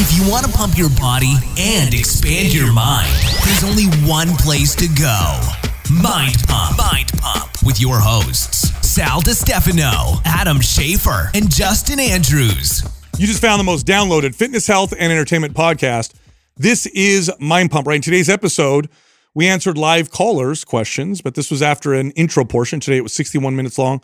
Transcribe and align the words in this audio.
If 0.00 0.16
you 0.16 0.30
want 0.30 0.46
to 0.46 0.52
pump 0.52 0.78
your 0.78 0.90
body 0.90 1.34
and 1.58 1.92
expand 1.92 2.54
your 2.54 2.72
mind, 2.72 3.12
there's 3.44 3.64
only 3.64 3.86
one 4.08 4.28
place 4.36 4.76
to 4.76 4.86
go 4.86 5.40
Mind 5.92 6.36
Pump. 6.46 6.78
Mind 6.78 7.10
Pump 7.18 7.50
with 7.66 7.80
your 7.80 7.98
hosts, 7.98 8.70
Sal 8.88 9.20
DiStefano, 9.20 10.22
Adam 10.24 10.58
Schafer, 10.58 11.34
and 11.34 11.50
Justin 11.50 11.98
Andrews. 11.98 12.84
You 13.18 13.26
just 13.26 13.40
found 13.40 13.58
the 13.58 13.64
most 13.64 13.88
downloaded 13.88 14.36
fitness, 14.36 14.68
health, 14.68 14.92
and 14.96 15.12
entertainment 15.12 15.54
podcast. 15.54 16.14
This 16.56 16.86
is 16.86 17.28
Mind 17.40 17.72
Pump. 17.72 17.88
Right 17.88 17.96
in 17.96 18.02
today's 18.02 18.28
episode, 18.28 18.88
we 19.34 19.48
answered 19.48 19.76
live 19.76 20.12
callers' 20.12 20.64
questions, 20.64 21.22
but 21.22 21.34
this 21.34 21.50
was 21.50 21.60
after 21.60 21.92
an 21.94 22.12
intro 22.12 22.44
portion. 22.44 22.78
Today 22.78 22.98
it 22.98 23.02
was 23.02 23.14
61 23.14 23.56
minutes 23.56 23.76
long. 23.78 24.00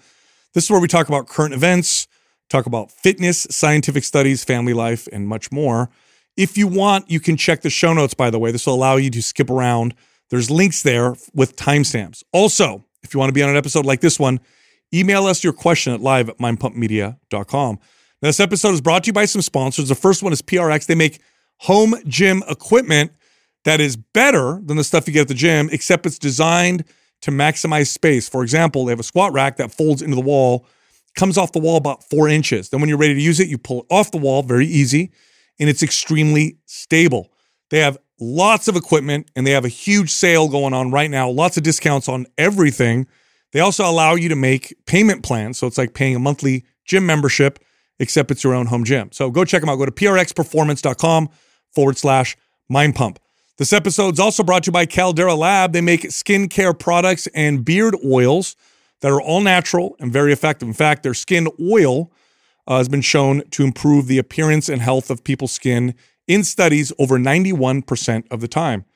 This 0.54 0.64
is 0.64 0.70
where 0.72 0.80
we 0.80 0.88
talk 0.88 1.06
about 1.06 1.28
current 1.28 1.54
events, 1.54 2.08
talk 2.54 2.66
about 2.66 2.92
fitness, 2.92 3.46
scientific 3.50 4.04
studies, 4.04 4.44
family 4.44 4.72
life, 4.72 5.08
and 5.12 5.26
much 5.26 5.50
more. 5.50 5.90
If 6.36 6.56
you 6.56 6.66
want, 6.66 7.10
you 7.10 7.20
can 7.20 7.36
check 7.36 7.62
the 7.62 7.70
show 7.70 7.92
notes, 7.92 8.14
by 8.14 8.30
the 8.30 8.38
way. 8.38 8.52
This 8.52 8.66
will 8.66 8.74
allow 8.74 8.96
you 8.96 9.10
to 9.10 9.22
skip 9.22 9.50
around. 9.50 9.94
There's 10.30 10.50
links 10.50 10.82
there 10.82 11.14
with 11.34 11.56
timestamps. 11.56 12.22
Also, 12.32 12.84
if 13.02 13.12
you 13.12 13.20
want 13.20 13.28
to 13.28 13.34
be 13.34 13.42
on 13.42 13.50
an 13.50 13.56
episode 13.56 13.84
like 13.84 14.00
this 14.00 14.18
one, 14.18 14.40
email 14.92 15.26
us 15.26 15.42
your 15.42 15.52
question 15.52 15.92
at 15.92 16.00
live 16.00 16.28
at 16.28 16.38
mindpumpmedia.com. 16.38 17.78
Now, 18.22 18.28
this 18.28 18.40
episode 18.40 18.72
is 18.72 18.80
brought 18.80 19.04
to 19.04 19.08
you 19.08 19.12
by 19.12 19.26
some 19.26 19.42
sponsors. 19.42 19.88
The 19.88 19.94
first 19.94 20.22
one 20.22 20.32
is 20.32 20.40
PRX. 20.40 20.86
They 20.86 20.94
make 20.94 21.20
home 21.58 21.94
gym 22.06 22.42
equipment 22.48 23.12
that 23.64 23.80
is 23.80 23.96
better 23.96 24.60
than 24.64 24.76
the 24.76 24.84
stuff 24.84 25.06
you 25.06 25.12
get 25.12 25.22
at 25.22 25.28
the 25.28 25.34
gym, 25.34 25.68
except 25.72 26.06
it's 26.06 26.18
designed 26.18 26.84
to 27.22 27.30
maximize 27.30 27.88
space. 27.88 28.28
For 28.28 28.42
example, 28.42 28.84
they 28.84 28.92
have 28.92 29.00
a 29.00 29.04
squat 29.04 29.32
rack 29.32 29.56
that 29.56 29.72
folds 29.72 30.02
into 30.02 30.14
the 30.14 30.22
wall 30.22 30.66
comes 31.16 31.38
off 31.38 31.52
the 31.52 31.60
wall 31.60 31.76
about 31.76 32.02
four 32.04 32.28
inches. 32.28 32.68
Then 32.68 32.80
when 32.80 32.88
you're 32.88 32.98
ready 32.98 33.14
to 33.14 33.20
use 33.20 33.40
it, 33.40 33.48
you 33.48 33.58
pull 33.58 33.80
it 33.80 33.86
off 33.90 34.10
the 34.10 34.18
wall, 34.18 34.42
very 34.42 34.66
easy, 34.66 35.12
and 35.58 35.68
it's 35.68 35.82
extremely 35.82 36.58
stable. 36.66 37.30
They 37.70 37.80
have 37.80 37.98
lots 38.20 38.68
of 38.68 38.76
equipment 38.76 39.30
and 39.34 39.46
they 39.46 39.52
have 39.52 39.64
a 39.64 39.68
huge 39.68 40.10
sale 40.10 40.48
going 40.48 40.74
on 40.74 40.90
right 40.90 41.10
now, 41.10 41.28
lots 41.28 41.56
of 41.56 41.62
discounts 41.62 42.08
on 42.08 42.26
everything. 42.38 43.06
They 43.52 43.60
also 43.60 43.88
allow 43.88 44.14
you 44.14 44.28
to 44.28 44.36
make 44.36 44.74
payment 44.86 45.22
plans. 45.22 45.58
So 45.58 45.66
it's 45.66 45.78
like 45.78 45.94
paying 45.94 46.16
a 46.16 46.18
monthly 46.18 46.64
gym 46.84 47.06
membership, 47.06 47.58
except 47.98 48.30
it's 48.30 48.42
your 48.42 48.54
own 48.54 48.66
home 48.66 48.84
gym. 48.84 49.10
So 49.12 49.30
go 49.30 49.44
check 49.44 49.60
them 49.60 49.70
out. 49.70 49.76
Go 49.76 49.86
to 49.86 49.92
prxperformance.com 49.92 51.28
forward 51.72 51.96
slash 51.96 52.36
mind 52.68 52.94
pump. 52.94 53.18
This 53.56 53.72
episode 53.72 54.14
is 54.14 54.20
also 54.20 54.42
brought 54.42 54.64
to 54.64 54.68
you 54.68 54.72
by 54.72 54.86
Caldera 54.86 55.34
Lab. 55.34 55.72
They 55.72 55.80
make 55.80 56.02
skincare 56.02 56.76
products 56.76 57.28
and 57.28 57.64
beard 57.64 57.96
oils 58.04 58.56
that 59.04 59.12
are 59.12 59.20
all 59.20 59.42
natural 59.42 59.94
and 60.00 60.10
very 60.10 60.32
effective. 60.32 60.66
In 60.66 60.72
fact, 60.72 61.02
their 61.02 61.12
skin 61.12 61.46
oil 61.60 62.10
uh, 62.66 62.78
has 62.78 62.88
been 62.88 63.02
shown 63.02 63.42
to 63.50 63.62
improve 63.62 64.06
the 64.06 64.16
appearance 64.16 64.70
and 64.70 64.80
health 64.80 65.10
of 65.10 65.22
people's 65.22 65.52
skin 65.52 65.94
in 66.26 66.42
studies 66.42 66.90
over 66.98 67.18
91% 67.18 68.24
of 68.30 68.40
the 68.40 68.48
time. 68.48 68.86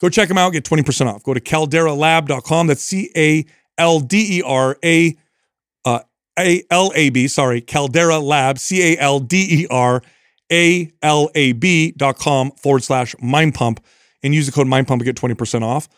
Go 0.00 0.08
check 0.08 0.26
them 0.26 0.36
out, 0.36 0.50
get 0.52 0.64
20% 0.64 1.06
off. 1.06 1.22
Go 1.22 1.32
to 1.32 1.38
calderalab.com. 1.40 2.66
That's 2.66 2.82
C 2.82 3.12
A 3.16 3.44
L 3.78 4.00
D 4.00 4.38
E 4.38 4.42
R 4.44 4.76
A 4.84 5.16
uh, 5.84 6.00
A 6.36 6.64
L 6.68 6.90
A 6.96 7.10
B, 7.10 7.28
sorry, 7.28 7.60
Caldera 7.60 8.18
Lab, 8.18 8.58
C 8.58 8.94
A 8.94 8.98
L 8.98 9.20
D 9.20 9.46
E 9.62 9.66
R 9.70 10.02
A 10.50 10.90
L 11.02 11.30
A 11.36 11.52
B.com 11.52 12.50
forward 12.50 12.82
slash 12.82 13.14
mind 13.22 13.54
pump 13.54 13.78
and 14.24 14.34
use 14.34 14.46
the 14.46 14.50
code 14.50 14.66
mind 14.66 14.88
pump 14.88 14.98
to 14.98 15.04
get 15.04 15.14
20% 15.14 15.62
off. 15.62 15.88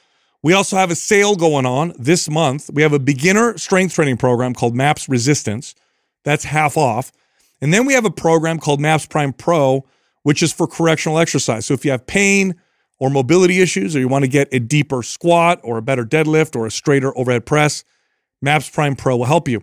We 0.45 0.53
also 0.53 0.77
have 0.77 0.91
a 0.91 0.95
sale 0.95 1.37
going 1.37 1.64
on 1.64 1.95
this 1.98 2.28
month. 2.28 2.69
We 2.70 2.83
have 2.83 2.92
a 2.92 2.98
beginner 2.98 3.56
strength 3.56 3.95
training 3.95 4.19
program 4.19 4.53
called 4.53 4.77
MAPS 4.77 5.09
Resistance. 5.09 5.75
That's 6.23 6.45
half 6.45 6.77
off. 6.77 7.12
And 7.62 7.73
then 7.73 7.86
we 7.86 7.95
have 7.95 8.05
a 8.05 8.11
program 8.11 8.59
called 8.59 8.78
MAPS 8.78 9.06
Prime 9.06 9.33
Pro, 9.33 9.86
which 10.23 10.42
is 10.42 10.53
for 10.53 10.67
correctional 10.67 11.19
exercise. 11.19 11.64
So 11.64 11.73
if 11.73 11.83
you 11.83 11.92
have 11.92 12.06
pain 12.06 12.56
or 12.98 13.09
mobility 13.09 13.62
issues, 13.62 13.97
or 13.97 14.01
you 14.01 14.09
want 14.09 14.27
to 14.27 14.31
get 14.31 14.53
a 14.53 14.61
deeper 14.61 15.03
squat 15.03 15.61
or 15.64 15.78
a 15.78 15.83
better 15.83 16.05
deadlift 16.05 16.55
or 16.55 16.67
a 16.67 16.70
straighter 16.70 17.17
overhead 17.17 17.47
press, 17.47 17.83
MAPS 18.42 18.68
Prime 18.68 18.97
Pro 18.97 19.17
will 19.17 19.24
help 19.24 19.48
you. 19.48 19.63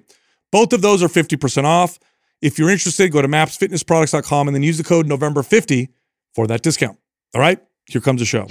Both 0.52 0.74
of 0.74 0.82
those 0.82 1.04
are 1.04 1.08
50% 1.08 1.64
off. 1.64 2.00
If 2.42 2.58
you're 2.58 2.72
interested, 2.72 3.12
go 3.12 3.22
to 3.22 3.28
mapsfitnessproducts.com 3.28 4.48
and 4.48 4.56
then 4.56 4.64
use 4.64 4.80
the 4.80 4.84
code 4.84 5.06
November50 5.06 5.90
for 6.34 6.48
that 6.48 6.64
discount. 6.64 6.98
All 7.36 7.42
right, 7.42 7.60
here 7.86 8.02
comes 8.02 8.20
the 8.20 8.26
show. 8.26 8.48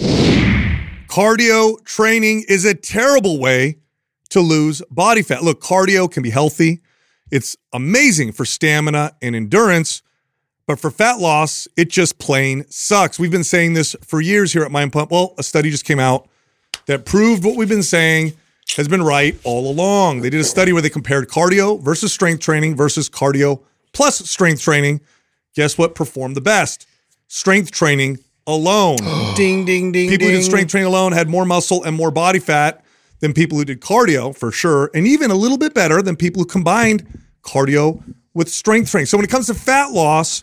Cardio 1.10 1.84
training 1.84 2.44
is 2.48 2.64
a 2.64 2.72
terrible 2.72 3.40
way 3.40 3.78
to 4.28 4.38
lose 4.40 4.80
body 4.92 5.22
fat. 5.22 5.42
Look, 5.42 5.60
cardio 5.60 6.08
can 6.08 6.22
be 6.22 6.30
healthy. 6.30 6.82
It's 7.32 7.56
amazing 7.72 8.30
for 8.30 8.44
stamina 8.44 9.16
and 9.20 9.34
endurance, 9.34 10.02
but 10.68 10.78
for 10.78 10.88
fat 10.88 11.18
loss, 11.18 11.66
it 11.76 11.90
just 11.90 12.20
plain 12.20 12.64
sucks. 12.68 13.18
We've 13.18 13.30
been 13.30 13.42
saying 13.42 13.72
this 13.72 13.96
for 14.06 14.20
years 14.20 14.52
here 14.52 14.62
at 14.62 14.70
Mind 14.70 14.92
Pump. 14.92 15.10
Well, 15.10 15.34
a 15.36 15.42
study 15.42 15.68
just 15.68 15.84
came 15.84 15.98
out 15.98 16.28
that 16.86 17.04
proved 17.04 17.42
what 17.42 17.56
we've 17.56 17.68
been 17.68 17.82
saying 17.82 18.34
has 18.76 18.86
been 18.86 19.02
right 19.02 19.36
all 19.42 19.68
along. 19.68 20.20
They 20.20 20.30
did 20.30 20.40
a 20.40 20.44
study 20.44 20.72
where 20.72 20.80
they 20.80 20.90
compared 20.90 21.28
cardio 21.28 21.82
versus 21.82 22.12
strength 22.12 22.40
training 22.40 22.76
versus 22.76 23.10
cardio 23.10 23.62
plus 23.92 24.30
strength 24.30 24.62
training. 24.62 25.00
Guess 25.56 25.76
what 25.76 25.96
performed 25.96 26.36
the 26.36 26.40
best? 26.40 26.86
Strength 27.26 27.72
training 27.72 28.20
alone. 28.46 28.98
ding, 29.36 29.64
ding, 29.64 29.92
ding. 29.92 30.08
People 30.08 30.26
ding. 30.26 30.36
who 30.36 30.40
did 30.40 30.44
strength 30.44 30.70
training 30.70 30.86
alone 30.86 31.12
had 31.12 31.28
more 31.28 31.44
muscle 31.44 31.82
and 31.84 31.96
more 31.96 32.10
body 32.10 32.38
fat 32.38 32.84
than 33.20 33.32
people 33.32 33.58
who 33.58 33.64
did 33.64 33.80
cardio 33.80 34.34
for 34.36 34.50
sure, 34.50 34.90
and 34.94 35.06
even 35.06 35.30
a 35.30 35.34
little 35.34 35.58
bit 35.58 35.74
better 35.74 36.02
than 36.02 36.16
people 36.16 36.42
who 36.42 36.46
combined 36.46 37.06
cardio 37.42 38.02
with 38.34 38.48
strength 38.48 38.90
training. 38.90 39.06
So 39.06 39.16
when 39.18 39.24
it 39.24 39.30
comes 39.30 39.46
to 39.46 39.54
fat 39.54 39.90
loss, 39.92 40.42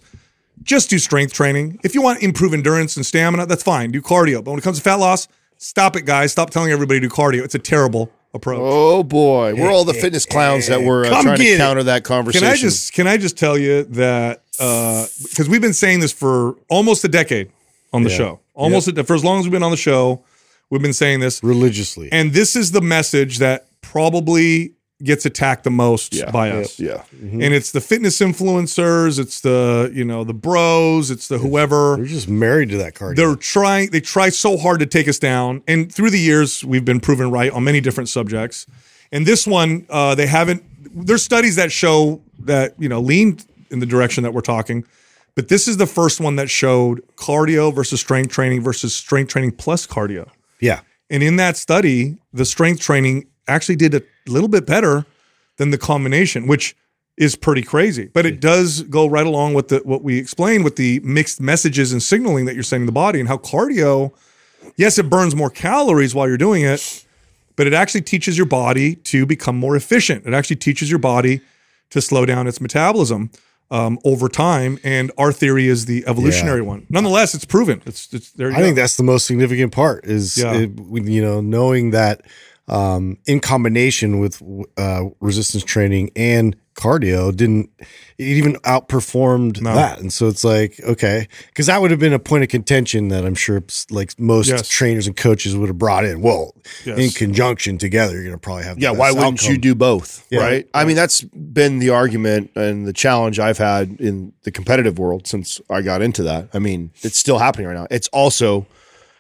just 0.64 0.90
do 0.90 1.00
strength 1.00 1.34
training. 1.34 1.80
If 1.84 1.96
you 1.96 2.02
want 2.02 2.20
to 2.20 2.26
improve 2.26 2.54
endurance 2.54 2.98
and 2.98 3.06
stamina, 3.06 3.46
that's 3.46 3.64
fine. 3.64 3.92
Do 3.92 4.02
cardio. 4.02 4.44
But 4.44 4.52
when 4.52 4.60
it 4.60 4.64
comes 4.64 4.78
to 4.78 4.84
fat 4.84 4.96
loss, 4.96 5.28
stop 5.58 5.96
it, 5.96 6.04
guys. 6.04 6.32
Stop 6.32 6.50
telling 6.50 6.72
everybody 6.72 7.00
to 7.00 7.08
do 7.08 7.14
cardio. 7.14 7.44
It's 7.44 7.56
a 7.56 7.60
terrible 7.60 8.12
approach. 8.34 8.60
Oh 8.62 9.04
boy, 9.04 9.56
we're 9.56 9.72
all 9.72 9.86
the 9.86 9.94
fitness 9.94 10.26
clowns 10.26 10.68
that 10.68 10.82
were 10.82 11.06
uh, 11.06 11.10
Come 11.10 11.24
trying 11.24 11.38
to 11.38 11.44
get 11.44 11.54
it. 11.56 11.58
counter 11.58 11.84
that 11.84 12.04
conversation. 12.04 12.46
Can 12.46 12.54
I 12.54 12.58
just 12.58 12.94
can 12.94 13.08
I 13.08 13.18
just 13.18 13.38
tell 13.38 13.58
you 13.58 13.84
that 13.84 14.44
because 14.58 15.48
we've 15.50 15.62
been 15.62 15.74
saying 15.74 16.00
this 16.00 16.12
for 16.12 16.56
almost 16.70 17.04
a 17.04 17.08
decade 17.08 17.52
on 17.94 18.04
the 18.04 18.10
Yeah. 18.10 18.18
show, 18.18 18.40
almost 18.54 18.88
a, 18.88 19.04
for 19.04 19.16
as 19.16 19.24
long 19.24 19.40
as 19.40 19.46
we've 19.46 19.52
been 19.52 19.64
on 19.64 19.72
the 19.72 19.78
show, 19.78 20.24
we've 20.70 20.82
been 20.82 20.94
saying 20.94 21.20
this, 21.20 21.44
religiously. 21.44 22.10
and 22.12 22.34
this 22.34 22.56
is 22.56 22.72
the 22.72 22.82
message 22.82 23.38
that 23.40 23.68
probably 23.82 24.74
gets 25.04 25.26
attacked 25.28 25.64
the 25.64 25.70
most 25.70 26.14
Yeah. 26.16 26.32
by 26.32 26.50
us. 26.50 26.80
yeah, 26.80 27.04
And 27.22 27.44
it's 27.54 27.72
the 27.72 27.82
fitness 27.82 28.20
influencers, 28.20 29.20
it's 29.20 29.42
the 29.42 29.92
you 29.94 30.04
know 30.04 30.24
the 30.24 30.34
bros, 30.34 31.12
it's 31.12 31.28
the 31.28 31.38
whoever. 31.38 31.96
They're 31.98 32.06
just 32.06 32.28
married 32.28 32.70
to 32.70 32.78
that 32.78 32.96
cardio. 32.96 33.16
They're 33.16 33.36
trying. 33.36 33.92
They 33.92 34.00
try 34.02 34.30
so 34.30 34.58
hard 34.58 34.80
to 34.80 34.86
take 34.86 35.08
us 35.08 35.20
down, 35.20 35.62
and 35.68 35.94
through 35.94 36.10
the 36.10 36.20
years, 36.20 36.64
we've 36.66 36.84
been 36.86 37.00
proven 37.00 37.30
right 37.30 37.52
on 37.52 37.64
many 37.64 37.80
different 37.80 38.10
subjects. 38.10 38.66
And 39.12 39.26
this 39.26 39.46
one, 39.48 39.86
uh, 39.90 40.16
they 40.16 40.26
haven't. 40.28 40.64
There's 41.06 41.22
studies 41.24 41.56
that 41.58 41.72
show 41.72 42.22
that 42.40 42.74
you 42.80 42.90
know 42.90 43.00
lean 43.00 43.38
in 43.70 43.80
the 43.80 43.86
direction 43.86 44.24
that 44.24 44.34
we're 44.34 44.42
talking, 44.42 44.84
but 45.38 45.50
this 45.50 45.68
is 45.68 45.78
the 45.78 45.86
first 45.86 46.20
one 46.20 46.36
that 46.38 46.50
showed 46.50 47.04
cardio 47.16 47.72
versus 47.72 48.02
strength 48.02 48.32
training 48.32 48.60
versus 48.60 48.96
strength 48.96 49.30
training 49.30 49.52
plus 49.52 49.86
cardio. 49.86 50.28
yeah. 50.60 50.80
And 51.12 51.22
in 51.22 51.36
that 51.36 51.58
study, 51.58 52.18
the 52.34 52.44
strength 52.44 52.82
training 52.82 53.28
actually 53.48 53.76
did 53.76 53.94
a 53.94 54.02
little 54.26 54.50
bit 54.50 54.66
better 54.66 55.06
than 55.58 55.70
the 55.70 55.78
combination, 55.78 56.48
which 56.48 56.76
is 57.18 57.36
pretty 57.36 57.62
crazy. 57.62 58.10
But 58.12 58.26
it 58.26 58.40
does 58.40 58.82
go 58.82 59.06
right 59.06 59.28
along 59.28 59.54
with 59.54 59.68
the 59.68 59.78
what 59.86 60.04
we 60.04 60.18
explained 60.18 60.64
with 60.64 60.76
the 60.76 61.02
mixed 61.02 61.40
messages 61.40 61.94
and 61.94 62.02
signaling 62.02 62.46
that 62.46 62.56
you're 62.56 62.64
sending 62.64 62.88
the 62.88 62.92
body 62.92 63.20
and 63.20 63.30
how 63.30 63.38
cardio, 63.38 64.14
yes, 64.76 64.98
it 64.98 65.08
burns 65.08 65.36
more 65.36 65.52
calories 65.52 66.16
while 66.16 66.28
you're 66.28 66.38
doing 66.38 66.64
it, 66.64 67.06
but 67.56 67.68
it 67.68 67.74
actually 67.74 68.02
teaches 68.02 68.38
your 68.38 68.48
body 68.48 68.96
to 68.96 69.28
become 69.28 69.56
more 69.56 69.76
efficient. 69.76 70.26
It 70.26 70.34
actually 70.34 70.56
teaches 70.56 70.90
your 70.90 71.00
body 71.00 71.42
to 71.92 72.02
slow 72.02 72.26
down 72.26 72.48
its 72.48 72.60
metabolism 72.60 73.30
um, 73.72 74.00
over 74.06 74.30
time. 74.30 74.80
And 74.84 75.12
our 75.18 75.32
theory 75.32 75.68
is 75.68 75.86
the 75.86 76.04
evolutionary 76.08 76.62
one. 76.62 76.86
Nonetheless, 76.90 77.34
it's 77.34 77.46
proven. 77.46 77.82
It's, 77.86 78.14
it's 78.14 78.32
there. 78.32 78.50
You 78.50 78.56
I 78.56 78.60
go. 78.60 78.64
think 78.66 78.76
that's 78.76 78.98
the 78.98 79.04
most 79.04 79.26
significant 79.28 79.72
part 79.72 80.06
is 80.06 80.38
Yeah. 80.38 80.54
it, 80.56 80.72
you 80.78 81.22
know 81.22 81.42
knowing 81.42 81.92
that 81.92 82.22
um, 82.68 83.18
in 83.26 83.40
combination 83.40 84.20
with 84.20 84.42
uh, 84.78 85.04
resistance 85.22 85.64
training 85.64 86.12
and 86.16 86.56
cardio 86.78 87.36
didn't 87.36 87.70
it 88.20 88.24
even 88.28 88.54
outperformed 88.58 89.60
No. 89.62 89.74
that 89.74 90.00
and 90.00 90.14
so 90.14 90.28
it's 90.28 90.44
like 90.44 90.80
okay 90.84 91.28
because 91.48 91.66
that 91.66 91.82
would 91.82 91.90
have 91.90 92.00
been 92.00 92.14
a 92.14 92.20
point 92.20 92.44
of 92.44 92.50
contention 92.50 93.08
that 93.08 93.26
i'm 93.26 93.34
sure 93.36 93.64
like 93.90 94.18
most 94.20 94.48
Yes. 94.50 94.68
trainers 94.70 95.08
and 95.08 95.16
coaches 95.18 95.56
would 95.58 95.70
have 95.70 95.78
brought 95.80 96.06
in 96.06 96.22
well 96.22 96.54
Yes. 96.86 97.00
in 97.00 97.10
conjunction 97.10 97.78
together 97.80 98.14
you're 98.14 98.26
gonna 98.26 98.38
probably 98.38 98.64
have 98.66 98.76
the 98.76 98.84
yeah. 98.84 98.92
Why 98.92 99.12
wouldn't 99.12 99.48
you 99.48 99.58
do 99.58 99.74
both? 99.74 100.26
Yeah. 100.30 100.42
right. 100.42 100.70
I 100.74 100.86
mean, 100.86 100.96
that's 100.96 101.22
been 101.22 101.80
the 101.80 101.90
argument 101.90 102.52
and 102.56 102.86
the 102.86 102.94
challenge 102.94 103.40
I've 103.40 103.58
had 103.58 104.00
in 104.00 104.34
the 104.44 104.52
competitive 104.52 105.00
world 105.00 105.26
since 105.28 105.60
I 105.70 105.82
got 105.82 106.02
into 106.02 106.24
that. 106.24 106.50
I 106.54 106.60
mean, 106.60 106.92
it's 107.02 107.18
still 107.18 107.40
happening 107.40 107.68
right 107.68 107.76
now. 107.76 107.88
It's 107.90 108.08
also 108.10 108.68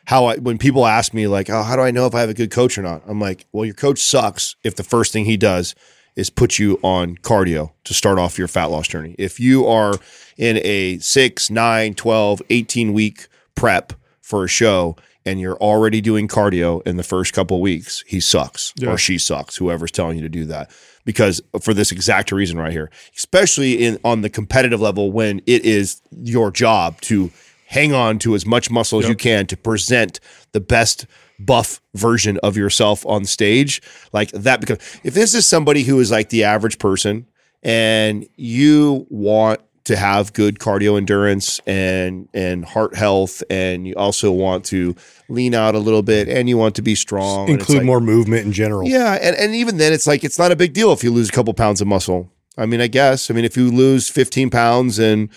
how 0.06 0.26
I 0.26 0.36
when 0.38 0.58
people 0.58 0.86
ask 0.86 1.14
me 1.14 1.28
like, 1.28 1.50
"Oh, 1.50 1.64
how 1.64 1.76
do 1.76 1.82
I 1.82 1.92
know 1.92 2.06
if 2.06 2.14
I 2.16 2.20
have 2.22 2.30
a 2.30 2.34
good 2.34 2.52
coach 2.52 2.78
or 2.78 2.82
not?" 2.82 3.02
I'm 3.08 3.20
like, 3.20 3.46
"Well, 3.52 3.66
your 3.66 3.74
coach 3.74 4.00
sucks 4.04 4.56
if 4.64 4.76
the 4.76 4.84
first 4.84 5.12
thing 5.14 5.26
he 5.26 5.38
does 5.38 5.74
is 6.18 6.30
put 6.30 6.60
you 6.60 6.78
on 6.82 7.16
cardio 7.18 7.72
to 7.86 7.94
start 7.94 8.18
off 8.20 8.38
your 8.38 8.48
fat 8.50 8.66
loss 8.66 8.88
journey. 8.88 9.16
If 9.18 9.40
you 9.40 9.66
are 9.68 9.94
in 10.36 10.58
a 10.64 10.98
6, 10.98 11.50
9, 11.50 11.94
12, 11.94 12.42
18 12.50 12.92
week 12.92 13.28
prep 13.56 13.94
for 14.22 14.44
a 14.44 14.48
show 14.50 14.98
and 15.26 15.40
you're 15.40 15.58
already 15.58 16.02
doing 16.02 16.28
cardio 16.28 16.86
in 16.88 16.98
the 16.98 17.04
first 17.04 17.34
couple 17.34 17.62
weeks, 17.62 18.04
he 18.08 18.20
sucks 18.20 18.74
Yeah. 18.78 18.90
or 18.92 18.98
she 18.98 19.18
sucks, 19.18 19.58
whoever's 19.58 19.92
telling 19.92 20.18
you 20.18 20.24
to 20.24 20.30
do 20.30 20.46
that. 20.46 20.72
Because 21.06 21.42
for 21.62 21.74
this 21.74 21.92
exact 21.92 22.32
reason 22.32 22.58
right 22.58 22.72
here, 22.72 22.90
especially 23.16 23.86
in 23.86 23.98
on 24.04 24.22
the 24.22 24.30
competitive 24.30 24.82
level 24.82 25.12
when 25.12 25.42
it 25.46 25.64
is 25.64 26.02
your 26.12 26.52
job 26.52 27.00
to 27.02 27.32
hang 27.68 27.94
on 27.94 28.18
to 28.20 28.34
as 28.36 28.46
much 28.46 28.72
muscle 28.72 29.00
as 29.00 29.08
you 29.08 29.16
can 29.16 29.46
to 29.48 29.56
present 29.58 30.20
the 30.54 30.60
best 30.60 31.06
buff 31.40 31.82
version 31.94 32.38
of 32.44 32.58
yourself 32.58 33.06
on 33.06 33.24
stage 33.26 33.82
like 34.14 34.32
that 34.32 34.60
because 34.60 34.78
if 35.04 35.14
this 35.14 35.34
is 35.36 35.46
somebody 35.46 35.84
who 35.84 36.00
is 36.00 36.10
like 36.12 36.30
the 36.30 36.44
average 36.44 36.80
person 36.80 37.26
and 37.64 38.26
you 38.36 39.06
want 39.10 39.62
to 39.84 39.96
have 39.96 40.34
good 40.34 40.60
cardio 40.60 40.98
endurance 40.98 41.60
and 41.66 42.28
and 42.34 42.66
heart 42.66 42.94
health 42.96 43.42
and 43.50 43.88
you 43.88 43.94
also 43.96 44.32
want 44.32 44.66
to 44.66 44.94
lean 45.30 45.54
out 45.56 45.76
a 45.76 45.80
little 45.80 46.02
bit 46.04 46.28
and 46.28 46.50
you 46.50 46.58
want 46.58 46.76
to 46.76 46.82
be 46.82 46.94
strong 46.96 47.44
it's 47.50 47.60
Include 47.62 47.78
like- 47.78 47.86
more 47.86 48.02
movement 48.02 48.46
in 48.46 48.52
general. 48.52 48.88
yeah, 48.88 49.14
and, 49.22 49.36
and 49.38 49.56
even 49.56 49.78
then, 49.78 49.94
it's 49.94 50.06
like 50.08 50.24
it's 50.26 50.38
not 50.38 50.52
a 50.52 50.56
big 50.58 50.74
deal 50.74 50.92
if 50.92 51.04
you 51.04 51.12
lose 51.12 51.30
a 51.30 51.32
couple 51.32 51.54
pounds 51.54 51.80
of 51.82 51.88
muscle. 51.88 52.30
I 52.58 52.66
mean, 52.66 52.82
I 52.82 52.88
guess. 52.88 53.30
I 53.32 53.34
mean, 53.36 53.46
if 53.46 53.56
you 53.56 53.70
lose 53.72 54.10
15 54.10 54.50
pounds 54.50 54.98
and 55.00 55.30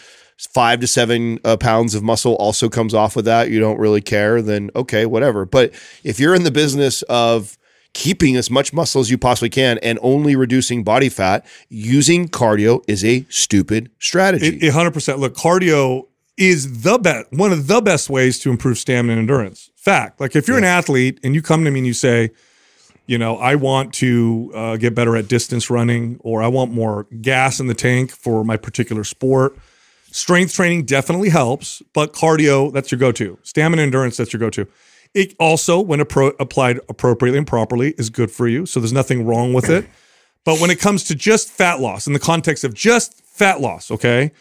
five 0.55 0.81
to 0.81 0.87
seven 0.87 1.39
uh, 1.45 1.57
pounds 1.57 1.95
of 1.95 2.03
muscle 2.03 2.35
also 2.37 2.69
comes 2.69 2.95
off 2.95 3.15
with 3.17 3.25
that, 3.27 3.51
you 3.51 3.61
don't 3.61 3.79
really 3.79 4.01
care, 4.01 4.41
then 4.43 4.71
okay, 4.75 5.07
whatever. 5.07 5.45
But 5.45 5.73
if 6.05 6.19
you're 6.19 6.35
in 6.35 6.45
the 6.45 6.51
business 6.51 7.03
of 7.03 7.57
keeping 7.93 8.37
as 8.37 8.51
much 8.51 8.73
muscle 8.73 9.01
as 9.01 9.11
you 9.11 9.19
possibly 9.19 9.51
can 9.51 9.77
and 9.79 9.99
only 10.01 10.37
reducing 10.37 10.85
body 10.85 11.09
fat, 11.09 11.45
using 11.69 12.29
cardio 12.29 12.83
is 12.87 13.05
a 13.05 13.27
stupid 13.29 13.91
strategy. 13.99 14.47
It- 14.47 14.63
it 14.63 14.73
100%. 14.73 15.19
Look, 15.19 15.35
cardio 15.35 16.07
is 16.37 16.83
the 16.83 16.97
best, 16.99 17.27
one 17.33 17.53
of 17.53 17.67
the 17.67 17.81
best 17.83 18.09
ways 18.09 18.39
to 18.39 18.51
improve 18.51 18.79
stamina 18.79 19.13
and 19.13 19.21
endurance. 19.21 19.71
Fact. 19.77 20.21
Like 20.21 20.37
if 20.37 20.47
you're 20.47 20.57
an 20.59 20.65
athlete 20.65 21.19
and 21.25 21.35
you 21.35 21.43
come 21.43 21.65
to 21.65 21.71
me 21.71 21.81
and 21.81 21.87
you 21.87 21.93
say, 21.93 22.31
you 23.07 23.19
know, 23.19 23.37
I 23.39 23.57
want 23.57 23.93
to 23.95 24.53
uh, 24.55 24.77
get 24.77 24.95
better 24.95 25.17
at 25.17 25.27
distance 25.27 25.69
running 25.69 26.17
or 26.21 26.43
I 26.43 26.49
want 26.49 26.71
more 26.73 27.07
gas 27.21 27.59
in 27.59 27.67
the 27.67 27.75
tank 27.75 28.13
for 28.13 28.45
my 28.45 28.57
particular 28.57 29.03
sport. 29.05 29.57
Strength 30.13 30.55
training 30.55 30.85
definitely 30.85 31.29
helps, 31.29 31.83
but 31.93 32.13
cardio, 32.13 32.73
that's 32.73 32.91
your 32.91 32.99
go 32.99 33.13
to. 33.13 33.39
Stamina 33.43 33.83
endurance, 33.83 34.17
that's 34.17 34.33
your 34.33 34.41
go 34.41 34.51
to. 34.51 34.67
It 35.15 35.35
also, 35.39 35.81
when 35.81 36.01
appro- 36.01 36.35
applied 36.39 36.81
appropriately 36.89 37.39
and 37.39 37.47
properly, 37.47 37.93
is 37.93 38.11
good 38.11 38.31
for 38.31 38.49
you. 38.49 38.67
So 38.67 38.81
there's 38.81 38.93
nothing 38.93 39.27
wrong 39.27 39.53
with 39.53 39.69
it. 39.69 39.87
But 40.43 40.59
when 40.59 40.71
it 40.71 40.81
comes 40.81 41.05
to 41.05 41.15
just 41.15 41.51
fat 41.51 41.81
loss, 41.81 42.07
in 42.07 42.15
the 42.15 42.19
context 42.19 42.65
of 42.65 42.73
just 42.73 43.23
fat 43.27 43.61
loss, 43.61 43.91
okay? 43.91 44.33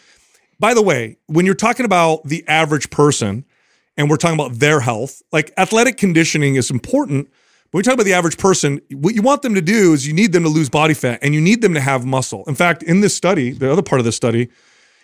By 0.58 0.72
the 0.72 0.80
way, 0.80 1.18
when 1.26 1.44
you're 1.44 1.54
talking 1.54 1.84
about 1.84 2.24
the 2.24 2.42
average 2.48 2.88
person 2.88 3.44
and 3.98 4.08
we're 4.08 4.16
talking 4.16 4.40
about 4.40 4.58
their 4.58 4.80
health, 4.80 5.22
like 5.30 5.52
athletic 5.58 5.98
conditioning 5.98 6.54
is 6.54 6.70
important. 6.70 7.28
When 7.70 7.80
we 7.80 7.82
talk 7.82 7.94
about 7.94 8.06
the 8.06 8.14
average 8.14 8.38
person, 8.38 8.80
what 8.90 9.14
you 9.14 9.20
want 9.20 9.42
them 9.42 9.54
to 9.54 9.60
do 9.60 9.92
is 9.92 10.06
you 10.06 10.14
need 10.14 10.32
them 10.32 10.42
to 10.42 10.48
lose 10.48 10.70
body 10.70 10.94
fat 10.94 11.18
and 11.20 11.34
you 11.34 11.40
need 11.40 11.60
them 11.60 11.74
to 11.74 11.80
have 11.80 12.06
muscle. 12.06 12.44
In 12.46 12.54
fact, 12.54 12.82
in 12.82 13.02
this 13.02 13.14
study, 13.14 13.50
the 13.50 13.70
other 13.70 13.82
part 13.82 14.00
of 14.00 14.06
this 14.06 14.16
study 14.16 14.48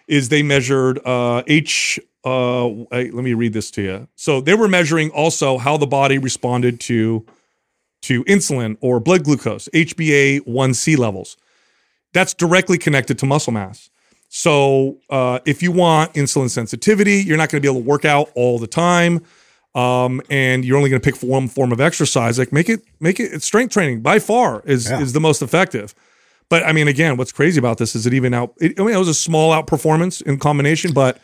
is 0.09 0.29
they 0.29 0.43
measured 0.43 1.05
uh, 1.05 1.43
H. 1.47 1.99
Uh, 2.25 2.67
let 2.67 3.15
me 3.15 3.35
read 3.35 3.53
this 3.53 3.71
to 3.73 3.83
you. 3.83 4.09
So 4.17 4.41
they 4.41 4.55
were 4.55 4.69
measuring 4.69 5.11
also 5.11 5.59
how 5.59 5.77
the 5.77 5.87
body 5.87 6.19
responded 6.19 6.81
to 6.81 7.25
to 8.03 8.23
insulin 8.25 8.77
or 8.81 9.01
blood 9.01 9.25
glucose, 9.25 9.69
HbA1c 9.75 10.97
levels. 10.97 11.37
That's 12.13 12.35
directly 12.35 12.79
connected 12.79 13.19
to 13.19 13.27
muscle 13.27 13.53
mass. 13.53 13.91
So 14.29 14.99
uh, 15.11 15.41
if 15.45 15.63
you 15.63 15.73
want 15.73 16.15
insulin 16.15 16.51
sensitivity, 16.51 17.23
you're 17.23 17.37
not 17.37 17.49
going 17.49 17.61
to 17.61 17.67
be 17.67 17.73
able 17.73 17.83
to 17.83 17.89
work 17.89 18.05
out 18.05 18.31
all 18.35 18.59
the 18.59 18.67
time, 18.67 19.25
um, 19.75 20.21
and 20.31 20.65
you're 20.65 20.77
only 20.77 20.91
going 20.91 21.01
to 21.01 21.13
pick 21.13 21.21
one 21.23 21.49
form 21.49 21.73
of 21.73 21.81
exercise. 21.81 22.39
Like 22.39 22.53
make 22.53 22.69
it 22.69 22.83
make 23.01 23.21
it 23.21 23.43
strength 23.43 23.73
training 23.73 24.01
by 24.03 24.19
far 24.19 24.63
is 24.65 24.91
is 24.91 25.13
the 25.13 25.21
most 25.21 25.43
effective. 25.43 25.95
But 26.49 26.65
I 26.65 26.73
mean, 26.73 26.89
again, 26.89 27.17
what's 27.17 27.33
crazy 27.33 27.59
about 27.59 27.79
this 27.79 27.95
is 27.95 28.07
it 28.07 28.15
even 28.15 28.35
out. 28.35 28.55
It, 28.61 28.79
I 28.79 28.85
mean, 28.85 28.95
it 28.95 28.99
was 28.99 29.09
a 29.09 29.15
small 29.15 29.53
outperformance 29.53 30.23
in 30.23 30.39
combination, 30.39 30.93
but 30.93 31.19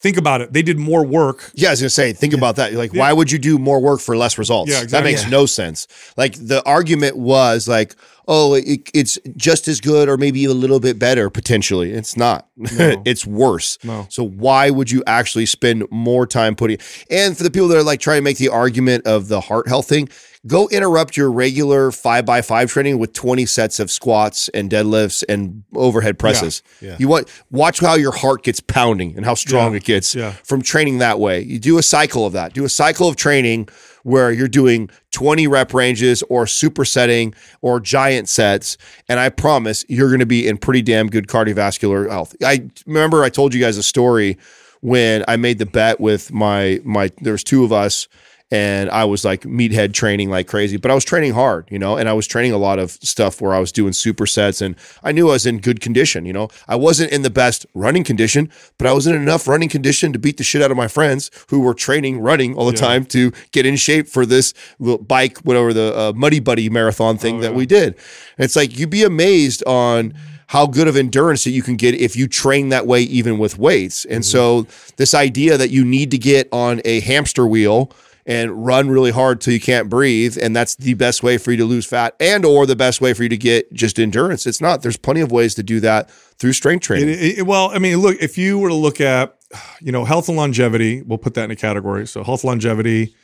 think 0.00 0.16
about 0.16 0.40
it. 0.40 0.52
They 0.52 0.62
did 0.62 0.78
more 0.78 1.04
work. 1.04 1.50
Yeah, 1.54 1.68
I 1.68 1.72
was 1.72 1.80
gonna 1.80 1.90
say, 1.90 2.12
think 2.12 2.34
about 2.34 2.56
that. 2.56 2.72
Like, 2.74 2.92
why 2.94 3.12
would 3.12 3.32
you 3.32 3.38
do 3.38 3.58
more 3.58 3.80
work 3.80 4.00
for 4.00 4.16
less 4.16 4.38
results? 4.38 4.70
Yeah, 4.70 4.82
exactly. 4.82 5.12
That 5.12 5.16
makes 5.16 5.30
no 5.30 5.46
sense. 5.46 5.86
Like 6.16 6.34
the 6.34 6.62
argument 6.64 7.16
was 7.16 7.66
like, 7.66 7.94
oh, 8.28 8.54
it, 8.54 8.90
it's 8.92 9.18
just 9.36 9.68
as 9.68 9.80
good 9.80 10.08
or 10.08 10.16
maybe 10.16 10.44
a 10.44 10.52
little 10.52 10.80
bit 10.80 10.98
better 10.98 11.30
potentially. 11.30 11.92
It's 11.92 12.16
not. 12.16 12.48
it's 12.56 13.26
worse. 13.26 13.78
No. 13.84 14.06
So 14.10 14.26
why 14.26 14.70
would 14.70 14.90
you 14.90 15.02
actually 15.06 15.46
spend 15.46 15.84
more 15.90 16.26
time 16.26 16.56
putting? 16.56 16.78
And 17.10 17.36
for 17.36 17.44
the 17.44 17.50
people 17.50 17.68
that 17.68 17.78
are 17.78 17.82
like 17.82 18.00
trying 18.00 18.18
to 18.18 18.24
make 18.24 18.38
the 18.38 18.48
argument 18.48 19.06
of 19.06 19.28
the 19.28 19.40
heart 19.40 19.68
health 19.68 19.88
thing. 19.88 20.08
Go 20.46 20.68
interrupt 20.68 21.16
your 21.16 21.30
regular 21.32 21.90
five 21.90 22.24
by 22.24 22.40
five 22.42 22.70
training 22.70 22.98
with 22.98 23.12
20 23.12 23.46
sets 23.46 23.80
of 23.80 23.90
squats 23.90 24.48
and 24.50 24.70
deadlifts 24.70 25.24
and 25.28 25.64
overhead 25.74 26.18
presses. 26.18 26.62
Yeah. 26.80 26.96
You 26.98 27.08
want 27.08 27.28
watch 27.50 27.80
how 27.80 27.94
your 27.94 28.12
heart 28.12 28.42
gets 28.44 28.60
pounding 28.60 29.16
and 29.16 29.24
how 29.24 29.34
strong 29.34 29.72
Yeah. 29.72 29.76
it 29.78 29.84
gets 29.84 30.14
Yeah. 30.14 30.32
from 30.44 30.62
training 30.62 30.98
that 30.98 31.18
way. 31.18 31.40
You 31.42 31.58
do 31.58 31.78
a 31.78 31.82
cycle 31.82 32.26
of 32.26 32.32
that. 32.34 32.52
Do 32.54 32.64
a 32.64 32.68
cycle 32.68 33.08
of 33.08 33.16
training 33.16 33.68
where 34.04 34.30
you're 34.30 34.46
doing 34.46 34.88
20 35.10 35.48
rep 35.48 35.74
ranges 35.74 36.22
or 36.28 36.44
supersetting 36.44 37.34
or 37.60 37.80
giant 37.80 38.28
sets. 38.28 38.76
And 39.08 39.18
I 39.18 39.30
promise 39.30 39.84
you're 39.88 40.08
going 40.10 40.20
to 40.20 40.26
be 40.26 40.46
in 40.46 40.58
pretty 40.58 40.82
damn 40.82 41.08
good 41.08 41.26
cardiovascular 41.26 42.08
health. 42.08 42.36
I 42.44 42.68
remember 42.86 43.24
I 43.24 43.30
told 43.30 43.52
you 43.52 43.60
guys 43.60 43.76
a 43.78 43.82
story 43.82 44.38
when 44.80 45.24
I 45.26 45.36
made 45.36 45.58
the 45.58 45.66
bet 45.66 45.98
with 46.00 46.32
my, 46.32 46.80
my, 46.84 47.10
there's 47.20 47.42
two 47.42 47.64
of 47.64 47.72
us 47.72 48.06
and 48.50 48.88
I 48.90 49.04
was 49.04 49.24
like 49.24 49.42
meathead 49.42 49.92
training 49.92 50.30
like 50.30 50.46
crazy, 50.46 50.76
but 50.76 50.90
I 50.90 50.94
was 50.94 51.04
training 51.04 51.32
hard, 51.32 51.66
you 51.68 51.78
know, 51.80 51.96
and 51.96 52.08
I 52.08 52.12
was 52.12 52.28
training 52.28 52.52
a 52.52 52.58
lot 52.58 52.78
of 52.78 52.92
stuff 52.92 53.40
where 53.40 53.52
I 53.52 53.58
was 53.58 53.72
doing 53.72 53.92
supersets 53.92 54.62
and 54.62 54.76
I 55.02 55.10
knew 55.10 55.28
I 55.28 55.32
was 55.32 55.46
in 55.46 55.58
good 55.58 55.80
condition, 55.80 56.24
you 56.26 56.32
know. 56.32 56.48
I 56.68 56.76
wasn't 56.76 57.10
in 57.10 57.22
the 57.22 57.30
best 57.30 57.66
running 57.74 58.04
condition, 58.04 58.50
but 58.78 58.86
I 58.86 58.92
was 58.92 59.06
in 59.08 59.16
enough 59.16 59.48
running 59.48 59.68
condition 59.68 60.12
to 60.12 60.18
beat 60.18 60.36
the 60.36 60.44
shit 60.44 60.62
out 60.62 60.70
of 60.70 60.76
my 60.76 60.86
friends 60.86 61.30
who 61.48 61.58
were 61.58 61.74
training 61.74 62.20
running 62.20 62.54
all 62.54 62.66
the 62.66 62.72
time 62.72 63.04
to 63.06 63.32
get 63.50 63.66
in 63.66 63.74
shape 63.74 64.06
for 64.06 64.24
this 64.24 64.54
bike, 64.78 65.38
whatever 65.38 65.72
the 65.72 65.96
uh, 65.96 66.12
Muddy 66.14 66.38
Buddy 66.38 66.70
marathon 66.70 67.18
thing 67.18 67.40
that 67.40 67.54
we 67.54 67.66
did. 67.66 67.94
And 68.38 68.44
it's 68.44 68.54
like 68.54 68.78
you'd 68.78 68.90
be 68.90 69.02
amazed 69.02 69.64
on 69.66 70.14
how 70.48 70.66
good 70.66 70.86
of 70.86 70.96
endurance 70.96 71.42
that 71.42 71.50
you 71.50 71.62
can 71.62 71.74
get 71.74 71.96
if 71.96 72.14
you 72.14 72.28
train 72.28 72.68
that 72.68 72.86
way, 72.86 73.02
even 73.02 73.38
with 73.38 73.58
weights. 73.58 74.04
And 74.04 74.24
so, 74.24 74.66
this 74.96 75.12
idea 75.12 75.58
that 75.58 75.70
you 75.70 75.84
need 75.84 76.12
to 76.12 76.18
get 76.18 76.48
on 76.52 76.80
a 76.84 77.00
hamster 77.00 77.44
wheel 77.44 77.90
and 78.28 78.66
run 78.66 78.90
really 78.90 79.12
hard 79.12 79.40
till 79.40 79.52
you 79.52 79.60
can't 79.60 79.88
breathe, 79.88 80.36
and 80.40 80.54
that's 80.54 80.74
the 80.74 80.94
best 80.94 81.22
way 81.22 81.38
for 81.38 81.52
you 81.52 81.56
to 81.58 81.64
lose 81.64 81.86
fat, 81.86 82.16
and 82.18 82.44
or 82.44 82.66
the 82.66 82.74
best 82.76 83.00
way 83.00 83.14
for 83.14 83.22
you 83.22 83.28
to 83.28 83.36
get 83.36 83.72
just 83.72 83.98
endurance. 84.00 84.46
It's 84.46 84.60
not. 84.60 84.82
There's 84.82 84.96
plenty 84.96 85.20
of 85.20 85.30
ways 85.30 85.54
to 85.54 85.62
do 85.62 85.78
that 85.80 86.10
through 86.10 86.52
strength 86.52 86.82
training. 86.82 87.10
It- 87.10 87.38
it- 87.38 87.46
well, 87.46 87.70
I 87.72 87.78
mean, 87.78 87.98
look, 87.98 88.16
if 88.20 88.36
you 88.36 88.58
were 88.58 88.68
to 88.68 88.74
look 88.74 89.00
at, 89.00 89.36
you 89.80 89.92
know, 89.92 90.04
health 90.04 90.28
and 90.28 90.36
longevity, 90.36 91.02
we'll 91.02 91.18
put 91.18 91.34
that 91.34 91.44
in 91.44 91.50
a 91.52 91.56
category. 91.56 92.06
So 92.06 92.24
health, 92.24 92.42
longevity, 92.42 93.14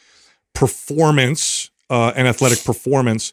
performance, 0.54 1.71
uh, 1.90 2.12
and 2.14 2.28
athletic 2.28 2.62
performance. 2.64 3.32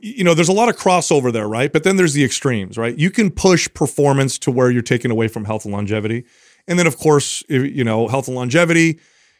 You 0.00 0.24
know, 0.24 0.34
there's 0.34 0.48
a 0.48 0.52
lot 0.52 0.68
of 0.68 0.76
crossover 0.76 1.32
there, 1.32 1.46
right? 1.48 1.72
But 1.72 1.84
then 1.84 1.96
there's 1.96 2.14
the 2.14 2.24
extremes, 2.24 2.76
right? 2.76 2.98
You 2.98 3.10
can 3.10 3.30
push 3.30 3.68
performance 3.72 4.38
to 4.40 4.50
where 4.50 4.70
you're 4.70 4.82
taken 4.82 5.12
away 5.12 5.28
from 5.28 5.44
health 5.44 5.64
and 5.64 5.72
longevity. 5.72 6.24
And 6.66 6.76
then, 6.78 6.88
of 6.88 6.96
course, 6.98 7.44
you 7.48 7.84
know, 7.84 8.08
health 8.08 8.26
and 8.26 8.34
longevity, 8.36 8.98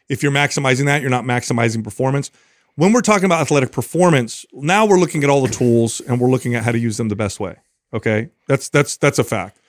if 0.09 0.23
you're 0.23 0.31
maximizing 0.31 0.85
that, 0.85 1.01
you're 1.01 1.09
not 1.09 1.23
maximizing 1.23 1.83
performance. 1.83 2.31
When 2.75 2.93
we're 2.93 3.01
talking 3.01 3.25
about 3.25 3.41
athletic 3.41 3.71
performance, 3.71 4.45
now 4.53 4.85
we're 4.85 4.99
looking 4.99 5.23
at 5.23 5.29
all 5.29 5.41
the 5.41 5.53
tools 5.53 5.99
and 6.01 6.19
we're 6.21 6.29
looking 6.29 6.55
at 6.55 6.63
how 6.63 6.71
to 6.71 6.79
use 6.79 6.97
them 6.97 7.09
the 7.09 7.15
best 7.15 7.39
way. 7.39 7.55
Okay? 7.93 8.29
That's 8.47 8.69
that's 8.69 8.97
that's 8.97 9.19
a 9.19 9.23
fact. 9.23 9.59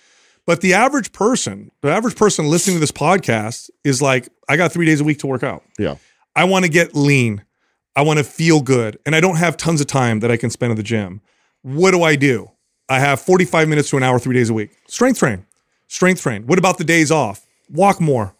But 0.46 0.60
the 0.60 0.74
average 0.74 1.12
person, 1.12 1.70
the 1.82 1.90
average 1.90 2.16
person 2.16 2.48
listening 2.48 2.76
to 2.76 2.80
this 2.80 2.92
podcast 2.92 3.70
is 3.84 4.00
like, 4.00 4.28
I 4.48 4.56
got 4.56 4.72
three 4.72 4.86
days 4.86 5.00
a 5.00 5.04
week 5.04 5.18
to 5.18 5.26
work 5.26 5.42
out. 5.42 5.62
Yeah. 5.78 5.96
I 6.34 6.44
want 6.44 6.64
to 6.64 6.70
get 6.70 6.94
lean. 6.94 7.44
I 7.94 8.02
want 8.02 8.18
to 8.18 8.24
feel 8.24 8.62
good. 8.62 8.98
And 9.04 9.14
I 9.14 9.20
don't 9.20 9.36
have 9.36 9.56
tons 9.56 9.80
of 9.80 9.88
time 9.88 10.20
that 10.20 10.30
I 10.30 10.36
can 10.36 10.48
spend 10.48 10.70
at 10.70 10.76
the 10.76 10.82
gym. 10.82 11.20
What 11.62 11.90
do 11.90 12.02
I 12.02 12.16
do? 12.16 12.50
I 12.88 13.00
have 13.00 13.20
45 13.20 13.68
minutes 13.68 13.90
to 13.90 13.98
an 13.98 14.02
hour, 14.02 14.18
three 14.18 14.34
days 14.34 14.48
a 14.48 14.54
week. 14.54 14.70
Strength 14.86 15.18
train. 15.18 15.44
Strength 15.88 16.22
train. 16.22 16.46
What 16.46 16.58
about 16.58 16.78
the 16.78 16.84
days 16.84 17.10
off? 17.10 17.46
Walk 17.68 18.00
more. 18.00 18.34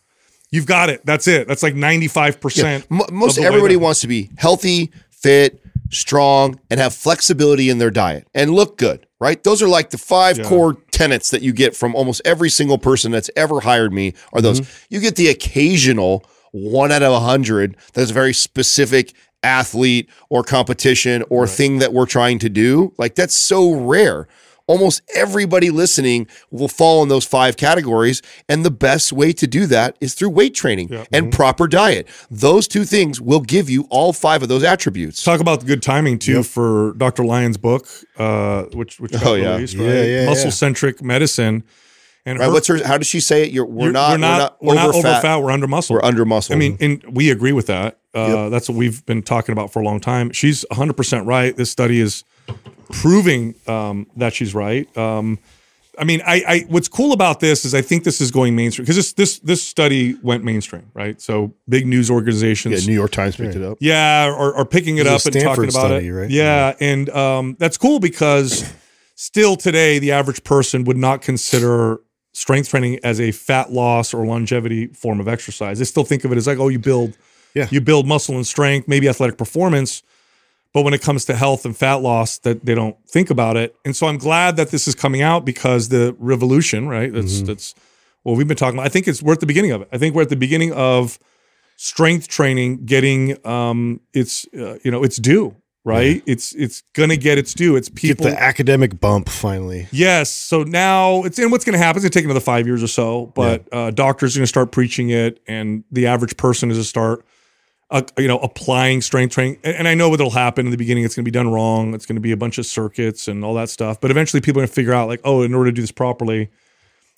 You've 0.51 0.67
got 0.67 0.89
it. 0.89 1.05
That's 1.05 1.29
it. 1.29 1.47
That's 1.47 1.63
like 1.63 1.75
95%. 1.75 2.87
M- 2.91 3.01
most 3.13 3.33
of 3.33 3.35
the 3.37 3.41
way 3.43 3.47
everybody 3.47 3.77
wants 3.77 4.01
to 4.01 4.07
be 4.07 4.31
healthy, 4.37 4.91
fit, 5.11 5.63
strong, 5.91 6.59
and 6.71 6.81
have 6.81 6.95
flexibility 6.95 7.71
in 7.71 7.79
their 7.79 7.91
diet 7.91 8.27
and 8.35 8.51
look 8.53 8.79
good, 8.79 9.07
right? 9.21 9.43
Those 9.43 9.63
are 9.63 9.69
like 9.69 9.91
the 9.91 9.99
five 9.99 10.43
core 10.45 10.75
tenets 10.91 11.31
that 11.31 11.43
you 11.43 11.53
get 11.53 11.77
from 11.77 11.95
almost 11.95 12.23
every 12.25 12.51
single 12.51 12.79
person 12.79 13.13
that's 13.13 13.31
ever 13.37 13.61
hired 13.61 13.93
me 13.93 14.15
are 14.33 14.41
those. 14.41 14.61
Mm-hmm. 14.61 14.95
You 14.95 15.01
get 15.01 15.17
the 15.17 15.29
occasional 15.29 16.25
one 16.53 16.91
out 16.93 17.03
of 17.03 17.13
a 17.13 17.21
hundred 17.21 17.77
that's 17.93 18.11
a 18.11 18.15
very 18.15 18.33
specific 18.33 19.13
athlete 19.43 20.09
or 20.31 20.43
competition 20.43 21.23
or 21.31 21.47
thing 21.47 21.79
that 21.79 21.93
we're 21.93 22.07
trying 22.07 22.39
to 22.41 22.49
do. 22.49 22.93
Like 22.99 23.15
that's 23.15 23.37
so 23.37 23.73
rare. 23.73 24.29
Almost 24.69 25.03
everybody 25.17 25.71
listening 25.71 26.29
will 26.53 26.69
fall 26.69 27.03
in 27.03 27.09
those 27.09 27.25
five 27.25 27.57
categories. 27.57 28.23
And 28.49 28.65
the 28.65 28.71
best 28.71 29.13
way 29.13 29.33
to 29.33 29.47
do 29.49 29.67
that 29.67 29.97
is 30.01 30.15
through 30.15 30.31
weight 30.31 30.55
training 30.55 30.91
and 31.13 31.33
proper 31.33 31.67
diet. 31.67 32.07
Those 32.31 32.69
two 32.69 32.85
things 32.85 33.21
will 33.21 33.41
give 33.41 33.69
you 33.69 33.87
all 33.91 34.13
five 34.13 34.43
of 34.45 34.49
those 34.49 34.63
attributes. 34.63 35.25
Talk 35.25 35.41
about 35.41 35.61
the 35.61 35.67
good 35.67 35.83
timing 35.83 36.21
too 36.21 36.45
for 36.45 36.93
Dr. 36.99 37.25
Lyon's 37.25 37.57
book, 37.57 37.89
uh, 38.19 38.65
which 38.75 39.01
which 39.01 39.11
got 39.13 39.27
Oh, 39.27 39.35
yeah. 39.35 39.55
released, 39.55 39.75
Yeah, 39.75 39.87
right? 39.87 39.95
yeah, 39.95 40.05
yeah. 40.21 40.27
Muscle 40.27 40.53
centric 40.53 41.03
medicine. 41.03 41.65
And 42.27 42.39
Right? 42.39 42.47
her- 42.47 42.53
What's 42.53 42.67
her? 42.69 42.85
How 42.87 42.99
does 42.99 43.07
she 43.07 43.21
say 43.21 43.45
it? 43.45 43.53
You're, 43.53 43.65
we're, 43.65 43.85
you're- 43.85 43.93
not, 43.95 44.11
we're 44.11 44.19
not 44.19 44.63
we're 44.63 44.75
not 44.75 44.95
over 44.95 45.03
fat. 45.03 45.39
We're 45.39 45.51
under 45.51 45.67
muscle. 45.67 45.95
We're 45.95 46.05
under 46.05 46.27
muscle. 46.27 46.55
I 46.55 46.59
mean, 46.59 46.77
and 46.79 47.03
we 47.11 47.31
agree 47.31 47.53
with 47.53 47.67
that. 47.69 47.99
Uh, 48.15 48.49
That's 48.51 48.69
what 48.69 48.77
we've 48.77 49.05
been 49.07 49.23
talking 49.23 49.53
about 49.53 49.73
for 49.73 49.81
a 49.81 49.85
long 49.85 49.99
time. 50.01 50.33
She's 50.33 50.65
100% 50.73 51.25
right. 51.27 51.57
This 51.57 51.71
study 51.71 52.01
is 52.01 52.25
proving 52.93 53.55
um, 53.67 54.07
that 54.17 54.35
she's 54.35 54.55
right. 54.55 54.95
Um, 54.97 55.39
I 55.99 56.05
mean, 56.05 56.23
I, 56.25 56.43
I 56.47 56.65
what's 56.69 56.87
cool 56.89 57.13
about 57.13 57.41
this 57.41 57.65
is 57.65 57.75
I 57.75 57.83
think 57.83 58.05
this 58.05 58.21
is 58.21 58.31
going 58.31 58.55
mainstream 58.55 58.85
because 58.85 58.97
this 58.97 59.13
this 59.15 59.41
this 59.41 59.63
study 59.63 60.15
went 60.23 60.45
mainstream, 60.45 60.91
right? 60.95 61.21
So 61.21 61.55
big 61.69 61.87
news 61.89 62.09
yeah, 62.09 62.15
organizations, 62.15 62.87
New 62.87 62.95
York 62.95 63.11
Times 63.11 63.35
picked 63.37 63.57
it 63.57 63.63
up. 63.63 63.79
yeah, 63.81 64.27
are, 64.27 64.55
are 64.55 64.65
picking 64.65 64.99
it 64.99 65.09
up 65.09 65.25
and 65.27 65.35
talking 65.35 65.65
about 65.65 65.71
study, 65.87 66.07
it. 66.07 66.13
right? 66.13 66.31
Yeah, 66.31 66.75
and 66.79 67.11
um, 67.11 67.57
that's 67.59 67.77
cool 67.77 67.99
because 67.99 68.73
still 69.17 69.57
today 69.57 69.99
the 69.99 70.13
average 70.13 70.45
person 70.45 70.85
would 70.85 70.97
not 70.97 71.21
consider 71.21 71.99
strength 72.33 72.69
training 72.69 73.01
as 73.03 73.21
a 73.21 73.33
fat 73.33 73.73
loss 73.73 74.15
or 74.15 74.25
longevity 74.25 74.87
form 74.89 75.19
of 75.19 75.27
exercise. 75.27 75.81
They 75.81 75.85
still 75.85 76.05
think 76.05 76.25
of 76.25 76.31
it 76.31 76.39
as 76.39 76.47
like, 76.47 76.59
oh, 76.59 76.69
you 76.69 76.79
build, 76.79 77.17
Yeah. 77.55 77.67
you 77.73 77.81
build 77.81 78.07
muscle 78.07 78.37
and 78.37 78.47
strength, 78.47 78.87
maybe 78.87 79.09
athletic 79.09 79.37
performance. 79.37 80.05
But 80.75 80.83
when 80.83 80.93
it 80.95 81.01
comes 81.03 81.25
to 81.27 81.35
health 81.35 81.65
and 81.65 81.77
fat 81.77 81.97
loss, 82.03 82.39
that 82.39 82.65
they 82.65 82.75
don't 82.75 82.97
think 83.09 83.31
about 83.31 83.57
it. 83.57 83.75
And 83.85 83.97
so 83.97 84.07
I'm 84.07 84.19
glad 84.19 84.57
that 84.57 84.71
this 84.71 84.87
is 84.87 84.95
coming 84.95 85.23
out 85.23 85.45
because 85.45 85.89
the 85.89 86.15
revolution, 86.19 86.87
right? 86.89 87.13
That's 87.13 87.37
Mm-hmm. 87.39 87.47
that's 87.47 87.75
what 88.23 88.37
we've 88.37 88.47
been 88.49 88.57
talking 88.57 88.79
about. 88.79 88.87
I 88.87 88.91
think 88.91 89.09
it's 89.09 89.23
we're 89.23 89.35
the 89.37 89.47
beginning 89.47 89.71
of 89.73 89.81
it. 89.83 89.89
I 89.93 89.99
think 89.99 90.15
we're 90.15 90.23
at 90.23 90.29
the 90.29 90.37
beginning 90.37 90.73
of 90.75 91.19
strength 91.77 92.29
training 92.29 92.85
getting 92.87 93.37
um 93.47 94.01
its 94.13 94.47
uh, 94.59 94.79
you 94.83 94.91
know 94.91 95.05
its 95.05 95.17
due 95.17 95.55
right 95.85 96.23
it's 96.27 96.53
it's 96.57 96.83
gonna 96.93 97.17
get 97.17 97.39
its 97.39 97.55
due 97.55 97.77
it's 97.77 97.89
Get 97.89 97.95
people 97.97 98.27
the 98.27 98.43
academic 98.43 98.99
bump 98.99 99.29
finally. 99.29 99.87
yes 99.93 100.29
so 100.29 100.65
now 100.65 101.23
it's 101.23 101.39
and 101.39 101.53
what's 101.53 101.65
gonna 101.65 101.79
happen 101.79 101.99
is 101.99 102.03
gonna 102.03 102.11
take 102.11 102.25
another 102.25 102.41
five 102.41 102.67
years 102.67 102.83
or 102.83 102.89
so 102.89 103.27
but 103.37 103.69
uh 103.73 103.93
doctors 103.93 104.35
are 104.37 104.41
gonna 104.41 104.49
start 104.49 104.73
preaching 104.73 105.11
it 105.11 105.41
and 105.47 105.85
the 105.93 106.09
average 106.09 106.37
person 106.37 106.73
is 106.73 106.79
to 106.79 106.85
start 106.85 107.25
uh, 107.91 108.03
you 108.19 108.29
know 108.29 108.39
applying 108.39 109.01
strength 109.01 109.33
training 109.35 109.59
and, 109.65 109.77
and 109.77 109.89
i 109.89 109.95
know 109.95 110.09
what'll 110.11 110.31
happen 110.31 110.67
in 110.67 110.71
the 110.71 110.77
beginning 110.77 111.05
it's 111.05 111.15
gonna 111.15 111.25
be 111.25 111.31
done 111.31 111.51
wrong 111.51 111.95
it's 111.95 112.05
gonna 112.07 112.21
be 112.21 112.33
a 112.33 112.37
bunch 112.37 112.59
of 112.59 112.67
circuits 112.67 113.29
and 113.29 113.45
all 113.45 113.55
that 113.55 113.69
stuff 113.71 114.01
but 114.01 114.11
eventually 114.11 114.41
people 114.41 114.61
are 114.61 114.65
gonna 114.67 114.73
figure 114.73 114.93
out 114.93 115.09
like 115.09 115.21
oh 115.25 115.43
in 115.43 115.55
order 115.55 115.71
to 115.71 115.75
do 115.75 115.81
this 115.83 115.93
properly 115.93 116.49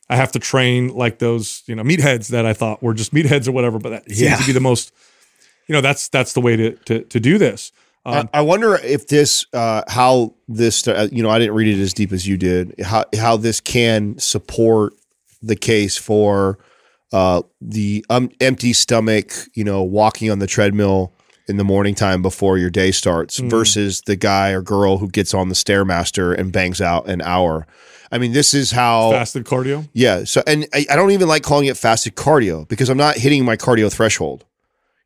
I 0.08 0.16
have 0.16 0.32
to 0.32 0.40
train 0.40 0.88
like 0.88 1.20
those, 1.20 1.62
you 1.66 1.76
know, 1.76 1.84
meatheads 1.84 2.30
that 2.30 2.44
I 2.44 2.52
thought 2.52 2.82
were 2.82 2.94
just 2.94 3.14
meatheads 3.14 3.46
or 3.46 3.52
whatever. 3.52 3.78
But 3.78 3.90
that 3.90 4.04
seems 4.06 4.20
Yeah. 4.22 4.36
to 4.38 4.44
be 4.44 4.50
the 4.50 4.58
most, 4.58 4.92
you 5.68 5.72
know, 5.72 5.80
that's 5.80 6.08
that's 6.08 6.32
the 6.32 6.40
way 6.40 6.56
to 6.56 6.72
to, 6.72 7.04
to 7.04 7.20
do 7.20 7.38
this. 7.38 7.70
Um, 8.04 8.28
I 8.34 8.38
I 8.38 8.40
wonder 8.40 8.74
if 8.74 9.06
this, 9.06 9.46
uh, 9.52 9.82
how 9.86 10.34
this, 10.48 10.88
uh, 10.88 11.06
you 11.12 11.22
know, 11.22 11.30
I 11.30 11.38
didn't 11.38 11.54
read 11.54 11.78
it 11.78 11.80
as 11.80 11.94
deep 11.94 12.10
as 12.10 12.26
you 12.26 12.36
did. 12.36 12.74
How 12.82 13.04
how 13.16 13.36
this 13.36 13.60
can 13.60 14.18
support 14.18 14.94
the 15.40 15.54
case 15.54 15.96
for 15.96 16.58
uh, 17.12 17.42
the 17.60 18.04
um, 18.10 18.30
empty 18.40 18.72
stomach, 18.72 19.32
you 19.54 19.64
know, 19.64 19.82
walking 19.82 20.30
on 20.30 20.38
the 20.38 20.46
treadmill 20.46 21.12
in 21.48 21.56
the 21.56 21.64
morning 21.64 21.94
time 21.96 22.22
before 22.22 22.58
your 22.58 22.70
day 22.70 22.92
starts 22.92 23.38
versus 23.38 24.02
the 24.02 24.14
guy 24.14 24.50
or 24.50 24.62
girl 24.62 24.98
who 24.98 25.08
gets 25.08 25.34
on 25.34 25.48
the 25.48 25.54
stairmaster 25.54 26.36
and 26.38 26.52
bangs 26.52 26.80
out 26.80 27.08
an 27.08 27.20
hour. 27.22 27.66
I 28.12 28.18
mean, 28.18 28.32
this 28.32 28.54
is 28.54 28.70
how 28.70 29.10
fasted 29.10 29.44
cardio. 29.44 29.88
yeah. 29.92 30.24
So, 30.24 30.42
and 30.46 30.66
I, 30.72 30.86
I 30.90 30.96
don't 30.96 31.10
even 31.10 31.26
like 31.26 31.42
calling 31.42 31.66
it 31.66 31.76
fasted 31.76 32.14
cardio 32.14 32.68
because 32.68 32.88
I'm 32.88 32.96
not 32.98 33.16
hitting 33.16 33.44
my 33.44 33.56
cardio 33.56 33.92
threshold. 33.92 34.44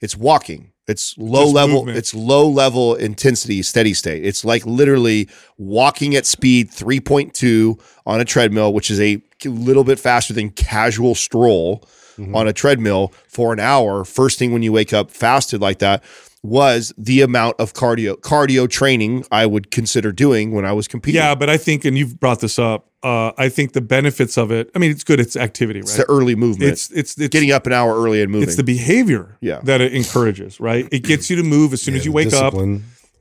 It's 0.01 0.17
walking. 0.17 0.73
It's 0.87 1.17
low 1.17 1.45
Just 1.45 1.55
level. 1.55 1.77
movement. 1.77 1.99
It's 1.99 2.15
low 2.15 2.47
level 2.47 2.95
intensity, 2.95 3.63
steady 3.63 3.95
state. 3.95 4.25
It's 4.25 4.45
like 4.45 4.67
literally 4.67 5.29
walking 5.57 6.15
at 6.15 6.27
speed 6.27 6.71
3.2 6.71 7.81
on 8.07 8.21
a 8.21 8.25
treadmill, 8.25 8.73
which 8.73 8.91
is 8.91 9.01
a 9.01 9.23
little 9.45 9.85
bit 9.85 9.99
faster 9.99 10.35
than 10.35 10.51
casual 10.51 11.15
stroll 11.15 11.85
mm-hmm. 12.17 12.35
on 12.35 12.49
a 12.49 12.53
treadmill 12.53 13.13
for 13.29 13.53
an 13.53 13.61
hour. 13.61 14.05
First 14.05 14.39
thing 14.39 14.53
when 14.53 14.63
you 14.63 14.73
wake 14.73 14.93
up 14.93 15.11
fasted 15.11 15.61
like 15.61 15.79
that 15.79 16.03
was 16.45 16.93
the 16.99 17.23
amount 17.23 17.57
of 17.59 17.73
cardio 17.73 18.15
cardio 18.17 18.69
training 18.69 19.25
I 19.33 19.47
would 19.47 19.71
consider 19.71 20.13
doing 20.13 20.53
when 20.53 20.67
I 20.67 20.73
was 20.73 20.87
competing. 20.87 21.19
Yeah, 21.23 21.35
but 21.35 21.49
I 21.49 21.57
think, 21.57 21.87
and 21.87 21.97
you've 21.97 22.21
brought 22.21 22.41
this 22.41 22.59
up. 22.59 22.87
Uh, 23.03 23.33
I 23.39 23.49
think 23.49 23.73
the 23.73 23.81
benefits 23.81 24.37
of 24.37 24.51
it. 24.51 24.71
I 24.75 24.79
mean, 24.79 24.91
it's 24.91 25.05
good. 25.05 25.21
It's 25.21 25.37
activity, 25.37 25.81
right? 25.81 25.85
It's 25.89 25.97
the 25.97 26.05
early 26.05 26.35
movement. 26.35 26.71
It's 26.73 26.91
it's 26.91 27.19
it's 27.19 27.29
getting 27.29 27.51
up 27.51 27.67
an 27.67 27.73
hour 27.73 27.95
early 27.99 28.21
and 28.23 28.31
moving. 28.31 28.47
It's 28.47 28.57
the 28.57 28.63
behavior 28.63 29.39
Yeah. 29.41 29.61
that 29.65 29.81
it 29.81 29.95
encourages, 29.95 30.61
right? 30.61 30.87
It 30.93 31.03
gets 31.05 31.31
you 31.31 31.37
to 31.37 31.43
move 31.43 31.73
as 31.73 31.81
soon 31.81 31.95
as 31.95 32.05
you 32.05 32.13
wake 32.13 32.33
up. 32.35 32.55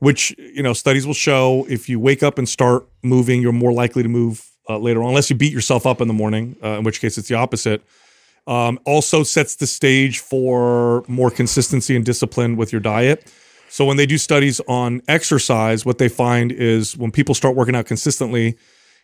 Which 0.00 0.34
you 0.38 0.62
know 0.62 0.74
studies 0.74 1.06
will 1.06 1.14
show 1.14 1.66
if 1.70 1.88
you 1.88 1.98
wake 1.98 2.22
up 2.22 2.36
and 2.36 2.46
start 2.46 2.86
moving 3.02 3.40
you're 3.40 3.52
more 3.52 3.72
likely 3.72 4.02
to 4.02 4.08
move 4.08 4.44
uh, 4.68 4.76
later 4.76 5.02
on 5.02 5.08
unless 5.10 5.30
you 5.30 5.36
beat 5.36 5.52
yourself 5.52 5.86
up 5.86 6.00
in 6.02 6.08
the 6.08 6.14
morning 6.14 6.56
uh, 6.62 6.76
in 6.78 6.84
which 6.84 7.00
case 7.00 7.16
it's 7.16 7.28
the 7.28 7.34
opposite 7.36 7.80
um, 8.46 8.78
also 8.84 9.22
sets 9.22 9.56
the 9.56 9.66
stage 9.66 10.18
for 10.18 11.04
more 11.08 11.30
consistency 11.30 11.96
and 11.96 12.04
discipline 12.04 12.56
with 12.56 12.72
your 12.72 12.80
diet. 12.80 13.32
So 13.68 13.84
when 13.84 13.96
they 13.96 14.06
do 14.06 14.18
studies 14.18 14.60
on 14.68 15.02
exercise 15.08 15.84
what 15.84 15.98
they 15.98 16.08
find 16.08 16.52
is 16.52 16.96
when 16.96 17.10
people 17.10 17.34
start 17.34 17.56
working 17.56 17.74
out 17.74 17.86
consistently 17.86 18.56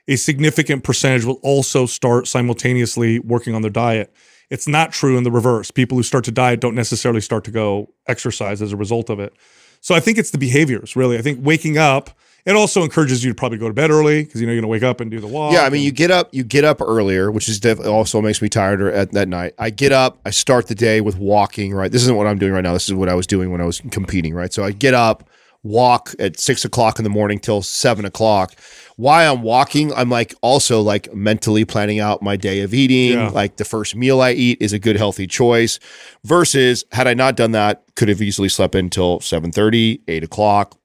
a 0.08 0.16
significant 0.16 0.82
percentage 0.82 1.24
will 1.24 1.38
also 1.42 1.86
start 1.86 2.26
simultaneously 2.26 3.20
working 3.20 3.54
on 3.54 3.62
their 3.62 3.70
diet. 3.70 4.12
It's 4.50 4.66
not 4.66 4.92
true 4.92 5.16
in 5.16 5.22
the 5.22 5.30
reverse. 5.30 5.70
People 5.70 5.96
who 5.96 6.02
start 6.02 6.24
to 6.24 6.32
diet 6.32 6.60
don't 6.60 6.74
necessarily 6.74 7.20
start 7.20 7.44
to 7.44 7.50
go 7.50 7.92
exercise 8.08 8.60
as 8.60 8.72
a 8.72 8.76
result 8.76 9.08
of 9.08 9.20
it. 9.20 9.32
So 9.80 9.94
I 9.94 10.00
think 10.00 10.18
it's 10.18 10.32
the 10.32 10.38
behaviors, 10.38 10.96
really. 10.96 11.16
I 11.16 11.22
think 11.22 11.38
waking 11.42 11.78
up, 11.78 12.10
it 12.46 12.56
also 12.56 12.82
encourages 12.82 13.22
you 13.22 13.30
to 13.30 13.34
probably 13.34 13.58
go 13.58 13.68
to 13.68 13.74
bed 13.74 13.90
early 13.90 14.24
because 14.24 14.40
you 14.40 14.46
know 14.46 14.52
you're 14.52 14.62
going 14.62 14.68
to 14.68 14.72
wake 14.72 14.82
up 14.82 15.00
and 15.00 15.10
do 15.10 15.20
the 15.20 15.26
walk. 15.26 15.52
Yeah, 15.52 15.62
I 15.62 15.70
mean, 15.70 15.82
you 15.82 15.92
get 15.92 16.10
up, 16.10 16.28
you 16.32 16.42
get 16.42 16.64
up 16.64 16.80
earlier, 16.80 17.30
which 17.30 17.48
is 17.48 17.60
def- 17.60 17.84
also 17.84 18.20
makes 18.20 18.40
me 18.40 18.48
tired 18.48 18.80
at 18.82 19.12
that 19.12 19.28
night. 19.28 19.54
I 19.58 19.70
get 19.70 19.92
up, 19.92 20.18
I 20.24 20.30
start 20.30 20.68
the 20.68 20.74
day 20.74 21.00
with 21.00 21.16
walking. 21.16 21.74
Right, 21.74 21.90
this 21.90 22.02
isn't 22.02 22.16
what 22.16 22.26
I'm 22.26 22.38
doing 22.38 22.52
right 22.52 22.64
now. 22.64 22.72
This 22.72 22.88
is 22.88 22.94
what 22.94 23.08
I 23.08 23.14
was 23.14 23.26
doing 23.26 23.50
when 23.50 23.60
I 23.60 23.64
was 23.64 23.80
competing. 23.90 24.34
Right, 24.34 24.52
so 24.52 24.64
I 24.64 24.72
get 24.72 24.94
up, 24.94 25.28
walk 25.62 26.14
at 26.18 26.38
six 26.38 26.64
o'clock 26.64 26.98
in 26.98 27.04
the 27.04 27.10
morning 27.10 27.38
till 27.38 27.62
seven 27.62 28.04
o'clock. 28.04 28.54
While 28.96 29.34
I'm 29.34 29.42
walking, 29.42 29.92
I'm 29.94 30.10
like 30.10 30.34
also 30.42 30.80
like 30.80 31.12
mentally 31.14 31.64
planning 31.64 32.00
out 32.00 32.22
my 32.22 32.36
day 32.36 32.60
of 32.60 32.74
eating. 32.74 33.18
Yeah. 33.18 33.28
Like 33.28 33.56
the 33.56 33.64
first 33.64 33.96
meal 33.96 34.20
I 34.20 34.32
eat 34.32 34.58
is 34.60 34.72
a 34.72 34.78
good 34.78 34.96
healthy 34.96 35.26
choice. 35.26 35.78
Versus 36.24 36.84
had 36.92 37.06
I 37.06 37.14
not 37.14 37.36
done 37.36 37.52
that, 37.52 37.82
could 37.96 38.08
have 38.08 38.22
easily 38.22 38.48
slept 38.48 38.74
until 38.74 39.20
7:30, 39.20 40.00
8 40.08 40.24
o'clock 40.24 40.79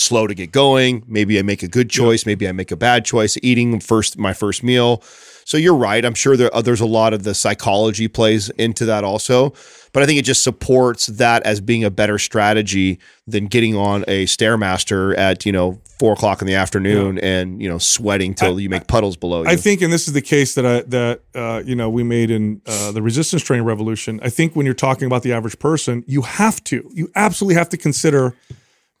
slow 0.00 0.26
to 0.26 0.34
get 0.34 0.52
going. 0.52 1.04
Maybe 1.06 1.38
I 1.38 1.42
make 1.42 1.62
a 1.62 1.68
good 1.68 1.90
choice. 1.90 2.26
Maybe 2.26 2.48
I 2.48 2.52
make 2.52 2.70
a 2.70 2.76
bad 2.76 3.04
choice 3.04 3.36
eating 3.42 3.80
first 3.80 4.18
my 4.18 4.32
first 4.32 4.62
meal. 4.62 5.02
So 5.44 5.56
you're 5.56 5.74
right. 5.74 6.04
I'm 6.04 6.14
sure 6.14 6.36
there, 6.36 6.54
uh, 6.54 6.62
there's 6.62 6.80
a 6.80 6.86
lot 6.86 7.12
of 7.12 7.24
the 7.24 7.34
psychology 7.34 8.06
plays 8.06 8.50
into 8.50 8.84
that 8.84 9.02
also, 9.02 9.52
but 9.92 10.02
I 10.02 10.06
think 10.06 10.18
it 10.18 10.24
just 10.24 10.42
supports 10.44 11.06
that 11.06 11.42
as 11.42 11.60
being 11.60 11.82
a 11.82 11.90
better 11.90 12.18
strategy 12.18 13.00
than 13.26 13.46
getting 13.46 13.76
on 13.76 14.04
a 14.06 14.26
stairmaster 14.26 15.16
at 15.18 15.44
you 15.44 15.52
know 15.52 15.80
four 15.98 16.12
o'clock 16.12 16.40
in 16.40 16.46
the 16.46 16.54
afternoon 16.54 17.18
and 17.18 17.60
you 17.60 17.68
know 17.68 17.78
sweating 17.78 18.32
till 18.32 18.60
you 18.60 18.68
make 18.68 18.86
puddles 18.86 19.16
below 19.16 19.42
you. 19.42 19.48
I 19.48 19.56
think, 19.56 19.82
and 19.82 19.92
this 19.92 20.06
is 20.06 20.14
the 20.14 20.22
case 20.22 20.54
that 20.54 20.64
I 20.64 20.82
that 20.82 21.20
uh, 21.34 21.62
you 21.64 21.74
know 21.74 21.90
we 21.90 22.02
made 22.04 22.30
in 22.30 22.62
uh, 22.66 22.92
the 22.92 23.02
resistance 23.02 23.42
training 23.42 23.66
revolution. 23.66 24.20
I 24.22 24.30
think 24.30 24.54
when 24.54 24.66
you're 24.66 24.74
talking 24.74 25.06
about 25.06 25.22
the 25.22 25.32
average 25.32 25.58
person, 25.58 26.04
you 26.06 26.22
have 26.22 26.62
to, 26.64 26.88
you 26.94 27.10
absolutely 27.16 27.56
have 27.56 27.68
to 27.70 27.76
consider 27.76 28.36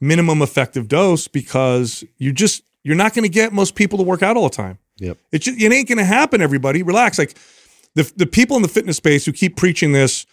minimum 0.00 0.42
effective 0.42 0.88
dose 0.88 1.28
because 1.28 2.04
you 2.16 2.32
just 2.32 2.62
you're 2.82 2.96
not 2.96 3.14
going 3.14 3.24
to 3.24 3.28
get 3.28 3.52
most 3.52 3.74
people 3.74 3.98
to 3.98 4.04
work 4.04 4.22
out 4.22 4.36
all 4.36 4.44
the 4.44 4.56
time. 4.56 4.78
Yep. 4.96 5.18
It 5.32 5.38
just, 5.40 5.60
it 5.60 5.72
ain't 5.72 5.88
going 5.88 5.98
to 5.98 6.04
happen. 6.04 6.40
Everybody, 6.40 6.82
relax. 6.82 7.18
Like 7.18 7.36
the 7.94 8.10
the 8.16 8.26
people 8.26 8.56
in 8.56 8.62
the 8.62 8.68
fitness 8.68 8.96
space 8.96 9.24
who 9.24 9.32
keep 9.32 9.56
preaching 9.56 9.92
this 9.92 10.26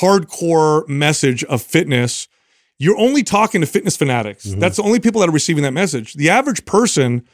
hardcore 0.00 0.88
message 0.88 1.42
of 1.44 1.62
fitness, 1.62 2.28
you're 2.78 2.98
only 2.98 3.22
talking 3.22 3.60
to 3.60 3.66
fitness 3.66 3.96
fanatics. 3.96 4.46
Mm-hmm. 4.46 4.60
That's 4.60 4.76
the 4.76 4.82
only 4.82 5.00
people 5.00 5.20
that 5.20 5.28
are 5.28 5.32
receiving 5.32 5.64
that 5.64 5.72
message. 5.72 6.14
The 6.14 6.30
average 6.30 6.64
person, 6.64 7.26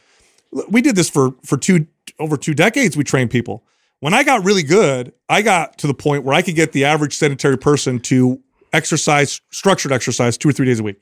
we 0.68 0.80
did 0.80 0.97
this 0.97 1.11
for 1.11 1.35
for 1.45 1.56
two 1.56 1.87
over 2.18 2.37
two 2.37 2.54
decades. 2.54 2.97
We 2.97 3.04
trained 3.04 3.30
people. 3.30 3.64
When 4.00 4.12
I 4.12 4.25
got 4.25 4.45
really 4.45 4.62
good, 4.62 5.14
I 5.28 5.40
got 5.40 5.78
to 5.78 5.87
the 5.87 5.95
point 5.95 6.25
where 6.25 6.35
I 6.35 6.42
could 6.42 6.54
get 6.54 6.73
the 6.73 6.85
average 6.85 7.16
sedentary 7.16 7.56
person 7.56 7.99
to 8.00 8.40
exercise, 8.73 9.40
structured 9.50 9.90
exercise, 9.90 10.37
two 10.37 10.50
or 10.50 10.52
three 10.52 10.66
days 10.66 10.80
a 10.80 10.83
week 10.83 11.00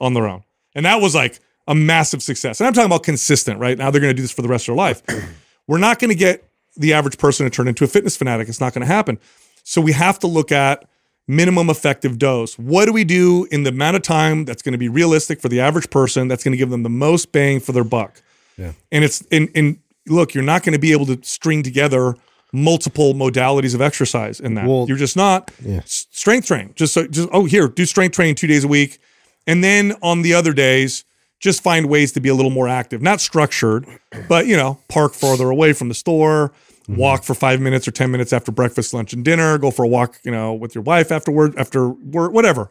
on 0.00 0.14
their 0.14 0.26
own, 0.26 0.42
and 0.74 0.86
that 0.86 1.00
was 1.00 1.14
like 1.14 1.40
a 1.68 1.74
massive 1.74 2.22
success. 2.22 2.60
And 2.60 2.66
I'm 2.66 2.72
talking 2.72 2.86
about 2.86 3.02
consistent. 3.02 3.60
Right 3.60 3.78
now, 3.78 3.90
they're 3.90 4.00
going 4.00 4.10
to 4.10 4.16
do 4.16 4.22
this 4.22 4.32
for 4.32 4.42
the 4.42 4.48
rest 4.48 4.64
of 4.68 4.74
their 4.74 4.76
life. 4.76 5.02
We're 5.66 5.78
not 5.78 5.98
going 5.98 6.10
to 6.10 6.16
get 6.16 6.44
the 6.76 6.92
average 6.92 7.18
person 7.18 7.44
to 7.44 7.50
turn 7.50 7.68
into 7.68 7.84
a 7.84 7.86
fitness 7.86 8.16
fanatic. 8.16 8.48
It's 8.48 8.60
not 8.60 8.74
going 8.74 8.86
to 8.86 8.92
happen. 8.92 9.18
So 9.62 9.80
we 9.80 9.92
have 9.92 10.18
to 10.20 10.26
look 10.26 10.50
at 10.50 10.88
minimum 11.28 11.70
effective 11.70 12.18
dose. 12.18 12.58
What 12.58 12.86
do 12.86 12.92
we 12.92 13.04
do 13.04 13.46
in 13.50 13.62
the 13.62 13.70
amount 13.70 13.96
of 13.96 14.02
time 14.02 14.44
that's 14.44 14.62
going 14.62 14.72
to 14.72 14.78
be 14.78 14.88
realistic 14.88 15.40
for 15.40 15.48
the 15.48 15.60
average 15.60 15.88
person 15.90 16.28
that's 16.28 16.42
going 16.42 16.52
to 16.52 16.58
give 16.58 16.70
them 16.70 16.82
the 16.82 16.90
most 16.90 17.32
bang 17.32 17.60
for 17.60 17.72
their 17.72 17.84
buck? 17.84 18.20
Yeah. 18.56 18.72
And 18.90 19.04
it's 19.04 19.20
in 19.30 19.48
in 19.48 19.78
look, 20.08 20.34
you're 20.34 20.44
not 20.44 20.64
going 20.64 20.72
to 20.72 20.78
be 20.78 20.92
able 20.92 21.06
to 21.06 21.18
string 21.22 21.62
together 21.62 22.16
multiple 22.52 23.14
modalities 23.14 23.74
of 23.74 23.80
exercise 23.80 24.40
in 24.40 24.54
that. 24.54 24.66
Well- 24.66 24.86
you're 24.88 24.98
just 24.98 25.16
not. 25.16 25.50
Yeah. 25.64 25.80
Strength 25.84 26.46
train. 26.46 26.72
Just 26.74 26.92
so, 26.92 27.06
just 27.06 27.28
oh 27.32 27.44
here, 27.44 27.68
do 27.68 27.86
strength 27.86 28.14
training 28.14 28.34
two 28.34 28.46
days 28.46 28.64
a 28.64 28.68
week, 28.68 28.98
and 29.46 29.62
then 29.62 29.94
on 30.02 30.22
the 30.22 30.34
other 30.34 30.52
days, 30.52 31.04
just 31.40 31.62
find 31.62 31.86
ways 31.86 32.12
to 32.12 32.20
be 32.20 32.28
a 32.28 32.34
little 32.34 32.50
more 32.50 32.68
active. 32.68 33.02
Not 33.02 33.20
structured, 33.20 33.86
but 34.28 34.46
you 34.46 34.56
know, 34.56 34.78
park 34.88 35.14
farther 35.14 35.50
away 35.50 35.72
from 35.72 35.88
the 35.88 35.94
store. 35.94 36.52
Mm-hmm. 36.82 36.96
Walk 36.96 37.24
for 37.24 37.34
five 37.34 37.60
minutes 37.60 37.86
or 37.86 37.92
ten 37.92 38.10
minutes 38.10 38.32
after 38.32 38.50
breakfast, 38.50 38.92
lunch, 38.92 39.12
and 39.12 39.24
dinner. 39.24 39.58
Go 39.58 39.70
for 39.70 39.84
a 39.84 39.88
walk, 39.88 40.18
you 40.24 40.32
know, 40.32 40.52
with 40.52 40.74
your 40.74 40.82
wife 40.82 41.12
afterward, 41.12 41.56
after 41.56 41.88
work, 41.90 42.32
whatever. 42.32 42.70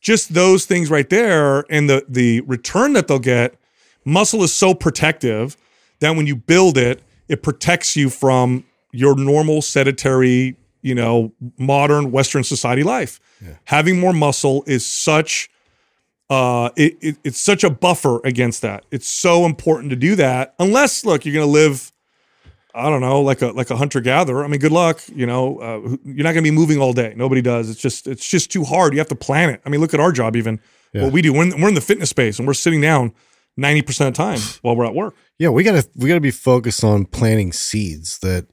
Just 0.00 0.34
those 0.34 0.66
things 0.66 0.90
right 0.90 1.08
there, 1.08 1.64
and 1.70 1.88
the 1.88 2.04
the 2.08 2.40
return 2.42 2.92
that 2.94 3.08
they'll 3.08 3.18
get. 3.18 3.56
Muscle 4.04 4.42
is 4.42 4.52
so 4.52 4.74
protective 4.74 5.56
that 6.00 6.16
when 6.16 6.26
you 6.26 6.34
build 6.34 6.76
it, 6.76 7.02
it 7.28 7.42
protects 7.42 7.94
you 7.94 8.10
from 8.10 8.64
your 8.90 9.16
normal 9.16 9.62
sedentary, 9.62 10.56
you 10.82 10.94
know, 10.94 11.32
modern 11.56 12.10
Western 12.10 12.42
society 12.42 12.82
life. 12.82 13.20
Having 13.64 14.00
more 14.00 14.12
muscle 14.12 14.64
is 14.66 14.84
such 14.84 15.48
uh 16.32 16.70
it, 16.76 16.96
it, 17.00 17.16
it's 17.24 17.38
such 17.40 17.62
a 17.64 17.70
buffer 17.70 18.20
against 18.24 18.62
that. 18.62 18.84
It's 18.90 19.08
so 19.08 19.44
important 19.44 19.90
to 19.90 19.96
do 19.96 20.14
that. 20.16 20.54
Unless 20.58 21.04
look, 21.04 21.24
you're 21.26 21.34
gonna 21.34 21.46
live, 21.62 21.92
I 22.74 22.88
don't 22.88 23.00
know, 23.00 23.20
like 23.20 23.42
a 23.42 23.48
like 23.48 23.70
a 23.70 23.76
hunter 23.76 24.00
gatherer. 24.00 24.44
I 24.44 24.48
mean, 24.48 24.60
good 24.60 24.72
luck. 24.72 25.00
You 25.14 25.26
know, 25.26 25.58
uh, 25.58 25.96
you're 26.04 26.24
not 26.24 26.32
gonna 26.32 26.42
be 26.42 26.50
moving 26.50 26.78
all 26.80 26.92
day. 26.92 27.12
Nobody 27.16 27.42
does. 27.42 27.68
It's 27.68 27.80
just 27.80 28.06
it's 28.06 28.26
just 28.26 28.50
too 28.50 28.64
hard. 28.64 28.92
You 28.94 28.98
have 29.00 29.08
to 29.08 29.14
plan 29.14 29.50
it. 29.50 29.60
I 29.66 29.68
mean, 29.68 29.80
look 29.80 29.94
at 29.94 30.00
our 30.00 30.12
job. 30.12 30.36
Even 30.36 30.58
Yeah. 30.94 31.02
what 31.04 31.12
we 31.12 31.20
do. 31.22 31.32
We're 31.32 31.42
in, 31.44 31.60
we're 31.60 31.68
in 31.68 31.74
the 31.74 31.80
fitness 31.80 32.10
space 32.10 32.38
and 32.38 32.46
we're 32.48 32.54
sitting 32.54 32.80
down 32.80 33.12
ninety 33.56 33.82
percent 33.82 34.08
of 34.08 34.14
the 34.14 34.22
time 34.22 34.40
while 34.62 34.74
we're 34.76 34.86
at 34.86 34.94
work. 34.94 35.14
Yeah, 35.38 35.50
we 35.50 35.64
gotta 35.64 35.86
we 35.96 36.08
gotta 36.08 36.20
be 36.20 36.30
focused 36.30 36.82
on 36.84 37.04
planting 37.06 37.52
seeds 37.52 38.18
that 38.20 38.46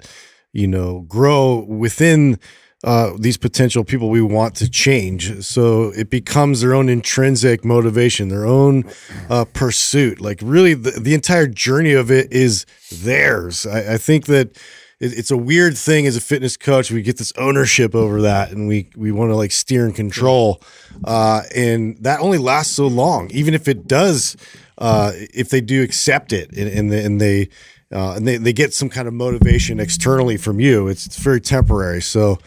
you 0.51 0.67
know 0.67 1.01
grow 1.07 1.63
within 1.67 2.39
uh, 2.83 3.11
these 3.19 3.37
potential 3.37 3.83
people 3.83 4.09
we 4.09 4.21
want 4.21 4.55
to 4.55 4.69
change. 4.69 5.43
So 5.43 5.91
it 5.95 6.09
becomes 6.09 6.61
their 6.61 6.73
own 6.73 6.87
intrinsic 6.87 7.65
motivation, 7.65 8.29
their 8.29 8.45
own 8.45 8.85
uh, 9.29 9.45
pursuit. 9.45 10.21
Like 10.21 10.39
really, 10.41 10.73
the, 10.73 10.91
the 10.91 11.13
entire 11.13 11.47
journey 11.47 11.93
of 11.93 12.09
it 12.09 12.31
is 12.31 12.65
theirs. 12.91 13.65
I, 13.65 13.95
I 13.95 13.97
think 13.97 14.27
that 14.27 14.55
it, 14.99 15.17
it's 15.17 15.31
a 15.31 15.37
weird 15.37 15.77
thing 15.77 16.07
as 16.07 16.15
a 16.15 16.21
fitness 16.21 16.55
coach. 16.55 16.89
We 16.89 17.01
get 17.01 17.17
this 17.17 17.33
ownership 17.37 17.95
over 17.95 18.21
that, 18.21 18.51
and 18.51 18.67
we 18.67 18.89
we 18.95 19.11
want 19.11 19.31
to 19.31 19.35
like 19.35 19.51
steer 19.51 19.85
and 19.85 19.95
control, 19.95 20.61
uh, 21.03 21.41
and 21.53 21.97
that 22.03 22.21
only 22.21 22.37
lasts 22.37 22.75
so 22.75 22.87
long. 22.87 23.29
Even 23.31 23.53
if 23.53 23.67
it 23.67 23.87
does, 23.87 24.37
uh, 24.77 25.11
if 25.15 25.49
they 25.49 25.59
do 25.61 25.83
accept 25.83 26.31
it, 26.31 26.49
and, 26.55 26.69
and 26.69 26.91
they, 26.91 27.03
and 27.03 27.19
they 27.19 27.49
uh, 27.91 28.13
and 28.13 28.25
they, 28.25 28.37
they 28.37 28.53
get 28.53 28.73
some 28.73 28.89
kind 28.89 29.07
of 29.07 29.13
motivation 29.13 29.81
externally 29.81 30.37
from 30.37 30.61
you, 30.61 30.87
it's 30.87 31.17
very 31.17 31.41
temporary. 31.41 32.01
So. 32.01 32.39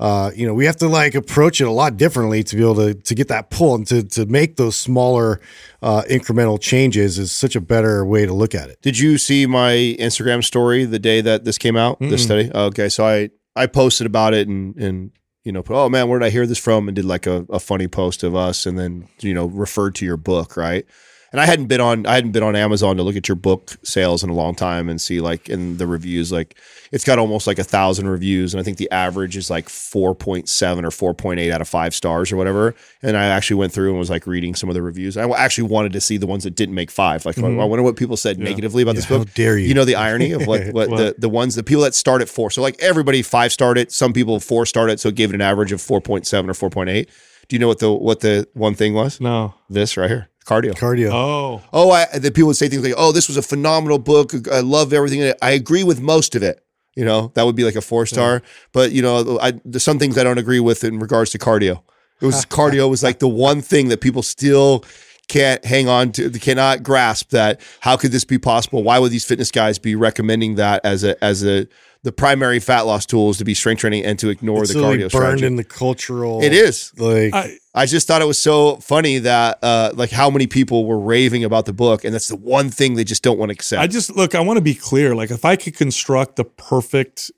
Uh, 0.00 0.30
you 0.34 0.46
know, 0.46 0.54
we 0.54 0.64
have 0.64 0.76
to 0.76 0.88
like 0.88 1.14
approach 1.14 1.60
it 1.60 1.64
a 1.64 1.70
lot 1.70 1.98
differently 1.98 2.42
to 2.42 2.56
be 2.56 2.62
able 2.62 2.74
to 2.76 2.94
to 2.94 3.14
get 3.14 3.28
that 3.28 3.50
pull 3.50 3.74
and 3.74 3.86
to 3.86 4.02
to 4.02 4.24
make 4.24 4.56
those 4.56 4.74
smaller 4.74 5.40
uh, 5.82 6.02
incremental 6.08 6.58
changes 6.58 7.18
is 7.18 7.30
such 7.30 7.54
a 7.54 7.60
better 7.60 8.04
way 8.04 8.24
to 8.24 8.32
look 8.32 8.54
at 8.54 8.70
it. 8.70 8.80
Did 8.80 8.98
you 8.98 9.18
see 9.18 9.46
my 9.46 9.72
Instagram 10.00 10.42
story 10.42 10.86
the 10.86 10.98
day 10.98 11.20
that 11.20 11.44
this 11.44 11.58
came 11.58 11.76
out? 11.76 12.00
This 12.00 12.24
study. 12.24 12.50
Okay, 12.52 12.88
so 12.88 13.04
I 13.06 13.28
I 13.54 13.66
posted 13.66 14.06
about 14.06 14.32
it 14.32 14.48
and 14.48 14.74
and 14.76 15.12
you 15.44 15.52
know, 15.52 15.62
put, 15.62 15.74
oh 15.76 15.88
man, 15.88 16.08
where 16.08 16.18
did 16.18 16.26
I 16.26 16.30
hear 16.30 16.46
this 16.46 16.58
from? 16.58 16.88
And 16.88 16.94
did 16.94 17.04
like 17.04 17.26
a, 17.26 17.46
a 17.48 17.58
funny 17.60 17.88
post 17.88 18.22
of 18.22 18.34
us, 18.34 18.66
and 18.66 18.78
then 18.78 19.08
you 19.20 19.34
know 19.34 19.46
referred 19.46 19.94
to 19.96 20.06
your 20.06 20.16
book, 20.16 20.56
right? 20.56 20.86
And 21.32 21.40
I 21.40 21.46
hadn't 21.46 21.66
been 21.66 21.80
on 21.80 22.06
I 22.06 22.14
hadn't 22.14 22.32
been 22.32 22.42
on 22.42 22.56
Amazon 22.56 22.96
to 22.96 23.02
look 23.02 23.16
at 23.16 23.28
your 23.28 23.36
book 23.36 23.76
sales 23.84 24.24
in 24.24 24.30
a 24.30 24.34
long 24.34 24.54
time 24.54 24.88
and 24.88 25.00
see 25.00 25.20
like 25.20 25.48
in 25.48 25.76
the 25.76 25.86
reviews 25.86 26.32
like 26.32 26.56
it's 26.90 27.04
got 27.04 27.20
almost 27.20 27.46
like 27.46 27.58
a 27.58 27.64
thousand 27.64 28.08
reviews 28.08 28.52
and 28.52 28.60
I 28.60 28.64
think 28.64 28.78
the 28.78 28.90
average 28.90 29.36
is 29.36 29.48
like 29.48 29.68
four 29.68 30.14
point 30.14 30.48
seven 30.48 30.84
or 30.84 30.90
four 30.90 31.14
point 31.14 31.38
eight 31.38 31.52
out 31.52 31.60
of 31.60 31.68
five 31.68 31.94
stars 31.94 32.32
or 32.32 32.36
whatever. 32.36 32.74
And 33.02 33.16
I 33.16 33.26
actually 33.26 33.58
went 33.58 33.72
through 33.72 33.90
and 33.90 33.98
was 33.98 34.10
like 34.10 34.26
reading 34.26 34.56
some 34.56 34.68
of 34.68 34.74
the 34.74 34.82
reviews. 34.82 35.16
I 35.16 35.28
actually 35.30 35.68
wanted 35.68 35.92
to 35.92 36.00
see 36.00 36.16
the 36.16 36.26
ones 36.26 36.44
that 36.44 36.56
didn't 36.56 36.74
make 36.74 36.90
five. 36.90 37.24
Like 37.24 37.38
I 37.38 37.42
mm-hmm. 37.42 37.56
wonder 37.56 37.82
what 37.82 37.96
people 37.96 38.16
said 38.16 38.38
negatively 38.38 38.82
about 38.82 38.96
this 38.96 39.04
how 39.04 39.18
book. 39.18 39.32
dare 39.34 39.56
you. 39.56 39.68
You 39.68 39.74
know 39.74 39.84
the 39.84 39.94
irony 39.94 40.32
of 40.32 40.46
what 40.46 40.66
what 40.72 40.90
the 40.90 41.14
the 41.16 41.28
ones 41.28 41.54
the 41.54 41.62
people 41.62 41.84
that 41.84 41.94
start 41.94 42.22
at 42.22 42.28
four. 42.28 42.50
So 42.50 42.60
like 42.60 42.80
everybody 42.80 43.22
five 43.22 43.52
starred 43.52 43.78
it. 43.78 43.92
Some 43.92 44.12
people 44.12 44.40
four 44.40 44.66
starred 44.66 44.90
it. 44.90 44.98
So 44.98 45.10
it 45.10 45.14
gave 45.14 45.30
it 45.30 45.34
an 45.34 45.42
average 45.42 45.70
of 45.70 45.80
four 45.80 46.00
point 46.00 46.26
seven 46.26 46.50
or 46.50 46.54
four 46.54 46.70
point 46.70 46.90
eight. 46.90 47.08
Do 47.50 47.56
you 47.56 47.60
know 47.60 47.66
what 47.66 47.80
the 47.80 47.92
what 47.92 48.20
the 48.20 48.46
one 48.54 48.76
thing 48.76 48.94
was? 48.94 49.20
No. 49.20 49.54
This 49.68 49.96
right 49.96 50.08
here, 50.08 50.28
cardio. 50.46 50.70
Cardio. 50.70 51.10
Oh. 51.12 51.62
Oh, 51.72 51.90
I, 51.90 52.06
the 52.16 52.30
people 52.30 52.46
would 52.46 52.56
say 52.56 52.68
things 52.68 52.84
like, 52.84 52.94
"Oh, 52.96 53.10
this 53.10 53.26
was 53.26 53.36
a 53.36 53.42
phenomenal 53.42 53.98
book. 53.98 54.32
I 54.46 54.60
love 54.60 54.92
everything 54.92 55.18
in 55.18 55.26
it. 55.26 55.38
I 55.42 55.50
agree 55.50 55.82
with 55.82 56.00
most 56.00 56.36
of 56.36 56.44
it." 56.44 56.64
You 56.94 57.04
know, 57.04 57.32
that 57.34 57.44
would 57.44 57.56
be 57.56 57.64
like 57.64 57.74
a 57.74 57.80
four 57.80 58.06
star. 58.06 58.42
But 58.72 58.92
you 58.92 59.02
know, 59.02 59.40
I, 59.42 59.54
there's 59.64 59.82
some 59.82 59.98
things 59.98 60.16
I 60.16 60.22
don't 60.22 60.38
agree 60.38 60.60
with 60.60 60.84
in 60.84 61.00
regards 61.00 61.32
to 61.32 61.38
cardio. 61.38 61.82
It 62.20 62.26
was 62.26 62.46
cardio 62.58 62.88
was 62.88 63.02
like 63.02 63.18
the 63.18 63.28
one 63.28 63.62
thing 63.62 63.88
that 63.88 64.00
people 64.00 64.22
still 64.22 64.84
can't 65.26 65.64
hang 65.64 65.88
on 65.88 66.12
to, 66.12 66.30
cannot 66.30 66.84
grasp 66.84 67.30
that. 67.30 67.60
How 67.80 67.96
could 67.96 68.12
this 68.12 68.24
be 68.24 68.38
possible? 68.38 68.84
Why 68.84 69.00
would 69.00 69.10
these 69.10 69.24
fitness 69.24 69.50
guys 69.50 69.80
be 69.80 69.96
recommending 69.96 70.54
that 70.54 70.84
as 70.84 71.02
a 71.02 71.22
as 71.24 71.44
a 71.44 71.66
the 72.02 72.12
primary 72.12 72.60
fat 72.60 72.82
loss 72.82 73.04
tool 73.04 73.30
is 73.30 73.36
to 73.38 73.44
be 73.44 73.52
strength 73.52 73.80
training 73.80 74.04
and 74.06 74.18
to 74.18 74.30
ignore 74.30 74.62
It's 74.62 74.72
the 74.72 74.80
really 74.80 74.96
cardio 74.98 75.00
burned 75.00 75.10
strategy? 75.12 75.46
in 75.46 75.56
the 75.56 75.64
cultural. 75.64 76.42
It 76.42 76.52
is. 76.54 76.92
like 76.98 77.34
I, 77.34 77.58
I 77.74 77.86
just 77.86 78.06
thought 78.06 78.22
it 78.22 78.26
was 78.26 78.38
so 78.38 78.76
funny 78.76 79.18
that 79.18 79.58
uh, 79.62 79.92
like 79.94 80.10
how 80.10 80.30
many 80.30 80.46
people 80.46 80.86
were 80.86 80.98
raving 80.98 81.44
about 81.44 81.66
the 81.66 81.72
book, 81.74 82.04
and 82.04 82.14
that's 82.14 82.28
the 82.28 82.36
one 82.36 82.70
thing 82.70 82.94
they 82.94 83.04
just 83.04 83.22
don't 83.22 83.38
want 83.38 83.50
to 83.50 83.54
accept. 83.54 83.82
I 83.82 83.86
just 83.86 84.16
look. 84.16 84.34
I 84.34 84.40
want 84.40 84.56
to 84.56 84.62
be 84.62 84.74
clear. 84.74 85.14
Like, 85.14 85.30
if 85.30 85.44
I 85.44 85.56
could 85.56 85.76
construct 85.76 86.36
the 86.36 86.44
perfect, 86.44 87.30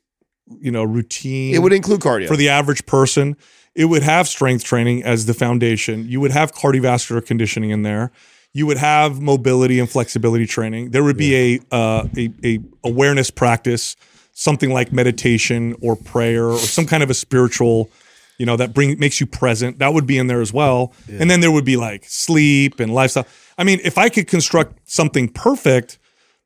you 0.59 0.71
know, 0.71 0.83
routine, 0.83 1.53
it 1.55 1.59
would 1.59 1.73
include 1.73 1.99
cardio 1.99 2.27
for 2.27 2.37
the 2.37 2.49
average 2.49 2.85
person, 2.85 3.35
it 3.75 3.85
would 3.85 4.03
have 4.03 4.27
strength 4.27 4.63
training 4.63 5.03
as 5.03 5.25
the 5.25 5.33
foundation. 5.33 6.07
You 6.07 6.19
would 6.21 6.31
have 6.31 6.53
cardiovascular 6.53 7.25
conditioning 7.25 7.69
in 7.71 7.81
there. 7.83 8.11
You 8.53 8.65
would 8.67 8.77
have 8.77 9.19
mobility 9.19 9.79
and 9.79 9.89
flexibility 9.89 10.45
training. 10.45 10.91
There 10.91 11.03
would 11.03 11.17
be 11.17 11.35
a, 11.35 11.59
uh, 11.75 12.07
a 12.15 12.31
a 12.43 12.59
awareness 12.83 13.31
practice, 13.31 13.95
something 14.33 14.71
like 14.71 14.91
meditation 14.91 15.75
or 15.81 15.95
prayer 15.95 16.47
or 16.47 16.57
some 16.57 16.85
kind 16.85 17.03
of 17.03 17.09
a 17.09 17.13
spiritual, 17.13 17.89
you 18.37 18.45
know, 18.45 18.57
that 18.57 18.73
bring 18.73 18.99
makes 18.99 19.19
you 19.19 19.25
present. 19.25 19.79
That 19.79 19.93
would 19.93 20.05
be 20.05 20.17
in 20.17 20.27
there 20.27 20.41
as 20.41 20.51
well. 20.51 20.93
And 21.07 21.29
then 21.29 21.39
there 21.39 21.51
would 21.51 21.65
be 21.65 21.77
like 21.77 22.03
sleep 22.05 22.79
and 22.79 22.93
lifestyle. 22.93 23.27
I 23.57 23.63
mean, 23.63 23.79
if 23.83 23.97
I 23.97 24.09
could 24.09 24.27
construct 24.27 24.79
something 24.89 25.29
perfect, 25.29 25.99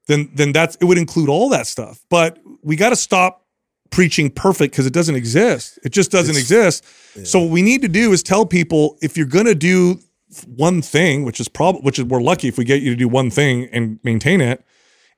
then 0.07 0.29
then 0.33 0.51
that's 0.51 0.75
it 0.77 0.85
would 0.85 0.97
include 0.97 1.29
all 1.29 1.49
that 1.49 1.67
stuff. 1.67 2.03
But 2.09 2.39
we 2.61 2.75
got 2.75 2.89
to 2.89 2.95
stop 2.95 3.45
preaching 3.89 4.29
perfect 4.29 4.73
because 4.73 4.85
it 4.85 4.93
doesn't 4.93 5.15
exist. 5.15 5.79
It 5.83 5.91
just 5.93 6.11
doesn't 6.11 6.35
exist. 6.37 6.83
So 7.25 7.39
what 7.39 7.51
we 7.51 7.61
need 7.61 7.81
to 7.83 7.87
do 7.87 8.11
is 8.11 8.21
tell 8.21 8.45
people 8.45 8.97
if 9.01 9.17
you're 9.17 9.25
going 9.25 9.45
to 9.45 9.55
do 9.55 9.99
one 10.45 10.81
thing, 10.81 11.23
which 11.23 11.39
is 11.39 11.47
probably 11.47 11.81
which 11.81 11.99
is 11.99 12.05
we're 12.05 12.21
lucky 12.21 12.47
if 12.49 12.57
we 12.57 12.65
get 12.65 12.81
you 12.81 12.91
to 12.91 12.95
do 12.97 13.07
one 13.07 13.29
thing 13.29 13.69
and 13.71 13.99
maintain 14.03 14.41
it, 14.41 14.63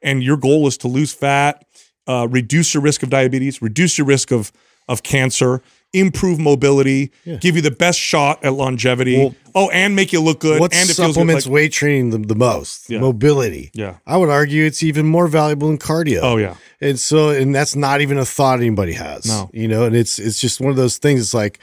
and 0.01 0.23
your 0.23 0.37
goal 0.37 0.67
is 0.67 0.77
to 0.77 0.87
lose 0.87 1.11
fat, 1.11 1.65
uh, 2.09 2.27
reduce 2.29 2.73
your 2.73 2.81
risk 2.83 3.03
of 3.03 3.09
diabetes, 3.09 3.61
reduce 3.61 3.97
your 3.97 4.07
risk 4.07 4.31
of 4.31 4.51
of 4.87 5.03
cancer, 5.03 5.61
improve 5.93 6.39
mobility, 6.39 7.11
give 7.41 7.55
you 7.55 7.61
the 7.61 7.69
best 7.69 7.99
shot 7.99 8.43
at 8.43 8.53
longevity. 8.53 9.19
Well, 9.19 9.35
oh, 9.53 9.69
and 9.69 9.95
make 9.95 10.11
you 10.11 10.19
look 10.19 10.39
good. 10.39 10.59
what 10.59 10.73
and 10.73 10.89
it 10.89 10.95
feels 10.95 10.97
good. 10.97 11.13
supplements 11.13 11.45
Like, 11.45 11.53
weight 11.53 11.71
training 11.73 12.09
the, 12.09 12.17
the 12.17 12.33
most? 12.33 12.89
Yeah. 12.89 12.99
Mobility. 12.99 13.69
Yeah. 13.75 13.97
I 14.07 14.17
would 14.17 14.29
argue 14.29 14.65
it's 14.65 14.81
even 14.81 15.05
more 15.05 15.27
valuable 15.27 15.67
than 15.67 15.77
cardio. 15.77 16.21
oh 16.23 16.37
yeah, 16.37 16.55
And 16.81 16.99
so, 16.99 17.29
and 17.29 17.53
that's 17.53 17.75
not 17.75 18.01
even 18.01 18.17
a 18.17 18.25
thought 18.25 18.59
anybody 18.59 18.93
has. 18.93 19.27
No. 19.27 19.51
You 19.53 19.67
know, 19.67 19.83
and 19.85 19.95
it's 19.95 20.17
it's 20.17 20.39
just 20.41 20.59
one 20.59 20.71
of 20.71 20.75
those 20.75 20.97
things. 20.97 21.21
It's 21.21 21.35
like, 21.35 21.59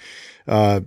uh, 0.47 0.83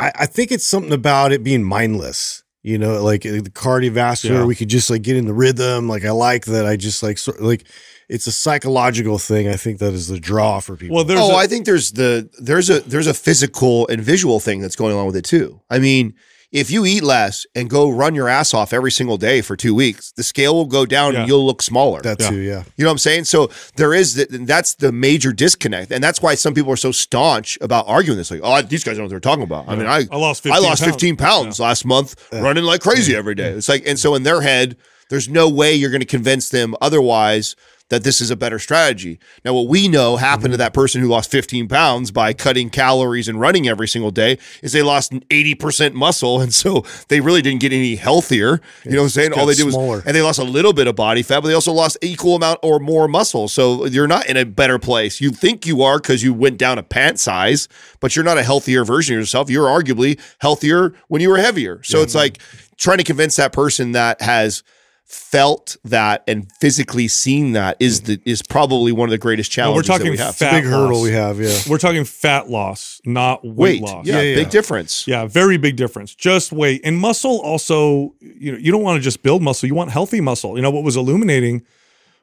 I, 0.00 0.12
I 0.20 0.26
think 0.26 0.50
it's 0.50 0.66
something 0.66 0.92
about 0.94 1.32
it 1.32 1.44
being 1.44 1.62
mindless. 1.62 2.42
You 2.62 2.78
know, 2.78 3.02
like 3.02 3.24
the 3.24 3.42
cardiovascular, 3.42 4.30
Yeah. 4.40 4.44
we 4.46 4.54
could 4.54 4.68
just 4.70 4.88
like 4.88 5.02
get 5.02 5.16
in 5.18 5.26
the 5.26 5.34
rhythm. 5.34 5.86
Like 5.86 6.06
I 6.06 6.12
like 6.12 6.46
that. 6.46 6.64
I 6.64 6.76
just 6.76 7.02
like 7.02 7.18
sort 7.18 7.42
like 7.42 7.64
it's 8.08 8.26
a 8.26 8.32
psychological 8.32 9.18
thing. 9.18 9.48
I 9.48 9.56
think 9.56 9.78
that 9.78 9.92
is 9.94 10.08
the 10.08 10.20
draw 10.20 10.60
for 10.60 10.76
people. 10.76 10.96
well 10.96 11.04
there's 11.04 11.20
oh, 11.20 11.32
a- 11.32 11.36
I 11.36 11.46
think 11.46 11.64
there's 11.66 11.92
the 11.92 12.28
there's 12.40 12.70
a 12.70 12.80
there's 12.80 13.06
a 13.06 13.14
physical 13.14 13.86
and 13.88 14.02
visual 14.02 14.40
thing 14.40 14.60
that's 14.60 14.76
going 14.76 14.92
along 14.92 15.06
with 15.06 15.16
it 15.16 15.24
too. 15.24 15.60
I 15.70 15.78
mean, 15.78 16.14
if 16.52 16.70
you 16.70 16.86
eat 16.86 17.02
less 17.02 17.46
and 17.56 17.68
go 17.68 17.90
run 17.90 18.14
your 18.14 18.28
ass 18.28 18.54
off 18.54 18.72
every 18.72 18.92
single 18.92 19.16
day 19.16 19.40
for 19.40 19.56
two 19.56 19.74
weeks, 19.74 20.12
the 20.12 20.22
scale 20.22 20.54
will 20.54 20.66
go 20.66 20.86
down 20.86 21.12
Yeah. 21.12 21.20
and 21.20 21.28
you'll 21.28 21.44
look 21.44 21.60
smaller. 21.62 22.00
that 22.02 22.20
Yeah. 22.20 22.28
too, 22.30 22.36
yeah. 22.36 22.62
You 22.76 22.84
know 22.84 22.90
what 22.90 22.92
I'm 22.92 22.98
saying? 22.98 23.24
So 23.24 23.50
there 23.74 23.92
is 23.92 24.14
the, 24.14 24.26
that's 24.46 24.74
the 24.74 24.92
major 24.92 25.32
disconnect, 25.32 25.90
and 25.90 26.04
that's 26.04 26.22
why 26.22 26.36
some 26.36 26.54
people 26.54 26.72
are 26.72 26.76
so 26.76 26.92
staunch 26.92 27.58
about 27.60 27.86
arguing 27.88 28.18
this. 28.18 28.30
Like, 28.30 28.40
oh, 28.44 28.62
these 28.62 28.84
guys 28.84 28.92
don't 28.96 28.98
know 28.98 29.02
what 29.04 29.10
they're 29.10 29.20
talking 29.20 29.42
about. 29.42 29.64
I 29.68 29.74
mean, 29.74 29.86
I 29.86 30.06
I 30.12 30.16
lost 30.16 30.46
I 30.46 30.50
15 30.50 30.62
lost 30.62 30.84
15 30.84 31.16
pounds 31.16 31.58
last 31.58 31.84
month 31.84 32.14
running 32.32 32.62
like 32.64 32.82
crazy 32.82 33.16
every 33.16 33.34
day. 33.34 33.48
It's 33.50 33.68
like, 33.68 33.82
and 33.86 33.98
so 33.98 34.14
in 34.14 34.22
their 34.22 34.42
head, 34.42 34.76
There's 35.10 35.28
no 35.28 35.50
way 35.50 35.74
you're 35.74 35.90
going 35.90 36.00
to 36.00 36.06
convince 36.18 36.48
them 36.48 36.74
otherwise 36.80 37.56
that 37.90 38.02
this 38.02 38.20
is 38.20 38.30
a 38.30 38.36
better 38.36 38.58
strategy. 38.58 39.18
Now, 39.44 39.52
what 39.54 39.68
we 39.68 39.88
know 39.88 40.16
happened 40.16 40.52
to 40.52 40.56
that 40.56 40.72
person 40.72 41.00
who 41.00 41.08
lost 41.08 41.30
15 41.30 41.68
pounds 41.68 42.10
by 42.10 42.32
cutting 42.32 42.70
calories 42.70 43.28
and 43.28 43.38
running 43.38 43.68
every 43.68 43.88
single 43.88 44.10
day 44.10 44.38
is 44.62 44.72
they 44.72 44.82
lost 44.82 45.12
80% 45.12 45.92
muscle. 45.92 46.40
And 46.40 46.52
so 46.52 46.84
they 47.08 47.20
really 47.20 47.42
didn't 47.42 47.60
get 47.60 47.72
any 47.72 47.96
healthier. 47.96 48.60
You 48.84 48.92
know 48.92 48.98
what 48.98 49.04
I'm 49.04 49.08
saying? 49.10 49.32
All 49.34 49.46
they 49.46 49.54
did 49.54 49.66
was, 49.66 50.04
and 50.06 50.16
they 50.16 50.22
lost 50.22 50.38
a 50.38 50.44
little 50.44 50.72
bit 50.72 50.86
of 50.86 50.96
body 50.96 51.22
fat, 51.22 51.40
but 51.40 51.48
they 51.48 51.54
also 51.54 51.72
lost 51.72 51.98
equal 52.02 52.36
amount 52.36 52.60
or 52.62 52.78
more 52.78 53.06
muscle. 53.06 53.48
So 53.48 53.84
you're 53.86 54.08
not 54.08 54.26
in 54.26 54.36
a 54.36 54.44
better 54.44 54.78
place. 54.78 55.20
You 55.20 55.30
think 55.30 55.66
you 55.66 55.82
are 55.82 55.98
because 55.98 56.22
you 56.22 56.32
went 56.32 56.58
down 56.58 56.78
a 56.78 56.82
pant 56.82 57.20
size, 57.20 57.68
but 58.00 58.16
you're 58.16 58.24
not 58.24 58.38
a 58.38 58.42
healthier 58.42 58.84
version 58.84 59.16
of 59.16 59.20
yourself. 59.20 59.50
You're 59.50 59.68
arguably 59.68 60.18
healthier 60.38 60.94
when 61.08 61.20
you 61.20 61.28
were 61.28 61.38
heavier. 61.38 61.82
So 61.82 62.00
it's 62.00 62.14
like 62.14 62.38
trying 62.76 62.98
to 62.98 63.04
convince 63.04 63.36
that 63.36 63.52
person 63.52 63.92
that 63.92 64.20
has 64.22 64.62
felt 65.04 65.76
that 65.84 66.24
and 66.26 66.50
physically 66.60 67.06
seen 67.08 67.52
that 67.52 67.76
is 67.78 68.00
mm-hmm. 68.00 68.14
the 68.24 68.30
is 68.30 68.42
probably 68.42 68.90
one 68.90 69.08
of 69.08 69.10
the 69.10 69.18
greatest 69.18 69.56
Well, 69.56 69.74
we're 69.74 69.82
challenges 69.82 69.88
that 69.88 69.98
talking 69.98 70.10
we 70.12 70.18
have. 70.18 70.36
fat 70.36 70.60
Big 70.60 70.64
hurdle 70.64 71.02
we 71.02 71.12
have, 71.12 71.38
yeah. 71.40 71.58
We're 71.68 71.78
talking 71.78 72.04
fat 72.04 72.50
loss, 72.50 73.00
not 73.04 73.44
weight, 73.44 73.54
Weight, 73.54 73.82
loss. 73.82 74.06
yeah, 74.06 74.16
Yeah, 74.16 74.22
yeah. 74.22 74.34
big 74.36 74.50
difference. 74.50 75.06
Yeah, 75.06 75.26
very 75.26 75.56
big 75.58 75.76
difference. 75.76 76.14
Just 76.14 76.52
weight 76.52 76.80
and 76.84 76.98
muscle. 76.98 77.40
Also, 77.42 78.14
you 78.20 78.52
know, 78.52 78.58
you 78.58 78.72
don't 78.72 78.82
want 78.82 78.96
to 78.96 79.02
just 79.02 79.22
build 79.22 79.42
muscle. 79.42 79.66
You 79.66 79.74
want 79.74 79.90
healthy 79.90 80.20
muscle. 80.20 80.56
You 80.56 80.62
know 80.62 80.70
what 80.70 80.84
was 80.84 80.96
illuminating 80.96 81.62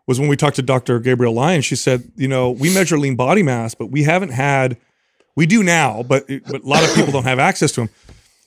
was 0.07 0.19
when 0.19 0.27
we 0.27 0.35
talked 0.35 0.55
to 0.57 0.61
Dr. 0.63 0.99
Gabrielle 0.99 1.33
Lyon. 1.33 1.61
She 1.61 1.75
said, 1.75 2.11
you 2.15 2.27
know, 2.27 2.51
we 2.51 2.73
measure 2.73 2.97
lean 2.97 3.15
body 3.15 3.43
mass, 3.43 3.75
but 3.75 3.87
we 3.91 4.03
haven't 4.03 4.31
had. 4.31 4.77
We 5.35 5.45
do 5.45 5.63
now, 5.63 6.03
but, 6.03 6.27
but 6.27 6.61
a 6.63 6.67
lot 6.67 6.83
of 6.83 6.93
people 6.93 7.13
don't 7.13 7.23
have 7.23 7.39
access 7.39 7.71
to 7.73 7.81
them. 7.81 7.89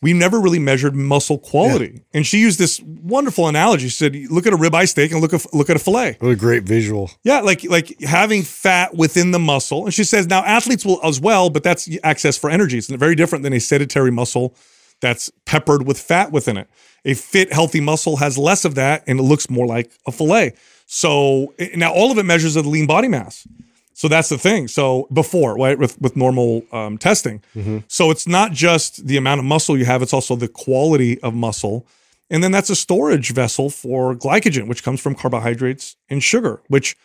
We 0.03 0.13
never 0.13 0.39
really 0.39 0.59
measured 0.59 0.95
muscle 0.95 1.39
quality. 1.39 2.03
And 2.13 2.27
she 2.27 2.39
used 2.39 2.59
this 2.59 2.79
wonderful 2.81 3.49
analogy. 3.49 3.89
She 3.89 3.97
said, 3.97 4.15
"Look 4.31 4.47
at 4.47 4.53
a 4.53 4.57
ribeye 4.57 4.89
steak 4.89 5.13
and 5.13 5.21
look 5.21 5.33
at 5.33 5.55
look 5.55 5.71
at 5.71 5.77
a 5.77 5.79
fillet. 5.79 6.17
What 6.21 6.29
a 6.29 6.37
great 6.37 6.65
visual. 6.65 7.11
Yeah, 7.23 7.41
like 7.41 7.65
like 7.65 7.99
having 8.01 8.43
fat 8.43 8.95
within 8.95 9.31
the 9.31 9.39
muscle. 9.39 9.85
And 9.87 9.95
she 9.95 10.05
says 10.05 10.27
now 10.27 10.45
athletes 10.45 10.85
will 10.85 11.01
as 11.03 11.21
well, 11.21 11.49
but 11.49 11.63
that's 11.63 11.89
access 12.03 12.37
for 12.37 12.51
energy. 12.51 12.77
It's 12.77 12.91
very 12.91 13.15
different 13.15 13.45
than 13.45 13.55
a 13.55 13.61
sedentary 13.61 14.11
muscle 14.11 14.55
that's 15.01 15.31
peppered 15.45 15.87
with 15.87 15.99
fat 15.99 16.33
within 16.33 16.57
it. 16.57 16.69
A 17.05 17.15
fit, 17.15 17.53
healthy 17.53 17.81
muscle 17.81 18.17
has 18.17 18.39
less 18.39 18.65
of 18.65 18.75
that 18.77 19.05
and 19.07 19.21
it 19.21 19.23
looks 19.23 19.51
more 19.51 19.67
like 19.67 19.93
a 20.07 20.13
fillet. 20.13 20.55
So 20.87 21.55
eh, 21.59 21.71
now 21.77 21.93
all 21.93 22.11
of 22.11 22.19
it 22.19 22.25
measures 22.25 22.55
the 22.55 22.63
lean 22.63 22.87
body 22.87 23.09
mass. 23.09 23.47
So 23.95 24.09
that's 24.09 24.29
the 24.29 24.39
thing. 24.39 24.69
So 24.69 25.09
before, 25.13 25.57
right, 25.57 25.79
with 25.79 26.01
with 26.01 26.17
normal 26.17 26.65
um, 26.73 26.99
testing. 26.99 27.43
So 27.89 28.11
it's 28.11 28.27
not 28.27 28.53
just 28.53 29.07
the 29.07 29.17
amount 29.17 29.39
of 29.39 29.45
muscle 29.45 29.79
you 29.79 29.85
have; 29.87 30.03
it's 30.03 30.13
also 30.13 30.37
the 30.37 30.49
quality 30.49 31.21
of 31.21 31.33
muscle. 31.33 31.87
And 32.31 32.43
then 32.43 32.51
that's 32.53 32.71
a 32.71 32.77
storage 32.77 33.33
vessel 33.33 33.71
for 33.71 34.15
glycogen, 34.15 34.67
which 34.67 34.83
comes 34.83 35.01
from 35.01 35.15
carbohydrates 35.15 35.97
and 36.09 36.23
sugar. 36.23 36.61
Which, 36.69 36.97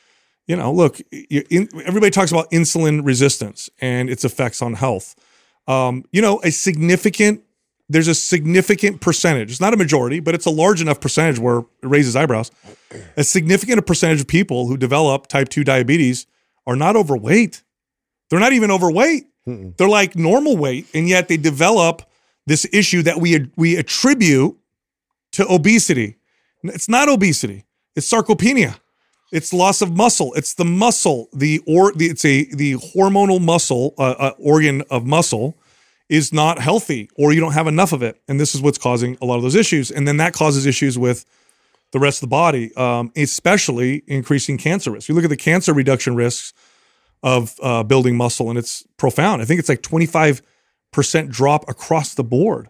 you 0.48 0.56
know, 0.56 0.72
look, 0.72 1.00
you, 1.12 1.44
in, 1.50 1.70
everybody 1.86 2.10
talks 2.10 2.32
about 2.32 2.50
insulin 2.52 3.06
resistance 3.06 3.70
and 3.80 4.10
its 4.10 4.26
effects 4.26 4.62
on 4.62 4.74
health. 4.74 5.16
Um, 5.68 6.06
you 6.12 6.22
know, 6.22 6.42
a 6.44 6.52
significant 6.52 7.44
there's 7.90 8.08
a 8.08 8.16
significant 8.16 9.02
percentage. 9.02 9.50
It's 9.52 9.60
not 9.60 9.74
a 9.74 9.78
majority, 9.78 10.20
but 10.20 10.36
it's 10.36 10.46
a 10.46 10.52
large 10.52 10.80
enough 10.80 11.00
percentage 11.02 11.40
where 11.40 11.60
it 11.60 11.66
raises 11.82 12.16
eyebrows. 12.16 12.52
A 13.18 13.24
significant 13.24 13.86
percentage 13.86 14.22
of 14.22 14.28
people 14.28 14.68
who 14.68 14.78
develop 14.78 15.28
type 15.28 15.50
2 15.50 15.64
diabetes 15.64 16.28
are 16.66 16.76
not 16.76 16.96
overweight. 16.96 17.64
They're 18.30 18.40
not 18.40 18.54
even 18.54 18.72
overweight. 18.72 19.26
They're 19.46 19.90
like 19.90 20.16
normal 20.16 20.58
weight, 20.58 20.88
and 20.94 21.10
yet 21.10 21.28
they 21.28 21.38
develop 21.38 22.04
this 22.46 22.68
issue 22.72 23.02
that 23.04 23.18
we 23.18 23.50
we 23.56 23.78
attribute 23.78 24.58
to 25.34 25.48
obesity. 25.48 26.18
It's 26.64 26.90
not 26.90 27.10
obesity. 27.10 27.66
It's 27.96 28.12
sarcopenia. 28.12 28.80
It's 29.32 29.54
loss 29.54 29.82
of 29.82 29.96
muscle. 29.96 30.34
It's 30.36 30.54
the 30.56 30.66
muscle. 30.66 31.30
The 31.34 31.62
or 31.66 31.92
the, 31.94 32.08
it's 32.08 32.26
a 32.26 32.44
the 32.46 32.74
hormonal 32.76 33.42
muscle 33.42 33.94
uh, 33.98 34.16
uh, 34.20 34.32
organ 34.40 34.84
of 34.90 35.06
muscle 35.06 35.58
is 36.10 36.34
not 36.34 36.60
healthy, 36.60 37.10
or 37.16 37.34
you 37.34 37.40
don't 37.40 37.54
have 37.54 37.68
enough 37.68 37.94
of 37.94 38.02
it, 38.02 38.20
and 38.28 38.40
this 38.40 38.56
is 38.56 38.62
what's 38.62 38.80
causing 38.80 39.18
a 39.22 39.26
lot 39.26 39.38
of 39.38 39.44
those 39.44 39.56
issues. 39.56 39.92
And 39.92 40.08
then 40.08 40.18
that 40.18 40.34
causes 40.34 40.66
issues 40.66 40.98
with 40.98 41.24
the 41.92 42.00
rest 42.00 42.18
of 42.18 42.30
the 42.30 42.32
body, 42.32 42.74
um, 42.76 43.12
especially 43.16 44.04
increasing 44.08 44.58
cancer 44.58 44.92
risk. 44.92 45.10
You 45.10 45.16
look 45.16 45.24
at 45.24 45.30
the 45.30 45.38
cancer 45.38 45.74
reduction 45.74 46.16
risks 46.16 46.54
of 47.24 47.56
uh, 47.62 47.84
building 47.84 48.16
muscle, 48.16 48.50
and 48.50 48.58
it's 48.58 48.84
profound. 48.98 49.42
I 49.42 49.46
think 49.46 49.60
it's 49.60 49.70
like 49.70 49.82
25% 49.82 50.42
drop 51.30 51.68
across 51.68 52.14
the 52.14 52.24
board 52.24 52.70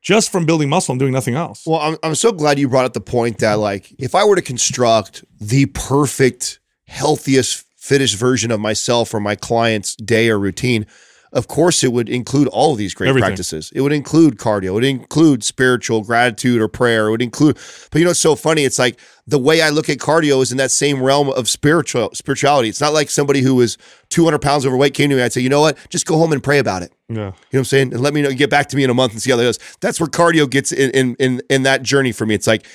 just 0.00 0.32
from 0.32 0.46
building 0.46 0.68
muscle 0.68 0.92
and 0.92 1.00
doing 1.00 1.12
nothing 1.12 1.34
else. 1.34 1.66
Well, 1.66 1.80
I'm, 1.80 1.96
I'm 2.02 2.14
so 2.14 2.32
glad 2.32 2.58
you 2.58 2.68
brought 2.68 2.86
up 2.86 2.94
the 2.94 3.00
point 3.00 3.38
that, 3.38 3.54
like, 3.54 3.92
if 3.98 4.14
I 4.14 4.24
were 4.24 4.36
to 4.36 4.42
construct 4.42 5.24
the 5.38 5.66
perfect, 5.66 6.60
healthiest, 6.86 7.66
fittest 7.76 8.16
version 8.16 8.50
of 8.50 8.60
myself 8.60 9.12
or 9.12 9.20
my 9.20 9.34
client's 9.34 9.96
day 9.96 10.30
or 10.30 10.38
routine, 10.38 10.86
of 11.32 11.46
course, 11.46 11.84
it 11.84 11.92
would 11.92 12.08
include 12.08 12.48
all 12.48 12.72
of 12.72 12.78
these 12.78 12.92
great 12.94 13.08
Everything. 13.08 13.28
practices. 13.28 13.70
It 13.74 13.82
would 13.82 13.92
include 13.92 14.36
cardio. 14.36 14.64
It 14.64 14.72
would 14.72 14.84
include 14.84 15.44
spiritual 15.44 16.02
gratitude 16.02 16.60
or 16.60 16.66
prayer. 16.68 17.06
It 17.06 17.10
would 17.12 17.22
include, 17.22 17.56
but 17.90 17.98
you 17.98 18.04
know, 18.04 18.10
it's 18.10 18.20
so 18.20 18.34
funny. 18.34 18.64
It's 18.64 18.78
like 18.78 18.98
the 19.26 19.38
way 19.38 19.62
I 19.62 19.70
look 19.70 19.88
at 19.88 19.98
cardio 19.98 20.42
is 20.42 20.50
in 20.50 20.58
that 20.58 20.72
same 20.72 21.00
realm 21.02 21.28
of 21.30 21.48
spiritual 21.48 22.10
spirituality. 22.14 22.68
It's 22.68 22.80
not 22.80 22.92
like 22.92 23.10
somebody 23.10 23.42
who 23.42 23.54
was 23.54 23.78
200 24.08 24.40
pounds 24.40 24.66
overweight 24.66 24.92
came 24.94 25.08
to 25.10 25.16
me. 25.16 25.22
I'd 25.22 25.32
say, 25.32 25.40
you 25.40 25.48
know 25.48 25.60
what? 25.60 25.78
Just 25.88 26.04
go 26.04 26.18
home 26.18 26.32
and 26.32 26.42
pray 26.42 26.58
about 26.58 26.82
it. 26.82 26.92
yeah. 27.08 27.14
You 27.16 27.20
know 27.22 27.26
what 27.50 27.58
I'm 27.58 27.64
saying? 27.64 27.92
And 27.92 28.02
let 28.02 28.12
me 28.12 28.22
know, 28.22 28.32
get 28.32 28.50
back 28.50 28.68
to 28.70 28.76
me 28.76 28.82
in 28.82 28.90
a 28.90 28.94
month 28.94 29.12
and 29.12 29.22
see 29.22 29.30
how 29.30 29.36
that 29.36 29.44
goes. 29.44 29.58
That's 29.80 30.00
where 30.00 30.08
cardio 30.08 30.50
gets 30.50 30.72
in 30.72 30.90
in 30.90 31.14
in, 31.20 31.42
in 31.48 31.62
that 31.62 31.82
journey 31.84 32.10
for 32.10 32.26
me. 32.26 32.34
It's 32.34 32.48
like 32.48 32.66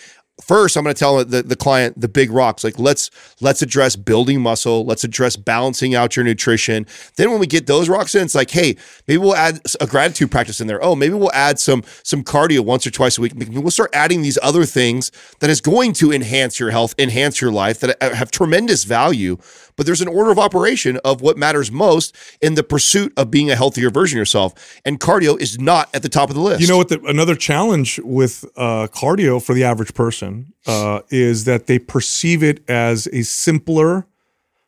first 0.41 0.75
I'm 0.75 0.83
going 0.83 0.93
to 0.93 0.99
tell 0.99 1.23
the, 1.23 1.43
the 1.43 1.55
client 1.55 1.99
the 1.99 2.09
big 2.09 2.29
rocks 2.29 2.63
like 2.63 2.77
let's 2.77 3.09
let's 3.39 3.61
address 3.61 3.95
building 3.95 4.41
muscle 4.41 4.85
let's 4.85 5.03
address 5.03 5.35
balancing 5.35 5.95
out 5.95 6.15
your 6.15 6.25
nutrition. 6.25 6.85
Then 7.15 7.31
when 7.31 7.39
we 7.39 7.47
get 7.47 7.67
those 7.67 7.87
rocks 7.87 8.15
in 8.15 8.23
it's 8.23 8.35
like 8.35 8.51
hey 8.51 8.75
maybe 9.07 9.17
we'll 9.17 9.35
add 9.35 9.61
a 9.79 9.87
gratitude 9.87 10.31
practice 10.31 10.59
in 10.59 10.67
there. 10.67 10.83
Oh 10.83 10.95
maybe 10.95 11.13
we'll 11.13 11.31
add 11.33 11.59
some 11.59 11.83
some 12.03 12.23
cardio 12.23 12.59
once 12.59 12.85
or 12.85 12.91
twice 12.91 13.17
a 13.17 13.21
week. 13.21 13.35
Maybe 13.35 13.57
we'll 13.57 13.71
start 13.71 13.91
adding 13.93 14.21
these 14.21 14.37
other 14.43 14.65
things 14.65 15.11
that 15.39 15.49
is 15.49 15.61
going 15.61 15.93
to 15.93 16.11
enhance 16.11 16.59
your 16.59 16.71
health 16.71 16.93
enhance 16.99 17.39
your 17.39 17.51
life 17.51 17.79
that 17.79 17.97
uh, 18.01 18.13
have 18.13 18.29
tremendous 18.29 18.83
value 18.83 19.37
but 19.75 19.85
there's 19.85 20.01
an 20.01 20.07
order 20.07 20.31
of 20.31 20.39
operation 20.39 20.97
of 21.03 21.21
what 21.21 21.37
matters 21.37 21.71
most 21.71 22.15
in 22.41 22.55
the 22.55 22.63
pursuit 22.63 23.13
of 23.17 23.29
being 23.29 23.51
a 23.51 23.55
healthier 23.55 23.89
version 23.89 24.17
of 24.17 24.21
yourself 24.21 24.79
and 24.85 24.99
cardio 24.99 25.39
is 25.39 25.59
not 25.59 25.93
at 25.93 26.01
the 26.01 26.09
top 26.09 26.29
of 26.29 26.35
the 26.35 26.41
list 26.41 26.61
You 26.61 26.67
know 26.67 26.77
what? 26.77 26.89
The, 26.89 27.01
another 27.05 27.35
challenge 27.35 27.99
with 28.03 28.45
uh, 28.55 28.87
cardio 28.87 29.43
for 29.43 29.53
the 29.53 29.63
average 29.63 29.93
person 29.93 30.53
uh, 30.65 31.01
is 31.09 31.45
that 31.45 31.67
they 31.67 31.79
perceive 31.79 32.43
it 32.43 32.67
as 32.69 33.07
a 33.07 33.23
simpler 33.23 34.07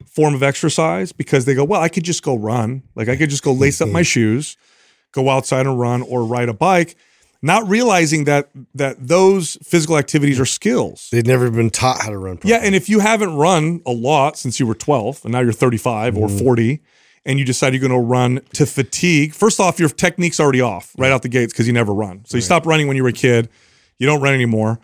form 0.06 0.34
of 0.34 0.44
exercise 0.44 1.12
because 1.12 1.46
they 1.46 1.54
go, 1.54 1.64
well, 1.64 1.82
I 1.82 1.90
could 1.90 2.04
just 2.04 2.24
go 2.24 2.36
run. 2.36 2.84
Like 2.96 3.08
I 3.08 3.16
could 3.16 3.30
just 3.30 3.44
go 3.44 3.52
lace 3.54 3.82
up 3.82 3.90
my 3.90 4.02
shoes, 4.02 4.58
go 5.12 5.30
outside 5.30 5.66
and 5.66 5.80
run 5.80 6.02
or 6.02 6.24
ride 6.26 6.50
a 6.50 6.54
bike, 6.54 6.96
not 7.42 7.68
realizing 7.68 8.24
that 8.26 8.50
that 8.74 9.08
those 9.08 9.58
physical 9.64 9.98
activities 9.98 10.40
are 10.40 10.46
skills. 10.46 11.10
They'd 11.12 11.28
never 11.28 11.50
been 11.52 11.70
taught 11.70 12.02
how 12.02 12.10
to 12.10 12.18
run. 12.18 12.40
Yeah, 12.44 12.58
and 12.58 12.76
if 12.76 12.90
you 12.90 13.00
haven't 13.00 13.36
run 13.36 13.82
a 13.86 13.92
lot 13.92 14.38
since 14.38 14.60
you 14.60 14.66
were 14.66 14.76
12 14.76 15.22
and 15.24 15.32
now 15.32 15.40
you're 15.40 15.54
35 15.54 16.18
or 16.18 16.28
mm-hmm. 16.28 16.38
40 16.38 16.82
and 17.26 17.40
you 17.40 17.46
decide 17.46 17.74
you're 17.74 17.82
going 17.82 17.92
to 17.92 18.00
run 18.00 18.42
to 18.54 18.66
fatigue, 18.66 19.34
first 19.34 19.60
off 19.60 19.80
your 19.80 19.90
technique's 19.90 20.40
already 20.40 20.62
off 20.62 20.94
right 20.98 21.12
out 21.12 21.22
the 21.22 21.30
gates 21.30 21.54
because 21.54 21.68
you 21.68 21.74
never 21.74 21.94
run. 21.94 22.26
So 22.26 22.38
you 22.38 22.42
stopped 22.42 22.66
running 22.66 22.88
when 22.88 22.98
you 22.98 23.04
were 23.04 23.10
a 23.10 23.14
kid, 23.14 23.50
you 23.98 24.08
don't 24.08 24.22
run 24.22 24.34
anymore. 24.34 24.80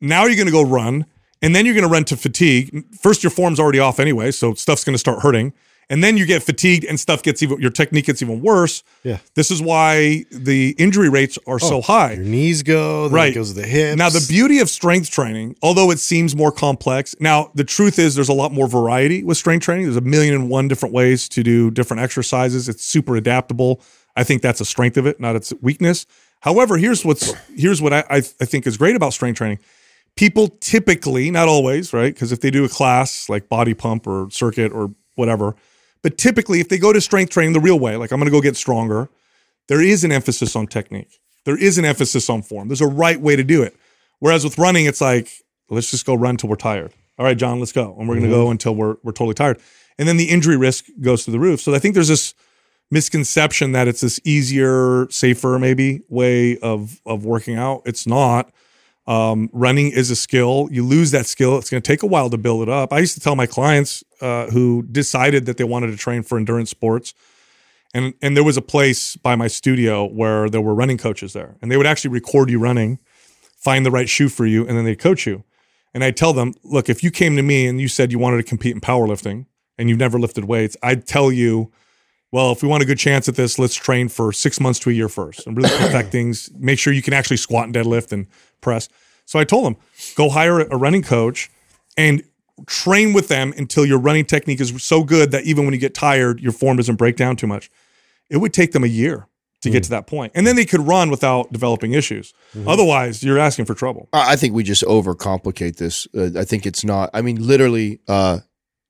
Now 0.00 0.26
you're 0.26 0.36
going 0.36 0.46
to 0.46 0.52
go 0.52 0.62
run 0.62 1.06
and 1.42 1.54
then 1.54 1.64
you're 1.64 1.74
going 1.74 1.86
to 1.86 1.92
run 1.92 2.04
to 2.04 2.16
fatigue. 2.16 2.84
First 3.00 3.22
your 3.22 3.30
form's 3.30 3.58
already 3.58 3.78
off 3.78 3.98
anyway, 3.98 4.30
so 4.30 4.54
stuff's 4.54 4.84
going 4.84 4.94
to 4.94 4.98
start 4.98 5.20
hurting. 5.20 5.52
And 5.90 6.02
then 6.04 6.16
you 6.16 6.24
get 6.24 6.42
fatigued 6.42 6.84
and 6.84 6.98
stuff 6.98 7.22
gets 7.22 7.42
even 7.42 7.60
your 7.60 7.72
technique 7.72 8.06
gets 8.06 8.22
even 8.22 8.40
worse. 8.40 8.84
Yeah. 9.02 9.18
This 9.34 9.50
is 9.50 9.60
why 9.60 10.24
the 10.30 10.76
injury 10.78 11.08
rates 11.08 11.36
are 11.48 11.56
oh, 11.56 11.58
so 11.58 11.80
high. 11.82 12.12
Your 12.12 12.24
knees 12.24 12.62
go, 12.62 13.08
then 13.08 13.12
Right. 13.14 13.32
it 13.32 13.34
goes 13.34 13.52
to 13.52 13.60
the 13.60 13.66
hips. 13.66 13.98
Now, 13.98 14.08
the 14.08 14.24
beauty 14.28 14.60
of 14.60 14.70
strength 14.70 15.10
training, 15.10 15.56
although 15.62 15.90
it 15.90 15.98
seems 15.98 16.36
more 16.36 16.52
complex, 16.52 17.16
now 17.18 17.50
the 17.56 17.64
truth 17.64 17.98
is 17.98 18.14
there's 18.14 18.28
a 18.28 18.32
lot 18.32 18.52
more 18.52 18.68
variety 18.68 19.24
with 19.24 19.36
strength 19.36 19.64
training. 19.64 19.84
There's 19.86 19.96
a 19.96 20.00
million 20.00 20.32
and 20.32 20.48
one 20.48 20.68
different 20.68 20.94
ways 20.94 21.28
to 21.30 21.42
do 21.42 21.70
different 21.72 22.00
exercises. 22.02 22.68
It's 22.68 22.84
super 22.84 23.16
adaptable. 23.16 23.82
I 24.16 24.22
think 24.22 24.42
that's 24.42 24.60
a 24.60 24.64
strength 24.64 24.96
of 24.96 25.06
it, 25.06 25.18
not 25.18 25.34
its 25.34 25.52
weakness. 25.60 26.06
However, 26.40 26.78
here's 26.78 27.04
what's 27.04 27.34
here's 27.54 27.82
what 27.82 27.92
I, 27.92 28.04
I, 28.08 28.16
I 28.18 28.44
think 28.44 28.66
is 28.66 28.76
great 28.76 28.96
about 28.96 29.12
strength 29.12 29.38
training. 29.38 29.58
People 30.16 30.48
typically, 30.60 31.30
not 31.30 31.48
always, 31.48 31.92
right? 31.92 32.14
Because 32.14 32.30
if 32.32 32.40
they 32.40 32.50
do 32.50 32.64
a 32.64 32.68
class 32.68 33.28
like 33.28 33.48
body 33.48 33.74
pump 33.74 34.06
or 34.06 34.28
circuit 34.30 34.72
or 34.72 34.94
whatever, 35.16 35.54
but 36.02 36.18
typically 36.18 36.60
if 36.60 36.68
they 36.68 36.78
go 36.78 36.92
to 36.92 37.00
strength 37.00 37.30
training 37.30 37.52
the 37.52 37.60
real 37.60 37.78
way, 37.78 37.96
like 37.96 38.12
I'm 38.12 38.18
going 38.18 38.30
to 38.30 38.36
go 38.36 38.40
get 38.40 38.56
stronger, 38.56 39.08
there 39.68 39.82
is 39.82 40.04
an 40.04 40.12
emphasis 40.12 40.56
on 40.56 40.66
technique. 40.66 41.20
There 41.44 41.56
is 41.56 41.78
an 41.78 41.84
emphasis 41.84 42.28
on 42.28 42.42
form. 42.42 42.68
There's 42.68 42.80
a 42.80 42.86
right 42.86 43.20
way 43.20 43.36
to 43.36 43.44
do 43.44 43.62
it. 43.62 43.76
Whereas 44.18 44.44
with 44.44 44.58
running, 44.58 44.86
it's 44.86 45.00
like, 45.00 45.30
let's 45.70 45.90
just 45.90 46.04
go 46.04 46.14
run 46.14 46.36
till 46.36 46.50
we're 46.50 46.56
tired. 46.56 46.92
All 47.18 47.24
right, 47.24 47.36
John, 47.36 47.58
let's 47.58 47.72
go. 47.72 47.94
And 47.98 48.08
we're 48.08 48.16
going 48.16 48.28
to 48.28 48.34
go 48.34 48.44
mm-hmm. 48.44 48.52
until 48.52 48.74
we're, 48.74 48.96
we're 49.02 49.12
totally 49.12 49.34
tired. 49.34 49.60
And 49.98 50.08
then 50.08 50.16
the 50.16 50.30
injury 50.30 50.56
risk 50.56 50.86
goes 51.00 51.24
through 51.24 51.32
the 51.32 51.40
roof. 51.40 51.60
So 51.60 51.74
I 51.74 51.78
think 51.78 51.94
there's 51.94 52.08
this 52.08 52.34
misconception 52.90 53.72
that 53.72 53.88
it's 53.88 54.00
this 54.00 54.18
easier, 54.24 55.06
safer, 55.10 55.58
maybe 55.58 56.00
way 56.08 56.58
of, 56.58 57.00
of 57.06 57.24
working 57.24 57.56
out. 57.56 57.82
It's 57.84 58.06
not. 58.06 58.50
Um, 59.10 59.50
running 59.52 59.90
is 59.90 60.12
a 60.12 60.16
skill. 60.16 60.68
You 60.70 60.84
lose 60.84 61.10
that 61.10 61.26
skill. 61.26 61.58
It's 61.58 61.68
going 61.68 61.82
to 61.82 61.86
take 61.86 62.04
a 62.04 62.06
while 62.06 62.30
to 62.30 62.38
build 62.38 62.62
it 62.62 62.68
up. 62.68 62.92
I 62.92 63.00
used 63.00 63.14
to 63.14 63.20
tell 63.20 63.34
my 63.34 63.46
clients 63.46 64.04
uh, 64.20 64.46
who 64.46 64.84
decided 64.84 65.46
that 65.46 65.56
they 65.56 65.64
wanted 65.64 65.88
to 65.88 65.96
train 65.96 66.22
for 66.22 66.38
endurance 66.38 66.70
sports, 66.70 67.12
and 67.92 68.14
and 68.22 68.36
there 68.36 68.44
was 68.44 68.56
a 68.56 68.62
place 68.62 69.16
by 69.16 69.34
my 69.34 69.48
studio 69.48 70.06
where 70.06 70.48
there 70.48 70.60
were 70.60 70.76
running 70.76 70.96
coaches 70.96 71.32
there, 71.32 71.56
and 71.60 71.72
they 71.72 71.76
would 71.76 71.88
actually 71.88 72.12
record 72.12 72.50
you 72.50 72.60
running, 72.60 73.00
find 73.56 73.84
the 73.84 73.90
right 73.90 74.08
shoe 74.08 74.28
for 74.28 74.46
you, 74.46 74.64
and 74.64 74.78
then 74.78 74.84
they'd 74.84 75.00
coach 75.00 75.26
you. 75.26 75.42
And 75.92 76.04
I 76.04 76.12
tell 76.12 76.32
them, 76.32 76.54
look, 76.62 76.88
if 76.88 77.02
you 77.02 77.10
came 77.10 77.34
to 77.34 77.42
me 77.42 77.66
and 77.66 77.80
you 77.80 77.88
said 77.88 78.12
you 78.12 78.20
wanted 78.20 78.36
to 78.36 78.44
compete 78.44 78.76
in 78.76 78.80
powerlifting 78.80 79.46
and 79.76 79.88
you've 79.88 79.98
never 79.98 80.20
lifted 80.20 80.44
weights, 80.44 80.76
I'd 80.84 81.04
tell 81.04 81.32
you, 81.32 81.72
well, 82.32 82.52
if 82.52 82.62
we 82.62 82.68
want 82.68 82.82
a 82.82 82.86
good 82.86 82.98
chance 82.98 83.28
at 83.28 83.34
this, 83.34 83.58
let's 83.58 83.74
train 83.74 84.08
for 84.08 84.32
six 84.32 84.60
months 84.60 84.78
to 84.80 84.90
a 84.90 84.92
year 84.92 85.08
first 85.08 85.46
and 85.46 85.56
really 85.56 85.70
perfect 85.70 86.12
things. 86.12 86.50
Make 86.56 86.78
sure 86.78 86.92
you 86.92 87.02
can 87.02 87.14
actually 87.14 87.38
squat 87.38 87.66
and 87.66 87.74
deadlift 87.74 88.12
and 88.12 88.26
press. 88.60 88.88
So 89.24 89.38
I 89.38 89.44
told 89.44 89.66
them, 89.66 89.76
go 90.16 90.28
hire 90.28 90.60
a 90.60 90.76
running 90.76 91.02
coach 91.02 91.50
and 91.96 92.22
train 92.66 93.12
with 93.12 93.28
them 93.28 93.52
until 93.56 93.84
your 93.84 93.98
running 93.98 94.24
technique 94.24 94.60
is 94.60 94.82
so 94.82 95.02
good 95.02 95.30
that 95.30 95.44
even 95.44 95.64
when 95.64 95.74
you 95.74 95.80
get 95.80 95.94
tired, 95.94 96.40
your 96.40 96.52
form 96.52 96.76
doesn't 96.76 96.96
break 96.96 97.16
down 97.16 97.36
too 97.36 97.46
much. 97.46 97.70
It 98.28 98.38
would 98.38 98.52
take 98.52 98.72
them 98.72 98.84
a 98.84 98.88
year 98.88 99.26
to 99.62 99.70
get 99.70 99.82
to 99.84 99.90
that 99.90 100.06
point. 100.06 100.32
And 100.34 100.46
then 100.46 100.56
they 100.56 100.64
could 100.64 100.86
run 100.86 101.10
without 101.10 101.52
developing 101.52 101.92
issues. 101.92 102.32
Otherwise, 102.66 103.22
you're 103.22 103.38
asking 103.38 103.66
for 103.66 103.74
trouble. 103.74 104.08
I 104.12 104.32
I 104.32 104.36
think 104.36 104.54
we 104.54 104.62
just 104.62 104.82
overcomplicate 104.84 105.76
this. 105.76 106.06
Uh, 106.16 106.30
I 106.38 106.44
think 106.44 106.64
it's 106.64 106.84
not. 106.84 107.10
I 107.12 107.20
mean, 107.22 107.44
literally, 107.44 108.00
uh, 108.08 108.38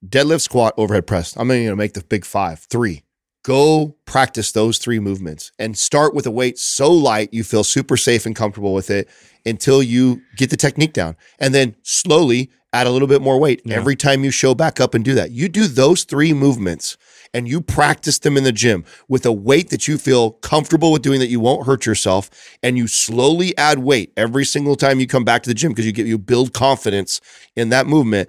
deadlift, 0.06 0.42
squat, 0.42 0.74
overhead 0.76 1.06
press. 1.06 1.36
I'm 1.36 1.48
going 1.48 1.66
to 1.66 1.76
make 1.76 1.94
the 1.94 2.04
big 2.04 2.24
five, 2.24 2.60
three. 2.60 3.02
Go 3.42 3.96
practice 4.04 4.52
those 4.52 4.78
three 4.78 5.00
movements 5.00 5.50
and 5.58 5.76
start 5.76 6.14
with 6.14 6.26
a 6.26 6.30
weight 6.30 6.58
so 6.58 6.92
light 6.92 7.32
you 7.32 7.42
feel 7.42 7.64
super 7.64 7.96
safe 7.96 8.26
and 8.26 8.36
comfortable 8.36 8.74
with 8.74 8.90
it 8.90 9.08
until 9.46 9.82
you 9.82 10.20
get 10.36 10.50
the 10.50 10.56
technique 10.56 10.92
down. 10.92 11.16
And 11.38 11.54
then 11.54 11.76
slowly 11.82 12.50
add 12.72 12.86
a 12.86 12.90
little 12.90 13.08
bit 13.08 13.22
more 13.22 13.38
weight 13.38 13.62
every 13.70 13.96
time 13.96 14.22
you 14.22 14.30
show 14.30 14.54
back 14.54 14.78
up 14.78 14.94
and 14.94 15.04
do 15.04 15.14
that. 15.14 15.30
You 15.32 15.48
do 15.48 15.66
those 15.66 16.04
three 16.04 16.32
movements 16.32 16.96
and 17.32 17.48
you 17.48 17.60
practice 17.60 18.18
them 18.18 18.36
in 18.36 18.44
the 18.44 18.52
gym 18.52 18.84
with 19.08 19.24
a 19.26 19.32
weight 19.32 19.70
that 19.70 19.88
you 19.88 19.98
feel 19.98 20.32
comfortable 20.32 20.92
with 20.92 21.02
doing 21.02 21.20
that 21.20 21.28
you 21.28 21.40
won't 21.40 21.66
hurt 21.66 21.86
yourself 21.86 22.30
and 22.62 22.76
you 22.76 22.86
slowly 22.86 23.56
add 23.56 23.78
weight 23.78 24.12
every 24.16 24.44
single 24.44 24.76
time 24.76 25.00
you 25.00 25.06
come 25.06 25.24
back 25.24 25.42
to 25.42 25.50
the 25.50 25.54
gym 25.54 25.72
because 25.72 25.86
you 25.86 25.92
get 25.92 26.06
you 26.06 26.18
build 26.18 26.52
confidence 26.52 27.20
in 27.56 27.68
that 27.70 27.86
movement 27.86 28.28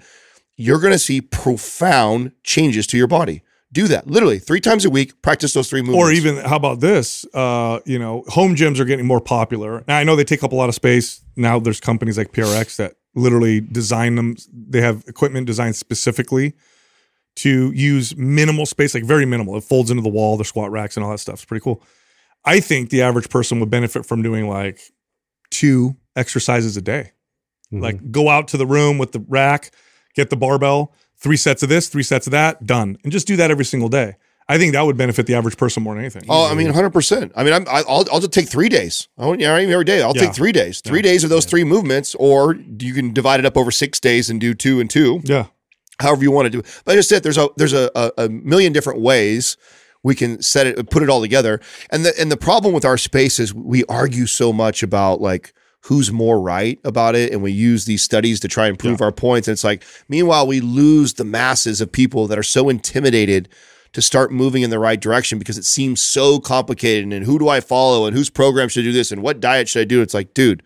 you're 0.58 0.80
going 0.80 0.93
to 0.93 1.00
see 1.00 1.21
profound 1.21 2.32
changes 2.43 2.86
to 2.86 2.97
your 2.97 3.08
body 3.08 3.43
do 3.72 3.88
that 3.88 4.08
literally 4.08 4.40
three 4.40 4.60
times 4.60 4.84
a 4.86 4.90
week 4.90 5.22
practice 5.22 5.54
those 5.54 5.70
three 5.70 5.82
movements 5.82 6.04
Or 6.04 6.12
even 6.12 6.38
how 6.38 6.56
about 6.56 6.80
this? 6.80 7.26
Uh, 7.34 7.80
you 7.86 7.98
know, 7.98 8.24
home 8.28 8.56
gyms 8.56 8.80
are 8.80 8.86
getting 8.86 9.06
more 9.06 9.22
popular. 9.22 9.84
Now 9.88 9.98
I 9.98 10.04
know 10.04 10.16
they 10.16 10.24
take 10.24 10.44
up 10.44 10.52
a 10.52 10.56
lot 10.56 10.70
of 10.70 10.76
space. 10.76 11.22
Now 11.36 11.60
there's 11.60 11.80
companies 11.80 12.18
like 12.18 12.32
PRX 12.32 12.76
that 12.78 12.96
literally 13.16 13.62
design 13.62 14.16
them. 14.16 14.36
They 14.52 14.82
have 14.82 15.04
equipment 15.08 15.48
designed 15.48 15.76
specifically 15.76 16.54
to 17.38 17.72
use 17.72 18.16
minimal 18.18 18.66
space, 18.66 18.94
like 18.94 19.06
very 19.06 19.26
minimal. 19.26 19.56
It 19.56 19.64
folds 19.64 19.90
into 19.90 20.04
the 20.04 20.10
wall, 20.10 20.38
the 20.38 20.46
squat 20.46 20.72
racks 20.72 20.98
and 20.98 21.04
all 21.04 21.12
that 21.12 21.20
stuff. 21.20 21.36
It's 21.36 21.46
pretty 21.46 21.64
cool. 21.64 21.82
I 22.44 22.60
think 22.60 22.90
the 22.90 23.04
average 23.04 23.30
person 23.30 23.60
would 23.60 23.70
benefit 23.70 24.06
from 24.06 24.22
doing 24.22 24.50
like 24.50 24.82
two 25.50 25.96
exercises 26.16 26.76
a 26.76 26.82
day. 26.82 27.12
Like 27.72 28.12
go 28.12 28.28
out 28.28 28.50
to 28.50 28.58
the 28.58 28.66
room 28.66 28.98
with 28.98 29.14
the 29.14 29.24
rack, 29.30 29.72
get 30.14 30.30
the 30.30 30.36
barbell, 30.36 30.94
three 31.22 31.38
sets 31.38 31.64
of 31.64 31.70
this, 31.70 31.88
three 31.88 32.04
sets 32.04 32.28
of 32.28 32.32
that, 32.32 32.66
done. 32.66 32.98
And 33.04 33.12
just 33.12 33.28
do 33.28 33.36
that 33.38 33.50
every 33.52 33.66
single 33.66 33.90
day. 33.90 34.16
I 34.50 34.58
think 34.58 34.74
that 34.74 34.82
would 34.82 34.98
benefit 34.98 35.28
the 35.28 35.36
average 35.36 35.56
person 35.56 35.82
more 35.84 35.94
than 35.94 36.04
anything. 36.04 36.24
Oh, 36.28 36.52
I 36.52 36.56
mean, 36.56 36.74
hundred 36.74 36.90
percent. 36.90 37.32
I 37.36 37.44
mean, 37.46 37.54
I'm, 37.54 37.66
I- 37.70 37.84
I'll 37.88 38.06
I'll 38.12 38.20
just 38.20 38.34
take 38.34 38.50
three 38.50 38.68
days. 38.68 39.08
I 39.18 39.26
won't, 39.26 39.40
yeah, 39.40 39.54
every 39.56 39.86
day. 39.86 40.02
I'll 40.02 40.14
Yeah. 40.16 40.24
take 40.26 40.34
three 40.36 40.52
days. 40.52 40.82
Three 40.82 41.02
days 41.02 41.24
of 41.24 41.30
those 41.30 41.46
three 41.46 41.64
movements, 41.64 42.16
or 42.16 42.56
you 42.56 42.94
can 42.94 43.14
divide 43.14 43.40
it 43.40 43.46
up 43.46 43.56
over 43.56 43.72
six 43.72 44.00
days 44.00 44.30
and 44.30 44.42
do 44.42 44.54
two 44.54 44.82
and 44.82 44.90
two. 44.90 45.22
yeah. 45.24 45.46
however 46.02 46.24
you 46.24 46.32
want 46.32 46.48
to 46.48 46.50
do 46.50 46.60
it. 46.60 46.82
But 46.84 46.94
I 46.94 46.96
just 46.96 47.08
said 47.08 47.24
there's 47.24 47.38
a 47.38 47.48
there's 47.56 47.74
a, 47.74 47.90
a, 47.96 48.12
a 48.26 48.30
million 48.30 48.74
different 48.74 49.00
ways 49.00 49.56
we 50.04 50.16
can 50.16 50.42
set 50.42 50.66
it 50.66 50.90
put 50.90 51.04
it 51.04 51.10
all 51.10 51.22
together. 51.22 51.62
And 51.92 52.04
the 52.04 52.12
and 52.20 52.30
the 52.32 52.38
problem 52.38 52.74
with 52.74 52.84
our 52.84 52.98
space 52.98 53.40
is 53.40 53.54
we 53.54 53.86
argue 53.86 54.26
so 54.26 54.52
much 54.52 54.82
about 54.84 55.22
like 55.22 55.54
who's 55.86 56.12
more 56.12 56.39
right 56.39 56.80
about 56.84 57.15
it 57.15 57.32
and 57.32 57.41
we 57.41 57.52
use 57.52 57.86
these 57.86 58.04
studies 58.04 58.39
to 58.39 58.48
try 58.48 58.67
and 58.67 58.78
prove 58.78 59.02
our 59.02 59.12
points. 59.12 59.48
And 59.48 59.54
it's 59.54 59.63
like 59.63 59.84
meanwhile 60.08 60.46
we 60.46 60.60
lose 60.62 61.13
the 61.13 61.24
masses 61.24 61.82
of 61.82 61.91
people 61.91 62.28
that 62.28 62.38
are 62.38 62.44
so 62.44 62.70
intimidated 62.70 63.50
to 63.94 64.02
start 64.02 64.32
moving 64.32 64.62
in 64.62 64.70
the 64.70 64.80
right 64.80 65.00
direction 65.00 65.39
because 65.39 65.58
it 65.58 65.65
seems 65.65 66.00
so 66.00 66.39
complicated 66.39 67.12
and 67.12 67.26
who 67.26 67.39
do 67.39 67.50
I 67.50 67.60
follow 67.60 68.06
and 68.06 68.15
whose 68.15 68.30
program 68.30 68.70
should 68.70 68.84
do 68.84 68.91
this 68.91 69.12
and 69.12 69.22
what 69.22 69.39
diet 69.39 69.67
should 69.67 69.82
I 69.82 69.86
do? 69.86 70.02
It's 70.02 70.13
like 70.13 70.34
dude 70.34 70.63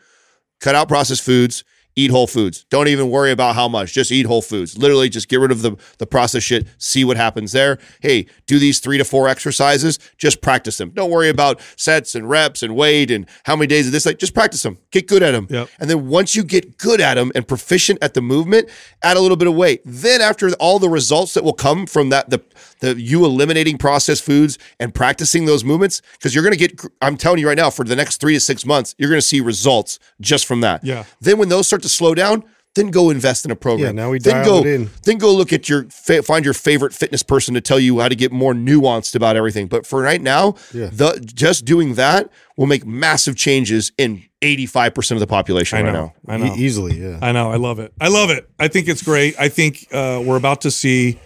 cut 0.60 0.76
out 0.76 0.88
processed 0.88 1.24
foods 1.24 1.64
eat 1.96 2.12
whole 2.12 2.28
foods. 2.28 2.66
Don't 2.70 2.88
even 2.88 3.10
worry 3.10 3.32
about 3.32 3.56
how 3.56 3.68
much. 3.68 3.94
Just 3.94 4.12
eat 4.12 4.26
whole 4.26 4.42
foods. 4.42 4.78
Literally 4.78 5.10
just 5.10 5.30
get 5.30 5.40
rid 5.40 5.52
of 5.52 5.62
the 5.62 5.76
the 5.98 6.06
processed 6.06 6.46
shit 6.46 6.68
see 6.78 7.06
what 7.06 7.18
happens 7.18 7.52
there. 7.52 7.78
Hey 8.02 8.28
do 8.48 8.60
these 8.60 8.80
three 8.80 8.98
to 8.98 9.06
four 9.06 9.28
exercises. 9.28 10.00
Just 10.18 10.42
practice 10.42 10.78
them. 10.78 10.92
Don't 10.92 11.10
worry 11.10 11.30
about 11.30 11.62
sets 11.78 12.16
and 12.16 12.30
reps 12.30 12.64
and 12.64 12.76
weight 12.76 13.12
and 13.12 13.28
how 13.46 13.56
many 13.56 13.68
days 13.68 13.86
of 13.88 13.92
this 13.92 14.06
like 14.06 14.20
just 14.20 14.34
practice 14.34 14.64
them. 14.64 14.78
Get 14.92 15.08
good 15.08 15.24
at 15.24 15.32
them. 15.32 15.48
Yep. 15.50 15.70
and 15.80 15.90
then 15.90 16.08
once 16.08 16.36
you 16.36 16.44
get 16.44 16.78
good 16.78 17.00
at 17.00 17.16
them 17.16 17.32
and 17.36 17.48
proficient 17.48 18.00
at 18.02 18.14
the 18.14 18.22
movement 18.22 18.70
add 19.02 19.18
a 19.18 19.20
little 19.20 19.38
bit 19.38 19.48
of 19.48 19.56
weight. 19.56 19.82
Then 19.86 20.22
after 20.22 20.52
all 20.54 20.80
the 20.80 20.90
results 20.90 21.34
that 21.36 21.44
will 21.44 21.54
come 21.54 21.86
from 21.86 22.10
that 22.10 22.30
the 22.30 22.42
the 22.80 23.00
you 23.00 23.26
eliminating 23.26 23.78
processed 23.78 24.24
foods 24.24 24.58
and 24.80 24.94
practicing 24.94 25.46
those 25.46 25.64
movements 25.64 26.02
because 26.14 26.34
you're 26.36 26.44
going 26.44 26.58
to 26.58 26.68
get 26.68 26.82
i'm 27.02 27.18
telling 27.18 27.40
you 27.40 27.48
right 27.48 27.58
now 27.58 27.70
for 27.70 27.84
the 27.86 27.96
next 27.96 28.20
three 28.22 28.34
to 28.34 28.40
six 28.40 28.66
months 28.66 28.96
you're 28.98 29.10
going 29.10 29.22
to 29.22 29.26
see 29.28 29.42
results 29.42 30.00
just 30.22 30.46
from 30.46 30.62
that 30.62 30.84
Yeah. 30.84 31.06
then 31.22 31.38
when 31.38 31.50
those 31.50 31.68
start 31.68 31.82
to 31.84 31.90
slow 31.90 32.14
down, 32.16 32.44
then 32.76 32.88
go 32.92 33.10
invest 33.10 33.46
in 33.46 33.52
a 33.52 33.56
program. 33.56 33.96
Yeah, 33.96 34.04
now 34.04 34.10
we 34.12 34.20
then 34.20 34.34
dial 34.44 34.46
go, 34.46 34.60
it 34.60 34.68
in. 34.68 34.90
Then 35.04 35.18
go 35.18 35.34
look 35.34 35.54
at 35.54 35.70
your 35.70 35.84
find 35.90 36.44
your 36.44 36.54
favorite 36.54 36.94
fitness 36.94 37.24
person 37.24 37.54
to 37.54 37.62
tell 37.62 37.80
you 37.80 38.02
how 38.02 38.10
to 38.10 38.16
get 38.18 38.34
more 38.34 38.54
nuanced 38.54 39.16
about 39.16 39.38
everything. 39.38 39.68
But 39.68 39.86
for 39.88 40.02
right 40.02 40.22
now, 40.22 40.56
Yeah. 40.74 40.90
the 40.92 41.22
just 41.24 41.64
doing 41.64 41.94
that 41.96 42.30
will 42.58 42.68
make 42.68 42.86
massive 42.86 43.38
changes 43.38 43.94
in 43.98 44.24
85% 44.42 45.12
of 45.12 45.20
the 45.22 45.28
population 45.28 45.78
I 45.78 45.82
right 45.84 45.94
know. 45.94 46.14
now. 46.28 46.34
I 46.34 46.38
know. 46.38 46.54
E- 46.54 46.58
easily, 46.66 47.00
yeah. 47.00 47.20
I 47.22 47.32
know. 47.32 47.50
I 47.50 47.56
love 47.56 47.80
it. 47.80 47.94
I 48.02 48.10
love 48.10 48.30
it. 48.30 48.50
I 48.60 48.68
think 48.68 48.90
it's 48.90 49.02
great. 49.04 49.40
I 49.40 49.48
think 49.48 49.88
uh, 49.94 50.22
we're 50.26 50.36
about 50.38 50.60
to 50.62 50.72
see 50.72 51.18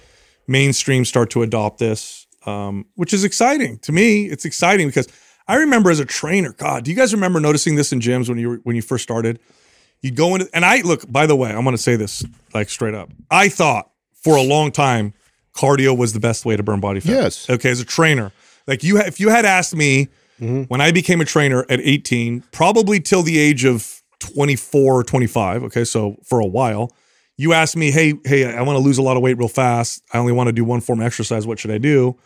mainstream 0.49 1.05
start 1.05 1.29
to 1.31 1.43
adopt 1.43 1.77
this, 1.77 2.27
um, 2.45 2.85
which 2.95 3.13
is 3.13 3.23
exciting 3.23 3.77
to 3.79 3.91
me. 3.91 4.25
It's 4.25 4.43
exciting 4.45 4.87
because 4.87 5.07
I 5.47 5.55
remember 5.55 5.91
as 5.91 5.99
a 5.99 6.05
trainer. 6.05 6.53
God, 6.53 6.83
do 6.83 6.91
you 6.91 6.97
guys 6.97 7.13
remember 7.13 7.39
noticing 7.39 7.75
this 7.75 7.93
in 7.93 7.99
gyms 7.99 8.27
when 8.27 8.37
you 8.37 8.49
were, 8.49 8.57
when 8.63 8.75
you 8.75 8.81
first 8.81 9.03
started? 9.03 9.39
You 10.01 10.11
go 10.11 10.35
into 10.35 10.49
and 10.53 10.65
I 10.65 10.81
look. 10.81 11.09
By 11.11 11.25
the 11.27 11.35
way, 11.35 11.51
I'm 11.51 11.63
going 11.63 11.75
to 11.75 11.81
say 11.81 11.95
this 11.95 12.23
like 12.53 12.69
straight 12.69 12.95
up. 12.95 13.09
I 13.29 13.49
thought 13.49 13.91
for 14.13 14.35
a 14.35 14.41
long 14.41 14.71
time 14.71 15.13
cardio 15.53 15.97
was 15.97 16.13
the 16.13 16.19
best 16.19 16.45
way 16.45 16.55
to 16.57 16.63
burn 16.63 16.79
body 16.79 16.99
fat. 16.99 17.11
Yes. 17.11 17.49
Okay, 17.49 17.69
as 17.69 17.79
a 17.79 17.85
trainer, 17.85 18.31
like 18.65 18.83
you, 18.83 18.97
ha- 18.97 19.03
if 19.07 19.19
you 19.19 19.29
had 19.29 19.45
asked 19.45 19.75
me 19.75 20.07
when 20.39 20.79
I 20.79 20.91
became 20.93 21.19
a 21.19 21.25
trainer 21.25 21.65
at 21.69 21.81
18, 21.81 22.43
probably 22.53 23.01
till 23.01 23.23
the 23.23 23.37
age 23.37 23.65
of 23.65 24.01
24 24.19 24.99
or 24.99 25.03
25. 25.03 25.63
Okay, 25.63 25.83
so 25.83 26.15
for 26.23 26.39
a 26.39 26.45
while, 26.45 26.93
you 27.39 27.53
ask 27.53 27.77
me, 27.77 27.89
hey, 27.89 28.15
hey, 28.25 28.53
I 28.53 28.61
want 28.63 28.75
to 28.75 28.83
lose 28.83 28.97
a 28.97 29.01
lot 29.01 29.15
of 29.15 29.23
weight 29.23 29.37
real 29.37 29.47
fast. 29.47 30.03
I 30.13 30.17
only 30.17 30.33
want 30.33 30.47
to 30.47 30.51
do 30.51 30.65
one 30.65 30.81
form 30.81 30.99
of 30.99 31.05
exercise. 31.05 31.47
What 31.47 31.57
should 31.57 31.71
I 31.71 31.77
do? 31.77 32.17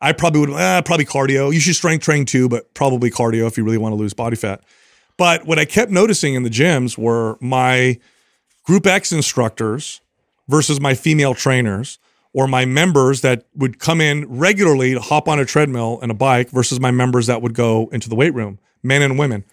I 0.00 0.12
probably 0.12 0.40
would, 0.40 0.50
eh, 0.50 0.80
probably 0.80 1.04
cardio. 1.04 1.54
You 1.54 1.60
should 1.60 1.76
strength 1.76 2.04
train 2.04 2.24
too, 2.24 2.48
but 2.48 2.74
probably 2.74 3.08
cardio 3.08 3.46
if 3.46 3.56
you 3.56 3.62
really 3.62 3.78
want 3.78 3.92
to 3.92 3.96
lose 3.96 4.14
body 4.14 4.34
fat. 4.34 4.64
But 5.16 5.46
what 5.46 5.60
I 5.60 5.64
kept 5.64 5.92
noticing 5.92 6.34
in 6.34 6.42
the 6.42 6.50
gyms 6.50 6.98
were 6.98 7.38
my 7.40 8.00
group 8.64 8.84
X 8.84 9.12
instructors 9.12 10.00
versus 10.48 10.80
my 10.80 10.94
female 10.94 11.34
trainers 11.34 12.00
or 12.32 12.48
my 12.48 12.64
members 12.64 13.20
that 13.20 13.44
would 13.54 13.78
come 13.78 14.00
in 14.00 14.26
regularly 14.26 14.92
to 14.92 15.00
hop 15.00 15.28
on 15.28 15.38
a 15.38 15.44
treadmill 15.44 16.00
and 16.02 16.10
a 16.10 16.14
bike 16.14 16.50
versus 16.50 16.80
my 16.80 16.90
members 16.90 17.28
that 17.28 17.42
would 17.42 17.54
go 17.54 17.88
into 17.92 18.08
the 18.08 18.16
weight 18.16 18.34
room, 18.34 18.58
men 18.82 19.02
and 19.02 19.20
women. 19.20 19.44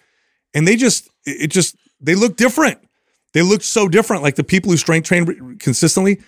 And 0.52 0.66
they 0.66 0.74
just, 0.74 1.06
it 1.24 1.42
it 1.42 1.50
just, 1.52 1.76
they 2.00 2.16
look 2.16 2.36
different. 2.36 2.80
They 3.36 3.42
looked 3.42 3.64
so 3.64 3.86
different. 3.86 4.22
Like 4.22 4.36
the 4.36 4.44
people 4.44 4.70
who 4.70 4.78
strength 4.78 5.08
train 5.08 5.58
consistently, 5.58 6.22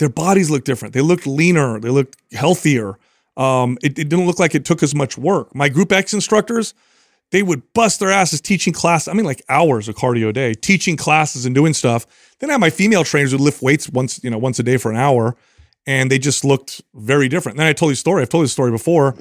their 0.00 0.08
bodies 0.08 0.50
looked 0.50 0.66
different. 0.66 0.92
They 0.92 1.00
looked 1.00 1.24
leaner. 1.24 1.78
They 1.78 1.88
looked 1.88 2.16
healthier. 2.32 2.98
Um, 3.36 3.78
it, 3.80 3.96
it 3.96 4.08
didn't 4.08 4.26
look 4.26 4.40
like 4.40 4.56
it 4.56 4.64
took 4.64 4.82
as 4.82 4.92
much 4.92 5.16
work. 5.16 5.54
My 5.54 5.68
group 5.68 5.92
X 5.92 6.12
instructors, 6.12 6.74
they 7.30 7.44
would 7.44 7.62
bust 7.74 8.00
their 8.00 8.10
asses 8.10 8.40
teaching 8.40 8.72
class. 8.72 9.06
I 9.06 9.12
mean, 9.12 9.24
like 9.24 9.40
hours 9.48 9.86
of 9.86 9.94
cardio 9.94 10.30
a 10.30 10.32
day, 10.32 10.52
teaching 10.52 10.96
classes 10.96 11.46
and 11.46 11.54
doing 11.54 11.74
stuff. 11.74 12.34
Then 12.40 12.50
I 12.50 12.54
had 12.54 12.60
my 12.60 12.70
female 12.70 13.04
trainers 13.04 13.30
who 13.30 13.38
lift 13.38 13.62
weights 13.62 13.88
once, 13.88 14.20
you 14.24 14.30
know, 14.30 14.38
once 14.38 14.58
a 14.58 14.64
day 14.64 14.78
for 14.78 14.90
an 14.90 14.96
hour, 14.96 15.36
and 15.86 16.10
they 16.10 16.18
just 16.18 16.44
looked 16.44 16.82
very 16.92 17.28
different. 17.28 17.56
Then 17.56 17.68
I 17.68 17.72
told 17.72 17.90
you 17.90 17.92
a 17.92 17.96
story. 17.96 18.22
I've 18.22 18.30
told 18.30 18.42
you 18.42 18.48
story 18.48 18.72
before. 18.72 19.14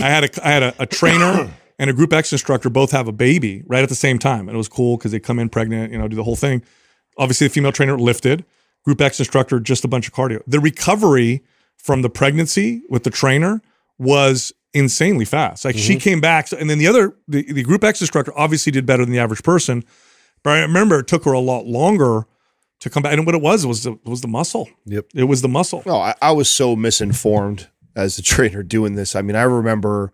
I 0.00 0.08
had 0.08 0.24
a 0.24 0.46
I 0.46 0.50
had 0.50 0.62
a, 0.62 0.74
a 0.78 0.86
trainer 0.86 1.52
and 1.78 1.88
a 1.88 1.92
group 1.92 2.12
X 2.12 2.32
instructor 2.32 2.70
both 2.70 2.90
have 2.90 3.08
a 3.08 3.12
baby 3.12 3.62
right 3.66 3.82
at 3.82 3.88
the 3.88 3.94
same 3.94 4.18
time, 4.18 4.48
and 4.48 4.50
it 4.50 4.56
was 4.56 4.68
cool 4.68 4.96
because 4.96 5.12
they 5.12 5.20
come 5.20 5.38
in 5.38 5.48
pregnant, 5.48 5.92
you 5.92 5.98
know, 5.98 6.08
do 6.08 6.16
the 6.16 6.24
whole 6.24 6.36
thing. 6.36 6.62
Obviously, 7.16 7.46
the 7.46 7.52
female 7.52 7.72
trainer 7.72 7.98
lifted. 7.98 8.44
Group 8.84 9.00
X 9.00 9.18
instructor 9.18 9.60
just 9.60 9.84
a 9.84 9.88
bunch 9.88 10.08
of 10.08 10.14
cardio. 10.14 10.40
The 10.46 10.60
recovery 10.60 11.42
from 11.76 12.02
the 12.02 12.08
pregnancy 12.08 12.82
with 12.88 13.04
the 13.04 13.10
trainer 13.10 13.60
was 13.98 14.52
insanely 14.72 15.24
fast. 15.24 15.64
Like 15.64 15.76
she 15.76 15.94
mm-hmm. 15.94 16.00
came 16.00 16.20
back, 16.20 16.48
so, 16.48 16.56
and 16.56 16.70
then 16.70 16.78
the 16.78 16.86
other 16.86 17.14
the, 17.26 17.52
the 17.52 17.62
Group 17.62 17.84
X 17.84 18.00
instructor 18.00 18.32
obviously 18.36 18.72
did 18.72 18.86
better 18.86 19.04
than 19.04 19.12
the 19.12 19.18
average 19.18 19.42
person. 19.42 19.84
But 20.42 20.58
I 20.58 20.60
remember 20.62 21.00
it 21.00 21.08
took 21.08 21.24
her 21.24 21.32
a 21.32 21.40
lot 21.40 21.66
longer 21.66 22.26
to 22.80 22.90
come 22.90 23.02
back. 23.02 23.12
And 23.12 23.26
what 23.26 23.34
it 23.34 23.42
was 23.42 23.66
was 23.66 23.82
the, 23.82 23.98
was 24.04 24.20
the 24.20 24.28
muscle. 24.28 24.68
Yep. 24.86 25.06
It 25.14 25.24
was 25.24 25.42
the 25.42 25.48
muscle. 25.48 25.82
No, 25.84 25.96
I, 25.96 26.14
I 26.22 26.32
was 26.32 26.48
so 26.48 26.76
misinformed 26.76 27.68
as 27.96 28.18
a 28.18 28.22
trainer 28.22 28.62
doing 28.62 28.94
this. 28.94 29.16
I 29.16 29.22
mean, 29.22 29.36
I 29.36 29.42
remember 29.42 30.12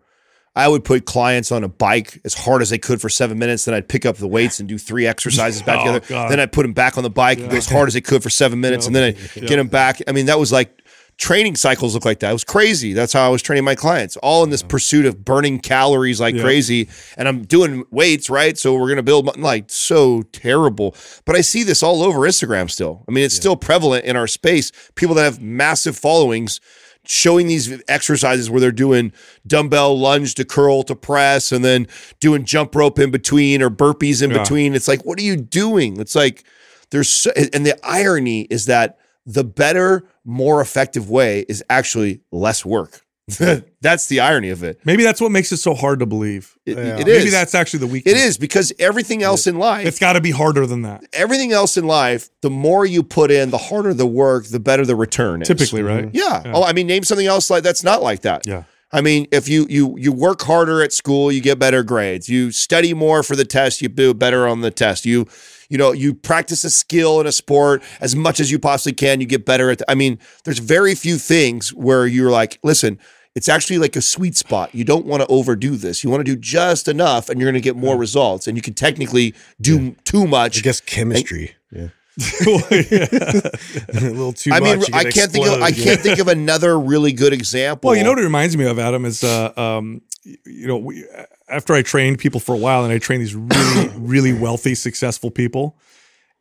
I 0.56 0.68
would 0.68 0.84
put 0.84 1.04
clients 1.04 1.50
on 1.50 1.64
a 1.64 1.68
bike 1.68 2.20
as 2.24 2.34
hard 2.34 2.62
as 2.62 2.70
they 2.70 2.78
could 2.78 3.00
for 3.00 3.08
seven 3.08 3.38
minutes. 3.38 3.64
Then 3.64 3.74
I'd 3.74 3.88
pick 3.88 4.06
up 4.06 4.16
the 4.16 4.28
weights 4.28 4.60
and 4.60 4.68
do 4.68 4.78
three 4.78 5.06
exercises 5.06 5.62
back 5.62 5.78
Oh, 5.80 5.84
together. 5.94 6.06
God. 6.08 6.30
Then 6.30 6.38
I'd 6.40 6.52
put 6.52 6.62
them 6.62 6.72
back 6.72 6.96
on 6.96 7.02
the 7.02 7.10
bike 7.10 7.38
and 7.40 7.50
go 7.50 7.56
as 7.56 7.68
hard 7.68 7.88
as 7.88 7.94
they 7.94 8.00
could 8.00 8.22
for 8.22 8.30
seven 8.30 8.60
minutes. 8.60 8.86
And 8.86 8.94
then 8.94 9.02
I'd 9.16 9.34
get 9.46 9.56
them 9.56 9.66
back. 9.68 10.00
I 10.06 10.12
mean, 10.12 10.26
that 10.26 10.38
was 10.38 10.52
like 10.52 10.80
training 11.16 11.54
cycles 11.56 11.94
look 11.94 12.04
like 12.04 12.20
that. 12.20 12.30
It 12.30 12.32
was 12.34 12.44
crazy. 12.44 12.92
That's 12.92 13.12
how 13.12 13.24
I 13.26 13.28
was 13.30 13.40
training 13.42 13.64
my 13.64 13.74
clients, 13.76 14.16
all 14.18 14.42
in 14.44 14.50
this 14.50 14.62
pursuit 14.62 15.06
of 15.06 15.24
burning 15.24 15.58
calories 15.60 16.20
like 16.20 16.34
Yeah. 16.36 16.42
crazy. 16.42 16.88
And 17.16 17.26
I'm 17.28 17.42
doing 17.42 17.84
weights, 17.90 18.30
right? 18.30 18.56
So 18.58 18.74
we're 18.74 18.86
going 18.86 18.96
to 18.96 19.02
build 19.02 19.36
like 19.38 19.64
so 19.70 20.22
terrible. 20.32 20.94
But 21.24 21.34
I 21.36 21.40
see 21.40 21.62
this 21.64 21.82
all 21.82 22.02
over 22.02 22.20
Instagram 22.20 22.70
still. 22.70 23.04
I 23.08 23.12
mean, 23.12 23.24
it's 23.24 23.34
still 23.34 23.56
prevalent 23.56 24.04
in 24.04 24.16
our 24.16 24.26
space. 24.28 24.70
People 24.94 25.14
that 25.16 25.22
have 25.24 25.40
massive 25.42 25.96
followings 25.96 26.60
showing 27.06 27.46
these 27.48 27.82
exercises 27.88 28.50
where 28.50 28.60
they're 28.60 28.72
doing 28.72 29.12
dumbbell 29.46 29.98
lunge 29.98 30.34
to 30.36 30.44
curl 30.44 30.82
to 30.84 30.94
press 30.96 31.52
and 31.52 31.64
then 31.64 31.86
doing 32.20 32.44
jump 32.44 32.74
rope 32.74 32.98
in 32.98 33.10
between 33.10 33.62
or 33.62 33.70
burpees 33.70 34.22
in 34.22 34.30
Yeah. 34.30 34.38
between. 34.38 34.74
It's 34.74 34.88
like, 34.88 35.04
what 35.04 35.18
are 35.18 35.22
you 35.22 35.36
doing? 35.36 36.00
It's 36.00 36.14
like 36.14 36.44
there's 36.90 37.08
so, 37.10 37.30
and 37.52 37.66
the 37.66 37.78
irony 37.84 38.42
is 38.42 38.66
that 38.66 38.98
the 39.26 39.44
better, 39.44 40.04
more 40.24 40.60
effective 40.60 41.08
way 41.10 41.44
is 41.48 41.62
actually 41.70 42.20
less 42.30 42.64
work. 42.64 43.00
that's 43.80 44.06
the 44.08 44.20
irony 44.20 44.50
of 44.50 44.62
it. 44.62 44.78
Maybe 44.84 45.02
that's 45.02 45.20
what 45.20 45.30
makes 45.32 45.50
it 45.52 45.56
so 45.56 45.74
hard 45.74 46.00
to 46.00 46.06
believe. 46.06 46.56
It, 46.66 46.76
Yeah. 46.76 46.98
it 46.98 47.08
is. 47.08 47.18
Maybe 47.24 47.30
that's 47.30 47.54
actually 47.54 47.80
the 47.80 47.86
weakness. 47.86 48.14
it 48.14 48.18
is 48.20 48.36
because 48.38 48.72
everything 48.78 49.22
else 49.22 49.46
in 49.46 49.58
life, 49.58 49.86
It's 49.86 49.98
got 49.98 50.12
to 50.14 50.20
be 50.20 50.30
harder 50.30 50.66
than 50.66 50.82
that. 50.82 51.04
everything 51.12 51.52
else 51.52 51.76
in 51.76 51.86
life, 51.86 52.28
the 52.42 52.50
more 52.50 52.84
you 52.84 53.02
put 53.02 53.30
in, 53.30 53.50
the 53.50 53.58
harder 53.58 53.94
the 53.94 54.06
work, 54.06 54.46
the 54.46 54.60
better 54.60 54.84
the 54.84 54.96
return 54.96 55.40
is. 55.42 55.48
Typically, 55.48 55.82
right? 55.82 56.06
Mm-hmm. 56.12 56.16
Yeah. 56.44 56.52
Oh, 56.54 56.62
I 56.64 56.72
mean, 56.72 56.86
name 56.86 57.02
something 57.04 57.26
else 57.26 57.48
like 57.50 57.62
that's 57.62 57.82
not 57.82 58.02
like 58.02 58.20
that. 58.22 58.46
Yeah. 58.46 58.64
I 58.92 59.00
mean, 59.00 59.26
if 59.32 59.48
you 59.48 59.66
you 59.68 59.96
you 59.98 60.12
work 60.12 60.42
harder 60.42 60.80
at 60.82 60.92
school, 60.92 61.32
you 61.32 61.40
get 61.40 61.58
better 61.58 61.82
grades. 61.82 62.28
You 62.28 62.52
study 62.52 62.94
more 62.94 63.22
for 63.24 63.34
the 63.34 63.44
test, 63.44 63.82
you 63.82 63.88
do 63.88 64.14
better 64.14 64.46
on 64.46 64.60
the 64.60 64.70
test. 64.70 65.04
You 65.04 65.26
you 65.68 65.78
know, 65.78 65.92
you 65.92 66.14
practice 66.14 66.64
a 66.64 66.70
skill 66.70 67.20
in 67.20 67.26
a 67.26 67.32
sport 67.32 67.82
as 68.00 68.14
much 68.14 68.40
as 68.40 68.50
you 68.50 68.58
possibly 68.58 68.92
can, 68.92 69.20
you 69.20 69.26
get 69.26 69.44
better 69.44 69.70
at 69.70 69.82
I 69.88 69.94
mean, 69.94 70.18
there's 70.44 70.58
very 70.58 70.94
few 70.94 71.18
things 71.18 71.72
where 71.72 72.06
you're 72.06 72.30
like, 72.30 72.58
listen, 72.62 72.98
it's 73.34 73.48
actually 73.48 73.78
like 73.78 73.96
a 73.96 74.02
sweet 74.02 74.36
spot. 74.36 74.74
You 74.74 74.84
don't 74.84 75.06
want 75.06 75.22
to 75.22 75.26
overdo 75.28 75.76
this. 75.76 76.04
You 76.04 76.10
want 76.10 76.24
to 76.24 76.24
do 76.24 76.36
just 76.36 76.86
enough 76.86 77.28
and 77.28 77.40
you're 77.40 77.50
going 77.50 77.60
to 77.60 77.64
get 77.64 77.76
more 77.76 77.96
results 77.96 78.46
and 78.46 78.56
you 78.56 78.62
can 78.62 78.74
technically 78.74 79.34
do 79.60 79.92
too 80.04 80.26
much. 80.26 80.58
I 80.58 80.60
guess 80.60 80.80
chemistry. 80.80 81.56
Yeah. 81.72 81.88
a 82.18 83.50
little 83.92 84.32
too 84.32 84.50
much. 84.50 84.60
I 84.62 84.64
mean, 84.64 84.78
much. 84.78 84.92
I 84.92 85.10
can't 85.10 85.32
think 85.32 85.46
of 85.48 85.60
I 85.60 85.72
can't 85.72 86.00
think 86.00 86.20
of 86.20 86.28
another 86.28 86.78
really 86.78 87.12
good 87.12 87.32
example. 87.32 87.88
Well, 87.88 87.96
you 87.96 88.04
know 88.04 88.10
what 88.10 88.20
it 88.20 88.24
reminds 88.24 88.56
me 88.56 88.66
of, 88.66 88.78
Adam, 88.78 89.04
is 89.04 89.24
uh, 89.24 89.52
um, 89.56 90.02
you 90.22 90.68
know, 90.68 90.76
we, 90.76 91.04
after 91.48 91.74
I 91.74 91.82
trained 91.82 92.18
people 92.18 92.40
for 92.40 92.54
a 92.54 92.58
while, 92.58 92.84
and 92.84 92.92
I 92.92 92.98
trained 92.98 93.22
these 93.22 93.34
really, 93.34 93.88
really 93.96 94.32
wealthy, 94.32 94.74
successful 94.74 95.30
people, 95.30 95.78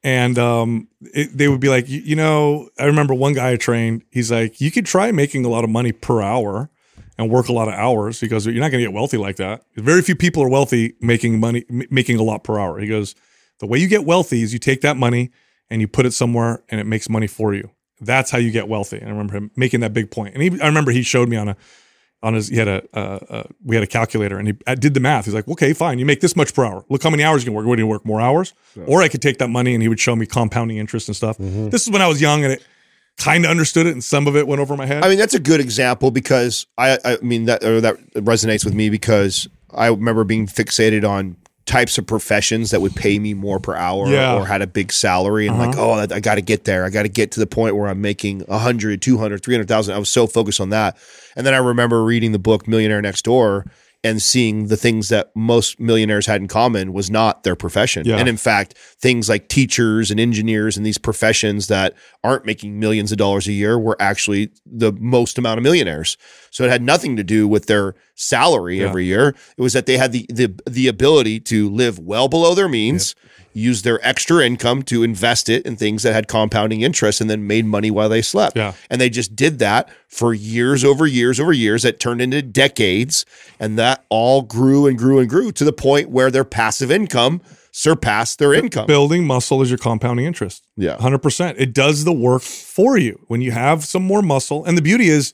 and 0.03 0.37
um, 0.37 0.87
it, 1.01 1.37
they 1.37 1.47
would 1.47 1.61
be 1.61 1.69
like, 1.69 1.87
you, 1.87 2.01
you 2.01 2.15
know, 2.15 2.69
I 2.77 2.85
remember 2.85 3.13
one 3.13 3.33
guy 3.33 3.51
I 3.51 3.55
trained. 3.55 4.03
He's 4.11 4.31
like, 4.31 4.59
you 4.59 4.69
could 4.69 4.85
try 4.85 5.11
making 5.11 5.45
a 5.45 5.49
lot 5.49 5.63
of 5.63 5.69
money 5.69 5.93
per 5.93 6.21
hour 6.21 6.69
and 7.17 7.29
work 7.29 7.47
a 7.47 7.53
lot 7.53 7.67
of 7.69 7.73
hours. 7.73 8.19
He 8.19 8.27
goes, 8.27 8.45
you're 8.45 8.55
not 8.55 8.71
going 8.71 8.83
to 8.83 8.89
get 8.89 8.93
wealthy 8.93 9.17
like 9.17 9.37
that. 9.37 9.63
Very 9.75 10.01
few 10.01 10.15
people 10.15 10.43
are 10.43 10.49
wealthy 10.49 10.95
making 10.99 11.39
money, 11.39 11.63
m- 11.69 11.83
making 11.89 12.17
a 12.17 12.23
lot 12.23 12.43
per 12.43 12.59
hour. 12.59 12.79
He 12.79 12.87
goes, 12.87 13.15
the 13.59 13.65
way 13.65 13.77
you 13.79 13.87
get 13.87 14.03
wealthy 14.03 14.41
is 14.41 14.51
you 14.51 14.59
take 14.59 14.81
that 14.81 14.97
money 14.97 15.31
and 15.69 15.79
you 15.79 15.87
put 15.87 16.05
it 16.05 16.13
somewhere 16.13 16.63
and 16.69 16.81
it 16.81 16.85
makes 16.85 17.09
money 17.09 17.27
for 17.27 17.53
you. 17.53 17.69
That's 18.01 18.29
how 18.29 18.39
you 18.39 18.51
get 18.51 18.67
wealthy. 18.67 18.97
And 18.97 19.07
I 19.07 19.11
remember 19.11 19.35
him 19.35 19.51
making 19.55 19.79
that 19.81 19.93
big 19.93 20.11
point. 20.11 20.33
And 20.33 20.43
he, 20.43 20.61
I 20.61 20.65
remember 20.65 20.91
he 20.91 21.03
showed 21.03 21.29
me 21.29 21.37
on 21.37 21.47
a, 21.47 21.57
on 22.23 22.33
his, 22.33 22.47
he 22.47 22.55
had 22.55 22.67
a, 22.67 22.83
uh, 22.93 23.19
uh, 23.29 23.43
we 23.63 23.75
had 23.75 23.83
a 23.83 23.87
calculator 23.87 24.39
and 24.39 24.47
he 24.47 24.75
did 24.75 24.93
the 24.93 24.99
math. 24.99 25.25
He's 25.25 25.33
like, 25.33 25.47
okay, 25.47 25.73
fine. 25.73 25.99
You 25.99 26.05
make 26.05 26.21
this 26.21 26.35
much 26.35 26.53
per 26.55 26.65
hour. 26.65 26.85
Look 26.89 27.03
how 27.03 27.09
many 27.09 27.23
hours 27.23 27.43
you 27.43 27.47
can 27.47 27.53
work. 27.53 27.65
Do 27.65 27.81
you 27.81 27.85
work? 27.85 28.05
More 28.05 28.21
hours? 28.21 28.53
Or 28.87 29.01
I 29.03 29.09
could 29.09 29.21
take 29.21 29.37
that 29.39 29.49
money 29.49 29.73
and 29.73 29.81
he 29.83 29.89
would 29.89 29.99
show 29.99 30.15
me 30.15 30.25
compounding 30.25 30.77
interest 30.77 31.09
and 31.09 31.15
stuff. 31.15 31.37
This 31.37 31.83
is 31.83 31.89
when 31.91 32.01
I 32.01 32.07
was 32.07 32.21
young 32.21 32.43
and 32.43 32.53
it 32.53 32.65
kind 33.17 33.45
of 33.45 33.51
understood 33.51 33.85
it 33.85 33.91
and 33.91 34.03
some 34.03 34.25
of 34.27 34.35
it 34.35 34.47
went 34.47 34.61
over 34.61 34.75
my 34.75 34.85
head. 34.85 35.03
I 35.03 35.09
mean, 35.09 35.17
that's 35.19 35.33
a 35.35 35.39
good 35.39 35.59
example 35.59 36.09
because 36.09 36.65
I, 36.77 36.97
I 37.03 37.17
mean 37.21 37.45
that 37.45 37.61
that 37.61 37.97
resonates 38.15 38.65
with 38.65 38.73
me 38.73 38.89
because 38.89 39.47
I 39.71 39.87
remember 39.87 40.23
being 40.23 40.47
fixated 40.47 41.07
on 41.07 41.35
types 41.65 41.97
of 41.97 42.05
professions 42.05 42.71
that 42.71 42.81
would 42.81 42.93
pay 42.95 43.17
me 43.19 43.33
more 43.33 43.59
per 43.59 43.73
hour 43.75 44.07
Yeah. 44.07 44.33
Uh-huh. 44.33 44.41
or 44.43 44.45
had 44.45 44.61
a 44.61 44.67
big 44.67 44.91
salary 44.91 45.47
and 45.47 45.57
like, 45.57 45.77
oh, 45.77 45.91
I 45.93 46.19
got 46.19 46.35
to 46.35 46.41
get 46.41 46.65
there. 46.65 46.83
I 46.83 46.89
got 46.89 47.03
to 47.03 47.09
get 47.09 47.31
to 47.31 47.39
the 47.39 47.47
point 47.47 47.75
where 47.77 47.87
I'm 47.87 48.01
making 48.01 48.41
100, 48.41 49.01
200, 49.01 49.41
300,000. 49.43 49.95
I 49.95 49.97
was 49.97 50.09
so 50.09 50.27
focused 50.27 50.59
on 50.59 50.69
that. 50.71 50.97
And 51.37 51.47
then 51.47 51.53
I 51.53 51.57
remember 51.57 52.03
reading 52.03 52.33
the 52.33 52.39
book 52.39 52.67
Millionaire 52.67 53.01
Next 53.01 53.23
Door 53.23 53.65
and 54.05 54.21
seeing 54.21 54.67
the 54.67 54.75
things 54.75 55.07
that 55.09 55.31
most 55.33 55.79
millionaires 55.79 56.25
had 56.25 56.41
in 56.41 56.47
common 56.47 56.91
was 56.91 57.09
not 57.09 57.43
their 57.43 57.55
profession. 57.55 58.05
Yeah. 58.05 58.17
And 58.17 58.27
in 58.27 58.35
fact, 58.35 58.77
things 58.99 59.29
like 59.29 59.47
teachers 59.47 60.11
and 60.11 60.19
engineers 60.19 60.75
and 60.75 60.85
these 60.85 60.97
professions 60.97 61.67
that 61.67 61.93
aren't 62.21 62.45
making 62.45 62.79
millions 62.79 63.13
of 63.13 63.17
dollars 63.17 63.47
a 63.47 63.53
year 63.53 63.79
were 63.79 63.95
actually 64.01 64.51
the 64.65 64.91
most 64.99 65.37
amount 65.37 65.57
of 65.57 65.63
millionaires. 65.63 66.17
So 66.51 66.65
it 66.65 66.69
had 66.69 66.81
nothing 66.81 67.15
to 67.15 67.23
do 67.23 67.47
with 67.47 67.67
their 67.67 67.95
salary 68.15 68.79
Yeah. 68.81 68.89
every 68.89 69.05
year. 69.05 69.35
It 69.57 69.61
was 69.61 69.73
that 69.73 69.85
they 69.85 69.97
had 69.97 70.11
the 70.11 70.25
the 70.29 70.53
the 70.69 70.87
ability 70.87 71.39
to 71.41 71.69
live 71.69 71.97
well 71.97 72.27
below 72.27 72.53
their 72.55 72.69
means, 72.69 73.15
use 73.53 73.83
their 73.83 74.05
extra 74.05 74.45
income 74.45 74.83
to 74.83 75.03
invest 75.03 75.49
it 75.49 75.65
in 75.65 75.75
things 75.75 76.03
that 76.03 76.13
had 76.13 76.27
compounding 76.27 76.81
interest 76.81 77.21
and 77.21 77.29
then 77.29 77.47
made 77.47 77.65
money 77.65 77.91
while 77.91 78.09
they 78.09 78.21
slept. 78.21 78.57
Yeah. 78.57 78.73
And 78.89 78.99
they 78.99 79.09
just 79.09 79.35
did 79.35 79.59
that 79.59 79.89
for 80.07 80.33
years 80.33 80.83
over 80.83 81.07
years 81.07 81.39
over 81.39 81.53
years 81.53 81.83
that 81.83 81.99
turned 81.99 82.21
into 82.21 82.41
decades. 82.41 83.25
And 83.59 83.77
that 83.79 84.05
all 84.09 84.41
grew 84.41 84.87
and 84.87 84.97
grew 84.97 85.19
and 85.19 85.29
grew 85.29 85.51
to 85.51 85.63
the 85.63 85.73
point 85.73 86.09
where 86.09 86.31
their 86.31 86.43
passive 86.43 86.91
income 86.91 87.41
surpassed 87.71 88.39
their 88.39 88.53
income. 88.53 88.85
Building 88.85 89.25
muscle 89.25 89.61
is 89.61 89.69
your 89.69 89.79
compounding 89.79 90.25
interest. 90.25 90.65
Yeah. 90.77 90.97
100%. 90.97 91.55
It 91.57 91.73
does 91.73 92.03
the 92.03 92.13
work 92.13 92.43
for 92.43 92.97
you 92.97 93.19
when 93.27 93.41
you 93.41 93.51
have 93.51 93.83
some 93.83 94.03
more 94.03 94.21
muscle. 94.21 94.63
And 94.65 94.77
the 94.77 94.81
beauty 94.81 95.09
is 95.09 95.33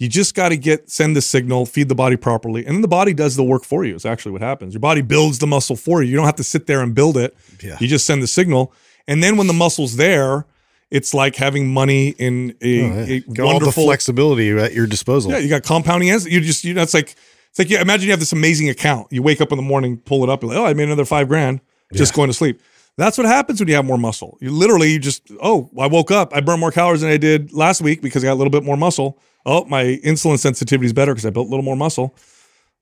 you 0.00 0.08
just 0.08 0.34
got 0.34 0.48
to 0.48 0.56
get 0.56 0.90
send 0.90 1.14
the 1.14 1.20
signal, 1.22 1.66
feed 1.66 1.88
the 1.88 1.94
body 1.94 2.16
properly, 2.16 2.64
and 2.66 2.74
then 2.74 2.80
the 2.82 2.88
body 2.88 3.12
does 3.14 3.36
the 3.36 3.44
work 3.44 3.64
for 3.64 3.84
you. 3.84 3.94
Is 3.94 4.04
actually 4.06 4.32
what 4.32 4.40
happens. 4.40 4.74
Your 4.74 4.80
body 4.80 5.02
builds 5.02 5.38
the 5.38 5.46
muscle 5.46 5.76
for 5.76 6.02
you. 6.02 6.10
You 6.10 6.16
don't 6.16 6.26
have 6.26 6.36
to 6.36 6.44
sit 6.44 6.66
there 6.66 6.80
and 6.80 6.94
build 6.94 7.16
it. 7.16 7.36
Yeah. 7.62 7.76
You 7.80 7.86
just 7.86 8.06
send 8.06 8.22
the 8.22 8.26
signal. 8.26 8.72
And 9.06 9.22
then 9.22 9.36
when 9.36 9.46
the 9.46 9.52
muscle's 9.52 9.96
there, 9.96 10.46
it's 10.90 11.12
like 11.14 11.36
having 11.36 11.72
money 11.72 12.08
in 12.18 12.56
a, 12.60 12.80
Oh, 12.82 12.86
yeah. 12.86 13.04
a 13.04 13.20
Got 13.20 13.28
all 13.44 13.48
the 13.50 13.54
wonderful 13.56 13.84
flexibility 13.84 14.50
at 14.50 14.72
your 14.72 14.86
disposal. 14.86 15.30
yeah, 15.32 15.38
you 15.38 15.48
got 15.48 15.62
compounding 15.62 16.10
as 16.10 16.26
you 16.26 16.40
just 16.40 16.64
you 16.64 16.74
know 16.74 16.82
it's 16.82 16.94
like 16.94 17.14
it's 17.50 17.58
like 17.58 17.68
yeah, 17.70 17.80
imagine 17.82 18.06
you 18.06 18.10
have 18.12 18.20
this 18.20 18.32
amazing 18.32 18.68
account. 18.70 19.08
You 19.12 19.22
wake 19.22 19.40
up 19.40 19.52
in 19.52 19.56
the 19.56 19.62
morning, 19.62 19.98
pull 19.98 20.24
it 20.24 20.30
up, 20.30 20.42
you're 20.42 20.50
like, 20.50 20.58
oh, 20.58 20.64
I 20.64 20.72
made 20.74 20.84
another 20.84 21.04
five 21.04 21.28
grand 21.28 21.60
just 21.92 22.14
going 22.14 22.28
to 22.28 22.34
sleep. 22.34 22.62
That's 22.96 23.18
what 23.18 23.26
happens 23.26 23.60
when 23.60 23.68
you 23.68 23.74
have 23.74 23.84
more 23.84 23.98
muscle. 23.98 24.38
You 24.40 24.50
literally 24.50 24.92
you 24.92 24.98
just 24.98 25.30
oh, 25.42 25.68
I 25.78 25.86
woke 25.88 26.10
up, 26.10 26.34
I 26.34 26.40
burned 26.40 26.60
more 26.60 26.72
calories 26.72 27.00
than 27.02 27.10
I 27.10 27.16
did 27.18 27.52
last 27.52 27.80
week 27.82 28.00
because 28.02 28.24
I 28.24 28.28
got 28.28 28.34
a 28.34 28.40
little 28.40 28.50
bit 28.50 28.62
more 28.64 28.76
muscle. 28.76 29.18
Oh, 29.46 29.64
my 29.64 30.00
insulin 30.04 30.38
sensitivity 30.38 30.86
is 30.86 30.92
better 30.92 31.12
because 31.12 31.26
I 31.26 31.30
built 31.30 31.46
a 31.46 31.50
little 31.50 31.64
more 31.64 31.76
muscle. 31.76 32.14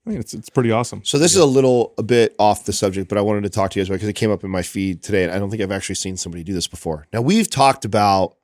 I 0.05 0.11
mean, 0.11 0.19
it's 0.19 0.33
it's 0.33 0.49
pretty 0.49 0.71
awesome. 0.71 1.03
So 1.03 1.17
this 1.19 1.33
is 1.33 1.39
a 1.39 1.45
little 1.45 1.93
a 1.97 2.03
bit 2.03 2.35
off 2.39 2.65
the 2.65 2.73
subject, 2.73 3.09
but 3.09 3.17
I 3.17 3.21
wanted 3.21 3.43
to 3.43 3.49
talk 3.49 3.71
to 3.71 3.79
you 3.79 3.83
guys 3.83 3.89
about 3.89 3.95
because 3.95 4.09
it 4.09 4.13
came 4.13 4.31
up 4.31 4.43
in 4.43 4.49
my 4.49 4.61
feed 4.61 5.03
today, 5.03 5.23
and 5.23 5.31
I 5.31 5.39
don't 5.39 5.49
think 5.49 5.61
I've 5.61 5.71
actually 5.71 5.95
seen 5.95 6.17
somebody 6.17 6.43
do 6.43 6.53
this 6.53 6.67
before. 6.67 7.07
Now 7.13 7.21
we've 7.21 7.49
talked 7.49 7.85
about 7.85 8.35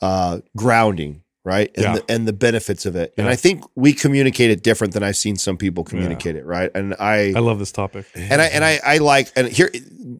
uh, 0.00 0.40
grounding, 0.56 1.21
right, 1.44 1.70
and 1.74 1.84
Yeah. 1.84 1.94
the, 1.94 2.04
and 2.08 2.28
the 2.28 2.32
benefits 2.32 2.86
of 2.86 2.96
it, 2.96 3.14
and 3.16 3.28
I 3.28 3.36
think 3.36 3.64
we 3.74 3.92
communicate 3.92 4.50
it 4.50 4.62
different 4.62 4.92
than 4.94 5.02
I've 5.02 5.16
seen 5.16 5.36
some 5.36 5.56
people 5.56 5.84
communicate 5.84 6.36
it, 6.36 6.44
right? 6.44 6.70
And 6.74 6.94
I, 6.98 7.32
I 7.34 7.40
love 7.40 7.58
this 7.58 7.72
topic. 7.72 8.06
and 8.14 8.40
I 8.40 8.46
and 8.46 8.64
I, 8.64 8.80
I 8.84 8.98
like 8.98 9.32
and 9.36 9.48
here 9.48 9.70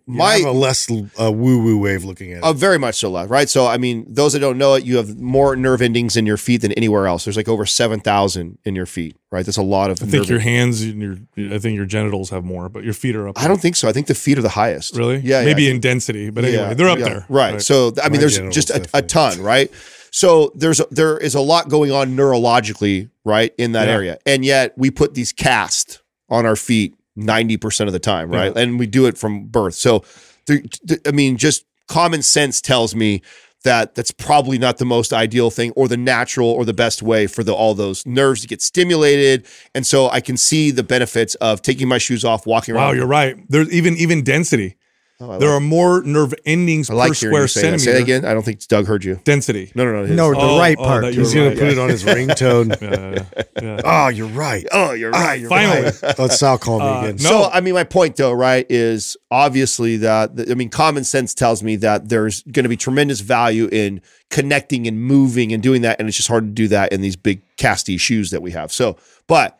My 0.06 0.16
my 0.16 0.34
have 0.38 0.46
a 0.46 0.50
less 0.52 0.90
uh, 0.90 1.30
woo 1.32 1.62
woo 1.62 1.78
way 1.78 1.94
of 1.94 2.04
looking 2.04 2.32
at 2.32 2.38
it. 2.38 2.44
Uh, 2.44 2.52
very 2.52 2.78
much 2.78 2.96
so, 2.96 3.10
love, 3.10 3.30
right? 3.30 3.48
So, 3.48 3.66
I 3.66 3.78
mean, 3.78 4.04
those 4.08 4.32
that 4.32 4.40
don't 4.40 4.58
know 4.58 4.74
it, 4.74 4.84
you 4.84 4.96
have 4.96 5.18
more 5.18 5.54
nerve 5.56 5.82
endings 5.82 6.16
in 6.16 6.26
your 6.26 6.36
feet 6.36 6.62
than 6.62 6.72
anywhere 6.72 7.06
else. 7.06 7.24
There's 7.24 7.36
like 7.36 7.48
over 7.48 7.66
7,000 7.66 8.58
in 8.64 8.74
your 8.74 8.86
feet, 8.86 9.16
right? 9.30 9.44
That's 9.44 9.56
a 9.58 9.62
lot 9.62 9.90
of 9.90 10.02
I 10.02 10.06
think 10.06 10.22
nerve 10.22 10.30
your 10.30 10.38
hands 10.40 10.82
and 10.82 11.00
your 11.00 11.16
I 11.54 11.58
think 11.58 11.76
your 11.76 11.86
genitals 11.86 12.30
have 12.30 12.44
more, 12.44 12.68
but 12.68 12.84
your 12.84 12.94
feet 12.94 13.16
are 13.16 13.28
up. 13.28 13.38
I 13.42 13.48
don't 13.48 13.60
think 13.60 13.76
so. 13.76 13.88
I 13.88 13.92
think 13.92 14.06
the 14.06 14.14
feet 14.14 14.38
are 14.38 14.42
the 14.42 14.48
highest. 14.50 14.96
really. 14.96 15.18
Yeah. 15.18 15.40
yeah, 15.40 15.46
maybe 15.46 15.68
I 15.68 15.70
in 15.72 15.80
density, 15.80 16.30
but 16.30 16.44
anyway, 16.44 16.74
they're 16.74 16.88
up 16.88 16.98
yeah, 16.98 17.04
there. 17.08 17.26
Right. 17.28 17.60
So, 17.62 17.92
I 18.02 18.08
mean, 18.08 18.12
My 18.12 18.18
there's 18.18 18.38
just 18.54 18.70
a, 18.70 18.88
a 18.94 19.02
ton, 19.02 19.40
right? 19.40 19.70
So 20.14 20.52
there's 20.54 20.80
there 20.90 21.16
is 21.18 21.34
a 21.34 21.40
lot 21.40 21.68
going 21.70 21.90
on 21.90 22.14
neurologically, 22.16 23.08
right, 23.24 23.52
in 23.58 23.72
that 23.72 23.88
Yeah. 23.88 23.94
area, 23.94 24.18
and 24.26 24.44
yet 24.44 24.74
we 24.76 24.90
put 24.90 25.14
these 25.14 25.32
casts 25.32 26.00
on 26.28 26.44
our 26.46 26.54
feet 26.56 26.94
ninety 27.16 27.56
percent 27.56 27.88
of 27.88 27.92
the 27.92 27.98
time, 27.98 28.30
right? 28.30 28.54
And 28.56 28.78
we 28.78 28.86
do 28.86 29.06
it 29.06 29.16
from 29.18 29.46
birth. 29.46 29.74
So, 29.74 30.04
th- 30.46 30.66
I 31.06 31.12
mean, 31.12 31.36
just 31.38 31.64
common 31.88 32.22
sense 32.22 32.60
tells 32.60 32.94
me 32.94 33.22
that 33.64 33.94
that's 33.94 34.10
probably 34.10 34.58
not 34.58 34.78
the 34.78 34.84
most 34.84 35.12
ideal 35.12 35.48
thing 35.48 35.70
or 35.76 35.86
the 35.88 35.96
natural 35.96 36.48
or 36.48 36.64
the 36.64 36.74
best 36.74 37.00
way 37.02 37.26
for 37.26 37.44
the 37.44 37.54
all 37.54 37.74
those 37.74 38.04
nerves 38.04 38.40
to 38.42 38.48
get 38.48 38.60
stimulated. 38.60 39.46
And 39.74 39.86
so 39.86 40.10
I 40.10 40.20
can 40.20 40.36
see 40.36 40.72
the 40.72 40.82
benefits 40.82 41.36
of 41.36 41.62
taking 41.62 41.86
my 41.86 41.98
shoes 41.98 42.24
off, 42.24 42.44
walking 42.44 42.74
Wow, 42.74 42.88
around. 42.88 42.96
you're 42.96 43.06
right. 43.06 43.36
There's 43.48 43.72
even 43.72 43.96
even 43.96 44.24
density. 44.24 44.76
Oh, 45.22 45.38
there 45.38 45.48
like- 45.50 45.56
are 45.56 45.60
more 45.60 46.02
nerve 46.02 46.34
endings 46.44 46.90
I 46.90 46.94
like 46.94 47.10
per 47.10 47.14
hearing 47.14 47.32
square 47.32 47.42
you 47.42 47.48
say 47.48 47.70
that. 47.70 47.80
Say 47.80 47.92
that 47.92 48.02
again. 48.02 48.24
I 48.24 48.34
don't 48.34 48.42
think 48.44 48.66
Doug 48.66 48.86
heard 48.86 49.04
you. 49.04 49.20
density. 49.24 49.70
No, 49.74 49.84
no, 49.84 49.92
no. 49.92 50.02
his. 50.06 50.16
No, 50.16 50.32
the 50.32 50.38
Oh, 50.40 50.58
right 50.58 50.76
oh, 50.78 50.82
part. 50.84 51.04
that 51.04 51.14
He's 51.14 51.34
were 51.34 51.40
gonna 51.40 51.48
right. 51.50 51.58
put 51.58 51.68
it 51.68 51.78
on 51.78 51.88
his 51.88 52.04
ringtone. 52.04 52.76
Yeah, 52.82 53.24
yeah, 53.62 53.76
yeah. 53.76 53.80
oh, 53.84 54.08
you're 54.08 54.26
right. 54.28 54.66
Oh, 54.72 54.92
you're 54.92 55.10
right. 55.10 55.40
You're 55.40 55.48
Finally. 55.48 55.82
right. 56.02 56.02
Let 56.18 56.32
Sal 56.32 56.58
call 56.58 56.80
me 56.80 56.84
Uh, 56.86 57.00
again. 57.04 57.16
no. 57.22 57.28
So, 57.28 57.50
I 57.52 57.60
mean, 57.60 57.74
my 57.74 57.84
point 57.84 58.16
though, 58.16 58.32
right, 58.32 58.66
is 58.68 59.16
obviously 59.30 59.98
that, 59.98 60.32
I 60.50 60.54
mean, 60.54 60.68
common 60.68 61.04
sense 61.04 61.34
tells 61.34 61.62
me 61.62 61.76
that 61.76 62.08
there's 62.08 62.42
going 62.44 62.64
to 62.64 62.68
be 62.68 62.76
tremendous 62.76 63.20
value 63.20 63.68
in 63.70 64.00
connecting 64.30 64.86
and 64.86 65.00
moving 65.00 65.52
and 65.52 65.62
doing 65.62 65.82
that. 65.82 65.98
And 66.00 66.08
it's 66.08 66.16
just 66.16 66.28
hard 66.28 66.44
to 66.44 66.50
do 66.50 66.68
that 66.68 66.92
in 66.92 67.00
these 67.00 67.16
big 67.16 67.42
casty 67.56 67.98
shoes 68.00 68.30
that 68.30 68.42
we 68.42 68.50
have. 68.52 68.72
So, 68.72 68.96
but 69.26 69.58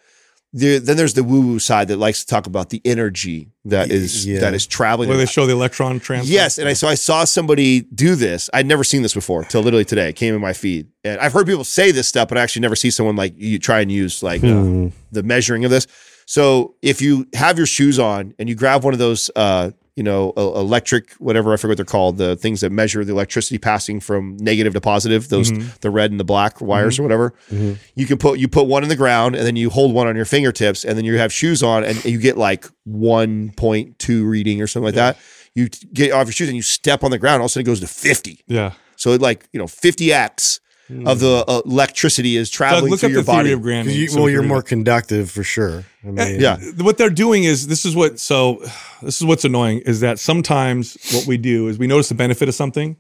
there, 0.52 0.78
then 0.78 0.96
there's 0.96 1.14
the 1.14 1.24
woo 1.24 1.40
woo 1.40 1.58
side 1.58 1.88
that 1.88 1.96
likes 1.96 2.20
to 2.20 2.26
talk 2.26 2.46
about 2.46 2.70
the 2.70 2.82
energy 2.84 3.48
that 3.64 3.90
is, 3.90 4.26
yeah. 4.26 4.40
that 4.40 4.54
is 4.54 4.66
traveling. 4.66 5.08
Where 5.08 5.16
they 5.16 5.26
show 5.26 5.46
the 5.46 5.52
electron 5.52 5.98
transfer. 5.98 6.32
Yes, 6.32 6.58
and 6.58 6.68
I 6.68 6.74
so 6.74 6.88
I 6.88 6.94
saw 6.94 7.24
somebody 7.24 7.80
do 7.80 8.14
this. 8.14 8.50
I'd 8.52 8.66
never 8.66 8.84
seen 8.84 9.02
this 9.02 9.14
before 9.14 9.44
till 9.44 9.62
literally 9.62 9.84
today. 9.84 10.10
It 10.10 10.16
came 10.16 10.34
in 10.34 10.40
my 10.40 10.52
feed, 10.52 10.88
and 11.04 11.20
I've 11.20 11.32
heard 11.32 11.46
people 11.46 11.64
say 11.64 11.90
this 11.90 12.08
stuff, 12.08 12.28
but 12.28 12.36
I 12.36 12.42
actually 12.42 12.62
never 12.62 12.76
see 12.76 12.90
someone 12.90 13.16
like 13.16 13.34
you 13.36 13.58
try 13.58 13.80
and 13.80 13.90
use 13.90 14.22
like 14.22 14.44
uh, 14.44 14.90
the 15.10 15.22
measuring 15.22 15.64
of 15.64 15.70
this. 15.70 15.86
So 16.26 16.76
if 16.82 17.02
you 17.02 17.26
have 17.34 17.56
your 17.56 17.66
shoes 17.66 17.98
on 17.98 18.34
and 18.38 18.48
you 18.48 18.54
grab 18.54 18.84
one 18.84 18.92
of 18.92 18.98
those, 18.98 19.30
uh, 19.34 19.70
you 19.96 20.02
know, 20.02 20.32
electric, 20.36 21.12
whatever 21.14 21.52
I 21.52 21.56
forget 21.56 21.70
what 21.70 21.76
they're 21.76 21.84
called, 21.84 22.16
the 22.16 22.34
things 22.34 22.62
that 22.62 22.72
measure 22.72 23.04
the 23.04 23.12
electricity 23.12 23.58
passing 23.58 24.00
from 24.00 24.36
negative 24.38 24.72
to 24.72 24.80
positive, 24.80 25.28
those 25.28 25.52
mm-hmm. 25.52 25.68
the 25.82 25.90
red 25.90 26.10
and 26.10 26.18
the 26.18 26.24
black 26.24 26.60
wires 26.60 26.94
mm-hmm. 26.94 27.02
or 27.02 27.04
whatever. 27.04 27.34
Mm-hmm. 27.50 27.72
You 27.94 28.06
can 28.06 28.16
put 28.16 28.38
you 28.38 28.48
put 28.48 28.66
one 28.66 28.82
in 28.82 28.88
the 28.88 28.96
ground 28.96 29.34
and 29.34 29.46
then 29.46 29.56
you 29.56 29.68
hold 29.68 29.92
one 29.92 30.06
on 30.06 30.16
your 30.16 30.24
fingertips 30.24 30.84
and 30.84 30.96
then 30.96 31.04
you 31.04 31.18
have 31.18 31.32
shoes 31.32 31.62
on 31.62 31.84
and 31.84 32.02
you 32.06 32.18
get 32.18 32.38
like 32.38 32.66
1.2 32.88 34.28
reading 34.28 34.62
or 34.62 34.66
something 34.66 34.86
like 34.86 34.94
yeah. 34.94 35.12
that. 35.12 35.18
You 35.54 35.68
get 35.92 36.12
off 36.12 36.26
your 36.26 36.32
shoes 36.32 36.48
and 36.48 36.56
you 36.56 36.62
step 36.62 37.04
on 37.04 37.10
the 37.10 37.18
ground, 37.18 37.42
all 37.42 37.46
of 37.46 37.50
a 37.50 37.52
sudden 37.52 37.66
it 37.66 37.70
goes 37.70 37.80
to 37.80 37.86
50. 37.86 38.44
Yeah. 38.46 38.72
So 38.96 39.10
it 39.12 39.20
like, 39.20 39.46
you 39.52 39.58
know, 39.58 39.66
50x 39.66 40.60
mm. 40.92 41.08
of 41.08 41.20
the 41.20 41.44
uh, 41.46 41.62
electricity 41.64 42.36
is 42.36 42.50
traveling 42.50 42.96
through 42.96 43.10
your 43.10 43.24
body. 43.24 43.50
You, 43.50 44.08
well, 44.14 44.28
you're 44.28 44.42
more 44.42 44.62
conductive 44.62 45.30
for 45.30 45.42
sure. 45.42 45.84
I 46.04 46.08
uh, 46.08 46.12
mean, 46.12 46.40
yeah. 46.40 46.58
What 46.78 46.98
they're 46.98 47.10
doing 47.10 47.44
is 47.44 47.66
this 47.66 47.84
is 47.84 47.96
what 47.96 48.18
so 48.18 48.62
this 49.02 49.20
is 49.20 49.24
what's 49.24 49.44
annoying 49.44 49.78
is 49.80 50.00
that 50.00 50.18
sometimes 50.18 50.96
what 51.12 51.26
we 51.26 51.36
do 51.36 51.68
is 51.68 51.78
we 51.78 51.86
notice 51.86 52.08
the 52.08 52.14
benefit 52.14 52.48
of 52.48 52.54
something, 52.54 52.96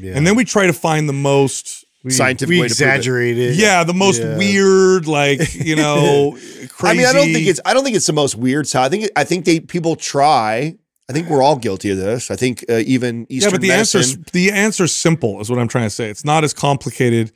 yeah. 0.00 0.14
and 0.16 0.26
then 0.26 0.34
we 0.34 0.44
try 0.44 0.66
to 0.66 0.72
find 0.72 1.08
the 1.08 1.12
most 1.12 1.84
we, 2.02 2.12
scientific 2.12 2.50
we 2.50 2.62
exaggerate 2.62 3.36
it. 3.36 3.50
it. 3.50 3.56
Yeah, 3.56 3.84
the 3.84 3.94
most 3.94 4.22
yeah. 4.22 4.36
weird, 4.36 5.06
like 5.06 5.54
you 5.54 5.76
know, 5.82 6.32
crazy. 6.68 6.82
I 6.82 6.94
mean, 6.94 7.06
I 7.06 7.12
don't 7.12 7.32
think 7.32 7.46
it's 7.46 7.60
I 7.64 7.74
don't 7.74 7.84
think 7.84 7.96
it's 7.96 8.06
the 8.06 8.12
most 8.12 8.36
weird 8.36 8.66
side. 8.68 8.86
I 8.86 8.88
think 8.88 9.10
I 9.16 9.24
think 9.24 9.44
they 9.44 9.60
people 9.60 9.96
try 9.96 10.76
I 11.08 11.12
think 11.12 11.28
we're 11.28 11.42
all 11.42 11.56
guilty 11.56 11.90
of 11.90 11.98
this. 11.98 12.30
I 12.30 12.36
think 12.36 12.64
uh, 12.68 12.82
even 12.84 13.26
Eastern 13.28 13.50
yeah 13.50 13.54
but 13.54 13.60
the 13.60 13.68
medicine. 13.68 13.98
answer's 14.00 14.32
the 14.32 14.50
answer's 14.52 14.94
simple 14.94 15.40
is 15.40 15.48
what 15.48 15.58
i'm 15.58 15.68
trying 15.68 15.86
to 15.86 15.90
say 15.90 16.10
it's 16.10 16.24
not 16.24 16.42
as 16.42 16.52
complicated 16.52 17.32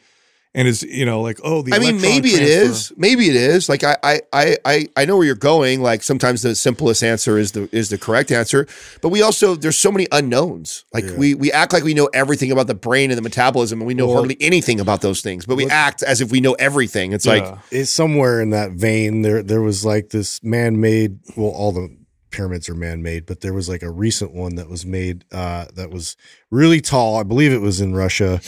and 0.55 0.66
it's 0.66 0.83
you 0.83 1.07
know 1.07 1.21
like 1.21 1.39
oh 1.45 1.62
the 1.62 1.73
I 1.75 1.79
mean, 1.79 2.01
maybe 2.01 2.31
it 2.31 2.39
transfer. 2.39 2.62
is. 2.62 2.93
Maybe 2.97 3.29
it 3.29 3.37
is. 3.37 3.68
Like 3.68 3.85
I, 3.85 3.97
I, 4.03 4.21
I, 4.33 4.57
I, 4.64 4.89
I 4.97 5.05
know 5.05 5.16
where 5.16 5.25
you're 5.25 5.35
going. 5.37 5.81
Like 5.81 6.03
sometimes 6.03 6.43
the 6.43 6.55
simplest 6.55 7.05
answer 7.05 7.39
is 7.39 7.53
the 7.53 7.68
is 7.73 7.89
the 7.91 7.99
correct 7.99 8.33
answer, 8.33 8.66
but 9.01 9.11
we 9.11 9.23
also 9.23 9.55
there's 9.55 9.79
so 9.79 9.93
many 9.93 10.09
unknowns. 10.11 10.85
Like 10.93 11.05
we 11.16 11.35
we 11.35 11.53
act 11.53 11.73
like 11.73 11.85
we 11.85 11.95
know 11.95 12.11
everything 12.12 12.51
about 12.51 12.66
the 12.66 12.75
brain 12.75 13.11
and 13.11 13.18
the 13.18 13.23
metabolism, 13.23 13.81
and 13.81 13.87
we 13.87 13.95
know 13.95 14.12
hardly 14.12 14.37
anything 14.41 14.81
about 14.81 15.03
those 15.03 15.21
things. 15.21 15.47
But 15.47 15.57
we 15.57 15.68
act 15.68 16.03
as 16.03 16.21
if 16.21 16.33
we 16.33 16.41
know 16.41 16.55
everything. 16.55 17.12
It's 17.12 17.27
like 17.27 17.47
it's 17.71 17.91
somewhere 17.91 18.41
in 18.41 18.51
that 18.51 18.73
vein. 18.73 19.23
There, 19.23 19.43
there 19.43 19.62
was 19.62 19.85
like 19.85 20.11
this 20.11 20.43
man-made. 20.43 21.21
Well, 21.37 21.51
all 21.51 21.71
the 21.71 21.97
pyramids 22.31 22.68
are 22.68 22.74
man-made, 22.74 23.26
but 23.26 23.41
there 23.41 23.53
was 23.53 23.68
like 23.68 23.83
a 23.83 23.91
recent 23.91 24.33
one 24.33 24.57
that 24.57 24.68
was 24.68 24.87
made 24.87 25.24
uh, 25.33 25.66
that 25.74 25.91
was 25.91 26.16
really 26.51 26.81
tall. 26.81 27.16
I 27.16 27.22
believe 27.22 27.53
it 27.53 27.61
was 27.61 27.81
in 27.81 27.95
Russia, 27.95 28.41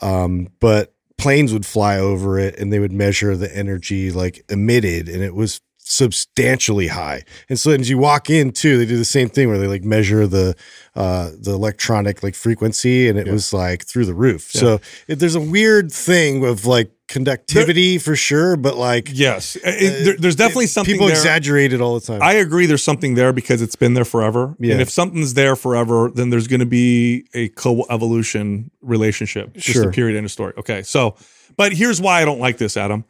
um, 0.00 0.48
but 0.60 0.94
planes 1.16 1.52
would 1.52 1.66
fly 1.66 1.98
over 1.98 2.38
it 2.38 2.58
and 2.58 2.72
they 2.72 2.78
would 2.78 2.92
measure 2.92 3.36
the 3.36 3.54
energy 3.56 4.10
like 4.10 4.44
emitted, 4.48 5.08
and 5.08 5.22
it 5.22 5.34
was 5.34 5.60
substantially 5.88 6.88
high. 6.88 7.22
And 7.48 7.58
so 7.58 7.70
as 7.70 7.88
you 7.88 7.96
walk 7.96 8.28
in 8.28 8.52
too, 8.52 8.76
they 8.76 8.84
do 8.84 8.98
the 8.98 9.06
same 9.06 9.30
thing 9.30 9.48
where 9.48 9.56
they 9.56 9.66
like 9.66 9.84
measure 9.84 10.26
the 10.26 10.54
uh 10.94 11.30
the 11.38 11.52
electronic 11.52 12.22
like 12.22 12.34
frequency 12.34 13.08
and 13.08 13.18
it 13.18 13.26
was 13.26 13.54
like 13.54 13.86
through 13.86 14.04
the 14.04 14.14
roof. 14.14 14.42
So 14.52 14.80
it, 15.06 15.16
there's 15.16 15.34
a 15.34 15.40
weird 15.40 15.90
thing 15.90 16.44
of 16.44 16.66
like 16.66 16.92
conductivity 17.08 17.98
for 17.98 18.14
sure, 18.14 18.56
but 18.56 18.76
like 18.76 19.10
yes 19.12 19.56
uh, 19.56 19.60
It- 19.64 19.82
it- 19.82 20.04
there- 20.04 20.16
there's 20.18 20.36
definitely 20.36 20.66
something 20.66 20.94
people 20.94 21.06
there. 21.08 21.16
exaggerate 21.16 21.72
it 21.72 21.80
all 21.80 21.98
the 21.98 22.06
time. 22.06 22.22
I 22.22 22.34
agree. 22.34 22.66
There's 22.66 22.82
something 22.82 23.14
there 23.14 23.32
because 23.32 23.62
it's 23.62 23.76
been 23.76 23.94
there 23.94 24.04
forever. 24.04 24.54
Yeah. 24.60 24.72
And 24.72 24.80
if 24.82 24.90
something's 24.90 25.34
there 25.34 25.56
forever, 25.56 26.10
then 26.14 26.30
there's 26.30 26.46
going 26.46 26.60
to 26.60 26.66
be 26.66 27.24
a 27.34 27.48
co-evolution 27.48 28.70
relationship. 28.82 29.54
Just 29.54 29.68
Sure. 29.68 29.88
a 29.88 29.92
period 29.92 30.16
end 30.16 30.26
of 30.26 30.30
story. 30.32 30.52
Okay. 30.58 30.82
So, 30.82 31.16
but 31.56 31.72
here's 31.72 32.00
why 32.00 32.22
I 32.22 32.24
don't 32.24 32.40
like 32.40 32.58
this, 32.58 32.76
Adam. 32.76 33.04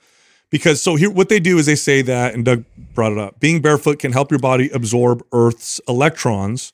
Because 0.50 0.80
so 0.80 0.94
here, 0.96 1.10
what 1.10 1.28
they 1.28 1.40
do 1.40 1.58
is 1.58 1.66
they 1.66 1.74
say 1.74 2.00
that, 2.02 2.32
and 2.34 2.42
Doug 2.44 2.64
brought 2.94 3.12
it 3.12 3.18
up. 3.18 3.38
Being 3.38 3.60
barefoot 3.60 3.98
can 3.98 4.12
help 4.12 4.30
your 4.30 4.38
body 4.40 4.70
absorb 4.72 5.22
Earth's 5.32 5.78
electrons, 5.86 6.72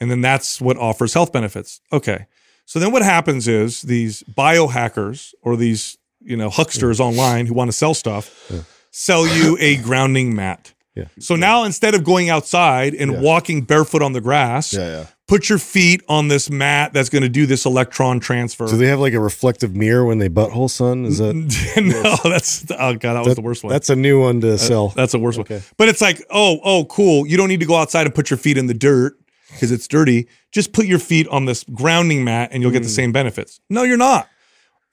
and 0.00 0.10
then 0.10 0.20
that's 0.20 0.60
what 0.60 0.76
offers 0.78 1.14
health 1.14 1.30
benefits. 1.32 1.80
Okay. 1.92 2.26
So 2.66 2.80
then 2.80 2.90
what 2.90 3.02
happens 3.02 3.46
is 3.46 3.82
these 3.82 4.24
biohackers 4.36 5.32
or 5.42 5.56
these 5.56 5.96
you 6.24 6.36
know 6.36 6.48
hucksters 6.50 7.00
online 7.00 7.46
who 7.46 7.54
want 7.54 7.68
to 7.68 7.76
sell 7.76 7.94
stuff 7.94 8.50
sell 8.90 9.26
you 9.26 9.56
a 9.60 9.76
grounding 9.78 10.34
mat. 10.34 10.72
Yeah. 10.94 11.06
So 11.18 11.34
now 11.34 11.64
instead 11.64 11.94
of 11.96 12.04
going 12.04 12.30
outside 12.30 12.94
and 12.94 13.20
walking 13.20 13.62
barefoot 13.62 14.00
on 14.02 14.12
the 14.12 14.20
grass, 14.20 14.72
yeah. 14.72 15.06
put 15.26 15.48
your 15.48 15.58
feet 15.58 16.00
on 16.08 16.28
this 16.28 16.48
mat 16.48 16.92
that's 16.92 17.08
going 17.08 17.22
to 17.24 17.28
do 17.28 17.46
this 17.46 17.66
electron 17.66 18.20
transfer. 18.20 18.68
Do 18.68 18.76
they 18.76 18.86
have 18.86 19.00
like 19.00 19.12
a 19.12 19.18
reflective 19.18 19.74
mirror 19.74 20.04
when 20.04 20.18
they 20.18 20.28
butthole 20.28 20.70
sun? 20.70 21.04
Is 21.04 21.18
that 21.18 21.34
no, 21.76 22.16
that's 22.30 22.64
oh 22.70 22.94
god, 22.94 23.14
that 23.14 23.24
was 23.24 23.34
the 23.34 23.42
worst 23.42 23.64
one. 23.64 23.72
That's 23.72 23.90
a 23.90 23.96
new 23.96 24.20
one 24.20 24.40
to 24.42 24.56
sell. 24.56 24.90
That's 24.90 25.10
the 25.12 25.18
worst 25.18 25.36
one. 25.38 25.62
But 25.76 25.88
it's 25.88 26.00
like, 26.00 26.24
oh, 26.30 26.60
oh, 26.62 26.84
cool. 26.84 27.26
You 27.26 27.36
don't 27.36 27.48
need 27.48 27.60
to 27.60 27.66
go 27.66 27.74
outside 27.74 28.06
and 28.06 28.14
put 28.14 28.30
your 28.30 28.38
feet 28.38 28.56
in 28.56 28.68
the 28.68 28.74
dirt 28.74 29.18
because 29.50 29.72
it's 29.72 29.88
dirty. 29.88 30.28
Just 30.52 30.72
put 30.72 30.86
your 30.86 31.00
feet 31.00 31.26
on 31.26 31.46
this 31.46 31.64
grounding 31.64 32.22
mat 32.22 32.50
and 32.52 32.62
you'll 32.62 32.70
get 32.72 32.82
the 32.84 32.88
Hmm. 32.88 32.94
same 32.94 33.12
benefits. 33.12 33.58
No, 33.68 33.82
you're 33.82 33.96
not. 33.96 34.28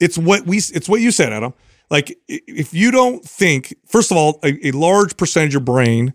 It's 0.02 0.18
what 0.18 0.46
we. 0.46 0.58
It's 0.58 0.88
what 0.88 1.00
you 1.00 1.10
said, 1.10 1.32
Adam. 1.32 1.54
Like 1.90 2.18
if 2.28 2.72
you 2.74 2.90
don't 2.90 3.24
think, 3.24 3.74
first 3.86 4.10
of 4.10 4.16
all, 4.16 4.40
a, 4.42 4.68
a 4.68 4.70
large 4.72 5.16
percentage 5.16 5.50
of 5.50 5.52
your 5.52 5.60
brain 5.60 6.14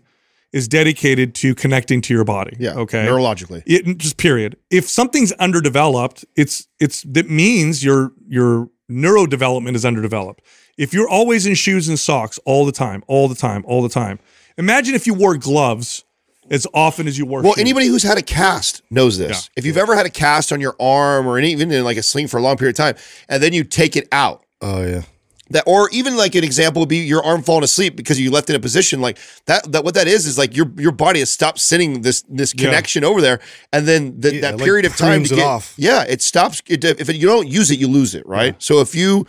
is 0.52 0.66
dedicated 0.66 1.34
to 1.36 1.54
connecting 1.54 2.00
to 2.02 2.14
your 2.14 2.24
body. 2.24 2.56
Yeah. 2.58 2.74
Okay. 2.74 3.06
Neurologically. 3.06 3.62
It 3.66 3.98
just 3.98 4.16
period. 4.16 4.56
If 4.70 4.88
something's 4.88 5.32
underdeveloped, 5.32 6.24
it's 6.36 6.66
it's 6.80 7.02
that 7.02 7.30
means 7.30 7.84
your 7.84 8.12
your 8.26 8.70
neurodevelopment 8.90 9.74
is 9.74 9.84
underdeveloped. 9.84 10.42
If 10.76 10.94
you're 10.94 11.08
always 11.08 11.46
in 11.46 11.54
shoes 11.54 11.88
and 11.88 11.98
socks 11.98 12.38
all 12.44 12.64
the 12.64 12.72
time, 12.72 13.02
all 13.06 13.28
the 13.28 13.34
time, 13.34 13.64
all 13.66 13.82
the 13.82 13.88
time. 13.88 14.18
Imagine 14.56 14.94
if 14.94 15.06
you 15.06 15.14
wore 15.14 15.36
gloves 15.36 16.04
as 16.50 16.66
often 16.74 17.06
as 17.06 17.16
you 17.18 17.26
work. 17.26 17.44
Well, 17.44 17.54
shoes. 17.54 17.60
anybody 17.60 17.86
who's 17.86 18.02
had 18.02 18.18
a 18.18 18.22
cast 18.22 18.82
knows 18.90 19.18
this. 19.18 19.50
If 19.56 19.64
you've 19.66 19.76
ever 19.76 19.94
had 19.94 20.06
a 20.06 20.10
cast 20.10 20.52
on 20.52 20.60
your 20.60 20.76
arm 20.80 21.26
or 21.26 21.38
any, 21.38 21.52
even 21.52 21.70
in 21.72 21.84
like 21.84 21.96
a 21.96 22.02
sling 22.02 22.28
for 22.28 22.38
a 22.38 22.42
long 22.42 22.56
period 22.56 22.78
of 22.78 22.84
time, 22.96 22.96
and 23.28 23.42
then 23.42 23.52
you 23.52 23.64
take 23.64 23.96
it 23.96 24.08
out, 24.12 24.44
oh 24.60 24.82
yeah. 24.86 25.02
that 25.50 25.64
or 25.66 25.88
even 25.90 26.16
like 26.16 26.34
an 26.34 26.44
example 26.44 26.80
would 26.80 26.88
be 26.88 26.98
your 26.98 27.22
arm 27.24 27.42
falling 27.42 27.64
asleep 27.64 27.96
because 27.96 28.20
you 28.20 28.30
left 28.30 28.50
it 28.50 28.54
in 28.54 28.56
a 28.60 28.62
position 28.62 29.00
like 29.00 29.18
that 29.46 29.70
that 29.72 29.84
what 29.84 29.94
that 29.94 30.06
is 30.08 30.26
is 30.26 30.36
like 30.38 30.54
your 30.56 30.70
your 30.76 30.92
body 30.92 31.20
has 31.20 31.30
stopped 31.30 31.58
sending 31.58 32.02
this 32.02 32.22
this 32.28 32.52
Yeah. 32.56 32.64
connection 32.66 33.02
over 33.04 33.20
there 33.20 33.40
and 33.72 33.86
then 33.88 34.20
the, 34.20 34.34
Yeah, 34.34 34.40
that 34.42 34.54
like 34.56 34.64
period 34.64 34.84
of 34.84 34.96
time 34.96 35.20
prunes 35.20 35.28
to 35.30 35.34
it 35.34 35.38
get 35.38 35.46
off. 35.46 35.74
yeah 35.78 36.04
it 36.08 36.20
stops 36.22 36.60
it, 36.66 36.84
if 36.84 37.08
you 37.14 37.26
don't 37.26 37.48
use 37.48 37.70
it 37.70 37.78
you 37.78 37.88
lose 37.88 38.14
it 38.14 38.26
right 38.26 38.54
so 38.62 38.80
if 38.80 38.94
you 38.94 39.26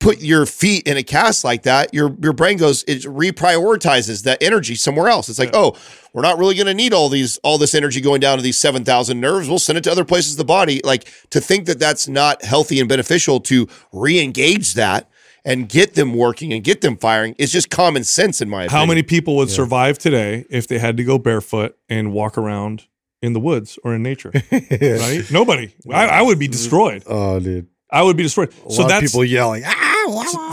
put 0.00 0.20
your 0.20 0.46
feet 0.46 0.86
in 0.86 0.96
a 0.96 1.02
cast 1.02 1.42
like 1.42 1.64
that 1.64 1.92
your 1.92 2.14
your 2.22 2.32
brain 2.32 2.56
goes 2.56 2.84
it 2.86 3.02
reprioritizes 3.02 4.22
that 4.22 4.40
energy 4.40 4.74
somewhere 4.76 5.08
else 5.08 5.28
it's 5.28 5.40
like 5.40 5.50
oh 5.54 5.76
we're 6.12 6.22
not 6.22 6.38
really 6.38 6.54
going 6.54 6.66
to 6.66 6.74
need 6.74 6.92
all 6.92 7.08
these 7.08 7.36
all 7.38 7.58
this 7.58 7.74
energy 7.74 8.00
going 8.00 8.20
down 8.20 8.38
to 8.38 8.42
these 8.42 8.58
7000 8.58 9.20
nerves 9.20 9.48
we'll 9.48 9.58
send 9.58 9.76
it 9.76 9.82
to 9.84 9.90
other 9.90 10.04
places 10.04 10.32
of 10.32 10.38
the 10.38 10.44
body 10.44 10.80
like 10.84 11.10
to 11.30 11.40
think 11.40 11.66
that 11.66 11.80
that's 11.80 12.06
not 12.06 12.44
healthy 12.44 12.78
and 12.78 12.88
beneficial 12.88 13.40
to 13.40 13.66
re-engage 13.92 14.74
that 14.74 15.10
and 15.44 15.68
get 15.68 15.94
them 15.94 16.14
working 16.14 16.52
and 16.52 16.62
get 16.62 16.80
them 16.80 16.96
firing 16.96 17.34
is 17.38 17.50
just 17.50 17.70
common 17.70 18.04
sense 18.04 18.40
in 18.40 18.48
my 18.48 18.64
opinion 18.64 18.80
How 18.80 18.86
many 18.86 19.02
people 19.02 19.36
would 19.36 19.50
survive 19.50 19.98
today 19.98 20.44
if 20.50 20.68
they 20.68 20.78
had 20.78 20.96
to 20.98 21.04
go 21.04 21.18
barefoot 21.18 21.76
and 21.88 22.12
walk 22.12 22.36
around 22.38 22.86
in 23.22 23.32
the 23.32 23.40
woods 23.40 23.78
or 23.82 23.94
in 23.94 24.02
nature? 24.02 24.30
right? 24.52 25.22
Nobody. 25.30 25.72
I, 25.90 26.06
I 26.06 26.22
would 26.22 26.38
be 26.38 26.48
destroyed. 26.48 27.02
Oh 27.06 27.40
dude. 27.40 27.66
I 27.90 28.02
would 28.02 28.16
be 28.16 28.22
destroyed. 28.24 28.50
A 28.50 28.70
so 28.70 28.82
lot 28.82 28.84
of 28.84 28.88
that's 28.88 29.12
people 29.12 29.24
yelling. 29.24 29.62
Ah, 29.66 29.70
wah, 29.70 29.74
wah." 29.80 29.87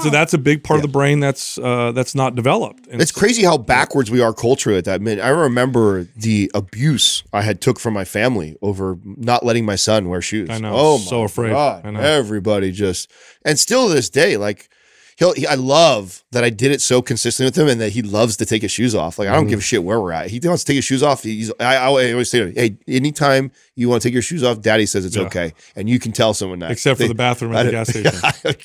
So 0.03 0.09
that's 0.09 0.33
a 0.33 0.37
big 0.37 0.63
part 0.63 0.77
of 0.77 0.81
the 0.81 0.87
brain 0.87 1.19
that's 1.19 1.57
uh, 1.57 1.91
that's 1.91 2.15
not 2.15 2.35
developed. 2.35 2.87
And 2.87 3.01
It's 3.01 3.11
crazy 3.11 3.43
how 3.43 3.57
backwards 3.57 4.11
we 4.11 4.21
are 4.21 4.33
culturally 4.33 4.77
at 4.77 4.85
that. 4.85 5.01
Man, 5.01 5.19
I 5.19 5.29
remember 5.29 6.03
the 6.15 6.51
abuse 6.53 7.23
I 7.33 7.41
had 7.41 7.61
took 7.61 7.79
from 7.79 7.93
my 7.93 8.05
family 8.05 8.55
over 8.61 8.97
not 9.05 9.45
letting 9.45 9.65
my 9.65 9.75
son 9.75 10.09
wear 10.09 10.21
shoes. 10.21 10.49
I 10.49 10.57
know. 10.59 10.73
Oh, 10.75 10.97
So 10.97 11.19
my 11.19 11.25
afraid. 11.25 11.49
God. 11.51 11.85
I 11.85 11.91
know. 11.91 11.99
Everybody 11.99 12.71
just, 12.71 13.11
and 13.43 13.57
still 13.59 13.87
to 13.87 13.93
this 13.93 14.09
day, 14.09 14.37
like, 14.37 14.69
he'll. 15.15 15.33
He, 15.33 15.47
I 15.47 15.55
love 15.55 16.23
that 16.31 16.43
I 16.43 16.49
did 16.49 16.71
it 16.71 16.81
so 16.81 17.01
consistently 17.01 17.47
with 17.47 17.57
him, 17.57 17.67
and 17.67 17.81
that 17.81 17.91
he 17.91 18.01
loves 18.01 18.37
to 18.37 18.45
take 18.45 18.61
his 18.61 18.71
shoes 18.71 18.95
off. 18.95 19.17
Like 19.19 19.27
I 19.27 19.33
don't 19.33 19.43
mm-hmm. 19.43 19.49
give 19.51 19.59
a 19.59 19.63
shit 19.63 19.83
where 19.83 19.99
we're 19.99 20.11
at. 20.11 20.29
He 20.29 20.39
wants 20.43 20.63
to 20.63 20.67
take 20.67 20.75
his 20.75 20.85
shoes 20.85 21.03
off. 21.03 21.23
He's. 21.23 21.51
I, 21.59 21.75
I 21.75 22.11
always 22.11 22.29
say, 22.29 22.51
hey, 22.53 22.77
anytime 22.87 23.51
you 23.75 23.89
want 23.89 24.01
to 24.01 24.07
take 24.07 24.13
your 24.13 24.21
shoes 24.21 24.43
off, 24.43 24.61
Daddy 24.61 24.85
says 24.85 25.05
it's 25.05 25.15
Yeah. 25.15 25.23
okay, 25.23 25.53
and 25.75 25.89
you 25.89 25.99
can 25.99 26.11
tell 26.11 26.33
someone 26.33 26.59
that. 26.59 26.71
Except 26.71 26.99
for 26.99 27.07
the 27.07 27.15
bathroom 27.15 27.55
at 27.55 27.63
the 27.63 27.71
gas 27.71 27.89
station. 27.89 28.13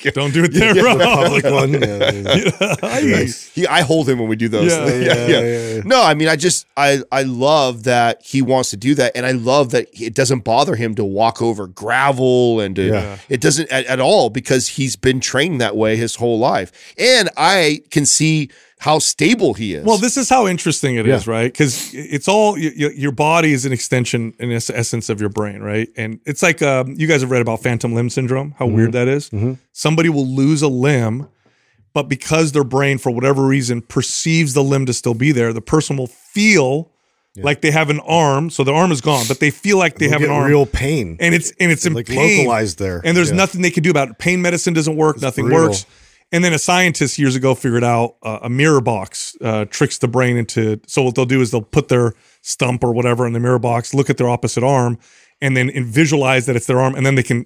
Yeah, 0.03 0.11
Don't 0.11 0.33
do 0.33 0.43
it 0.43 0.53
there, 0.53 0.75
Yeah, 0.75 0.81
bro. 0.81 0.97
the 0.97 1.05
Public 1.05 1.43
one. 1.45 1.73
Yeah, 1.73 2.99
yeah. 2.99 3.25
he, 3.53 3.67
I 3.67 3.81
hold 3.81 4.07
him 4.07 4.19
when 4.19 4.29
we 4.29 4.35
do 4.35 4.47
those. 4.47 4.71
Yeah, 4.81 4.87
yeah, 4.87 5.27
yeah, 5.27 5.39
yeah. 5.75 5.81
No, 5.85 6.01
I 6.01 6.13
mean, 6.13 6.27
I 6.27 6.35
just 6.35 6.65
I 6.77 7.01
I 7.11 7.23
love 7.23 7.83
that 7.83 8.21
he 8.23 8.41
wants 8.41 8.69
to 8.71 8.77
do 8.77 8.95
that, 8.95 9.11
and 9.15 9.25
I 9.25 9.31
love 9.31 9.71
that 9.71 9.87
it 9.99 10.13
doesn't 10.13 10.43
bother 10.43 10.75
him 10.75 10.95
to 10.95 11.03
walk 11.03 11.41
over 11.41 11.67
gravel 11.67 12.59
and 12.59 12.75
to, 12.75 12.87
Yeah. 12.87 13.17
it 13.29 13.41
doesn't 13.41 13.71
at, 13.71 13.85
at 13.85 13.99
all 13.99 14.29
because 14.29 14.69
he's 14.69 14.95
been 14.95 15.19
trained 15.19 15.59
that 15.61 15.75
way 15.75 15.95
his 15.95 16.15
whole 16.15 16.39
life, 16.41 16.93
and 16.97 17.29
I 17.37 17.81
can 17.91 18.05
see 18.05 18.49
how 18.79 18.97
stable 18.99 19.53
he 19.53 19.75
is. 19.75 19.85
Well, 19.85 19.97
this 19.99 20.17
is 20.17 20.27
how 20.27 20.47
interesting 20.47 20.95
it 20.95 21.07
is, 21.07 21.27
Yeah. 21.27 21.31
right? 21.33 21.51
Because 21.53 21.93
it's 21.93 22.27
all 22.27 22.53
y- 22.53 22.71
y- 22.77 22.91
your 22.95 23.11
body 23.11 23.53
is 23.53 23.63
an 23.65 23.71
extension, 23.71 24.33
in 24.39 24.51
essence, 24.51 25.07
of 25.09 25.19
your 25.21 25.29
brain, 25.29 25.61
right? 25.61 25.87
And 25.95 26.19
it's 26.25 26.41
like 26.41 26.63
um, 26.63 26.95
you 26.97 27.05
guys 27.07 27.21
have 27.21 27.29
read 27.29 27.43
about 27.43 27.61
phantom 27.61 27.93
limb 27.93 28.09
syndrome, 28.09 28.55
how 28.57 28.65
weird 28.65 28.93
that 28.93 29.07
is. 29.07 29.29
Somebody 29.71 30.09
will 30.09 30.25
lose 30.27 30.63
a 30.63 30.67
limb, 30.67 31.27
but 31.93 32.09
because 32.09 32.53
their 32.53 32.63
brain, 32.63 32.97
for 32.97 33.11
whatever 33.11 33.45
reason, 33.45 33.81
perceives 33.83 34.53
the 34.53 34.63
limb 34.63 34.87
to 34.87 34.93
still 34.93 35.13
be 35.13 35.31
there, 35.31 35.53
the 35.53 35.61
person 35.61 35.95
will 35.95 36.07
feel 36.07 36.89
like 37.37 37.61
they 37.61 37.71
have 37.71 37.89
an 37.91 37.99
arm. 38.01 38.49
So 38.49 38.63
the 38.63 38.73
arm 38.73 38.91
is 38.91 38.99
gone, 38.99 39.25
but 39.27 39.39
they 39.39 39.51
feel 39.51 39.77
like 39.77 39.99
they 39.99 40.07
They'll 40.07 40.19
have 40.19 40.23
an 40.23 40.31
arm, 40.35 40.47
real 40.49 40.65
pain. 40.65 41.17
and 41.19 41.33
it's 41.35 41.53
and 41.59 41.71
it's 41.71 41.85
in 41.85 41.93
like 41.93 42.07
pain. 42.07 42.39
localized 42.39 42.79
there. 42.79 42.99
and 43.05 43.15
there's 43.15 43.29
Yeah. 43.29 43.37
nothing 43.37 43.61
they 43.61 43.71
can 43.71 43.83
do 43.83 43.89
about 43.91 44.09
it. 44.09 44.17
Pain 44.17 44.41
medicine 44.41 44.73
doesn't 44.73 44.95
work. 44.97 45.21
nothing 45.21 45.45
brutal. 45.45 45.67
works. 45.69 45.85
And 46.31 46.43
then 46.43 46.53
a 46.53 46.59
scientist 46.59 47.19
years 47.19 47.35
ago 47.35 47.55
figured 47.55 47.83
out 47.83 48.15
uh, 48.23 48.39
a 48.43 48.49
mirror 48.49 48.79
box 48.79 49.35
uh, 49.41 49.65
tricks 49.65 49.97
the 49.97 50.07
brain 50.07 50.37
into. 50.37 50.79
So 50.87 51.01
what 51.01 51.15
they'll 51.15 51.25
do 51.25 51.41
is 51.41 51.51
they'll 51.51 51.61
put 51.61 51.89
their 51.89 52.13
stump 52.41 52.83
or 52.83 52.93
whatever 52.93 53.27
in 53.27 53.33
the 53.33 53.39
mirror 53.39 53.59
box, 53.59 53.93
look 53.93 54.09
at 54.09 54.17
their 54.17 54.29
opposite 54.29 54.63
arm, 54.63 54.97
and 55.41 55.57
then 55.57 55.71
visualize 55.85 56.45
that 56.45 56.55
it's 56.55 56.67
their 56.67 56.79
arm, 56.79 56.95
and 56.95 57.05
then 57.05 57.15
they 57.15 57.23
can 57.23 57.45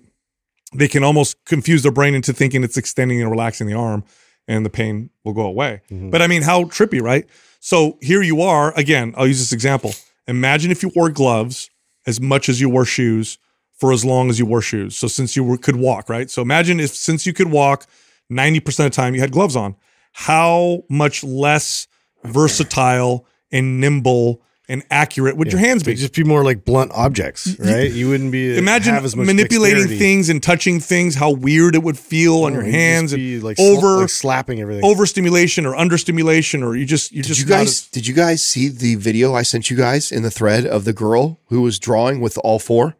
they 0.73 0.87
can 0.87 1.03
almost 1.03 1.43
confuse 1.45 1.83
their 1.83 1.91
brain 1.91 2.13
into 2.13 2.33
thinking 2.33 2.63
it's 2.63 2.77
extending 2.77 3.21
and 3.21 3.31
relaxing 3.31 3.65
the 3.65 3.73
arm, 3.73 4.03
and 4.47 4.65
the 4.65 4.69
pain 4.69 5.09
will 5.23 5.33
go 5.33 5.43
away. 5.43 5.81
But 6.11 6.21
I 6.21 6.27
mean, 6.27 6.41
how 6.41 6.63
trippy, 6.65 7.01
right? 7.01 7.25
So 7.59 7.97
here 8.01 8.21
you 8.21 8.41
are 8.41 8.73
again. 8.77 9.13
I'll 9.17 9.27
use 9.27 9.39
this 9.39 9.53
example. 9.53 9.93
Imagine 10.27 10.71
if 10.71 10.83
you 10.83 10.91
wore 10.95 11.09
gloves 11.09 11.69
as 12.05 12.19
much 12.21 12.49
as 12.49 12.61
you 12.61 12.69
wore 12.69 12.85
shoes 12.85 13.37
for 13.73 13.91
as 13.91 14.05
long 14.05 14.29
as 14.29 14.37
you 14.39 14.45
wore 14.45 14.61
shoes. 14.61 14.95
So 14.95 15.07
since 15.07 15.35
you 15.35 15.43
were, 15.43 15.57
could 15.57 15.75
walk, 15.75 16.09
right? 16.09 16.29
So 16.29 16.41
imagine 16.41 16.79
if 16.79 16.91
since 16.91 17.25
you 17.25 17.33
could 17.33 17.51
walk 17.51 17.87
90% 18.31 18.67
of 18.67 18.75
the 18.85 18.89
time 18.89 19.15
you 19.15 19.21
had 19.21 19.31
gloves 19.31 19.55
on, 19.55 19.75
how 20.13 20.83
much 20.89 21.23
less 21.23 21.87
versatile 22.23 23.25
and 23.51 23.79
nimble 23.79 24.41
and 24.67 24.83
accurate 24.89 25.37
would 25.37 25.51
your 25.51 25.59
hands 25.59 25.83
be? 25.83 25.91
They'd 25.91 25.99
just 26.01 26.15
be 26.15 26.23
more 26.23 26.43
like 26.43 26.65
blunt 26.65 26.91
objects, 26.95 27.55
right? 27.59 27.91
You 27.91 28.09
wouldn't 28.09 28.31
be 28.31 28.55
uh, 28.55 28.57
Imagine 28.57 28.95
have 28.95 29.05
as 29.05 29.15
much 29.15 29.27
manipulating 29.27 29.77
dexterity. 29.83 29.99
things 29.99 30.29
and 30.29 30.41
touching 30.41 30.79
things, 30.79 31.13
how 31.13 31.29
weird 31.31 31.75
it 31.75 31.83
would 31.83 31.99
feel 31.99 32.45
on 32.45 32.53
oh, 32.53 32.55
your 32.55 32.63
you'd 32.65 32.71
just 32.71 32.75
hands 32.81 33.13
be 33.13 33.33
and 33.35 33.43
like 33.43 33.57
sla- 33.57 33.77
over 33.77 33.87
like 34.01 34.09
slapping 34.09 34.61
everything. 34.61 34.83
overstimulation 34.83 35.67
or 35.67 35.75
understimulation 35.75 36.63
or 36.63 36.75
you 36.75 36.85
just 36.85 37.11
you 37.11 37.21
did 37.21 37.27
just 37.27 37.41
you 37.41 37.45
guys 37.45 37.67
as- 37.67 37.87
did 37.89 38.07
you 38.07 38.15
guys 38.15 38.41
see 38.41 38.67
the 38.69 38.95
video 38.95 39.35
I 39.35 39.43
sent 39.43 39.69
you 39.69 39.77
guys 39.77 40.11
in 40.11 40.23
the 40.23 40.31
thread 40.31 40.65
of 40.65 40.83
the 40.83 40.93
girl 40.93 41.39
who 41.49 41.61
was 41.61 41.77
drawing 41.77 42.19
with 42.19 42.37
all 42.43 42.57
four? 42.57 42.95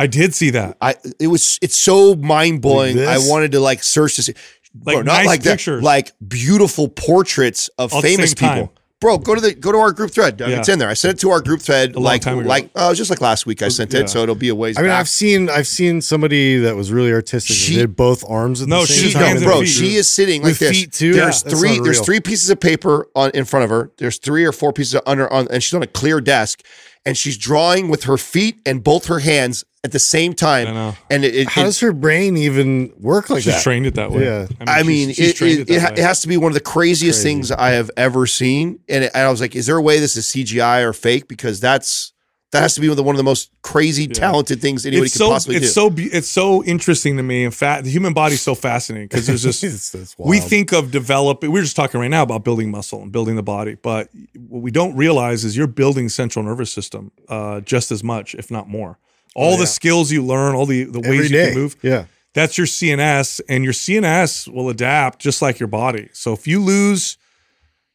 I 0.00 0.06
did 0.06 0.32
see 0.32 0.50
that. 0.50 0.76
I 0.80 0.94
it 1.18 1.26
was 1.26 1.58
it's 1.60 1.76
so 1.76 2.14
mind 2.14 2.62
blowing. 2.62 2.96
Like 2.96 3.08
I 3.08 3.18
wanted 3.18 3.50
to 3.52 3.58
like 3.58 3.82
search 3.82 4.14
to 4.14 4.22
see, 4.22 4.34
Like 4.84 4.94
bro, 4.96 5.02
not 5.02 5.04
nice 5.18 5.26
like 5.26 5.42
pictures. 5.42 5.80
that, 5.80 5.86
like 5.86 6.12
beautiful 6.26 6.88
portraits 6.88 7.68
of 7.78 7.92
All 7.92 8.02
famous 8.02 8.30
same 8.30 8.36
time. 8.36 8.58
people. 8.66 8.74
Bro, 9.00 9.18
go 9.18 9.36
to 9.36 9.40
the 9.40 9.54
go 9.54 9.70
to 9.70 9.78
our 9.78 9.92
group 9.92 10.10
thread. 10.10 10.36
Doug. 10.36 10.50
Yeah. 10.50 10.58
It's 10.58 10.68
in 10.68 10.80
there. 10.80 10.88
I 10.88 10.94
sent 10.94 11.14
it 11.18 11.20
to 11.20 11.30
our 11.30 11.40
group 11.40 11.60
thread 11.62 11.94
long 11.94 12.02
like 12.02 12.20
time 12.20 12.36
ago. 12.40 12.48
like 12.48 12.68
oh, 12.74 12.86
it 12.86 12.88
was 12.90 12.98
just 12.98 13.10
like 13.10 13.20
last 13.20 13.46
week. 13.46 13.62
I 13.62 13.68
sent 13.68 13.92
yeah. 13.92 14.00
it, 14.00 14.08
so 14.10 14.24
it'll 14.24 14.34
be 14.34 14.48
a 14.48 14.56
ways. 14.56 14.76
I 14.76 14.80
mean, 14.82 14.90
back. 14.90 14.98
I've 14.98 15.08
seen 15.08 15.48
I've 15.48 15.68
seen 15.68 16.00
somebody 16.00 16.56
that 16.58 16.74
was 16.74 16.90
really 16.90 17.12
artistic. 17.12 17.54
She- 17.54 17.74
She 17.74 17.78
did 17.78 17.94
both 17.94 18.24
arms 18.28 18.60
at 18.60 18.66
No, 18.66 18.80
the 18.80 18.86
she 18.88 18.92
same 18.94 19.02
just 19.04 19.12
She, 19.16 19.18
time. 19.22 19.40
no, 19.40 19.46
bro, 19.46 19.64
she 19.64 19.94
is 19.94 20.08
sitting 20.10 20.42
like 20.42 20.50
With 20.50 20.58
this. 20.58 20.70
feet, 20.80 20.92
too? 20.92 21.12
There's 21.12 21.44
Yeah, 21.44 21.50
three. 21.52 21.78
There's 21.78 22.00
three 22.00 22.18
pieces 22.18 22.50
of 22.50 22.58
paper 22.58 23.06
on 23.14 23.30
in 23.34 23.44
front 23.44 23.62
of 23.62 23.70
her. 23.70 23.92
There's 23.98 24.18
three 24.18 24.44
or 24.44 24.50
four 24.52 24.72
pieces 24.72 24.94
of 24.96 25.02
under 25.06 25.32
on, 25.32 25.46
and 25.48 25.62
she's 25.62 25.74
on 25.74 25.82
a 25.84 25.86
clear 25.86 26.20
desk, 26.20 26.64
and 27.08 27.16
she's 27.16 27.38
drawing 27.38 27.88
with 27.88 28.04
her 28.04 28.18
feet 28.18 28.60
and 28.66 28.84
both 28.84 29.06
her 29.06 29.18
hands 29.20 29.64
at 29.82 29.92
the 29.92 29.98
same 29.98 30.34
time. 30.34 30.68
I 30.68 30.72
know. 30.72 30.96
And 31.10 31.24
it, 31.24 31.34
it, 31.34 31.48
How 31.48 31.62
it- 31.62 31.64
does 31.64 31.80
her 31.80 31.92
brain 31.94 32.36
even 32.36 32.92
work 32.98 33.30
like 33.30 33.38
she's 33.42 33.46
that? 33.46 33.52
She's 33.54 33.62
trained 33.62 33.86
it 33.86 33.94
that 33.94 34.10
way. 34.10 34.24
Yeah. 34.24 34.46
I 34.66 34.82
mean, 34.82 35.08
she's- 35.12 35.16
she's 35.16 35.30
it, 35.30 35.36
trained 35.36 35.58
it, 35.60 35.68
that 35.68 35.92
it, 35.92 35.98
it 36.00 36.02
has 36.02 36.20
to 36.22 36.28
be 36.28 36.36
one 36.36 36.50
of 36.50 36.54
the 36.54 36.60
craziest 36.60 37.22
Crazy. 37.22 37.28
things 37.36 37.50
I 37.52 37.70
have 37.70 37.90
ever 37.96 38.26
seen. 38.26 38.80
And, 38.88 39.04
it, 39.04 39.12
and 39.14 39.26
I 39.26 39.30
was 39.30 39.40
like, 39.40 39.56
is 39.56 39.66
there 39.66 39.76
a 39.76 39.82
way 39.82 39.98
this 40.00 40.16
is 40.16 40.26
CGI 40.26 40.82
or 40.84 40.92
fake? 40.92 41.28
Because 41.28 41.60
that's 41.60 42.12
that 42.50 42.60
has 42.62 42.74
to 42.76 42.80
be 42.80 42.86
one 42.88 42.92
of 42.92 42.96
the, 42.96 43.02
one 43.02 43.14
of 43.14 43.18
the 43.18 43.24
most 43.24 43.50
crazy, 43.62 44.06
talented 44.06 44.60
things 44.60 44.86
anybody 44.86 45.04
it's 45.06 45.14
could 45.14 45.18
so 45.18 45.28
possibly 45.30 45.56
it's 45.56 45.66
do. 45.66 45.72
so 45.72 45.90
it's 45.96 46.28
so 46.28 46.64
interesting 46.64 47.16
to 47.18 47.22
me. 47.22 47.44
In 47.44 47.50
fact, 47.50 47.84
the 47.84 47.90
human 47.90 48.14
body's 48.14 48.40
so 48.40 48.54
fascinating 48.54 49.08
because 49.08 49.26
there's 49.26 49.44
It's- 49.46 49.60
just 49.60 49.94
it's 49.94 50.16
we 50.18 50.40
think 50.40 50.72
of 50.72 50.90
developing. 50.90 51.52
We're 51.52 51.62
just 51.62 51.76
talking 51.76 52.00
right 52.00 52.08
now 52.10 52.22
about 52.22 52.44
building 52.44 52.70
muscle 52.70 53.02
and 53.02 53.12
building 53.12 53.36
the 53.36 53.42
body, 53.42 53.74
but 53.74 54.08
what 54.48 54.62
we 54.62 54.70
don't 54.70 54.96
realize 54.96 55.44
is 55.44 55.56
you're 55.56 55.66
building 55.66 56.08
central 56.08 56.44
nervous 56.44 56.72
system 56.72 57.12
uh, 57.28 57.60
just 57.60 57.90
as 57.92 58.02
much, 58.02 58.34
if 58.34 58.50
not 58.50 58.66
more. 58.68 58.98
All 59.36 59.56
the 59.56 59.66
skills 59.66 60.10
you 60.10 60.24
learn, 60.24 60.54
all 60.54 60.66
the 60.66 60.84
the 60.84 60.98
Oh, 61.00 61.02
every 61.04 61.18
ways 61.18 61.30
you 61.30 61.36
day. 61.36 61.50
can 61.52 61.58
move. 61.58 61.76
Yeah. 61.82 62.06
That's 62.34 62.56
your 62.58 62.66
CNS, 62.66 63.40
and 63.48 63.64
your 63.64 63.72
CNS 63.72 64.52
will 64.52 64.68
adapt 64.68 65.20
just 65.20 65.42
like 65.42 65.58
your 65.60 65.66
body. 65.66 66.08
So 66.12 66.32
if 66.32 66.46
you 66.46 66.60
lose 66.62 67.16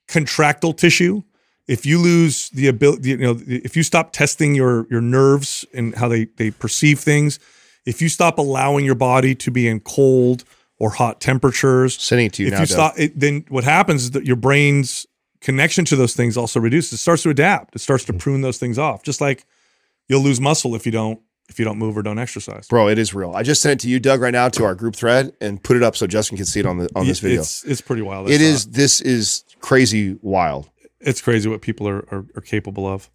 contractile 0.08 0.74
tissue, 0.74 1.24
if 1.68 1.86
you 1.86 1.99
lose 1.99 2.49
the 2.49 2.68
ability, 2.68 3.09
you 3.09 3.18
know, 3.18 3.39
if 3.47 3.78
you 3.78 3.84
stop 3.84 4.11
testing 4.11 4.55
your 4.55 4.88
your 4.89 5.01
nerves 5.01 5.66
and 5.74 5.95
how 5.95 6.07
they 6.07 6.26
they 6.26 6.51
perceive 6.51 6.99
things, 6.99 7.39
if 7.86 8.01
you 8.01 8.09
stop 8.09 8.38
allowing 8.38 8.86
your 8.86 8.95
body 8.95 9.36
to 9.36 9.51
be 9.51 9.68
in 9.68 9.80
cold 9.80 10.43
or 10.80 10.91
hot 10.91 11.22
temperatures, 11.22 11.95
Sending 11.95 12.28
it 12.28 12.34
to 12.34 12.43
you 12.43 12.47
if 12.47 12.53
now, 12.53 12.59
you 12.61 12.66
Doug. 12.66 12.76
stop, 12.76 12.93
it, 12.97 13.18
then 13.18 13.45
what 13.49 13.64
happens 13.64 14.03
is 14.03 14.11
that 14.11 14.26
your 14.26 14.36
brain's 14.36 15.05
connection 15.39 15.86
to 15.86 15.95
those 15.95 16.14
things 16.14 16.36
also 16.36 16.59
reduces. 16.59 16.93
It 16.93 16.97
starts 16.97 17.24
to 17.24 17.30
adapt. 17.30 17.76
It 17.76 17.80
starts 17.80 18.03
to 18.05 18.14
mm-hmm. 18.14 18.20
prune 18.20 18.41
those 18.41 18.57
things 18.57 18.78
off. 18.78 19.03
Just 19.03 19.22
like 19.22 19.45
you'll 20.09 20.22
lose 20.22 20.41
muscle 20.41 20.76
if 20.76 20.86
you 20.86 20.91
don't 20.91 21.22
if 21.49 21.59
you 21.59 21.66
don't 21.66 21.78
move 21.78 21.97
or 21.97 22.01
don't 22.01 22.20
exercise. 22.20 22.68
Bro, 22.68 22.89
it 22.89 22.97
is 22.97 23.14
real. 23.14 23.34
I 23.36 23.43
just 23.43 23.61
sent 23.61 23.80
it 23.80 23.84
to 23.84 23.89
you, 23.89 23.99
Doug, 23.99 24.22
right 24.22 24.32
now 24.32 24.49
to 24.49 24.64
our 24.64 24.76
group 24.76 24.95
thread 24.95 25.34
and 25.41 25.61
put 25.61 25.76
it 25.78 25.84
up 25.84 25.95
so 25.95 26.07
Justin 26.07 26.38
can 26.38 26.45
see 26.45 26.61
it 26.61 26.66
on 26.66 26.78
the 26.78 26.89
on 26.95 27.05
this 27.05 27.20
video. 27.20 27.41
It's 27.41 27.64
it's 27.64 27.82
pretty 27.82 28.01
wild. 28.01 28.30
It 28.30 28.41
is. 28.41 28.68
This 28.68 29.01
is 29.01 29.43
crazy 29.59 30.18
wild. 30.22 30.70
It's 31.06 31.22
crazy 31.22 31.49
what 31.49 31.62
people 31.62 31.88
are 31.88 31.99
are, 32.12 32.26
are 32.36 32.41
capable 32.41 32.88
of. 32.88 33.10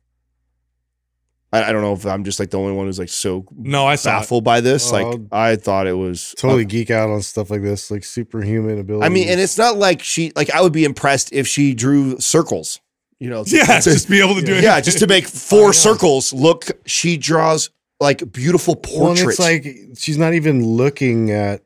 I, 1.52 1.64
I 1.64 1.72
don't 1.72 1.80
know 1.80 1.94
if 1.94 2.04
I'm 2.04 2.24
just 2.24 2.38
like 2.38 2.50
the 2.50 2.58
only 2.58 2.72
one 2.74 2.86
who's 2.86 2.98
like 2.98 3.08
so 3.08 3.46
No, 3.56 3.86
I 3.86 3.94
saw. 3.96 4.10
It. 4.10 4.20
baffled 4.20 4.44
by 4.44 4.60
this. 4.60 4.90
Oh, 4.90 4.92
like 4.92 5.06
um, 5.06 5.28
I 5.32 5.56
thought 5.56 5.86
it 5.86 5.94
was 5.94 6.34
Totally 6.36 6.66
geek 6.66 6.90
out 6.90 7.08
on 7.08 7.22
stuff 7.22 7.50
like 7.50 7.62
this, 7.62 7.90
like 7.90 8.04
superhuman 8.04 8.78
ability. 8.78 9.06
I 9.06 9.08
mean, 9.08 9.28
and 9.28 9.40
it's 9.40 9.56
not 9.56 9.76
like 9.78 10.02
she 10.02 10.32
like 10.36 10.50
I 10.50 10.60
would 10.60 10.72
be 10.74 10.84
impressed 10.84 11.32
if 11.32 11.46
she 11.46 11.72
drew 11.74 12.20
circles. 12.20 12.80
You 13.18 13.30
know, 13.30 13.42
Yeah, 13.46 13.64
to- 13.64 13.90
just 13.90 14.08
be 14.08 14.20
able 14.22 14.34
to 14.36 14.42
do 14.42 14.54
it. 14.54 14.62
yeah, 14.62 14.80
just 14.80 14.98
to 14.98 15.06
make 15.06 15.26
four 15.26 15.72
circles 15.72 16.32
look. 16.32 16.66
She 16.86 17.16
draws 17.16 17.70
like 17.98 18.30
beautiful 18.30 18.74
well, 18.74 18.82
portraits. 19.14 19.22
it's 19.30 19.38
like 19.40 19.66
she's 19.96 20.18
not 20.18 20.34
even 20.34 20.62
looking 20.64 21.30
at 21.32 21.62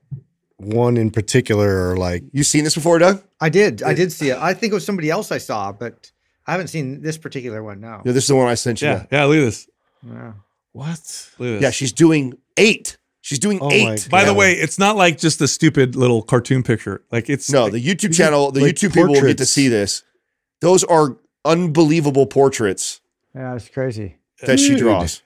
one 0.65 0.97
in 0.97 1.11
particular 1.11 1.91
or 1.91 1.97
like 1.97 2.23
you 2.33 2.43
seen 2.45 2.65
this 2.65 2.75
before, 2.75 2.99
Doug? 2.99 3.23
I 3.41 3.49
did. 3.49 3.83
I 3.83 3.95
did 3.95 4.13
see 4.13 4.31
it. 4.31 4.39
I 4.39 4.55
think 4.55 4.73
it 4.73 4.75
was 4.75 4.85
somebody 4.85 5.11
else 5.11 5.31
I 5.33 5.39
saw, 5.39 5.73
but 5.73 6.11
I 6.47 6.53
haven't 6.53 6.69
seen 6.69 7.03
this 7.03 7.19
particular 7.19 7.63
one. 7.63 7.81
No. 7.81 8.03
Yeah, 8.05 8.13
this 8.13 8.25
is 8.25 8.29
the 8.29 8.37
one 8.37 8.49
I 8.49 8.55
sent 8.55 8.83
you. 8.83 8.89
Yeah, 8.89 9.07
yeah. 9.11 9.25
Look 9.25 9.39
at 9.39 9.41
this. 9.45 9.69
Yeah. 10.07 10.33
what? 10.73 11.31
Look 11.39 11.49
at 11.49 11.53
this. 11.55 11.63
Yeah, 11.63 11.71
she's 11.71 11.93
doing 11.93 12.35
eight. 12.57 12.97
She's 13.21 13.39
doing 13.39 13.59
Oh 13.61 13.69
my 13.69 13.93
eight. 13.95 14.09
By 14.11 14.25
the 14.25 14.35
way, 14.35 14.53
it's 14.55 14.79
not 14.81 14.97
like 14.97 15.17
just 15.19 15.41
a 15.41 15.47
stupid 15.47 15.95
little 15.95 16.23
cartoon 16.23 16.63
picture. 16.65 17.05
Like 17.13 17.31
it's 17.31 17.51
No, 17.51 17.69
the 17.71 17.79
YouTube 17.79 18.17
channel, 18.17 18.51
the 18.51 18.61
like 18.63 18.75
YouTube 18.75 18.95
people 18.95 19.09
will 19.09 19.15
get 19.15 19.21
to 19.21 19.27
portraits. 19.27 19.51
see 19.51 19.69
this. 19.69 20.03
Those 20.61 20.83
are 20.85 21.17
unbelievable 21.45 22.27
portraits 22.27 23.01
Yeah, 23.35 23.55
it's 23.55 23.69
crazy. 23.69 24.17
that 24.43 24.59
she 24.59 24.71
Dude. 24.71 24.79
draws. 24.79 25.23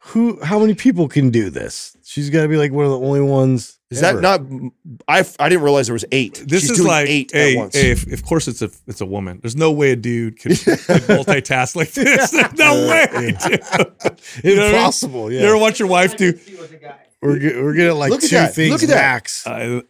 Who? 0.00 0.40
How 0.42 0.58
many 0.58 0.74
people 0.74 1.08
can 1.08 1.30
do 1.30 1.50
this? 1.50 1.96
She's 2.04 2.30
got 2.30 2.42
to 2.42 2.48
be 2.48 2.56
like 2.56 2.72
one 2.72 2.84
of 2.84 2.90
the 2.92 3.00
only 3.00 3.20
ones. 3.20 3.78
Is 3.90 4.02
ever. 4.02 4.20
that 4.20 4.42
not? 4.50 4.72
I 5.08 5.24
I 5.40 5.48
didn't 5.48 5.62
realize 5.64 5.86
there 5.86 5.94
was 5.94 6.04
eight. 6.12 6.42
this 6.46 6.62
She's 6.62 6.70
is 6.72 6.76
doing 6.78 6.88
like 6.88 7.08
eight 7.08 7.30
hey, 7.32 7.54
at 7.56 7.58
once. 7.58 7.74
hey, 7.74 7.90
if, 7.90 8.10
of 8.12 8.22
course 8.24 8.46
it's 8.48 8.62
a 8.62 8.70
it's 8.86 9.00
a 9.00 9.06
woman. 9.06 9.38
There's 9.42 9.56
no 9.56 9.72
way 9.72 9.92
a 9.92 9.96
dude 9.96 10.38
could, 10.38 10.52
could 10.58 10.78
multitask 11.08 11.74
like 11.74 11.90
this. 11.92 12.30
There's 12.30 12.52
no 12.54 12.86
way. 12.88 13.06
dude. 13.32 13.60
You 14.44 14.56
know 14.56 14.62
what 14.62 14.68
I 14.68 14.72
mean? 14.72 14.74
impossible? 14.74 15.32
You 15.32 15.38
ever 15.40 15.54
Yeah, 15.56 15.60
watch 15.60 15.78
your 15.78 15.88
wife 15.88 16.16
do? 16.16 16.38
we're 17.22 17.38
ge- 17.38 17.54
we're 17.56 17.74
getting 17.74 17.96
like 17.98 18.10
Look 18.10 18.22
at 18.24 18.30
two 18.30 18.36
that. 18.36 18.54
things 18.54 18.70
Look 18.72 18.82
at 18.82 18.88
that. 18.90 18.94
max. 18.96 19.46
I, 19.46 19.82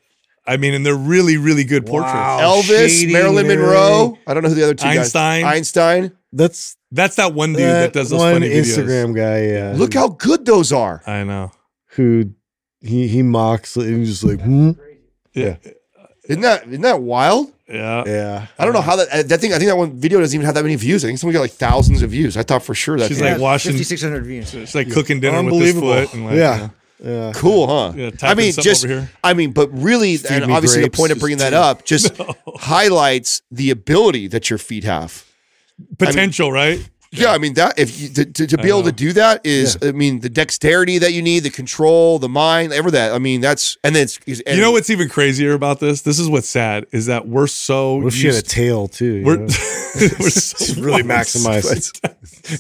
I 0.46 0.56
mean, 0.56 0.74
and 0.74 0.86
they're 0.86 0.94
really 0.96 1.36
really 1.36 1.64
good 1.64 1.84
portraits. 1.84 2.14
Wow. 2.14 2.38
Elvis, 2.62 2.88
shading 2.88 3.12
Marilyn 3.12 3.50
and 3.50 3.61
Monroe. 3.61 4.16
I 4.26 4.34
don't 4.34 4.42
know 4.44 4.48
who 4.48 4.54
the 4.54 4.62
other 4.64 4.74
two 4.74 4.86
Einstein. 4.88 5.42
guys. 5.42 5.56
Einstein. 5.56 6.12
That's 6.33 6.76
That's 6.93 7.16
that 7.16 7.35
one 7.35 7.53
dude 7.53 7.62
that, 7.62 7.81
that 7.81 7.93
does 7.93 8.11
those 8.11 8.20
one 8.20 8.35
funny 8.35 8.51
videos. 8.51 8.76
Instagram 8.79 9.14
guy. 9.16 9.47
Yeah, 9.47 9.72
Look 9.76 9.95
how 9.95 10.09
good 10.09 10.45
those 10.45 10.72
are. 10.72 11.03
I 11.07 11.24
know. 11.24 11.53
who 11.93 12.33
he 12.81 13.09
he 13.09 13.22
mocks 13.22 13.76
and 13.76 13.99
he's 13.99 14.09
just 14.20 14.24
like 14.24 14.41
hmm? 14.41 14.72
Yeah. 15.35 15.57
Isn't 16.29 16.43
that 16.43 16.68
isn't 16.68 16.83
that 16.83 17.01
wild? 17.01 17.53
Yeah. 17.68 18.05
Yeah. 18.07 18.47
I 18.59 18.64
don't 18.64 18.74
know 18.74 18.81
how 18.83 18.97
that 18.97 19.29
that 19.29 19.41
thing. 19.41 19.53
I 19.53 19.59
think 19.59 19.68
that 19.68 19.76
one 19.76 19.99
video 19.99 20.20
doesn't 20.20 20.35
even 20.35 20.45
have 20.47 20.55
that 20.55 20.62
many 20.62 20.76
views. 20.76 21.05
I 21.05 21.09
think 21.09 21.18
someone 21.18 21.33
got 21.35 21.41
like 21.41 21.53
thousands 21.53 22.03
of 22.03 22.11
views. 22.11 22.37
I 22.37 22.43
thought 22.43 22.62
for 22.62 22.74
sure 22.74 22.99
that 22.99 23.09
She's 23.09 23.18
thing- 23.18 23.33
like 23.33 23.41
washing. 23.41 23.72
5,600 23.72 24.24
views. 24.24 24.51
She's 24.51 24.74
like 24.74 24.91
cooking 24.91 25.20
dinner 25.20 25.43
with 25.43 25.55
this 25.59 25.74
Unbelievable. 25.74 26.07
foot. 26.07 26.14
And 26.14 26.26
like, 26.26 26.37
yeah. 26.37 26.55
you 26.57 26.61
know. 26.62 26.70
Yeah. 27.01 27.33
cool, 27.33 27.66
huh? 27.68 27.93
Yeah, 27.95 28.11
I 28.22 28.35
mean, 28.35 28.53
just 28.53 28.85
over 28.85 28.93
here. 28.93 29.11
I 29.22 29.33
mean, 29.33 29.53
but 29.53 29.68
really, 29.72 30.18
and 30.29 30.49
me 30.49 30.53
obviously, 30.53 30.83
the 30.83 30.91
point 30.91 31.12
of 31.12 31.20
bringing 31.20 31.39
that 31.39 31.55
up 31.55 31.85
just 31.85 32.11
highlights 32.57 33.41
the 33.53 33.70
ability 33.70 34.26
that 34.29 34.51
your 34.51 34.59
feet 34.59 34.83
have. 34.85 35.24
Potential, 35.99 36.53
right? 36.53 36.89
Yeah, 37.11 37.32
I 37.32 37.38
mean 37.38 37.54
that 37.54 37.78
if 37.78 37.98
you, 37.98 38.09
to, 38.11 38.24
to, 38.26 38.46
to 38.48 38.59
be 38.59 38.68
able 38.68 38.82
to 38.82 38.92
do 38.92 39.14
that 39.14 39.46
is, 39.46 39.78
I 39.82 39.92
mean, 39.92 40.20
the 40.20 40.28
dexterity 40.28 40.98
that 40.98 41.12
you 41.14 41.22
need, 41.22 41.40
the 41.40 41.48
control, 41.50 42.18
the 42.18 42.28
mind, 42.28 42.72
ever 42.74 42.90
that. 42.90 43.12
I 43.14 43.18
mean, 43.18 43.40
that's 43.40 43.78
and 43.82 43.96
then 43.96 44.02
it's 44.02 44.18
and 44.46 44.56
You 44.56 44.61
know 44.62 44.72
what's 44.72 44.90
even 44.90 45.09
crazier 45.09 45.54
about 45.54 45.80
this? 45.80 46.02
This 46.02 46.18
is 46.18 46.28
what's 46.28 46.48
sad 46.48 46.84
is 46.92 47.06
that 47.06 47.26
we're 47.26 47.46
so 47.46 47.96
What 47.96 48.09
if 48.09 48.14
she 48.14 48.26
had 48.26 48.36
a 48.36 48.42
tail 48.42 48.88
too? 48.88 49.22
we're, 49.24 49.36
know? 49.36 49.46
we're 50.20 50.28
so 50.30 50.82
really 50.82 51.02
maximize. 51.02 51.90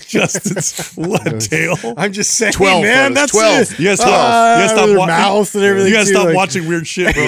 Justin's 0.08 0.92
what 0.94 1.40
tail. 1.40 1.76
I'm 1.96 2.12
just 2.12 2.30
saying, 2.32 2.52
12 2.54 2.82
man. 2.82 3.14
photos, 3.14 3.14
That's 3.14 3.32
12. 3.32 3.60
it. 3.72 3.78
You 3.78 3.84
guys 3.88 3.98
stop. 4.00 4.08
Ah, 4.10 4.54
you 4.56 4.62
guys 4.62 4.70
stop 4.70 4.86
their 4.88 4.98
wa- 4.98 5.06
mouth 5.06 5.54
and 5.54 5.64
everything. 5.64 5.92
You 5.92 5.96
guys 5.98 6.06
too, 6.08 6.14
stop 6.14 6.26
like- 6.26 6.36
watching 6.36 6.68
weird 6.68 6.86
shit, 6.86 7.14
bro. 7.14 7.24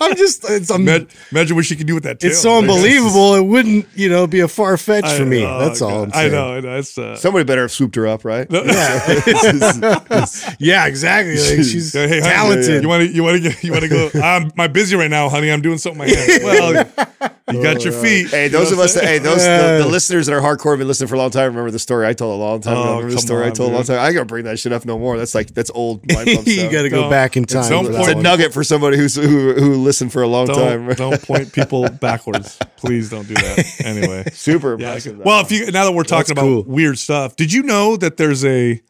I'm 0.00 0.16
just. 0.16 0.44
It's, 0.50 0.70
I'm, 0.70 0.82
imagine, 0.82 1.08
imagine 1.30 1.56
what 1.56 1.64
she 1.64 1.76
can 1.76 1.86
do 1.86 1.94
with 1.94 2.04
that 2.04 2.20
tail. 2.20 2.30
it's 2.30 2.40
so 2.40 2.58
unbelievable. 2.58 3.34
It 3.34 3.44
wouldn't, 3.44 3.86
you 3.94 4.08
know, 4.08 4.26
be 4.26 4.40
a 4.40 4.48
far 4.48 4.76
fetch 4.76 5.06
for 5.16 5.24
me. 5.24 5.44
oh, 5.44 5.67
That's 5.68 5.82
all 5.82 6.04
I'm 6.04 6.10
God. 6.10 6.16
I 6.16 6.20
saying. 6.22 6.32
know. 6.32 6.54
I 6.54 6.60
know. 6.60 6.78
It's, 6.78 6.98
uh, 6.98 7.16
somebody 7.16 7.44
better 7.44 7.62
have 7.62 7.72
swooped 7.72 7.96
her 7.96 8.06
up, 8.06 8.24
right? 8.24 8.46
Yeah, 10.58 10.86
exactly. 10.86 11.36
Like, 11.36 11.64
she's 11.64 11.94
Yeah, 11.94 12.06
hey, 12.06 12.20
honey, 12.20 12.32
talented. 12.32 12.82
You 12.82 12.88
want 12.88 13.08
to? 13.08 13.14
You 13.14 13.22
want 13.22 13.42
to? 13.42 13.66
You 13.66 13.72
want 13.72 13.84
to 13.84 13.88
go? 13.88 14.10
I'm 14.22 14.52
my 14.56 14.68
busy 14.68 14.96
right 14.96 15.10
now, 15.10 15.28
honey. 15.28 15.50
I'm 15.50 15.62
doing 15.62 15.78
something 15.78 16.00
with 16.00 16.10
my 16.10 16.14
hands. 16.14 17.04
Well, 17.18 17.30
you 17.52 17.62
got 17.62 17.84
your 17.84 17.92
feet. 17.92 18.28
Hey, 18.28 18.48
those 18.48 18.72
of 18.72 18.78
us, 18.78 18.94
that, 18.94 19.04
hey, 19.04 19.18
those 19.18 19.44
Yeah. 19.44 19.78
the, 19.78 19.84
the 19.84 19.88
listeners 19.88 20.26
that 20.26 20.32
are 20.34 20.40
hardcore 20.40 20.72
have 20.72 20.78
been 20.78 20.88
listening 20.88 21.08
for 21.08 21.14
a 21.14 21.18
long 21.18 21.30
time. 21.30 21.46
Remember 21.46 21.70
the 21.70 21.78
story 21.78 22.06
I 22.06 22.12
told 22.12 22.38
a 22.38 22.42
long 22.42 22.60
time 22.60 22.74
ago. 22.74 22.82
Oh, 22.82 22.88
Remember 22.96 23.10
the 23.10 23.16
come 23.16 23.20
story 23.26 23.44
I 23.44 23.48
on, 23.48 23.54
told 23.54 23.70
a 23.70 23.72
long 23.74 23.82
dude. 23.82 23.86
time. 23.96 24.00
I 24.00 24.12
gotta 24.12 24.24
bring 24.26 24.44
that 24.44 24.58
shit 24.58 24.72
up 24.72 24.84
no 24.84 24.98
more. 24.98 25.16
That's 25.18 25.34
like 25.34 25.54
that's 25.54 25.70
old. 25.74 26.00
Mind 26.12 26.28
pump 26.34 26.46
you 26.46 26.70
got 26.70 26.82
to 26.82 26.88
go 26.90 27.02
Don't- 27.02 27.10
back 27.10 27.36
in 27.36 27.44
time. 27.44 27.64
some 27.64 27.86
for 27.86 27.92
that 27.92 28.00
It's 28.00 28.08
a 28.08 28.12
point- 28.14 28.22
nugget 28.22 28.52
for 28.54 28.62
somebody 28.64 28.96
who's 28.96 29.14
who 29.16 29.52
who 29.54 29.74
listened 29.76 30.12
for 30.12 30.22
a 30.22 30.28
long 30.28 30.46
time. 30.46 30.86
Don't, 30.88 30.98
don't 30.98 31.22
point 31.22 31.52
people 31.58 31.88
backwards. 31.88 32.58
Please 32.76 33.10
don't 33.10 33.26
do 33.26 33.34
that. 33.34 33.80
Anyway. 33.84 34.24
Super 34.32 34.70
Yeah. 34.78 34.88
impressive. 34.88 35.18
Well, 35.18 35.40
if 35.40 35.50
you 35.50 35.70
now 35.70 35.84
that 35.84 35.92
we're 35.92 36.04
talking 36.04 36.18
That's 36.18 36.30
about 36.32 36.42
cool. 36.42 36.62
weird 36.64 36.98
stuff, 36.98 37.36
did 37.36 37.52
you 37.52 37.62
know 37.62 37.96
that 37.96 38.16
there's 38.16 38.44
a 38.44 38.80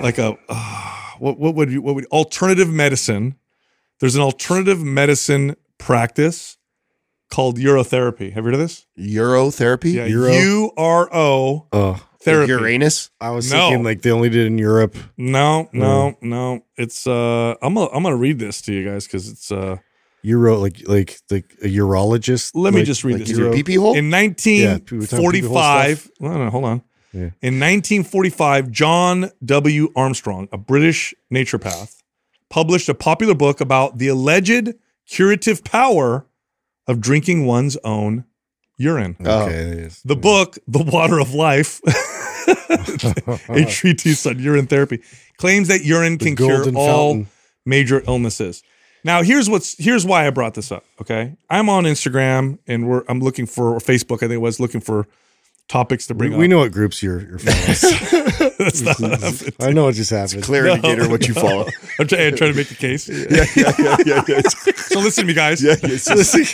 like 0.00 0.18
a 0.18 0.36
uh, 0.48 0.90
what 1.18 1.38
what 1.38 1.54
would 1.54 1.70
you 1.70 1.82
what 1.82 1.94
would 1.94 2.06
alternative 2.06 2.68
medicine? 2.68 3.36
There's 4.00 4.16
an 4.16 4.22
alternative 4.22 4.82
medicine 4.82 5.54
practice 5.78 6.56
called 7.34 7.58
urotherapy. 7.58 8.32
Have 8.32 8.44
you 8.44 8.50
heard 8.50 8.54
of 8.54 8.60
this? 8.60 8.86
Urotherapy, 8.98 9.94
Yeah, 9.94 10.06
Euro? 10.06 10.32
U 10.32 10.70
R 10.76 11.08
O 11.14 11.66
Oh, 11.72 12.06
therapy. 12.20 12.52
Uranus. 12.52 13.10
I 13.20 13.30
was 13.30 13.50
No. 13.52 13.58
thinking 13.68 13.84
like 13.84 14.02
they 14.02 14.10
only 14.10 14.28
did 14.28 14.42
it 14.44 14.46
in 14.46 14.58
Europe. 14.58 14.96
No, 15.16 15.68
no, 15.72 16.16
no. 16.22 16.60
It's 16.76 17.06
uh, 17.06 17.54
I'm 17.62 17.74
gonna 17.74 17.90
I'm 17.92 18.02
gonna 18.02 18.16
read 18.16 18.38
this 18.38 18.60
to 18.62 18.72
you 18.72 18.88
guys 18.88 19.06
because 19.06 19.28
it's 19.28 19.50
uh. 19.52 19.76
Euro, 20.26 20.56
like 20.56 20.88
like 20.88 21.18
like 21.30 21.54
a 21.62 21.66
urologist. 21.66 22.52
Let 22.54 22.72
me 22.72 22.80
Like- 22.80 22.86
just 22.86 23.04
read 23.04 23.18
like 23.18 23.26
this. 23.26 23.36
Your 23.36 23.50
to 23.50 23.58
you. 23.58 23.62
pee 23.64 23.74
hole. 23.74 23.94
In 23.94 24.10
Yeah, 24.10 24.20
we 24.90 24.98
were 24.98 25.06
talking 25.06 25.30
people 25.32 25.52
1945, 25.52 26.10
no, 26.20 26.38
no, 26.44 26.48
hold 26.50 26.64
on. 26.64 26.82
Yeah. 27.12 27.30
In 27.42 27.60
1945, 27.60 28.70
John 28.70 29.30
W. 29.44 29.92
Armstrong, 29.94 30.48
a 30.50 30.56
British 30.56 31.12
naturopath, 31.30 31.96
published 32.48 32.88
a 32.88 32.94
popular 32.94 33.34
book 33.34 33.60
about 33.60 33.98
the 33.98 34.08
alleged 34.08 34.72
curative 35.06 35.62
power 35.62 36.26
of 36.86 37.00
drinking 37.00 37.46
one's 37.46 37.76
own 37.84 38.24
urine. 38.78 39.16
Oh. 39.24 39.44
Okay. 39.46 39.82
yes. 39.82 40.00
The 40.04 40.16
book, 40.16 40.58
The 40.66 40.82
Water 40.82 41.18
of 41.20 41.32
Life, 41.34 41.80
a 43.48 43.64
treatise 43.64 44.26
on 44.26 44.38
urine 44.38 44.66
therapy, 44.66 45.00
claims 45.38 45.68
that 45.68 45.84
urine 45.84 46.18
The 46.18 46.24
can 46.26 46.36
cure 46.36 46.56
golden 46.56 46.76
all 46.76 47.12
fountain. 47.14 47.28
major 47.64 48.02
illnesses. 48.06 48.62
Now, 49.04 49.22
here's 49.22 49.50
what's 49.50 49.76
here's 49.82 50.06
why 50.06 50.26
I 50.26 50.30
brought 50.30 50.54
this 50.54 50.72
up. 50.72 50.84
Okay, 51.00 51.36
I'm 51.50 51.68
on 51.68 51.84
Instagram 51.84 52.58
and 52.66 52.88
we're 52.88 53.04
I'm 53.08 53.20
looking 53.20 53.46
for 53.46 53.74
or 53.74 53.78
Facebook. 53.78 54.16
I 54.16 54.28
think 54.28 54.32
it 54.32 54.36
was 54.38 54.58
looking 54.58 54.80
for 54.80 55.06
topics 55.68 56.06
to 56.08 56.14
bring 56.14 56.36
we 56.36 56.44
up. 56.44 56.50
know 56.50 56.58
what 56.58 56.72
groups 56.72 57.02
you're, 57.02 57.20
you're 57.20 57.38
following. 57.38 58.52
That's 58.58 58.82
not 58.82 59.00
what 59.00 59.20
happened. 59.20 59.54
I 59.60 59.72
know 59.72 59.84
what 59.84 59.94
just 59.94 60.10
happened. 60.10 60.42
Clear 60.42 60.66
indicator 60.66 61.08
what 61.08 61.26
you 61.26 61.32
follow. 61.34 61.66
I'm 61.98 62.06
trying, 62.06 62.28
I'm 62.32 62.36
trying 62.36 62.52
to 62.52 62.56
make 62.56 62.68
the 62.68 62.74
case. 62.74 63.08
yeah, 63.08 63.44
yeah, 63.56 63.72
yeah, 63.78 63.96
yeah, 64.04 64.22
yeah. 64.28 64.40
So 64.76 65.00
listen 65.00 65.22
to 65.22 65.28
me, 65.28 65.32
guys. 65.34 65.62
yeah, 65.62 65.76
yeah. 65.82 65.96
So, 65.96 66.14
you 66.38 66.44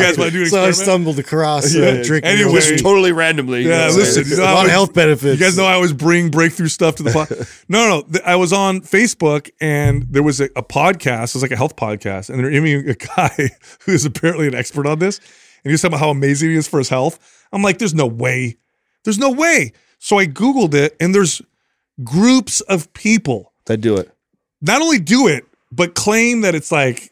guys 0.00 0.16
wanna 0.16 0.30
do 0.30 0.42
an 0.42 0.48
So 0.48 0.62
I 0.64 0.70
stumbled 0.70 1.18
across 1.18 1.74
uh, 1.74 1.78
Yeah, 1.78 1.92
yeah. 1.94 2.02
drinking. 2.02 2.30
Anyway. 2.30 2.52
Just 2.52 2.68
just 2.68 2.84
totally 2.84 3.10
randomly. 3.12 3.62
you 3.62 3.70
Yeah, 3.70 3.88
know, 3.88 3.94
listen, 3.96 4.24
so- 4.24 4.30
you 4.30 4.36
know, 4.36 4.44
a 4.44 4.46
I 4.46 4.52
lot 4.52 4.64
of 4.66 4.70
health 4.70 4.94
benefits. 4.94 5.38
You 5.40 5.44
guys 5.44 5.56
know 5.56 5.64
I 5.64 5.74
always 5.74 5.92
bring 5.92 6.30
breakthrough 6.30 6.68
stuff 6.68 6.94
to 6.96 7.02
the 7.02 7.10
pod. 7.10 7.28
no, 7.68 7.88
no, 7.88 8.02
th- 8.02 8.24
I 8.24 8.36
was 8.36 8.52
on 8.52 8.80
Facebook 8.80 9.50
and 9.60 10.04
there 10.10 10.22
was 10.22 10.40
a, 10.40 10.44
a 10.56 10.62
podcast. 10.62 11.30
It 11.30 11.34
was 11.34 11.42
like 11.42 11.50
a 11.50 11.56
health 11.56 11.74
podcast, 11.76 12.30
and 12.30 12.38
they're 12.38 12.50
interviewing 12.50 12.88
a 12.88 12.94
guy 12.94 13.50
who 13.84 13.92
is 13.92 14.04
apparently 14.04 14.46
an 14.46 14.54
expert 14.54 14.86
on 14.86 15.00
this, 15.00 15.18
and 15.18 15.70
he 15.70 15.72
was 15.72 15.82
talking 15.82 15.94
about 15.94 16.04
how 16.04 16.10
amazing 16.10 16.50
he 16.50 16.56
is 16.56 16.68
for 16.68 16.78
his 16.78 16.88
health. 16.88 17.18
I'm 17.52 17.62
like, 17.62 17.78
there's 17.78 17.94
no 17.94 18.06
way, 18.06 18.56
there's 19.04 19.18
no 19.18 19.30
way. 19.30 19.72
So 19.98 20.18
I 20.18 20.26
googled 20.26 20.74
it, 20.74 20.96
and 21.00 21.14
there's 21.14 21.42
groups 22.02 22.60
of 22.62 22.92
people 22.94 23.52
That 23.66 23.78
do 23.80 23.96
it. 23.96 24.10
not 24.60 24.82
only 24.82 24.98
do 24.98 25.28
it 25.28 25.44
but 25.70 25.94
claim 25.94 26.42
that 26.42 26.54
it's 26.54 26.70
like 26.70 27.10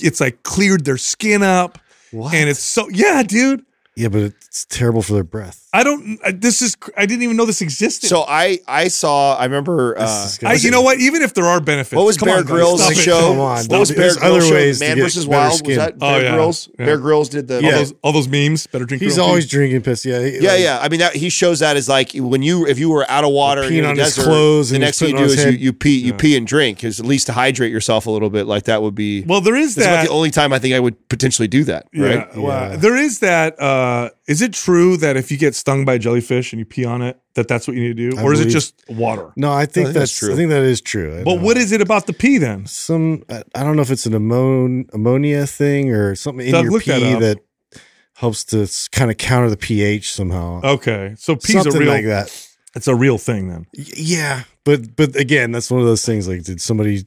it's 0.00 0.20
like 0.20 0.42
cleared 0.42 0.84
their 0.84 0.98
skin 0.98 1.42
up, 1.42 1.78
What? 2.10 2.34
and 2.34 2.48
it's 2.50 2.60
so 2.60 2.88
yeah, 2.90 3.22
dude. 3.22 3.64
Yeah, 3.94 4.08
but 4.08 4.22
it's 4.22 4.64
terrible 4.66 5.02
for 5.02 5.12
their 5.14 5.24
breath. 5.24 5.68
I 5.74 5.84
don't. 5.84 6.18
I- 6.24 6.32
This 6.32 6.60
is. 6.62 6.76
I 6.96 7.06
didn't 7.06 7.22
even 7.22 7.36
know 7.36 7.46
this 7.46 7.62
existed. 7.62 8.08
So 8.08 8.24
I 8.28 8.58
I 8.68 8.88
saw 8.88 9.36
I 9.36 9.44
remember 9.44 9.98
uh, 9.98 10.28
I, 10.44 10.54
you 10.54 10.70
know 10.70 10.82
what? 10.82 10.98
Even 11.00 11.22
if 11.22 11.32
there 11.34 11.44
are 11.46 11.60
benefits, 11.60 11.96
what 11.96 12.04
was 12.04 12.16
come 12.18 12.26
Bear 12.26 12.36
on, 12.38 12.42
guys, 12.44 12.50
Grylls 12.50 12.80
stop 12.82 12.92
it. 12.92 12.96
show? 12.98 13.20
Come 13.28 13.40
on, 13.40 13.64
what 13.66 13.78
was. 13.80 13.90
Bear 13.90 13.98
There's 13.98 14.16
Grylls 14.18 14.32
other 14.36 14.46
show? 14.46 14.54
ways 14.54 14.78
to 14.80 14.84
Man 14.86 14.96
get 14.96 15.02
versus 15.04 15.26
Wild 15.26 15.54
skin. 15.54 15.68
was 15.68 15.76
that 15.78 15.94
Oh, 15.94 15.98
Bear 15.98 16.22
yeah. 16.22 16.34
Grylls? 16.34 16.68
Yeah. 16.78 16.84
Bear 16.86 16.98
Grylls 16.98 17.28
did 17.30 17.48
the 17.48 17.56
All 17.56 17.62
Yeah. 17.62 17.70
those, 17.72 17.94
all 18.02 18.12
those 18.12 18.28
memes. 18.28 18.66
Better 18.66 18.84
drink. 18.84 19.02
He's 19.02 19.18
always 19.18 19.44
pee. 19.46 19.50
drinking 19.50 19.82
piss. 19.82 20.04
Yeah, 20.04 20.20
he- 20.22 20.38
Yeah, 20.40 20.50
like, 20.52 20.60
yeah. 20.60 20.78
I 20.82 20.88
mean, 20.90 21.00
that 21.00 21.14
he 21.16 21.30
shows 21.30 21.60
that 21.60 21.76
as 21.78 21.88
like 21.88 22.12
when 22.14 22.42
you 22.42 22.66
if 22.66 22.78
you 22.78 22.90
were 22.90 23.10
out 23.10 23.24
of 23.24 23.30
water 23.30 23.62
Peeing 23.62 23.78
in 23.78 23.82
the 23.84 23.88
on 23.90 23.96
his 23.96 24.14
desert, 24.14 24.24
clothes 24.24 24.70
the 24.70 24.76
and 24.76 24.84
next 24.84 24.98
thing 24.98 25.10
you 25.10 25.16
do 25.18 25.24
is 25.24 25.42
you, 25.44 25.50
you 25.52 25.72
pee 25.72 25.98
you 25.98 26.12
pee 26.12 26.36
and 26.36 26.46
drink 26.46 26.78
because 26.78 27.00
at 27.00 27.06
least 27.06 27.26
to 27.26 27.32
hydrate 27.32 27.72
yourself 27.72 28.04
a 28.06 28.10
little 28.10 28.30
bit. 28.30 28.46
Like 28.46 28.64
that 28.64 28.82
would 28.82 28.94
be. 28.94 29.22
Well, 29.22 29.40
there 29.40 29.56
is 29.56 29.74
this 29.74 29.84
is 29.84 29.86
about 29.86 29.96
that. 30.02 30.06
the 30.08 30.12
only 30.12 30.30
time 30.30 30.52
I 30.52 30.58
think 30.58 30.74
I 30.74 30.80
would 30.80 31.08
potentially 31.08 31.48
do 31.48 31.64
that. 31.64 31.86
Right? 31.96 32.28
Yeah, 32.34 32.38
well, 32.38 32.76
there 32.76 32.96
is 32.96 33.20
that. 33.20 33.58
Uh, 33.82 34.08
is 34.28 34.40
it 34.42 34.52
true 34.52 34.96
that 34.98 35.16
if 35.16 35.30
you 35.30 35.36
get 35.38 35.54
stung 35.54 35.84
by 35.84 35.94
a 35.94 35.98
jellyfish 35.98 36.52
and 36.52 36.58
you 36.60 36.64
pee 36.64 36.84
on 36.84 37.02
it, 37.02 37.18
that 37.34 37.48
that's 37.48 37.66
what 37.66 37.76
you 37.76 37.82
need 37.82 37.96
to 37.96 38.10
do, 38.10 38.18
I 38.18 38.22
or 38.22 38.32
is 38.32 38.40
it 38.40 38.44
believe- 38.44 38.52
just 38.52 38.74
water? 38.88 39.32
No, 39.36 39.50
I 39.52 39.60
think, 39.64 39.72
think 39.72 39.86
that's, 39.88 39.94
that's 39.94 40.18
true. 40.18 40.32
I 40.32 40.36
think 40.36 40.50
that 40.50 40.62
is 40.62 40.80
true. 40.80 41.18
I 41.20 41.22
But 41.24 41.36
know. 41.36 41.42
what 41.42 41.56
is 41.56 41.72
it 41.72 41.80
about 41.80 42.06
the 42.06 42.12
pee 42.12 42.38
then? 42.38 42.66
some? 42.66 43.22
I 43.28 43.42
I 43.54 43.62
don't 43.64 43.74
know 43.76 43.82
if 43.82 43.90
it's 43.90 44.06
an 44.06 44.14
ammon, 44.14 44.86
ammonia 44.92 45.46
thing 45.46 45.90
or 45.90 46.14
something 46.14 46.46
in 46.46 46.52
Doug, 46.52 46.64
your 46.64 46.72
look 46.72 46.84
that 46.84 47.00
pee 47.00 47.14
up. 47.14 47.20
that, 47.20 47.38
helps 48.14 48.44
to 48.44 48.68
kind 48.92 49.10
of 49.10 49.16
counter 49.16 49.50
the 49.50 49.56
pH 49.56 50.12
somehow. 50.12 50.60
Okay, 50.62 51.14
so 51.18 51.34
pee's 51.34 51.54
something 51.62 51.76
a 51.76 51.78
real. 51.80 51.88
like 51.88 52.04
that. 52.04 52.28
It's 52.76 52.86
a 52.88 52.94
real 52.94 53.18
thing 53.18 53.48
then. 53.48 53.66
Y- 53.76 53.84
Yeah, 53.96 54.44
but 54.64 54.94
but 54.96 55.16
again, 55.16 55.50
that's 55.52 55.70
one 55.70 55.80
of 55.80 55.86
those 55.86 56.04
things. 56.06 56.28
Like, 56.28 56.42
did 56.44 56.60
somebody 56.60 57.04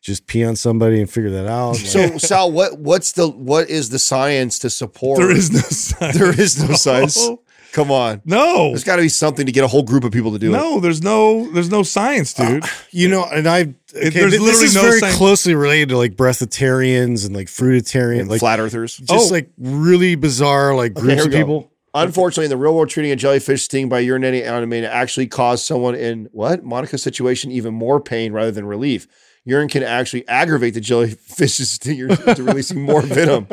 just 0.00 0.26
pee 0.26 0.44
on 0.44 0.56
somebody 0.56 1.00
and 1.00 1.08
figure 1.10 1.30
that 1.30 1.46
out? 1.46 1.76
So 1.76 2.18
Sal, 2.18 2.50
what 2.50 2.78
what's 2.78 3.12
the 3.12 3.28
what 3.28 3.68
is 3.70 3.90
the 3.90 3.98
science 3.98 4.58
to 4.60 4.70
support? 4.70 5.18
There 5.18 5.30
is 5.30 5.50
no 5.52 5.60
science. 5.60 6.18
there 6.18 6.40
is 6.40 6.68
no 6.68 6.74
science. 6.74 7.28
Come 7.72 7.92
on, 7.92 8.20
No, 8.24 8.70
there's 8.70 8.82
got 8.82 8.96
to 8.96 9.02
be 9.02 9.08
something 9.08 9.46
to 9.46 9.52
get 9.52 9.62
a 9.62 9.68
whole 9.68 9.84
group 9.84 10.02
of 10.02 10.10
people 10.10 10.32
to 10.32 10.40
do 10.40 10.48
it. 10.52 10.56
no. 10.58 10.80
There's 10.80 11.04
no. 11.04 11.48
There's 11.52 11.70
no 11.70 11.84
science, 11.84 12.34
dude. 12.34 12.64
Uh, 12.64 12.66
you 12.90 13.08
know, 13.08 13.24
and 13.32 13.46
I 13.46 13.60
okay, 13.60 14.08
there's 14.10 14.32
this 14.32 14.40
literally 14.40 14.64
is 14.66 14.74
no 14.74 14.82
very 14.82 14.98
science- 14.98 15.16
closely 15.16 15.54
related 15.54 15.90
to 15.90 15.96
like 15.96 16.16
breatharians 16.16 17.24
and 17.24 17.34
like 17.36 17.46
fruitarian, 17.46 18.28
like 18.28 18.40
Flat 18.40 18.58
earthers. 18.58 18.96
just 18.96 19.30
Oh. 19.30 19.32
like 19.32 19.50
really 19.56 20.16
bizarre 20.16 20.74
like 20.74 20.92
Okay, 20.96 21.00
groups 21.00 21.14
here 21.14 21.22
of 21.22 21.26
we 21.28 21.32
go. 21.32 21.38
people. 21.38 21.72
Unfortunately, 21.94 22.44
in 22.46 22.50
the 22.50 22.56
real 22.56 22.74
world, 22.74 22.88
treating 22.88 23.12
a 23.12 23.16
jellyfish 23.16 23.62
sting 23.64 23.88
by 23.88 24.02
urinating 24.04 24.50
on 24.52 24.62
it 24.62 24.66
may 24.66 24.84
actually 24.84 25.26
cause 25.26 25.64
someone 25.64 25.94
in 25.94 26.28
what 26.32 26.64
Monica's 26.64 27.02
situation 27.02 27.50
even 27.52 27.74
more 27.74 28.00
pain 28.00 28.32
rather 28.32 28.50
than 28.52 28.64
relief. 28.64 29.06
Urine 29.44 29.68
can 29.68 29.82
actually 29.82 30.26
aggravate 30.28 30.74
the 30.74 30.80
jellyfish's 30.80 31.70
stinger 31.70 32.14
to 32.14 32.42
releasing 32.42 32.82
more 32.82 33.00
venom. 33.02 33.46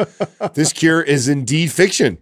This 0.53 0.73
cure 0.73 1.01
is 1.01 1.27
indeed 1.29 1.71
fiction. 1.71 2.17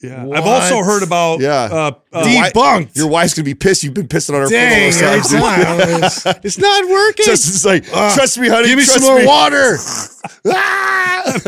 Yeah, 0.00 0.26
I've 0.32 0.46
also 0.46 0.82
heard 0.82 1.04
about. 1.04 1.38
Yeah. 1.40 1.52
uh, 1.70 1.92
uh, 2.12 2.24
Your 2.26 2.42
Debunked. 2.46 2.96
Your 2.96 3.06
wife's 3.06 3.34
gonna 3.34 3.44
be 3.44 3.54
pissed. 3.54 3.84
You've 3.84 3.94
been 3.94 4.08
pissing 4.08 4.34
on 4.34 4.40
her 4.42 4.48
Dang, 4.48 4.90
foot 4.90 5.02
all 5.04 5.08
every 5.10 5.20
the 5.22 5.28
time. 5.38 5.78
time. 5.78 6.02
it's, 6.02 6.26
it's 6.44 6.58
not 6.58 6.90
working. 6.90 7.24
Justin's 7.24 7.64
like, 7.64 7.84
Ah, 7.94 8.12
trust 8.12 8.36
me, 8.38 8.48
honey. 8.48 8.66
give 8.66 8.78
me 8.78 8.84
trust 8.84 8.98
some 8.98 9.08
more 9.12 9.20
me." 9.20 9.26
water. 9.26 9.76
Ah! 10.46 11.38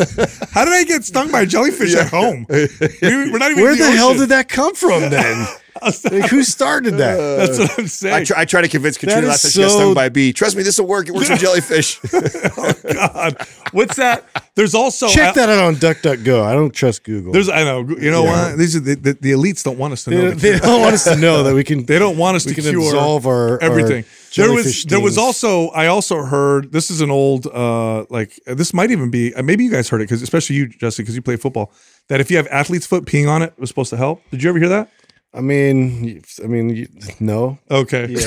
how 0.52 0.64
did 0.64 0.72
I 0.74 0.84
get 0.84 1.02
stung 1.04 1.30
by 1.32 1.40
a 1.42 1.46
jellyfish 1.46 1.94
at 1.96 2.08
home? 2.08 2.46
We- 2.48 2.68
We're 3.02 3.38
not 3.38 3.50
even. 3.50 3.64
Where 3.64 3.72
in 3.72 3.78
the 3.78 3.90
hell 3.90 4.08
ocean. 4.10 4.20
did 4.20 4.28
that 4.28 4.48
come 4.48 4.74
from 4.76 5.10
then? 5.10 5.46
Like, 5.84 6.30
who 6.30 6.42
started 6.42 6.94
that? 6.98 7.16
That's 7.38 7.58
what 7.58 7.78
I'm 7.78 7.86
saying. 7.88 8.14
I 8.14 8.24
try, 8.24 8.40
I 8.40 8.44
try 8.44 8.60
to 8.62 8.68
convince 8.68 8.96
Katrina 8.98 9.26
last 9.28 9.52
she 9.52 9.60
got 9.60 9.70
stung 9.70 9.94
by 9.94 10.06
a 10.06 10.10
bee. 10.10 10.32
Trust 10.32 10.56
me, 10.56 10.62
this 10.62 10.78
will 10.78 10.86
work. 10.86 11.08
It 11.08 11.12
works 11.14 11.28
with 11.30 11.40
jellyfish. 11.46 12.00
Oh 12.56 12.72
God, 12.92 13.36
what's 13.72 13.96
that? 13.96 14.24
There's 14.54 14.74
also 14.74 15.08
Check 15.08 15.34
that 15.34 15.48
out 15.48 15.58
on 15.64 15.74
DuckDuckGo. 15.76 16.42
I 16.42 16.52
don't 16.52 16.72
trust 16.72 17.02
Google. 17.04 17.32
There's, 17.32 17.48
I 17.48 17.64
know, 17.64 17.80
you 17.88 18.10
know 18.10 18.22
what? 18.22 18.56
These 18.58 18.76
are 18.76 18.80
the, 18.80 18.94
the, 18.94 19.12
the 19.14 19.32
elites 19.32 19.62
don't 19.64 19.78
want 19.78 19.92
us 19.92 20.04
to 20.04 20.10
know. 20.10 20.30
don't- 20.30 20.38
they 20.40 20.58
don't 20.58 20.80
want 20.80 20.94
us 20.94 21.04
to 21.04 21.16
know 21.16 21.42
that 21.42 21.54
we 21.54 21.64
can. 21.64 21.84
They 21.84 21.98
don't 21.98 22.16
want 22.16 22.36
us 22.36 22.44
to 22.44 22.54
can 22.54 22.62
cure 22.64 22.80
absolve 22.82 23.26
our 23.26 23.62
everything. 23.62 24.04
our 24.04 24.10
there 24.36 24.52
was 24.52 24.64
jellyfish 24.64 24.84
there 24.86 25.00
was 25.00 25.18
also 25.18 25.68
I 25.70 25.86
also 25.86 26.22
heard 26.24 26.72
this 26.72 26.90
is 26.90 27.00
an 27.00 27.10
old 27.10 27.46
uh 27.46 28.04
like 28.10 28.38
this 28.46 28.72
might 28.74 28.90
even 28.90 29.10
be 29.10 29.32
uh, 29.34 29.42
maybe 29.42 29.64
you 29.64 29.70
guys 29.70 29.88
heard 29.88 30.00
it 30.00 30.04
because 30.04 30.22
especially 30.22 30.56
you 30.56 30.66
Jesse 30.68 31.02
because 31.02 31.14
you 31.16 31.22
play 31.22 31.36
football 31.36 31.72
that 32.08 32.20
if 32.20 32.30
you 32.30 32.36
have 32.36 32.46
athlete's 32.48 32.86
foot 32.86 33.04
peeing 33.04 33.28
on 33.28 33.42
it, 33.42 33.52
it 33.56 33.60
was 33.60 33.68
supposed 33.70 33.90
to 33.90 33.96
help. 33.96 34.22
Did 34.30 34.42
you 34.42 34.48
ever 34.50 34.58
hear 34.58 34.68
that? 34.70 34.90
I 35.36 35.40
mean, 35.40 36.22
I 36.42 36.46
mean, 36.46 36.68
you, 36.70 36.88
no. 37.18 37.58
Okay. 37.68 38.04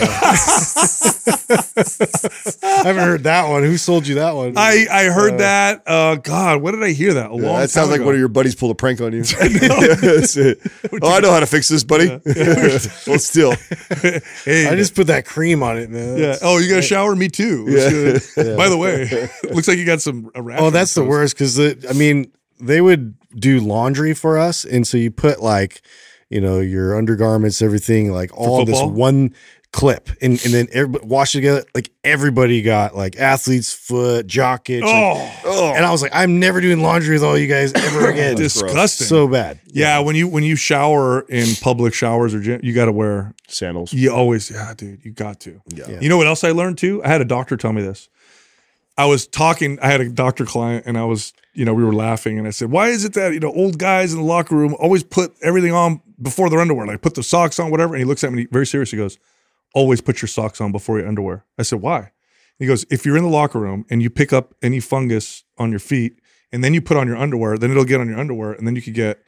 I 1.49 2.81
haven't 2.83 3.03
heard 3.03 3.23
that 3.23 3.47
one. 3.49 3.63
Who 3.63 3.77
sold 3.77 4.05
you 4.07 4.15
that 4.15 4.35
one? 4.35 4.53
I 4.57 4.85
I 4.91 5.05
heard 5.05 5.37
that. 5.39 5.83
Uh, 5.85 6.15
God, 6.15 6.61
what 6.61 6.71
did 6.71 6.83
I 6.83 6.91
hear 6.91 7.13
that 7.13 7.31
a 7.31 7.33
long? 7.33 7.59
that 7.59 7.69
sounds 7.69 7.87
time 7.87 7.91
like 7.91 7.99
ago. 7.99 8.05
one 8.07 8.15
of 8.15 8.19
your 8.19 8.27
buddies 8.27 8.55
pulled 8.55 8.71
a 8.71 8.75
prank 8.75 8.99
on 9.01 9.13
you. 9.13 9.23
That's 9.23 10.35
it. 10.37 10.59
Oh, 11.01 11.15
I 11.15 11.19
know 11.19 11.31
how 11.31 11.39
to 11.39 11.45
fix 11.45 11.69
this, 11.69 11.83
buddy. 11.83 12.09
well, 13.07 13.19
still, 13.19 13.53
Hey, 14.43 14.67
I 14.67 14.75
just 14.75 14.95
put 14.95 15.07
that 15.07 15.25
cream 15.25 15.63
on 15.63 15.77
it, 15.77 15.89
man. 15.89 16.17
yeah. 16.17 16.35
Oh, 16.41 16.57
you 16.57 16.69
got 16.69 16.79
a 16.79 16.81
shower? 16.81 17.15
Me 17.15 17.29
too. 17.29 17.65
Let's. 17.67 18.35
By 18.35 18.69
the 18.69 18.77
way, 18.77 19.29
looks 19.53 19.67
like 19.67 19.77
you 19.77 19.85
got 19.85 20.01
some. 20.01 20.29
A 20.35 20.41
Oh, 20.59 20.69
that's 20.71 20.93
the 20.93 21.03
worst 21.03 21.35
because 21.35 21.59
I 21.59 21.93
mean 21.93 22.31
they 22.59 22.81
would 22.81 23.15
do 23.39 23.59
laundry 23.59 24.13
for 24.13 24.37
us, 24.37 24.65
and 24.65 24.85
so 24.85 24.97
you 24.97 25.11
put 25.11 25.41
like 25.41 25.81
you 26.29 26.41
know 26.41 26.59
your 26.59 26.97
undergarments, 26.97 27.61
everything, 27.61 28.11
like 28.11 28.35
all 28.37 28.65
this 28.65 28.81
one 28.81 29.33
clip, 29.73 30.09
and 30.21 30.33
and 30.45 30.53
then 30.53 30.67
everybody 30.71 31.05
wash 31.05 31.35
it 31.35 31.39
together. 31.39 31.63
Like 31.75 31.89
everybody 32.03 32.61
got 32.61 32.95
like 32.95 33.17
athlete's 33.17 33.73
foot, 33.73 34.25
jock 34.27 34.69
itch, 34.69 34.81
like- 34.83 35.33
Oh, 35.45 35.73
and 35.75 35.85
I 35.85 35.91
was 35.91 36.01
like, 36.01 36.11
I'm 36.13 36.39
never 36.39 36.61
doing 36.61 36.81
laundry 36.81 37.13
with 37.15 37.23
all 37.23 37.37
you 37.37 37.47
guys 37.47 37.73
ever 37.73 38.09
again. 38.11 38.35
disgusting. 38.35 39.07
so 39.07 39.27
bad. 39.27 39.59
Yeah, 39.67 39.99
when 39.99 40.15
you 40.15 40.27
when 40.27 40.43
you 40.43 40.55
shower 40.55 41.21
in 41.21 41.55
public 41.61 41.93
showers 41.93 42.33
or 42.33 42.39
gym, 42.41 42.59
you 42.63 42.73
got 42.73 42.85
to 42.85 42.91
wear. 42.91 43.33
sandals. 43.47 43.93
You 43.93 44.13
always, 44.13 44.49
yeah, 44.51 44.73
dude, 44.75 45.03
you 45.05 45.11
got 45.11 45.39
to. 45.41 45.61
Yeah. 45.67 45.99
You 45.99 46.09
know 46.09 46.17
what 46.17 46.27
else 46.27 46.43
I 46.43 46.51
learned 46.51 46.77
too? 46.77 47.03
I 47.03 47.07
had 47.09 47.21
a 47.21 47.25
doctor 47.25 47.55
tell 47.57 47.73
me 47.73 47.81
this. 47.81 48.09
I 48.97 49.05
was 49.05 49.27
talking. 49.27 49.77
I 49.81 49.91
had 49.91 50.01
a 50.01 50.09
doctor 50.09 50.45
client, 50.45 50.85
and 50.87 50.97
I 50.97 51.03
was, 51.05 51.33
you 51.53 51.65
know, 51.65 51.73
we 51.73 51.83
were 51.83 51.93
laughing, 51.93 52.39
and 52.39 52.47
I 52.47 52.51
said, 52.51 52.71
"Why 52.71 52.89
is 52.89 53.05
it 53.05 53.13
that 53.13 53.33
you 53.33 53.39
know 53.39 53.53
old 53.53 53.77
guys 53.77 54.11
in 54.11 54.19
the 54.19 54.25
locker 54.25 54.55
room 54.55 54.75
always 54.79 55.03
put 55.03 55.33
everything 55.43 55.71
on 55.71 56.01
before 56.21 56.49
their 56.49 56.59
underwear? 56.59 56.87
Like 56.87 57.01
put 57.01 57.15
the 57.15 57.23
socks 57.23 57.59
on, 57.59 57.69
whatever." 57.69 57.93
And 57.93 57.99
he 58.01 58.05
looks 58.05 58.23
at 58.23 58.33
me 58.33 58.47
very 58.51 58.65
serious. 58.65 58.91
He 58.91 58.97
goes, 58.97 59.17
"Always 59.75 60.01
put 60.01 60.21
your 60.21 60.29
socks 60.29 60.59
on 60.59 60.71
before 60.71 60.97
your 60.97 61.07
underwear." 61.07 61.45
I 61.59 61.63
said, 61.63 61.81
"Why?" 61.81 62.11
He 62.57 62.65
goes, 62.65 62.85
"If 62.89 63.05
you're 63.05 63.17
in 63.17 63.23
the 63.23 63.29
locker 63.29 63.59
room 63.59 63.85
and 63.91 64.01
you 64.01 64.09
pick 64.09 64.33
up 64.33 64.55
any 64.63 64.79
fungus 64.79 65.43
on 65.59 65.69
your 65.69 65.79
feet, 65.79 66.19
and 66.51 66.63
then 66.63 66.73
you 66.73 66.81
put 66.81 66.97
on 66.97 67.07
your 67.07 67.17
underwear, 67.17 67.57
then 67.57 67.69
it'll 67.69 67.85
get 67.85 68.01
on 68.01 68.09
your 68.09 68.19
underwear, 68.19 68.53
and 68.53 68.65
then 68.65 68.75
you 68.75 68.81
could 68.81 68.95
get." 68.95 69.19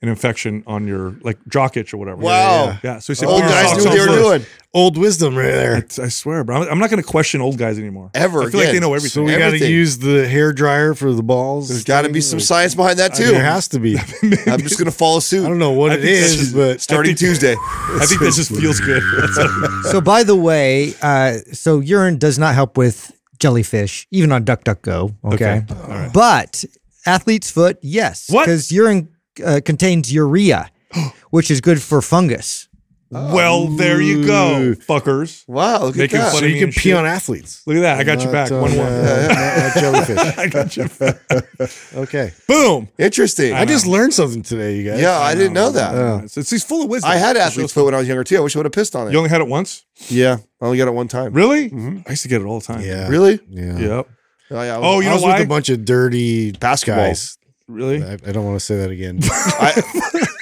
An 0.00 0.08
infection 0.08 0.62
on 0.64 0.86
your 0.86 1.16
like 1.22 1.38
jock 1.48 1.76
itch 1.76 1.92
or 1.92 1.96
whatever. 1.96 2.18
Wow. 2.22 2.78
Yeah. 2.84 3.00
So 3.00 3.12
he 3.12 3.16
said, 3.16 3.26
Old 3.26 3.40
guys 3.42 3.76
knew 3.76 3.82
what 3.84 3.92
they 3.92 3.98
were 3.98 4.06
first. 4.06 4.22
doing. 4.22 4.42
Old 4.72 4.96
wisdom 4.96 5.34
right 5.34 5.46
there. 5.50 5.74
I, 5.74 6.04
I 6.04 6.08
swear, 6.08 6.44
bro. 6.44 6.62
I'm, 6.62 6.68
I'm 6.70 6.78
not 6.78 6.88
going 6.88 7.02
to 7.02 7.08
question 7.08 7.40
old 7.40 7.58
guys 7.58 7.80
anymore. 7.80 8.12
Ever 8.14 8.44
I 8.44 8.50
feel 8.50 8.60
like 8.60 8.70
they 8.70 8.78
know 8.78 8.94
everything. 8.94 9.10
So 9.10 9.24
we 9.24 9.36
got 9.36 9.50
to 9.50 9.68
use 9.68 9.98
the 9.98 10.28
hair 10.28 10.52
dryer 10.52 10.94
for 10.94 11.12
the 11.12 11.24
balls. 11.24 11.68
There's 11.68 11.82
got 11.82 12.02
to 12.02 12.10
be 12.12 12.20
some 12.20 12.38
science 12.38 12.76
behind 12.76 13.00
that 13.00 13.14
too. 13.14 13.24
There 13.32 13.42
has 13.42 13.66
to 13.68 13.80
be. 13.80 13.96
I'm 14.46 14.60
just 14.60 14.78
gonna 14.78 14.92
follow 14.92 15.18
suit. 15.18 15.44
I 15.44 15.48
don't 15.48 15.58
know 15.58 15.72
what 15.72 15.90
I 15.90 15.94
it 15.94 16.02
think 16.02 16.20
that's 16.20 16.32
is, 16.32 16.38
just- 16.38 16.54
but 16.54 16.80
Starting 16.80 17.16
Tuesday. 17.16 17.56
I 17.58 18.06
think 18.06 18.20
that 18.20 18.34
just 18.36 18.54
feels 18.54 18.78
good. 18.78 19.02
So, 19.90 20.00
by 20.00 20.22
the 20.22 20.36
way, 20.36 20.94
uh, 21.02 21.38
so 21.52 21.80
urine 21.80 22.18
does 22.18 22.38
not 22.38 22.54
help 22.54 22.76
with 22.76 23.10
jellyfish, 23.40 24.06
even 24.12 24.30
on 24.30 24.44
DuckDuckGo. 24.44 25.14
Okay. 25.34 25.64
But 26.12 26.64
athlete's 27.06 27.50
foot, 27.50 27.78
yes. 27.82 28.30
What? 28.30 28.44
Because 28.44 28.70
urine 28.70 29.08
uh, 29.44 29.60
contains 29.64 30.12
urea, 30.12 30.70
which 31.30 31.50
is 31.50 31.60
good 31.60 31.80
for 31.82 32.00
fungus. 32.02 32.66
well, 33.10 33.68
there 33.68 34.02
you 34.02 34.26
go, 34.26 34.74
fuckers. 34.86 35.42
Wow, 35.48 35.84
look 35.84 35.96
at 35.98 36.10
that. 36.10 36.30
fun 36.32 36.40
so 36.40 36.44
of 36.44 36.50
you 36.50 36.56
can 36.58 36.64
and 36.64 36.72
pee 36.74 36.80
shit. 36.90 36.94
on 36.94 37.06
athletes. 37.06 37.62
Look 37.66 37.78
at 37.78 37.80
that. 37.80 37.98
I 37.98 38.04
got 38.04 38.18
your 38.22 38.30
Not 38.30 38.50
back. 38.50 38.52
on, 38.52 38.60
One 38.60 38.76
one. 38.76 38.86
uh, 38.86 39.28
not- 39.28 39.74
not 39.74 39.76
jellyfish. 39.80 40.38
I 40.38 40.46
got 40.48 40.76
your 40.76 40.88
back. 40.90 41.18
Okay. 41.94 42.32
Boom. 42.46 42.88
Interesting. 42.98 43.54
I 43.54 43.64
just 43.64 43.86
learned 43.86 44.12
something 44.14 44.42
today, 44.42 44.76
you 44.76 44.88
guys. 44.90 45.00
yeah, 45.00 45.18
I 45.18 45.34
didn't 45.34 45.54
know 45.54 45.70
that. 45.70 46.24
It's, 46.24 46.36
it's, 46.36 46.50
he's 46.50 46.62
full 46.64 46.82
of 46.84 46.90
wisdom. 46.90 47.10
I 47.10 47.16
had 47.16 47.34
It 47.36 47.40
athlete's 47.40 47.70
shows- 47.70 47.72
foot 47.72 47.84
when 47.86 47.94
I 47.94 47.98
was 47.98 48.06
younger 48.08 48.24
too. 48.24 48.36
I 48.36 48.40
wish 48.40 48.54
I 48.54 48.58
would 48.58 48.66
have 48.66 48.72
pissed 48.72 48.94
on 48.94 49.08
it. 49.08 49.12
You 49.12 49.18
only 49.18 49.30
had 49.30 49.40
it 49.40 49.48
once? 49.48 49.84
yeah, 50.08 50.36
I 50.60 50.66
only 50.66 50.76
got 50.78 50.86
it 50.88 50.94
one 50.94 51.08
time. 51.08 51.32
Really? 51.32 51.72
I 52.06 52.10
used 52.10 52.22
to 52.24 52.28
get 52.28 52.42
it 52.42 52.44
all 52.44 52.60
the 52.60 52.66
time. 52.66 52.82
Yeah. 52.82 53.08
Really? 53.08 53.40
Yeah. 53.48 53.78
Yep. 53.78 54.08
Oh, 54.50 54.62
yeah. 54.62 54.74
I 54.74 54.78
was- 54.78 54.86
Oh, 54.86 55.00
you 55.00 55.06
I 55.06 55.08
know 55.08 55.14
was 55.14 55.22
why? 55.22 55.38
with 55.38 55.46
a 55.46 55.48
bunch 55.48 55.68
of 55.70 55.84
dirty 55.86 56.52
Basketball. 56.52 57.06
guys. 57.06 57.37
Really? 57.68 58.02
I, 58.02 58.14
I 58.14 58.32
don't 58.32 58.44
want 58.44 58.56
to 58.58 58.64
say 58.64 58.76
that 58.78 58.90
again. 58.90 59.20
I, 59.24 59.82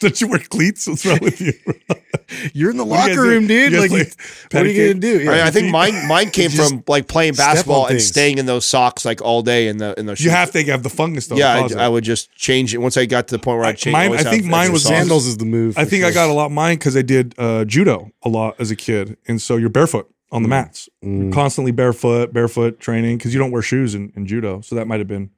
Don't 0.00 0.20
you 0.20 0.26
wear 0.26 0.40
cleats? 0.40 0.86
What's 0.88 1.06
wrong 1.06 1.20
with 1.22 1.40
you? 1.40 1.52
You're 2.52 2.72
in 2.72 2.76
the 2.76 2.84
What 2.84 3.08
locker 3.08 3.22
room, 3.22 3.46
dude. 3.46 3.72
You 3.72 3.78
guys 3.80 3.90
Like, 3.92 4.16
play 4.50 4.60
what 4.60 4.66
are 4.66 4.70
you 4.70 4.88
gonna 4.88 5.00
do? 5.00 5.30
I, 5.30 5.36
Yeah. 5.36 5.46
I 5.46 5.50
think 5.52 5.70
mine 5.70 6.08
mine 6.08 6.30
came 6.30 6.50
from 6.50 6.82
like 6.88 7.06
playing 7.06 7.34
basketball 7.34 7.86
and 7.86 8.02
staying 8.02 8.38
in 8.38 8.46
those 8.46 8.66
socks 8.66 9.04
like 9.04 9.22
all 9.22 9.42
day 9.42 9.68
in 9.68 9.76
the 9.78 9.94
in 9.98 10.06
those. 10.06 10.18
You 10.20 10.24
shoes. 10.24 10.32
have 10.32 10.50
to 10.50 10.64
have 10.64 10.82
the 10.82 10.88
fungus 10.90 11.28
though. 11.28 11.36
Yeah, 11.36 11.68
I. 11.76 11.84
I 11.84 11.88
would 11.88 12.02
just 12.02 12.34
change 12.34 12.74
it 12.74 12.78
once 12.78 12.96
I 12.96 13.06
got 13.06 13.28
to 13.28 13.36
the 13.36 13.38
point 13.38 13.58
where 13.58 13.66
I 13.66 13.70
I- 13.70 13.74
changed. 13.74 13.92
mine- 13.92 14.12
I 14.14 14.24
think 14.24 14.44
mine 14.44 14.72
was 14.72 14.82
socks. 14.82 14.96
sandals 14.96 15.26
is 15.28 15.36
the 15.36 15.44
move. 15.44 15.78
I 15.78 15.84
for 15.84 15.90
think 15.90 16.04
I 16.04 16.10
got 16.10 16.28
a 16.28 16.32
lot 16.32 16.50
mine 16.50 16.76
because 16.78 16.96
I 16.96 17.02
did 17.02 17.34
uh, 17.38 17.64
judo 17.64 18.10
a 18.24 18.28
lot 18.28 18.56
as 18.58 18.72
a 18.72 18.76
kid, 18.76 19.16
and 19.28 19.40
so 19.40 19.56
you're 19.56 19.68
barefoot 19.70 20.10
on 20.32 20.42
the 20.42 20.48
mats, 20.48 20.88
You're 21.02 21.32
constantly 21.32 21.70
barefoot, 21.70 22.32
barefoot 22.32 22.80
training 22.80 23.18
because 23.18 23.32
you 23.32 23.38
don't 23.38 23.52
wear 23.52 23.62
shoes 23.62 23.94
in, 23.94 24.12
in 24.16 24.26
judo. 24.26 24.60
So 24.62 24.74
that 24.74 24.86
might 24.88 24.98
have 24.98 25.06
been 25.06 25.30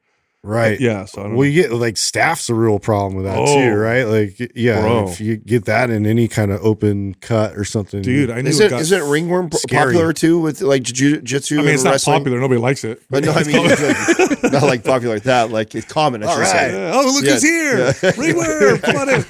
right. 0.42 0.78
yeah. 0.80 1.04
So 1.04 1.20
I 1.20 1.24
don't 1.24 1.32
Well, 1.34 1.44
know. 1.46 1.50
you 1.50 1.62
get 1.62 1.72
like 1.72 1.96
staph's 1.96 2.48
a 2.48 2.54
real 2.54 2.78
problem 2.78 3.14
with 3.16 3.24
that 3.26 3.36
Oh. 3.38 3.46
too, 3.56 3.74
right? 3.74 4.04
Like, 4.04 4.52
yeah, 4.54 4.80
Bro. 4.80 5.08
if 5.10 5.20
you 5.20 5.36
get 5.36 5.64
that 5.66 5.90
in 5.90 6.06
any 6.06 6.28
kind 6.28 6.50
of 6.52 6.60
open 6.64 7.14
cut 7.20 7.56
or 7.56 7.64
something, 7.64 8.02
dude. 8.02 8.30
I 8.30 8.40
knew 8.40 8.50
Is 8.50 8.60
it 8.60 8.66
it 8.66 8.70
got. 8.70 8.80
isn't 8.82 9.02
ringworm 9.08 9.50
Scary. 9.52 9.86
popular 9.92 10.12
too 10.12 10.38
with 10.38 10.60
like 10.62 10.82
jiu- 10.82 11.20
jitsu? 11.20 11.58
I 11.58 11.62
mean, 11.62 11.74
it's 11.74 11.84
not 11.84 11.92
wrestling? 11.92 12.18
popular. 12.20 12.40
Nobody 12.40 12.60
likes 12.60 12.84
it. 12.84 13.02
But 13.10 13.24
no, 13.24 13.32
I 13.32 13.44
mean, 13.44 13.68
like, 13.68 14.42
not 14.52 14.62
like 14.62 14.84
popular 14.84 15.14
like 15.16 15.24
that. 15.24 15.50
Like 15.50 15.74
it's 15.74 15.86
common. 15.86 16.22
I 16.22 16.34
should 16.34 16.46
say. 16.46 16.72
Yeah. 16.72 16.92
Oh, 16.94 17.12
look 17.12 17.24
Yeah. 17.24 17.32
who's 17.32 17.42
here! 17.42 18.12
Ringworm. 18.18 18.78
come 18.78 18.96
on 18.96 19.08
in. 19.08 19.24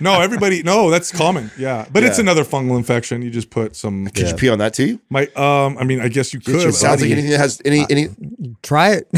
No, 0.00 0.20
everybody. 0.20 0.62
No, 0.62 0.90
that's 0.90 1.10
common. 1.12 1.50
Yeah, 1.58 1.86
but 1.92 2.02
it's 2.04 2.18
another 2.18 2.44
fungal 2.44 2.76
infection. 2.76 3.22
You 3.22 3.30
just 3.30 3.50
put 3.50 3.76
some. 3.76 4.06
Could 4.08 4.28
you 4.28 4.34
pee 4.34 4.48
on 4.48 4.58
that 4.58 4.74
too? 4.74 5.00
My, 5.10 5.26
um, 5.36 5.76
I 5.78 5.84
mean, 5.84 6.00
I 6.00 6.08
guess 6.08 6.32
you 6.34 6.40
could. 6.40 6.54
It 6.56 6.72
sounds 6.74 7.02
like 7.02 7.10
anything 7.10 7.30
that 7.30 7.38
has 7.38 7.60
any 7.64 7.84
any. 7.90 8.08
Try 8.62 8.92
it. 8.94 9.08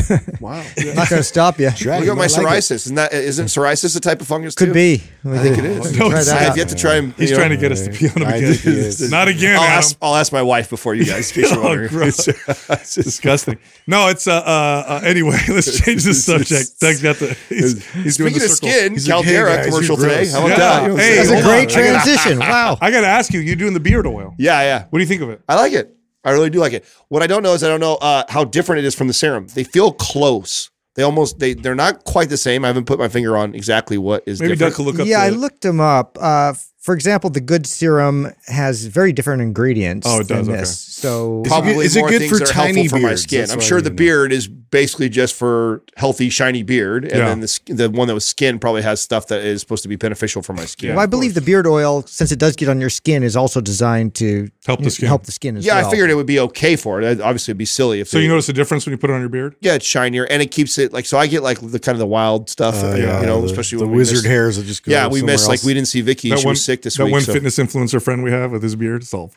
Wow. 0.41 0.63
not 0.77 1.09
going 1.09 1.21
to 1.21 1.23
stop 1.45 1.61
you. 1.61 1.71
Try 1.71 1.99
Look 2.01 2.09
at 2.09 2.17
my 2.17 2.23
might 2.23 2.31
like 2.31 2.47
psoriasis. 2.59 2.71
Isn't 2.87 2.95
that 2.97 3.13
isn't 3.13 3.47
psoriasis 3.47 3.97
a 3.97 4.01
type 4.01 4.21
of 4.21 4.27
fungus 4.27 4.55
too? 4.55 4.67
Could 4.67 4.75
be. 4.75 5.03
I 5.25 5.39
think 5.39 5.59
it 5.59 5.65
is. 5.65 5.99
No, 5.99 6.11
it's 6.11 6.29
I've 6.29 6.57
yet 6.57 6.69
to 6.69 6.75
try 6.75 6.97
and 6.97 7.15
He's 7.15 7.31
know, 7.31 7.37
trying 7.37 7.51
to 7.51 7.57
get 7.57 7.73
us 7.73 7.83
to 7.83 7.91
pee 7.91 8.09
on 8.09 8.23
him 8.23 8.29
again. 8.29 8.41
think 8.55 8.61
he 8.61 8.71
is. 8.71 9.11
Not 9.11 9.29
again, 9.29 9.57
I'll 9.57 9.63
Adam. 9.63 9.79
ask, 9.79 9.97
I'll 10.03 10.17
ask 10.17 10.33
my 10.33 10.43
wife 10.43 10.71
before 10.71 10.95
you 10.95 11.05
guys. 11.05 11.31
In 11.37 11.43
case 11.43 11.53
you're 11.53 11.65
Oh, 11.65 11.89
gross. 11.89 12.29
It's 12.85 12.95
disgusting. 12.95 13.59
No, 13.87 14.09
it's 14.09 14.27
uh, 14.27 14.33
uh, 14.35 14.85
uh 14.89 15.01
anyway. 15.05 15.39
Let's 15.49 15.81
change 15.81 16.05
the 16.05 16.15
subject. 16.15 16.81
Doug's 16.81 17.03
got 17.03 17.17
the. 17.17 17.37
He's, 17.49 17.85
he's 17.93 18.17
doing 18.17 18.33
Speaking 18.35 18.39
the 18.39 18.45
of 18.45 18.51
circle. 18.51 18.69
skin, 18.69 18.93
He's 18.93 19.09
like, 19.09 19.25
hey, 19.25 19.33
Caldera 19.35 19.57
guys, 19.57 19.67
commercial 19.67 19.97
today. 19.97 20.27
How 20.27 20.39
about 20.47 20.49
Yeah. 20.51 20.89
that? 20.89 20.99
Hey, 20.99 21.17
That's 21.17 21.31
a 21.31 21.43
great 21.43 21.69
on. 21.69 22.03
Transition. 22.03 22.39
Wow. 22.39 22.79
I 22.81 22.91
got 22.91 23.03
to 23.03 23.07
ask 23.07 23.33
you. 23.33 23.41
You're 23.41 23.57
doing 23.57 23.75
the 23.75 23.81
beard 23.81 24.07
oil. 24.07 24.35
Yeah, 24.39 24.61
yeah. 24.63 24.87
What 24.91 24.99
do 24.99 25.03
you 25.03 25.09
think 25.09 25.23
of 25.23 25.31
it? 25.31 25.41
I 25.49 25.55
like 25.57 25.73
it. 25.73 25.95
I 26.25 26.31
really 26.31 26.51
do 26.51 26.59
like 26.59 26.73
it. 26.73 26.85
What 27.09 27.23
I 27.23 27.27
don't 27.27 27.43
know 27.43 27.53
is 27.53 27.63
I 27.63 27.69
don't 27.69 27.81
know 27.81 27.97
uh, 27.97 28.25
how 28.29 28.45
different 28.45 28.79
it 28.81 28.87
is 28.87 28.95
from 28.95 29.09
the 29.09 29.13
serum. 29.13 29.47
They 29.49 29.65
feel 29.65 29.93
close. 29.93 30.71
They 30.97 31.03
almost 31.03 31.39
they 31.41 31.55
they're 31.55 31.75
not 31.75 32.05
quite 32.05 32.29
the 32.29 32.37
same. 32.37 32.65
I 32.65 32.69
haven't 32.69 32.85
put 32.87 32.99
my 32.99 33.09
finger 33.09 33.37
on 33.37 33.55
exactly 33.55 33.99
what 33.99 34.23
is 34.27 34.41
Maybe 34.41 34.53
different. 34.55 34.73
Doug 34.73 34.77
could 34.77 34.87
look 34.87 35.01
up. 35.01 35.07
Yeah, 35.07 35.21
I 35.23 35.31
looked 35.31 35.63
them 35.63 35.81
up. 35.81 36.17
Uh, 36.21 36.55
for 36.81 36.95
example, 36.95 37.31
the 37.31 37.41
good 37.41 37.67
serum 37.67 38.31
has 38.47 38.85
very 38.85 39.13
different 39.13 39.41
ingredients. 39.43 40.07
Oh, 40.09 40.21
it 40.21 40.29
does, 40.29 40.47
Than 40.47 40.55
okay. 40.55 40.61
this. 40.61 40.79
So 40.79 41.43
Is 41.43 41.49
Probably 41.49 41.75
good- 41.75 41.87
is 41.87 41.97
it 41.97 42.01
more 42.01 42.09
good 42.11 42.19
things 42.21 42.39
for 42.39 42.43
are 42.45 42.47
tiny 42.47 42.81
helpful 42.83 42.99
for 42.99 43.03
my 43.07 43.15
skin. 43.15 43.41
That's 43.41 43.53
I'm 43.55 43.61
sure 43.61 43.81
the 43.81 43.91
mean. 43.91 43.97
beard 43.97 44.33
is 44.33 44.49
basically 44.75 45.09
just 45.09 45.35
for 45.37 45.83
healthy, 45.97 46.29
shiny 46.29 46.65
beard, 46.65 47.05
and 47.05 47.15
Yeah. 47.19 47.29
then 47.29 47.39
the 47.41 47.61
the 47.69 47.89
one 47.91 48.09
that 48.09 48.15
was 48.15 48.25
skin 48.25 48.59
probably 48.59 48.83
has 48.83 49.01
stuff 49.01 49.29
that 49.29 49.41
is 49.45 49.61
supposed 49.61 49.85
to 49.85 49.89
be 49.89 49.95
beneficial 49.97 50.43
for 50.43 50.53
my 50.53 50.65
skin. 50.67 50.91
well, 50.97 50.99
I 51.05 51.07
believe 51.07 51.35
the 51.35 51.41
beard 51.41 51.67
oil, 51.67 52.03
since 52.09 52.33
it 52.33 52.39
does 52.41 52.57
get 52.57 52.69
on 52.69 52.81
your 52.81 52.91
skin, 52.91 53.23
is 53.23 53.37
also 53.37 53.61
designed 53.61 54.15
to 54.17 54.49
Help 54.67 54.83
the 54.83 54.91
skin. 54.91 55.07
Help 55.09 55.25
the 55.27 55.33
skin 55.33 55.57
as 55.57 55.65
yeah, 55.65 55.77
well. 55.77 55.87
I 55.87 55.91
figured 55.91 56.11
it 56.11 56.15
would 56.17 56.27
be 56.27 56.41
okay 56.41 56.75
for 56.75 57.01
it. 57.01 57.21
Obviously, 57.21 57.53
it'd 57.53 57.59
be 57.59 57.65
silly 57.67 58.01
if 58.01 58.09
So 58.09 58.19
it- 58.19 58.23
you 58.23 58.29
notice 58.29 58.47
the 58.47 58.53
difference 58.53 58.85
when 58.85 58.91
you 58.93 58.99
put 58.99 59.11
it 59.11 59.13
on 59.13 59.21
your 59.21 59.29
beard? 59.29 59.55
Yeah, 59.61 59.75
it's 59.75 59.87
shinier 59.87 60.25
and 60.25 60.43
it 60.43 60.51
keeps 60.51 60.77
it 60.79 60.93
like 60.93 61.07
so. 61.07 61.17
I 61.19 61.27
get 61.29 61.43
like 61.45 61.61
the 61.61 61.79
kind 61.79 61.95
of 61.95 62.01
the 62.01 62.07
wild 62.07 62.51
stuff, 62.51 62.83
Uh, 62.83 62.95
you 62.97 63.07
know, 63.07 63.41
the, 63.41 63.47
especially 63.47 63.79
the 63.79 63.87
when 63.87 63.97
wizard 63.97 64.17
missed- 64.17 64.27
hairs 64.27 64.57
that 64.57 64.67
just 64.67 64.83
go. 64.83 64.91
Yeah, 64.93 65.07
we 65.07 65.21
somewhere 65.21 65.35
missed 65.35 65.49
like 65.49 65.63
we 65.63 65.73
didn't 65.75 65.89
see 65.89 66.01
Vicky. 66.01 66.31
That 66.31 66.41
she 66.41 66.45
one 66.47 66.53
was 66.53 66.65
sick 66.65 66.83
this 66.83 66.97
that 66.97 67.05
week. 67.05 67.13
one 67.13 67.23
so- 67.23 67.33
fitness 67.35 67.57
influencer 67.59 68.03
friend 68.03 68.23
we 68.25 68.31
have 68.33 68.51
with 68.51 68.63
his 68.63 68.75
beard. 68.75 69.03
It's 69.03 69.15
all 69.15 69.31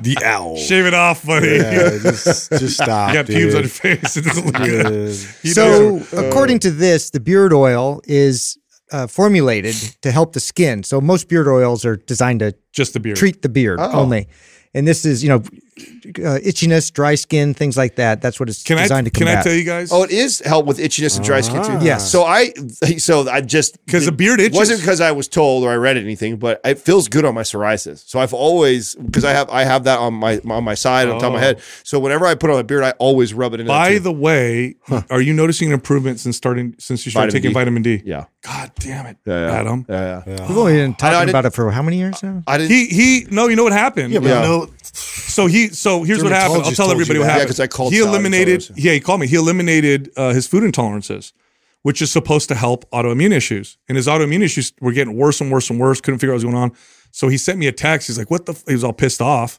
the 0.00 0.16
owl. 0.24 0.56
shave 0.56 0.86
it 0.86 0.94
off, 0.94 1.24
buddy. 1.26 1.48
Yeah, 1.56 1.98
just, 2.02 2.45
just 2.48 2.74
stop. 2.82 3.08
you 3.10 3.14
got 3.14 3.26
dude. 3.26 3.36
pubes 3.36 3.54
on 3.54 3.60
your 3.62 3.68
face. 3.70 4.16
It 4.16 4.24
doesn't 4.24 4.46
look 4.46 4.54
good. 4.56 5.14
So, 5.14 5.68
knows. 5.98 6.12
according 6.12 6.58
to 6.60 6.70
this, 6.70 7.10
the 7.10 7.20
beard 7.20 7.52
oil 7.52 8.00
is 8.04 8.58
uh, 8.92 9.06
formulated 9.06 9.74
to 10.02 10.10
help 10.12 10.32
the 10.32 10.40
skin. 10.40 10.82
So 10.82 11.00
most 11.00 11.28
beard 11.28 11.48
oils 11.48 11.84
are 11.84 11.96
designed 11.96 12.40
to 12.40 12.54
Just 12.72 12.92
the 12.94 13.00
beard. 13.00 13.16
treat 13.16 13.42
the 13.42 13.48
beard 13.48 13.78
Oh. 13.80 13.92
only. 13.92 14.28
And 14.74 14.86
this 14.86 15.04
is, 15.04 15.22
you 15.22 15.28
know, 15.30 15.42
uh, 15.78 16.38
itchiness, 16.40 16.90
dry 16.92 17.14
skin, 17.14 17.52
things 17.52 17.76
like 17.76 17.96
that. 17.96 18.22
That's 18.22 18.40
what 18.40 18.48
it's 18.48 18.62
Can 18.62 18.78
I 18.78 18.82
designed 18.82 19.04
to 19.06 19.10
can. 19.10 19.28
I 19.28 19.42
tell 19.42 19.52
you 19.52 19.64
guys? 19.64 19.92
Oh, 19.92 20.02
it 20.04 20.10
is 20.10 20.40
help 20.40 20.64
with 20.66 20.78
itchiness 20.78 21.16
and 21.16 21.24
dry 21.24 21.40
skin 21.42 21.62
too. 21.62 21.84
Yes. 21.84 22.10
So 22.10 22.24
I, 22.24 22.52
so 22.98 23.28
I 23.28 23.40
just 23.42 23.76
'Cause 23.86 24.06
the 24.06 24.12
beard 24.12 24.40
itches. 24.40 24.56
wasn't 24.56 24.80
because 24.80 25.00
I 25.00 25.12
was 25.12 25.28
told 25.28 25.64
or 25.64 25.70
I 25.70 25.76
read 25.76 25.96
anything, 25.98 26.36
but 26.38 26.60
it 26.64 26.78
feels 26.78 27.08
good 27.08 27.24
on 27.26 27.34
my 27.34 27.42
psoriasis. 27.42 28.08
So 28.08 28.18
I've 28.20 28.32
always 28.32 28.94
because 28.94 29.24
I 29.24 29.32
have 29.32 29.50
I 29.50 29.64
have 29.64 29.84
that 29.84 29.98
on 29.98 30.14
my 30.14 30.40
on 30.48 30.64
my 30.64 30.74
side 30.74 31.08
on 31.08 31.20
top 31.20 31.24
of 31.28 31.32
my 31.34 31.38
Oh. 31.38 31.42
head. 31.42 31.60
So 31.82 31.98
whenever 31.98 32.26
I 32.26 32.34
put 32.34 32.50
on 32.50 32.58
a 32.58 32.64
beard, 32.64 32.82
I 32.82 32.92
always 32.92 33.34
rub 33.34 33.52
it 33.54 33.60
in. 33.60 33.66
By 33.66 33.98
the 33.98 34.12
way, 34.12 34.76
are 35.10 35.20
you 35.20 35.32
noticing 35.34 35.68
an 35.68 35.74
improvement 35.74 36.20
since 36.20 36.36
starting 36.36 36.74
since 36.78 37.04
you 37.04 37.10
started 37.10 37.32
Vitamin 37.32 37.42
taking 37.42 37.50
D. 37.50 37.54
vitamin 37.54 37.82
D? 37.82 38.02
yeah, 38.06 38.24
God 38.42 38.72
damn 38.80 39.06
it, 39.06 39.18
yeah, 39.26 39.46
yeah. 39.46 39.52
Adam. 39.60 39.84
Yeah, 39.88 40.22
yeah. 40.26 40.48
We've 40.48 40.56
only 40.56 40.72
been 40.74 40.82
I 40.84 40.86
know, 40.88 40.94
talking 40.94 41.28
about 41.28 41.44
it 41.46 41.50
for 41.52 41.70
how 41.70 41.82
many 41.82 41.98
years 41.98 42.22
now? 42.22 42.42
I 42.46 42.56
didn't. 42.58 42.70
He 42.70 42.86
he 42.86 43.26
no, 43.30 43.48
you 43.48 43.56
know 43.56 43.64
what 43.64 43.72
happened? 43.72 44.12
Yeah, 44.12 44.20
but 44.20 44.28
Yeah. 44.28 44.40
no, 44.42 44.68
So 44.82 45.46
he 45.46 45.65
so 45.68 46.02
here's 46.02 46.22
what 46.22 46.32
happened. 46.32 46.64
I'll 46.64 46.72
tell 46.72 46.90
everybody 46.90 47.18
what 47.18 47.26
happened. 47.26 47.26
Yeah, 47.26 47.32
happened. 47.32 47.48
'cause 47.48 47.60
I 47.60 47.66
called 47.66 47.92
he 47.92 47.98
eliminated. 48.00 48.60
told 48.66 48.78
her. 48.78 48.82
Yeah, 48.82 48.92
he 48.92 49.00
called 49.00 49.20
me. 49.20 49.26
He 49.26 49.36
eliminated 49.36 50.10
uh, 50.16 50.32
his 50.32 50.46
food 50.46 50.62
intolerances, 50.62 51.32
which 51.82 52.00
is 52.02 52.10
supposed 52.10 52.48
to 52.48 52.54
help 52.54 52.88
autoimmune 52.90 53.32
issues. 53.32 53.78
And 53.88 53.96
his 53.96 54.06
autoimmune 54.06 54.42
issues 54.42 54.72
were 54.80 54.92
getting 54.92 55.16
worse 55.16 55.40
and 55.40 55.50
worse 55.50 55.70
and 55.70 55.78
worse. 55.80 56.00
Couldn't 56.00 56.18
figure 56.18 56.32
out 56.32 56.36
what 56.42 56.44
was 56.44 56.44
going 56.44 56.56
on. 56.56 56.72
So 57.12 57.28
he 57.28 57.36
sent 57.38 57.58
me 57.58 57.66
a 57.66 57.72
text. 57.72 58.06
He's 58.08 58.18
like, 58.18 58.30
"What 58.30 58.46
the?" 58.46 58.52
F-? 58.52 58.64
He 58.66 58.72
was 58.74 58.84
all 58.84 58.92
pissed 58.92 59.22
off. 59.22 59.58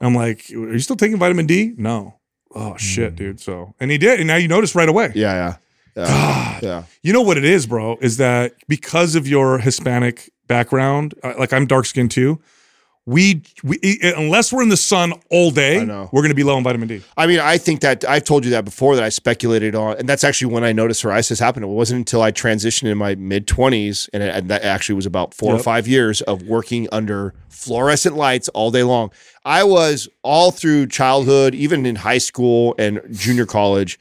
And 0.00 0.08
I'm 0.08 0.14
like, 0.14 0.44
"Are 0.52 0.72
you 0.72 0.78
still 0.80 0.96
taking 0.96 1.16
vitamin 1.18 1.46
D?" 1.46 1.74
No. 1.76 2.18
Oh 2.54 2.76
shit, 2.76 3.16
dude. 3.16 3.40
So 3.40 3.74
and 3.80 3.90
he 3.90 3.98
did, 3.98 4.18
and 4.20 4.26
now 4.26 4.36
you 4.36 4.48
notice 4.48 4.74
right 4.74 4.88
away. 4.88 5.12
yeah, 5.14 5.56
yeah, 5.96 6.04
yeah. 6.04 6.58
yeah. 6.62 6.82
You 7.02 7.12
know 7.12 7.22
what 7.22 7.38
it 7.38 7.44
is, 7.44 7.66
bro? 7.66 7.96
Is 8.00 8.16
that 8.18 8.54
because 8.68 9.14
of 9.14 9.26
your 9.28 9.58
Hispanic 9.58 10.30
background? 10.48 11.14
uh, 11.22 11.32
Like 11.38 11.52
I'm 11.52 11.66
dark 11.66 11.86
skinned 11.86 12.10
too. 12.10 12.40
We, 13.04 13.42
we 13.64 13.98
unless 14.16 14.52
we're 14.52 14.62
in 14.62 14.68
the 14.68 14.76
sun 14.76 15.12
all 15.28 15.50
day, 15.50 15.78
we're 16.12 16.22
going 16.22 16.28
to 16.28 16.36
be 16.36 16.44
low 16.44 16.54
on 16.56 16.62
vitamin 16.62 16.86
D. 16.86 17.02
I 17.16 17.26
mean, 17.26 17.40
I 17.40 17.58
think 17.58 17.80
that 17.80 18.04
I've 18.08 18.22
told 18.22 18.44
you 18.44 18.52
that 18.52 18.64
before 18.64 18.94
that 18.94 19.02
I 19.02 19.08
speculated 19.08 19.74
on, 19.74 19.96
and 19.98 20.08
that's 20.08 20.22
actually 20.22 20.52
when 20.52 20.62
I 20.62 20.72
noticed 20.72 21.02
psoriasis 21.02 21.40
happened. 21.40 21.64
It 21.64 21.68
wasn't 21.68 21.98
until 21.98 22.22
I 22.22 22.30
transitioned 22.30 22.88
in 22.88 22.96
my 22.98 23.16
mid 23.16 23.48
20s, 23.48 24.08
and, 24.12 24.22
and 24.22 24.48
that 24.50 24.62
actually 24.62 24.94
was 24.94 25.06
about 25.06 25.34
four 25.34 25.52
or 25.52 25.58
five 25.58 25.88
years 25.88 26.20
of 26.22 26.42
working 26.42 26.88
under 26.92 27.34
fluorescent 27.48 28.16
lights 28.16 28.48
all 28.50 28.70
day 28.70 28.84
long. 28.84 29.10
I 29.44 29.64
was 29.64 30.08
all 30.22 30.52
through 30.52 30.86
childhood, 30.86 31.56
even 31.56 31.84
in 31.86 31.96
high 31.96 32.18
school 32.18 32.76
and 32.78 33.00
junior 33.10 33.46
college. 33.46 33.98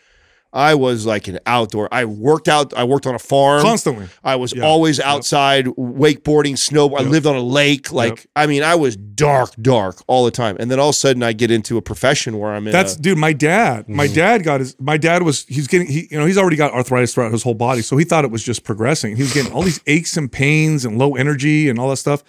I 0.54 0.76
was 0.76 1.06
like 1.06 1.30
an 1.30 1.40
outdoor. 1.46 1.88
I 1.94 2.04
worked 2.04 2.50
out. 2.50 2.74
I 2.74 2.84
worked 2.84 3.08
on 3.08 3.16
a 3.16 3.20
farm 3.20 3.62
Constantly. 3.62 4.10
I 4.22 4.36
was 4.36 4.54
Yeah. 4.54 4.64
always 4.64 5.00
outside 5.00 5.66
wakeboarding, 5.66 6.58
snow. 6.58 6.94
I 6.94 7.04
lived 7.04 7.26
on 7.26 7.36
a 7.36 7.42
lake. 7.42 7.92
Like, 7.94 8.10
Yep. 8.10 8.20
I 8.36 8.48
mean, 8.48 8.62
I 8.62 8.76
was 8.76 8.98
dark, 8.98 9.56
dark 9.62 10.04
all 10.08 10.26
the 10.26 10.32
time. 10.32 10.58
And 10.60 10.70
then 10.70 10.78
all 10.78 10.90
of 10.90 10.96
a 10.96 10.98
sudden, 10.98 11.24
I 11.24 11.32
get 11.32 11.52
into 11.52 11.78
a 11.78 11.82
profession 11.82 12.38
where 12.38 12.52
I'm 12.52 12.68
in. 12.68 12.74
That's 12.74 12.96
a, 12.96 13.02
dude. 13.02 13.18
My 13.18 13.32
dad. 13.32 13.88
My 13.88 14.06
mm-hmm. 14.06 14.16
dad 14.16 14.44
got 14.44 14.60
his. 14.60 14.76
My 14.80 14.98
dad 14.98 15.24
was. 15.24 15.46
He's 15.46 15.68
getting. 15.68 15.88
He 15.88 16.08
you 16.12 16.20
know 16.20 16.26
he's 16.26 16.38
already 16.38 16.58
got 16.58 16.74
arthritis 16.74 17.14
throughout 17.14 17.32
his 17.32 17.44
whole 17.44 17.54
body, 17.54 17.82
so 17.82 17.96
he 17.96 18.04
thought 18.04 18.26
it 18.26 18.32
was 18.32 18.44
just 18.44 18.66
progressing. 18.66 19.16
He 19.16 19.24
was 19.24 19.34
getting 19.34 19.54
all 19.54 19.62
these 19.62 19.80
aches 19.88 20.18
and 20.18 20.30
pains 20.30 20.84
and 20.84 20.98
low 20.98 21.16
energy 21.16 21.70
and 21.70 21.80
all 21.80 21.90
that 21.90 21.98
stuff. 21.98 22.24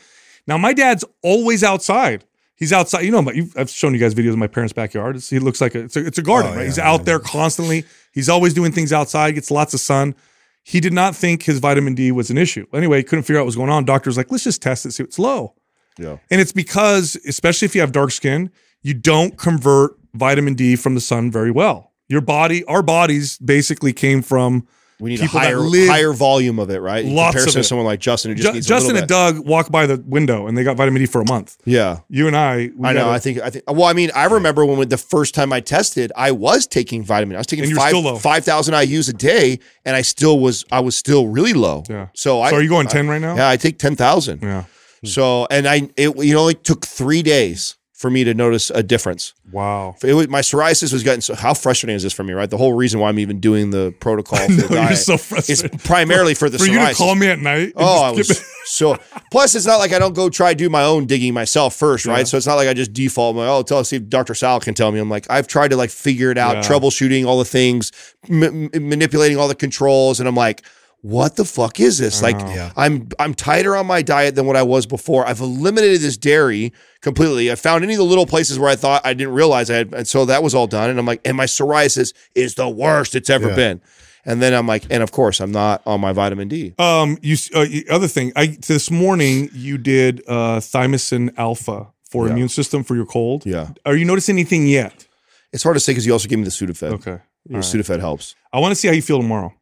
Now 0.47 0.59
my 0.59 0.73
dad's 0.73 1.05
always 1.23 1.65
outside. 1.65 2.25
He's 2.55 2.73
outside. 2.73 3.01
You 3.01 3.11
know, 3.11 3.25
I've 3.57 3.71
shown 3.71 3.93
you 3.93 3.99
guys 3.99 4.15
videos 4.15 4.31
of 4.31 4.39
my 4.39 4.47
parents' 4.47 4.73
backyard. 4.73 5.17
It's, 5.17 5.29
he 5.29 5.41
looks 5.41 5.61
like 5.61 5.75
a, 5.75 5.81
it's 5.81 5.97
a 5.97 6.07
it's 6.07 6.19
a 6.19 6.23
garden. 6.23 6.53
Oh, 6.53 6.55
right? 6.55 6.61
yeah, 6.61 6.67
He's 6.67 6.79
out 6.79 7.05
there 7.05 7.19
constantly. 7.19 7.85
He's 8.13 8.29
always 8.29 8.55
doing 8.55 8.73
things 8.73 8.93
outside. 8.93 9.35
Gets 9.35 9.51
lots 9.51 9.75
of 9.75 9.81
sun. 9.81 10.15
He 10.63 10.79
did 10.79 10.93
not 10.93 11.17
think 11.17 11.43
his 11.43 11.59
vitamin 11.59 11.95
D 11.95 12.13
was 12.13 12.31
an 12.31 12.39
issue. 12.39 12.67
Anyway, 12.73 12.99
he 12.99 13.03
couldn't 13.03 13.25
figure 13.25 13.39
out 13.39 13.43
what 13.43 13.47
was 13.47 13.57
going 13.57 13.71
on. 13.71 13.85
Doctor's 13.85 14.17
like, 14.17 14.31
let's 14.31 14.45
just 14.45 14.63
test 14.63 14.87
it, 14.87 14.93
see 14.93 15.03
what's 15.03 15.19
low. 15.19 15.55
yeah. 15.99 16.19
And 16.31 16.41
it's 16.41 16.53
because, 16.53 17.17
especially 17.27 17.67
if 17.67 17.75
you 17.75 17.81
have 17.81 17.91
dark 17.91 18.13
skin, 18.13 18.51
you 18.83 18.95
don't 18.95 19.37
convert 19.37 19.97
vitamin 20.15 20.55
D 20.55 20.77
from 20.77 20.95
the 20.95 21.01
sun 21.01 21.31
very 21.31 21.51
well. 21.51 21.93
Your 22.09 22.21
body, 22.21 22.65
our 22.65 22.83
bodies 22.83 23.39
basically 23.39 23.93
came 23.93 24.23
from 24.23 24.67
We 25.03 25.11
need 25.11 25.21
people 25.21 25.39
a 25.39 25.43
higher, 25.43 25.59
higher 25.61 26.13
volume 26.13 26.59
of 26.59 26.71
it, 26.71 26.79
right? 26.81 27.05
In 27.05 27.15
Lots 27.15 27.35
comparison 27.35 27.51
of 27.51 27.57
it. 27.57 27.63
to 27.63 27.69
someone 27.69 27.87
like 27.87 28.01
Justin 28.01 28.31
who 28.31 28.35
just 28.37 28.47
Ju- 28.49 28.53
needs 28.55 28.67
Justin 28.67 28.97
a 28.97 29.01
and 29.01 29.11
little 29.11 29.33
bit. 29.33 29.37
Doug 29.41 29.47
walk 29.49 29.71
by 29.71 29.87
the 29.87 30.03
window 30.07 30.47
and 30.47 30.57
they 30.57 30.65
got 30.65 30.77
vitamin 30.77 31.01
D 31.01 31.07
for 31.07 31.21
a 31.21 31.29
month. 31.29 31.57
Yeah. 31.65 31.99
You 32.09 32.27
and 32.29 32.37
I, 32.37 32.71
we 32.77 32.89
I 32.89 32.93
know. 32.93 33.11
I 33.11 33.19
think. 33.19 33.41
I 33.41 33.51
think. 33.51 33.65
Well, 33.69 33.85
I 33.85 33.93
mean, 33.93 34.11
I 34.15 34.25
remember 34.27 34.65
when 34.65 34.89
the 34.89 34.97
first 34.97 35.35
time 35.35 35.53
I 35.53 35.61
tested, 35.61 36.13
I 36.17 36.31
was 36.31 36.67
taking 36.67 37.03
vitamin. 37.03 37.37
I 37.37 37.41
was 37.41 37.47
taking 37.47 37.75
five 37.75 38.21
five 38.23 38.45
thousand 38.45 38.75
IU's 38.75 39.09
a 39.09 39.13
day, 39.13 39.59
and 39.85 39.97
I 39.97 40.03
still 40.03 40.39
was. 40.39 40.65
I 40.73 40.81
was 40.81 40.97
still 40.97 41.27
really 41.29 41.53
low. 41.53 41.83
Yeah. 41.91 42.09
So 42.15 42.41
I. 42.41 42.51
So 42.51 42.57
are 42.57 42.63
you 42.63 42.69
going 42.69 42.87
I- 42.87 42.91
ten 42.91 43.09
right 43.09 43.21
now? 43.21 43.35
Yeah, 43.37 43.49
I 43.49 43.57
take 43.57 43.79
ten 43.79 43.97
thousand. 43.97 44.41
Yeah. 44.43 44.65
So 45.05 45.49
and 45.51 45.67
I 45.67 45.91
it 45.97 46.17
you 46.17 46.33
know 46.33 46.47
it 46.49 46.63
took 46.63 46.87
three 46.87 47.23
days 47.23 47.77
for 48.03 48.11
me 48.11 48.25
to 48.25 48.35
notice 48.35 48.69
a 48.71 48.83
difference. 48.83 49.33
Wow. 49.53 49.95
It 50.03 50.13
was, 50.15 50.29
my 50.29 50.41
psoriasis 50.41 50.93
was 50.93 51.05
getting 51.05 51.21
so 51.21 51.37
how 51.37 51.55
frustrating 51.55 51.95
is 51.95 52.03
this 52.03 52.13
for 52.13 52.25
me, 52.25 52.33
right? 52.33 52.51
The 52.51 52.57
whole 52.59 52.73
reason 52.73 52.99
why 52.99 53.09
I'm 53.09 53.19
even 53.21 53.39
doing 53.39 53.71
the 53.71 53.95
protocol 54.01 54.39
for 54.45 54.51
No, 54.51 54.57
the 54.57 54.69
diet 54.75 54.99
so 54.99 55.15
is 55.49 55.65
primarily 55.85 56.35
for 56.35 56.51
the 56.51 56.59
For 56.59 56.65
psoriasis. 56.65 56.69
you 56.73 56.89
to 56.89 56.95
call 56.97 57.15
me 57.15 57.29
at 57.29 57.39
night. 57.39 57.73
Oh, 57.77 58.03
I 58.03 58.11
was 58.11 58.45
so. 58.65 58.99
Plus, 59.31 59.55
it's 59.55 59.67
not 59.67 59.77
like 59.77 59.93
I 59.93 60.01
don't 60.01 60.15
go 60.15 60.29
try 60.29 60.53
do 60.53 60.69
my 60.69 60.83
own 60.83 61.07
digging 61.07 61.33
myself 61.33 61.77
first, 61.77 62.05
right? 62.05 62.19
Yeah. 62.19 62.25
So 62.25 62.37
it's 62.37 62.47
not 62.47 62.57
like 62.57 62.69
I 62.69 62.75
just 62.75 62.93
default. 62.93 63.37
My 63.37 63.47
oh, 63.47 63.63
tell 63.63 63.83
see 63.85 63.97
if 63.97 64.09
Dr. 64.09 64.35
Sal 64.35 64.59
can 64.61 64.75
tell 64.75 64.91
me. 64.91 64.99
I'm 64.99 65.09
like 65.09 65.27
I've 65.31 65.47
tried 65.47 65.69
to 65.69 65.77
like 65.77 65.91
figure 65.91 66.31
it 66.33 66.39
out, 66.39 66.57
Yeah. 66.57 66.63
troubleshooting 66.63 67.25
all 67.25 67.39
the 67.39 67.45
things, 67.45 67.93
m- 68.29 68.69
manipulating 68.75 69.39
all 69.39 69.47
the 69.49 69.55
controls, 69.55 70.19
and 70.19 70.29
I'm 70.29 70.35
like, 70.35 70.63
what 71.03 71.37
the 71.37 71.45
fuck 71.45 71.79
is 71.81 71.99
this? 71.99 72.23
Like, 72.23 72.39
Yeah. 72.41 72.71
I'm 72.77 73.09
I'm 73.19 73.35
tighter 73.35 73.77
on 73.77 73.87
my 73.87 74.03
diet 74.03 74.35
than 74.37 74.47
what 74.47 74.57
I 74.57 74.63
was 74.63 74.87
before. 74.87 75.27
I've 75.27 75.41
eliminated 75.41 76.01
this 76.01 76.17
dairy 76.17 76.73
completely. 77.01 77.51
I 77.51 77.57
found 77.57 77.83
any 77.85 77.95
of 77.95 77.99
the 77.99 78.05
little 78.05 78.27
places 78.27 78.59
where 78.59 78.71
I 78.71 78.77
thought 78.77 79.03
I 79.05 79.13
didn't 79.13 79.35
realize 79.35 79.69
I 79.71 79.75
had, 79.77 79.93
and 79.95 80.07
so 80.07 80.25
that 80.27 80.43
was 80.43 80.55
all 80.55 80.67
done. 80.69 80.91
And 80.91 80.99
I'm 80.99 81.07
like, 81.07 81.21
and 81.25 81.37
my 81.37 81.47
psoriasis 81.47 82.13
is 82.35 82.55
the 82.55 82.69
worst 82.69 83.15
it's 83.15 83.29
ever 83.31 83.49
Yeah. 83.51 83.57
been. 83.57 83.81
And 84.25 84.41
then 84.41 84.55
I'm 84.55 84.69
like, 84.69 84.85
and 84.89 85.03
of 85.03 85.11
course, 85.11 85.41
I'm 85.41 85.51
not 85.51 85.83
on 85.85 86.01
my 86.01 86.13
vitamin 86.13 86.47
D. 86.47 86.75
Um, 86.79 87.19
you 87.23 87.37
uh, 87.55 87.67
other 87.91 88.07
thing. 88.07 88.33
I 88.37 88.57
this 88.69 88.89
morning 88.89 89.51
you 89.53 89.79
did 89.79 90.23
uh 90.29 90.61
thymosin 90.61 91.37
alpha 91.37 91.89
for 92.09 92.27
Yeah. 92.27 92.33
immune 92.35 92.49
system 92.49 92.85
for 92.85 92.95
your 92.95 93.07
cold. 93.07 93.45
Yeah, 93.45 93.71
Are 93.85 93.97
you 93.97 94.05
noticing 94.05 94.37
anything 94.37 94.69
yet? 94.69 95.07
it's 95.53 95.65
hard 95.65 95.75
to 95.75 95.81
say 95.81 95.93
because 95.93 96.07
you 96.07 96.13
also 96.13 96.29
gave 96.29 96.39
me 96.39 96.45
the 96.45 96.51
Sudafed. 96.51 96.93
Okay. 96.93 97.19
Your 97.49 97.61
right. 97.61 97.65
Sudafed 97.65 97.99
helps. 97.99 98.37
I 98.53 98.61
want 98.61 98.71
to 98.71 98.77
see 98.77 98.87
how 98.87 98.95
you 98.95 99.03
feel 99.03 99.19
tomorrow. 99.19 99.53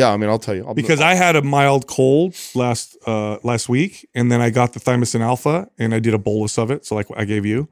Yeah, 0.00 0.10
I 0.12 0.16
mean, 0.16 0.28
I'll 0.30 0.38
tell 0.38 0.54
you. 0.54 0.64
I'll, 0.66 0.74
because 0.74 1.00
I 1.00 1.14
had 1.14 1.36
a 1.36 1.42
mild 1.42 1.86
cold 1.86 2.34
last 2.54 2.96
uh 3.06 3.36
last 3.42 3.68
week, 3.68 4.08
and 4.14 4.30
then 4.30 4.40
I 4.40 4.50
got 4.50 4.72
the 4.72 4.80
thymosin 4.80 5.20
alpha, 5.20 5.68
and 5.78 5.94
I 5.94 5.98
did 6.00 6.14
a 6.14 6.18
bolus 6.18 6.58
of 6.58 6.70
it, 6.70 6.84
so 6.86 6.94
like 6.94 7.06
I 7.16 7.24
gave 7.24 7.44
you, 7.46 7.68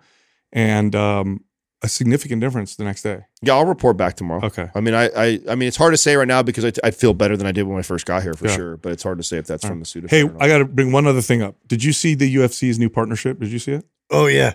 and 0.53 0.95
um 0.95 1.45
a 1.81 1.89
significant 1.89 2.41
difference 2.41 2.75
the 2.75 2.83
next 2.83 3.03
day. 3.03 3.21
yeah, 3.41 3.55
I'll 3.55 3.65
report 3.65 3.97
back 3.97 4.17
tomorrow. 4.17 4.45
Okay. 4.45 4.69
I 4.75 4.81
mean, 4.81 4.95
I, 4.95 5.05
I, 5.17 5.41
I 5.49 5.55
mean, 5.55 5.69
it's 5.69 5.77
hard 5.77 5.93
to 5.93 5.97
say 5.97 6.17
right 6.17 6.27
now 6.27 6.43
because 6.43 6.65
I, 6.65 6.73
I 6.83 6.91
feel 6.91 7.15
better 7.15 7.37
than 7.37 7.47
I 7.47 7.53
did 7.53 7.63
when 7.69 7.79
I 7.79 7.83
first 7.83 8.05
got 8.05 8.25
here 8.25 8.35
for 8.35 8.47
Yeah. 8.49 8.57
sure. 8.57 8.77
But 8.79 8.91
it's 8.91 9.05
hard 9.05 9.19
to 9.19 9.23
say 9.23 9.37
if 9.39 9.47
that's 9.47 9.65
from 9.65 9.79
the 9.79 9.87
Sudafed. 9.87 10.11
Hey. 10.11 10.25
I 10.41 10.49
got 10.49 10.59
to 10.59 10.65
bring 10.65 10.91
one 10.91 11.07
other 11.07 11.23
thing 11.23 11.41
up. 11.41 11.55
Did 11.69 11.85
you 11.85 11.93
see 11.93 12.17
the 12.17 12.29
UFC's 12.35 12.81
new 12.81 12.91
partnership? 12.91 13.39
Did 13.39 13.51
you 13.53 13.61
see 13.61 13.73
it? 13.79 13.85
oh 14.11 14.27
yeah, 14.27 14.55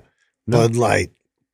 Bud 0.49 0.75
Light, 0.75 1.11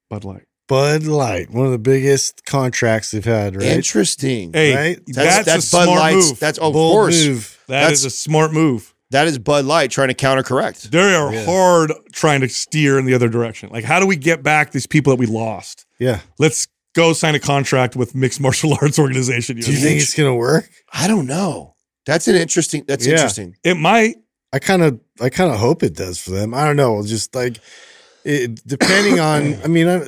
Bud 0.09 0.24
Light. 0.26 0.47
Bud 0.70 1.03
Light, 1.03 1.49
one 1.51 1.65
of 1.65 1.74
the 1.74 1.78
biggest 1.80 2.45
contracts 2.45 3.11
they've 3.11 3.26
had, 3.26 3.55
right? 3.57 3.65
interesting. 3.65 4.53
Hey, 4.53 4.74
Right? 4.76 4.99
that's, 5.07 5.47
a 5.47 5.61
smart 5.61 5.89
Light's. 5.89 6.30
move. 6.30 6.39
That's 6.39 6.59
oh, 6.61 6.67
of 6.67 6.74
Bold 6.74 6.93
course. 6.93 7.26
move. 7.26 7.59
That 7.67 7.82
that's- 7.82 7.99
is 7.99 8.05
a 8.05 8.09
smart 8.11 8.53
move. 8.53 8.93
That 9.11 9.26
is 9.28 9.39
Bud 9.39 9.65
Light 9.65 9.89
trying 9.89 10.09
to 10.09 10.13
counter 10.13 10.43
correct. 10.43 10.91
They 10.91 11.15
are 11.15 11.34
Yeah. 11.34 11.43
hard 11.45 11.91
trying 12.13 12.41
to 12.41 12.47
steer 12.47 12.99
in 12.99 13.05
the 13.05 13.15
other 13.15 13.28
direction. 13.28 13.70
Like, 13.72 13.84
how 13.84 13.99
do 13.99 14.05
we 14.05 14.15
get 14.15 14.43
back 14.43 14.72
these 14.72 14.86
people 14.86 15.09
that 15.11 15.20
we 15.20 15.26
lost? 15.26 15.88
Yeah. 15.97 16.20
Let's 16.38 16.67
go 16.93 17.13
sign 17.13 17.34
a 17.34 17.39
contract 17.39 17.95
with 17.95 18.13
mixed 18.13 18.39
martial 18.39 18.74
arts 18.82 18.99
organization. 18.99 19.59
Do 19.59 19.72
you 19.72 19.78
think 19.80 19.99
it's 19.99 20.13
gonna 20.13 20.36
work? 20.36 20.70
I 20.93 21.07
don't 21.07 21.26
know. 21.26 21.74
That's 22.05 22.28
an 22.28 22.36
interesting. 22.36 22.86
That's 22.88 23.03
Yeah. 23.07 23.13
interesting. 23.13 23.55
it 23.63 23.78
might? 23.78 24.17
I 24.53 24.59
kind 24.59 24.84
of, 24.84 24.99
I 25.20 25.30
kind 25.30 25.51
of 25.51 25.57
hope 25.59 25.82
it 25.82 25.95
does 25.95 26.20
for 26.20 26.30
them. 26.30 26.53
I 26.53 26.63
don't 26.65 26.76
know, 26.76 27.03
just 27.03 27.34
like 27.34 27.57
it, 28.24 28.61
depending 28.67 29.20
on. 29.20 29.55
I 29.63 29.67
mean, 29.67 29.88
I, 29.88 30.07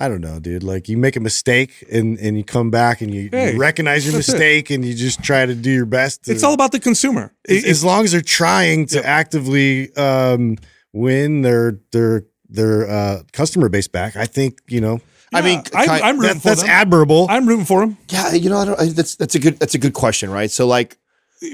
I 0.00 0.08
don't 0.08 0.22
know, 0.22 0.40
dude. 0.40 0.62
Like 0.62 0.88
you 0.88 0.96
make 0.96 1.14
a 1.16 1.20
mistake 1.20 1.84
and 1.92 2.18
and 2.18 2.36
you 2.38 2.42
come 2.44 2.70
back 2.70 3.02
and 3.02 3.12
you, 3.14 3.28
Hey, 3.30 3.52
you 3.52 3.58
recognize 3.60 4.04
your 4.06 4.14
that's 4.14 4.28
it. 4.28 4.32
mistake 4.32 4.70
and 4.70 4.84
you 4.84 4.94
just 4.94 5.22
try 5.22 5.44
to 5.44 5.54
do 5.54 5.70
your 5.70 5.84
best. 5.86 6.24
To, 6.24 6.32
It's 6.32 6.42
all 6.42 6.54
about 6.54 6.72
the 6.72 6.80
consumer. 6.80 7.32
as, 7.48 7.64
It- 7.64 7.68
as 7.68 7.84
long 7.84 8.04
as 8.04 8.12
they're 8.12 8.20
trying 8.22 8.86
to 8.86 8.96
Yeah. 8.96 9.02
actively 9.20 9.94
um, 9.96 10.56
win 10.92 11.42
their 11.42 11.78
their 11.92 12.24
their 12.48 12.88
uh, 12.90 13.22
customer 13.32 13.68
base 13.68 13.88
back. 13.88 14.16
I 14.16 14.24
think 14.26 14.60
you 14.68 14.80
know 14.80 15.00
I 15.32 15.42
mean, 15.42 15.62
I, 15.74 15.86
kind- 15.86 16.02
I'm 16.02 16.18
rooting 16.18 16.34
that, 16.34 16.42
for 16.42 16.48
that's 16.48 16.62
them. 16.62 16.70
admirable. 16.70 17.26
I'm 17.30 17.46
rooting 17.46 17.64
for 17.66 17.80
them. 17.80 17.96
yeah, 18.08 18.32
you 18.34 18.50
know, 18.50 18.56
I 18.58 18.64
don't, 18.64 18.80
I, 18.80 18.86
that's 18.86 19.14
that's 19.14 19.34
a 19.36 19.38
good 19.38 19.58
that's 19.60 19.74
a 19.74 19.78
good 19.78 19.92
question, 19.94 20.28
right? 20.30 20.50
So, 20.50 20.66
like, 20.66 20.96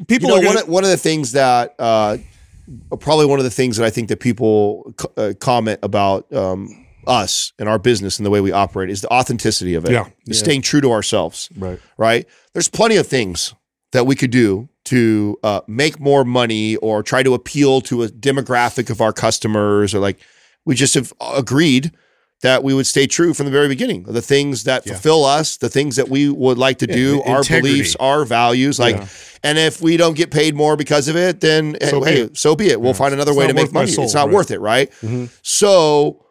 People 0.09 0.31
you 0.31 0.35
know, 0.35 0.35
one 0.37 0.45
gonna, 0.45 0.61
of, 0.61 0.69
one 0.69 0.85
of 0.85 0.91
the 0.91 0.97
things 0.97 1.33
that 1.33 1.75
uh, 1.79 2.17
probably 3.01 3.27
one 3.27 3.39
of 3.39 3.45
the 3.45 3.51
things 3.51 3.77
that 3.77 3.85
I 3.85 3.91
think 3.91 4.09
that 4.09 4.21
people 4.21 4.95
co- 4.97 5.13
uh, 5.19 5.33
comment 5.39 5.79
about 5.83 6.33
um, 6.33 6.86
us 7.07 7.53
and 7.59 7.69
our 7.69 7.79
business 7.79 8.19
and 8.19 8.27
the 8.27 8.31
way 8.31 8.41
we 8.41 8.53
operate 8.53 8.91
is 8.91 9.01
the 9.03 9.13
authenticity 9.13 9.75
of 9.75 9.85
it. 9.85 9.93
Yeah. 9.93 10.07
Staying 10.31 10.63
true 10.63 10.81
to 10.81 10.91
ourselves. 10.93 11.49
right. 11.57 11.79
right? 11.99 12.27
There's 12.53 12.69
plenty 12.69 12.97
of 12.97 13.07
things 13.07 13.55
that 13.93 14.07
we 14.07 14.15
could 14.17 14.31
do 14.31 14.69
to 14.87 15.39
uh, 15.43 15.61
make 15.67 15.99
more 16.01 16.25
money 16.25 16.77
or 16.77 17.03
try 17.03 17.23
to 17.23 17.35
appeal 17.35 17.81
to 17.83 18.03
a 18.03 18.09
demographic 18.09 18.91
of 18.91 19.01
our 19.01 19.13
customers 19.13 19.95
or 19.95 19.99
like 20.01 20.19
we 20.65 20.75
just 20.75 20.95
have 20.95 21.13
agreed 21.35 21.93
that 22.43 22.63
we 22.63 22.75
would 22.75 22.87
stay 22.87 23.07
true 23.07 23.33
from 23.33 23.47
the 23.47 23.53
very 23.53 23.67
beginning 23.67 24.03
the 24.05 24.21
things 24.23 24.65
that 24.65 24.85
fulfill 24.85 25.25
us 25.25 25.57
the 25.57 25.69
things 25.71 25.97
that 25.97 26.09
we 26.09 26.29
would 26.29 26.59
like 26.59 26.79
to 26.79 26.87
do 26.87 27.23
Yeah, 27.25 27.33
our 27.37 27.43
beliefs 27.45 27.97
our 27.99 28.25
values 28.25 28.79
like 28.79 28.97
and 29.43 29.57
if 29.59 29.81
we 29.81 29.97
don't 29.97 30.15
get 30.17 30.31
paid 30.31 30.55
more 30.55 30.77
because 30.77 31.09
of 31.09 31.17
it 31.17 31.41
then 31.41 31.77
So 31.83 32.01
be 32.01 32.11
hey 32.11 32.21
it. 32.23 32.37
so 32.37 32.55
be 32.55 32.69
it 32.69 32.81
we'll 32.81 32.93
find 32.95 33.15
another 33.15 33.31
It's 33.33 33.39
way 33.39 33.47
to 33.47 33.55
make 33.55 33.73
money 33.73 33.89
soul, 33.91 34.05
it's 34.05 34.15
not 34.15 34.27
right. 34.27 34.35
worth 34.35 34.51
it 34.51 34.61
right 34.61 34.91
Mm-hmm. 35.01 35.27
so 35.43 36.26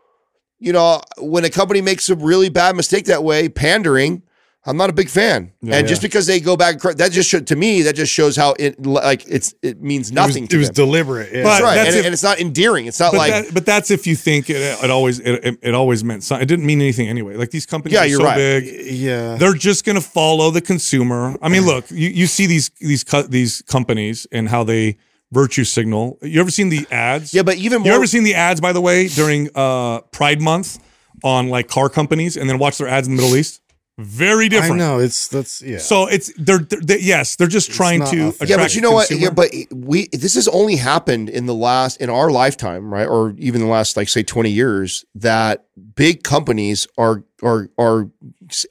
you 0.65 0.73
know 0.73 1.01
when 1.19 1.43
a 1.45 1.49
company 1.49 1.81
makes 1.81 2.09
a 2.09 2.15
really 2.15 2.49
bad 2.49 2.75
mistake 2.75 3.05
that 3.05 3.23
way 3.23 3.47
pandering 3.49 4.21
I'm 4.67 4.77
not 4.77 4.89
a 4.89 4.93
big 4.93 5.09
fan, 5.09 5.51
and 5.61 5.87
just 5.87 6.01
because 6.01 6.25
they 6.25 6.39
go 6.39 6.57
back, 6.57 6.79
that 6.81 7.11
just 7.11 7.29
should, 7.29 7.45
to 7.53 7.55
me 7.55 7.83
that 7.83 7.95
just 7.95 8.11
shows 8.11 8.35
how 8.35 8.55
it 8.57 8.83
like 8.83 9.23
it's 9.27 9.53
it 9.61 9.79
means 9.79 10.09
It 10.09 10.13
was, 10.17 10.27
nothing. 10.27 10.43
it 10.45 10.49
to 10.49 10.57
was 10.57 10.71
deliberate. 10.71 11.29
Yeah. 11.31 11.43
But- 11.43 11.49
That's 11.49 11.63
right, 11.63 11.75
that's 11.75 11.87
and, 11.89 11.97
if- 11.99 12.05
and 12.07 12.13
it's 12.13 12.23
not 12.23 12.39
endearing. 12.39 12.87
It's 12.87 12.99
not 12.99 13.11
But, 13.11 13.17
like 13.19 13.31
that, 13.45 13.53
but 13.53 13.63
that's 13.67 13.91
if 13.91 14.07
you 14.07 14.15
think 14.15 14.49
it, 14.49 14.55
it 14.55 14.89
always 14.89 15.19
it, 15.19 15.33
it, 15.45 15.59
it 15.61 15.75
always 15.75 16.03
meant 16.03 16.23
something. 16.23 16.41
It 16.41 16.47
didn't 16.47 16.65
mean 16.65 16.81
anything 16.81 17.07
anyway. 17.07 17.35
Like 17.35 17.51
these 17.51 17.67
companies 17.67 17.93
Yeah, 17.93 18.05
are 18.05 18.07
you're 18.07 18.19
so 18.21 18.25
right. 18.25 18.37
big. 18.37 18.87
yeah. 18.95 19.35
They're 19.35 19.53
just 19.53 19.85
going 19.85 19.97
to 20.01 20.07
follow 20.19 20.49
the 20.49 20.61
consumer. 20.61 21.35
I 21.43 21.49
mean, 21.49 21.63
look, 21.67 21.91
you, 21.91 22.09
you 22.09 22.25
see 22.25 22.47
these 22.47 22.71
these 22.79 23.03
co- 23.03 23.21
these 23.37 23.61
companies 23.67 24.25
and 24.31 24.49
how 24.49 24.63
they 24.63 24.97
virtue 25.35 25.65
signal. 25.65 26.17
You 26.21 26.39
ever 26.39 26.49
seen 26.49 26.69
the 26.69 26.87
ads? 26.89 27.33
yeah, 27.33 27.43
but 27.43 27.57
even 27.57 27.81
more. 27.81 27.89
You 27.89 27.93
ever 27.93 28.07
seen 28.07 28.23
the 28.23 28.33
ads, 28.33 28.61
by 28.61 28.71
the 28.71 28.81
way, 28.81 29.09
during 29.09 29.49
uh, 29.53 29.99
Pride 30.11 30.41
Month 30.41 30.79
on 31.23 31.49
like 31.49 31.67
car 31.67 31.89
companies, 31.89 32.37
and 32.37 32.49
then 32.49 32.57
watch 32.57 32.77
their 32.77 32.87
ads 32.87 33.07
in 33.07 33.15
the 33.15 33.21
Middle 33.21 33.37
East? 33.37 33.61
Very 33.97 34.49
different. 34.49 34.81
I 34.81 34.85
know 34.85 34.99
it's 34.99 35.27
that's 35.29 35.61
yeah. 35.61 35.77
So 35.77 36.07
it's 36.07 36.31
they're, 36.37 36.59
they're, 36.59 36.81
they 36.81 36.99
yes, 36.99 37.37
they're 37.37 37.47
just 37.47 37.71
trying 37.71 37.99
to. 37.99 38.27
authentic. 38.27 38.49
yeah, 38.49 38.57
but 38.57 38.75
you 38.75 38.81
know 38.81 38.91
what? 38.91 39.09
Yeah, 39.09 39.29
but 39.29 39.51
we 39.71 40.07
this 40.11 40.35
has 40.35 40.49
only 40.49 40.75
happened 40.75 41.29
in 41.29 41.45
the 41.45 41.53
last 41.53 42.01
in 42.01 42.09
our 42.09 42.29
lifetime, 42.29 42.93
right? 42.93 43.07
Or 43.07 43.33
even 43.37 43.61
the 43.61 43.67
last 43.67 43.95
like 43.95 44.09
say 44.09 44.21
twenty 44.23 44.51
years 44.51 45.05
that 45.15 45.65
big 45.95 46.23
companies 46.23 46.87
are 46.97 47.23
are 47.43 47.69
are 47.77 48.09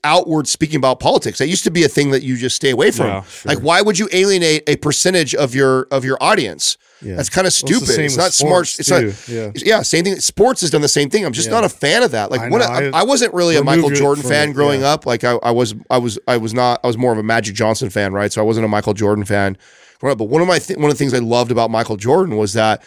outward 0.02 0.48
speaking 0.48 0.76
about 0.76 1.00
politics. 1.00 1.38
That 1.38 1.48
used 1.48 1.64
to 1.64 1.70
be 1.70 1.84
a 1.84 1.88
thing 1.88 2.10
that 2.10 2.22
you 2.22 2.36
just 2.36 2.56
stay 2.56 2.70
away 2.70 2.90
from. 2.90 3.06
Yeah, 3.06 3.24
Like, 3.44 3.58
why 3.58 3.82
would 3.82 3.98
you 3.98 4.08
alienate 4.12 4.62
a 4.68 4.76
percentage 4.76 5.34
of 5.34 5.54
your 5.54 5.86
of 5.90 6.04
your 6.04 6.16
audience? 6.20 6.78
Yeah. 7.02 7.16
That's 7.16 7.28
kind 7.28 7.46
of 7.46 7.52
Well, 7.62 7.72
it's 7.72 7.86
stupid. 7.86 8.04
it's 8.04 8.16
not 8.16 8.32
smart. 8.32 8.62
It's 8.78 8.88
too. 8.88 9.06
not. 9.08 9.28
Yeah. 9.28 9.50
Yeah, 9.56 9.82
same 9.82 10.04
thing. 10.04 10.18
Sports 10.20 10.62
has 10.62 10.70
done 10.70 10.80
the 10.80 10.88
same 10.88 11.10
thing. 11.10 11.26
I'm 11.26 11.32
just 11.34 11.48
Yeah. 11.48 11.54
not 11.54 11.64
a 11.64 11.68
fan 11.68 12.02
of 12.02 12.12
that. 12.12 12.30
Like, 12.30 12.40
I 12.40 12.48
what? 12.48 12.62
I, 12.62 13.02
wasn't 13.02 13.34
really 13.34 13.56
a 13.56 13.62
Michael 13.64 13.90
Jordan 13.90 14.24
fan 14.24 14.50
it, 14.50 14.52
growing 14.54 14.82
up. 14.82 15.04
Like, 15.04 15.22
I, 15.22 15.32
I 15.42 15.50
was, 15.50 15.74
I 15.90 15.98
was, 15.98 16.18
I 16.26 16.38
was 16.38 16.54
not. 16.54 16.80
I 16.82 16.86
was 16.86 16.96
more 16.96 17.12
of 17.12 17.18
a 17.18 17.22
Magic 17.22 17.54
Johnson 17.54 17.90
fan, 17.90 18.14
right? 18.14 18.32
So 18.32 18.40
I 18.40 18.44
wasn't 18.44 18.64
a 18.64 18.68
Michael 18.68 18.94
Jordan 18.94 19.24
fan 19.26 19.58
growing 19.98 20.12
up. 20.12 20.18
But 20.18 20.26
one 20.26 20.40
of 20.40 20.48
my 20.48 20.58
th- 20.58 20.78
one 20.78 20.86
of 20.90 20.92
the 20.92 20.98
things 20.98 21.12
I 21.12 21.18
loved 21.18 21.50
about 21.50 21.70
Michael 21.70 21.96
Jordan 21.96 22.36
was 22.36 22.54
that 22.54 22.82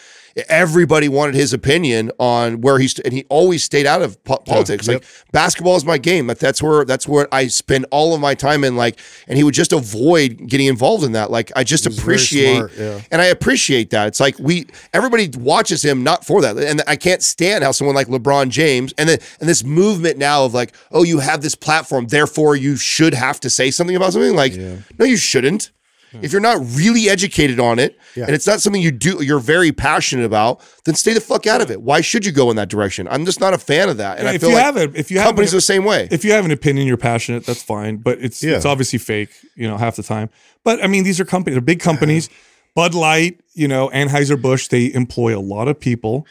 everybody 0.48 1.08
wanted 1.08 1.34
his 1.34 1.52
opinion 1.52 2.10
on 2.18 2.60
where 2.60 2.78
he's, 2.78 2.98
and 3.00 3.12
he 3.12 3.24
always 3.28 3.64
stayed 3.64 3.86
out 3.86 4.02
of 4.02 4.22
po- 4.24 4.38
politics. 4.38 4.86
yep. 4.86 5.02
Like, 5.02 5.32
basketball 5.32 5.76
is 5.76 5.84
my 5.84 5.98
game. 5.98 6.26
That 6.26 6.38
that's 6.38 6.62
where 6.62 6.84
that's 6.84 7.06
where 7.08 7.32
I 7.32 7.48
spend 7.48 7.86
all 7.90 8.14
of 8.14 8.20
my 8.20 8.34
time 8.34 8.64
in. 8.64 8.76
Like, 8.76 8.98
and 9.26 9.36
he 9.36 9.44
would 9.44 9.54
just 9.54 9.72
avoid 9.72 10.46
getting 10.46 10.66
involved 10.66 11.04
in 11.04 11.12
that. 11.12 11.30
Like, 11.30 11.52
I 11.56 11.64
just 11.64 11.86
appreciate, 11.86 12.56
smart, 12.56 12.72
yeah. 12.76 13.00
and 13.10 13.20
I 13.20 13.26
appreciate 13.26 13.90
that. 13.90 14.08
It's 14.08 14.20
like 14.20 14.38
we 14.38 14.66
everybody 14.92 15.28
watches 15.36 15.84
him 15.84 16.02
not 16.02 16.24
for 16.24 16.40
that, 16.42 16.56
and 16.56 16.82
I 16.86 16.96
can't 16.96 17.22
stand 17.22 17.64
how 17.64 17.72
someone 17.72 17.94
like 17.96 18.08
LeBron 18.08 18.50
James 18.50 18.92
and 18.98 19.08
then 19.08 19.18
and 19.40 19.48
this 19.48 19.64
movement 19.64 20.18
now 20.18 20.44
of 20.44 20.54
like, 20.54 20.74
oh, 20.92 21.02
you 21.04 21.18
have 21.18 21.42
this 21.42 21.54
platform, 21.54 22.06
therefore 22.06 22.56
you 22.56 22.76
should 22.76 23.14
have 23.14 23.40
to 23.40 23.50
say 23.50 23.70
something 23.70 23.96
about 23.96 24.12
something. 24.12 24.34
Like, 24.34 24.54
no, 24.98 25.04
you 25.04 25.16
shouldn't. 25.16 25.70
Hmm. 26.12 26.20
If 26.22 26.32
you're 26.32 26.40
not 26.40 26.58
really 26.74 27.08
educated 27.08 27.60
on 27.60 27.78
it, 27.78 27.98
Yeah. 28.16 28.24
and 28.26 28.34
it's 28.34 28.46
not 28.46 28.60
something 28.62 28.80
you 28.80 28.90
do, 28.90 29.22
you're 29.22 29.38
very 29.40 29.72
passionate 29.72 30.24
about, 30.24 30.60
then 30.84 30.94
stay 30.94 31.12
the 31.12 31.20
fuck 31.20 31.46
out 31.46 31.60
of 31.60 31.70
it. 31.70 31.82
Why 31.82 32.00
should 32.00 32.24
you 32.24 32.32
go 32.32 32.50
in 32.50 32.56
that 32.56 32.68
direction? 32.70 33.06
I'm 33.08 33.24
just 33.26 33.40
not 33.40 33.52
a 33.52 33.58
fan 33.58 33.88
of 33.90 33.98
that. 33.98 34.16
And 34.18 34.24
Yeah, 34.24 34.30
I 34.32 34.34
if 34.34 34.42
you 34.42 34.48
like 34.54 34.64
have 34.64 34.76
it, 34.78 34.96
if 34.96 35.10
you 35.10 35.18
companies 35.20 35.52
it- 35.52 35.56
are 35.56 35.58
the 35.58 35.62
same 35.62 35.84
way. 35.84 36.08
if 36.10 36.24
you 36.24 36.32
have 36.32 36.44
an 36.44 36.50
opinion, 36.50 36.86
you're 36.86 36.96
passionate. 36.96 37.44
That's 37.44 37.62
fine, 37.62 37.96
but 37.98 38.18
it's 38.20 38.42
Yeah. 38.42 38.56
it's 38.56 38.64
obviously 38.64 38.98
fake. 38.98 39.30
You 39.54 39.68
know, 39.68 39.76
half 39.76 39.96
the 39.96 40.02
time. 40.02 40.30
But 40.64 40.82
I 40.82 40.86
mean, 40.86 41.04
these 41.04 41.20
are 41.20 41.24
companies. 41.24 41.54
They're 41.56 41.60
big 41.60 41.80
companies. 41.80 42.28
Bud 42.74 42.94
Light, 42.94 43.40
you 43.54 43.66
know, 43.68 43.90
Anheuser 43.92 44.40
Busch. 44.40 44.68
They 44.68 44.92
employ 44.92 45.36
a 45.36 45.40
lot 45.40 45.68
of 45.68 45.78
people, 45.80 46.26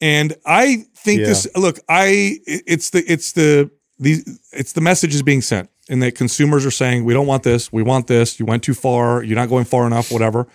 and 0.00 0.34
I 0.44 0.84
think 0.96 1.20
Yeah. 1.20 1.26
this. 1.26 1.46
Look, 1.56 1.78
I 1.88 2.38
it's 2.46 2.90
the 2.90 3.04
it's 3.10 3.32
the 3.32 3.70
the 3.98 4.22
it's 4.52 4.72
the 4.72 4.80
message 4.80 5.14
is 5.14 5.22
being 5.22 5.42
sent, 5.42 5.68
and 5.88 6.02
that 6.02 6.14
consumers 6.14 6.64
are 6.64 6.70
saying 6.70 7.04
we 7.04 7.14
don't 7.14 7.26
want 7.26 7.42
this. 7.42 7.72
We 7.72 7.82
want 7.82 8.06
this. 8.06 8.38
You 8.38 8.46
went 8.46 8.62
too 8.62 8.74
far. 8.74 9.22
You're 9.22 9.36
not 9.36 9.48
going 9.48 9.64
far 9.64 9.86
enough. 9.86 10.10
Whatever, 10.10 10.46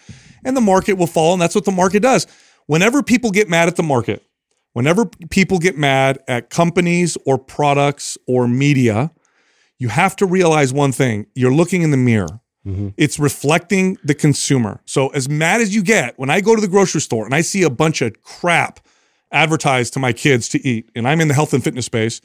and 0.44 0.56
the 0.56 0.62
market 0.62 0.94
will 0.94 1.08
fall. 1.08 1.34
and 1.34 1.42
that's 1.42 1.56
what 1.56 1.66
the 1.66 1.72
market 1.72 2.02
does. 2.02 2.28
Whenever 2.68 3.02
people 3.02 3.32
get 3.32 3.50
mad 3.50 3.68
at 3.68 3.76
the 3.76 3.84
market, 3.84 4.24
whenever 4.74 5.06
people 5.30 5.58
get 5.60 5.78
mad 5.78 6.20
at 6.28 6.50
companies 6.50 7.18
or 7.26 7.38
products 7.38 8.18
or 8.28 8.48
media, 8.48 9.12
you 9.80 9.90
have 9.90 10.16
to 10.18 10.26
realize 10.26 10.74
one 10.74 10.92
thing 10.92 11.28
you're 11.36 11.54
looking 11.54 11.82
in 11.82 11.92
the 11.92 11.98
mirror. 11.98 12.42
Mm-hmm. 12.66 12.90
It's 12.98 13.18
reflecting 13.18 13.98
the 14.04 14.14
consumer. 14.14 14.82
So, 14.86 15.08
as 15.10 15.30
mad 15.30 15.62
as 15.62 15.74
you 15.74 15.82
get, 15.82 16.20
when 16.20 16.30
I 16.30 16.42
go 16.42 16.54
to 16.54 16.62
the 16.62 16.68
grocery 16.68 17.00
store 17.00 17.26
and 17.26 17.34
I 17.34 17.42
see 17.42 17.64
a 17.64 17.70
bunch 17.70 18.02
of 18.02 18.22
crap 18.24 18.82
advertised 19.32 19.94
to 19.94 20.00
my 20.00 20.12
kids 20.12 20.50
to 20.50 20.68
eat, 20.68 20.90
and 20.94 21.08
I'm 21.08 21.22
in 21.22 21.30
the 21.30 21.34
health 21.34 21.54
and 21.54 21.64
fitness 21.64 21.86
space, 21.86 22.20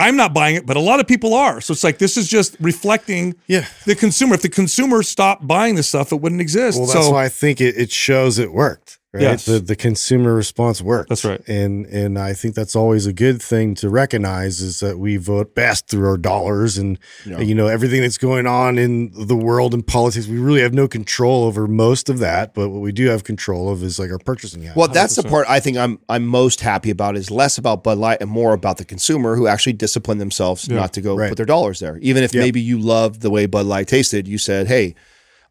I'm 0.00 0.16
not 0.16 0.32
buying 0.32 0.56
it, 0.56 0.66
but 0.66 0.76
a 0.76 0.80
lot 0.80 0.98
of 1.00 1.06
people 1.06 1.34
are. 1.34 1.60
So, 1.60 1.72
it's 1.72 1.84
like 1.84 1.98
this 1.98 2.16
is 2.16 2.28
just 2.28 2.56
reflecting 2.60 3.34
Yeah. 3.46 3.66
the 3.86 3.94
consumer. 3.94 4.34
If 4.34 4.42
the 4.42 4.48
consumer 4.48 5.02
stopped 5.02 5.46
buying 5.46 5.74
this 5.74 5.88
stuff, 5.88 6.12
it 6.12 6.20
wouldn't 6.20 6.40
exist. 6.40 6.78
Well, 6.78 6.86
that's 6.86 7.06
so, 7.06 7.12
why 7.12 7.24
I 7.24 7.28
think 7.28 7.60
it, 7.60 7.76
it 7.76 7.90
shows 7.92 8.38
it 8.38 8.52
worked. 8.52 8.98
Right? 9.12 9.22
Yes. 9.22 9.44
The 9.46 9.58
the 9.58 9.74
consumer 9.74 10.32
response 10.34 10.80
worked. 10.80 11.08
That's 11.08 11.24
right. 11.24 11.40
And 11.48 11.84
and 11.86 12.16
I 12.16 12.32
think 12.32 12.54
that's 12.54 12.76
always 12.76 13.06
a 13.06 13.12
good 13.12 13.42
thing 13.42 13.74
to 13.76 13.88
recognize 13.90 14.60
is 14.60 14.78
that 14.80 14.98
we 15.00 15.16
vote 15.16 15.52
best 15.52 15.88
through 15.88 16.06
our 16.08 16.16
dollars 16.16 16.78
and 16.78 16.96
you 17.26 17.52
know 17.56 17.66
everything 17.66 18.02
that's 18.02 18.18
going 18.18 18.46
on 18.46 18.78
in 18.78 19.10
the 19.12 19.34
world 19.34 19.74
and 19.74 19.84
politics. 19.84 20.28
We 20.28 20.38
really 20.38 20.60
have 20.60 20.72
no 20.74 20.86
control 20.86 21.42
over 21.42 21.66
most 21.66 22.08
of 22.08 22.20
that, 22.20 22.54
but 22.54 22.68
what 22.68 22.80
we 22.82 22.92
do 22.92 23.08
have 23.08 23.24
control 23.24 23.68
of 23.72 23.82
is 23.82 23.98
like 23.98 24.12
our 24.12 24.18
purchasing 24.18 24.62
habits. 24.62 24.76
Well, 24.76 24.86
that's 24.88 25.16
the 25.16 25.24
part 25.24 25.44
I 25.48 25.58
think 25.58 25.76
I'm 25.76 25.98
I'm 26.08 26.24
most 26.24 26.60
happy 26.60 26.90
about 26.90 27.16
is 27.16 27.32
less 27.32 27.58
about 27.58 27.82
Bud 27.82 27.98
Light 27.98 28.18
and 28.20 28.30
more 28.30 28.52
about 28.52 28.76
the 28.78 28.84
consumer 28.84 29.34
who 29.34 29.48
actually 29.48 29.72
discipline 29.72 30.18
themselves 30.18 30.68
not 30.68 30.92
to 30.92 31.00
go 31.00 31.16
Right. 31.16 31.30
put 31.30 31.36
their 31.36 31.46
dollars 31.46 31.80
there. 31.80 31.98
Even 31.98 32.22
if 32.22 32.32
maybe 32.32 32.60
you 32.60 32.78
loved 32.78 33.22
the 33.22 33.30
way 33.30 33.46
Bud 33.46 33.66
Light 33.66 33.88
tasted, 33.88 34.28
you 34.28 34.38
said, 34.38 34.68
"Hey, 34.68 34.94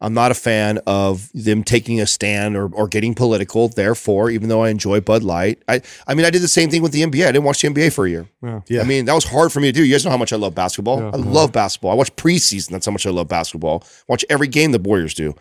I'm 0.01 0.13
not 0.13 0.31
a 0.31 0.33
fan 0.35 0.79
of 0.87 1.29
them 1.33 1.63
taking 1.63 1.99
a 1.99 2.07
stand 2.07 2.55
or, 2.55 2.73
or 2.73 2.87
getting 2.87 3.13
political. 3.13 3.67
Therefore, 3.67 4.29
even 4.29 4.47
though 4.47 4.63
I 4.63 4.69
enjoy 4.69 5.01
Bud 5.01 5.23
Light, 5.23 5.61
I 5.67 5.81
I 6.07 6.13
mean 6.13 6.25
I 6.25 6.29
did 6.29 6.41
the 6.41 6.47
same 6.47 6.69
thing 6.69 6.81
with 6.81 6.91
the 6.91 7.03
NBA. 7.03 7.23
I 7.23 7.31
didn't 7.31 7.43
watch 7.43 7.61
the 7.61 7.67
NBA 7.67 7.93
for 7.93 8.05
a 8.05 8.09
year. 8.09 8.29
Yeah. 8.41 8.81
I 8.81 8.83
mean 8.83 9.05
that 9.05 9.13
was 9.13 9.25
hard 9.25 9.51
for 9.51 9.59
me 9.59 9.67
to 9.67 9.71
do. 9.71 9.83
You 9.83 9.93
guys 9.93 10.05
know 10.05 10.11
how 10.11 10.17
much 10.17 10.33
I 10.33 10.37
love 10.37 10.55
basketball. 10.55 10.99
I 10.99 11.11
mm-hmm. 11.11 11.31
love 11.31 11.51
basketball. 11.51 11.91
I 11.91 11.95
watch 11.95 12.15
preseason. 12.15 12.69
That's 12.69 12.85
how 12.85 12.91
much 12.91 13.05
I 13.05 13.09
love 13.09 13.27
basketball. 13.27 13.83
watch 14.07 14.23
every 14.29 14.47
game 14.47 14.71
the 14.71 14.79
Warriors 14.79 15.13
do. 15.13 15.35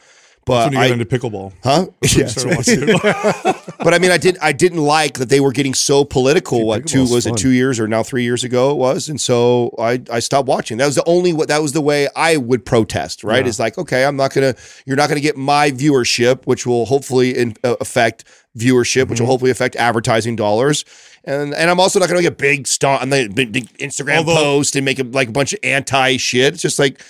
But 0.48 0.74
I, 0.76 0.88
get 0.88 1.00
into 1.00 1.04
pickleball, 1.04 1.52
huh? 1.62 1.86
That's 2.00 2.14
when 2.16 2.18
you 2.18 2.24
Yeah. 2.24 2.26
started 2.28 2.56
watching 2.56 2.88
it. 2.88 3.56
But 3.78 3.94
I 3.94 4.00
mean, 4.00 4.10
I 4.10 4.18
did. 4.18 4.36
I 4.42 4.50
didn't 4.52 4.82
like 4.82 5.18
that 5.18 5.28
they 5.28 5.38
were 5.38 5.52
getting 5.52 5.72
so 5.72 6.04
political. 6.04 6.66
What 6.66 6.86
two 6.88 7.02
was 7.02 7.26
it? 7.26 7.36
Two 7.36 7.50
years 7.50 7.78
or 7.78 7.86
now 7.86 8.02
three 8.02 8.24
years 8.24 8.42
ago 8.42 8.72
it 8.72 8.76
was, 8.76 9.08
and 9.08 9.20
so 9.20 9.72
I 9.78 10.02
I 10.10 10.18
stopped 10.18 10.48
watching. 10.48 10.78
That 10.78 10.86
was 10.86 10.96
the 10.96 11.04
only 11.06 11.32
what 11.32 11.46
that 11.48 11.62
was 11.62 11.72
the 11.72 11.80
way 11.80 12.08
I 12.16 12.36
would 12.38 12.66
protest. 12.66 13.22
Right? 13.22 13.46
It's 13.46 13.60
like 13.60 13.78
okay, 13.78 14.04
I'm 14.04 14.16
not 14.16 14.34
gonna. 14.34 14.56
You're 14.84 14.96
not 14.96 15.08
gonna 15.08 15.20
get 15.20 15.36
my 15.36 15.70
viewership, 15.70 16.44
which 16.44 16.66
will 16.66 16.86
hopefully 16.86 17.38
in, 17.38 17.54
uh, 17.62 17.76
affect 17.80 18.24
viewership, 18.56 19.08
which 19.08 19.20
will 19.20 19.26
Mm-hmm. 19.26 19.30
hopefully 19.30 19.50
affect 19.52 19.76
advertising 19.76 20.34
dollars. 20.34 20.84
And 21.24 21.54
and 21.54 21.70
I'm 21.70 21.78
also 21.78 22.00
not 22.00 22.08
gonna 22.08 22.22
get 22.22 22.32
a 22.32 22.36
big 22.36 22.66
stomp 22.66 23.00
on 23.02 23.10
the 23.10 23.28
big, 23.28 23.52
big 23.52 23.68
Instagram 23.78 24.18
Although- 24.18 24.34
post 24.34 24.74
and 24.76 24.84
make 24.84 24.98
a, 24.98 25.04
like 25.04 25.28
a 25.28 25.32
bunch 25.32 25.52
of 25.52 25.60
anti 25.62 26.16
shit. 26.16 26.54
It's 26.54 26.62
just 26.62 26.78
like 26.80 27.00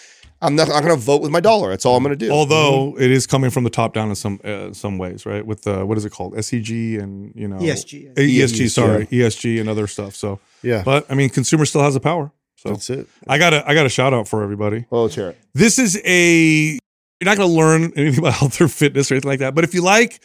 I'm 0.40 0.54
not, 0.54 0.68
not 0.68 0.82
gonna 0.82 0.96
vote 0.96 1.20
with 1.22 1.30
my 1.30 1.40
dollar. 1.40 1.70
That's 1.70 1.84
all 1.84 1.96
I'm 1.96 2.02
gonna 2.02 2.14
do. 2.16 2.30
Although 2.30 2.96
it 2.98 3.10
is 3.10 3.26
coming 3.26 3.50
from 3.50 3.64
the 3.64 3.70
top 3.70 3.92
down 3.94 4.08
in 4.08 4.14
some 4.14 4.40
uh, 4.44 4.72
some 4.72 4.96
ways, 4.98 5.26
right? 5.26 5.44
With 5.44 5.62
the 5.62 5.84
what 5.84 5.98
is 5.98 6.04
it 6.04 6.10
called, 6.10 6.34
SEG 6.34 7.00
and 7.02 7.32
you 7.34 7.48
know 7.48 7.56
ESG. 7.56 8.12
Uh, 8.12 8.20
ESG, 8.20 8.70
sorry, 8.70 9.06
ESG 9.06 9.60
and 9.60 9.68
other 9.68 9.86
stuff. 9.86 10.14
So 10.14 10.38
Yeah. 10.62 10.82
but 10.84 11.06
I 11.10 11.14
mean, 11.14 11.28
consumer 11.30 11.64
still 11.64 11.82
has 11.82 11.94
the 11.94 12.00
power. 12.00 12.30
So 12.56 12.70
That's 12.70 12.90
it. 12.90 13.08
I 13.28 13.38
got 13.38 13.50
to 13.50 13.68
I 13.68 13.74
got 13.74 13.86
a 13.86 13.88
shout 13.88 14.12
out 14.12 14.26
for 14.28 14.42
everybody. 14.42 14.84
well, 14.90 15.02
let's 15.04 15.14
hear 15.14 15.28
it. 15.28 15.38
This 15.54 15.78
is 15.78 16.00
a 16.04 16.78
you're 17.20 17.24
not 17.24 17.36
going 17.36 17.48
to 17.48 17.54
learn 17.54 17.92
anything 17.96 18.20
about 18.20 18.34
health 18.40 18.60
or 18.60 18.68
fitness 18.68 19.10
or 19.10 19.14
anything 19.14 19.28
like 19.28 19.40
that. 19.40 19.54
But 19.54 19.64
if 19.64 19.74
you 19.74 19.82
like 19.82 20.20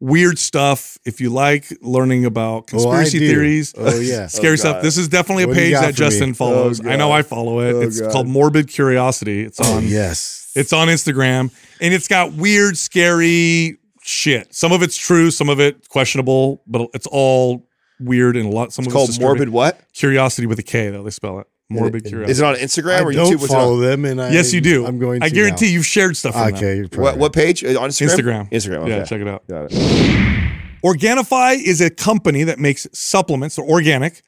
weird 0.00 0.38
stuff, 0.38 0.96
if 1.04 1.20
you 1.20 1.30
like 1.30 1.66
learning 1.82 2.24
about 2.24 2.56
Oh, 2.58 2.62
conspiracy 2.62 3.18
do. 3.18 3.28
theories, 3.28 3.74
Oh, 3.76 3.98
yeah. 3.98 4.22
Oh, 4.24 4.26
scary 4.28 4.52
Oh, 4.52 4.56
stuff, 4.56 4.82
this 4.82 4.96
is 4.96 5.08
definitely 5.08 5.44
a 5.44 5.48
What 5.48 5.56
page 5.56 5.72
that 5.72 5.80
for 5.82 5.86
me? 5.88 5.92
Justin 5.92 6.30
oh, 6.30 6.34
follows. 6.34 6.80
Oh, 6.84 6.88
I 6.88 6.96
know 6.96 7.10
I 7.12 7.22
follow 7.22 7.60
it. 7.60 7.72
Oh, 7.74 7.80
it's 7.82 8.00
God. 8.00 8.12
called 8.12 8.28
Morbid 8.28 8.68
Curiosity. 8.68 9.42
It's 9.42 9.60
Oh, 9.60 9.76
on 9.76 9.86
yes. 9.88 10.52
it's 10.54 10.72
on 10.72 10.88
Instagram 10.88 11.50
and 11.80 11.92
it's 11.94 12.08
got 12.08 12.32
weird, 12.34 12.76
scary 12.78 13.78
shit. 14.02 14.54
Some 14.54 14.72
of 14.72 14.82
it's 14.82 14.96
true, 14.96 15.30
some 15.30 15.48
of 15.48 15.60
it 15.60 15.88
questionable, 15.88 16.62
but 16.66 16.88
it's 16.94 17.06
all 17.08 17.66
weird 18.00 18.36
and 18.36 18.46
a 18.46 18.50
lot. 18.50 18.72
Some 18.72 18.84
It's 18.84 18.88
of 18.88 18.92
called 18.92 19.06
disturbing. 19.08 19.26
morbid 19.26 19.48
what? 19.50 19.80
curiosity 19.92 20.46
with 20.46 20.58
a 20.60 20.62
K, 20.62 20.90
though 20.90 21.02
they 21.02 21.10
spell 21.10 21.40
it. 21.40 21.46
Morbid 21.70 22.04
curiosity. 22.06 22.30
Is 22.30 22.40
it 22.40 22.44
on 22.44 22.54
Instagram 22.56 22.98
I 22.98 23.02
or 23.02 23.12
don't 23.12 23.26
YouTube? 23.26 23.40
What's 23.40 23.44
it 23.44 23.48
follow 23.48 23.74
on? 23.74 23.80
them, 23.82 24.04
and 24.06 24.22
I 24.22 24.30
yes, 24.30 24.54
you 24.54 24.60
do. 24.62 24.86
I'm 24.86 24.98
going. 24.98 25.20
To 25.20 25.26
I 25.26 25.28
guarantee 25.28 25.66
now. 25.66 25.72
you've 25.72 25.86
shared 25.86 26.16
stuff 26.16 26.32
from 26.34 26.46
them. 26.46 26.54
Okay, 26.54 26.76
you're 26.76 26.88
What 26.94 27.18
what 27.18 27.32
page 27.34 27.62
Uh, 27.62 27.78
on 27.78 27.90
Instagram? 27.90 28.48
Instagram. 28.48 28.50
Instagram. 28.50 28.76
Okay. 28.78 28.88
Yeah, 28.96 29.04
check 29.04 29.20
it 29.20 29.28
out. 29.28 29.46
Got 29.48 29.70
it. 29.70 30.48
Organifi 30.84 31.60
is 31.62 31.80
a 31.80 31.90
company 31.90 32.44
that 32.44 32.58
makes 32.58 32.86
supplements, 32.92 33.56
they're 33.56 33.64
organic, 33.64 34.22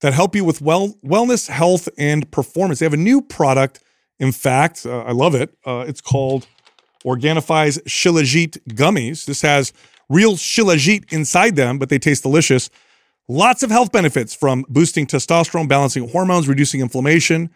that 0.00 0.14
help 0.14 0.34
you 0.36 0.44
with 0.44 0.60
well 0.62 0.94
wellness, 1.04 1.48
health, 1.48 1.88
and 1.98 2.30
performance. 2.30 2.78
They 2.78 2.86
have 2.86 2.92
a 2.94 2.98
new 2.98 3.20
product. 3.20 3.80
In 4.18 4.32
fact, 4.32 4.86
uh, 4.86 5.00
I 5.00 5.12
love 5.12 5.34
it. 5.34 5.54
Uh, 5.66 5.84
it's 5.86 6.00
called 6.00 6.46
Organifi's 7.04 7.78
Shilajit 7.86 8.58
gummies. 8.70 9.26
This 9.26 9.42
has 9.42 9.72
real 10.08 10.36
Shilajit 10.36 11.12
inside 11.12 11.56
them, 11.56 11.78
but 11.78 11.88
they 11.90 11.98
taste 11.98 12.22
delicious. 12.22 12.70
Lots 13.28 13.62
of 13.64 13.70
health 13.70 13.90
benefits 13.90 14.34
from 14.34 14.64
boosting 14.68 15.06
testosterone, 15.06 15.68
balancing 15.68 16.08
hormones, 16.08 16.46
reducing 16.48 16.80
inflammation, 16.80 17.50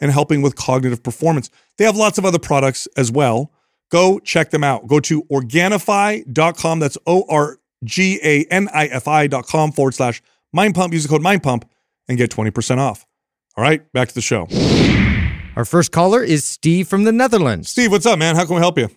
and 0.00 0.10
helping 0.10 0.40
with 0.40 0.56
cognitive 0.56 1.02
performance. 1.02 1.50
They 1.76 1.84
have 1.84 1.96
lots 1.96 2.16
of 2.16 2.24
other 2.24 2.38
products 2.38 2.88
as 2.96 3.12
well. 3.12 3.52
Go 3.90 4.18
check 4.20 4.50
them 4.50 4.64
out. 4.64 4.86
Go 4.86 4.98
to 5.00 5.22
Organifi.com. 5.24 6.78
That's 6.78 6.96
O 7.06 7.24
R 7.28 7.58
G 7.84 8.18
A 8.22 8.44
N 8.44 8.68
I 8.72 8.86
F 8.86 9.06
I.com 9.08 9.72
forward 9.72 9.94
slash 9.94 10.22
mind 10.52 10.74
pump. 10.74 10.94
Use 10.94 11.02
the 11.02 11.08
code 11.08 11.22
mind 11.22 11.42
pump 11.42 11.68
and 12.08 12.16
get 12.16 12.30
20% 12.30 12.78
off. 12.78 13.04
All 13.56 13.62
right, 13.64 13.92
back 13.92 14.08
to 14.08 14.14
the 14.14 14.20
show. 14.22 14.46
Our 15.56 15.64
first 15.66 15.92
caller 15.92 16.22
is 16.22 16.44
Steve 16.44 16.88
from 16.88 17.04
the 17.04 17.12
Netherlands. 17.12 17.68
Steve, 17.68 17.90
what's 17.90 18.06
up, 18.06 18.18
man? 18.18 18.36
How 18.36 18.46
can 18.46 18.54
we 18.54 18.60
help 18.60 18.78
you? 18.78 18.88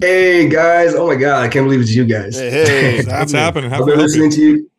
Hey 0.00 0.48
guys! 0.48 0.94
Oh 0.94 1.08
my 1.08 1.16
god, 1.16 1.42
I 1.44 1.48
can't 1.48 1.66
believe 1.66 1.80
it's 1.80 1.92
you 1.92 2.04
guys. 2.04 2.38
Hey, 2.38 2.50
hey. 2.50 2.96
What's 3.18 3.32
happening? 3.32 3.68
How 3.68 3.80
I've 3.80 3.86
been 3.86 3.98
help 3.98 4.14
you? 4.14 4.22
listening 4.22 4.30
to 4.30 4.40
you. 4.40 4.70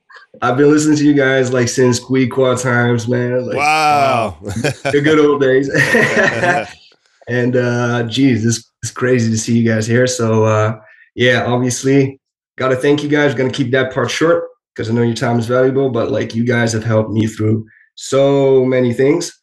I've 0.42 0.58
been 0.58 0.70
listening 0.70 0.98
to 0.98 1.06
you 1.06 1.14
guys 1.14 1.52
like 1.52 1.68
since 1.68 1.98
Squeak 1.98 2.32
Quad 2.32 2.60
times, 2.60 3.08
man. 3.08 3.46
Like, 3.46 3.58
wow. 3.58 4.38
the 4.42 5.02
good 5.04 5.20
old 5.20 5.42
days. 5.42 5.70
and 7.28 7.56
uh, 7.56 8.04
geez, 8.04 8.44
this 8.44 8.70
is 8.84 8.92
crazy 8.92 9.32
to 9.32 9.38
see 9.38 9.58
you 9.58 9.68
guys 9.68 9.88
here. 9.88 10.08
So 10.08 10.46
uh, 10.46 10.80
yeah, 11.16 11.46
obviously, 11.46 12.20
got 12.58 12.70
to 12.70 12.76
thank 12.76 13.04
you 13.04 13.10
guys. 13.10 13.34
Going 13.34 13.52
to 13.52 13.56
keep 13.56 13.72
that 13.72 13.94
part 13.94 14.12
short 14.12 14.46
because 14.74 14.90
I 14.90 14.94
know 14.94 15.02
your 15.02 15.16
time 15.16 15.40
is 15.40 15.48
valuable. 15.48 15.90
But 15.90 16.12
like, 16.12 16.36
you 16.36 16.46
guys 16.46 16.74
have 16.74 16.84
helped 16.84 17.12
me 17.12 17.28
through 17.28 17.66
so 17.96 18.64
many 18.66 18.94
things 18.94 19.38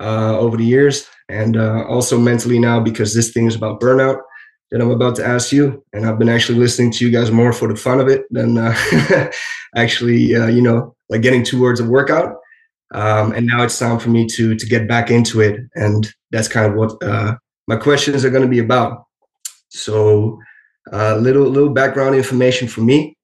uh, 0.00 0.38
over 0.38 0.56
the 0.56 0.64
years, 0.64 1.06
and 1.28 1.56
uh, 1.56 1.84
also 1.88 2.18
mentally 2.18 2.58
now 2.58 2.80
because 2.80 3.12
this 3.12 3.32
thing 3.32 3.46
is 3.46 3.56
about 3.56 3.80
burnout 3.80 4.20
that 4.70 4.80
I'm 4.80 4.90
about 4.90 5.16
to 5.16 5.26
ask 5.26 5.52
you. 5.52 5.84
And 5.92 6.06
I've 6.06 6.18
been 6.18 6.28
actually 6.28 6.58
listening 6.58 6.90
to 6.92 7.06
you 7.06 7.10
guys 7.10 7.30
more 7.30 7.52
for 7.52 7.68
the 7.68 7.76
fun 7.76 8.00
of 8.00 8.08
it 8.08 8.26
than 8.30 8.58
uh, 8.58 8.74
actually, 9.76 10.34
uh, 10.34 10.46
you 10.46 10.62
know, 10.62 10.94
like 11.08 11.22
getting 11.22 11.42
towards 11.42 11.80
a 11.80 11.84
workout. 11.84 12.36
Um, 12.94 13.32
and 13.32 13.46
now 13.46 13.62
it's 13.62 13.78
time 13.78 13.98
for 13.98 14.08
me 14.08 14.26
to 14.28 14.54
to 14.54 14.66
get 14.66 14.88
back 14.88 15.10
into 15.10 15.42
it, 15.42 15.60
and 15.74 16.10
that's 16.30 16.48
kind 16.48 16.66
of 16.66 16.74
what 16.74 17.02
uh, 17.02 17.36
my 17.66 17.76
questions 17.76 18.24
are 18.24 18.30
going 18.30 18.42
to 18.42 18.48
be 18.48 18.60
about. 18.60 19.04
So, 19.68 20.38
uh, 20.90 21.16
little 21.16 21.46
little 21.48 21.68
background 21.68 22.14
information 22.14 22.66
for 22.66 22.80
me. 22.80 23.14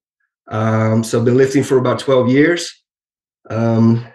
Um, 0.49 1.03
so 1.03 1.17
I've 1.17 1.25
been 1.25 1.37
lifting 1.37 1.63
for 1.63 1.79
about 1.79 1.97
12 1.97 2.29
years, 2.29 2.71
um, 3.49 4.05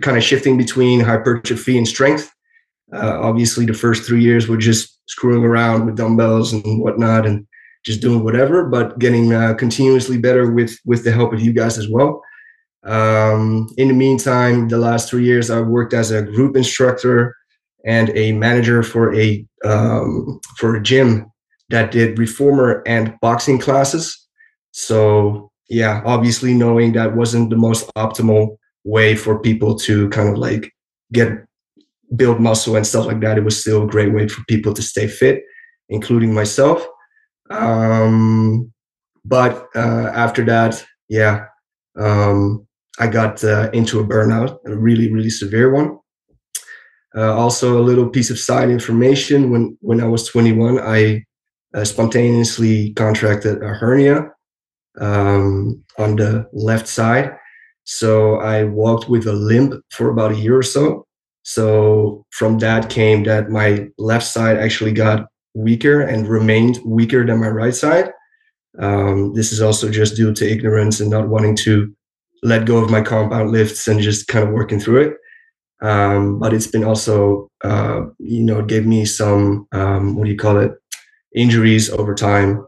kind 0.00 0.16
of 0.16 0.24
shifting 0.24 0.56
between 0.56 1.00
hypertrophy 1.00 1.76
and 1.76 1.86
strength. 1.86 2.32
Uh, 2.92 3.18
obviously, 3.20 3.64
the 3.64 3.74
first 3.74 4.04
three 4.04 4.22
years 4.22 4.48
were 4.48 4.56
just 4.56 5.00
screwing 5.08 5.44
around 5.44 5.86
with 5.86 5.96
dumbbells 5.96 6.52
and 6.52 6.80
whatnot, 6.80 7.26
and 7.26 7.46
just 7.84 8.00
doing 8.00 8.24
whatever, 8.24 8.66
but 8.66 8.98
getting 8.98 9.32
uh, 9.32 9.54
continuously 9.54 10.18
better 10.18 10.50
with 10.50 10.76
with 10.84 11.04
the 11.04 11.12
help 11.12 11.32
of 11.32 11.40
you 11.40 11.52
guys 11.52 11.78
as 11.78 11.88
well. 11.88 12.22
Um, 12.84 13.68
in 13.76 13.88
the 13.88 13.94
meantime, 13.94 14.68
the 14.68 14.78
last 14.78 15.10
three 15.10 15.24
years, 15.24 15.50
I've 15.50 15.66
worked 15.66 15.92
as 15.92 16.10
a 16.10 16.22
group 16.22 16.56
instructor 16.56 17.36
and 17.84 18.10
a 18.10 18.32
manager 18.32 18.82
for 18.82 19.14
a 19.14 19.44
um, 19.64 20.40
for 20.56 20.76
a 20.76 20.82
gym 20.82 21.30
that 21.70 21.90
did 21.90 22.18
reformer 22.18 22.82
and 22.86 23.14
boxing 23.20 23.58
classes. 23.58 24.28
So 24.72 25.50
yeah, 25.68 26.02
obviously 26.04 26.52
knowing 26.52 26.92
that 26.92 27.16
wasn't 27.16 27.50
the 27.50 27.56
most 27.56 27.90
optimal 27.94 28.56
way 28.84 29.14
for 29.14 29.38
people 29.38 29.76
to 29.76 30.08
kind 30.10 30.28
of 30.28 30.36
like 30.36 30.72
get 31.12 31.46
build 32.16 32.40
muscle 32.40 32.76
and 32.76 32.86
stuff 32.86 33.06
like 33.06 33.20
that. 33.20 33.38
It 33.38 33.44
was 33.44 33.60
still 33.60 33.84
a 33.84 33.86
great 33.86 34.12
way 34.12 34.28
for 34.28 34.42
people 34.48 34.74
to 34.74 34.82
stay 34.82 35.06
fit, 35.06 35.42
including 35.88 36.34
myself. 36.34 36.86
Um, 37.50 38.72
but 39.24 39.68
uh, 39.74 40.10
after 40.14 40.44
that, 40.46 40.84
yeah, 41.08 41.46
um, 41.98 42.66
I 42.98 43.06
got 43.06 43.42
uh, 43.44 43.70
into 43.72 44.00
a 44.00 44.04
burnout, 44.04 44.58
a 44.66 44.76
really, 44.76 45.12
really 45.12 45.30
severe 45.30 45.72
one. 45.72 45.98
Uh, 47.16 47.34
also, 47.34 47.78
a 47.78 47.82
little 47.82 48.08
piece 48.08 48.30
of 48.30 48.38
side 48.38 48.70
information: 48.70 49.50
when 49.50 49.76
when 49.80 50.00
I 50.00 50.06
was 50.06 50.28
21, 50.28 50.78
I 50.78 51.24
uh, 51.74 51.84
spontaneously 51.84 52.92
contracted 52.94 53.62
a 53.62 53.68
hernia 53.68 54.30
um, 55.00 55.82
on 55.98 56.16
the 56.16 56.48
left 56.52 56.86
side. 56.86 57.36
So 57.84 58.36
I 58.36 58.64
walked 58.64 59.08
with 59.08 59.26
a 59.26 59.32
limp 59.32 59.74
for 59.90 60.10
about 60.10 60.32
a 60.32 60.36
year 60.36 60.56
or 60.56 60.62
so. 60.62 61.06
So 61.42 62.26
from 62.30 62.58
that 62.58 62.90
came 62.90 63.24
that 63.24 63.50
my 63.50 63.88
left 63.98 64.26
side 64.26 64.56
actually 64.56 64.92
got 64.92 65.26
weaker 65.54 66.00
and 66.00 66.28
remained 66.28 66.78
weaker 66.84 67.26
than 67.26 67.40
my 67.40 67.48
right 67.48 67.74
side. 67.74 68.12
Um, 68.78 69.34
this 69.34 69.52
is 69.52 69.60
also 69.60 69.90
just 69.90 70.16
due 70.16 70.32
to 70.34 70.50
ignorance 70.50 71.00
and 71.00 71.10
not 71.10 71.28
wanting 71.28 71.56
to 71.56 71.94
let 72.42 72.66
go 72.66 72.78
of 72.78 72.90
my 72.90 73.02
compound 73.02 73.50
lifts 73.50 73.88
and 73.88 74.00
just 74.00 74.28
kind 74.28 74.46
of 74.46 74.54
working 74.54 74.80
through 74.80 75.02
it. 75.02 75.16
Um, 75.82 76.38
but 76.38 76.52
it's 76.52 76.66
been 76.66 76.84
also, 76.84 77.48
uh, 77.64 78.02
you 78.18 78.42
know, 78.42 78.60
it 78.60 78.66
gave 78.66 78.86
me 78.86 79.04
some, 79.04 79.66
um, 79.72 80.16
what 80.16 80.24
do 80.24 80.30
you 80.30 80.36
call 80.36 80.58
it, 80.58 80.72
injuries 81.34 81.90
over 81.90 82.14
time, 82.14 82.66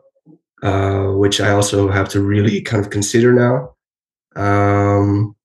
uh, 0.63 1.09
which 1.09 1.41
I 1.41 1.51
also 1.51 1.89
have 1.89 2.09
to 2.11 2.21
really 2.21 2.63
kind 2.63 2.83
of 2.83 2.91
consider 2.91 3.33
now. 3.33 3.75
Um, 4.35 5.37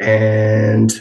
and 0.00 0.92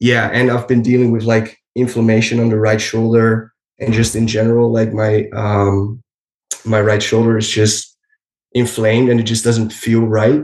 yeah, 0.00 0.30
and 0.32 0.50
I've 0.50 0.68
been 0.68 0.82
dealing 0.82 1.10
with 1.10 1.24
like 1.24 1.58
inflammation 1.74 2.40
on 2.40 2.48
the 2.48 2.58
right 2.58 2.80
shoulder 2.80 3.52
and 3.78 3.92
just 3.92 4.16
in 4.16 4.26
general, 4.26 4.72
like 4.72 4.92
my, 4.92 5.28
um, 5.30 6.02
my 6.64 6.80
right 6.80 7.02
shoulder 7.02 7.36
is 7.36 7.48
just 7.48 7.96
inflamed 8.52 9.10
and 9.10 9.20
it 9.20 9.24
just 9.24 9.44
doesn't 9.44 9.72
feel 9.72 10.02
right. 10.02 10.42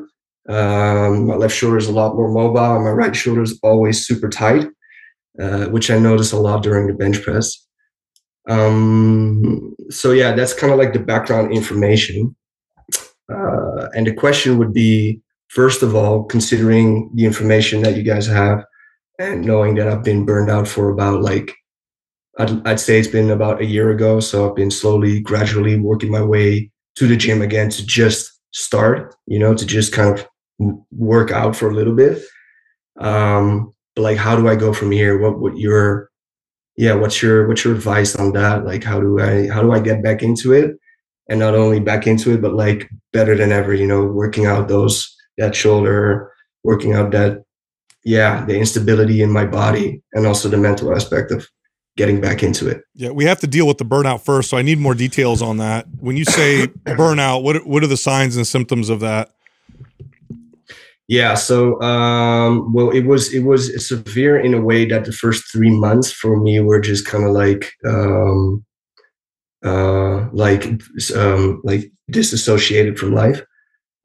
Um, 0.49 1.27
my 1.27 1.35
left 1.35 1.55
shoulder 1.55 1.77
is 1.77 1.87
a 1.87 1.93
lot 1.93 2.17
more 2.17 2.31
mobile, 2.31 2.75
and 2.75 2.85
my 2.85 2.91
right 2.91 3.15
shoulder 3.15 3.43
is 3.43 3.59
always 3.63 4.05
super 4.05 4.29
tight, 4.29 4.67
uh, 5.41 5.67
which 5.67 5.91
I 5.91 5.99
notice 5.99 6.33
a 6.33 6.39
lot 6.39 6.63
during 6.63 6.89
the 6.89 6.95
bench 6.95 7.23
press. 7.23 7.65
Um, 8.49 9.77
so 9.89 10.11
yeah, 10.11 10.33
that's 10.33 10.53
kind 10.53 10.73
of 10.73 10.79
like 10.79 10.93
the 10.93 10.99
background 10.99 11.53
information. 11.53 12.35
Uh, 13.33 13.89
and 13.95 14.07
the 14.07 14.15
question 14.15 14.59
would 14.59 14.73
be, 14.75 15.21
first 15.49 15.83
of 15.83 15.95
all, 15.95 16.25
considering 16.25 17.11
the 17.15 17.25
information 17.25 17.83
that 17.83 17.97
you 17.97 18.03
guys 18.03 18.27
have, 18.27 18.65
and 19.19 19.45
knowing 19.45 19.75
that 19.77 19.89
I've 19.89 20.05
been 20.05 20.25
burned 20.25 20.51
out 20.51 20.67
for 20.67 20.91
about 20.91 21.23
like, 21.23 21.55
I'd, 22.39 22.67
I'd 22.67 22.81
say 22.81 22.99
it's 22.99 23.09
been 23.09 23.31
about 23.31 23.61
a 23.61 23.67
year 23.67 23.91
ago. 23.91 24.21
So 24.21 24.49
I've 24.49 24.57
been 24.57 24.71
slowly, 24.71 25.21
gradually 25.21 25.79
working 25.79 26.11
my 26.11 26.23
way 26.23 26.71
to 26.97 27.07
the 27.07 27.17
gym 27.17 27.43
again 27.43 27.71
to 27.71 27.87
just 27.87 28.41
start, 28.53 29.15
you 29.27 29.39
know, 29.39 29.55
to 29.55 29.67
just 29.67 29.93
kind 29.93 30.19
of 30.19 30.27
work 30.91 31.31
out 31.31 31.55
for 31.57 31.69
a 31.71 31.75
little 31.75 31.95
bit. 31.95 32.23
Um, 32.99 33.75
but 33.95 34.03
like, 34.03 34.17
how 34.17 34.37
do 34.37 34.49
I 34.49 34.57
go 34.57 34.73
from 34.73 34.91
here? 34.91 35.19
What 35.19 35.41
would 35.41 35.59
your, 35.59 36.11
yeah, 36.77 36.95
what's 36.95 37.23
your, 37.23 37.47
what's 37.49 37.65
your 37.65 37.75
advice 37.75 38.17
on 38.17 38.33
that? 38.33 38.65
Like, 38.65 38.83
how 38.83 39.01
do 39.01 39.21
I, 39.21 39.49
how 39.49 39.61
do 39.61 39.73
I 39.73 39.81
get 39.81 40.03
back 40.03 40.23
into 40.23 40.53
it? 40.53 40.77
And 41.29 41.39
not 41.39 41.55
only 41.55 41.81
back 41.81 42.07
into 42.07 42.33
it, 42.33 42.43
but 42.43 42.55
like 42.55 42.89
better 43.13 43.37
than 43.37 43.53
ever, 43.53 43.75
you 43.75 43.87
know, 43.87 44.05
working 44.05 44.47
out 44.47 44.69
those, 44.69 45.15
that 45.39 45.55
shoulder, 45.55 46.33
working 46.65 46.95
out 46.95 47.11
that, 47.13 47.45
yeah, 48.05 48.45
the 48.45 48.59
instability 48.59 49.23
in 49.23 49.31
my 49.31 49.47
body 49.47 50.03
and 50.13 50.27
also 50.27 50.49
the 50.49 50.57
mental 50.57 50.95
aspect 50.95 51.31
of 51.31 51.49
getting 51.97 52.21
back 52.21 52.43
into 52.43 52.69
it. 52.69 52.83
Yeah, 52.95 53.11
we 53.11 53.25
have 53.25 53.41
to 53.41 53.47
deal 53.47 53.67
with 53.67 53.79
the 53.79 53.85
burnout 53.85 54.25
first. 54.25 54.51
So 54.51 54.57
I 54.57 54.63
need 54.63 54.79
more 54.79 54.95
details 54.95 55.43
on 55.43 55.59
that. 55.59 55.87
When 56.01 56.17
you 56.17 56.25
say 56.25 56.67
burnout, 56.87 57.43
what 57.43 57.67
what 57.67 57.83
are 57.83 57.89
the 57.89 57.97
signs 57.97 58.37
and 58.37 58.47
symptoms 58.47 58.89
of 58.89 59.01
that? 59.01 59.31
Yeah, 61.09 61.35
so 61.35 61.81
um, 61.83 62.73
well, 62.73 62.91
it 62.91 63.07
was 63.07 63.35
it 63.35 63.41
was 63.41 63.87
severe 63.87 64.39
in 64.39 64.55
a 64.55 64.61
way 64.61 64.87
that 64.87 65.05
the 65.05 65.13
first 65.13 65.45
three 65.53 65.71
months 65.71 66.11
for 66.11 66.41
me 66.41 66.61
were 66.61 66.81
just 66.81 67.07
kind 67.07 67.25
of 67.25 67.33
like 67.33 67.73
um, 67.85 68.65
uh, 69.65 70.29
like 70.33 70.81
um, 71.15 71.61
like 71.65 71.93
disassociated 72.11 72.99
from 72.99 73.13
life. 73.13 73.43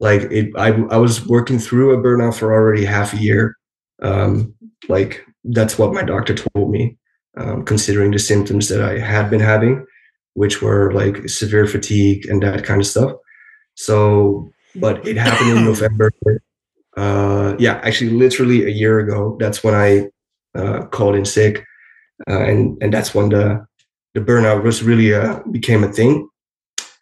Like 0.00 0.22
it, 0.22 0.50
I 0.56 0.68
I 0.90 0.98
was 0.98 1.26
working 1.26 1.58
through 1.58 1.94
a 1.94 2.02
burnout 2.02 2.36
for 2.36 2.52
already 2.52 2.84
half 2.84 3.14
a 3.14 3.18
year. 3.18 3.56
Um, 4.02 4.54
like 4.88 5.24
that's 5.44 5.78
what 5.78 5.92
my 5.92 6.02
doctor 6.02 6.34
told 6.34 6.70
me, 6.70 6.96
um, 7.36 7.64
considering 7.64 8.10
the 8.12 8.18
symptoms 8.18 8.68
that 8.68 8.82
I 8.82 8.98
had 8.98 9.30
been 9.30 9.40
having, 9.40 9.84
which 10.34 10.62
were 10.62 10.92
like 10.92 11.28
severe 11.28 11.66
fatigue 11.66 12.26
and 12.26 12.42
that 12.42 12.64
kind 12.64 12.80
of 12.80 12.86
stuff. 12.86 13.12
So, 13.74 14.50
but 14.76 15.06
it 15.06 15.16
happened 15.16 15.58
in 15.58 15.64
November 15.72 16.12
uh 16.96 17.54
yeah 17.60 17.80
actually 17.84 18.10
literally 18.10 18.64
a 18.64 18.70
year 18.70 18.98
ago 18.98 19.36
that's 19.38 19.62
when 19.62 19.72
i 19.72 20.08
uh, 20.54 20.86
called 20.86 21.14
in 21.14 21.24
sick, 21.24 21.64
uh, 22.28 22.40
and 22.40 22.76
and 22.82 22.92
that's 22.92 23.14
when 23.14 23.30
the 23.30 23.64
the 24.14 24.20
burnout 24.20 24.64
was 24.64 24.82
really 24.82 25.14
uh, 25.14 25.40
became 25.50 25.84
a 25.84 25.92
thing. 25.92 26.28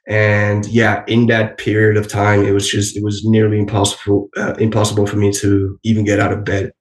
And 0.09 0.67
yeah, 0.67 1.05
in 1.09 1.27
that 1.27 1.59
period 1.59 1.97
of 1.97 2.09
time, 2.09 2.45
it 2.45 2.53
was 2.53 2.69
just 2.69 2.97
it 2.97 3.03
was 3.03 3.25
nearly 3.25 3.59
impossible 3.59 4.29
uh, 4.37 4.55
impossible 4.59 5.07
for 5.07 5.17
me 5.17 5.33
to 5.33 5.79
even 5.85 6.05
get 6.05 6.21
out 6.21 6.33
of 6.33 6.45
bed. 6.45 6.73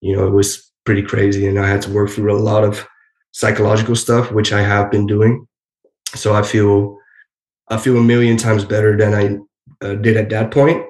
You 0.00 0.16
know, 0.16 0.26
it 0.26 0.30
was 0.32 0.70
pretty 0.84 1.02
crazy, 1.02 1.46
and 1.46 1.58
I 1.58 1.68
had 1.68 1.82
to 1.82 1.90
work 1.92 2.10
through 2.10 2.36
a 2.36 2.38
lot 2.40 2.64
of 2.64 2.86
psychological 3.32 3.96
stuff, 3.96 4.32
which 4.32 4.52
I 4.52 4.62
have 4.62 4.90
been 4.90 5.06
doing. 5.06 5.46
So 6.14 6.34
I 6.34 6.42
feel 6.42 6.96
I 7.68 7.76
feel 7.76 7.96
a 7.96 8.02
million 8.02 8.36
times 8.36 8.64
better 8.64 8.96
than 8.96 9.14
I 9.14 9.86
uh, 9.86 9.94
did 9.94 10.16
at 10.16 10.30
that 10.30 10.50
point. 10.50 10.84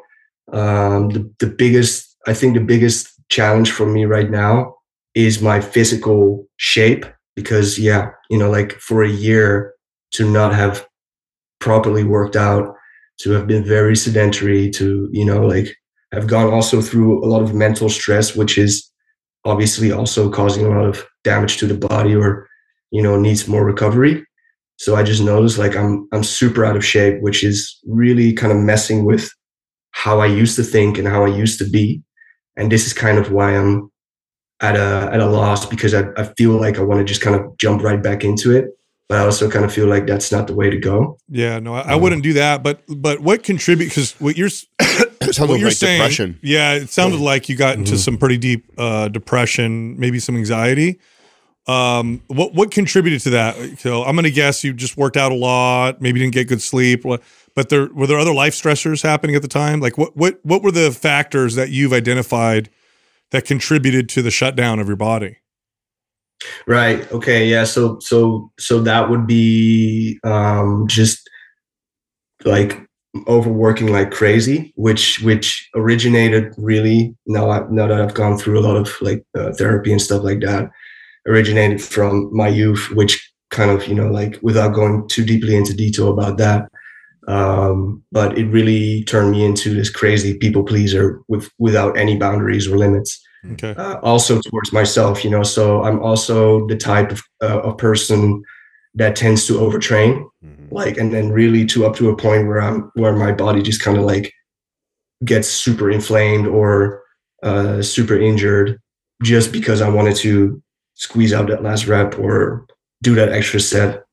Um, 0.53 1.11
the 1.11 1.33
the 1.39 1.47
biggest 1.47 2.17
I 2.27 2.35
think 2.35 2.55
the 2.55 2.61
biggest 2.61 3.09
challenge 3.29 3.71
for 3.73 3.87
me 3.87 4.05
right 4.05 4.31
now 4.31 4.75
is 5.15 5.43
my 5.43 5.61
physical 5.61 6.47
shape 6.57 7.05
because 7.37 7.79
yeah 7.79 8.11
you 8.29 8.39
know 8.39 8.51
like 8.51 8.73
for 8.75 9.03
a 9.03 9.09
year 9.11 9.75
to 10.13 10.31
not 10.31 10.55
have 10.55 10.87
properly 11.61 12.05
worked 12.05 12.37
out 12.37 12.75
to 13.21 13.31
have 13.31 13.47
been 13.47 13.65
very 13.65 13.97
sedentary 13.97 14.71
to 14.71 15.09
you 15.13 15.25
know 15.25 15.45
like 15.47 15.69
have 16.13 16.27
gone 16.27 16.53
also 16.53 16.81
through 16.81 17.25
a 17.25 17.27
lot 17.27 17.43
of 17.43 17.55
mental 17.55 17.89
stress 17.89 18.35
which 18.35 18.59
is 18.59 18.90
obviously 19.45 19.93
also 19.93 20.31
causing 20.31 20.67
a 20.67 20.69
lot 20.69 20.85
of 20.85 21.05
damage 21.25 21.57
to 21.59 21.67
the 21.67 21.75
body 21.89 22.15
or 22.15 22.49
you 22.91 23.03
know 23.03 23.19
needs 23.19 23.49
more 23.49 23.65
recovery 23.65 24.25
so 24.77 24.97
i 24.97 25.03
just 25.03 25.23
noticed 25.23 25.59
like 25.59 25.77
i'm 25.77 26.09
i'm 26.13 26.25
super 26.25 26.65
out 26.65 26.77
of 26.77 26.85
shape 26.85 27.21
which 27.21 27.43
is 27.43 27.79
really 27.87 28.33
kind 28.33 28.53
of 28.53 28.59
messing 28.59 29.05
with 29.05 29.31
how 29.93 30.21
i 30.21 30.27
used 30.27 30.57
to 30.57 30.63
think 30.63 30.99
and 30.99 31.09
how 31.09 31.25
i 31.25 31.29
used 31.29 31.59
to 31.59 31.69
be 31.69 32.03
and 32.57 32.71
this 32.71 32.87
is 32.87 32.93
kind 32.93 33.19
of 33.19 33.33
why 33.33 33.57
i'm 33.57 33.91
at 34.61 34.77
a 34.77 35.11
at 35.13 35.21
a 35.21 35.27
loss 35.27 35.67
because 35.67 35.95
I, 35.95 36.05
I 36.17 36.25
feel 36.37 36.53
like 36.53 36.79
I 36.79 36.83
want 36.83 37.01
to 37.01 37.05
just 37.05 37.21
kind 37.21 37.37
of 37.37 37.57
jump 37.57 37.83
right 37.83 38.03
back 38.03 38.25
into 38.25 38.55
it. 38.55 38.67
But 39.09 39.19
I 39.19 39.25
also 39.25 39.51
kind 39.51 39.65
of 39.65 39.73
feel 39.73 39.89
like 39.89 40.07
that's 40.07 40.31
not 40.31 40.47
the 40.47 40.55
way 40.55 40.71
to 40.71 40.79
go. 40.79 41.19
Yeah, 41.29 41.59
no, 41.59 41.75
I, 41.75 41.81
I 41.81 41.93
um, 41.95 42.03
wouldn't 42.03 42.23
do 42.23 42.33
that. 42.35 42.63
But 42.63 42.83
but 42.89 43.21
what 43.21 43.43
contribute 43.43 43.87
because 43.89 44.13
what 44.21 44.37
you're 44.37 44.51
It 45.21 45.35
sounds 45.35 45.51
you're 45.51 45.69
like 45.69 45.77
saying, 45.77 45.99
depression. 45.99 46.39
yeah, 46.43 46.75
it 46.75 46.89
sounded 46.89 47.21
like 47.21 47.49
you 47.49 47.57
got 47.57 47.77
into 47.77 47.99
some 47.99 48.17
pretty 48.17 48.39
deep 48.39 48.65
uh, 48.79 49.09
depression, 49.09 49.99
maybe 50.01 50.19
some 50.19 50.35
anxiety. 50.35 50.99
Um, 51.67 52.23
what 52.29 52.55
what 52.55 52.71
contributed 52.71 53.21
to 53.23 53.31
that? 53.31 53.79
So 53.79 54.03
I'm 54.03 54.17
going 54.17 54.25
to 54.25 54.31
guess 54.31 54.65
you 54.65 54.73
just 54.73 54.97
worked 54.97 55.19
out 55.19 55.31
a 55.31 55.35
lot, 55.35 56.01
maybe 56.01 56.21
didn't 56.21 56.33
get 56.33 56.49
good 56.49 56.63
sleep. 56.63 57.05
But 57.55 57.69
there 57.69 57.89
were 57.93 58.07
there 58.07 58.19
other 58.19 58.33
life 58.33 58.55
stressors 58.55 59.03
happening 59.03 59.37
at 59.37 59.43
the 59.43 59.49
time. 59.49 59.81
Like 59.81 59.99
what 59.99 60.17
what 60.17 60.41
what 60.43 60.63
were 60.63 60.73
the 60.73 60.91
factors 60.91 61.55
that 61.55 61.71
you've 61.71 61.93
identified 61.93 62.71
that 63.31 63.45
contributed 63.45 64.09
to 64.11 64.23
the 64.23 64.31
shutdown 64.31 64.79
of 64.79 64.87
your 64.87 64.97
body? 64.97 65.37
Right. 66.67 67.11
Okay. 67.13 67.47
Yeah. 67.47 67.65
So 67.65 67.99
so 68.01 68.51
so 68.59 68.81
that 68.83 69.11
would 69.11 69.27
be 69.27 70.19
um, 70.25 70.87
just 70.89 71.29
like 72.45 72.89
overworking 73.27 73.93
like 73.93 74.11
crazy, 74.11 74.73
which 74.77 75.21
which 75.21 75.69
originated 75.75 76.55
really 76.57 77.15
now 77.27 77.51
I, 77.51 77.67
now 77.71 77.87
that 77.87 78.01
I've 78.01 78.15
gone 78.15 78.39
through 78.39 78.59
a 78.59 78.67
lot 78.67 78.77
of 78.77 78.91
like 79.01 79.25
uh, 79.37 79.53
therapy 79.53 79.93
and 79.93 80.01
stuff 80.01 80.23
like 80.23 80.41
that, 80.41 80.71
originated 81.27 81.83
from 81.83 82.31
my 82.35 82.49
youth, 82.49 82.91
which 82.93 83.33
kind 83.51 83.71
of 83.71 83.87
you 83.89 83.95
know 83.95 84.09
like 84.09 84.39
without 84.43 84.75
going 84.75 85.09
too 85.09 85.25
deeply 85.25 85.57
into 85.57 85.75
detail 85.75 86.13
about 86.13 86.39
that. 86.39 86.69
Um, 87.29 88.03
but 88.11 88.39
it 88.39 88.47
really 88.47 89.05
turned 89.05 89.33
me 89.33 89.45
into 89.45 89.75
this 89.75 89.91
crazy 89.91 90.39
people 90.39 90.65
pleaser 90.65 91.21
with 91.29 91.51
without 91.59 91.97
any 91.97 92.17
boundaries 92.17 92.67
or 92.67 92.79
limits 92.79 93.21
Okay. 93.53 93.75
uh, 93.77 93.99
also 94.03 94.39
towards 94.41 94.71
myself 94.71 95.25
you 95.25 95.31
know 95.31 95.43
so 95.43 95.83
i'm 95.83 95.99
also 96.03 96.67
the 96.67 96.77
type 96.77 97.11
of, 97.11 97.23
uh, 97.43 97.61
of 97.61 97.79
person 97.79 98.43
that 98.95 99.17
tends 99.17 99.47
to 99.47 99.55
overtrain. 99.55 100.27
Like 100.71 100.97
and 100.99 101.13
then 101.13 101.31
really 101.31 101.67
to 101.67 101.85
up 101.85 101.97
to 101.97 102.11
a 102.11 102.17
point 102.17 102.47
where 102.47 102.61
i'm 102.61 102.93
where 102.95 103.15
my 103.15 103.33
body 103.33 103.61
just 103.61 103.83
kind 103.83 103.99
of 103.99 104.05
like 104.05 104.33
gets 105.25 105.49
super 105.49 105.91
inflamed 105.91 106.47
or 106.47 107.03
uh, 107.43 107.83
super 107.83 108.19
injured 108.19 108.79
just 109.23 109.53
because 109.53 109.81
i 109.81 109.89
wanted 109.89 110.15
to 110.17 110.63
squeeze 110.95 111.33
out 111.33 111.49
that 111.49 111.63
last 111.63 111.87
rep 111.87 112.19
or 112.19 112.67
do 113.03 113.15
that 113.15 113.31
extra 113.31 113.59
set. 113.59 114.05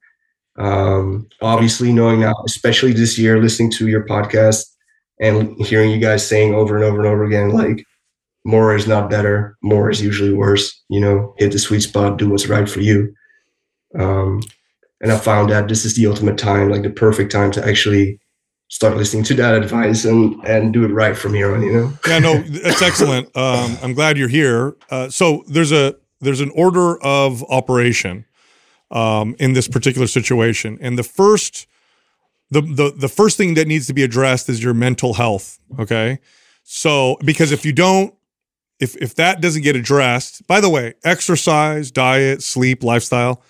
Um, 0.57 1.27
obviously 1.41 1.93
knowing 1.93 2.21
now 2.21 2.33
especially 2.47 2.91
this 2.91 3.19
year 3.19 3.39
listening 3.39 3.69
to 3.73 3.87
your 3.87 4.07
podcast 4.07 4.65
and 5.19 5.55
hearing 5.63 5.91
you 5.91 5.99
guys 5.99 6.27
saying 6.27 6.55
over 6.55 6.75
and 6.75 6.83
over 6.83 6.97
and 6.97 7.07
over 7.07 7.23
again 7.25 7.51
like 7.51 7.83
more 8.43 8.75
is 8.75 8.87
not 8.87 9.07
better 9.07 9.55
more 9.61 9.91
is 9.91 10.01
usually 10.01 10.33
worse 10.33 10.83
you 10.89 10.99
know 10.99 11.35
hit 11.37 11.51
the 11.51 11.59
sweet 11.59 11.81
spot 11.81 12.17
do 12.17 12.29
what's 12.29 12.47
right 12.47 12.67
for 12.67 12.79
you. 12.79 13.13
Um, 13.99 14.41
and 15.01 15.11
i 15.11 15.17
found 15.17 15.49
that 15.49 15.67
this 15.67 15.85
is 15.85 15.95
the 15.95 16.07
ultimate 16.07 16.37
time 16.37 16.69
like 16.69 16.83
the 16.83 16.89
perfect 16.89 17.31
time 17.31 17.51
to 17.51 17.65
actually 17.67 18.19
start 18.69 18.97
listening 18.97 19.23
to 19.23 19.33
that 19.33 19.55
advice 19.55 20.05
and 20.05 20.35
and 20.45 20.73
do 20.73 20.83
it 20.83 20.89
right 20.89 21.17
from 21.17 21.33
here 21.33 21.53
on 21.53 21.61
you 21.61 21.71
know 21.71 21.93
yeah, 22.07 22.19
no, 22.19 22.41
that's 22.41 22.81
excellent. 22.81 23.35
Um, 23.35 23.77
I'm 23.81 23.93
glad 23.93 24.17
you're 24.17 24.27
here. 24.27 24.75
Uh, 24.89 25.09
so 25.09 25.43
there's 25.47 25.71
a 25.71 25.95
there's 26.19 26.41
an 26.41 26.51
order 26.55 27.01
of 27.01 27.43
operation 27.49 28.25
um, 28.91 29.35
in 29.39 29.53
this 29.53 29.67
particular 29.67 30.07
situation, 30.07 30.77
and 30.81 30.97
the 30.97 31.03
first 31.03 31.67
the, 32.49 32.61
the 32.61 32.93
the 32.95 33.09
first 33.09 33.37
thing 33.37 33.53
that 33.55 33.67
needs 33.67 33.87
to 33.87 33.93
be 33.93 34.03
addressed 34.03 34.49
is 34.49 34.63
your 34.63 34.73
mental 34.73 35.13
health. 35.13 35.59
Okay, 35.79 36.19
so 36.63 37.17
because 37.23 37.51
if 37.51 37.65
you 37.65 37.71
don't 37.71 38.13
if 38.79 38.95
if 38.97 39.15
that 39.15 39.41
doesn't 39.41 39.61
get 39.61 39.75
addressed, 39.75 40.45
by 40.47 40.59
the 40.59 40.69
way, 40.69 40.93
exercise, 41.03 41.91
diet, 41.91 42.43
sleep, 42.43 42.83
lifestyle 42.83 43.43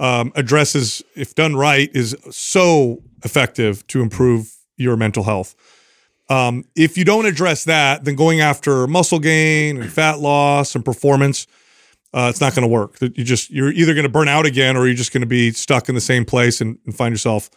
um, 0.00 0.32
addresses, 0.34 1.02
if 1.14 1.34
done 1.34 1.54
right, 1.54 1.90
is 1.94 2.16
so 2.30 3.02
effective 3.22 3.86
to 3.88 4.00
improve 4.00 4.52
your 4.76 4.96
mental 4.96 5.22
health. 5.22 5.54
Um, 6.30 6.64
if 6.74 6.96
you 6.96 7.04
don't 7.04 7.26
address 7.26 7.64
that, 7.64 8.04
then 8.04 8.14
going 8.14 8.40
after 8.40 8.86
muscle 8.86 9.18
gain 9.18 9.80
and 9.80 9.92
fat 9.92 10.18
loss 10.18 10.74
and 10.74 10.84
performance, 10.84 11.46
uh, 12.14 12.28
it's 12.30 12.40
not 12.40 12.54
going 12.54 12.66
to 12.66 12.72
work. 12.72 12.96
You 13.00 13.24
just 13.24 13.50
you're 13.50 13.72
either 13.72 13.92
going 13.92 14.04
to 14.04 14.10
burn 14.10 14.28
out 14.28 14.46
again, 14.46 14.76
or 14.76 14.86
you're 14.86 14.96
just 14.96 15.12
going 15.12 15.20
to 15.20 15.26
be 15.26 15.52
stuck 15.52 15.88
in 15.88 15.94
the 15.94 16.00
same 16.00 16.24
place 16.24 16.60
and, 16.60 16.78
and 16.86 16.94
find 16.96 17.12
yourself 17.12 17.50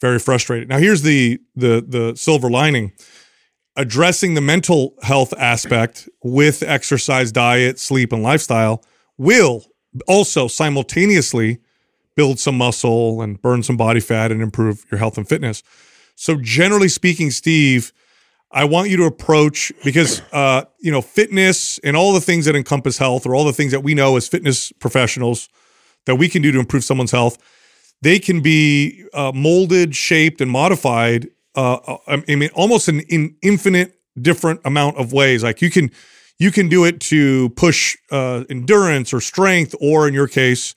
very 0.00 0.18
frustrated. 0.18 0.68
Now, 0.68 0.78
here's 0.78 1.02
the 1.02 1.40
the 1.54 1.84
the 1.86 2.16
silver 2.16 2.48
lining: 2.48 2.92
addressing 3.76 4.34
the 4.34 4.40
mental 4.40 4.94
health 5.02 5.34
aspect 5.36 6.08
with 6.22 6.62
exercise, 6.62 7.32
diet, 7.32 7.78
sleep, 7.78 8.12
and 8.12 8.22
lifestyle 8.22 8.82
will 9.18 9.66
also 10.08 10.48
simultaneously 10.48 11.60
build 12.14 12.38
some 12.38 12.56
muscle 12.56 13.22
and 13.22 13.40
burn 13.40 13.62
some 13.62 13.76
body 13.76 14.00
fat 14.00 14.30
and 14.30 14.42
improve 14.42 14.84
your 14.90 14.98
health 14.98 15.16
and 15.16 15.28
fitness. 15.28 15.62
So, 16.14 16.36
generally 16.36 16.88
speaking, 16.88 17.30
Steve, 17.30 17.92
I 18.50 18.64
want 18.64 18.90
you 18.90 18.98
to 18.98 19.04
approach 19.04 19.72
because 19.82 20.20
uh, 20.32 20.64
you 20.78 20.92
know 20.92 21.00
fitness 21.00 21.78
and 21.78 21.96
all 21.96 22.12
the 22.12 22.20
things 22.20 22.44
that 22.44 22.54
encompass 22.54 22.98
health, 22.98 23.26
or 23.26 23.34
all 23.34 23.44
the 23.44 23.52
things 23.52 23.72
that 23.72 23.80
we 23.80 23.94
know 23.94 24.16
as 24.16 24.28
fitness 24.28 24.72
professionals 24.72 25.48
that 26.04 26.16
we 26.16 26.28
can 26.28 26.42
do 26.42 26.52
to 26.52 26.58
improve 26.58 26.84
someone's 26.84 27.12
health. 27.12 27.38
They 28.02 28.18
can 28.18 28.40
be 28.40 29.04
uh, 29.14 29.32
molded, 29.34 29.94
shaped, 29.94 30.40
and 30.40 30.50
modified. 30.50 31.28
Uh, 31.54 31.96
I 32.06 32.34
mean, 32.34 32.50
almost 32.54 32.88
an 32.88 33.00
in 33.00 33.36
infinite 33.42 33.98
different 34.20 34.60
amount 34.64 34.98
of 34.98 35.12
ways. 35.12 35.42
Like 35.42 35.62
you 35.62 35.70
can 35.70 35.90
you 36.38 36.50
can 36.50 36.68
do 36.68 36.84
it 36.84 37.00
to 37.00 37.50
push 37.50 37.96
uh, 38.10 38.44
endurance 38.50 39.14
or 39.14 39.20
strength, 39.20 39.74
or 39.80 40.08
in 40.08 40.14
your 40.14 40.28
case, 40.28 40.74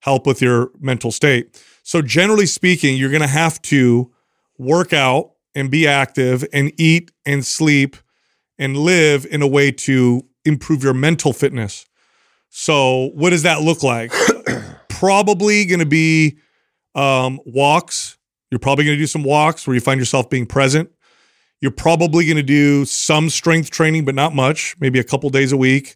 help 0.00 0.26
with 0.26 0.42
your 0.42 0.70
mental 0.80 1.10
state. 1.10 1.62
So, 1.82 2.02
generally 2.02 2.46
speaking, 2.46 2.96
you're 2.96 3.10
going 3.10 3.22
to 3.22 3.26
have 3.26 3.60
to 3.62 4.10
work 4.58 4.92
out 4.92 5.32
and 5.54 5.70
be 5.70 5.86
active 5.86 6.44
and 6.52 6.72
eat 6.78 7.10
and 7.24 7.44
sleep 7.44 7.96
and 8.58 8.76
live 8.76 9.26
in 9.30 9.42
a 9.42 9.46
way 9.46 9.72
to 9.72 10.22
improve 10.44 10.82
your 10.82 10.94
mental 10.94 11.32
fitness. 11.32 11.86
So, 12.48 13.10
what 13.14 13.30
does 13.30 13.42
that 13.42 13.62
look 13.62 13.82
like? 13.82 14.12
probably 14.88 15.64
going 15.64 15.80
to 15.80 15.86
be 15.86 16.38
um, 16.94 17.40
walks. 17.46 18.18
You're 18.50 18.58
probably 18.58 18.84
going 18.84 18.96
to 18.96 19.02
do 19.02 19.06
some 19.06 19.22
walks 19.22 19.66
where 19.66 19.74
you 19.74 19.80
find 19.80 19.98
yourself 19.98 20.28
being 20.28 20.46
present. 20.46 20.90
You're 21.60 21.70
probably 21.70 22.24
going 22.24 22.36
to 22.36 22.42
do 22.42 22.84
some 22.84 23.30
strength 23.30 23.70
training, 23.70 24.04
but 24.04 24.14
not 24.14 24.34
much, 24.34 24.76
maybe 24.80 24.98
a 24.98 25.04
couple 25.04 25.30
days 25.30 25.52
a 25.52 25.56
week. 25.56 25.94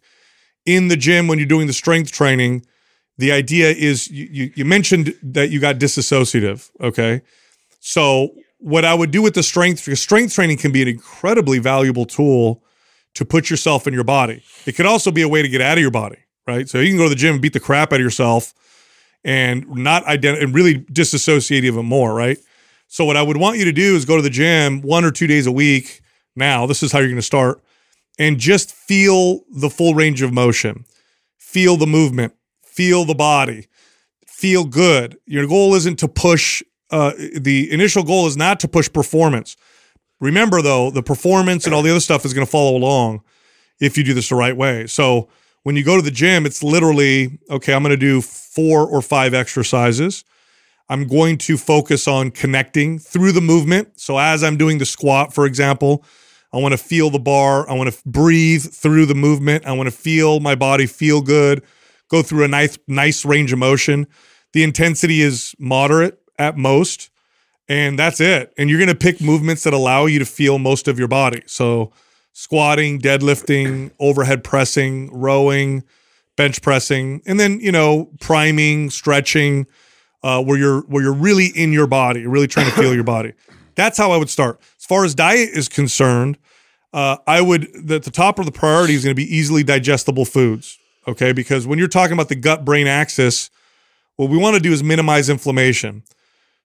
In 0.65 0.87
the 0.87 0.95
gym, 0.95 1.27
when 1.27 1.37
you're 1.37 1.47
doing 1.47 1.67
the 1.67 1.73
strength 1.73 2.11
training, 2.11 2.65
the 3.17 3.31
idea 3.31 3.69
is 3.71 4.09
you, 4.09 4.27
you, 4.31 4.51
you 4.55 4.65
mentioned 4.65 5.15
that 5.23 5.49
you 5.49 5.59
got 5.59 5.77
disassociative. 5.77 6.69
Okay. 6.81 7.21
So, 7.79 8.29
what 8.59 8.85
I 8.85 8.93
would 8.93 9.11
do 9.11 9.21
with 9.21 9.35
the 9.35 9.43
strength, 9.43 9.85
because 9.85 10.01
strength 10.01 10.33
training 10.33 10.57
can 10.57 10.71
be 10.71 10.81
an 10.81 10.87
incredibly 10.87 11.59
valuable 11.59 12.05
tool 12.05 12.63
to 13.13 13.25
put 13.25 13.49
yourself 13.49 13.85
in 13.85 13.93
your 13.93 14.03
body. 14.03 14.43
It 14.65 14.75
could 14.75 14.85
also 14.85 15.11
be 15.11 15.21
a 15.21 15.27
way 15.27 15.41
to 15.41 15.47
get 15.47 15.61
out 15.61 15.77
of 15.77 15.81
your 15.81 15.91
body, 15.91 16.17
right? 16.47 16.67
So, 16.67 16.79
you 16.79 16.89
can 16.89 16.97
go 16.97 17.03
to 17.03 17.09
the 17.09 17.15
gym 17.15 17.33
and 17.33 17.41
beat 17.41 17.53
the 17.53 17.59
crap 17.59 17.93
out 17.93 17.99
of 17.99 18.01
yourself 18.01 18.53
and 19.23 19.67
not 19.69 20.05
identify 20.05 20.43
and 20.43 20.53
really 20.53 20.85
disassociate 20.91 21.65
even 21.65 21.85
more, 21.85 22.13
right? 22.13 22.37
So 22.87 23.03
what 23.03 23.17
I 23.17 23.23
would 23.23 23.37
want 23.37 23.57
you 23.57 23.65
to 23.65 23.71
do 23.71 23.95
is 23.95 24.05
go 24.05 24.15
to 24.15 24.21
the 24.21 24.29
gym 24.29 24.81
one 24.81 25.03
or 25.03 25.11
two 25.11 25.27
days 25.27 25.47
a 25.47 25.51
week. 25.51 26.01
Now, 26.35 26.65
this 26.65 26.83
is 26.83 26.91
how 26.91 26.99
you're 26.99 27.07
going 27.07 27.15
to 27.17 27.23
start 27.23 27.61
and 28.17 28.39
just 28.39 28.71
feel 28.71 29.41
the 29.51 29.69
full 29.69 29.95
range 29.95 30.21
of 30.21 30.31
motion. 30.31 30.85
feel 31.37 31.77
the 31.77 31.87
movement, 31.87 32.33
feel 32.75 33.05
the 33.05 33.15
body, 33.15 33.67
feel 34.27 34.65
good. 34.65 35.17
Your 35.25 35.47
goal 35.47 35.75
isn't 35.75 35.97
to 35.99 36.07
push. 36.07 36.61
Uh, 36.91 37.13
the 37.39 37.71
initial 37.71 38.03
goal 38.03 38.27
is 38.27 38.37
not 38.37 38.59
to 38.59 38.67
push 38.67 38.91
performance. 38.91 39.55
Remember, 40.19 40.61
though, 40.61 40.91
the 40.91 41.03
performance 41.03 41.65
and 41.65 41.73
all 41.73 41.81
the 41.81 41.91
other 41.91 41.99
stuff 41.99 42.25
is 42.25 42.33
going 42.33 42.45
to 42.45 42.51
follow 42.51 42.77
along 42.77 43.21
if 43.79 43.97
you 43.97 44.03
do 44.03 44.13
this 44.13 44.29
the 44.29 44.35
right 44.35 44.55
way. 44.55 44.87
So 44.87 45.29
when 45.63 45.75
you 45.75 45.83
go 45.83 45.95
to 45.95 46.01
the 46.01 46.11
gym, 46.11 46.45
it's 46.45 46.63
literally 46.63 47.39
okay. 47.49 47.73
I'm 47.73 47.81
going 47.81 47.89
to 47.91 47.97
do 47.97 48.21
four 48.21 48.87
or 48.87 49.01
five 49.01 49.33
exercises. 49.33 50.23
I'm 50.87 51.07
going 51.07 51.37
to 51.39 51.57
focus 51.57 52.07
on 52.07 52.31
connecting 52.31 52.99
through 52.99 53.31
the 53.31 53.41
movement. 53.41 53.99
So 53.99 54.19
as 54.19 54.43
I'm 54.43 54.57
doing 54.57 54.77
the 54.77 54.85
squat, 54.85 55.33
for 55.33 55.45
example, 55.45 56.05
I 56.53 56.57
want 56.57 56.73
to 56.73 56.77
feel 56.77 57.09
the 57.09 57.19
bar. 57.19 57.69
I 57.69 57.73
want 57.73 57.91
to 57.91 57.99
breathe 58.05 58.63
through 58.63 59.07
the 59.07 59.15
movement. 59.15 59.65
I 59.65 59.73
want 59.73 59.87
to 59.87 59.95
feel 59.95 60.39
my 60.39 60.55
body 60.55 60.85
feel 60.85 61.21
good, 61.21 61.63
go 62.09 62.21
through 62.21 62.43
a 62.43 62.47
nice, 62.47 62.77
nice 62.87 63.25
range 63.25 63.53
of 63.53 63.59
motion. 63.59 64.07
The 64.53 64.63
intensity 64.63 65.21
is 65.21 65.55
moderate 65.59 66.19
at 66.37 66.57
most, 66.57 67.09
and 67.67 67.97
that's 67.97 68.19
it. 68.19 68.53
And 68.57 68.69
you're 68.69 68.79
going 68.79 68.89
to 68.89 68.95
pick 68.95 69.21
movements 69.21 69.63
that 69.63 69.73
allow 69.73 70.05
you 70.05 70.19
to 70.19 70.25
feel 70.25 70.59
most 70.59 70.87
of 70.87 70.97
your 70.99 71.07
body. 71.07 71.43
So 71.45 71.91
squatting, 72.33 72.99
deadlifting, 72.99 73.91
overhead 73.99 74.43
pressing, 74.43 75.09
rowing, 75.11 75.83
bench 76.35 76.61
pressing, 76.61 77.21
and 77.25 77.39
then, 77.39 77.59
you 77.59 77.71
know, 77.71 78.11
priming, 78.19 78.89
stretching, 78.89 79.67
uh, 80.23 80.43
where 80.43 80.57
you're 80.57 80.81
where 80.81 81.03
you're 81.03 81.13
really 81.13 81.47
in 81.47 81.71
your 81.71 81.87
body, 81.87 82.25
really 82.25 82.47
trying 82.47 82.65
to 82.65 82.71
feel 82.73 82.93
your 82.93 83.03
body. 83.03 83.33
That's 83.75 83.97
how 83.97 84.11
I 84.11 84.17
would 84.17 84.29
start. 84.29 84.59
As 84.79 84.85
far 84.85 85.05
as 85.05 85.13
diet 85.15 85.49
is 85.53 85.69
concerned, 85.69 86.37
uh, 86.93 87.17
I 87.27 87.41
would 87.41 87.69
the, 87.73 87.99
the 87.99 88.11
top 88.11 88.39
of 88.39 88.45
the 88.45 88.51
priority 88.51 88.95
is 88.95 89.03
going 89.03 89.15
to 89.15 89.21
be 89.21 89.35
easily 89.35 89.63
digestible 89.63 90.25
foods. 90.25 90.79
Okay, 91.07 91.31
because 91.31 91.67
when 91.67 91.79
you're 91.79 91.87
talking 91.87 92.13
about 92.13 92.29
the 92.29 92.35
gut 92.35 92.65
brain 92.65 92.87
axis, 92.87 93.49
what 94.15 94.29
we 94.29 94.37
want 94.37 94.55
to 94.55 94.61
do 94.61 94.71
is 94.71 94.83
minimize 94.83 95.29
inflammation. 95.29 96.03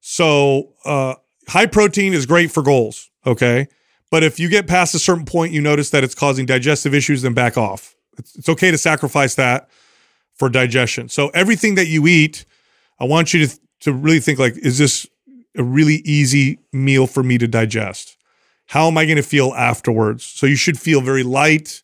So 0.01 0.73
uh, 0.85 1.15
high 1.49 1.67
protein 1.67 2.15
is 2.15 2.27
great 2.27 2.51
for 2.51 2.63
goals. 2.63 3.11
Okay, 3.27 3.69
but 4.11 4.23
if 4.23 4.41
you 4.41 4.49
get 4.49 4.67
past 4.67 4.95
a 4.95 4.99
certain 4.99 5.27
point, 5.27 5.53
you 5.53 5.61
notice 5.61 5.91
that 5.91 6.05
it's 6.05 6.15
causing 6.15 6.47
digestive 6.47 6.95
issues, 6.95 7.23
then 7.23 7.35
back 7.35 7.59
off. 7.59 7.95
It's, 8.19 8.35
it's 8.37 8.49
okay 8.49 8.71
to 8.71 8.79
sacrifice 8.79 9.35
that 9.35 9.69
for 10.35 10.49
digestion. 10.49 11.09
So 11.09 11.29
everything 11.31 11.75
that 11.75 11.87
you 11.87 12.07
eat 12.07 12.47
I 13.01 13.05
want 13.05 13.33
you 13.33 13.47
to 13.47 13.59
to 13.81 13.93
really 13.95 14.21
think 14.21 14.39
like, 14.39 14.59
is 14.59 14.77
this 14.77 15.07
a 15.57 15.65
really 15.65 16.03
easy 16.05 16.59
meal 16.71 17.07
for 17.07 17.23
me 17.23 17.39
to 17.39 17.49
digest? 17.49 18.19
How 18.67 18.87
am 18.87 18.99
I 18.99 19.07
going 19.07 19.17
to 19.17 19.23
feel 19.23 19.55
afterwards? 19.57 20.25
So 20.25 20.47
you 20.47 20.55
should 20.55 20.79
feel 20.79 21.01
very 21.01 21.23
light. 21.23 21.83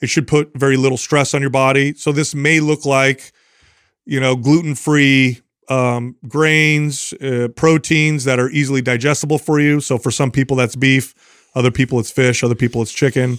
It 0.00 0.08
should 0.08 0.26
put 0.26 0.52
very 0.54 0.76
little 0.76 0.98
stress 0.98 1.34
on 1.34 1.40
your 1.40 1.50
body. 1.50 1.94
So 1.94 2.12
this 2.12 2.34
may 2.34 2.60
look 2.60 2.84
like, 2.84 3.32
you 4.06 4.20
know, 4.20 4.36
gluten 4.36 4.74
free 4.74 5.40
um, 5.68 6.16
grains, 6.26 7.12
uh, 7.14 7.48
proteins 7.54 8.24
that 8.24 8.40
are 8.40 8.50
easily 8.50 8.82
digestible 8.82 9.38
for 9.38 9.60
you. 9.60 9.80
So 9.80 9.98
for 9.98 10.10
some 10.10 10.30
people 10.30 10.56
that's 10.56 10.76
beef, 10.76 11.14
other 11.54 11.70
people 11.70 12.00
it's 12.00 12.10
fish, 12.10 12.42
other 12.42 12.54
people 12.54 12.82
it's 12.82 12.92
chicken. 12.92 13.38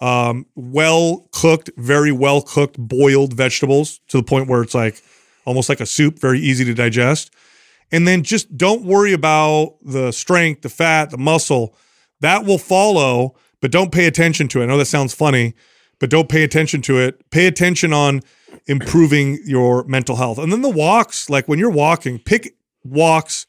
Um, 0.00 0.46
well 0.54 1.28
cooked, 1.32 1.70
very 1.76 2.12
well 2.12 2.42
cooked, 2.42 2.76
boiled 2.78 3.32
vegetables 3.32 4.00
to 4.08 4.18
the 4.18 4.22
point 4.22 4.48
where 4.48 4.62
it's 4.62 4.74
like 4.74 5.02
almost 5.44 5.68
like 5.68 5.80
a 5.80 5.86
soup, 5.86 6.18
very 6.18 6.38
easy 6.38 6.64
to 6.64 6.74
digest. 6.74 7.32
And 7.90 8.06
then 8.06 8.22
just 8.22 8.56
don't 8.56 8.82
worry 8.82 9.12
about 9.12 9.76
the 9.82 10.12
strength, 10.12 10.62
the 10.62 10.68
fat, 10.68 11.10
the 11.10 11.18
muscle. 11.18 11.74
That 12.20 12.44
will 12.44 12.58
follow, 12.58 13.36
but 13.60 13.70
don't 13.70 13.92
pay 13.92 14.06
attention 14.06 14.48
to 14.48 14.60
it. 14.60 14.64
I 14.64 14.66
know 14.66 14.78
that 14.78 14.86
sounds 14.86 15.14
funny, 15.14 15.54
but 15.98 16.10
don't 16.10 16.28
pay 16.28 16.42
attention 16.42 16.82
to 16.82 16.98
it. 16.98 17.30
Pay 17.30 17.46
attention 17.46 17.92
on 17.92 18.20
improving 18.66 19.38
your 19.44 19.84
mental 19.84 20.16
health. 20.16 20.38
And 20.38 20.52
then 20.52 20.62
the 20.62 20.70
walks, 20.70 21.30
like 21.30 21.48
when 21.48 21.58
you're 21.58 21.70
walking, 21.70 22.18
pick 22.18 22.56
walks 22.84 23.46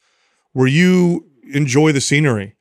where 0.52 0.66
you 0.66 1.26
enjoy 1.52 1.92
the 1.92 2.00
scenery. 2.00 2.54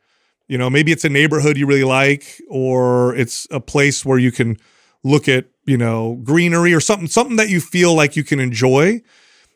You 0.47 0.57
know, 0.57 0.69
maybe 0.69 0.91
it's 0.91 1.03
a 1.03 1.09
neighborhood 1.09 1.57
you 1.57 1.65
really 1.65 1.83
like, 1.83 2.41
or 2.49 3.15
it's 3.15 3.47
a 3.51 3.59
place 3.59 4.05
where 4.05 4.17
you 4.17 4.31
can 4.31 4.57
look 5.03 5.27
at, 5.27 5.45
you 5.65 5.77
know, 5.77 6.19
greenery 6.23 6.73
or 6.73 6.79
something, 6.79 7.07
something 7.07 7.35
that 7.35 7.49
you 7.49 7.59
feel 7.59 7.93
like 7.93 8.15
you 8.15 8.23
can 8.23 8.39
enjoy 8.39 9.01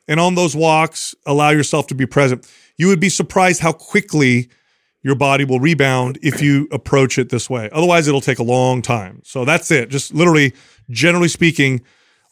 and 0.07 0.19
on 0.19 0.35
those 0.35 0.55
walks, 0.55 1.15
allow 1.25 1.49
yourself 1.49 1.87
to 1.87 1.95
be 1.95 2.05
present. 2.05 2.45
You 2.77 2.87
would 2.87 2.99
be 2.99 3.09
surprised 3.09 3.61
how 3.61 3.71
quickly 3.71 4.49
your 5.03 5.15
body 5.15 5.43
will 5.45 5.59
rebound 5.59 6.19
if 6.21 6.41
you 6.41 6.67
approach 6.71 7.17
it 7.17 7.29
this 7.29 7.49
way. 7.49 7.69
Otherwise, 7.71 8.07
it'll 8.07 8.21
take 8.21 8.39
a 8.39 8.43
long 8.43 8.81
time. 8.81 9.21
So 9.23 9.45
that's 9.45 9.71
it. 9.71 9.89
Just 9.89 10.13
literally, 10.13 10.53
generally 10.89 11.27
speaking, 11.27 11.81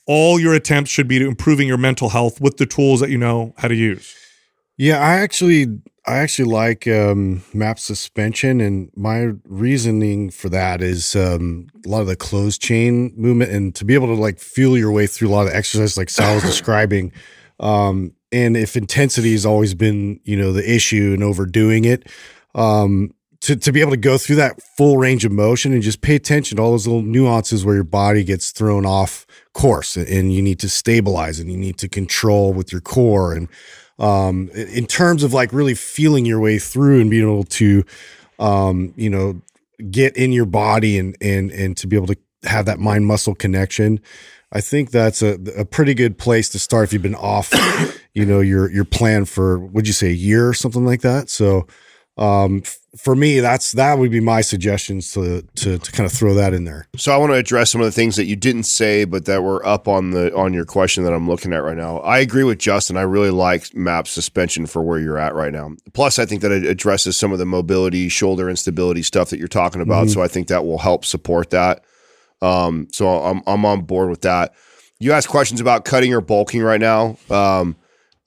all 0.06 0.40
your 0.40 0.54
attempts 0.54 0.92
should 0.92 1.08
be 1.08 1.20
to 1.20 1.28
improving 1.28 1.68
your 1.68 1.78
mental 1.78 2.10
health 2.10 2.40
with 2.42 2.58
the 2.58 2.66
tools 2.66 3.00
that 3.00 3.10
you 3.10 3.18
know 3.18 3.54
how 3.58 3.68
to 3.68 3.76
use. 3.76 4.16
Yeah, 4.78 5.00
I 5.00 5.18
actually 5.18 5.68
I 6.06 6.18
actually 6.18 6.50
like 6.50 6.88
um, 6.88 7.44
MAPS 7.54 7.84
suspension, 7.84 8.62
and 8.62 8.90
my 8.96 9.34
reasoning 9.44 10.32
for 10.32 10.50
that 10.50 10.82
is 10.82 11.16
um, 11.16 11.68
a 11.86 11.90
lot 11.90 12.02
of 12.02 12.08
the 12.08 12.16
closed 12.16 12.62
chain 12.62 13.14
movement, 13.16 13.52
and 13.52 13.76
to 13.76 13.86
be 13.86 13.94
able 13.94 14.08
to 14.08 14.14
like 14.20 14.40
feel 14.40 14.78
your 14.78 14.92
way 14.92 15.06
through 15.06 15.30
a 15.30 15.32
lot 15.32 15.48
of 15.48 15.54
exercise, 15.54 15.98
like 15.98 16.10
Sal 16.10 16.36
was 16.36 16.44
describing. 16.46 17.12
Um, 17.60 18.14
and 18.32 18.56
if 18.56 18.76
intensity 18.78 19.34
has 19.34 19.46
always 19.46 19.74
been, 19.74 20.20
you 20.24 20.38
know, 20.38 20.54
the 20.54 20.68
issue 20.68 21.12
and 21.14 21.24
overdoing 21.24 21.86
it, 21.86 22.08
um, 22.56 23.14
to, 23.42 23.56
to 23.56 23.72
be 23.72 23.82
able 23.82 23.92
to 23.92 23.98
go 23.98 24.18
through 24.18 24.36
that 24.38 24.62
full 24.62 24.98
range 24.98 25.24
of 25.24 25.32
motion 25.32 25.72
and 25.72 25.82
just 25.82 26.02
pay 26.02 26.16
attention 26.16 26.58
to 26.58 26.62
all 26.62 26.72
those 26.72 26.88
little 26.88 27.02
nuances 27.02 27.64
where 27.64 27.76
your 27.76 27.84
body 27.84 28.24
gets 28.24 28.52
thrown 28.52 28.86
off 28.86 29.26
course 29.54 29.96
and 29.96 30.34
you 30.34 30.42
need 30.42 30.60
to 30.60 30.70
stabilize 30.70 31.40
and 31.40 31.52
you 31.52 31.58
need 31.58 31.78
to 31.78 31.88
control 31.88 32.52
with 32.52 32.72
your 32.72 32.82
core. 32.82 33.34
And, 33.34 33.48
um, 33.98 34.50
in 34.50 34.86
terms 34.86 35.24
of 35.24 35.34
like 35.34 35.54
really 35.54 35.76
feeling 35.76 36.26
your 36.26 36.40
way 36.40 36.60
through 36.60 37.02
and 37.02 37.10
being 37.10 37.24
able 37.24 37.44
to, 37.44 37.84
um, 38.40 38.94
you 38.96 39.10
know, 39.10 39.42
get 39.90 40.16
in 40.18 40.32
your 40.32 40.46
body 40.46 40.98
and, 40.98 41.16
and, 41.22 41.52
and 41.52 41.78
to 41.78 41.88
be 41.88 41.96
able 41.96 42.08
to 42.08 42.18
have 42.44 42.66
that 42.66 42.80
mind 42.80 43.06
muscle 43.06 43.36
connection. 43.36 44.00
I 44.52 44.62
think 44.62 44.92
that's 44.92 45.22
a, 45.22 45.38
a 45.58 45.66
pretty 45.66 45.94
good 45.94 46.18
place 46.18 46.50
to 46.50 46.60
start 46.60 46.86
if 46.86 46.94
you've 46.94 47.02
been 47.02 47.16
off, 47.16 47.54
you 48.14 48.26
know, 48.26 48.40
your 48.40 48.72
your 48.72 48.86
plan 48.86 49.26
for 49.26 49.60
would 49.60 49.86
you 49.86 49.94
say 49.94 50.08
a 50.08 50.14
year 50.14 50.48
or 50.48 50.54
something 50.54 50.86
like 50.86 51.02
that. 51.02 51.30
So 51.30 51.68
um, 52.20 52.62
f- 52.66 52.78
for 52.98 53.16
me, 53.16 53.40
that's 53.40 53.72
that 53.72 53.98
would 53.98 54.12
be 54.12 54.20
my 54.20 54.42
suggestions 54.42 55.14
to, 55.14 55.42
to 55.56 55.78
to 55.78 55.92
kind 55.92 56.06
of 56.06 56.12
throw 56.12 56.34
that 56.34 56.54
in 56.54 56.66
there. 56.66 56.86
So 56.98 57.14
I 57.14 57.18
want 57.18 57.32
to 57.32 57.38
address 57.38 57.72
some 57.72 57.80
of 57.80 57.86
the 57.86 57.94
things 57.94 58.18
that 58.18 58.26
you 58.26 58.36
didn't 58.36 58.64
say, 58.64 59.06
but 59.06 59.24
that 59.26 59.42
were 59.42 59.66
up 59.66 59.88
on 59.88 60.12
the 60.12 60.36
on 60.36 60.54
your 60.54 60.66
question 60.66 61.06
that 61.06 61.14
I'm 61.14 61.30
looking 61.30 61.54
at 61.54 61.64
right 61.64 61.78
now. 61.78 62.00
I 62.00 62.20
agree 62.20 62.44
with 62.44 62.60
Justin. 62.60 62.98
I 62.98 63.04
really 63.04 63.30
like 63.30 63.74
MAPS 63.74 64.12
suspension 64.12 64.66
for 64.66 64.82
where 64.82 65.00
you're 65.00 65.18
at 65.18 65.34
right 65.34 65.54
now. 65.54 65.72
Plus, 65.94 66.20
I 66.20 66.26
think 66.26 66.42
that 66.42 66.52
it 66.52 66.66
addresses 66.66 67.16
some 67.16 67.32
of 67.32 67.40
the 67.40 67.46
mobility, 67.46 68.10
shoulder 68.10 68.50
instability 68.50 69.02
stuff 69.02 69.30
that 69.30 69.40
you're 69.40 69.48
talking 69.48 69.82
about. 69.82 70.08
Mm-hmm. 70.08 70.14
So 70.14 70.22
I 70.22 70.28
think 70.28 70.50
that 70.50 70.66
will 70.66 70.80
help 70.80 71.06
support 71.06 71.52
that. 71.52 71.86
Um, 72.42 72.90
so 72.92 73.08
I'm 73.08 73.42
I'm 73.48 73.66
on 73.66 73.84
board 73.84 74.10
with 74.10 74.22
that. 74.22 74.54
You 75.00 75.14
asked 75.14 75.30
questions 75.30 75.62
about 75.62 75.86
cutting 75.86 76.14
or 76.14 76.20
bulking 76.20 76.62
right 76.64 76.82
now. 76.82 77.16
Um, 77.30 77.78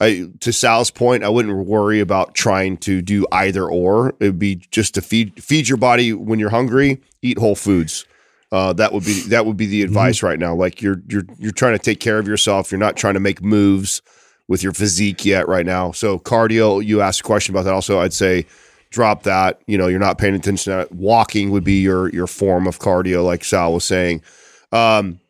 I, 0.03 0.29
to 0.41 0.53
Sal's 0.53 0.91
point, 0.91 1.23
I 1.23 1.29
wouldn't 1.29 1.67
worry 1.67 2.01
about 2.01 2.35
trying 2.35 2.77
to 2.79 3.01
do 3.01 3.25
either 3.31 3.65
or. 3.65 4.09
It 4.19 4.25
would 4.27 4.39
be 4.39 4.57
just 4.57 4.95
to 4.95 5.01
feed 5.01 5.43
feed 5.43 5.69
your 5.69 5.79
body 5.79 6.13
when 6.13 6.41
you're 6.41 6.51
hungry. 6.51 7.01
Eat 7.23 7.39
whole 7.39 7.55
foods. 7.55 8.05
Uh, 8.51 8.73
that 8.73 8.93
would 8.93 9.05
be 9.05 9.21
that 9.29 9.47
would 9.47 9.57
be 9.57 9.67
the 9.67 9.83
mm-hmm. 9.83 9.89
advice 9.89 10.19
mm-hmm. 10.19 10.27
right 10.27 10.39
now. 10.41 10.55
Like 10.57 10.83
you're 10.83 11.01
you're 11.09 11.23
you're 11.39 11.53
trying 11.53 11.75
to 11.75 11.79
take 11.79 12.01
care 12.01 12.19
of 12.19 12.27
yourself. 12.27 12.73
You're 12.73 12.81
not 12.81 12.97
trying 12.97 13.15
to 13.15 13.21
make 13.21 13.43
moves 13.43 14.03
with 14.49 14.65
your 14.65 14.73
physique 14.73 15.25
yet 15.25 15.47
right 15.47 15.65
now. 15.65 15.93
So 15.93 16.19
cardio. 16.19 16.85
You 16.85 17.01
asked 17.01 17.21
a 17.21 17.25
question 17.25 17.55
about 17.55 17.65
that. 17.67 17.73
Also, 17.73 18.01
I'd 18.01 18.13
say 18.13 18.45
drop 18.91 19.23
that. 19.23 19.63
You 19.69 19.79
know, 19.79 19.87
you're 19.87 20.01
not 20.01 20.19
paying 20.19 20.35
attention 20.35 20.73
to 20.73 20.77
that. 20.79 20.93
Walking 20.93 21.51
would 21.53 21.65
be 21.65 21.81
your 21.81 22.11
your 22.11 22.27
form 22.27 22.67
of 22.67 22.81
cardio, 22.81 23.25
like 23.25 23.45
Sal 23.45 23.73
was 23.73 23.85
saying. 23.85 24.23
Um, 24.73 25.21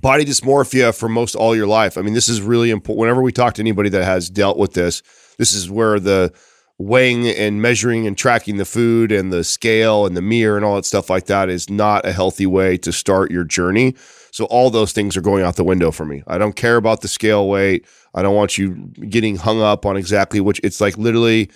body 0.00 0.24
dysmorphia 0.24 0.96
for 0.96 1.08
most 1.08 1.34
all 1.34 1.54
your 1.54 1.66
life. 1.66 1.98
I 1.98 2.02
mean, 2.02 2.14
this 2.14 2.28
is 2.28 2.40
really 2.40 2.70
important. 2.70 3.00
Whenever 3.00 3.22
we 3.22 3.32
talk 3.32 3.54
to 3.54 3.62
anybody 3.62 3.88
that 3.90 4.04
has 4.04 4.30
dealt 4.30 4.58
with 4.58 4.74
this, 4.74 5.02
this 5.38 5.52
is 5.52 5.70
where 5.70 6.00
the 6.00 6.32
weighing 6.78 7.28
and 7.28 7.62
measuring 7.62 8.06
and 8.06 8.16
tracking 8.16 8.56
the 8.56 8.64
food 8.64 9.12
and 9.12 9.32
the 9.32 9.44
scale 9.44 10.06
and 10.06 10.16
the 10.16 10.22
mirror 10.22 10.56
and 10.56 10.64
all 10.64 10.76
that 10.76 10.84
stuff 10.84 11.10
like 11.10 11.26
that 11.26 11.48
is 11.48 11.70
not 11.70 12.06
a 12.06 12.12
healthy 12.12 12.46
way 12.46 12.76
to 12.76 12.92
start 12.92 13.30
your 13.30 13.44
journey. 13.44 13.94
So 14.30 14.46
all 14.46 14.70
those 14.70 14.92
things 14.92 15.16
are 15.16 15.20
going 15.20 15.44
out 15.44 15.56
the 15.56 15.64
window 15.64 15.90
for 15.90 16.06
me. 16.06 16.22
I 16.26 16.38
don't 16.38 16.56
care 16.56 16.76
about 16.76 17.02
the 17.02 17.08
scale 17.08 17.48
weight. 17.48 17.86
I 18.14 18.22
don't 18.22 18.34
want 18.34 18.58
you 18.58 18.90
getting 19.08 19.36
hung 19.36 19.60
up 19.60 19.84
on 19.84 19.96
exactly 19.96 20.40
which 20.40 20.60
it's 20.64 20.80
like 20.80 20.96
literally 20.96 21.50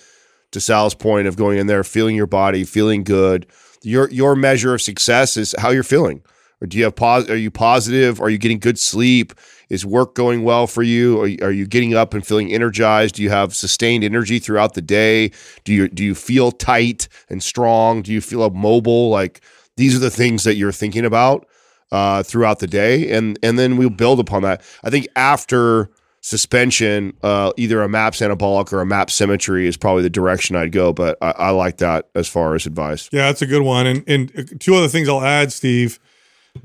to 0.51 0.61
Sal's 0.61 0.93
point 0.93 1.27
of 1.27 1.35
going 1.35 1.57
in 1.57 1.67
there, 1.67 1.83
feeling 1.83 2.15
your 2.15 2.27
body, 2.27 2.63
feeling 2.63 3.03
good. 3.03 3.47
Your 3.83 4.09
your 4.09 4.35
measure 4.35 4.73
of 4.73 4.81
success 4.81 5.37
is 5.37 5.55
how 5.57 5.71
you're 5.71 5.83
feeling. 5.83 6.21
Or 6.61 6.67
do 6.67 6.77
you 6.77 6.85
have 6.85 6.95
pos- 6.95 7.29
Are 7.29 7.37
you 7.37 7.51
positive? 7.51 8.19
Are 8.21 8.29
you 8.29 8.37
getting 8.37 8.59
good 8.59 8.79
sleep? 8.79 9.33
Is 9.69 9.85
work 9.85 10.15
going 10.15 10.43
well 10.43 10.65
for 10.67 10.81
you? 10.83 11.19
Are, 11.21 11.27
you? 11.27 11.37
are 11.41 11.51
you 11.51 11.67
getting 11.67 11.93
up 11.93 12.13
and 12.13 12.25
feeling 12.25 12.53
energized? 12.53 13.15
Do 13.15 13.23
you 13.23 13.29
have 13.29 13.53
sustained 13.55 14.03
energy 14.03 14.39
throughout 14.39 14.73
the 14.73 14.81
day? 14.81 15.31
Do 15.65 15.73
you 15.73 15.87
do 15.89 16.03
you 16.03 16.15
feel 16.15 16.51
tight 16.51 17.07
and 17.29 17.43
strong? 17.43 18.01
Do 18.01 18.11
you 18.13 18.21
feel 18.21 18.49
mobile? 18.49 19.09
Like 19.09 19.41
these 19.75 19.95
are 19.95 19.99
the 19.99 20.09
things 20.09 20.43
that 20.45 20.55
you're 20.55 20.71
thinking 20.71 21.05
about. 21.05 21.45
uh, 21.91 22.21
throughout 22.23 22.59
the 22.59 22.67
day, 22.67 23.09
and 23.11 23.39
and 23.43 23.57
then 23.57 23.77
we'll 23.77 23.89
build 23.89 24.19
upon 24.19 24.41
that. 24.43 24.61
I 24.83 24.89
think 24.89 25.07
after 25.15 25.89
suspension, 26.21 27.13
uh, 27.23 27.53
either 27.55 27.81
a 27.81 27.87
MAPS 27.87 28.19
anabolic 28.19 28.73
or 28.73 28.81
a 28.81 28.85
MAPS 28.85 29.13
symmetry 29.13 29.67
is 29.67 29.77
probably 29.77 30.03
the 30.03 30.09
direction 30.09 30.55
I'd 30.57 30.73
go. 30.73 30.91
But 30.91 31.17
I, 31.21 31.31
I 31.31 31.49
like 31.51 31.77
that 31.77 32.09
as 32.15 32.27
far 32.27 32.55
as 32.55 32.65
advice. 32.65 33.09
Yeah, 33.13 33.27
that's 33.27 33.41
a 33.41 33.45
good 33.45 33.61
one. 33.61 33.87
And 33.87 34.03
and 34.07 34.59
two 34.59 34.75
other 34.75 34.87
things 34.89 35.07
I'll 35.07 35.23
add, 35.23 35.53
Steve. 35.53 35.99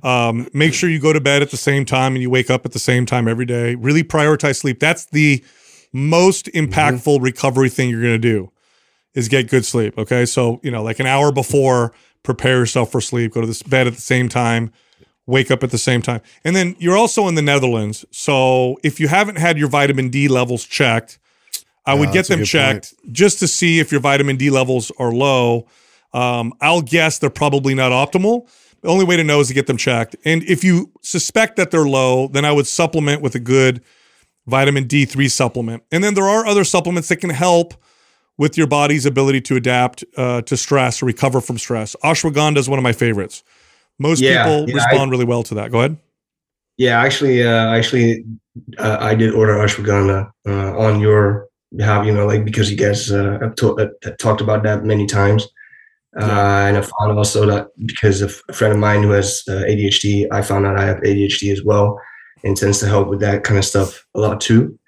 Um, 0.02 0.48
make 0.52 0.74
sure 0.74 0.88
you 0.88 0.98
go 0.98 1.12
to 1.12 1.20
bed 1.20 1.42
at 1.42 1.50
the 1.50 1.56
same 1.56 1.84
time 1.84 2.14
and 2.14 2.22
you 2.22 2.30
wake 2.30 2.50
up 2.50 2.64
at 2.64 2.72
the 2.72 2.78
same 2.78 3.06
time 3.06 3.28
every 3.28 3.46
day. 3.46 3.74
Really 3.74 4.02
prioritize 4.02 4.56
sleep. 4.56 4.80
That's 4.80 5.06
the 5.06 5.42
most 5.92 6.46
impactful 6.46 7.16
mm-hmm. 7.16 7.24
recovery 7.24 7.68
thing 7.68 7.90
you're 7.90 8.02
going 8.02 8.14
to 8.14 8.18
do 8.18 8.50
is 9.14 9.28
get 9.28 9.48
good 9.48 9.64
sleep. 9.64 9.98
Okay. 9.98 10.24
So, 10.24 10.60
you 10.62 10.70
know, 10.70 10.82
like 10.82 11.00
an 11.00 11.06
hour 11.06 11.32
before, 11.32 11.92
prepare 12.22 12.58
yourself 12.58 12.90
for 12.90 13.00
sleep, 13.00 13.32
go 13.32 13.40
to 13.40 13.46
this 13.46 13.62
bed 13.62 13.86
at 13.86 13.94
the 13.94 14.00
same 14.00 14.28
time, 14.28 14.72
wake 15.26 15.50
up 15.50 15.62
at 15.62 15.70
the 15.70 15.78
same 15.78 16.02
time. 16.02 16.20
And 16.44 16.56
then 16.56 16.76
you're 16.78 16.96
also 16.96 17.28
in 17.28 17.34
the 17.34 17.42
Netherlands. 17.42 18.04
So 18.10 18.78
if 18.82 19.00
you 19.00 19.08
haven't 19.08 19.36
had 19.36 19.58
your 19.58 19.68
vitamin 19.68 20.08
D 20.08 20.28
levels 20.28 20.64
checked, 20.64 21.18
I 21.84 21.94
would 21.94 22.12
get 22.12 22.28
them 22.28 22.44
checked 22.44 22.94
point. 22.96 23.14
just 23.14 23.40
to 23.40 23.48
see 23.48 23.80
if 23.80 23.90
your 23.90 24.00
vitamin 24.00 24.36
D 24.36 24.50
levels 24.50 24.92
are 24.98 25.12
low. 25.12 25.66
Um, 26.12 26.52
I'll 26.60 26.82
guess 26.82 27.18
they're 27.18 27.30
probably 27.30 27.74
not 27.74 27.90
optimal. 27.90 28.48
The 28.82 28.88
only 28.88 29.04
way 29.04 29.16
to 29.16 29.24
know 29.24 29.40
is 29.40 29.48
to 29.48 29.54
get 29.54 29.66
them 29.66 29.76
checked. 29.76 30.16
And 30.24 30.42
if 30.42 30.64
you 30.64 30.90
suspect 31.02 31.56
that 31.56 31.70
they're 31.70 31.86
low, 31.86 32.28
then 32.28 32.44
I 32.44 32.52
would 32.52 32.66
supplement 32.66 33.22
with 33.22 33.34
a 33.34 33.40
good 33.40 33.82
vitamin 34.46 34.86
D3 34.86 35.30
supplement. 35.30 35.84
And 35.92 36.02
then 36.02 36.14
there 36.14 36.28
are 36.28 36.44
other 36.44 36.64
supplements 36.64 37.08
that 37.08 37.16
can 37.16 37.30
help 37.30 37.74
with 38.38 38.58
your 38.58 38.66
body's 38.66 39.06
ability 39.06 39.40
to 39.42 39.56
adapt 39.56 40.04
uh, 40.16 40.42
to 40.42 40.56
stress 40.56 41.02
or 41.02 41.06
recover 41.06 41.40
from 41.40 41.58
stress. 41.58 41.94
Ashwagandha 42.02 42.58
is 42.58 42.68
one 42.68 42.78
of 42.78 42.82
my 42.82 42.92
favorites. 42.92 43.44
Most 43.98 44.20
yeah, 44.20 44.42
people 44.42 44.68
yeah, 44.68 44.76
respond 44.76 45.10
I, 45.10 45.10
really 45.10 45.24
well 45.24 45.44
to 45.44 45.54
that. 45.54 45.70
Go 45.70 45.78
ahead. 45.78 45.96
Yeah, 46.76 47.00
actually, 47.00 47.42
uh, 47.42 47.68
actually, 47.68 48.24
uh, 48.78 48.96
I 48.98 49.14
did 49.14 49.32
order 49.32 49.54
ashwagandha 49.54 50.32
uh, 50.48 50.78
on 50.78 51.00
your 51.00 51.48
behalf. 51.76 52.04
You 52.04 52.12
know, 52.12 52.26
like 52.26 52.44
because 52.44 52.70
you 52.70 52.76
guys 52.76 53.12
uh, 53.12 53.38
have 53.40 53.54
to- 53.56 53.78
uh, 53.78 54.10
talked 54.18 54.40
about 54.40 54.64
that 54.64 54.84
many 54.84 55.06
times. 55.06 55.46
Uh, 56.18 56.66
and 56.68 56.76
I 56.76 56.82
found 56.82 57.16
also 57.16 57.46
that 57.46 57.68
because 57.86 58.20
of 58.20 58.42
a 58.48 58.52
friend 58.52 58.72
of 58.72 58.78
mine 58.78 59.02
who 59.02 59.10
has 59.10 59.42
uh, 59.48 59.62
ADHD, 59.62 60.26
I 60.30 60.42
found 60.42 60.66
out 60.66 60.78
I 60.78 60.84
have 60.84 60.98
ADHD 60.98 61.52
as 61.52 61.62
well, 61.64 61.98
and 62.44 62.56
tends 62.56 62.80
to 62.80 62.86
help 62.86 63.08
with 63.08 63.20
that 63.20 63.44
kind 63.44 63.58
of 63.58 63.64
stuff 63.64 64.04
a 64.14 64.20
lot 64.20 64.40
too. 64.40 64.78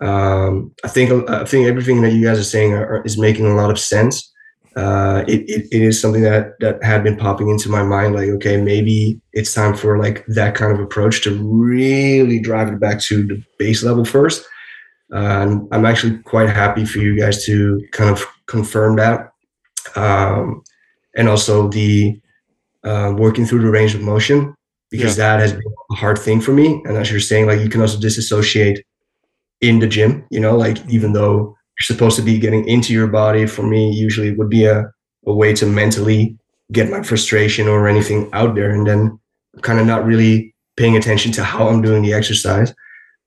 Um, 0.00 0.72
I 0.84 0.88
think 0.88 1.28
I 1.28 1.44
think 1.44 1.66
everything 1.66 2.02
that 2.02 2.12
you 2.12 2.24
guys 2.24 2.38
are 2.38 2.44
saying 2.44 2.72
are, 2.72 3.02
is 3.04 3.18
making 3.18 3.46
a 3.46 3.56
lot 3.56 3.70
of 3.70 3.78
sense. 3.78 4.32
Uh, 4.76 5.24
it, 5.26 5.40
it, 5.50 5.66
it 5.72 5.82
is 5.82 6.00
something 6.00 6.22
that 6.22 6.52
that 6.60 6.82
had 6.84 7.02
been 7.02 7.16
popping 7.16 7.48
into 7.48 7.68
my 7.68 7.82
mind. 7.82 8.14
Like, 8.14 8.28
okay, 8.28 8.56
maybe 8.56 9.20
it's 9.32 9.52
time 9.52 9.74
for 9.74 9.98
like 9.98 10.24
that 10.28 10.54
kind 10.54 10.70
of 10.70 10.78
approach 10.78 11.22
to 11.24 11.34
really 11.34 12.38
drive 12.38 12.68
it 12.68 12.78
back 12.78 13.00
to 13.02 13.26
the 13.26 13.42
base 13.58 13.82
level 13.82 14.04
first. 14.04 14.46
Uh, 15.12 15.58
I'm 15.72 15.86
actually 15.86 16.18
quite 16.18 16.50
happy 16.50 16.84
for 16.84 16.98
you 16.98 17.18
guys 17.18 17.44
to 17.46 17.82
kind 17.90 18.10
of 18.10 18.24
confirm 18.46 18.96
that 18.96 19.32
um, 19.96 20.62
and 21.16 21.28
also 21.28 21.68
the 21.68 22.20
uh, 22.84 23.12
working 23.16 23.46
through 23.46 23.62
the 23.62 23.70
range 23.70 23.94
of 23.94 24.00
motion 24.00 24.54
because 24.90 25.18
yeah. 25.18 25.36
that 25.36 25.40
has 25.40 25.52
been 25.52 25.62
a 25.90 25.94
hard 25.94 26.18
thing 26.18 26.40
for 26.40 26.52
me. 26.52 26.80
And 26.84 26.96
as 26.96 27.10
you're 27.10 27.20
saying, 27.20 27.46
like 27.46 27.60
you 27.60 27.68
can 27.68 27.80
also 27.80 27.98
disassociate 27.98 28.84
in 29.60 29.78
the 29.80 29.86
gym, 29.86 30.26
you 30.30 30.40
know, 30.40 30.56
like 30.56 30.78
even 30.88 31.12
though 31.12 31.56
you're 31.78 31.96
supposed 31.96 32.16
to 32.16 32.22
be 32.22 32.38
getting 32.38 32.66
into 32.68 32.92
your 32.92 33.08
body, 33.08 33.46
for 33.46 33.62
me, 33.62 33.92
usually 33.92 34.28
it 34.28 34.38
would 34.38 34.48
be 34.48 34.64
a, 34.64 34.90
a 35.26 35.32
way 35.32 35.52
to 35.54 35.66
mentally 35.66 36.38
get 36.72 36.90
my 36.90 37.02
frustration 37.02 37.68
or 37.68 37.88
anything 37.88 38.30
out 38.32 38.54
there. 38.54 38.70
And 38.70 38.86
then 38.86 39.18
kind 39.62 39.78
of 39.78 39.86
not 39.86 40.04
really 40.04 40.54
paying 40.76 40.96
attention 40.96 41.32
to 41.32 41.44
how 41.44 41.68
I'm 41.68 41.82
doing 41.82 42.02
the 42.02 42.14
exercise. 42.14 42.74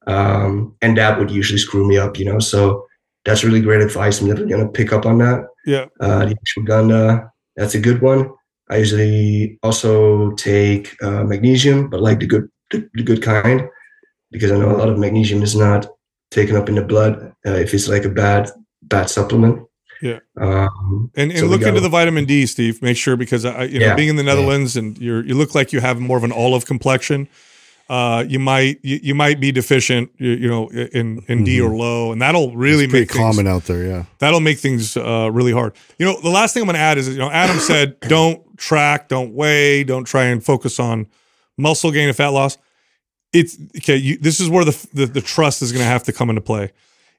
Um, 0.07 0.75
and 0.81 0.97
that 0.97 1.19
would 1.19 1.29
usually 1.29 1.59
screw 1.59 1.87
me 1.87 1.97
up, 1.97 2.17
you 2.17 2.25
know. 2.25 2.39
So 2.39 2.87
that's 3.25 3.43
really 3.43 3.61
great 3.61 3.81
advice. 3.81 4.19
I'm 4.19 4.27
never 4.27 4.45
gonna 4.45 4.69
pick 4.69 4.93
up 4.93 5.05
on 5.05 5.19
that. 5.19 5.45
Yeah. 5.65 5.85
Uh, 5.99 6.25
the 6.25 6.35
ashwagandha, 6.35 7.30
that's 7.55 7.75
a 7.75 7.79
good 7.79 8.01
one. 8.01 8.31
I 8.69 8.77
usually 8.77 9.59
also 9.63 10.31
take 10.31 10.95
uh, 11.03 11.23
magnesium, 11.23 11.89
but 11.89 12.01
like 12.01 12.19
the 12.19 12.27
good 12.27 12.49
the, 12.71 12.89
the, 12.93 13.03
good 13.03 13.21
kind, 13.21 13.67
because 14.31 14.51
I 14.51 14.57
know 14.57 14.71
a 14.71 14.77
lot 14.77 14.89
of 14.89 14.97
magnesium 14.97 15.41
is 15.41 15.55
not 15.55 15.87
taken 16.29 16.55
up 16.55 16.69
in 16.69 16.75
the 16.75 16.81
blood 16.81 17.33
uh, 17.45 17.51
if 17.51 17.73
it's 17.73 17.89
like 17.89 18.05
a 18.05 18.09
bad 18.09 18.49
bad 18.81 19.09
supplement. 19.09 19.67
Yeah. 20.01 20.19
Um, 20.39 21.11
and 21.15 21.31
and 21.31 21.39
so 21.39 21.45
look 21.45 21.61
into 21.61 21.81
the 21.81 21.89
vitamin 21.89 22.25
D, 22.25 22.45
Steve. 22.45 22.81
Make 22.81 22.97
sure 22.97 23.15
because 23.15 23.45
I, 23.45 23.65
you 23.65 23.79
know, 23.79 23.87
yeah, 23.87 23.95
being 23.95 24.09
in 24.09 24.15
the 24.15 24.23
Netherlands 24.23 24.75
yeah. 24.75 24.83
and 24.83 24.97
you 24.97 25.17
you 25.19 25.35
look 25.35 25.53
like 25.53 25.73
you 25.73 25.81
have 25.81 25.99
more 25.99 26.17
of 26.17 26.23
an 26.23 26.31
olive 26.31 26.65
complexion 26.65 27.27
uh, 27.91 28.23
you 28.25 28.39
might 28.39 28.79
you, 28.83 29.01
you, 29.03 29.13
might 29.13 29.41
be 29.41 29.51
deficient, 29.51 30.09
you, 30.17 30.31
you 30.31 30.47
know, 30.47 30.69
in 30.69 30.87
in 30.87 31.17
mm-hmm. 31.17 31.43
D 31.43 31.59
or 31.59 31.75
low, 31.75 32.13
and 32.13 32.21
that'll 32.21 32.55
really 32.55 32.85
it's 32.85 32.93
make 32.93 33.11
things, 33.11 33.19
common 33.19 33.47
out 33.47 33.65
there. 33.65 33.83
Yeah, 33.83 34.05
that'll 34.19 34.39
make 34.39 34.59
things 34.59 34.95
uh, 34.95 35.29
really 35.29 35.51
hard. 35.51 35.75
You 35.99 36.05
know, 36.05 36.21
the 36.21 36.29
last 36.29 36.53
thing 36.53 36.61
I'm 36.63 36.67
going 36.67 36.75
to 36.75 36.79
add 36.79 36.97
is, 36.97 37.09
you 37.09 37.17
know, 37.17 37.29
Adam 37.29 37.59
said, 37.59 37.99
don't 37.99 38.57
track, 38.57 39.09
don't 39.09 39.33
weigh, 39.33 39.83
don't 39.83 40.05
try 40.05 40.23
and 40.23 40.41
focus 40.41 40.79
on 40.79 41.05
muscle 41.57 41.91
gain 41.91 42.07
and 42.07 42.15
fat 42.15 42.29
loss. 42.29 42.57
It's 43.33 43.57
okay. 43.79 43.97
You, 43.97 44.17
this 44.17 44.39
is 44.39 44.49
where 44.49 44.63
the, 44.63 44.87
the 44.93 45.07
the 45.07 45.21
trust 45.21 45.61
is 45.61 45.73
going 45.73 45.83
to 45.83 45.89
have 45.89 46.03
to 46.03 46.13
come 46.13 46.29
into 46.29 46.41
play. 46.41 46.71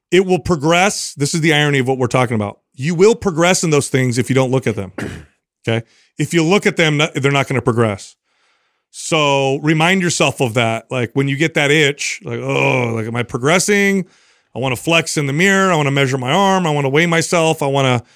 It 0.09 0.25
will 0.25 0.39
progress. 0.39 1.13
This 1.13 1.35
is 1.35 1.41
the 1.41 1.53
irony 1.53 1.77
of 1.77 1.87
what 1.87 1.99
we're 1.99 2.07
talking 2.07 2.33
about. 2.33 2.61
You 2.73 2.95
will 2.95 3.13
progress 3.13 3.63
in 3.63 3.69
those 3.69 3.89
things 3.89 4.17
if 4.17 4.27
you 4.27 4.33
don't 4.33 4.49
look 4.49 4.65
at 4.65 4.75
them. 4.75 4.91
Okay, 5.65 5.87
if 6.17 6.33
you 6.33 6.43
look 6.43 6.65
at 6.65 6.75
them, 6.75 6.97
they're 6.97 7.31
not 7.31 7.47
going 7.47 7.55
to 7.55 7.61
progress. 7.61 8.17
So 8.95 9.57
remind 9.63 10.03
yourself 10.03 10.39
of 10.39 10.53
that. 10.53 10.91
Like 10.91 11.13
when 11.13 11.27
you 11.27 11.35
get 11.35 11.55
that 11.55 11.71
itch, 11.71 12.21
like, 12.23 12.39
oh, 12.39 12.93
like, 12.93 13.07
am 13.07 13.15
I 13.15 13.23
progressing? 13.23 14.05
I 14.53 14.59
want 14.59 14.75
to 14.75 14.81
flex 14.81 15.17
in 15.17 15.25
the 15.25 15.33
mirror. 15.33 15.71
I 15.71 15.75
want 15.75 15.87
to 15.87 15.91
measure 15.91 16.15
my 16.19 16.31
arm. 16.31 16.67
I 16.67 16.69
want 16.69 16.85
to 16.85 16.89
weigh 16.89 17.07
myself. 17.07 17.63
I 17.63 17.65
want 17.65 17.85
to, 17.87 18.09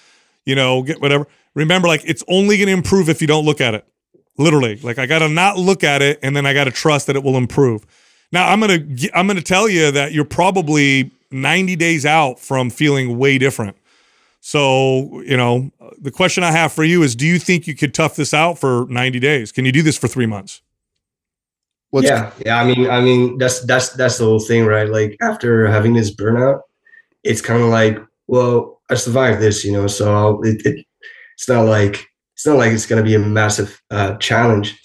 you 0.45 0.53
know, 0.53 0.83
get 0.83 1.01
whatever. 1.01 1.25
Remember, 1.55 1.87
like, 1.87 2.03
it's 2.05 2.23
only 2.27 2.57
going 2.57 2.67
to 2.67 2.73
improve 2.73 3.09
if 3.09 3.21
you 3.21 3.27
don't 3.27 3.43
look 3.43 3.59
at 3.59 3.73
it. 3.73 3.87
Literally. 4.37 4.75
Like, 4.75 4.99
I 4.99 5.07
got 5.07 5.19
to 5.19 5.29
not 5.29 5.57
look 5.57 5.83
at 5.83 6.03
it 6.03 6.19
and 6.21 6.35
then 6.35 6.45
I 6.45 6.53
got 6.53 6.65
to 6.65 6.71
trust 6.71 7.07
that 7.07 7.15
it 7.15 7.23
will 7.23 7.37
improve. 7.37 7.83
Now, 8.31 8.47
I'm 8.47 8.61
to, 8.61 9.09
I'm 9.15 9.27
to 9.29 9.41
tell 9.41 9.67
you 9.67 9.89
that 9.89 10.11
you're 10.11 10.25
probably 10.25 11.09
90 11.31 11.75
days 11.75 12.05
out 12.05 12.39
from 12.39 12.69
feeling 12.69 13.17
way 13.17 13.39
different. 13.39 13.77
So, 14.41 15.21
you 15.21 15.37
know, 15.37 15.71
the 15.99 16.11
question 16.11 16.43
I 16.43 16.51
have 16.51 16.71
for 16.71 16.83
you 16.83 17.01
is 17.01 17.15
do 17.15 17.25
you 17.25 17.39
think 17.39 17.65
you 17.65 17.73
could 17.73 17.95
tough 17.95 18.15
this 18.15 18.31
out 18.31 18.59
for 18.59 18.85
90 18.91 19.19
days? 19.19 19.51
Can 19.51 19.65
you 19.65 19.71
do 19.71 19.81
this 19.81 19.97
for 19.97 20.07
three 20.07 20.27
months? 20.27 20.61
What's 21.97 22.09
yeah, 22.09 22.31
yeah. 22.45 22.61
I 22.61 22.63
mean, 22.63 22.87
I 22.87 23.01
mean, 23.01 23.39
that's 23.39 23.61
that's 23.61 23.89
that's 23.93 24.19
the 24.19 24.25
whole 24.25 24.39
thing, 24.39 24.67
right? 24.67 24.87
Like 24.87 25.17
after 25.19 25.65
having 25.65 25.93
this 25.93 26.15
burnout, 26.15 26.61
it's 27.23 27.41
kind 27.41 27.63
of 27.63 27.69
like, 27.69 27.97
well, 28.27 28.79
I 28.91 28.93
survived 28.93 29.41
this, 29.41 29.65
you 29.65 29.71
know. 29.71 29.87
So 29.87 30.39
it, 30.43 30.63
it 30.63 30.85
it's 31.33 31.49
not 31.49 31.65
like 31.65 32.05
it's 32.35 32.45
not 32.45 32.57
like 32.57 32.71
it's 32.71 32.85
going 32.85 33.03
to 33.03 33.09
be 33.09 33.15
a 33.15 33.19
massive 33.19 33.81
uh, 33.89 34.15
challenge 34.17 34.79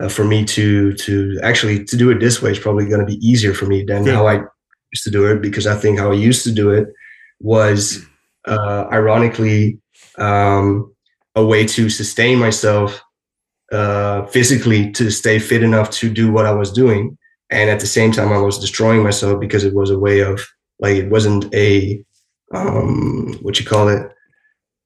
uh, 0.00 0.08
for 0.08 0.24
me 0.24 0.44
to 0.46 0.92
to 0.94 1.38
actually 1.44 1.84
to 1.84 1.96
do 1.96 2.10
it 2.10 2.18
this 2.18 2.42
way. 2.42 2.50
Is 2.50 2.58
probably 2.58 2.86
going 2.88 2.98
to 2.98 3.06
be 3.06 3.24
easier 3.24 3.54
for 3.54 3.66
me 3.66 3.84
than 3.84 4.04
yeah. 4.04 4.14
how 4.14 4.26
I 4.26 4.40
used 4.92 5.04
to 5.04 5.10
do 5.10 5.24
it 5.30 5.40
because 5.40 5.68
I 5.68 5.76
think 5.76 6.00
how 6.00 6.10
I 6.10 6.16
used 6.16 6.42
to 6.46 6.52
do 6.52 6.70
it 6.70 6.88
was 7.38 8.04
uh, 8.48 8.86
ironically 8.90 9.78
um, 10.18 10.92
a 11.36 11.46
way 11.46 11.64
to 11.64 11.88
sustain 11.90 12.40
myself 12.40 13.00
uh, 13.72 14.26
physically 14.26 14.90
to 14.92 15.10
stay 15.10 15.38
fit 15.38 15.62
enough 15.62 15.90
to 15.90 16.08
do 16.10 16.30
what 16.30 16.46
I 16.46 16.52
was 16.52 16.72
doing. 16.72 17.16
And 17.50 17.70
at 17.70 17.80
the 17.80 17.86
same 17.86 18.12
time, 18.12 18.32
I 18.32 18.38
was 18.38 18.58
destroying 18.58 19.02
myself 19.02 19.40
because 19.40 19.64
it 19.64 19.74
was 19.74 19.90
a 19.90 19.98
way 19.98 20.20
of 20.20 20.44
like, 20.78 20.96
it 20.96 21.10
wasn't 21.10 21.52
a, 21.54 22.02
um, 22.52 23.38
what 23.42 23.58
you 23.58 23.66
call 23.66 23.88
it? 23.88 24.10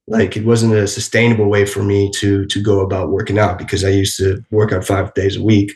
Like 0.07 0.35
it 0.35 0.45
wasn't 0.45 0.73
a 0.73 0.87
sustainable 0.87 1.49
way 1.49 1.65
for 1.65 1.83
me 1.83 2.11
to, 2.15 2.45
to 2.45 2.61
go 2.61 2.81
about 2.81 3.09
working 3.09 3.39
out 3.39 3.57
because 3.57 3.83
I 3.83 3.89
used 3.89 4.17
to 4.17 4.43
work 4.51 4.71
out 4.71 4.85
five 4.85 5.13
days 5.13 5.37
a 5.37 5.43
week, 5.43 5.75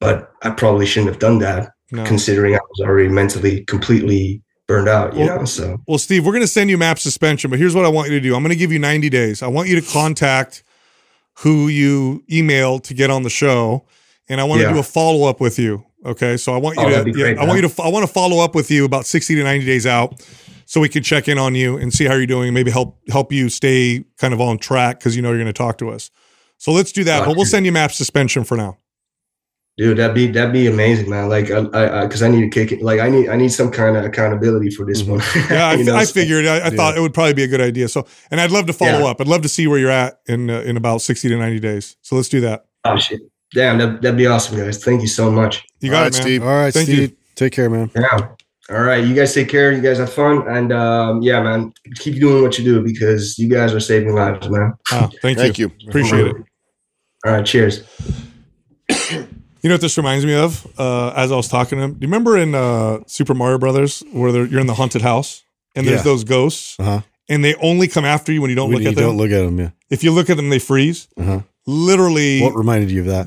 but 0.00 0.32
I 0.42 0.50
probably 0.50 0.86
shouldn't 0.86 1.10
have 1.10 1.20
done 1.20 1.38
that 1.38 1.72
no. 1.90 2.04
considering 2.04 2.54
I 2.54 2.60
was 2.70 2.86
already 2.86 3.08
mentally 3.08 3.64
completely 3.64 4.42
burned 4.66 4.88
out, 4.88 5.14
you 5.14 5.20
well, 5.26 5.40
know? 5.40 5.44
So, 5.44 5.78
well, 5.86 5.98
Steve, 5.98 6.24
we're 6.24 6.32
going 6.32 6.42
to 6.42 6.48
send 6.48 6.70
you 6.70 6.78
MAPS 6.78 7.02
suspension, 7.02 7.50
but 7.50 7.58
here's 7.58 7.74
what 7.74 7.84
I 7.84 7.88
want 7.88 8.10
you 8.10 8.14
to 8.14 8.20
do. 8.20 8.34
I'm 8.34 8.42
going 8.42 8.50
to 8.50 8.58
give 8.58 8.72
you 8.72 8.78
90 8.78 9.08
days. 9.08 9.42
I 9.42 9.48
want 9.48 9.68
you 9.68 9.80
to 9.80 9.86
contact 9.92 10.62
who 11.38 11.68
you 11.68 12.24
email 12.30 12.78
to 12.80 12.94
get 12.94 13.10
on 13.10 13.22
the 13.22 13.30
show, 13.30 13.86
and 14.28 14.40
I 14.40 14.44
want 14.44 14.62
yeah. 14.62 14.68
to 14.68 14.74
do 14.74 14.80
a 14.80 14.82
follow 14.82 15.28
up 15.28 15.40
with 15.40 15.58
you. 15.58 15.84
Okay, 16.04 16.36
so 16.36 16.54
I 16.54 16.56
want 16.56 16.76
you 16.76 16.84
oh, 16.84 17.04
to, 17.04 17.10
great, 17.10 17.36
yeah, 17.36 17.42
I 17.42 17.46
want 17.46 17.60
you 17.60 17.68
to, 17.68 17.82
I 17.82 17.88
want 17.88 18.06
to 18.06 18.12
follow 18.12 18.42
up 18.42 18.54
with 18.54 18.70
you 18.70 18.84
about 18.84 19.06
sixty 19.06 19.34
to 19.34 19.42
ninety 19.42 19.66
days 19.66 19.86
out, 19.86 20.24
so 20.64 20.80
we 20.80 20.88
can 20.88 21.02
check 21.02 21.28
in 21.28 21.38
on 21.38 21.54
you 21.54 21.76
and 21.76 21.92
see 21.92 22.04
how 22.04 22.14
you're 22.14 22.26
doing. 22.26 22.54
Maybe 22.54 22.70
help 22.70 22.98
help 23.08 23.32
you 23.32 23.48
stay 23.48 24.04
kind 24.18 24.32
of 24.32 24.40
on 24.40 24.58
track 24.58 24.98
because 24.98 25.16
you 25.16 25.22
know 25.22 25.30
you're 25.30 25.38
going 25.38 25.46
to 25.46 25.52
talk 25.52 25.78
to 25.78 25.90
us. 25.90 26.10
So 26.58 26.72
let's 26.72 26.92
do 26.92 27.04
that. 27.04 27.26
but 27.26 27.36
we'll 27.36 27.44
send 27.44 27.66
you 27.66 27.72
MAPS 27.72 27.96
suspension 27.96 28.44
for 28.44 28.56
now. 28.56 28.78
Dude, 29.78 29.98
that'd 29.98 30.14
be 30.14 30.26
that'd 30.28 30.54
be 30.54 30.68
amazing, 30.68 31.10
man. 31.10 31.28
Like, 31.28 31.50
I, 31.50 31.60
because 32.04 32.22
I, 32.22 32.28
I, 32.28 32.30
need 32.30 32.40
to 32.40 32.48
kick 32.48 32.72
it. 32.72 32.80
Like, 32.82 32.98
I 32.98 33.10
need 33.10 33.28
I 33.28 33.36
need 33.36 33.50
some 33.50 33.70
kind 33.70 33.96
of 33.96 34.06
accountability 34.06 34.70
for 34.70 34.86
this 34.86 35.02
one. 35.02 35.20
yeah, 35.50 35.66
I, 35.92 36.00
I 36.00 36.04
figured. 36.06 36.46
I, 36.46 36.54
I 36.54 36.56
yeah. 36.56 36.70
thought 36.70 36.96
it 36.96 37.00
would 37.00 37.12
probably 37.12 37.34
be 37.34 37.42
a 37.42 37.48
good 37.48 37.60
idea. 37.60 37.88
So, 37.88 38.06
and 38.30 38.40
I'd 38.40 38.50
love 38.50 38.66
to 38.66 38.72
follow 38.72 39.00
yeah. 39.00 39.10
up. 39.10 39.20
I'd 39.20 39.28
love 39.28 39.42
to 39.42 39.50
see 39.50 39.66
where 39.66 39.78
you're 39.78 39.90
at 39.90 40.20
in 40.26 40.48
uh, 40.48 40.60
in 40.60 40.78
about 40.78 41.02
sixty 41.02 41.28
to 41.28 41.36
ninety 41.36 41.60
days. 41.60 41.96
So 42.00 42.16
let's 42.16 42.30
do 42.30 42.40
that. 42.40 42.64
Oh 42.84 42.96
shit! 42.96 43.20
damn, 43.52 43.78
that, 43.78 44.02
that'd 44.02 44.16
be 44.16 44.26
awesome, 44.26 44.58
guys. 44.58 44.82
Thank 44.82 45.02
you 45.02 45.08
so 45.08 45.30
much. 45.30 45.64
You 45.80 45.90
got 45.90 45.96
All 45.96 46.02
it, 46.02 46.04
right, 46.04 46.12
man. 46.14 46.22
Steve. 46.22 46.42
All 46.42 46.48
right, 46.48 46.72
Thank 46.72 46.86
Steve. 46.86 47.10
you. 47.10 47.16
Take 47.34 47.52
care, 47.52 47.68
man. 47.68 47.90
Yeah. 47.94 48.28
All 48.70 48.82
right. 48.82 49.04
You 49.04 49.14
guys 49.14 49.32
take 49.32 49.48
care. 49.48 49.72
You 49.72 49.80
guys 49.80 49.98
have 49.98 50.12
fun. 50.12 50.46
And 50.48 50.72
um, 50.72 51.22
yeah, 51.22 51.40
man, 51.42 51.72
keep 51.96 52.18
doing 52.18 52.42
what 52.42 52.58
you 52.58 52.64
do 52.64 52.82
because 52.82 53.38
you 53.38 53.48
guys 53.48 53.72
are 53.72 53.80
saving 53.80 54.14
lives, 54.14 54.48
man. 54.48 54.72
Ah, 54.90 55.08
thank, 55.22 55.38
Thank 55.38 55.58
you. 55.58 55.70
you. 55.78 55.88
Appreciate 55.88 56.26
it. 56.26 56.36
All 57.24 57.32
right. 57.32 57.46
Cheers. 57.46 57.84
You 59.66 59.70
know 59.70 59.74
what 59.74 59.80
this 59.80 59.96
reminds 59.96 60.24
me 60.24 60.32
of? 60.32 60.64
Uh, 60.78 61.08
as 61.16 61.32
I 61.32 61.34
was 61.34 61.48
talking 61.48 61.78
to 61.78 61.84
him, 61.86 61.92
do 61.94 61.98
you 62.02 62.06
remember 62.06 62.38
in 62.38 62.54
uh, 62.54 63.00
Super 63.08 63.34
Mario 63.34 63.58
Brothers 63.58 64.00
where 64.12 64.30
they're, 64.30 64.46
you're 64.46 64.60
in 64.60 64.68
the 64.68 64.74
haunted 64.74 65.02
house 65.02 65.42
and 65.74 65.84
there's 65.88 65.98
Yeah. 65.98 66.04
those 66.04 66.22
ghosts 66.22 66.76
Uh 66.78 66.84
huh. 66.84 67.00
and 67.28 67.44
they 67.44 67.56
only 67.56 67.88
come 67.88 68.04
after 68.04 68.30
you 68.32 68.40
when 68.40 68.48
you 68.50 68.54
don't 68.54 68.68
When 68.68 68.74
look 68.76 68.82
you 68.84 68.90
at 68.90 68.94
them? 68.94 69.04
don't 69.06 69.16
look 69.16 69.32
at 69.32 69.40
them, 69.44 69.58
yeah. 69.58 69.70
if 69.90 70.04
you 70.04 70.12
look 70.12 70.30
at 70.30 70.36
them, 70.36 70.50
they 70.50 70.60
freeze. 70.60 71.08
Uh-huh. 71.18 71.40
Literally, 71.66 72.42
What 72.42 72.54
reminded 72.54 72.92
you 72.92 73.00
of 73.00 73.06
that? 73.06 73.26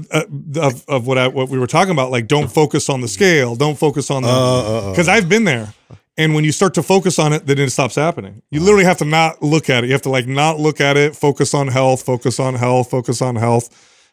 uh, 0.57 0.61
of, 0.61 0.85
of 0.87 1.05
what 1.07 1.17
I, 1.17 1.27
what 1.27 1.49
we 1.49 1.59
were 1.59 1.67
talking 1.67 1.91
about, 1.91 2.09
like 2.09 2.27
don't 2.27 2.49
focus 2.49 2.87
on 2.87 3.01
the 3.01 3.09
scale, 3.09 3.57
don't 3.57 3.77
focus 3.77 4.09
on 4.09 4.23
the 4.23 4.29
Uh, 4.29 4.31
uh, 4.31 4.37
uh. 4.37 4.89
because 4.91 5.09
I've 5.09 5.27
been 5.27 5.43
there. 5.43 5.73
And 6.17 6.33
when 6.35 6.45
you 6.45 6.53
start 6.53 6.73
to 6.75 6.83
focus 6.83 7.19
on 7.19 7.33
it, 7.33 7.47
then 7.47 7.59
it 7.59 7.69
stops 7.71 7.95
happening. 7.95 8.43
You 8.49 8.61
literally 8.61 8.85
have 8.85 8.99
to 8.99 9.05
not 9.05 9.43
look 9.43 9.69
at 9.69 9.83
it. 9.83 9.87
You 9.87 9.93
have 9.93 10.03
to 10.03 10.09
like 10.09 10.25
not 10.25 10.57
look 10.57 10.79
at 10.79 10.95
it, 10.95 11.17
focus 11.17 11.53
on 11.53 11.67
health, 11.67 12.03
focus 12.03 12.39
on 12.39 12.55
health, 12.55 12.89
focus 12.89 13.21
on 13.21 13.35
health. 13.35 13.67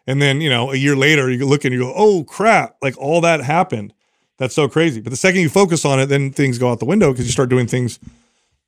And 0.07 0.23
then, 0.23 0.41
you 0.41 0.49
know, 0.51 0.71
a 0.73 0.77
year 0.77 0.95
later, 0.97 1.31
you 1.31 1.47
look 1.47 1.65
and 1.65 1.73
you 1.75 1.81
go, 1.81 1.93
oh 1.97 2.25
crap, 2.25 2.77
like 2.83 2.97
all 2.99 3.21
that 3.23 3.41
happened. 3.41 3.93
That's 4.39 4.55
so 4.55 4.69
crazy. 4.69 5.01
But 5.01 5.11
the 5.11 5.17
second 5.17 5.41
you 5.41 5.49
focus 5.49 5.85
on 5.85 5.99
it, 5.99 6.07
then 6.07 6.31
things 6.31 6.59
go 6.59 6.71
out 6.71 6.79
the 6.79 6.85
window 6.85 7.11
because 7.13 7.27
you 7.27 7.33
start 7.33 7.49
doing 7.49 7.67
things 7.67 7.99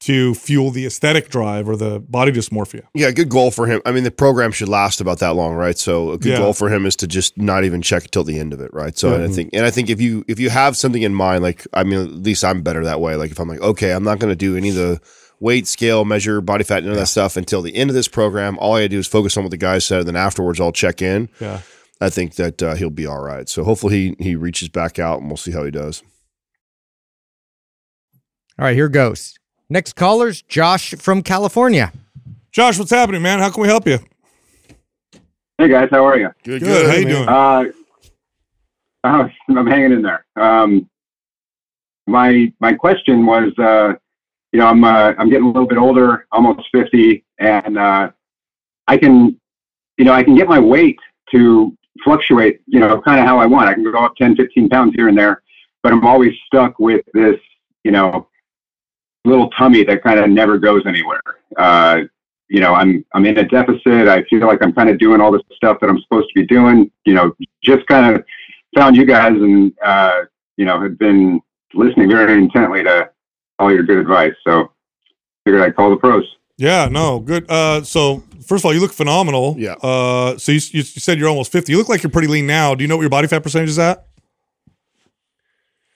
to 0.01 0.32
fuel 0.36 0.70
the 0.70 0.86
aesthetic 0.86 1.28
drive 1.28 1.69
or 1.69 1.77
the 1.77 1.98
body 1.98 2.31
dysmorphia. 2.31 2.82
Yeah, 2.94 3.10
good 3.10 3.28
goal 3.28 3.51
for 3.51 3.66
him. 3.66 3.82
I 3.85 3.90
mean, 3.90 4.05
the 4.05 4.12
program 4.12 4.52
should 4.52 4.69
last 4.69 5.01
about 5.01 5.19
that 5.19 5.35
long, 5.35 5.55
right? 5.55 5.77
So 5.77 6.12
a 6.12 6.19
good 6.19 6.31
Yeah. 6.32 6.39
goal 6.39 6.52
for 6.55 6.69
him 6.69 6.86
is 6.86 6.94
to 6.97 7.09
just 7.09 7.36
not 7.36 7.65
even 7.65 7.82
check 7.82 8.05
until 8.05 8.23
the 8.23 8.39
end 8.39 8.52
of 8.52 8.60
it, 8.60 8.73
right? 8.73 8.97
So 8.97 9.12
and 9.15 9.24
Mm-hmm. 9.24 9.32
I 9.32 9.35
think, 9.35 9.51
and 9.55 9.66
I 9.66 9.70
think 9.70 9.90
if 9.90 10.01
you 10.01 10.24
if 10.28 10.39
you 10.39 10.51
have 10.51 10.77
something 10.77 11.02
in 11.02 11.15
mind, 11.15 11.43
like 11.43 11.66
I 11.74 11.82
mean, 11.82 11.98
at 12.01 12.12
least 12.15 12.44
I'm 12.44 12.62
better 12.62 12.85
that 12.85 13.01
way. 13.01 13.16
Like 13.16 13.32
if 13.32 13.40
I'm 13.40 13.48
like, 13.48 13.60
okay, 13.60 13.90
I'm 13.93 14.05
not 14.05 14.20
going 14.20 14.31
to 14.31 14.36
do 14.36 14.56
any 14.56 14.69
of 14.69 14.77
the 14.77 15.01
weight, 15.40 15.66
scale, 15.66 16.05
measure, 16.05 16.40
body 16.40 16.65
fat, 16.65 16.82
none 16.82 16.93
of 16.93 16.98
that 16.98 17.06
stuff 17.06 17.36
until 17.36 17.62
the 17.62 17.74
end 17.77 17.90
of 17.90 17.94
this 17.94 18.09
program. 18.09 18.59
All 18.59 18.74
I 18.74 18.89
do 18.89 18.98
is 18.98 19.06
focus 19.06 19.36
on 19.36 19.44
what 19.44 19.51
the 19.51 19.56
guys 19.56 19.85
said, 19.85 20.01
and 20.01 20.09
then 20.09 20.16
afterwards 20.16 20.60
I'll 20.60 20.73
check 20.73 21.02
in. 21.02 21.28
Yeah. 21.40 21.60
I 22.01 22.10
think 22.10 22.36
that 22.36 22.62
uh, 22.62 22.74
he'll 22.77 22.90
be 22.90 23.06
all 23.06 23.20
right. 23.20 23.48
So 23.48 23.65
hopefully 23.65 24.15
he 24.19 24.24
he 24.24 24.36
reaches 24.36 24.69
back 24.69 24.98
out, 24.98 25.20
and 25.20 25.28
we'll 25.28 25.36
see 25.36 25.52
how 25.52 25.65
he 25.65 25.70
does. 25.70 26.02
All 28.59 28.65
right, 28.65 28.74
here 28.74 28.89
goes. 28.89 29.35
Next 29.69 29.94
caller's 29.94 30.43
Josh 30.43 30.94
from 30.94 31.23
California. 31.23 31.93
Josh, 32.52 32.78
what's 32.78 32.90
happening, 32.90 33.23
man? 33.23 33.40
How 33.40 33.51
can 33.51 33.62
we 33.62 33.69
help 33.69 33.86
you? 33.86 33.98
Hey 35.59 35.69
guys, 35.69 35.89
how 35.90 36.06
are 36.06 36.16
you? 36.16 36.31
Good, 36.44 36.62
Good. 36.62 36.86
How 36.86 36.94
you 36.97 37.06
man. 37.06 37.15
doing? 37.15 37.28
Uh, 37.28 37.65
I'm 39.59 39.66
hanging 39.66 39.93
in 39.93 40.02
there. 40.02 40.24
Um, 40.36 40.89
my 42.06 42.52
my 42.60 42.74
question 42.74 43.27
was, 43.27 43.52
uh, 43.59 43.94
you 44.53 44.59
know, 44.59 44.66
I'm 44.66 44.83
uh, 44.85 45.15
I'm 45.19 45.29
getting 45.29 45.45
a 45.45 45.49
little 45.49 45.66
bit 45.66 45.79
older, 45.79 46.27
almost 46.33 46.69
50, 46.73 47.25
and 47.39 47.79
uh, 47.79 48.11
I 48.87 48.97
can, 48.97 49.39
you 49.97 50.05
know, 50.05 50.12
I 50.12 50.23
can 50.23 50.35
get 50.35 50.49
my 50.49 50.59
weight 50.59 50.99
to 51.33 51.77
fluctuate, 52.03 52.61
you 52.66 52.81
know, 52.81 53.01
kind 53.03 53.20
of 53.20 53.27
how 53.27 53.39
I 53.39 53.47
want. 53.47 53.69
I 53.69 53.75
can 53.75 53.85
go 53.85 53.99
up 53.99 54.16
10, 54.16 54.37
15 54.37 54.69
pounds 54.69 54.95
here 54.95 55.09
and 55.09 55.19
there, 55.19 55.43
but 55.83 55.93
I'm 55.93 56.07
always 56.07 56.33
stuck 56.47 56.79
with 56.79 57.05
this, 57.12 57.37
you 57.85 57.91
know, 57.91 58.29
little 59.25 59.51
tummy 59.51 59.85
that 59.85 60.03
kind 60.03 60.19
of 60.19 60.31
never 60.31 60.59
goes 60.59 60.83
anywhere. 60.87 61.20
Uh, 61.57 62.03
you 62.49 62.61
know, 62.61 62.75
I'm 62.75 63.05
I'm 63.12 63.27
in 63.27 63.39
a 63.39 63.45
deficit. 63.45 64.09
I 64.09 64.23
feel 64.25 64.47
like 64.47 64.62
I'm 64.62 64.73
kind 64.73 64.89
of 64.89 64.99
doing 64.99 65.20
all 65.20 65.31
the 65.31 65.43
stuff 65.55 65.79
that 65.81 65.91
I'm 65.91 66.01
supposed 66.01 66.29
to 66.29 66.41
be 66.41 66.47
doing. 66.47 66.91
You 67.05 67.15
know, 67.15 67.33
just 67.62 67.87
kind 67.87 68.16
of 68.16 68.25
found 68.75 68.97
you 68.97 69.05
guys 69.05 69.33
and 69.33 69.73
uh, 69.85 70.23
you 70.57 70.65
know 70.65 70.81
had 70.81 70.99
been 70.99 71.41
listening 71.75 72.09
very 72.09 72.33
intently 72.35 72.83
to 72.85 73.11
all 73.59 73.73
your 73.73 73.83
good 73.83 73.99
advice. 73.99 74.35
So 74.47 74.73
figured 75.45 75.63
I'd 75.63 75.77
call 75.77 75.91
the 75.91 75.97
pros. 75.97 76.25
Yeah, 76.57 76.89
no, 76.91 77.21
good. 77.21 77.49
Uh, 77.51 77.83
so 77.83 78.25
first 78.45 78.63
of 78.63 78.67
all, 78.67 78.75
you 78.75 78.81
look 78.81 78.93
phenomenal. 78.93 79.55
Yeah. 79.59 79.75
Uh, 79.75 80.37
so 80.39 80.53
you, 80.53 80.61
you, 80.73 80.79
you 80.79 80.83
said 80.83 81.19
you're 81.19 81.29
almost 81.29 81.53
50. 81.53 81.73
You 81.73 81.79
look 81.79 81.89
like 81.89 82.03
you're 82.03 82.11
pretty 82.11 82.29
lean 82.29 82.47
now. 82.47 82.75
Do 82.75 82.83
you 82.83 82.89
know 82.89 82.97
what 82.97 83.03
your 83.03 83.11
body 83.11 83.29
fat 83.29 83.43
percentage 83.43 83.71
is 83.71 83.79
at? 83.79 84.09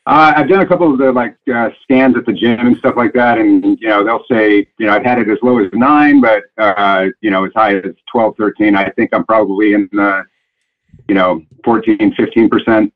Uh, 0.04 0.32
I've 0.36 0.48
done 0.48 0.60
a 0.60 0.66
couple 0.66 0.92
of 0.92 0.98
the 0.98 1.12
like 1.12 1.36
uh, 1.52 1.70
scans 1.82 2.16
at 2.16 2.26
the 2.26 2.32
gym 2.32 2.58
and 2.66 2.76
stuff 2.78 2.96
like 2.96 3.12
that, 3.12 3.38
and 3.38 3.78
you 3.80 3.86
know 3.86 4.02
they'll 4.02 4.24
say 4.28 4.66
you 4.78 4.86
know 4.86 4.92
I've 4.92 5.04
had 5.04 5.20
it 5.20 5.28
as 5.28 5.38
low 5.42 5.60
as 5.60 5.70
nine, 5.72 6.20
but 6.20 6.42
uh, 6.58 7.06
you 7.20 7.30
know 7.30 7.44
as 7.44 7.52
high 7.54 7.76
as 7.76 7.94
12, 8.10 8.36
13. 8.36 8.74
I 8.74 8.90
think 8.90 9.10
I'm 9.12 9.24
probably 9.24 9.74
in 9.74 9.88
the 9.92 10.24
you 11.06 11.14
know 11.14 11.42
14, 11.64 12.14
15 12.16 12.48
percent 12.48 12.92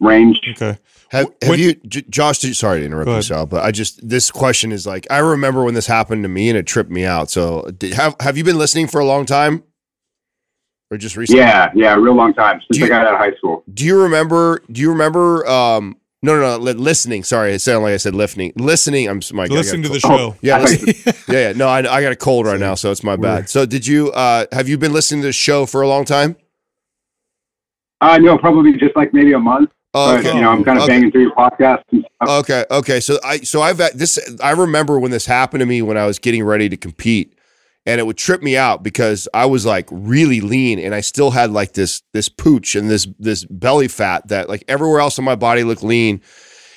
range. 0.00 0.40
Okay. 0.50 0.76
Have, 1.14 1.26
have 1.42 1.50
when- 1.50 1.58
you, 1.58 1.74
J- 1.88 2.04
Josh? 2.10 2.38
did- 2.40 2.56
Sorry 2.56 2.80
to 2.80 2.86
interrupt 2.86 3.06
Go 3.06 3.12
you, 3.12 3.14
ahead. 3.16 3.24
Sal, 3.24 3.46
but 3.46 3.62
I 3.64 3.70
just 3.70 4.06
this 4.06 4.30
question 4.30 4.72
is 4.72 4.86
like 4.86 5.06
I 5.10 5.18
remember 5.18 5.64
when 5.64 5.74
this 5.74 5.86
happened 5.86 6.22
to 6.24 6.28
me 6.28 6.48
and 6.48 6.58
it 6.58 6.66
tripped 6.66 6.90
me 6.90 7.04
out. 7.04 7.30
So 7.30 7.62
did, 7.78 7.94
have 7.94 8.16
have 8.20 8.36
you 8.36 8.44
been 8.44 8.58
listening 8.58 8.86
for 8.88 9.00
a 9.00 9.04
long 9.04 9.24
time, 9.26 9.62
or 10.90 10.96
just 10.98 11.16
recently? 11.16 11.40
Yeah, 11.42 11.70
yeah, 11.74 11.94
a 11.94 12.00
real 12.00 12.14
long 12.14 12.34
time 12.34 12.60
since 12.60 12.68
Do 12.72 12.80
you- 12.80 12.86
I 12.86 12.88
got 12.88 13.06
out 13.06 13.14
of 13.14 13.18
high 13.20 13.34
school. 13.36 13.64
Do 13.72 13.84
you 13.84 14.02
remember? 14.02 14.62
Do 14.70 14.80
you 14.80 14.90
remember? 14.90 15.46
Um, 15.48 15.96
no, 16.22 16.40
no, 16.40 16.56
no. 16.58 16.72
Listening. 16.72 17.22
Sorry, 17.22 17.52
it 17.52 17.58
sounded 17.60 17.80
like 17.84 17.92
I 17.92 17.98
said 17.98 18.14
listening. 18.14 18.52
Listening. 18.56 19.08
I'm 19.08 19.20
my 19.34 19.44
Listen 19.44 19.82
to 19.82 19.88
the 19.90 20.00
Oh, 20.04 20.16
show. 20.32 20.36
Yeah, 20.40 20.66
yeah, 21.28 21.48
yeah. 21.48 21.52
No, 21.52 21.68
I, 21.68 21.78
I 21.80 22.00
got 22.02 22.12
a 22.12 22.16
cold 22.16 22.46
right 22.46 22.58
now, 22.58 22.74
so 22.74 22.90
it's 22.90 23.04
my 23.04 23.14
bad. 23.16 23.48
So 23.50 23.66
did 23.66 23.86
you? 23.86 24.10
Uh, 24.12 24.46
have 24.52 24.68
you 24.68 24.78
been 24.78 24.92
listening 24.94 25.20
to 25.20 25.26
the 25.28 25.32
show 25.34 25.66
for 25.66 25.82
a 25.82 25.86
long 25.88 26.04
time? 26.06 26.36
Uh, 28.00 28.18
no, 28.18 28.36
probably 28.38 28.72
just 28.72 28.96
like 28.96 29.12
maybe 29.14 29.32
a 29.34 29.38
month. 29.38 29.70
Oh, 29.96 30.20
But 30.20 30.34
you 30.34 30.40
know, 30.40 30.50
I'm 30.50 30.64
kind 30.64 30.76
of 30.78 30.84
Okay. 30.84 30.94
banging 30.94 31.12
through 31.12 31.22
your 31.22 31.34
podcast. 31.34 31.82
Okay, 32.26 32.64
okay. 32.70 33.00
So 33.00 33.18
I 33.24 33.38
so 33.38 33.62
I've 33.62 33.78
this 33.94 34.18
I 34.42 34.50
remember 34.50 34.98
when 34.98 35.10
this 35.12 35.26
happened 35.26 35.60
to 35.60 35.66
me 35.66 35.82
when 35.82 35.96
I 35.96 36.06
was 36.06 36.18
getting 36.18 36.42
ready 36.44 36.68
to 36.68 36.76
compete 36.76 37.38
and 37.86 38.00
it 38.00 38.04
would 38.04 38.16
trip 38.16 38.42
me 38.42 38.56
out 38.56 38.82
because 38.82 39.28
I 39.34 39.46
was 39.46 39.64
like 39.66 39.86
really 39.92 40.40
lean 40.40 40.78
and 40.80 40.94
I 40.94 41.00
still 41.00 41.30
had 41.30 41.50
like 41.52 41.74
this 41.74 42.02
this 42.12 42.28
pooch 42.28 42.74
and 42.74 42.90
this 42.90 43.06
this 43.18 43.44
belly 43.44 43.88
fat 43.88 44.28
that 44.28 44.48
like 44.48 44.64
everywhere 44.68 45.00
else 45.00 45.18
on 45.18 45.24
my 45.24 45.36
body 45.36 45.62
looked 45.64 45.82
lean. 45.84 46.20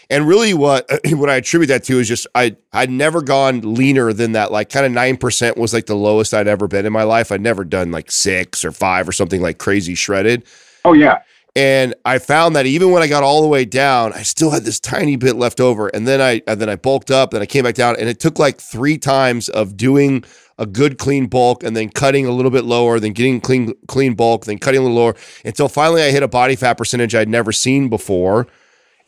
And 0.10 0.28
really 0.28 0.54
what 0.54 0.88
what 1.12 1.30
I 1.30 1.36
attribute 1.38 1.70
that 1.70 1.84
to 1.86 2.00
is 2.00 2.08
just 2.08 2.28
I 2.36 2.56
I'd 2.72 2.92
never 2.92 3.24
gone 3.24 3.74
leaner 3.74 4.14
than 4.14 4.34
that 4.34 4.52
like 4.52 4.70
kind 4.70 4.86
of 4.86 4.92
9% 4.92 5.58
was 5.58 5.74
like 5.74 5.88
the 5.88 5.96
lowest 5.96 6.34
I'd 6.36 6.48
ever 6.48 6.68
been 6.68 6.86
in 6.86 6.94
my 6.94 7.04
life. 7.04 7.32
I'd 7.32 7.42
never 7.42 7.64
done 7.66 7.90
like 7.92 8.12
6 8.12 8.64
or 8.64 8.72
5 8.72 9.10
or 9.10 9.12
something 9.12 9.42
like 9.42 9.58
crazy 9.58 9.96
shredded. 9.96 10.44
Oh 10.86 10.94
yeah, 10.94 11.20
And 11.58 11.96
I 12.06 12.20
found 12.20 12.56
that 12.56 12.68
even 12.68 12.92
when 12.92 13.02
I 13.02 13.08
got 13.08 13.24
all 13.24 13.42
the 13.42 13.48
way 13.48 13.66
down, 13.66 14.14
I 14.14 14.22
still 14.22 14.52
had 14.52 14.64
this 14.64 14.80
tiny 14.80 15.16
bit 15.16 15.38
left 15.38 15.60
over. 15.60 15.88
And 15.88 16.08
then 16.08 16.22
I 16.22 16.44
and 16.46 16.62
then 16.62 16.70
I 16.70 16.76
bulked 16.76 17.10
up, 17.10 17.32
then 17.32 17.42
I 17.42 17.48
came 17.48 17.64
back 17.64 17.74
down, 17.74 17.96
and 17.98 18.08
it 18.08 18.20
took 18.20 18.38
like 18.38 18.62
three 18.62 19.00
times 19.00 19.50
of 19.50 19.76
doing 19.76 20.24
a 20.60 20.68
good 20.68 21.00
clean 21.00 21.26
bulk 21.26 21.64
and 21.64 21.76
then 21.76 21.90
cutting 21.90 22.28
a 22.28 22.32
little 22.32 22.52
bit 22.52 22.64
lower, 22.64 23.00
then 23.00 23.12
getting 23.12 23.42
clean 23.42 23.74
clean 23.88 24.14
bulk, 24.14 24.46
then 24.46 24.60
cutting 24.60 24.82
a 24.82 24.84
little 24.84 24.98
lower 24.98 25.16
until 25.44 25.68
finally 25.68 26.04
I 26.04 26.12
hit 26.12 26.22
a 26.22 26.28
body 26.28 26.56
fat 26.56 26.76
percentage 26.76 27.16
I'd 27.16 27.28
never 27.28 27.52
seen 27.52 27.90
before. 27.90 28.46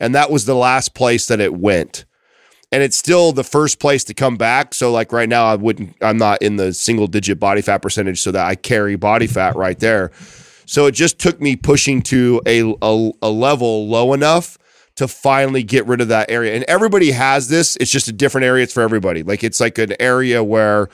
And 0.00 0.12
that 0.16 0.28
was 0.32 0.44
the 0.44 0.56
last 0.56 0.92
place 0.92 1.28
that 1.28 1.38
it 1.38 1.54
went. 1.54 2.04
And 2.72 2.82
it's 2.82 2.96
still 2.96 3.30
the 3.30 3.44
first 3.44 3.78
place 3.78 4.02
to 4.04 4.14
come 4.14 4.36
back. 4.36 4.74
So 4.74 4.90
like 4.90 5.12
right 5.12 5.28
now 5.28 5.46
I 5.46 5.54
wouldn't 5.54 5.94
I'm 6.02 6.18
not 6.18 6.42
in 6.42 6.56
the 6.56 6.74
single 6.74 7.06
digit 7.06 7.38
body 7.38 7.62
fat 7.62 7.78
percentage 7.78 8.20
so 8.20 8.32
that 8.32 8.44
I 8.44 8.56
carry 8.56 8.96
body 8.96 9.28
fat 9.28 9.54
right 9.54 9.78
there. 9.78 10.10
So 10.70 10.86
it 10.86 10.92
just 10.92 11.18
took 11.18 11.40
me 11.40 11.56
pushing 11.56 12.00
to 12.02 12.40
a, 12.46 12.60
a, 12.80 13.10
a 13.22 13.28
level 13.28 13.88
low 13.88 14.12
enough 14.12 14.56
to 14.94 15.08
finally 15.08 15.64
get 15.64 15.84
rid 15.88 16.00
of 16.00 16.06
that 16.08 16.30
area. 16.30 16.54
And 16.54 16.62
everybody 16.68 17.10
has 17.10 17.48
this. 17.48 17.74
It's 17.80 17.90
just 17.90 18.06
a 18.06 18.12
different 18.12 18.44
area. 18.44 18.62
It's 18.62 18.72
for 18.72 18.80
everybody. 18.80 19.24
Like 19.24 19.42
it's 19.42 19.58
like 19.58 19.78
an 19.78 19.94
area 19.98 20.44
where 20.44 20.88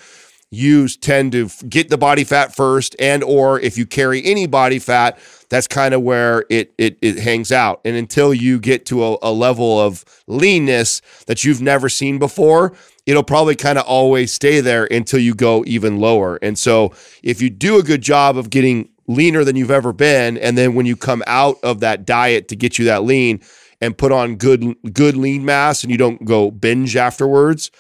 you 0.51 0.89
tend 0.89 1.33
to 1.33 1.51
get 1.69 1.91
the 1.91 1.99
body 1.99 2.25
fat 2.25 2.55
first 2.55 2.97
and 2.99 3.23
or 3.23 3.61
if 3.61 3.77
you 3.77 3.85
carry 3.85 4.25
any 4.25 4.47
body 4.47 4.79
fat 4.79 5.19
that's 5.51 5.67
kind 5.67 5.93
of 5.93 6.01
where 6.01 6.45
it, 6.49 6.73
it 6.79 6.97
it 7.03 7.19
hangs 7.19 7.51
out 7.51 7.81
and 7.85 7.97
until 7.97 8.33
you 8.33 8.61
get 8.61 8.87
to 8.87 9.05
a, 9.05 9.19
a 9.23 9.33
level 9.33 9.81
of 9.81 10.05
leanness 10.29 11.03
that 11.27 11.43
you've 11.43 11.61
never 11.61 11.89
seen 11.89 12.21
before 12.21 12.73
it'll 13.07 13.25
probably 13.25 13.57
kind 13.57 13.77
of 13.77 13.85
always 13.87 14.33
stay 14.33 14.61
there 14.61 14.87
until 14.89 15.19
you 15.19 15.35
go 15.35 15.65
even 15.67 15.99
lower 15.99 16.39
and 16.43 16.57
so 16.57 16.93
if 17.25 17.43
you 17.43 17.51
do 17.51 17.77
a 17.77 17.83
good 17.83 18.01
job 18.01 18.37
of 18.37 18.49
getting 18.49 18.89
leaner 19.09 19.45
than 19.45 19.57
you've 19.57 19.71
ever 19.71 19.93
been 19.93 20.37
and 20.39 20.59
then 20.59 20.75
when 20.75 20.87
you 20.87 20.97
come 20.97 21.23
out 21.27 21.57
of 21.63 21.81
that 21.81 22.05
diet 22.05 22.49
to 22.49 22.57
get 22.57 22.79
you 22.79 22.85
that 22.85 23.05
lean 23.05 23.41
and 23.81 23.97
put 23.97 24.13
on 24.13 24.37
good 24.37 24.75
good 24.93 25.17
lean 25.17 25.45
mass 25.45 25.83
and 25.83 25.91
you 25.91 25.99
don't 25.99 26.25
go 26.25 26.51
binge 26.51 26.97
afterwards 26.97 27.71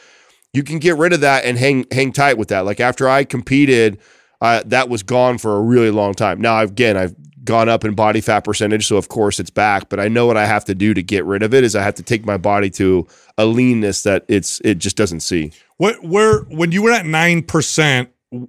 you 0.56 0.62
can 0.62 0.78
get 0.78 0.96
rid 0.96 1.12
of 1.12 1.20
that 1.20 1.44
and 1.44 1.58
hang 1.58 1.84
hang 1.92 2.12
tight 2.12 2.38
with 2.38 2.48
that. 2.48 2.64
Like 2.64 2.80
after 2.80 3.06
I 3.08 3.24
competed, 3.24 3.98
uh, 4.40 4.62
that 4.64 4.88
was 4.88 5.02
gone 5.02 5.36
for 5.36 5.54
a 5.54 5.60
really 5.60 5.90
long 5.90 6.14
time. 6.14 6.40
Now 6.40 6.62
again, 6.62 6.96
I've 6.96 7.14
gone 7.44 7.68
up 7.68 7.84
in 7.84 7.94
body 7.94 8.22
fat 8.22 8.40
percentage, 8.40 8.86
so 8.86 8.96
of 8.96 9.08
course 9.08 9.38
it's 9.38 9.50
back. 9.50 9.90
But 9.90 10.00
I 10.00 10.08
know 10.08 10.26
what 10.26 10.38
I 10.38 10.46
have 10.46 10.64
to 10.64 10.74
do 10.74 10.94
to 10.94 11.02
get 11.02 11.26
rid 11.26 11.42
of 11.42 11.52
it 11.52 11.62
is 11.62 11.76
I 11.76 11.82
have 11.82 11.94
to 11.96 12.02
take 12.02 12.24
my 12.24 12.38
body 12.38 12.70
to 12.70 13.06
a 13.36 13.44
leanness 13.44 14.02
that 14.04 14.24
it's 14.28 14.60
it 14.64 14.78
just 14.78 14.96
doesn't 14.96 15.20
see. 15.20 15.52
What 15.76 16.02
where 16.02 16.40
when 16.44 16.72
you 16.72 16.82
were 16.82 16.90
at 16.90 17.04
nine 17.04 17.42
percent, 17.42 18.08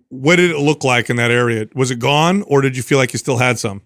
what 0.10 0.36
did 0.38 0.52
it 0.52 0.58
look 0.60 0.84
like 0.84 1.10
in 1.10 1.16
that 1.18 1.32
area? 1.32 1.68
Was 1.76 1.92
it 1.92 2.00
gone, 2.00 2.44
or 2.44 2.62
did 2.62 2.76
you 2.78 2.84
feel 2.84 2.98
like 2.98 3.14
you 3.14 3.20
still 3.20 3.38
had 3.38 3.58
some? 3.60 3.82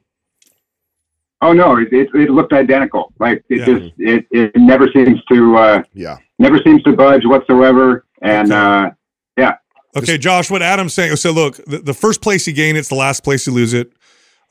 Oh 1.41 1.53
no, 1.53 1.75
it, 1.77 1.91
it, 1.91 2.09
it 2.13 2.29
looked 2.29 2.53
identical. 2.53 3.13
Like 3.19 3.43
it 3.49 3.59
Yeah. 3.59 3.65
just 3.65 3.93
it, 3.97 4.25
it 4.31 4.55
never 4.55 4.87
seems 4.93 5.23
to 5.31 5.55
uh, 5.57 5.83
Yeah. 5.93 6.17
never 6.37 6.59
seems 6.63 6.83
to 6.83 6.93
budge 6.93 7.25
whatsoever. 7.25 8.05
And 8.21 8.51
uh, 8.53 8.91
yeah. 9.37 9.55
Okay, 9.97 10.17
Josh, 10.17 10.51
what 10.51 10.61
Adam's 10.61 10.93
saying. 10.93 11.15
So 11.15 11.31
look, 11.31 11.57
the, 11.65 11.79
the 11.79 11.93
first 11.93 12.21
place 12.21 12.45
you 12.47 12.53
gain, 12.53 12.75
it's 12.75 12.89
the 12.89 12.95
last 12.95 13.23
place 13.23 13.47
you 13.47 13.53
lose 13.53 13.73
it. 13.73 13.91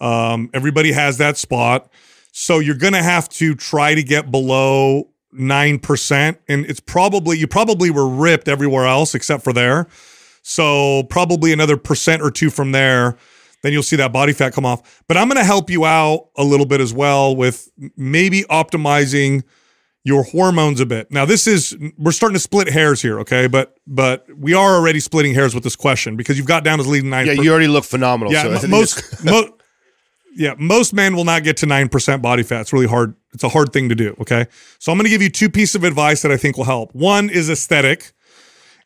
Um, 0.01 0.51
everybody 0.53 0.93
has 0.93 1.19
that 1.19 1.37
spot. 1.37 1.91
So 2.33 2.59
you're 2.59 2.75
gonna 2.77 3.03
have 3.03 3.29
to 3.31 3.55
try 3.55 3.95
to 3.95 4.03
get 4.03 4.31
below 4.31 5.11
nine 5.33 5.79
percent. 5.79 6.41
And 6.49 6.67
it's 6.67 6.81
probably 6.81 7.39
you 7.39 7.47
probably 7.47 7.91
were 7.91 8.09
ripped 8.09 8.49
everywhere 8.49 8.87
else 8.87 9.15
except 9.15 9.45
for 9.45 9.53
there. 9.53 9.87
So 10.43 11.05
probably 11.05 11.53
another 11.53 11.77
percent 11.77 12.23
or 12.23 12.31
two 12.31 12.51
from 12.51 12.73
there, 12.73 13.17
then 13.63 13.73
you'll 13.73 13.83
see 13.83 13.97
that 13.97 14.13
body 14.13 14.33
fat 14.33 14.53
come 14.53 14.65
off. 14.65 15.03
But 15.07 15.17
I'm 15.17 15.29
gonna 15.29 15.45
help 15.45 15.71
you 15.71 15.85
out 15.85 16.29
a 16.37 16.45
little 16.45 16.67
bit 16.67 16.81
as 16.81 16.93
well 16.93 17.37
with 17.37 17.71
maybe 17.97 18.43
optimizing 18.45 19.43
your 20.03 20.23
hormones 20.23 20.81
a 20.81 20.87
bit. 20.87 21.11
Now 21.11 21.25
this 21.27 21.47
is 21.47 21.77
we're 21.99 22.13
starting 22.13 22.35
to 22.35 22.41
split 22.41 22.69
hairs 22.69 23.03
here, 23.03 23.21
okay? 23.21 23.47
But 23.47 23.77
but 23.87 24.27
we 24.35 24.55
are 24.55 24.75
already 24.75 25.01
splitting 25.01 25.35
hairs 25.35 25.55
with 25.55 25.63
this 25.63 25.77
question 25.77 26.17
because 26.17 26.39
you've 26.39 26.47
got 26.47 26.65
down 26.65 26.81
as 26.81 26.87
leading 26.87 27.11
nine. 27.11 27.27
Yeah, 27.27 27.33
you 27.33 27.51
already 27.51 27.69
look 27.69 27.85
phenomenal. 27.85 28.33
yeah, 28.33 28.45
so 28.59 28.67
I 28.67 28.71
mo- 28.71 28.79
most 29.25 29.53
yeah, 30.37 30.55
most 30.59 30.93
men 30.93 31.17
will 31.17 31.25
not 31.25 31.43
get 31.43 31.57
to 31.59 31.67
nine 31.67 31.89
percent 31.89 32.23
body 32.23 32.43
fat. 32.43 32.63
It's 32.63 32.73
really 32.73 32.87
hard. 32.87 33.15
It's 33.33 33.45
a 33.45 33.49
hard 33.49 33.73
thing 33.73 33.89
to 33.89 33.95
do. 33.95 34.17
Okay, 34.21 34.47
so 34.79 34.91
I'm 34.93 34.99
going 34.99 35.05
to 35.05 35.11
give 35.11 35.23
you 35.23 35.29
two 35.29 35.51
pieces 35.51 35.75
of 35.75 35.85
advice 35.85 36.23
that 36.23 36.33
I 36.33 36.37
think 36.37 36.57
will 36.57 36.65
help. 36.65 36.95
One 36.95 37.31
is 37.31 37.51
aesthetic, 37.51 38.13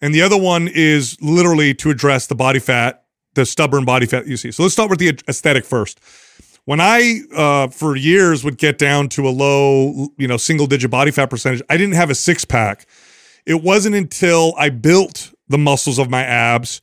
and 0.05 0.15
the 0.15 0.21
other 0.21 0.37
one 0.37 0.69
is 0.69 1.17
literally 1.23 1.73
to 1.77 1.89
address 1.89 2.27
the 2.27 2.35
body 2.35 2.59
fat, 2.59 3.05
the 3.37 3.47
stubborn 3.47 3.87
body 3.87 4.05
fat 4.05 4.27
you 4.27 4.37
see. 4.37 4.53
So 4.53 4.63
let's 4.63 4.75
start 4.75 4.91
with 4.91 4.99
the 4.99 5.19
aesthetic 5.27 5.65
first. 5.65 5.99
When 6.67 6.79
I, 6.79 7.21
uh, 7.35 7.69
for 7.69 7.97
years, 7.97 8.45
would 8.45 8.59
get 8.59 8.77
down 8.77 9.09
to 9.11 9.27
a 9.27 9.31
low, 9.31 10.09
you 10.19 10.29
know, 10.29 10.37
single 10.37 10.67
digit 10.67 10.91
body 10.91 11.11
fat 11.11 11.31
percentage, 11.31 11.63
I 11.71 11.79
didn't 11.79 11.95
have 11.95 12.11
a 12.11 12.15
six 12.15 12.45
pack. 12.45 12.87
It 13.47 13.63
wasn't 13.63 13.95
until 13.95 14.53
I 14.59 14.69
built 14.69 15.33
the 15.49 15.57
muscles 15.57 15.99
of 15.99 16.11
my 16.11 16.23
abs 16.23 16.83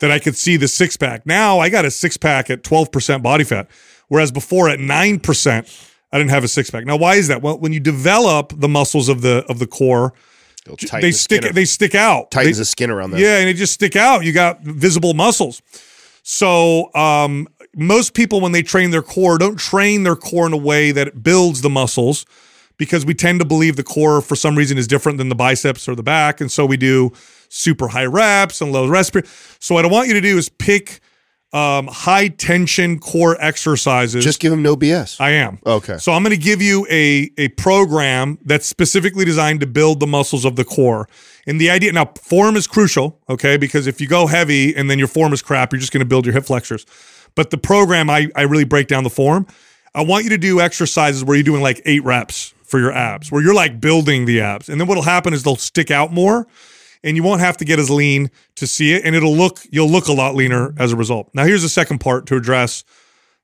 that 0.00 0.10
I 0.10 0.18
could 0.18 0.34
see 0.34 0.56
the 0.56 0.66
six 0.66 0.96
pack. 0.96 1.26
Now 1.26 1.58
I 1.58 1.68
got 1.68 1.84
a 1.84 1.90
six 1.90 2.16
pack 2.16 2.48
at 2.48 2.62
12% 2.62 3.22
body 3.22 3.44
fat, 3.44 3.68
whereas 4.08 4.32
before 4.32 4.70
at 4.70 4.78
9%, 4.78 5.88
I 6.10 6.16
didn't 6.16 6.30
have 6.30 6.44
a 6.44 6.48
six 6.48 6.70
pack. 6.70 6.86
Now, 6.86 6.96
why 6.96 7.16
is 7.16 7.28
that? 7.28 7.42
Well, 7.42 7.58
when 7.58 7.74
you 7.74 7.80
develop 7.80 8.54
the 8.56 8.68
muscles 8.68 9.10
of 9.10 9.20
the 9.20 9.44
of 9.46 9.58
the 9.58 9.66
core, 9.66 10.14
they 10.64 11.00
the 11.00 11.12
stick 11.12 11.42
skin- 11.42 11.54
they 11.54 11.64
stick 11.64 11.94
out. 11.94 12.30
tightens 12.30 12.56
They- 12.56 12.60
the 12.62 12.64
skin 12.66 12.90
around 12.90 13.10
there. 13.12 13.20
yeah, 13.20 13.38
and 13.38 13.48
they 13.48 13.52
just 13.54 13.72
stick 13.72 13.96
out. 13.96 14.24
You 14.24 14.32
got 14.32 14.60
visible 14.62 15.14
muscles. 15.14 15.60
So 16.22 16.94
um, 16.94 17.48
most 17.74 18.14
people, 18.14 18.40
when 18.40 18.52
they 18.52 18.62
train 18.62 18.90
their 18.90 19.02
core, 19.02 19.38
don't 19.38 19.58
train 19.58 20.04
their 20.04 20.16
core 20.16 20.46
in 20.46 20.52
a 20.52 20.56
way 20.58 20.92
that 20.92 21.08
it 21.08 21.22
builds 21.22 21.62
the 21.62 21.70
muscles 21.70 22.24
because 22.78 23.04
we 23.04 23.14
tend 23.14 23.40
to 23.40 23.44
believe 23.46 23.76
the 23.76 23.82
core 23.82 24.20
for 24.20 24.36
some 24.36 24.56
reason 24.56 24.78
is 24.78 24.86
different 24.86 25.18
than 25.18 25.28
the 25.28 25.34
biceps 25.34 25.88
or 25.88 25.94
the 25.94 26.02
back, 26.02 26.40
and 26.40 26.50
so 26.50 26.64
we 26.64 26.76
do 26.76 27.12
super 27.48 27.88
high 27.88 28.04
reps 28.06 28.60
and 28.60 28.72
low 28.72 28.86
respiratory. 28.88 29.30
So 29.58 29.74
what 29.74 29.84
I 29.84 29.88
want 29.88 30.08
you 30.08 30.14
to 30.14 30.20
do 30.20 30.38
is 30.38 30.48
pick 30.48 31.00
um, 31.52 31.86
high 31.86 32.28
tension 32.28 32.98
core 32.98 33.36
exercises. 33.38 34.24
Just 34.24 34.40
give 34.40 34.50
them 34.50 34.62
no 34.62 34.74
BS. 34.76 35.20
I 35.20 35.30
am. 35.30 35.58
Okay. 35.66 35.98
So 35.98 36.12
I'm 36.12 36.22
going 36.22 36.36
to 36.36 36.42
give 36.42 36.62
you 36.62 36.86
a 36.90 37.30
a 37.36 37.48
program 37.48 38.38
that's 38.44 38.66
specifically 38.66 39.24
designed 39.24 39.60
to 39.60 39.66
build 39.66 40.00
the 40.00 40.06
muscles 40.06 40.44
of 40.44 40.56
the 40.56 40.64
core. 40.64 41.08
And 41.46 41.60
the 41.60 41.70
idea 41.70 41.92
now 41.92 42.12
form 42.20 42.56
is 42.56 42.66
crucial, 42.66 43.18
okay? 43.28 43.56
Because 43.56 43.86
if 43.86 44.00
you 44.00 44.06
go 44.06 44.26
heavy 44.26 44.74
and 44.74 44.88
then 44.88 44.98
your 44.98 45.08
form 45.08 45.32
is 45.32 45.42
crap, 45.42 45.72
you're 45.72 45.80
just 45.80 45.92
going 45.92 46.00
to 46.00 46.08
build 46.08 46.24
your 46.24 46.32
hip 46.32 46.44
flexors. 46.44 46.86
But 47.34 47.50
the 47.50 47.58
program 47.58 48.08
I 48.08 48.28
I 48.34 48.42
really 48.42 48.64
break 48.64 48.88
down 48.88 49.04
the 49.04 49.10
form. 49.10 49.46
I 49.94 50.02
want 50.02 50.24
you 50.24 50.30
to 50.30 50.38
do 50.38 50.58
exercises 50.58 51.22
where 51.22 51.36
you're 51.36 51.44
doing 51.44 51.60
like 51.60 51.82
8 51.84 52.02
reps 52.02 52.54
for 52.64 52.80
your 52.80 52.92
abs, 52.92 53.30
where 53.30 53.42
you're 53.42 53.52
like 53.52 53.78
building 53.78 54.24
the 54.24 54.40
abs. 54.40 54.70
And 54.70 54.80
then 54.80 54.88
what'll 54.88 55.02
happen 55.02 55.34
is 55.34 55.42
they'll 55.42 55.56
stick 55.56 55.90
out 55.90 56.10
more 56.10 56.46
and 57.04 57.16
you 57.16 57.22
won't 57.22 57.40
have 57.40 57.56
to 57.58 57.64
get 57.64 57.78
as 57.78 57.90
lean 57.90 58.30
to 58.56 58.66
see 58.66 58.92
it 58.92 59.04
and 59.04 59.14
it'll 59.14 59.34
look 59.34 59.60
you'll 59.70 59.88
look 59.88 60.08
a 60.08 60.12
lot 60.12 60.34
leaner 60.34 60.74
as 60.78 60.92
a 60.92 60.96
result. 60.96 61.30
Now 61.34 61.44
here's 61.44 61.62
the 61.62 61.68
second 61.68 61.98
part 61.98 62.26
to 62.26 62.36
address 62.36 62.84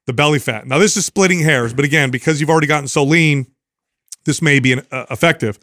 the 0.06 0.12
belly 0.12 0.38
fat. 0.38 0.66
Now 0.66 0.78
this 0.78 0.96
is 0.96 1.06
splitting 1.06 1.40
hairs, 1.40 1.74
but 1.74 1.84
again, 1.84 2.10
because 2.10 2.40
you've 2.40 2.50
already 2.50 2.66
gotten 2.66 2.88
so 2.88 3.02
lean, 3.04 3.46
this 4.24 4.40
may 4.40 4.60
be 4.60 4.72
an, 4.72 4.86
uh, 4.90 5.06
effective. 5.10 5.58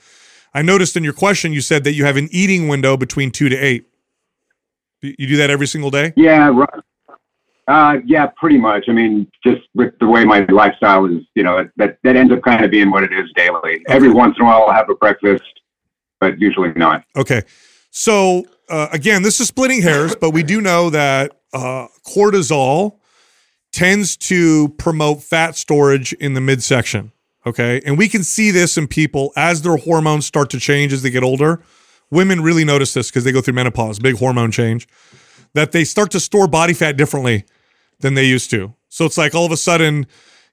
I 0.53 0.61
noticed 0.61 0.95
in 0.95 1.03
your 1.03 1.13
question 1.13 1.51
you 1.53 1.61
said 1.61 1.83
that 1.83 1.93
you 1.93 2.05
have 2.05 2.17
an 2.17 2.29
eating 2.31 2.67
window 2.67 2.95
between 2.95 3.31
2 3.31 3.49
to 3.49 3.55
8. 3.55 3.85
You 5.01 5.27
do 5.27 5.37
that 5.37 5.49
every 5.49 5.67
single 5.67 5.91
day? 5.91 6.13
yeah, 6.15 6.47
ru- 6.47 6.65
uh, 7.67 7.97
yeah, 8.05 8.27
pretty 8.37 8.57
much. 8.57 8.85
I 8.87 8.91
mean, 8.91 9.29
just 9.43 9.61
with 9.73 9.97
the 9.99 10.07
way 10.07 10.23
my 10.23 10.45
lifestyle 10.49 11.05
is, 11.05 11.23
you 11.33 11.43
know, 11.43 11.67
that 11.77 11.97
that 12.03 12.15
ends 12.15 12.31
up 12.31 12.41
kind 12.43 12.63
of 12.63 12.69
being 12.69 12.91
what 12.91 13.03
it 13.03 13.11
is 13.11 13.29
daily. 13.35 13.83
Every 13.87 14.09
once 14.09 14.35
in 14.37 14.45
a 14.45 14.45
while, 14.45 14.65
I'll 14.67 14.73
have 14.73 14.89
a 14.89 14.95
breakfast, 14.95 15.43
but 16.19 16.39
usually 16.39 16.71
not. 16.75 17.03
Okay. 17.15 17.41
So 17.97 18.43
uh, 18.67 18.89
again, 18.91 19.21
this 19.21 19.39
is 19.39 19.47
splitting 19.47 19.81
hairs, 19.81 20.17
but 20.19 20.31
we 20.31 20.43
do 20.43 20.59
know 20.59 20.89
that 20.89 21.31
uh, 21.53 21.87
cortisol 22.05 22.97
tends 23.71 24.17
to 24.17 24.67
promote 24.77 25.23
fat 25.23 25.55
storage 25.55 26.11
in 26.11 26.33
the 26.33 26.41
midsection. 26.41 27.13
Okay. 27.45 27.81
And 27.85 27.97
we 27.97 28.09
can 28.09 28.21
see 28.21 28.51
this 28.51 28.77
in 28.77 28.89
people 28.89 29.31
as 29.37 29.61
their 29.61 29.77
hormones 29.77 30.25
start 30.25 30.49
to 30.49 30.59
change 30.59 30.91
as 30.91 31.03
they 31.03 31.09
get 31.09 31.23
older. 31.23 31.63
Women 32.11 32.41
really 32.41 32.65
notice 32.65 32.93
this 32.93 33.09
because 33.09 33.23
they 33.23 33.31
go 33.31 33.39
through 33.39 33.53
menopause, 33.53 33.97
big 33.97 34.17
hormone 34.17 34.51
change, 34.51 34.89
that 35.53 35.71
they 35.71 35.85
start 35.85 36.11
to 36.11 36.19
store 36.19 36.49
body 36.49 36.73
fat 36.73 36.97
differently 36.97 37.45
than 38.01 38.15
they 38.15 38.25
used 38.25 38.49
to. 38.49 38.73
So 38.89 39.05
it's 39.05 39.17
like 39.17 39.33
all 39.33 39.45
of 39.45 39.53
a 39.53 39.57
sudden, 39.57 40.05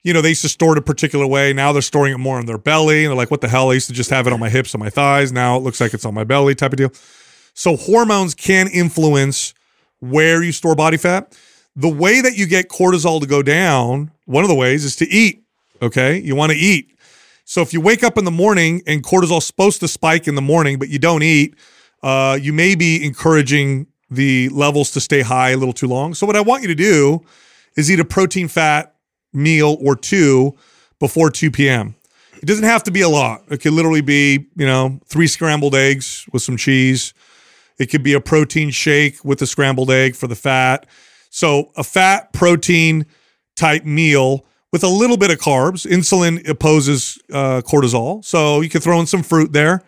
you 0.04 0.12
know, 0.12 0.20
they 0.20 0.28
used 0.28 0.42
to 0.42 0.48
store 0.48 0.72
it 0.74 0.78
a 0.78 0.82
particular 0.82 1.26
way. 1.26 1.52
Now 1.52 1.72
they're 1.72 1.82
storing 1.82 2.14
it 2.14 2.18
more 2.18 2.38
on 2.38 2.46
their 2.46 2.56
belly. 2.56 3.04
And 3.04 3.10
they're 3.10 3.16
like, 3.16 3.32
what 3.32 3.40
the 3.40 3.48
hell? 3.48 3.70
I 3.70 3.74
used 3.74 3.88
to 3.88 3.94
just 3.94 4.10
have 4.10 4.28
it 4.28 4.32
on 4.32 4.38
my 4.38 4.48
hips 4.48 4.74
and 4.74 4.80
my 4.80 4.90
thighs. 4.90 5.32
Now 5.32 5.56
it 5.56 5.64
looks 5.64 5.80
like 5.80 5.92
it's 5.92 6.04
on 6.04 6.14
my 6.14 6.22
belly 6.22 6.54
type 6.54 6.72
of 6.72 6.76
deal. 6.76 6.92
So 7.54 7.76
hormones 7.76 8.34
can 8.34 8.68
influence 8.68 9.54
where 10.00 10.42
you 10.42 10.52
store 10.52 10.74
body 10.74 10.96
fat. 10.96 11.36
The 11.76 11.88
way 11.88 12.20
that 12.20 12.36
you 12.36 12.46
get 12.46 12.68
cortisol 12.68 13.20
to 13.20 13.26
go 13.26 13.42
down, 13.42 14.10
one 14.26 14.44
of 14.44 14.48
the 14.48 14.54
ways 14.54 14.84
is 14.84 14.96
to 14.96 15.08
eat. 15.08 15.44
Okay. 15.80 16.18
You 16.18 16.34
want 16.34 16.52
to 16.52 16.58
eat. 16.58 16.90
So 17.44 17.60
if 17.60 17.72
you 17.72 17.80
wake 17.80 18.02
up 18.02 18.16
in 18.18 18.24
the 18.24 18.30
morning 18.30 18.82
and 18.86 19.02
cortisol's 19.02 19.46
supposed 19.46 19.80
to 19.80 19.88
spike 19.88 20.28
in 20.28 20.34
the 20.34 20.42
morning, 20.42 20.78
but 20.78 20.88
you 20.88 20.98
don't 20.98 21.22
eat, 21.22 21.54
uh, 22.02 22.38
you 22.40 22.52
may 22.52 22.74
be 22.74 23.04
encouraging 23.04 23.86
the 24.10 24.48
levels 24.50 24.90
to 24.92 25.00
stay 25.00 25.22
high 25.22 25.50
a 25.50 25.56
little 25.56 25.72
too 25.72 25.88
long. 25.88 26.14
So 26.14 26.26
what 26.26 26.36
I 26.36 26.40
want 26.40 26.62
you 26.62 26.68
to 26.68 26.74
do 26.74 27.20
is 27.76 27.90
eat 27.90 28.00
a 28.00 28.04
protein 28.04 28.48
fat 28.48 28.94
meal 29.32 29.76
or 29.80 29.96
two 29.96 30.56
before 30.98 31.30
2 31.30 31.50
p.m. 31.50 31.94
It 32.42 32.46
doesn't 32.46 32.64
have 32.64 32.84
to 32.84 32.90
be 32.90 33.00
a 33.00 33.08
lot. 33.08 33.42
It 33.50 33.60
could 33.60 33.72
literally 33.72 34.00
be, 34.00 34.46
you 34.56 34.66
know, 34.66 35.00
three 35.06 35.26
scrambled 35.26 35.74
eggs 35.74 36.26
with 36.32 36.42
some 36.42 36.56
cheese. 36.56 37.14
It 37.82 37.90
could 37.90 38.04
be 38.04 38.12
a 38.12 38.20
protein 38.20 38.70
shake 38.70 39.24
with 39.24 39.42
a 39.42 39.46
scrambled 39.46 39.90
egg 39.90 40.14
for 40.14 40.28
the 40.28 40.36
fat. 40.36 40.86
So 41.30 41.72
a 41.76 41.82
fat 41.82 42.32
protein 42.32 43.06
type 43.56 43.84
meal 43.84 44.46
with 44.70 44.84
a 44.84 44.88
little 44.88 45.16
bit 45.16 45.32
of 45.32 45.38
carbs. 45.38 45.84
Insulin 45.84 46.48
opposes 46.48 47.18
uh, 47.32 47.60
cortisol. 47.64 48.24
So 48.24 48.60
you 48.60 48.68
could 48.68 48.84
throw 48.84 49.00
in 49.00 49.06
some 49.06 49.24
fruit 49.24 49.52
there, 49.52 49.82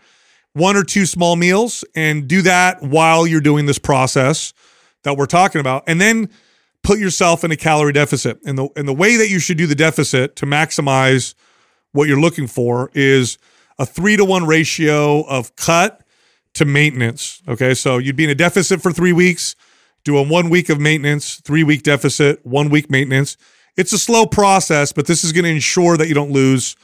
one 0.55 0.77
or 0.77 0.83
two 0.83 1.07
small 1.07 1.37
meals, 1.37 1.85
and 1.95 2.27
do 2.27 2.43
that 2.43 2.83
while 2.83 3.29
you're 3.29 3.41
doing 3.41 3.67
this 3.67 3.79
process 3.79 4.53
that 5.05 5.17
we're 5.17 5.27
talking 5.27 5.61
about. 5.61 5.85
And 5.87 6.01
then 6.01 6.31
put 6.83 6.99
yourself 6.99 7.45
in 7.45 7.53
a 7.53 7.57
calorie 7.57 7.93
deficit. 7.93 8.41
And 8.45 8.59
the, 8.59 8.69
and 8.75 8.89
the 8.89 8.93
way 8.93 9.17
that 9.17 9.31
you 9.31 9.39
should 9.39 9.57
do 9.57 9.69
the 9.69 9.77
deficit 9.77 10.35
to 10.37 10.47
maximize 10.47 11.35
what 11.93 12.09
you're 12.09 12.21
looking 12.21 12.49
for 12.49 12.91
is 12.93 13.39
a 13.79 13.87
three 13.87 14.17
to 14.17 14.25
one 14.25 14.47
ratio 14.47 15.23
of 15.23 15.55
cut 15.55 16.04
to 16.55 16.65
maintenance. 16.65 17.43
Okay. 17.49 17.75
So 17.75 17.99
you'd 17.99 18.17
be 18.17 18.25
in 18.25 18.31
a 18.31 18.35
deficit 18.35 18.81
for 18.83 18.93
three 18.93 19.13
weeks, 19.13 19.55
do 20.05 20.17
a 20.17 20.23
one 20.23 20.51
week 20.51 20.69
of 20.69 20.81
maintenance, 20.81 21.41
three 21.41 21.65
week 21.65 21.83
deficit, 21.83 22.45
one 22.45 22.69
week 22.71 22.91
maintenance. 22.91 23.37
It's 23.77 23.93
a 23.93 23.99
slow 23.99 24.25
process, 24.27 24.93
but 24.93 25.07
this 25.07 25.25
is 25.25 25.33
going 25.33 25.45
to 25.45 25.51
ensure 25.51 25.97
that 25.97 26.07
you 26.09 26.15
don't 26.15 26.31
lose 26.31 26.77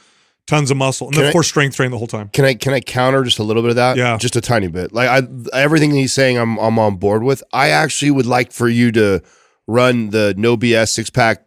tons 0.47 0.71
of 0.71 0.77
muscle. 0.77 1.07
And 1.07 1.15
Can 1.15 1.23
of 1.23 1.29
I- 1.29 1.31
course, 1.31 1.47
strength 1.47 1.75
train 1.77 1.91
the 1.91 1.97
whole 1.97 2.07
time. 2.07 2.27
Can 2.29 2.43
I 2.45 2.53
can 2.55 2.73
I 2.73 2.81
counter 2.81 3.23
just 3.23 3.39
a 3.39 3.43
little 3.43 3.61
bit 3.61 3.69
of 3.69 3.75
that? 3.77 3.95
Yeah. 3.95 4.17
just 4.17 4.35
a 4.35 4.41
tiny 4.41 4.67
bit. 4.67 4.91
Like 4.91 5.07
I 5.09 5.27
everything 5.57 5.91
he's 5.91 6.11
saying, 6.13 6.37
I'm 6.37 6.57
I'm 6.57 6.77
on 6.79 6.97
board 6.97 7.23
with. 7.23 7.41
I 7.53 7.69
actually 7.69 8.11
would 8.11 8.25
like 8.25 8.51
for 8.51 8.67
you 8.67 8.91
to 8.93 9.21
run 9.67 10.09
the 10.09 10.33
no 10.37 10.57
BS 10.57 10.89
six 10.89 11.09
pack 11.09 11.45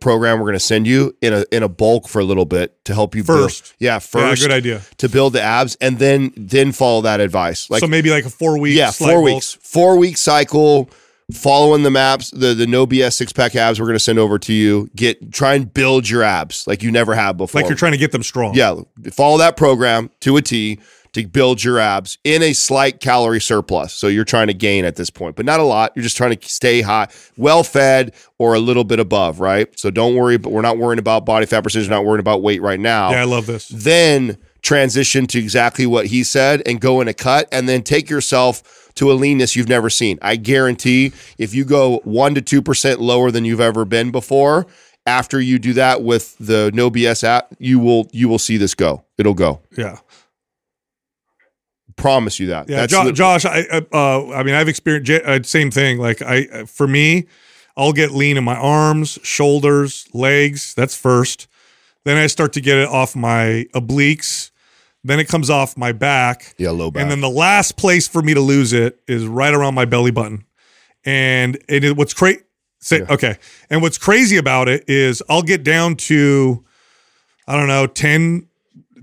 program 0.00 0.38
we're 0.38 0.46
going 0.46 0.54
to 0.54 0.60
send 0.60 0.86
you 0.86 1.16
in 1.20 1.32
a 1.32 1.44
in 1.52 1.62
a 1.62 1.68
bulk 1.68 2.08
for 2.08 2.20
a 2.20 2.24
little 2.24 2.44
bit 2.44 2.84
to 2.84 2.94
help 2.94 3.14
you 3.14 3.22
First. 3.22 3.62
Build, 3.62 3.76
yeah, 3.78 3.98
first. 3.98 4.42
Yeah, 4.42 4.48
good 4.48 4.54
idea. 4.54 4.82
To 4.98 5.08
build 5.08 5.32
the 5.32 5.42
abs 5.42 5.76
and 5.80 5.98
then 5.98 6.32
then 6.36 6.72
follow 6.72 7.02
that 7.02 7.20
advice. 7.20 7.70
Like 7.70 7.80
so 7.80 7.86
maybe 7.86 8.10
like 8.10 8.24
a 8.24 8.30
four 8.30 8.58
week. 8.58 8.76
yeah, 8.76 8.90
four 8.90 9.22
weeks, 9.22 9.52
four 9.52 9.96
week 9.98 10.16
cycle 10.16 10.90
following 11.32 11.82
the 11.82 11.90
maps, 11.90 12.30
the 12.30 12.54
the 12.54 12.66
no 12.66 12.86
BS 12.86 13.14
six 13.14 13.32
pack 13.32 13.54
abs 13.54 13.80
we're 13.80 13.86
going 13.86 13.96
to 13.96 14.00
send 14.00 14.18
over 14.18 14.38
to 14.40 14.52
you. 14.52 14.90
Get 14.94 15.32
try 15.32 15.54
and 15.54 15.72
build 15.72 16.08
your 16.08 16.22
abs 16.22 16.66
like 16.66 16.82
you 16.82 16.90
never 16.90 17.14
have 17.14 17.36
before. 17.36 17.60
Like 17.60 17.68
you're 17.68 17.78
trying 17.78 17.92
to 17.92 17.98
get 17.98 18.12
them 18.12 18.22
strong. 18.22 18.54
Yeah, 18.54 18.80
follow 19.12 19.38
that 19.38 19.56
program 19.56 20.10
to 20.20 20.36
a 20.36 20.42
T 20.42 20.80
to 21.12 21.26
build 21.26 21.62
your 21.62 21.78
abs 21.78 22.18
in 22.24 22.42
a 22.42 22.52
slight 22.52 23.00
calorie 23.00 23.40
surplus. 23.40 23.92
So 23.92 24.08
you're 24.08 24.24
trying 24.24 24.46
to 24.46 24.54
gain 24.54 24.84
at 24.84 24.96
this 24.96 25.10
point, 25.10 25.36
but 25.36 25.44
not 25.44 25.60
a 25.60 25.64
lot. 25.64 25.92
You're 25.94 26.02
just 26.02 26.16
trying 26.16 26.36
to 26.36 26.48
stay 26.48 26.80
high, 26.80 27.08
well 27.36 27.62
fed, 27.62 28.14
or 28.38 28.54
a 28.54 28.58
little 28.58 28.84
bit 28.84 28.98
above, 28.98 29.40
right? 29.40 29.68
So 29.78 29.90
don't 29.90 30.14
worry, 30.16 30.38
but 30.38 30.52
we're 30.52 30.62
not 30.62 30.78
worrying 30.78 30.98
about 30.98 31.26
body 31.26 31.46
fat 31.46 31.62
percentage, 31.62 31.88
not 31.88 32.04
worrying 32.04 32.20
about 32.20 32.42
weight 32.42 32.62
right 32.62 32.80
now. 32.80 33.10
Yeah, 33.10 33.22
I 33.22 33.24
love 33.24 33.46
this. 33.46 33.68
Then 33.68 34.38
transition 34.62 35.26
to 35.26 35.38
exactly 35.38 35.86
what 35.86 36.06
he 36.06 36.22
said 36.24 36.62
and 36.66 36.80
go 36.80 37.00
in 37.00 37.08
a 37.08 37.14
cut 37.14 37.48
and 37.52 37.68
then 37.68 37.82
take 37.82 38.08
yourself 38.08 38.90
to 38.94 39.10
a 39.10 39.14
leanness 39.14 39.56
you've 39.56 39.68
never 39.68 39.90
seen. 39.90 40.18
I 40.22 40.36
guarantee 40.36 41.12
if 41.36 41.54
you 41.54 41.64
go 41.64 41.98
1 42.04 42.34
to 42.36 42.62
2% 42.62 42.98
lower 42.98 43.30
than 43.30 43.44
you've 43.44 43.60
ever 43.60 43.84
been 43.84 44.10
before, 44.10 44.66
after 45.06 45.40
you 45.40 45.58
do 45.58 45.72
that 45.72 46.02
with 46.02 46.36
the 46.38 46.70
no 46.74 46.90
BS 46.90 47.24
app, 47.24 47.52
you 47.58 47.80
will 47.80 48.08
you 48.12 48.28
will 48.28 48.38
see 48.38 48.56
this 48.56 48.74
go. 48.74 49.04
It'll 49.18 49.34
go. 49.34 49.60
Yeah. 49.76 49.98
Promise 51.96 52.40
you 52.40 52.46
that. 52.48 52.68
Yeah, 52.68 52.76
That's 52.80 52.92
Jo- 52.92 53.04
the- 53.04 53.12
Josh. 53.12 53.44
I, 53.44 53.64
I- 53.72 53.86
uh, 53.92 54.32
I 54.32 54.42
mean, 54.42 54.54
I've 54.54 54.68
experienced 54.68 55.10
uh, 55.10 55.42
same 55.42 55.70
thing. 55.70 55.98
Like 55.98 56.22
I, 56.22 56.64
for 56.64 56.86
me, 56.88 57.26
I'll 57.76 57.92
get 57.92 58.10
lean 58.12 58.36
in 58.36 58.44
my 58.44 58.56
arms, 58.56 59.18
shoulders, 59.22 60.06
legs. 60.12 60.74
That's 60.74 60.96
first. 60.96 61.48
Then 62.04 62.16
I 62.16 62.26
start 62.26 62.52
to 62.54 62.60
get 62.60 62.78
it 62.78 62.88
off 62.88 63.14
my 63.14 63.66
obliques. 63.74 64.50
Then 65.04 65.18
it 65.20 65.26
comes 65.28 65.50
off 65.50 65.76
my 65.76 65.92
back. 65.92 66.54
yeah, 66.58 66.70
low 66.70 66.90
back. 66.90 67.02
And 67.02 67.10
then 67.10 67.20
the 67.20 67.30
last 67.30 67.76
place 67.76 68.06
for 68.06 68.22
me 68.22 68.34
to 68.34 68.40
lose 68.40 68.72
it 68.72 69.00
is 69.08 69.26
right 69.26 69.52
around 69.52 69.74
my 69.74 69.84
belly 69.84 70.10
button. 70.12 70.44
And 71.04 71.58
it 71.68 71.82
is 71.84 71.94
what's 71.94 72.14
crazy. 72.14 72.40
Say 72.80 73.02
okay. 73.02 73.36
And 73.70 73.82
what's 73.82 73.98
crazy 73.98 74.36
about 74.36 74.68
it 74.68 74.84
is 74.88 75.22
I'll 75.28 75.42
get 75.42 75.62
down 75.64 75.96
to 75.96 76.64
I 77.46 77.56
don't 77.56 77.68
know 77.68 77.86
10 77.86 78.48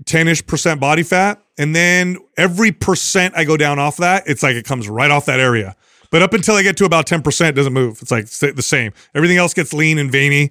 10ish 0.04 0.46
percent 0.46 0.80
body 0.80 1.02
fat, 1.02 1.42
and 1.58 1.74
then 1.74 2.16
every 2.36 2.72
percent 2.72 3.34
I 3.36 3.44
go 3.44 3.56
down 3.56 3.78
off 3.78 3.98
that, 3.98 4.24
it's 4.26 4.42
like 4.42 4.56
it 4.56 4.64
comes 4.64 4.88
right 4.88 5.10
off 5.10 5.26
that 5.26 5.40
area. 5.40 5.76
But 6.10 6.22
up 6.22 6.32
until 6.32 6.56
I 6.56 6.62
get 6.62 6.76
to 6.78 6.84
about 6.84 7.06
10%, 7.06 7.48
it 7.48 7.52
doesn't 7.52 7.72
move. 7.72 8.02
It's 8.02 8.10
like 8.10 8.26
the 8.26 8.62
same. 8.62 8.92
Everything 9.14 9.36
else 9.36 9.54
gets 9.54 9.72
lean 9.72 9.98
and 9.98 10.10
veiny. 10.10 10.50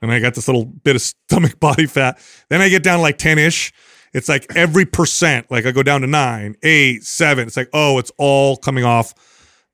And 0.00 0.10
I 0.10 0.18
got 0.18 0.34
this 0.34 0.48
little 0.48 0.64
bit 0.64 0.96
of 0.96 1.02
stomach 1.02 1.60
body 1.60 1.86
fat. 1.86 2.18
Then 2.48 2.60
I 2.60 2.68
get 2.68 2.82
down 2.82 2.98
to 2.98 3.02
like 3.02 3.18
10 3.18 3.38
ish. 3.38 3.72
It's 4.12 4.28
like 4.28 4.46
every 4.54 4.86
percent, 4.86 5.50
like 5.50 5.66
I 5.66 5.72
go 5.72 5.82
down 5.82 6.02
to 6.02 6.06
nine, 6.06 6.56
eight, 6.62 7.04
seven. 7.04 7.46
It's 7.46 7.56
like, 7.56 7.68
oh, 7.72 7.98
it's 7.98 8.12
all 8.16 8.56
coming 8.56 8.84
off 8.84 9.12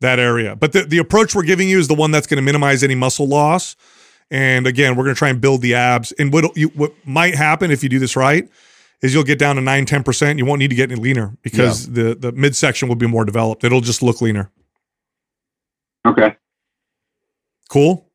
that 0.01 0.19
area. 0.19 0.57
But 0.57 0.73
the, 0.73 0.85
the 0.85 0.99
approach 0.99 1.35
we're 1.35 1.43
giving 1.43 1.69
you 1.69 1.79
is 1.79 1.89
the 1.89 1.95
one 1.95 2.11
that's 2.11 2.27
going 2.27 2.39
to 2.39 2.43
minimize 2.43 2.83
any 2.83 2.95
muscle 2.95 3.29
loss. 3.29 3.77
And 4.31 4.67
again, 4.67 4.97
we're 4.97 5.05
going 5.05 5.15
to 5.15 5.19
try 5.19 5.29
and 5.29 5.41
build 5.41 5.61
the 5.61 5.75
abs. 5.75 6.13
And 6.13 6.33
what 6.33 6.57
you, 6.57 6.69
what 6.69 6.95
might 7.05 7.35
happen 7.35 7.71
if 7.71 7.83
you 7.83 7.89
do 7.89 7.99
this 7.99 8.17
right 8.17 8.49
is 9.03 9.15
you'll 9.15 9.25
get 9.25 9.39
down 9.39 9.57
to 9.57 9.63
9, 9.63 9.87
10%. 9.87 10.39
You 10.39 10.45
won't 10.45 10.59
need 10.59 10.69
to 10.69 10.75
get 10.77 10.91
any 10.91 11.01
leaner 11.01 11.37
because 11.43 11.91
the, 11.93 12.15
the 12.15 12.33
midsection 12.33 12.89
will 12.89 12.97
be 12.97 13.07
more 13.07 13.25
developed. 13.25 13.65
It'll 13.65 13.81
just 13.81 14.03
look 14.03 14.21
leaner. 14.21 14.51
Okay. 16.07 16.37
Cool. 17.69 18.10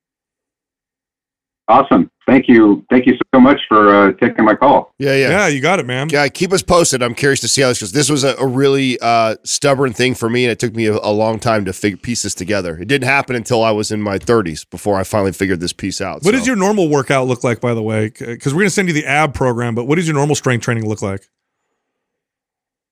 Awesome. 1.68 2.12
Thank 2.28 2.48
you. 2.48 2.86
Thank 2.92 3.08
you 3.08 3.18
so 3.34 3.40
much 3.40 3.60
for 3.68 3.96
uh, 3.96 4.14
taking 4.14 4.46
my 4.46 4.56
call. 4.56 4.94
yeah, 5.00 5.16
yeah. 5.16 5.30
Yeah, 5.30 5.48
you 5.48 5.62
got 5.62 5.80
it, 5.80 5.88
man. 5.88 6.10
Yeah, 6.10 6.28
keep 6.28 6.54
us 6.54 6.62
posted. 6.62 7.02
I'm 7.02 7.16
curious 7.16 7.40
to 7.42 7.48
see 7.48 7.62
how 7.62 7.70
this 7.70 7.80
goes. 7.80 7.92
This 7.92 8.10
was 8.10 8.24
a, 8.24 8.36
a 8.36 8.46
really 8.46 9.00
uh, 9.00 9.36
stubborn 9.44 9.94
thing 9.94 10.14
for 10.14 10.30
me, 10.30 10.46
and 10.46 10.52
it 10.52 10.60
took 10.60 10.76
me 10.76 10.86
a, 10.86 10.94
a 10.94 11.12
long 11.12 11.40
time 11.40 11.66
to 11.66 11.74
figure 11.74 11.98
piece 11.98 12.22
this 12.22 12.36
together. 12.36 12.78
It 12.78 12.88
didn't 12.88 13.08
happen 13.08 13.36
until 13.36 13.64
I 13.64 13.72
was 13.72 13.92
in 13.92 14.02
my 14.02 14.20
30s 14.20 14.70
before 14.70 14.96
I 15.00 15.04
finally 15.04 15.32
figured 15.32 15.60
this 15.60 15.74
piece 15.74 16.02
out. 16.02 16.18
What 16.18 16.26
so. 16.26 16.32
does 16.34 16.48
your 16.48 16.56
normal 16.56 16.88
workout 16.88 17.28
look 17.28 17.44
like, 17.44 17.62
by 17.62 17.74
the 17.74 17.84
way? 17.84 18.10
Because 18.10 18.54
we're 18.54 18.62
going 18.62 18.68
to 18.68 18.76
send 18.76 18.88
you 18.88 18.94
the 18.94 19.06
ab 19.06 19.34
program, 19.34 19.74
but 19.74 19.86
what 19.86 19.96
does 19.96 20.08
your 20.08 20.16
normal 20.16 20.36
strength 20.36 20.64
training 20.64 20.88
look 20.88 21.02
like? 21.02 21.30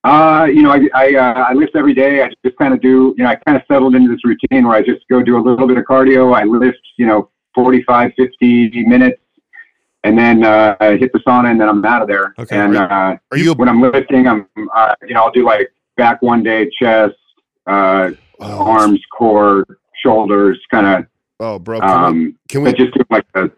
Uh, 0.03 0.47
you 0.51 0.61
know, 0.61 0.71
I 0.71 0.89
I, 0.93 1.15
uh, 1.15 1.45
I 1.49 1.53
lift 1.53 1.75
every 1.75 1.93
day. 1.93 2.23
I 2.23 2.29
just 2.43 2.57
kind 2.57 2.73
of 2.73 2.81
do. 2.81 3.13
You 3.17 3.23
know, 3.23 3.29
I 3.29 3.35
kind 3.35 3.55
of 3.55 3.63
settled 3.71 3.95
into 3.95 4.09
this 4.09 4.25
routine 4.25 4.67
where 4.67 4.75
I 4.75 4.81
just 4.81 5.07
go 5.09 5.21
do 5.21 5.37
a 5.37 5.41
little 5.41 5.67
bit 5.67 5.77
of 5.77 5.85
cardio. 5.85 6.35
I 6.35 6.43
lift, 6.43 6.79
you 6.97 7.05
know, 7.05 7.29
45, 7.55 8.11
50 8.17 8.85
minutes, 8.85 9.21
and 10.03 10.17
then 10.17 10.43
uh, 10.43 10.75
I 10.79 10.97
hit 10.97 11.11
the 11.13 11.19
sauna, 11.19 11.51
and 11.51 11.59
then 11.61 11.69
I'm 11.69 11.83
out 11.85 12.01
of 12.01 12.07
there. 12.07 12.33
Okay. 12.37 12.57
And 12.57 12.75
uh, 12.75 13.15
Are 13.31 13.37
you? 13.37 13.53
when 13.53 13.69
I'm 13.69 13.81
lifting, 13.81 14.27
I'm 14.27 14.47
uh, 14.75 14.95
you 15.07 15.13
know 15.13 15.23
I'll 15.23 15.31
do 15.31 15.45
like 15.45 15.71
back 15.97 16.21
one 16.21 16.43
day, 16.43 16.69
chest, 16.79 17.15
uh, 17.67 18.11
Oh, 18.39 18.65
arms, 18.65 18.99
core, 19.17 19.63
shoulders, 20.03 20.59
kind 20.69 20.85
of. 20.87 21.05
oh, 21.39 21.59
bro, 21.59 21.79
can, 21.79 21.87
we, 21.87 21.93
Um, 21.95 22.39
can 22.49 22.61
we? 22.63 22.73
just 22.73 22.93
do 22.93 23.01
like 23.09 23.25
a, 23.35 23.49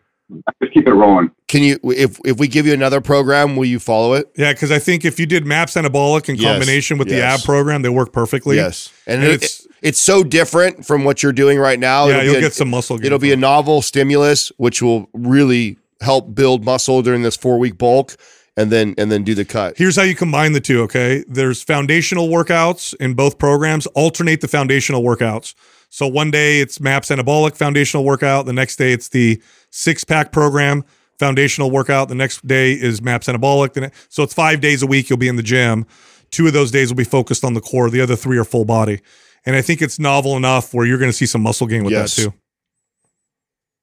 just 0.61 0.73
keep 0.73 0.87
it 0.87 0.93
rolling. 0.93 1.31
Can 1.47 1.63
you? 1.63 1.77
If 1.83 2.19
if 2.25 2.37
we 2.39 2.47
give 2.47 2.65
you 2.65 2.73
another 2.73 3.01
program, 3.01 3.55
will 3.55 3.65
you 3.65 3.79
follow 3.79 4.13
it? 4.13 4.31
Yeah, 4.35 4.53
because 4.53 4.71
I 4.71 4.79
think 4.79 5.05
if 5.05 5.19
you 5.19 5.25
did 5.25 5.45
MAPS 5.45 5.73
anabolic 5.75 6.29
in 6.29 6.35
Yes, 6.35 6.51
combination 6.51 6.97
with 6.97 7.09
the 7.09 7.21
ab 7.21 7.41
program, 7.43 7.81
they 7.81 7.89
work 7.89 8.11
perfectly. 8.11 8.55
Yes, 8.57 8.91
and, 9.05 9.21
And 9.23 9.31
it- 9.31 9.35
it's- 9.35 9.67
it's 9.81 9.99
so 9.99 10.23
different 10.23 10.83
from 10.85 11.03
what 11.03 11.21
you're 11.21 11.31
doing 11.33 11.59
right 11.59 11.79
now. 11.79 12.07
Yeah, 12.07 12.13
It'll 12.15 12.21
be 12.21 12.25
you'll 12.27 12.35
a- 12.37 12.41
get 12.41 12.53
some 12.53 12.69
muscle. 12.69 12.97
gain 12.97 13.05
It'll 13.07 13.19
be 13.19 13.31
a 13.31 13.37
novel 13.37 13.81
stimulus, 13.83 14.51
which 14.57 14.81
will 14.81 15.07
really 15.13 15.77
help 16.01 16.33
build 16.33 16.65
muscle 16.65 17.01
during 17.03 17.21
this 17.21 17.35
four 17.35 17.59
week 17.59 17.77
bulk, 17.77 18.15
and 18.57 18.71
then 18.71 18.95
and 18.97 19.11
then 19.11 19.23
do 19.23 19.35
the 19.35 19.45
cut. 19.45 19.75
Here's 19.77 19.95
how 19.95 20.01
you 20.03 20.15
combine 20.15 20.53
the 20.53 20.59
two, 20.61 20.81
okay? 20.83 21.23
There's 21.27 21.61
foundational 21.61 22.29
workouts 22.29 22.95
in 22.99 23.13
both 23.13 23.37
programs. 23.37 23.85
Alternate 23.87 24.41
the 24.41 24.47
foundational 24.47 25.03
workouts. 25.03 25.53
So 25.89 26.07
one 26.07 26.31
day 26.31 26.59
it's 26.59 26.79
MAPS 26.81 27.09
anabolic 27.09 27.55
foundational 27.55 28.03
workout. 28.03 28.45
The 28.47 28.53
next 28.53 28.75
day 28.77 28.91
it's 28.91 29.09
the 29.09 29.39
six 29.75 30.03
pack 30.03 30.31
program 30.31 30.83
foundational 31.19 31.69
workout. 31.69 32.07
The 32.07 32.15
next 32.15 32.45
day 32.47 32.71
is 32.73 33.01
MAPS 33.01 33.27
anabolic. 33.27 33.73
The 33.73 33.81
ne- 33.81 33.91
So 34.09 34.23
it's 34.23 34.33
five 34.33 34.61
days 34.61 34.81
a 34.81 34.87
week 34.87 35.09
you'll 35.09 35.17
be 35.19 35.27
in 35.27 35.35
the 35.35 35.43
gym. 35.43 35.85
Two 36.31 36.47
of 36.47 36.53
those 36.53 36.71
days 36.71 36.89
will 36.89 36.95
be 36.97 37.03
focused 37.03 37.43
on 37.43 37.53
the 37.53 37.61
core. 37.61 37.89
The 37.89 38.01
other 38.01 38.15
three 38.15 38.37
are 38.37 38.43
full 38.43 38.65
body. 38.65 38.99
And 39.45 39.55
I 39.55 39.61
think 39.61 39.81
it's 39.81 39.99
novel 39.99 40.35
enough 40.37 40.73
where 40.73 40.85
you're 40.85 40.97
going 40.97 41.11
to 41.11 41.15
see 41.15 41.25
some 41.25 41.41
muscle 41.41 41.67
gain 41.67 41.83
with 41.83 41.93
Yes. 41.93 42.15
that 42.15 42.21
too. 42.23 42.33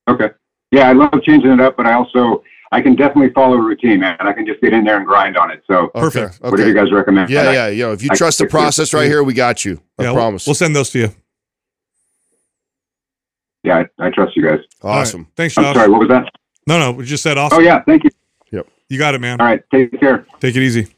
Okay. 0.08 0.30
Yeah, 0.70 0.88
I 0.88 0.92
love 0.92 1.12
changing 1.22 1.50
it 1.52 1.60
up, 1.60 1.76
but 1.76 1.86
I 1.86 1.92
also 1.94 2.42
I 2.72 2.80
can 2.80 2.96
definitely 2.96 3.30
follow 3.34 3.56
a 3.58 3.62
routine, 3.62 4.00
man. 4.00 4.16
I 4.20 4.32
can 4.32 4.46
just 4.46 4.60
get 4.62 4.72
in 4.72 4.84
there 4.84 4.96
and 4.96 5.06
grind 5.06 5.36
on 5.36 5.50
it. 5.50 5.62
So 5.70 5.88
Perfect. 5.88 6.40
Okay. 6.40 6.50
whatever 6.50 6.68
you 6.68 6.74
guys 6.74 6.90
recommend. 6.90 7.28
Yeah, 7.30 7.42
I- 7.42 7.52
yeah. 7.52 7.68
You 7.68 7.82
know, 7.84 7.92
if 7.92 8.02
you 8.02 8.08
I 8.10 8.14
trust 8.16 8.38
the 8.38 8.44
stick 8.44 8.48
it. 8.48 8.50
process 8.50 8.94
right 8.94 9.06
here, 9.06 9.22
we 9.22 9.34
got 9.34 9.64
you. 9.64 9.80
I 9.98 10.04
yeah, 10.04 10.08
we'll- 10.10 10.14
promise. 10.16 10.46
We'll, 10.46 10.54
send 10.54 10.74
those 10.74 10.88
to 10.90 10.98
you. 10.98 11.14
Yeah, 13.62 13.84
I, 13.98 14.06
I 14.06 14.10
trust 14.10 14.36
you 14.36 14.42
guys. 14.42 14.60
All 14.82 14.90
right. 14.90 15.00
awesome. 15.00 15.28
Thanks, 15.36 15.54
Josh. 15.54 15.64
I'm 15.66 15.74
sorry, 15.74 15.88
what 15.88 16.00
was 16.00 16.08
that? 16.08 16.32
No, 16.66 16.78
no, 16.78 16.92
we 16.92 17.04
just 17.04 17.22
said 17.22 17.38
awesome. 17.38 17.58
Oh 17.58 17.60
yeah, 17.60 17.82
thank 17.84 18.04
you. 18.04 18.10
Yep. 18.50 18.66
You 18.88 18.98
got 18.98 19.14
it, 19.14 19.20
man. 19.20 19.40
All 19.40 19.46
right, 19.46 19.62
take 19.72 19.98
care. 20.00 20.26
Take 20.40 20.56
it 20.56 20.62
easy. 20.62 20.88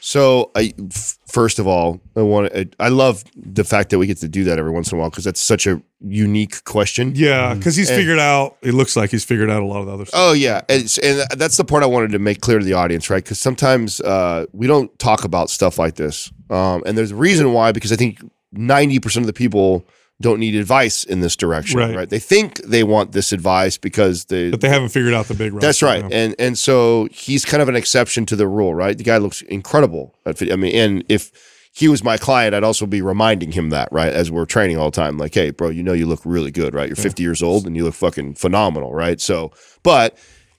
So, 0.00 0.52
I, 0.54 0.72
f- 0.90 1.18
first 1.26 1.58
of 1.58 1.66
all, 1.66 2.00
I 2.14 2.22
want 2.22 2.52
to, 2.52 2.68
I 2.78 2.90
love 2.90 3.24
the 3.34 3.64
fact 3.64 3.90
that 3.90 3.98
we 3.98 4.06
get 4.06 4.18
to 4.18 4.28
do 4.28 4.44
that 4.44 4.56
every 4.56 4.70
once 4.70 4.92
in 4.92 4.98
a 4.98 5.00
while 5.00 5.10
because 5.10 5.24
that's 5.24 5.40
such 5.40 5.66
a 5.66 5.82
unique 6.00 6.62
question. 6.62 7.12
Yeah, 7.16 7.54
because 7.54 7.74
he's 7.74 7.90
And- 7.90 7.98
figured 7.98 8.20
out. 8.20 8.56
It 8.62 8.74
looks 8.74 8.94
like 8.96 9.10
he's 9.10 9.24
figured 9.24 9.50
out 9.50 9.62
a 9.62 9.66
lot 9.66 9.80
of 9.80 9.86
the 9.86 9.92
other 9.92 10.04
stuff. 10.04 10.20
Oh 10.22 10.32
yeah, 10.32 10.60
and, 10.68 10.82
and 11.02 11.26
that's 11.40 11.56
the 11.56 11.64
part 11.64 11.82
I 11.82 11.86
wanted 11.86 12.12
to 12.12 12.20
make 12.20 12.40
clear 12.40 12.60
to 12.60 12.64
the 12.64 12.74
audience, 12.74 13.10
right? 13.10 13.24
Because 13.24 13.40
sometimes 13.40 14.00
uh, 14.00 14.46
we 14.52 14.68
don't 14.68 14.96
talk 15.00 15.24
about 15.24 15.50
stuff 15.50 15.76
like 15.76 15.96
this, 15.96 16.30
um, 16.50 16.84
and 16.86 16.96
there's 16.96 17.10
a 17.10 17.16
reason 17.16 17.52
why. 17.52 17.72
Because 17.72 17.90
I 17.90 17.96
think 17.96 18.20
ninety 18.52 19.00
percent 19.00 19.24
of 19.24 19.26
the 19.26 19.32
people 19.32 19.84
don't 20.20 20.40
need 20.40 20.54
advice 20.54 21.04
in 21.04 21.20
this 21.20 21.36
direction, 21.36 21.78
Right. 21.78 21.94
right? 21.94 22.08
They 22.08 22.18
think 22.18 22.56
they 22.64 22.82
want 22.82 23.12
this 23.12 23.32
advice 23.32 23.76
because 23.76 24.24
they. 24.26 24.50
but 24.50 24.60
they 24.62 24.68
haven't 24.68 24.88
figured 24.88 25.12
out 25.14 25.26
the 25.26 25.34
big. 25.34 25.52
rock 25.52 25.60
that's 25.60 25.82
right, 25.82 26.04
and 26.10 26.34
and 26.38 26.58
so 26.58 27.08
he's 27.12 27.44
kind 27.44 27.62
of 27.62 27.68
an 27.68 27.76
exception 27.76 28.24
to 28.26 28.36
the 28.36 28.46
rule, 28.48 28.74
right? 28.74 28.96
The 28.96 29.04
guy 29.04 29.18
looks 29.18 29.42
incredible. 29.42 30.14
I 30.24 30.32
mean, 30.56 30.74
and 30.74 31.04
if 31.08 31.30
he 31.72 31.88
was 31.88 32.02
my 32.02 32.16
client, 32.16 32.54
I'd 32.54 32.64
also 32.64 32.86
be 32.86 33.02
reminding 33.02 33.52
him 33.52 33.68
that, 33.68 33.90
right? 33.92 34.10
As 34.10 34.30
we're 34.30 34.46
training 34.46 34.78
all 34.78 34.90
the 34.90 34.96
time, 34.96 35.18
like, 35.18 35.34
hey, 35.34 35.50
bro, 35.50 35.68
you 35.68 35.82
know 35.82 35.92
you 35.92 36.06
look 36.06 36.22
really 36.24 36.50
good, 36.50 36.72
right? 36.74 36.88
You're 36.88 36.96
50 36.96 37.22
years 37.22 37.42
old 37.42 37.66
and 37.66 37.76
you 37.76 37.84
look 37.84 37.92
fucking 37.94 38.36
phenomenal, 38.36 38.94
right? 38.94 39.20
So, 39.20 39.52
but 39.82 40.16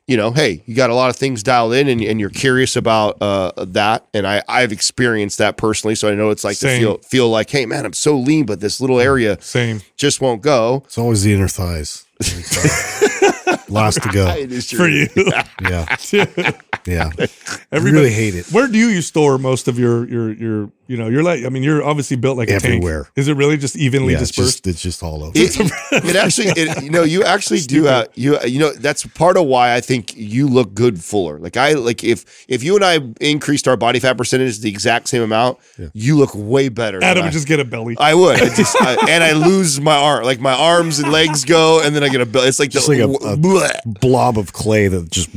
you 0.08 0.16
know, 0.18 0.32
hey, 0.32 0.64
you 0.66 0.74
got 0.74 0.90
a 0.90 0.96
lot 0.96 1.10
of 1.10 1.18
things 1.18 1.44
dialed 1.44 1.74
in, 1.74 1.88
and, 1.90 2.02
and 2.02 2.20
you're 2.20 2.30
curious 2.30 2.76
about 2.78 3.18
uh, 3.22 3.52
that, 3.66 4.08
and 4.14 4.26
I 4.26 4.42
I've 4.48 4.72
experienced 4.72 5.38
that 5.40 5.58
personally, 5.58 5.96
so 5.96 6.10
I 6.10 6.16
know 6.16 6.30
it's 6.30 6.44
like 6.46 6.56
Same. 6.56 6.80
to 6.80 6.80
feel 6.80 6.98
feel 7.00 7.30
like, 7.30 7.50
hey, 7.50 7.66
man, 7.66 7.86
I'm 7.86 7.94
so 7.94 8.18
lean, 8.18 8.46
but 8.46 8.60
this 8.62 8.80
little 8.80 9.00
area 9.02 9.38
Same 9.42 9.82
just 9.98 10.22
won't 10.22 10.42
go. 10.42 10.84
It's 10.86 10.98
always 10.98 11.24
the 11.24 11.34
inner 11.34 11.50
thighs. 11.50 12.06
Last 13.70 14.02
to 14.04 14.10
go. 14.10 14.28
It 14.30 14.52
is 14.52 14.72
for 14.72 14.88
you. 14.88 15.08
Yeah. 15.62 15.86
Yeah. 16.86 17.10
I 17.20 17.28
Everybody- 17.72 17.92
really 18.06 18.14
hate 18.14 18.34
it. 18.36 18.48
Where 18.52 18.68
do 18.68 18.78
you 18.78 19.02
store 19.02 19.38
most 19.38 19.68
of 19.68 19.78
your 19.78 20.08
your 20.08 20.32
your 20.32 20.72
You 20.88 20.98
know, 20.98 21.08
you're 21.08 21.24
like, 21.24 21.44
I 21.46 21.50
mean, 21.50 21.64
you're 21.64 21.84
obviously 21.84 22.16
built 22.18 22.38
like 22.38 22.50
a 22.50 22.54
Everywhere. 22.54 23.04
tank. 23.04 23.14
Is 23.18 23.28
it 23.28 23.36
really 23.36 23.58
just 23.58 23.76
evenly 23.76 24.14
Yeah, 24.14 24.20
it's 24.22 24.30
dispersed? 24.32 24.64
just, 24.64 24.68
it's 24.68 24.82
just 24.82 25.04
all 25.04 25.24
over. 25.24 25.32
It, 25.36 25.56
it 26.06 26.16
actually, 26.16 26.48
it, 26.56 26.84
you 26.84 26.90
know, 26.90 27.04
you 27.04 27.24
actually 27.24 27.60
do. 27.60 27.88
Uh, 27.88 28.06
you 28.16 28.40
you 28.46 28.60
know, 28.60 28.72
that's 28.74 29.06
part 29.06 29.38
of 29.38 29.46
why 29.46 29.74
I 29.76 29.82
think 29.82 30.16
you 30.16 30.48
look 30.48 30.74
good 30.74 31.02
fuller. 31.04 31.40
Like 31.40 31.58
I 31.58 31.74
like 31.74 32.04
if 32.04 32.46
if 32.48 32.64
you 32.64 32.76
and 32.76 32.86
I 32.86 33.00
increased 33.20 33.68
our 33.68 33.76
body 33.78 34.00
fat 34.00 34.18
percentage 34.18 34.60
the 34.60 34.70
exact 34.70 35.10
same 35.10 35.22
amount, 35.24 35.58
you 35.94 36.18
look 36.18 36.32
way 36.34 36.70
better. 36.70 37.00
than 37.00 37.10
Adam 37.10 37.24
I- 37.24 37.26
would 37.28 37.34
just 37.34 37.48
get 37.48 37.60
a 37.60 37.66
belly. 37.66 37.96
I 38.00 38.14
would, 38.14 38.42
I 38.42 38.54
just, 38.56 38.76
I, 38.82 38.96
and 39.10 39.24
I 39.24 39.34
lose 39.34 39.82
my 39.82 39.96
arm, 39.98 40.24
like 40.24 40.40
my 40.40 40.54
arms 40.54 41.00
and 41.00 41.12
legs 41.12 41.44
go, 41.46 41.82
and 41.82 41.96
then 41.96 42.04
I 42.04 42.10
get 42.10 42.22
a 42.22 42.26
belly. 42.26 42.48
It's 42.48 42.60
like 42.60 42.70
Just 42.70 42.88
the, 42.88 43.06
like 43.06 43.22
a- 43.22 43.34
a- 43.34 43.38
bleh. 43.38 44.00
blob 44.00 44.38
of 44.38 44.54
clay 44.54 44.88
that 44.88 45.10
just 45.12 45.30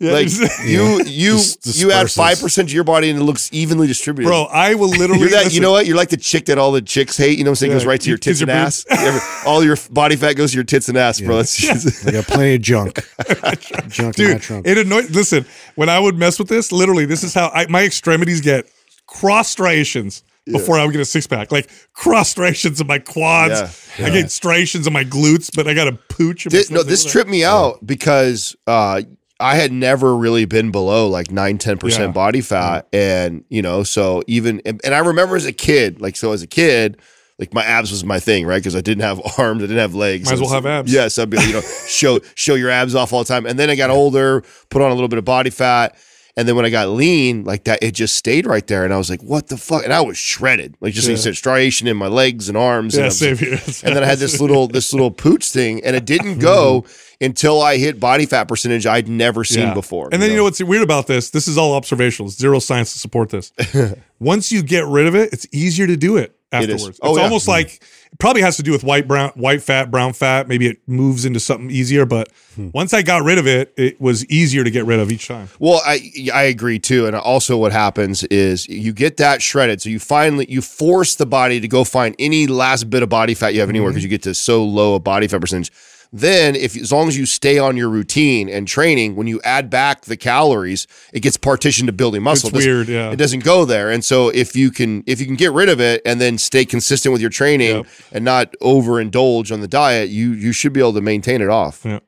like 0.00 0.26
just- 0.28 0.64
you 0.64 1.02
you, 1.04 1.38
you 1.64 1.92
add 1.92 2.10
five 2.10 2.40
percent 2.40 2.68
to 2.70 2.74
your 2.74 2.84
body 2.84 3.10
and 3.10 3.18
it 3.20 3.22
looks 3.22 3.48
evenly 3.52 3.86
distributed. 3.86 4.28
bro, 4.28 4.44
I 4.44 4.74
will 4.74 4.95
literally. 4.98 5.20
You're 5.22 5.30
that, 5.30 5.52
you 5.52 5.60
know 5.60 5.70
what? 5.72 5.86
You're 5.86 5.96
like 5.96 6.08
the 6.10 6.16
chick 6.16 6.46
that 6.46 6.58
all 6.58 6.72
the 6.72 6.82
chicks 6.82 7.16
hate. 7.16 7.38
You 7.38 7.44
know 7.44 7.50
what 7.50 7.52
I'm 7.52 7.56
saying? 7.56 7.72
Yeah, 7.72 7.76
goes 7.78 7.86
right 7.86 8.00
to 8.00 8.08
your 8.08 8.18
tits 8.18 8.40
and 8.40 8.48
boobs. 8.48 8.86
ass. 8.90 9.06
Ever- 9.06 9.48
all 9.48 9.62
your 9.64 9.76
body 9.90 10.16
fat 10.16 10.34
goes 10.34 10.50
to 10.52 10.56
your 10.56 10.64
tits 10.64 10.88
and 10.88 10.96
ass, 10.98 11.20
bro. 11.20 11.36
That's 11.36 11.56
just, 11.56 12.06
I 12.06 12.12
got 12.12 12.24
plenty 12.26 12.54
of 12.54 12.62
junk. 12.62 12.98
junk 13.88 14.18
in 14.18 14.26
my 14.26 14.32
dude. 14.32 14.42
trunk. 14.42 14.66
It 14.66 14.78
annoyed. 14.78 15.10
Listen, 15.10 15.44
when 15.74 15.88
I 15.88 15.98
would 15.98 16.16
mess 16.16 16.38
with 16.38 16.48
this, 16.48 16.72
literally, 16.72 17.04
this 17.06 17.22
is 17.22 17.34
how 17.34 17.48
I, 17.54 17.66
my 17.68 17.84
extremities 17.84 18.40
get 18.40 18.66
cross 19.06 19.48
striations 19.50 20.22
before 20.46 20.78
I 20.78 20.84
would 20.84 20.92
get 20.92 21.00
a 21.00 21.04
six 21.04 21.26
pack. 21.26 21.50
Like 21.50 21.68
cross 21.92 22.28
striations 22.30 22.80
in 22.80 22.86
my 22.86 22.98
quads. 23.00 23.90
I 23.98 24.10
get 24.10 24.30
striations 24.30 24.86
in 24.86 24.92
my 24.92 25.04
glutes, 25.04 25.50
but 25.54 25.66
I 25.66 25.74
got 25.74 25.88
a 25.88 25.92
pooch. 25.92 26.46
in 26.46 26.52
my 26.52 26.60
Thi- 26.62 26.74
no, 26.74 26.82
this 26.84 27.04
tripped 27.04 27.28
me 27.30 27.44
out 27.44 27.84
because 27.84 28.54
uh, 28.66 29.02
I 29.38 29.56
had 29.56 29.70
never 29.72 30.16
really 30.16 30.46
been 30.46 30.70
below 30.70 31.08
like 31.08 31.30
9 31.30 31.58
10% 31.58 31.98
Yeah. 31.98 32.06
body 32.08 32.40
fat. 32.40 32.86
And, 32.92 33.44
you 33.50 33.60
know, 33.62 33.82
so 33.82 34.22
even, 34.26 34.62
and, 34.64 34.80
and 34.84 34.94
I 34.94 34.98
remember 35.00 35.36
as 35.36 35.44
a 35.44 35.52
kid, 35.52 36.00
like, 36.00 36.16
so 36.16 36.32
as 36.32 36.42
a 36.42 36.46
kid, 36.46 36.98
like 37.38 37.52
my 37.52 37.62
abs 37.62 37.90
was 37.90 38.02
my 38.02 38.18
thing, 38.18 38.46
right? 38.46 38.56
Because 38.56 38.74
I 38.74 38.80
didn't 38.80 39.02
have 39.02 39.20
arms, 39.38 39.62
I 39.62 39.66
didn't 39.66 39.76
have 39.78 39.94
legs. 39.94 40.24
Might 40.26 40.32
as 40.34 40.40
well 40.40 40.48
So- 40.48 40.54
have 40.54 40.64
abs. 40.66 40.90
Yes, 40.92 41.18
I'd 41.18 41.28
be, 41.28 41.36
like, 41.36 41.48
you 41.48 41.52
know, 41.52 41.60
show 41.86 42.18
show 42.34 42.54
your 42.54 42.70
abs 42.70 42.94
off 42.94 43.12
all 43.12 43.18
the 43.24 43.28
time. 43.28 43.44
And 43.44 43.58
then 43.58 43.68
I 43.68 43.74
got 43.76 43.90
older, 43.90 44.42
put 44.70 44.80
on 44.80 44.90
a 44.90 44.94
little 44.94 45.08
bit 45.08 45.18
of 45.18 45.26
body 45.26 45.50
fat, 45.50 45.96
and 46.38 46.46
then 46.46 46.54
when 46.54 46.66
I 46.66 46.70
got 46.70 46.90
lean, 46.90 47.44
like 47.44 47.64
that, 47.64 47.82
it 47.82 47.92
just 47.92 48.14
stayed 48.14 48.46
right 48.46 48.66
there. 48.66 48.84
And 48.84 48.92
I 48.92 48.98
was 48.98 49.08
like, 49.08 49.22
what 49.22 49.48
the 49.48 49.56
fuck? 49.56 49.84
And 49.84 49.92
I 49.92 50.02
was 50.02 50.18
shredded, 50.18 50.76
like 50.80 50.92
just 50.92 51.08
like 51.08 51.12
you 51.12 51.22
said, 51.22 51.36
striation 51.36 51.88
in 51.88 51.96
my 51.96 52.08
legs 52.08 52.50
and 52.50 52.58
arms. 52.58 52.94
and 52.94 53.00
Yeah, 53.02 53.06
was 53.06 53.18
same 53.18 53.36
here. 53.38 53.52
and 53.52 53.96
then 53.96 54.02
I 54.02 54.06
had 54.06 54.18
this 54.18 54.38
little 54.38 54.68
this 54.68 54.92
little 54.92 55.10
pooch 55.10 55.50
thing, 55.50 55.82
and 55.82 55.96
it 55.96 56.04
didn't 56.04 56.38
go 56.38 56.82
mm-hmm. 56.82 57.24
until 57.24 57.62
I 57.62 57.78
hit 57.78 57.98
body 57.98 58.26
fat 58.26 58.44
percentage 58.48 58.86
I'd 58.86 59.08
never 59.08 59.44
seen 59.44 59.68
Yeah. 59.68 59.74
before. 59.74 60.10
And 60.12 60.20
then 60.20 60.30
you 60.30 60.36
know 60.36 60.44
what's 60.44 60.62
weird 60.62 60.82
about 60.82 61.06
this? 61.06 61.30
This 61.30 61.48
is 61.48 61.56
all 61.56 61.72
observational. 61.74 62.28
Zero 62.28 62.58
science 62.58 62.92
to 62.92 62.98
support 62.98 63.30
this. 63.30 63.50
Once 64.20 64.52
you 64.52 64.62
get 64.62 64.84
rid 64.84 65.06
of 65.06 65.14
it, 65.14 65.32
it's 65.32 65.46
easier 65.52 65.86
to 65.86 65.96
do 65.96 66.18
it 66.18 66.35
It 66.52 66.70
is. 66.70 66.74
afterwards. 66.76 67.00
Oh, 67.02 67.10
it's 67.10 67.18
yeah. 67.18 67.24
almost 67.24 67.48
like 67.48 67.82
it 68.12 68.18
probably 68.20 68.42
has 68.42 68.56
to 68.56 68.62
do 68.62 68.70
with 68.72 68.84
white 68.84 69.08
brown 69.08 69.30
white 69.34 69.62
fat, 69.62 69.90
brown 69.90 70.12
fat. 70.12 70.46
Maybe 70.48 70.66
it 70.68 70.78
moves 70.86 71.24
into 71.24 71.40
something 71.40 71.70
easier. 71.70 72.06
But 72.06 72.28
Hmm. 72.54 72.68
once 72.72 72.94
I 72.94 73.02
got 73.02 73.24
rid 73.24 73.36
of 73.38 73.46
it, 73.46 73.74
it 73.76 74.00
was 74.00 74.24
easier 74.26 74.62
to 74.64 74.70
get 74.70 74.86
rid 74.86 75.00
of 75.00 75.10
each 75.12 75.26
time. 75.28 75.48
Well, 75.58 75.82
I 75.84 76.00
I 76.32 76.44
agree 76.44 76.78
too, 76.78 77.06
and 77.06 77.16
also 77.16 77.56
what 77.56 77.72
happens 77.72 78.22
is 78.24 78.68
you 78.68 78.92
get 78.92 79.16
that 79.18 79.42
shredded, 79.42 79.82
so 79.82 79.88
you 79.90 79.98
finally 79.98 80.46
you 80.48 80.62
force 80.62 81.16
the 81.16 81.26
body 81.26 81.60
to 81.60 81.68
go 81.68 81.82
find 81.84 82.14
any 82.18 82.46
last 82.46 82.88
bit 82.88 83.02
of 83.02 83.08
body 83.08 83.34
fat 83.34 83.52
you 83.52 83.60
have 83.60 83.68
anywhere 83.68 83.90
because 83.90 84.04
you 84.04 84.08
get 84.08 84.22
to 84.22 84.34
so 84.34 84.64
low 84.64 84.94
a 84.94 85.00
body 85.00 85.26
fat 85.28 85.40
percentage. 85.40 85.72
Then, 86.12 86.54
if 86.56 86.76
as 86.76 86.92
long 86.92 87.08
as 87.08 87.18
you 87.18 87.26
stay 87.26 87.58
on 87.58 87.76
your 87.76 87.88
routine 87.88 88.48
and 88.48 88.66
training, 88.66 89.16
when 89.16 89.26
you 89.26 89.40
add 89.44 89.68
back 89.70 90.02
the 90.02 90.16
calories, 90.16 90.86
it 91.12 91.20
gets 91.20 91.36
partitioned 91.36 91.88
to 91.88 91.92
building 91.92 92.22
muscle. 92.22 92.48
It's 92.48 92.56
It 92.56 92.58
doesn't- 92.58 92.72
weird, 92.72 92.88
yeah. 92.88 93.10
It 93.12 93.16
doesn't 93.16 93.44
go 93.44 93.64
there, 93.64 93.90
and 93.90 94.04
so 94.04 94.28
if 94.30 94.54
you 94.56 94.70
can 94.70 95.02
if 95.06 95.20
you 95.20 95.26
can 95.26 95.36
get 95.36 95.52
rid 95.52 95.68
of 95.68 95.80
it 95.80 96.02
and 96.06 96.20
then 96.20 96.38
stay 96.38 96.64
consistent 96.64 97.12
with 97.12 97.20
your 97.20 97.30
training 97.30 97.76
Yep. 97.76 97.86
and 98.12 98.24
not 98.24 98.54
overindulge 98.62 99.52
on 99.52 99.60
the 99.60 99.68
diet, 99.68 100.08
you 100.08 100.32
you 100.32 100.52
should 100.52 100.72
be 100.72 100.80
able 100.80 100.94
to 100.94 101.00
maintain 101.00 101.42
it 101.42 101.48
off. 101.50 101.82
Yeah. 101.84 101.98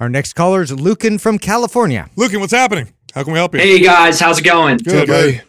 Our 0.00 0.08
next 0.08 0.34
caller 0.34 0.62
is 0.62 0.72
Lucan 0.72 1.18
from 1.18 1.38
California. 1.38 2.08
Lucan, 2.16 2.40
what's 2.40 2.52
happening? 2.52 2.88
How 3.14 3.24
can 3.24 3.32
we 3.32 3.38
help 3.38 3.54
you? 3.54 3.60
Hey 3.60 3.80
guys, 3.80 4.20
how's 4.20 4.38
it 4.38 4.44
going? 4.44 4.76
Good, 4.78 5.06
Good. 5.06 5.08
buddy. 5.08 5.40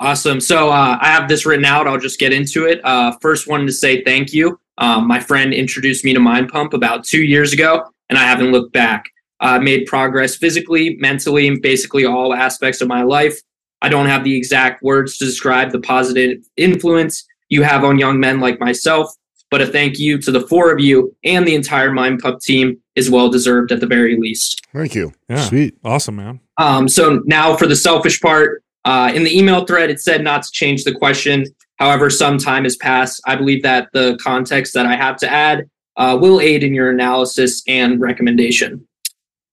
Awesome. 0.00 0.40
So 0.40 0.70
uh, 0.70 0.98
I 1.00 1.08
have 1.08 1.28
this 1.28 1.46
written 1.46 1.64
out. 1.64 1.86
I'll 1.86 1.98
just 1.98 2.18
get 2.18 2.32
into 2.32 2.66
it. 2.66 2.80
Uh, 2.84 3.12
first, 3.20 3.46
wanted 3.46 3.66
to 3.66 3.72
say 3.72 4.02
thank 4.02 4.32
you. 4.32 4.58
Um, 4.78 5.06
my 5.06 5.20
friend 5.20 5.52
introduced 5.52 6.04
me 6.04 6.14
to 6.14 6.20
Mind 6.20 6.48
Pump 6.48 6.74
about 6.74 7.04
two 7.04 7.22
years 7.22 7.52
ago, 7.52 7.84
and 8.08 8.18
I 8.18 8.22
haven't 8.22 8.52
looked 8.52 8.72
back. 8.72 9.10
I 9.40 9.58
made 9.58 9.86
progress 9.86 10.36
physically, 10.36 10.96
mentally, 11.00 11.46
and 11.48 11.60
basically 11.60 12.04
all 12.04 12.34
aspects 12.34 12.80
of 12.80 12.88
my 12.88 13.02
life. 13.02 13.38
I 13.82 13.88
don't 13.88 14.06
have 14.06 14.24
the 14.24 14.34
exact 14.36 14.82
words 14.82 15.18
to 15.18 15.24
describe 15.24 15.70
the 15.70 15.80
positive 15.80 16.38
influence 16.56 17.26
you 17.50 17.62
have 17.62 17.84
on 17.84 17.98
young 17.98 18.18
men 18.18 18.40
like 18.40 18.58
myself, 18.58 19.10
but 19.50 19.60
a 19.60 19.66
thank 19.66 19.98
you 19.98 20.18
to 20.18 20.32
the 20.32 20.46
four 20.48 20.72
of 20.72 20.80
you 20.80 21.14
and 21.24 21.46
the 21.46 21.54
entire 21.54 21.92
Mind 21.92 22.20
Pump 22.20 22.40
team 22.40 22.80
is 22.96 23.10
well 23.10 23.28
deserved 23.28 23.72
at 23.72 23.80
the 23.80 23.86
very 23.86 24.16
least. 24.16 24.62
Thank 24.72 24.94
you. 24.94 25.12
Yeah. 25.28 25.42
Sweet. 25.42 25.76
Awesome, 25.84 26.16
man. 26.16 26.40
Um, 26.56 26.88
so 26.88 27.20
now 27.26 27.56
for 27.56 27.66
the 27.66 27.76
selfish 27.76 28.20
part, 28.20 28.62
uh, 28.84 29.12
in 29.14 29.24
the 29.24 29.36
email 29.36 29.64
thread, 29.64 29.90
it 29.90 30.00
said 30.00 30.22
not 30.22 30.42
to 30.44 30.50
change 30.50 30.84
the 30.84 30.94
question. 30.94 31.44
However, 31.76 32.08
some 32.10 32.38
time 32.38 32.64
has 32.64 32.76
passed. 32.76 33.20
I 33.26 33.36
believe 33.36 33.62
that 33.62 33.88
the 33.92 34.18
context 34.22 34.74
that 34.74 34.86
I 34.86 34.96
have 34.96 35.16
to 35.18 35.30
add 35.30 35.68
uh, 35.96 36.16
will 36.20 36.40
aid 36.40 36.62
in 36.62 36.74
your 36.74 36.90
analysis 36.90 37.62
and 37.66 38.00
recommendation. 38.00 38.86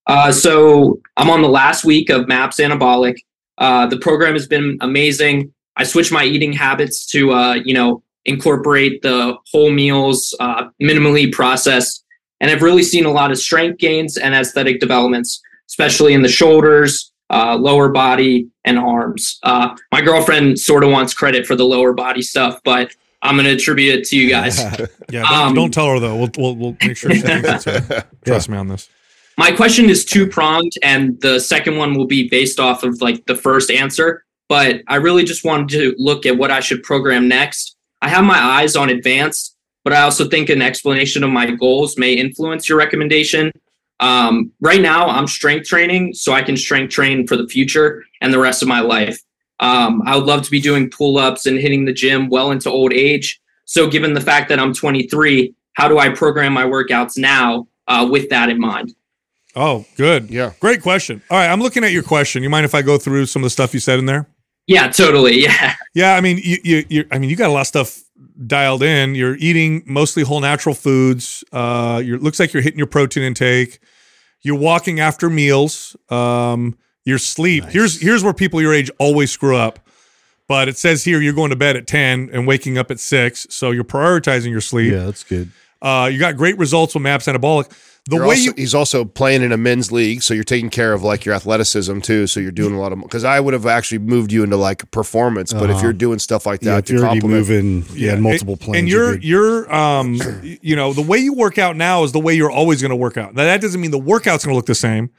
Uh, 0.07 0.31
so 0.31 0.99
I'm 1.17 1.29
on 1.29 1.41
the 1.41 1.49
last 1.49 1.85
week 1.85 2.09
of 2.09 2.27
MAPS 2.27 2.57
Anabolic. 2.57 3.17
Uh, 3.57 3.85
the 3.85 3.97
program 3.97 4.33
has 4.33 4.47
been 4.47 4.77
amazing. 4.81 5.53
I 5.77 5.83
switched 5.83 6.11
my 6.11 6.23
eating 6.23 6.51
habits 6.51 7.05
to, 7.07 7.31
uh, 7.31 7.53
you 7.53 7.73
know, 7.73 8.03
incorporate 8.25 9.01
the 9.01 9.35
whole 9.51 9.71
meals, 9.71 10.35
uh, 10.39 10.69
minimally 10.81 11.31
processed, 11.31 12.03
and 12.39 12.49
I've 12.49 12.61
really 12.61 12.83
seen 12.83 13.05
a 13.05 13.11
lot 13.11 13.31
of 13.31 13.37
strength 13.37 13.79
gains 13.79 14.17
and 14.17 14.33
aesthetic 14.33 14.79
developments, 14.79 15.41
especially 15.69 16.13
in 16.13 16.21
the 16.21 16.29
shoulders, 16.29 17.10
uh, 17.31 17.55
lower 17.55 17.89
body, 17.89 18.49
and 18.65 18.77
arms. 18.77 19.39
Uh, 19.43 19.75
my 19.91 20.01
girlfriend 20.01 20.59
sort 20.59 20.83
of 20.83 20.91
wants 20.91 21.13
credit 21.13 21.47
for 21.47 21.55
the 21.55 21.65
lower 21.65 21.93
body 21.93 22.21
stuff, 22.21 22.59
but 22.63 22.93
I'm 23.21 23.35
going 23.35 23.45
to 23.45 23.53
attribute 23.53 23.99
it 23.99 24.05
to 24.09 24.17
you 24.17 24.29
guys. 24.29 24.59
Yeah, 25.11 25.23
don't, 25.23 25.31
Um, 25.31 25.53
don't 25.55 25.73
tell 25.73 25.87
her 25.87 25.99
though. 25.99 26.15
We'll 26.15 26.29
we'll, 26.37 26.55
we'll 26.55 26.77
make 26.81 26.95
sure 26.95 27.11
she 27.11 27.19
thinks 27.19 27.49
it's 27.49 27.65
her. 27.65 28.05
Trust 28.25 28.47
me 28.47 28.55
on 28.55 28.69
this. 28.69 28.87
My 29.37 29.51
question 29.51 29.89
is 29.89 30.05
two 30.05 30.25
pronged, 30.25 30.71
and 30.83 31.19
the 31.19 31.37
second 31.37 31.75
one 31.75 31.93
will 31.95 32.05
be 32.05 32.29
based 32.29 32.61
off 32.61 32.83
of 32.83 33.01
like 33.01 33.25
the 33.25 33.35
first 33.35 33.69
answer. 33.71 34.23
But 34.47 34.83
I 34.87 34.95
really 34.95 35.25
just 35.25 35.43
wanted 35.43 35.67
to 35.69 35.95
look 35.97 36.25
at 36.25 36.37
what 36.37 36.49
I 36.49 36.61
should 36.61 36.81
program 36.83 37.27
next. 37.27 37.75
I 38.01 38.07
have 38.07 38.23
my 38.23 38.37
eyes 38.37 38.77
on 38.77 38.89
advanced, 38.89 39.57
but 39.83 39.91
I 39.91 40.01
also 40.01 40.29
think 40.29 40.49
an 40.49 40.61
explanation 40.61 41.23
of 41.23 41.29
my 41.29 41.51
goals 41.51 41.97
may 41.97 42.13
influence 42.13 42.69
your 42.69 42.77
recommendation. 42.77 43.51
Um, 44.01 44.51
right 44.59 44.81
now, 44.81 45.07
I'm 45.07 45.27
strength 45.27 45.67
training, 45.67 46.13
so 46.13 46.33
I 46.33 46.41
can 46.41 46.57
strength 46.57 46.91
train 46.91 47.27
for 47.27 47.37
the 47.37 47.47
future 47.47 48.03
and 48.19 48.33
the 48.33 48.39
rest 48.39 48.61
of 48.61 48.67
my 48.67 48.81
life. 48.81 49.19
Um, 49.59 50.01
I 50.05 50.15
would 50.15 50.25
love 50.25 50.41
to 50.41 50.51
be 50.51 50.59
doing 50.59 50.89
pull 50.89 51.17
ups 51.17 51.45
and 51.45 51.57
hitting 51.57 51.85
the 51.85 51.93
gym 51.93 52.27
well 52.27 52.51
into 52.51 52.69
old 52.69 52.93
age. 52.93 53.39
So, 53.65 53.87
given 53.87 54.13
the 54.13 54.21
fact 54.21 54.49
that 54.49 54.59
I'm 54.59 54.73
23, 54.73 55.53
how 55.73 55.87
do 55.87 55.99
I 55.99 56.09
program 56.09 56.51
my 56.51 56.65
workouts 56.65 57.17
now 57.17 57.67
uh, 57.87 58.07
with 58.09 58.29
that 58.29 58.49
in 58.49 58.59
mind? 58.59 58.93
Oh, 59.55 59.85
good. 59.97 60.29
Yeah. 60.29 60.53
Great 60.59 60.81
question. 60.81 61.21
All 61.29 61.37
right, 61.37 61.47
I'm 61.47 61.61
looking 61.61 61.83
at 61.83 61.91
your 61.91 62.03
question. 62.03 62.41
You 62.41 62.49
mind 62.49 62.65
if 62.65 62.73
I 62.73 62.81
go 62.81 62.97
through 62.97 63.27
some 63.27 63.41
of 63.41 63.45
the 63.45 63.49
stuff 63.51 63.73
you 63.73 63.79
said 63.79 63.99
in 63.99 64.05
there? 64.05 64.27
Yeah, 64.67 64.89
totally. 64.89 65.41
Yeah. 65.41 65.75
Yeah, 65.93 66.15
I 66.15 66.21
mean, 66.21 66.39
you, 66.41 66.57
you, 66.63 66.85
you 66.87 67.05
I 67.11 67.19
mean, 67.19 67.29
you 67.29 67.35
got 67.35 67.49
a 67.49 67.51
lot 67.51 67.59
of 67.59 67.67
stuff 67.67 68.01
dialed 68.47 68.81
in. 68.81 69.13
You're 69.13 69.35
eating 69.35 69.83
mostly 69.85 70.23
whole 70.23 70.39
natural 70.39 70.73
foods. 70.73 71.43
Uh, 71.51 72.01
you 72.01 72.17
looks 72.17 72.39
like 72.39 72.53
you're 72.53 72.63
hitting 72.63 72.77
your 72.77 72.87
protein 72.87 73.23
intake. 73.23 73.79
You're 74.41 74.57
walking 74.57 74.99
after 74.99 75.29
meals. 75.29 75.95
Um, 76.09 76.77
your 77.03 77.17
sleep. 77.17 77.65
Here's 77.65 77.99
here's 78.01 78.23
where 78.23 78.33
people 78.33 78.61
your 78.61 78.73
age 78.73 78.91
always 78.99 79.31
screw 79.31 79.55
up. 79.55 79.79
But 80.47 80.67
it 80.67 80.77
says 80.77 81.03
here 81.03 81.21
you're 81.21 81.33
going 81.33 81.51
to 81.51 81.55
bed 81.55 81.77
at 81.77 81.87
ten 81.87 82.29
and 82.33 82.45
waking 82.45 82.77
up 82.77 82.91
at 82.91 82.99
six, 82.99 83.47
so 83.49 83.71
you're 83.71 83.83
prioritizing 83.83 84.51
your 84.51 84.61
sleep. 84.61 84.91
Yeah, 84.91 85.05
that's 85.05 85.23
good. 85.23 85.51
Uh, 85.81 86.09
you 86.11 86.19
got 86.19 86.37
great 86.37 86.57
results 86.57 86.93
with 86.93 87.03
MAPS 87.03 87.25
Anabolic. 87.27 87.71
The 88.07 88.15
You're 88.15 88.25
way 88.25 88.35
also- 88.35 88.43
you 88.45 88.53
he's 88.57 88.73
also 88.73 89.05
playing 89.05 89.43
in 89.43 89.51
a 89.51 89.57
men's 89.57 89.91
league, 89.91 90.23
so 90.23 90.33
you're 90.33 90.43
taking 90.43 90.71
care 90.71 90.91
of 90.93 91.03
like 91.03 91.23
your 91.23 91.35
athleticism 91.35 91.99
too. 91.99 92.25
So 92.25 92.39
you're 92.39 92.51
doing 92.51 92.73
a 92.73 92.79
lot 92.79 92.91
of 92.91 92.99
because 93.01 93.23
I 93.23 93.39
would 93.39 93.53
have 93.53 93.67
actually 93.67 93.99
moved 93.99 94.31
you 94.31 94.43
into 94.43 94.57
like 94.57 94.89
performance, 94.89 95.53
but 95.53 95.65
if 95.69 95.75
Uh-huh. 95.75 95.83
you're 95.83 95.93
doing 95.93 96.17
stuff 96.17 96.47
like 96.47 96.63
Yeah, 96.63 96.71
that 96.71 96.77
if 96.79 96.85
to 96.85 96.93
you're 96.93 97.01
already 97.03 97.21
complement, 97.21 97.47
moving, 97.47 97.85
yeah, 97.95 98.15
multiple 98.15 98.57
planes. 98.57 98.77
And 98.79 98.89
you're 98.89 99.19
you're 99.19 99.65
you're 99.67 99.73
um 99.75 100.19
you 100.63 100.75
know 100.75 100.93
the 100.93 101.03
way 101.03 101.19
you 101.19 101.33
work 101.33 101.59
out 101.59 101.75
now 101.77 102.03
is 102.03 102.11
the 102.11 102.19
way 102.19 102.33
you're 102.33 102.49
always 102.49 102.81
going 102.81 102.89
to 102.89 102.95
work 102.95 103.17
out. 103.17 103.35
Now 103.35 103.43
that 103.43 103.61
doesn't 103.61 103.79
mean 103.79 103.91
the 103.91 103.99
workout's 103.99 104.43
going 104.45 104.53
to 104.53 104.57
look 104.57 104.65
the 104.65 104.73
same. 104.73 105.11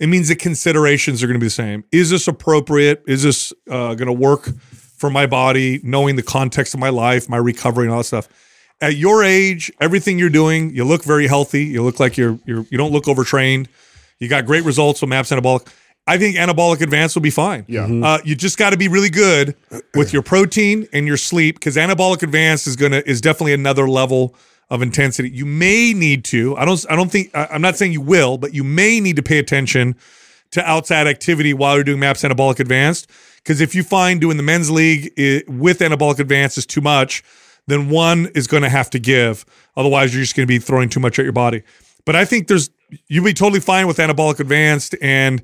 It 0.00 0.06
means 0.08 0.28
the 0.28 0.34
considerations 0.34 1.22
are 1.22 1.26
going 1.26 1.38
to 1.38 1.44
be 1.44 1.46
the 1.46 1.50
same. 1.50 1.84
Is 1.92 2.08
this 2.08 2.26
appropriate? 2.28 3.02
Is 3.06 3.22
this 3.22 3.52
uh, 3.70 3.94
going 3.94 4.06
to 4.06 4.12
work 4.12 4.48
for 4.96 5.10
my 5.10 5.26
body? 5.26 5.80
Knowing 5.84 6.16
the 6.16 6.22
context 6.22 6.72
of 6.72 6.80
my 6.80 6.88
life, 6.88 7.28
my 7.28 7.36
recovery, 7.36 7.84
and 7.84 7.92
all 7.92 7.98
that 7.98 8.04
stuff. 8.04 8.28
At 8.80 8.96
your 8.96 9.22
age, 9.22 9.70
everything 9.80 10.18
you're 10.18 10.28
doing, 10.30 10.74
you 10.74 10.84
look 10.84 11.04
very 11.04 11.28
healthy. 11.28 11.64
You 11.64 11.82
look 11.84 12.00
like 12.00 12.16
you're 12.16 12.38
you're 12.44 12.66
you 12.70 12.78
don't 12.78 12.92
look 12.92 13.06
overtrained. 13.06 13.68
You 14.18 14.28
got 14.28 14.46
great 14.46 14.64
results 14.64 15.00
with 15.00 15.10
MAPS 15.10 15.30
Anabolic. 15.30 15.68
I 16.06 16.18
think 16.18 16.34
anabolic 16.36 16.80
advance 16.80 17.14
will 17.14 17.22
be 17.22 17.30
fine. 17.30 17.64
Yeah. 17.68 17.84
Uh, 17.86 18.18
you 18.24 18.34
just 18.34 18.58
got 18.58 18.70
to 18.70 18.76
be 18.76 18.88
really 18.88 19.10
good 19.10 19.54
with 19.94 20.12
your 20.12 20.22
protein 20.22 20.88
and 20.92 21.06
your 21.06 21.16
sleep 21.16 21.56
because 21.60 21.76
anabolic 21.76 22.24
advance 22.24 22.66
is 22.66 22.74
gonna 22.74 23.02
is 23.06 23.20
definitely 23.20 23.52
another 23.52 23.88
level 23.88 24.34
of 24.68 24.82
intensity. 24.82 25.30
You 25.30 25.46
may 25.46 25.92
need 25.92 26.24
to. 26.26 26.56
I 26.56 26.64
don't. 26.64 26.84
I 26.90 26.96
don't 26.96 27.10
think. 27.10 27.30
I- 27.34 27.46
I'm 27.52 27.62
not 27.62 27.76
saying 27.76 27.92
you 27.92 28.00
will, 28.00 28.36
but 28.36 28.52
you 28.52 28.64
may 28.64 28.98
need 28.98 29.14
to 29.16 29.22
pay 29.22 29.38
attention 29.38 29.94
to 30.52 30.68
outside 30.68 31.06
activity 31.06 31.54
while 31.54 31.76
you're 31.76 31.84
doing 31.84 32.00
MAPS 32.00 32.22
anabolic 32.22 32.58
advanced. 32.58 33.08
Because 33.36 33.60
if 33.60 33.74
you 33.74 33.82
find 33.84 34.20
doing 34.20 34.36
the 34.36 34.42
men's 34.42 34.70
league 34.70 35.12
i 35.18 35.42
with 35.48 35.78
anabolic 35.80 36.18
advance 36.18 36.58
is 36.58 36.66
too 36.66 36.80
much, 36.80 37.22
then 37.66 37.88
one 37.88 38.26
is 38.34 38.46
going 38.46 38.62
to 38.62 38.68
have 38.68 38.90
to 38.90 38.98
give. 38.98 39.44
Otherwise, 39.76 40.14
you're 40.14 40.22
just 40.22 40.36
going 40.36 40.46
to 40.46 40.52
be 40.52 40.58
throwing 40.58 40.88
too 40.88 41.00
much 41.00 41.18
at 41.18 41.24
your 41.24 41.32
body. 41.32 41.62
But 42.04 42.16
I 42.16 42.24
think 42.24 42.48
there's 42.48 42.70
you'll 43.08 43.24
be 43.24 43.34
totally 43.34 43.60
fine 43.60 43.86
with 43.86 43.98
anabolic 43.98 44.40
advanced. 44.40 44.94
And 45.00 45.42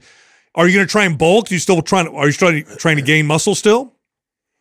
are 0.55 0.66
you 0.66 0.74
going 0.74 0.86
to 0.86 0.90
try 0.90 1.05
and 1.05 1.16
bulk? 1.16 1.51
You 1.51 1.59
still 1.59 1.81
trying? 1.82 2.09
Are 2.09 2.27
you 2.27 2.32
trying 2.32 2.65
trying 2.78 2.97
to 2.97 3.03
gain 3.03 3.27
muscle 3.27 3.55
still? 3.55 3.95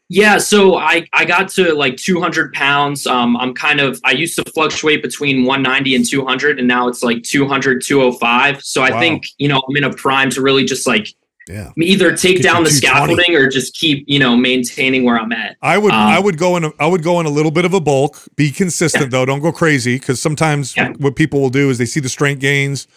Yeah, 0.10 0.38
so 0.38 0.78
I 0.78 1.06
I 1.12 1.26
got 1.26 1.50
to 1.50 1.74
like 1.74 1.98
200 1.98 2.54
pounds. 2.54 3.06
Um, 3.06 3.36
I'm 3.36 3.54
kind 3.54 3.82
of 3.82 4.00
I 4.06 4.12
used 4.12 4.38
to 4.38 4.52
fluctuate 4.52 5.02
between 5.02 5.44
190 5.44 5.96
and 5.96 6.08
200, 6.08 6.60
and 6.60 6.68
now 6.68 6.88
it's 6.88 7.04
like 7.04 7.24
200 7.24 7.84
205. 7.84 8.64
So 8.64 8.84
I 8.84 8.92
Wow. 8.92 9.00
think 9.00 9.28
you 9.38 9.50
know 9.50 9.62
I'm 9.68 9.76
in 9.76 9.84
a 9.84 9.94
prime 9.94 10.30
to 10.30 10.42
really 10.42 10.64
just 10.64 10.88
like 10.88 11.14
Yeah. 11.48 11.72
either 11.78 12.15
take 12.15 12.38
Get 12.38 12.44
down 12.44 12.64
the 12.64 12.69
scaffolding 12.69 13.36
or 13.36 13.48
just 13.49 13.74
keep 13.74 14.03
you 14.07 14.19
know 14.19 14.36
maintaining 14.36 15.03
where 15.06 15.18
I'm 15.19 15.32
at. 15.32 15.56
I 15.61 15.78
would 15.78 15.94
Um, 15.94 15.99
I 15.99 16.19
would 16.19 16.38
go 16.38 16.57
in 16.57 16.65
a, 16.65 16.72
I 16.80 16.88
would 16.88 17.03
go 17.03 17.19
in 17.19 17.26
a 17.26 17.30
little 17.30 17.52
bit 17.52 17.65
of 17.65 17.74
a 17.74 17.80
bulk. 17.80 18.18
Be 18.36 18.52
consistent 18.52 19.11
though. 19.11 19.26
Don't 19.26 19.40
go 19.41 19.52
crazy 19.52 19.95
because 19.98 20.22
sometimes 20.22 20.76
Yeah. 20.76 20.94
what 20.98 21.15
people 21.15 21.40
will 21.41 21.49
do 21.49 21.69
is 21.69 21.78
they 21.78 21.86
see 21.86 21.99
the 21.99 22.10
strength 22.10 22.40
gains, 22.41 22.88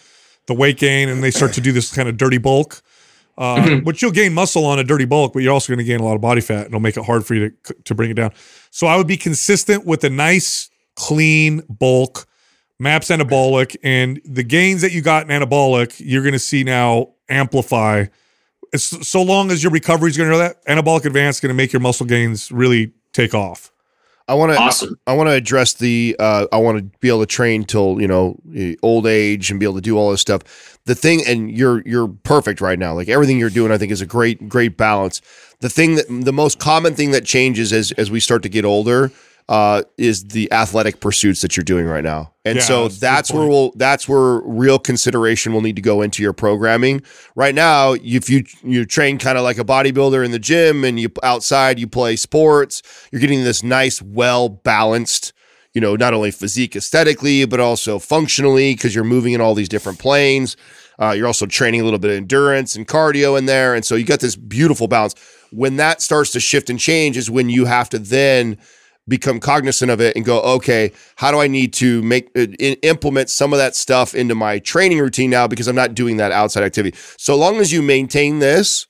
the 0.47 0.53
weight 0.53 0.77
gain, 0.77 1.07
and 1.09 1.23
they 1.23 1.31
start 1.31 1.53
to 1.53 1.61
do 1.61 1.71
this 1.71 1.93
kind 1.93 2.09
of 2.09 2.17
dirty 2.17 2.37
bulk. 2.37 2.81
Uh, 3.37 3.55
Mm-hmm. 3.55 3.85
Which 3.85 4.01
you'll 4.01 4.11
gain 4.11 4.33
muscle 4.33 4.65
on 4.65 4.77
a 4.77 4.83
dirty 4.83 5.05
bulk, 5.05 5.31
but 5.33 5.39
you're 5.41 5.53
also 5.53 5.71
going 5.71 5.79
to 5.79 5.85
gain 5.85 5.99
a 6.01 6.03
lot 6.05 6.15
of 6.15 6.21
body 6.21 6.41
fat, 6.41 6.57
and 6.57 6.65
it'll 6.67 6.79
make 6.81 6.97
it 6.97 7.05
hard 7.05 7.25
for 7.25 7.33
you 7.33 7.49
to 7.65 7.73
to 7.85 7.95
bring 7.95 8.11
it 8.11 8.15
down. 8.15 8.31
So 8.69 8.85
I 8.87 8.97
would 8.97 9.07
be 9.07 9.17
consistent 9.17 9.85
with 9.85 10.03
a 10.03 10.09
nice, 10.09 10.69
clean 10.95 11.61
bulk, 11.69 12.27
maps 12.77 13.07
anabolic, 13.09 13.75
and 13.81 14.19
the 14.25 14.43
gains 14.43 14.81
that 14.81 14.91
you 14.91 15.01
got 15.01 15.29
in 15.29 15.41
anabolic, 15.41 15.95
you're 16.03 16.21
going 16.21 16.33
to 16.33 16.39
see 16.39 16.63
now 16.65 17.13
amplify. 17.29 18.05
It's, 18.73 19.07
so 19.07 19.21
long 19.21 19.51
as 19.51 19.63
your 19.63 19.71
recovery 19.71 20.09
is 20.09 20.17
going 20.17 20.29
to 20.29 20.37
know 20.37 20.39
that 20.39 20.63
anabolic 20.65 21.05
advance 21.05 21.37
is 21.37 21.39
going 21.41 21.49
to 21.49 21.55
make 21.55 21.73
your 21.73 21.81
muscle 21.81 22.05
gains 22.05 22.51
really 22.51 22.93
take 23.13 23.33
off. 23.33 23.71
I 24.27 24.33
want 24.33 24.53
to 24.53 24.57
Awesome. 24.57 24.97
I 25.05 25.13
want 25.13 25.27
to 25.27 25.33
address 25.33 25.73
the 25.73 26.15
uh, 26.17 26.47
I 26.53 26.57
want 26.57 26.77
to 26.77 26.99
be 26.99 27.09
able 27.09 27.19
to 27.19 27.25
train 27.25 27.65
till 27.65 27.99
you 27.99 28.07
know 28.07 28.37
old 28.81 29.05
age 29.05 29.51
and 29.51 29.59
be 29.59 29.65
able 29.65 29.75
to 29.75 29.81
do 29.81 29.97
all 29.97 30.11
this 30.11 30.21
stuff. 30.21 30.79
The 30.85 30.95
thing, 30.95 31.21
and 31.27 31.51
you're 31.51 31.81
you're 31.85 32.07
perfect 32.07 32.61
right 32.61 32.79
now. 32.79 32.93
Like 32.93 33.09
everything 33.09 33.37
you're 33.39 33.49
doing, 33.49 33.73
I 33.73 33.77
think 33.77 33.91
is 33.91 33.99
a 33.99 34.05
great 34.05 34.47
great 34.47 34.77
balance. 34.77 35.21
The 35.59 35.69
thing 35.69 35.95
that 35.95 36.05
the 36.07 36.31
most 36.31 36.59
common 36.59 36.95
thing 36.95 37.11
that 37.11 37.25
changes 37.25 37.73
as 37.73 37.91
as 37.93 38.09
we 38.09 38.21
start 38.21 38.41
to 38.43 38.49
get 38.49 38.63
older 38.63 39.11
uh, 39.51 39.83
is 39.97 40.23
the 40.29 40.49
athletic 40.53 41.01
pursuits 41.01 41.41
that 41.41 41.57
you're 41.57 41.63
doing 41.65 41.85
right 41.85 42.05
now. 42.05 42.31
And 42.45 42.55
Yeah, 42.55 42.63
so 42.63 42.83
that's 42.83 42.99
that's 42.99 43.31
where 43.33 43.45
we'll 43.45 43.73
that's 43.75 44.07
where 44.07 44.39
real 44.45 44.79
consideration 44.79 45.51
will 45.51 45.59
need 45.59 45.75
to 45.75 45.81
go 45.81 46.01
into 46.01 46.23
your 46.23 46.31
programming. 46.31 47.01
Right 47.35 47.53
now, 47.53 47.91
if 47.91 48.29
you 48.29 48.45
you 48.63 48.85
train 48.85 49.17
kind 49.17 49.37
of 49.37 49.43
like 49.43 49.57
a 49.57 49.65
bodybuilder 49.65 50.23
in 50.23 50.31
the 50.31 50.39
gym 50.39 50.85
and 50.85 50.97
you 50.97 51.09
outside 51.21 51.79
you 51.79 51.87
play 51.87 52.15
sports, 52.15 52.81
you're 53.11 53.19
getting 53.19 53.43
this 53.43 53.61
nice, 53.61 54.01
well 54.01 54.47
balanced, 54.47 55.33
you 55.73 55.81
know, 55.81 55.97
not 55.97 56.13
only 56.13 56.31
physique 56.31 56.77
aesthetically 56.77 57.43
but 57.43 57.59
also 57.59 57.99
functionally 57.99 58.73
because 58.73 58.95
you're 58.95 59.03
moving 59.03 59.33
in 59.33 59.41
all 59.41 59.53
these 59.53 59.69
different 59.69 59.99
planes. 59.99 60.55
Uh, 60.97 61.11
you're 61.11 61.27
also 61.27 61.45
training 61.45 61.81
a 61.81 61.83
little 61.83 61.99
bit 61.99 62.11
of 62.11 62.15
endurance 62.15 62.77
and 62.77 62.87
cardio 62.87 63.37
in 63.37 63.47
there, 63.47 63.75
and 63.75 63.83
so 63.83 63.95
you 63.95 64.05
got 64.05 64.21
this 64.21 64.37
beautiful 64.37 64.87
balance. 64.87 65.13
When 65.51 65.75
that 65.75 66.01
starts 66.01 66.31
to 66.31 66.39
shift 66.39 66.69
and 66.69 66.79
change, 66.79 67.17
is 67.17 67.29
when 67.29 67.49
you 67.49 67.65
have 67.65 67.89
to 67.89 67.99
then 67.99 68.57
become 69.11 69.39
cognizant 69.39 69.91
of 69.91 69.99
it 70.01 70.15
and 70.15 70.25
go, 70.25 70.41
okay, 70.41 70.91
how 71.17 71.29
do 71.31 71.39
I 71.39 71.47
need 71.47 71.73
to 71.73 72.01
make 72.01 72.29
uh, 72.35 72.47
implement 72.81 73.29
some 73.29 73.53
of 73.53 73.59
that 73.59 73.75
stuff 73.75 74.15
into 74.15 74.33
my 74.33 74.57
training 74.59 74.99
routine 74.99 75.29
now 75.29 75.47
because 75.47 75.67
I'm 75.67 75.75
not 75.75 75.93
doing 75.93 76.17
that 76.17 76.31
outside 76.31 76.63
activity. 76.63 76.97
So 77.17 77.35
long 77.35 77.57
as 77.57 77.71
you 77.71 77.81
maintain 77.81 78.39
this, 78.39 78.87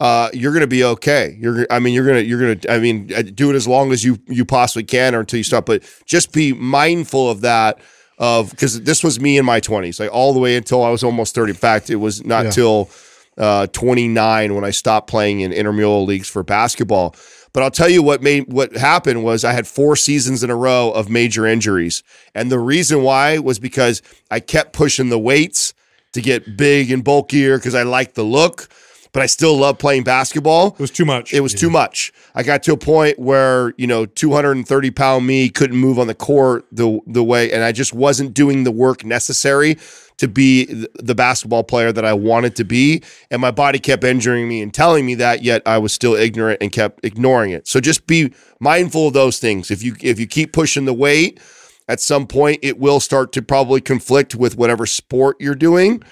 uh, 0.00 0.28
you're 0.34 0.52
going 0.52 0.60
to 0.60 0.66
be 0.66 0.84
okay. 0.84 1.36
You're, 1.40 1.66
I 1.70 1.78
mean, 1.78 1.94
you're 1.94 2.06
gonna, 2.06 2.20
you're 2.20 2.40
gonna, 2.54 2.74
I 2.74 2.78
mean, 2.78 3.10
uh, 3.14 3.22
do 3.22 3.50
it 3.50 3.54
as 3.54 3.66
long 3.66 3.90
as 3.92 4.04
you 4.04 4.18
you 4.28 4.44
possibly 4.44 4.84
can 4.84 5.14
or 5.14 5.20
until 5.20 5.38
you 5.38 5.44
stop. 5.44 5.66
But 5.66 5.82
just 6.04 6.32
be 6.32 6.52
mindful 6.52 7.30
of 7.30 7.40
that. 7.40 7.78
Of 8.18 8.50
because 8.50 8.80
this 8.82 9.02
was 9.02 9.18
me 9.18 9.38
in 9.38 9.44
my 9.44 9.60
20s, 9.60 9.98
like 9.98 10.12
all 10.12 10.32
the 10.34 10.38
way 10.40 10.56
until 10.56 10.84
I 10.84 10.90
was 10.90 11.02
almost 11.02 11.34
30. 11.34 11.50
In 11.50 11.56
fact, 11.56 11.90
it 11.90 11.96
was 11.96 12.24
not 12.24 12.44
Yeah. 12.44 12.50
till 12.52 12.90
uh, 13.38 13.66
29 13.68 14.54
when 14.54 14.64
I 14.64 14.70
stopped 14.70 15.10
playing 15.10 15.40
in 15.40 15.52
intramural 15.52 16.04
leagues 16.04 16.28
for 16.28 16.42
basketball. 16.44 17.16
But 17.54 17.62
I'll 17.62 17.70
tell 17.70 17.88
you 17.88 18.02
what 18.02 18.20
made 18.20 18.52
what 18.52 18.76
happened 18.76 19.24
was 19.24 19.44
I 19.44 19.52
had 19.52 19.66
four 19.66 19.94
seasons 19.94 20.42
in 20.42 20.50
a 20.50 20.56
row 20.56 20.90
of 20.90 21.08
major 21.08 21.46
injuries, 21.46 22.02
and 22.34 22.50
the 22.50 22.58
reason 22.58 23.02
why 23.02 23.38
was 23.38 23.58
because 23.58 24.02
I 24.30 24.40
kept 24.40 24.74
pushing 24.74 25.08
the 25.08 25.18
weights 25.18 25.72
to 26.12 26.20
get 26.20 26.56
big 26.56 26.90
and 26.90 27.02
bulkier 27.04 27.56
because 27.56 27.76
I 27.76 27.84
liked 27.84 28.16
the 28.16 28.24
look, 28.24 28.68
but 29.14 29.22
I 29.22 29.26
still 29.26 29.56
love 29.56 29.78
playing 29.78 30.02
basketball. 30.02 30.74
It 30.74 30.80
was 30.80 30.90
too 30.90 31.04
much. 31.04 31.32
It 31.32 31.40
was 31.40 31.54
too 31.54 31.70
much. 31.70 32.12
I 32.34 32.42
got 32.42 32.64
to 32.64 32.72
a 32.72 32.76
point 32.76 33.16
where 33.18 33.72
you 33.78 33.86
know 33.86 34.04
230 34.04 34.90
pound 34.90 35.26
me 35.26 35.48
couldn't 35.48 35.78
move 35.78 35.98
on 35.98 36.08
the 36.08 36.14
court 36.14 36.66
the 36.72 37.00
the 37.06 37.22
way, 37.22 37.50
and 37.50 37.62
I 37.62 37.72
just 37.72 37.94
wasn't 37.94 38.34
doing 38.34 38.64
the 38.64 38.72
work 38.72 39.04
necessary 39.04 39.78
to 40.16 40.28
be 40.28 40.86
the 40.96 41.14
basketball 41.14 41.62
player 41.62 41.92
that 41.92 42.04
I 42.04 42.12
wanted 42.12 42.56
to 42.56 42.64
be, 42.64 43.02
and 43.30 43.40
my 43.40 43.52
body 43.52 43.78
kept 43.78 44.04
injuring 44.04 44.48
me 44.48 44.60
and 44.60 44.74
telling 44.74 45.06
me 45.06 45.14
that. 45.14 45.44
Yet 45.44 45.62
I 45.64 45.78
was 45.78 45.92
still 45.92 46.14
ignorant 46.14 46.58
and 46.60 46.72
kept 46.72 47.04
ignoring 47.04 47.52
it. 47.52 47.68
So 47.68 47.80
just 47.80 48.08
be 48.08 48.34
mindful 48.58 49.08
of 49.08 49.14
those 49.14 49.38
things. 49.38 49.70
If 49.70 49.82
you 49.82 49.94
if 50.02 50.18
you 50.18 50.26
keep 50.26 50.52
pushing 50.52 50.86
the 50.86 50.94
weight, 50.94 51.40
at 51.88 52.00
some 52.00 52.26
point 52.26 52.58
it 52.62 52.80
will 52.80 52.98
start 52.98 53.30
to 53.34 53.42
probably 53.42 53.80
conflict 53.80 54.34
with 54.34 54.56
whatever 54.56 54.86
sport 54.86 55.36
you're 55.38 55.54
doing. 55.54 56.02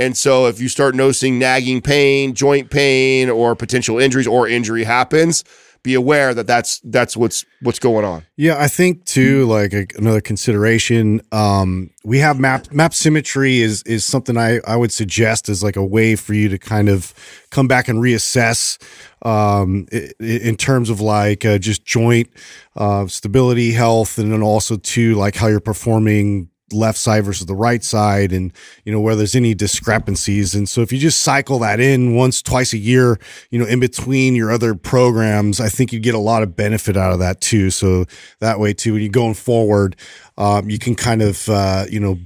And 0.00 0.16
so 0.16 0.46
if 0.46 0.60
you 0.60 0.68
start 0.68 0.94
noticing 0.94 1.38
nagging 1.38 1.82
pain, 1.82 2.34
joint 2.34 2.70
pain, 2.70 3.28
or 3.28 3.54
potential 3.54 3.98
injuries 3.98 4.26
or 4.26 4.48
injury 4.48 4.82
happens, 4.84 5.44
be 5.82 5.94
aware 5.94 6.34
that 6.34 6.46
that's 6.46 6.80
that's 6.84 7.16
what's 7.16 7.44
what's 7.62 7.78
going 7.78 8.04
on. 8.04 8.22
Yeah, 8.36 8.56
I 8.58 8.66
think 8.68 9.04
too. 9.04 9.46
Like 9.46 9.72
a, 9.74 9.86
another 9.96 10.20
consideration, 10.20 11.20
um, 11.32 11.90
we 12.04 12.18
have 12.18 12.38
map 12.38 12.70
map 12.72 12.92
symmetry 12.94 13.60
is 13.60 13.82
is 13.84 14.04
something 14.04 14.36
I 14.36 14.60
I 14.66 14.76
would 14.76 14.92
suggest 14.92 15.48
as 15.48 15.62
like 15.62 15.76
a 15.76 15.84
way 15.84 16.16
for 16.16 16.34
you 16.34 16.48
to 16.50 16.58
kind 16.58 16.88
of 16.90 17.14
come 17.50 17.66
back 17.68 17.88
and 17.88 17.98
reassess 17.98 18.78
um, 19.22 19.86
i- 19.92 20.10
i- 20.20 20.24
in 20.24 20.56
terms 20.56 20.90
of 20.90 21.00
like 21.00 21.44
uh, 21.46 21.58
just 21.58 21.84
joint 21.84 22.28
uh, 22.76 23.06
stability, 23.06 23.72
health, 23.72 24.18
and 24.18 24.32
then 24.32 24.42
also 24.42 24.76
too 24.76 25.14
like 25.14 25.34
how 25.36 25.46
you're 25.46 25.60
performing 25.60 26.48
left 26.72 26.98
side 26.98 27.24
versus 27.24 27.46
the 27.46 27.54
right 27.54 27.82
side 27.82 28.32
and 28.32 28.52
you 28.84 28.92
know 28.92 29.00
where 29.00 29.16
there's 29.16 29.34
any 29.34 29.54
discrepancies 29.54 30.54
and 30.54 30.68
so 30.68 30.80
if 30.82 30.92
you 30.92 30.98
just 30.98 31.20
cycle 31.22 31.58
that 31.58 31.80
in 31.80 32.14
once 32.14 32.42
twice 32.42 32.72
a 32.72 32.78
year 32.78 33.18
you 33.50 33.58
know 33.58 33.66
in 33.66 33.80
between 33.80 34.34
your 34.34 34.50
other 34.50 34.74
programs 34.74 35.60
i 35.60 35.68
think 35.68 35.92
you 35.92 35.98
get 36.00 36.14
a 36.14 36.18
lot 36.18 36.42
of 36.42 36.54
benefit 36.56 36.96
out 36.96 37.12
of 37.12 37.18
that 37.18 37.40
too 37.40 37.70
so 37.70 38.04
that 38.40 38.58
way 38.60 38.72
too 38.72 38.92
when 38.92 39.02
you're 39.02 39.10
going 39.10 39.34
forward 39.34 39.96
um, 40.38 40.70
you 40.70 40.78
can 40.78 40.94
kind 40.94 41.22
of 41.22 41.48
uh, 41.48 41.84
you 41.90 42.00
know 42.00 42.18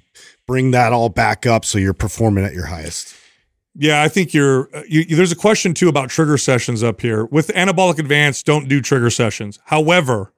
bring 0.46 0.72
that 0.72 0.92
all 0.92 1.08
back 1.08 1.46
up 1.46 1.64
so 1.64 1.78
you're 1.78 1.94
performing 1.94 2.44
at 2.44 2.52
your 2.52 2.66
highest 2.66 3.14
Yeah, 3.74 4.02
I 4.02 4.08
think 4.08 4.32
you're. 4.32 4.68
uh, 4.72 4.82
You, 4.88 5.16
there's 5.16 5.32
a 5.32 5.36
question 5.36 5.74
too 5.74 5.88
about 5.88 6.08
trigger 6.10 6.38
sessions 6.38 6.82
up 6.84 7.00
here. 7.00 7.24
With 7.24 7.48
anabolic 7.48 7.98
advance, 7.98 8.42
don't 8.44 8.68
do 8.68 8.80
trigger 8.80 9.10
sessions. 9.10 9.58
However, 9.64 10.32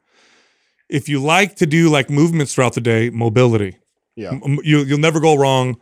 if 0.88 1.06
you 1.08 1.20
like 1.20 1.56
to 1.56 1.66
do 1.66 1.90
like 1.90 2.08
movements 2.08 2.54
throughout 2.54 2.72
the 2.74 2.80
day, 2.80 3.10
mobility. 3.10 3.76
Yeah. 4.16 4.38
You 4.62 4.80
you'll 4.80 4.98
never 4.98 5.20
go 5.20 5.36
wrong 5.36 5.76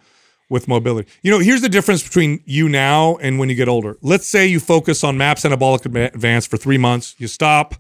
with 0.50 0.68
mobility. 0.68 1.08
You 1.22 1.30
know, 1.30 1.38
here's 1.38 1.62
the 1.62 1.68
difference 1.68 2.02
between 2.02 2.42
you 2.44 2.68
now 2.68 3.16
and 3.16 3.38
when 3.38 3.48
you 3.48 3.54
get 3.54 3.68
older. 3.68 3.96
Let's 4.02 4.26
say 4.26 4.46
you 4.46 4.60
focus 4.60 5.02
on 5.02 5.16
MAPS 5.16 5.42
anabolic 5.44 5.86
advance 6.14 6.46
for 6.46 6.56
three 6.56 6.78
months. 6.78 7.14
You 7.18 7.28
stop 7.28 7.74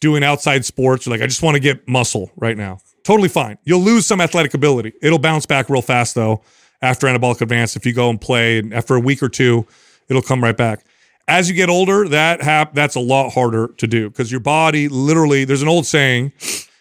doing 0.00 0.22
outside 0.22 0.64
sports. 0.64 1.06
You're 1.06 1.14
like, 1.14 1.22
I 1.22 1.26
just 1.26 1.42
want 1.42 1.56
to 1.56 1.60
get 1.60 1.88
muscle 1.88 2.30
right 2.36 2.56
now. 2.56 2.78
Totally 3.02 3.28
fine. 3.28 3.58
You'll 3.64 3.80
lose 3.80 4.06
some 4.06 4.20
athletic 4.20 4.54
ability. 4.54 4.92
It'll 5.02 5.18
bounce 5.18 5.46
back 5.46 5.68
real 5.68 5.82
fast 5.82 6.14
though 6.14 6.42
after 6.82 7.06
anabolic 7.06 7.40
advance. 7.40 7.74
If 7.74 7.86
you 7.86 7.92
go 7.92 8.10
and 8.10 8.20
play, 8.20 8.58
and 8.58 8.72
after 8.72 8.94
a 8.94 9.00
week 9.00 9.22
or 9.22 9.28
two, 9.28 9.66
it'll 10.08 10.22
come 10.22 10.42
right 10.42 10.56
back. 10.56 10.84
As 11.26 11.48
you 11.48 11.54
get 11.54 11.68
older, 11.68 12.08
that 12.08 12.40
hap- 12.42 12.74
that's 12.74 12.94
a 12.94 13.00
lot 13.00 13.30
harder 13.30 13.68
to 13.78 13.86
do 13.86 14.08
because 14.08 14.30
your 14.30 14.40
body 14.40 14.88
literally. 14.88 15.44
There's 15.44 15.62
an 15.62 15.68
old 15.68 15.86
saying: 15.86 16.32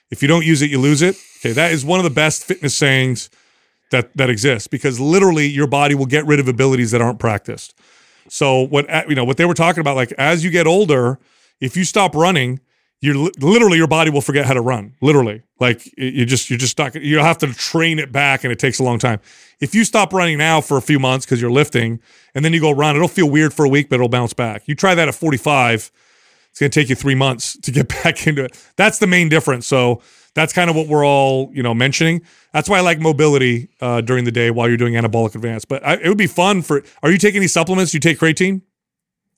if 0.09 0.21
you 0.21 0.27
don't 0.27 0.45
use 0.45 0.61
it, 0.61 0.69
you 0.69 0.79
lose 0.79 1.01
it. 1.01 1.15
Okay, 1.39 1.51
that 1.53 1.71
is 1.71 1.85
one 1.85 1.99
of 1.99 2.03
the 2.03 2.09
best 2.09 2.43
fitness 2.43 2.75
sayings 2.75 3.29
that 3.91 4.15
that 4.17 4.29
exists 4.29 4.67
because 4.67 4.99
literally 4.99 5.47
your 5.47 5.67
body 5.67 5.95
will 5.95 6.05
get 6.05 6.25
rid 6.25 6.39
of 6.39 6.47
abilities 6.47 6.91
that 6.91 7.01
aren't 7.01 7.19
practiced. 7.19 7.73
So 8.29 8.61
what 8.61 8.89
uh, 8.89 9.03
you 9.07 9.15
know 9.15 9.23
what 9.23 9.37
they 9.37 9.45
were 9.45 9.53
talking 9.53 9.81
about, 9.81 9.95
like 9.95 10.11
as 10.13 10.43
you 10.43 10.49
get 10.49 10.67
older, 10.67 11.19
if 11.59 11.77
you 11.77 11.83
stop 11.83 12.15
running, 12.15 12.59
you're 12.99 13.29
literally 13.39 13.77
your 13.77 13.87
body 13.87 14.09
will 14.09 14.21
forget 14.21 14.45
how 14.45 14.53
to 14.53 14.61
run. 14.61 14.95
Literally, 15.01 15.43
like 15.59 15.89
you 15.97 16.25
just 16.25 16.49
you're 16.49 16.59
just 16.59 16.77
not. 16.77 16.95
You 16.95 17.19
have 17.19 17.37
to 17.39 17.53
train 17.53 17.99
it 17.99 18.11
back, 18.11 18.43
and 18.43 18.51
it 18.51 18.59
takes 18.59 18.79
a 18.79 18.83
long 18.83 18.99
time. 18.99 19.19
If 19.59 19.75
you 19.75 19.83
stop 19.83 20.13
running 20.13 20.37
now 20.37 20.61
for 20.61 20.77
a 20.77 20.81
few 20.81 20.99
months 20.99 21.25
because 21.25 21.41
you're 21.41 21.51
lifting, 21.51 21.99
and 22.33 22.43
then 22.43 22.53
you 22.53 22.59
go 22.59 22.71
run, 22.71 22.95
it'll 22.95 23.07
feel 23.07 23.29
weird 23.29 23.53
for 23.53 23.65
a 23.65 23.69
week, 23.69 23.89
but 23.89 23.95
it'll 23.95 24.09
bounce 24.09 24.33
back. 24.33 24.67
You 24.67 24.75
try 24.75 24.95
that 24.95 25.07
at 25.07 25.15
45, 25.15 25.91
it's 26.57 26.59
going 26.59 26.71
to 26.71 26.79
take 26.79 26.89
you 26.89 26.95
three 26.95 27.13
months 27.13 27.55
to 27.59 27.71
get 27.71 27.87
back 28.03 28.25
into 28.25 28.43
it. 28.43 28.57
That's 28.77 28.97
the 28.97 29.05
main 29.05 29.29
difference. 29.29 29.67
So 29.67 30.01
that's 30.33 30.51
kind 30.53 30.71
of 30.71 30.75
what 30.75 30.87
we're 30.87 31.05
all 31.05 31.51
you 31.53 31.61
know 31.61 31.75
mentioning. 31.75 32.21
That's 32.51 32.67
why 32.67 32.79
I 32.79 32.81
like 32.81 32.99
mobility 32.99 33.69
uh, 33.79 34.01
during 34.01 34.25
the 34.25 34.31
day 34.31 34.49
while 34.49 34.67
you're 34.67 34.75
doing 34.77 34.95
anabolic 34.95 35.35
advance. 35.35 35.65
But 35.65 35.85
I, 35.85 35.93
it 35.97 36.07
would 36.09 36.17
be 36.17 36.25
fun 36.25 36.63
for. 36.63 36.83
Are 37.03 37.11
you 37.11 37.19
taking 37.19 37.37
any 37.37 37.47
supplements? 37.47 37.93
You 37.93 37.99
take 37.99 38.17
creatine? 38.17 38.61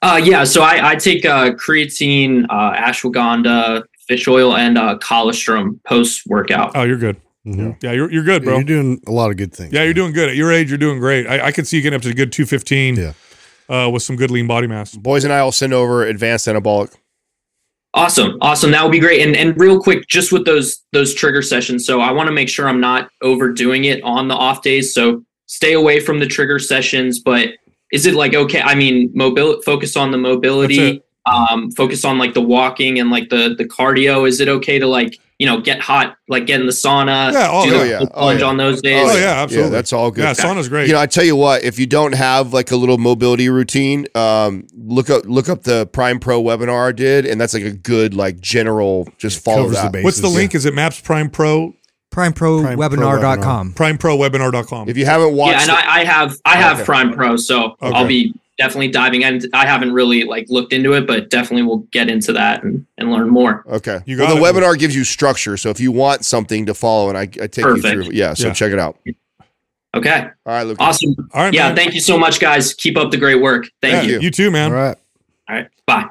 Uh, 0.02 0.22
yeah, 0.24 0.46
so 0.46 0.62
I, 0.62 0.92
I 0.92 0.96
take 0.96 1.26
uh, 1.26 1.52
creatine, 1.56 2.46
uh, 2.50 2.72
ashwagandha, 2.74 3.84
fish 4.08 4.26
oil, 4.30 4.56
and 4.56 4.78
uh, 4.78 4.98
colostrum 5.00 5.82
post 5.86 6.22
workout. 6.26 6.72
Oh, 6.74 6.84
you're 6.84 6.96
good. 6.98 7.18
Mhm. 7.46 7.84
Yeah, 7.84 7.92
you're 7.92 8.10
you're 8.10 8.24
good, 8.24 8.46
bro. 8.46 8.56
You're 8.56 8.64
doing 8.64 9.02
a 9.08 9.12
lot 9.12 9.30
of 9.30 9.36
good 9.36 9.54
things. 9.54 9.74
Yeah, 9.74 9.84
you're 9.84 9.94
doing 9.94 10.14
good. 10.14 10.30
At 10.30 10.36
your 10.38 10.54
age, 10.54 10.70
you're 10.70 10.78
doing 10.78 11.00
great. 11.00 11.28
I, 11.28 11.48
I 11.48 11.52
could 11.52 11.68
see 11.68 11.76
you 11.78 11.84
getting 11.84 11.98
up 11.98 12.02
to 12.04 12.10
a 12.10 12.14
good 12.14 12.32
215 12.32 12.96
Yeah. 12.96 13.14
uh, 13.68 13.90
with 13.90 14.04
some 14.04 14.16
good 14.16 14.32
lean 14.32 14.48
body 14.48 14.68
mass. 14.68 14.96
Boys 14.96 15.24
and 15.26 15.34
I 15.34 15.44
will 15.44 15.52
send 15.52 15.74
over 15.74 16.06
advanced 16.06 16.48
anabolic. 16.48 16.96
Awesome, 17.94 18.38
awesome. 18.42 18.72
That 18.72 18.84
would 18.84 18.92
be 18.92 19.00
great. 19.00 19.26
And 19.26 19.36
and 19.36 19.60
real 19.60 19.82
quick, 19.82 20.08
just 20.08 20.32
with 20.32 20.46
those 20.46 20.84
those 20.92 21.14
trigger 21.14 21.42
sessions. 21.42 21.86
So 21.86 22.02
I 22.02 22.12
want 22.12 22.28
to 22.28 22.34
make 22.34 22.48
sure 22.48 22.68
I'm 22.68 22.80
not 22.80 23.10
overdoing 23.22 23.86
it 23.86 24.04
on 24.04 24.28
the 24.28 24.36
off 24.36 24.62
days. 24.62 24.94
So 24.94 25.24
stay 25.48 25.74
away 25.74 26.00
from 26.00 26.20
the 26.20 26.28
trigger 26.28 26.60
sessions. 26.60 27.20
But 27.20 27.50
is 27.92 28.06
it 28.06 28.14
like 28.14 28.36
okay? 28.36 28.62
I 28.62 28.76
mean, 28.76 29.12
mobility. 29.16 29.62
Focus 29.64 29.98
on 29.98 30.12
the 30.12 30.18
mobility. 30.18 31.02
Um, 31.26 31.72
focus 31.72 32.06
on 32.06 32.18
like 32.18 32.34
the 32.34 32.42
walking 32.42 33.00
and 33.00 33.10
like 33.10 33.30
the 33.30 33.56
the 33.58 33.66
cardio. 33.66 34.28
Is 34.28 34.40
it 34.40 34.48
okay 34.48 34.78
to 34.78 34.86
like 34.86 35.20
you 35.40 35.46
know 35.48 35.60
get 35.62 35.80
hot, 35.80 36.16
like 36.28 36.46
get 36.46 36.60
in 36.60 36.68
the 36.68 36.72
sauna? 36.72 37.32
Yeah, 37.34 37.48
oh, 37.50 37.66
do 37.66 37.80
the 37.80 37.88
yeah. 37.88 37.98
full 38.00 38.08
Oh, 38.14 38.20
plunge 38.20 38.42
yeah. 38.42 38.46
on 38.48 38.58
those 38.58 38.82
days. 38.82 39.10
Oh, 39.10 39.18
yeah, 39.18 39.42
absolutely. 39.42 39.72
Yeah, 39.72 39.76
that's 39.78 39.92
all 39.94 40.12
good. 40.12 40.24
Yeah, 40.24 40.34
sauna's 40.34 40.70
great. 40.70 40.88
You 40.88 40.94
know, 40.94 41.00
I 41.00 41.08
tell 41.08 41.24
you 41.24 41.36
what, 41.36 41.64
if 41.64 41.80
you 41.80 41.88
don't 41.88 42.14
have 42.14 42.54
like 42.54 42.70
a 42.72 42.76
little 42.76 42.98
mobility 43.00 43.50
routine, 43.50 44.06
um, 44.16 44.68
look 44.76 45.10
up 45.10 45.24
look 45.26 45.50
up 45.50 45.64
the 45.64 45.88
Prime 45.88 46.20
Pro 46.20 46.44
webinar 46.44 46.90
I 46.90 46.92
did, 46.92 47.26
and 47.26 47.42
that's 47.42 47.54
like 47.56 47.64
a 47.64 47.72
good 47.72 48.14
like 48.14 48.40
general. 48.40 49.08
Just 49.18 49.44
follow 49.44 49.64
covers 49.64 49.82
the 49.82 49.90
that. 49.90 50.04
What's 50.04 50.18
the 50.18 50.24
basis, 50.24 50.36
link? 50.36 50.56
Is 50.56 50.66
it 50.66 50.76
Maps 50.76 51.00
Prime 51.02 51.30
Pro? 51.32 51.74
PrimeProWebinar.com. 52.12 53.74
PrimeProWebinar.com. 53.74 54.90
If 54.90 54.98
you 54.98 55.06
haven't 55.06 55.36
watched, 55.36 55.58
yeah, 55.58 55.62
and 55.62 55.72
I, 55.72 56.00
I 56.02 56.04
have 56.06 56.36
I 56.44 56.56
have 56.58 56.78
Okay. 56.78 56.86
Prime 56.86 57.14
Pro, 57.14 57.38
so 57.38 57.76
Okay. 57.82 57.96
I'll 57.96 58.08
be 58.08 58.34
definitely 58.60 58.90
diving 58.90 59.24
in. 59.24 59.42
I 59.54 59.66
haven't 59.66 59.92
really 59.94 60.24
like 60.26 60.46
looked 60.50 60.74
into 60.74 60.94
it, 60.94 61.08
but 61.08 61.30
definitely 61.32 61.64
we'll 61.64 61.86
get 61.92 62.10
into 62.10 62.32
that 62.34 62.64
and, 62.64 62.86
and 63.00 63.12
learn 63.12 63.30
more. 63.30 63.64
okay, 63.68 64.02
You 64.06 64.18
well, 64.20 64.36
the 64.36 64.42
it. 64.44 64.54
webinar 64.54 64.78
gives 64.78 64.96
you 64.96 65.04
structure. 65.04 65.58
So 65.58 65.70
if 65.72 65.80
you 65.80 65.92
want 65.92 66.26
something 66.26 66.66
to 66.68 66.74
follow, 66.76 67.10
and 67.10 67.18
I, 67.18 67.22
I 67.22 67.48
take 67.48 67.66
you 67.66 67.82
through, 67.82 68.10
yeah. 68.12 68.36
So 68.36 68.48
Yeah. 68.48 68.54
check 68.54 68.72
it 68.72 68.78
out. 68.80 68.98
Okay, 69.96 70.20
All 70.46 70.54
right, 70.54 70.64
Luke. 70.64 70.78
awesome. 70.80 71.16
All 71.34 71.44
right, 71.46 71.54
Yeah, 71.54 71.70
man. 71.70 71.76
thank 71.76 71.96
you 71.96 72.00
so 72.02 72.16
much, 72.20 72.40
guys. 72.40 72.76
Keep 72.76 72.96
up 72.98 73.10
the 73.10 73.18
great 73.18 73.42
work. 73.42 73.68
Thank 73.82 74.08
Yeah, 74.08 74.16
you. 74.18 74.20
You 74.22 74.30
too, 74.30 74.52
man. 74.52 74.72
All 74.72 74.78
right. 74.78 74.98
All 75.50 75.56
right, 75.56 75.68
bye. 75.88 76.06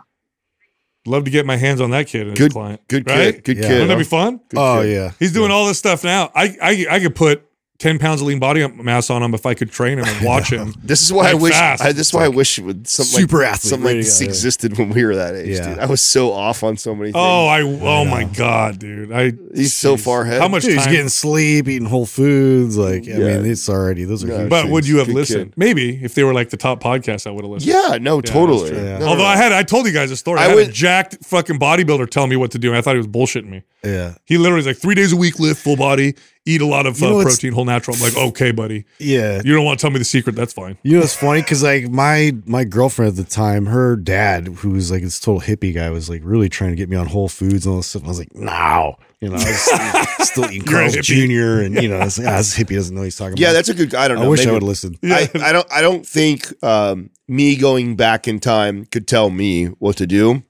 Love 1.06 1.24
to 1.24 1.30
get 1.30 1.46
my 1.46 1.56
hands 1.56 1.80
on 1.80 1.90
that 1.92 2.08
kid 2.08 2.22
and 2.22 2.30
his 2.30 2.38
Good, 2.38 2.52
client. 2.52 2.80
good 2.88 3.08
Right? 3.08 3.34
kid, 3.36 3.44
good 3.44 3.56
Yeah. 3.58 3.62
kid. 3.62 3.70
Wouldn't 3.70 3.88
that 3.88 3.94
huh? 3.94 3.98
be 3.98 4.04
fun? 4.04 4.40
Oh, 4.42 4.46
good 4.48 4.58
Oh 4.58 4.82
kid. 4.82 4.92
yeah. 4.94 5.12
He's 5.20 5.32
doing 5.32 5.50
all 5.52 5.66
this 5.66 5.78
stuff 5.78 6.02
now. 6.02 6.30
I, 6.34 6.56
I 6.60 6.86
I 6.90 7.00
could 7.00 7.14
put 7.14 7.42
ten 7.78 7.98
pounds 7.98 8.20
of 8.20 8.26
lean 8.26 8.40
body 8.40 8.66
mass 8.68 9.08
on 9.08 9.22
him 9.22 9.34
if 9.34 9.46
I 9.46 9.54
could 9.54 9.70
train 9.70 9.98
him 9.98 10.04
and 10.04 10.26
watch 10.26 10.50
him. 10.50 10.74
This 10.82 11.00
is 11.00 11.12
why 11.12 11.30
I 11.30 11.34
wish. 11.34 11.54
I, 11.54 11.92
this 11.92 12.08
is 12.08 12.12
why 12.14 12.24
I 12.24 12.28
wish 12.28 12.58
it 12.58 12.62
would 12.62 12.88
something 12.88 13.20
super 13.20 13.38
like, 13.38 13.46
athlete, 13.52 13.70
something 13.70 13.84
like 13.86 13.96
this 13.96 14.20
yeah. 14.20 14.26
existed 14.26 14.76
when 14.78 14.90
we 14.90 15.04
were 15.04 15.14
that 15.14 15.36
age, 15.36 15.56
Yeah. 15.58 15.68
dude. 15.70 15.78
I 15.78 15.86
was 15.86 16.02
so 16.02 16.32
off 16.32 16.62
on 16.64 16.76
so 16.76 16.94
many 16.94 17.10
oh, 17.10 17.12
things. 17.12 17.16
Oh, 17.16 17.46
I 17.46 17.62
oh 17.62 18.04
my 18.04 18.24
god, 18.24 18.78
dude! 18.80 19.12
I 19.12 19.32
He's 19.54 19.74
so 19.74 19.96
far 19.96 20.22
ahead. 20.22 20.40
How 20.40 20.48
much 20.48 20.62
Dude, 20.64 20.74
he's 20.74 20.86
getting 20.86 21.08
sleep, 21.08 21.68
eating 21.68 21.88
whole 21.88 22.06
foods. 22.06 22.76
Like, 22.76 23.04
I 23.04 23.12
Yeah. 23.12 23.18
mean, 23.38 23.46
it's 23.46 23.68
already 23.68 24.04
those 24.04 24.24
are 24.24 24.28
Yeah. 24.28 24.38
huge. 24.40 24.50
but 24.50 24.62
things. 24.62 24.72
would 24.72 24.86
you 24.88 24.98
have 24.98 25.06
Good 25.06 25.14
listened? 25.16 25.50
kid. 25.52 25.58
Maybe 25.58 26.00
if 26.02 26.14
they 26.14 26.24
were 26.24 26.34
like 26.34 26.50
the 26.50 26.56
top 26.56 26.82
podcast, 26.82 27.26
I 27.26 27.30
would 27.30 27.44
have 27.44 27.50
listened. 27.50 27.72
yeah, 27.72 27.98
no, 28.00 28.20
totally. 28.20 28.72
Yeah. 28.74 28.98
No, 28.98 29.06
Although 29.06 29.22
no. 29.22 29.28
I 29.28 29.36
had, 29.36 29.52
I 29.52 29.62
told 29.62 29.86
you 29.86 29.92
guys 29.92 30.10
a 30.10 30.16
story. 30.16 30.40
I, 30.40 30.44
I 30.44 30.48
had 30.48 30.52
a 30.52 30.56
would- 30.56 30.72
jacked 30.72 31.24
fucking 31.24 31.58
bodybuilder 31.60 32.10
tell 32.10 32.26
me 32.26 32.34
what 32.36 32.50
to 32.52 32.58
do. 32.58 32.68
And 32.70 32.76
I 32.76 32.80
thought 32.80 32.94
he 32.94 32.98
was 32.98 33.06
bullshitting 33.06 33.48
me. 33.48 33.62
Yeah. 33.84 34.14
He 34.24 34.36
literally 34.38 34.58
was 34.58 34.66
like 34.66 34.78
three 34.78 34.94
days 34.96 35.12
a 35.12 35.16
week, 35.16 35.38
lift 35.38 35.62
full 35.62 35.76
body, 35.76 36.14
eat 36.48 36.60
a 36.62 36.66
lot 36.66 36.86
of 36.86 36.98
You 37.00 37.06
uh, 37.06 37.10
know 37.10 37.16
what's- 37.16 37.36
protein, 37.36 37.52
whole 37.52 37.64
natural. 37.64 37.96
I'm 37.96 38.02
like, 38.02 38.16
okay, 38.16 38.50
buddy, 38.50 38.84
Yeah. 38.98 39.40
you 39.44 39.54
don't 39.54 39.64
want 39.64 39.78
to 39.78 39.82
tell 39.82 39.90
me 39.90 39.98
the 39.98 40.04
secret. 40.04 40.34
That's 40.34 40.52
fine. 40.52 40.78
You 40.82 40.96
know, 40.98 41.02
it's 41.04 41.14
funny 41.14 41.42
because 41.42 41.62
like 41.62 41.88
my 41.88 42.32
my 42.46 42.64
girlfriend 42.64 43.10
at 43.10 43.16
the 43.24 43.30
time, 43.30 43.66
her 43.66 43.96
dad, 43.96 44.48
who 44.48 44.70
was 44.70 44.90
like 44.90 45.02
this 45.02 45.20
total 45.20 45.40
hippie 45.40 45.74
guy, 45.74 45.90
was 45.90 46.08
like 46.08 46.22
really 46.24 46.48
trying 46.48 46.70
to 46.70 46.76
get 46.76 46.88
me 46.88 46.96
on 46.96 47.06
Whole 47.06 47.28
Foods 47.28 47.66
and 47.66 47.72
all 47.72 47.76
this 47.78 47.88
stuff. 47.88 48.04
I 48.04 48.08
was 48.08 48.18
like, 48.18 48.34
no, 48.34 48.96
you 49.20 49.28
know, 49.28 49.36
I 49.36 50.06
was 50.18 50.28
still 50.30 50.44
eating 50.50 50.66
You're 50.68 50.80
Carl's. 50.80 50.96
Jr. 50.96 51.60
and 51.64 51.74
you 51.82 51.88
know, 51.88 51.98
I 51.98 52.04
was 52.04 52.18
like, 52.18 52.28
ah, 52.28 52.36
this 52.38 52.56
hippie 52.56 52.74
doesn't 52.74 52.94
know 52.94 53.00
what 53.02 53.04
he's 53.06 53.16
talking 53.16 53.36
yeah, 53.36 53.48
about. 53.48 53.52
that's 53.54 53.68
a 53.68 53.74
good. 53.74 53.94
I 53.94 54.08
don't 54.08 54.18
know. 54.18 54.24
I 54.24 54.28
wish 54.28 54.40
maybe- 54.40 54.50
I 54.50 54.52
would 54.54 54.62
have 54.62 54.68
listened. 54.68 54.98
I, 55.04 55.28
I 55.42 55.52
don't. 55.52 55.72
I 55.72 55.80
don't 55.82 56.06
think 56.06 56.52
um, 56.64 57.10
me 57.28 57.56
going 57.56 57.96
back 57.96 58.26
in 58.26 58.40
time 58.40 58.86
could 58.86 59.06
tell 59.06 59.28
me 59.30 59.66
what 59.66 59.96
to 59.98 60.06
do, 60.06 60.42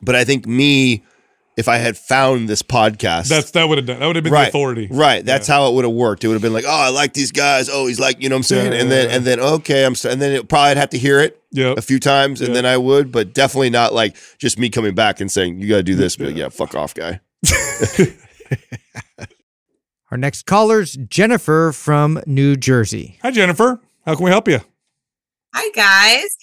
but 0.00 0.14
I 0.14 0.24
think 0.24 0.46
me, 0.46 1.04
if 1.56 1.68
I 1.68 1.76
had 1.76 1.96
found 1.98 2.48
this 2.48 2.62
podcast, 2.62 3.28
That's 3.28 3.50
that 3.52 3.68
would 3.68 3.78
have 3.78 3.86
done. 3.86 4.00
That 4.00 4.06
would 4.06 4.16
have 4.16 4.24
been 4.24 4.32
right, 4.32 4.44
the 4.44 4.48
authority. 4.48 4.88
Right. 4.90 5.24
That's 5.24 5.46
how 5.46 5.68
it 5.68 5.74
would 5.74 5.84
have 5.84 5.92
worked. 5.92 6.24
It 6.24 6.28
would 6.28 6.34
have 6.34 6.42
been 6.42 6.54
like, 6.54 6.64
oh, 6.66 6.70
I 6.70 6.88
like 6.88 7.12
these 7.12 7.30
guys. 7.32 7.68
Oh, 7.70 7.86
he's 7.86 8.00
like, 8.00 8.22
you 8.22 8.28
know 8.28 8.36
what 8.36 8.40
I'm 8.40 8.44
saying? 8.44 8.72
Yeah, 8.72 8.78
and 8.80 8.88
yeah, 8.88 8.94
then 8.96 9.08
yeah. 9.10 9.16
and 9.16 9.24
then 9.24 9.40
okay, 9.40 9.84
I'm. 9.84 9.94
So, 9.94 10.10
and 10.10 10.20
then 10.22 10.32
it 10.32 10.48
probably 10.48 10.70
I'd 10.70 10.76
have 10.78 10.90
to 10.90 10.98
hear 10.98 11.20
it 11.20 11.38
Yep. 11.52 11.76
a 11.78 11.82
few 11.82 12.00
times, 12.00 12.40
and 12.40 12.48
Yeah. 12.50 12.54
then 12.54 12.66
I 12.66 12.76
would, 12.78 13.12
but 13.12 13.34
definitely 13.34 13.70
not 13.70 13.92
like 13.92 14.16
just 14.38 14.58
me 14.58 14.70
coming 14.70 14.94
back 14.94 15.20
and 15.20 15.30
saying 15.30 15.60
you 15.60 15.68
got 15.68 15.76
to 15.76 15.82
do 15.82 15.94
this. 15.94 16.16
But 16.16 16.34
yeah, 16.34 16.48
fuck 16.48 16.74
off, 16.74 16.94
guy. 16.94 17.20
Our 20.10 20.18
next 20.18 20.42
caller's 20.44 20.94
Jennifer 20.96 21.72
from 21.74 22.20
New 22.26 22.56
Jersey. 22.56 23.18
Hi, 23.22 23.30
Jennifer. 23.30 23.80
How 24.04 24.14
can 24.14 24.24
we 24.24 24.30
help 24.30 24.46
you? 24.48 24.60
Hi, 25.54 25.70
guys. 25.74 26.36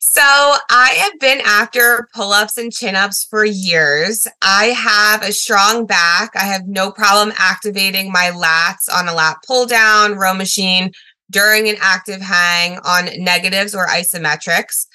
So 0.00 0.22
I 0.22 0.90
have 1.00 1.18
been 1.18 1.40
after 1.44 2.08
pull 2.14 2.32
ups 2.32 2.56
and 2.56 2.72
chin 2.72 2.94
ups 2.94 3.24
for 3.24 3.44
years. 3.44 4.28
I 4.42 4.66
have 4.66 5.22
a 5.22 5.32
strong 5.32 5.86
back. 5.86 6.30
I 6.36 6.44
have 6.44 6.68
no 6.68 6.92
problem 6.92 7.34
activating 7.36 8.12
my 8.12 8.30
lats 8.30 8.92
on 8.94 9.08
a 9.08 9.14
lat 9.14 9.38
pull 9.44 9.66
down, 9.66 10.14
row 10.14 10.34
machine 10.34 10.92
during 11.30 11.68
an 11.68 11.76
active 11.80 12.20
hang 12.20 12.78
on 12.84 13.08
negatives 13.18 13.74
or 13.74 13.86
isometrics. 13.88 14.86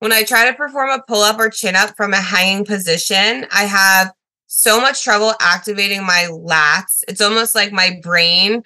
When 0.00 0.12
I 0.12 0.24
try 0.24 0.50
to 0.50 0.56
perform 0.56 0.90
a 0.90 1.02
pull 1.06 1.22
up 1.22 1.38
or 1.38 1.50
chin 1.50 1.76
up 1.76 1.96
from 1.96 2.12
a 2.12 2.20
hanging 2.20 2.64
position, 2.64 3.46
I 3.52 3.64
have 3.64 4.12
so 4.48 4.80
much 4.80 5.04
trouble 5.04 5.34
activating 5.40 6.04
my 6.04 6.28
lats. 6.30 7.04
It's 7.06 7.20
almost 7.20 7.54
like 7.54 7.72
my 7.72 8.00
brain 8.02 8.62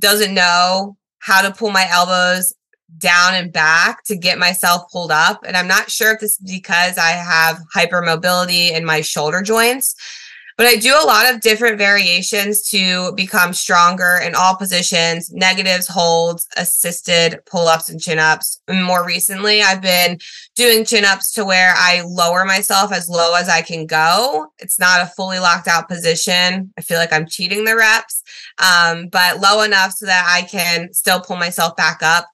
doesn't 0.00 0.34
know 0.34 0.96
how 1.20 1.42
to 1.42 1.52
pull 1.52 1.70
my 1.70 1.86
elbows 1.90 2.54
down 2.96 3.34
and 3.34 3.52
back 3.52 4.02
to 4.04 4.16
get 4.16 4.38
myself 4.38 4.90
pulled 4.90 5.12
up. 5.12 5.44
And 5.46 5.56
I'm 5.56 5.68
not 5.68 5.90
sure 5.90 6.12
if 6.12 6.20
this 6.20 6.32
is 6.32 6.38
because 6.38 6.96
I 6.96 7.10
have 7.10 7.60
hypermobility 7.74 8.72
in 8.72 8.84
my 8.84 9.02
shoulder 9.02 9.42
joints, 9.42 9.94
but 10.58 10.66
I 10.66 10.74
do 10.74 10.92
a 11.00 11.06
lot 11.06 11.32
of 11.32 11.40
different 11.40 11.78
variations 11.78 12.68
to 12.70 13.12
become 13.12 13.52
stronger 13.52 14.18
in 14.24 14.34
all 14.34 14.56
positions 14.56 15.32
negatives, 15.32 15.86
holds, 15.86 16.48
assisted 16.56 17.38
pull 17.46 17.68
ups, 17.68 17.90
and 17.90 18.00
chin 18.00 18.18
ups. 18.18 18.60
More 18.68 19.06
recently, 19.06 19.62
I've 19.62 19.80
been 19.80 20.18
doing 20.56 20.84
chin 20.84 21.04
ups 21.04 21.32
to 21.34 21.44
where 21.44 21.74
I 21.76 22.02
lower 22.04 22.44
myself 22.44 22.92
as 22.92 23.08
low 23.08 23.34
as 23.36 23.48
I 23.48 23.62
can 23.62 23.86
go. 23.86 24.48
It's 24.58 24.80
not 24.80 25.00
a 25.00 25.06
fully 25.06 25.38
locked 25.38 25.68
out 25.68 25.88
position. 25.88 26.72
I 26.76 26.80
feel 26.80 26.98
like 26.98 27.12
I'm 27.12 27.28
cheating 27.28 27.64
the 27.64 27.76
reps, 27.76 28.24
um, 28.58 29.06
but 29.06 29.38
low 29.38 29.62
enough 29.62 29.92
so 29.92 30.06
that 30.06 30.26
I 30.28 30.42
can 30.42 30.92
still 30.92 31.20
pull 31.20 31.36
myself 31.36 31.76
back 31.76 32.02
up. 32.02 32.26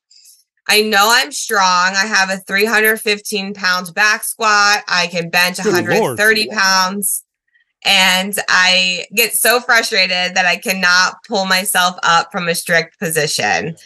I 0.69 0.83
know 0.83 1.09
I'm 1.11 1.31
strong. 1.31 1.63
I 1.95 2.07
have 2.07 2.31
a 2.31 2.39
315 2.39 3.55
pounds 3.55 3.91
back 3.91 4.25
squat. 4.25 4.83
I 4.89 5.09
can 5.11 5.29
bench 5.29 5.59
Good 5.59 5.73
Lord. 5.73 6.19
130 6.19 6.49
pounds. 6.49 7.25
And 7.85 8.35
I 8.49 9.05
get 9.15 9.35
so 9.35 9.61
frustrated 9.61 10.35
that 10.35 10.47
I 10.47 10.57
cannot 10.57 11.17
pull 11.29 11.45
myself 11.45 11.97
up 12.03 12.33
from 12.33 12.49
a 12.49 12.55
strict 12.55 12.99
position. 12.99 13.77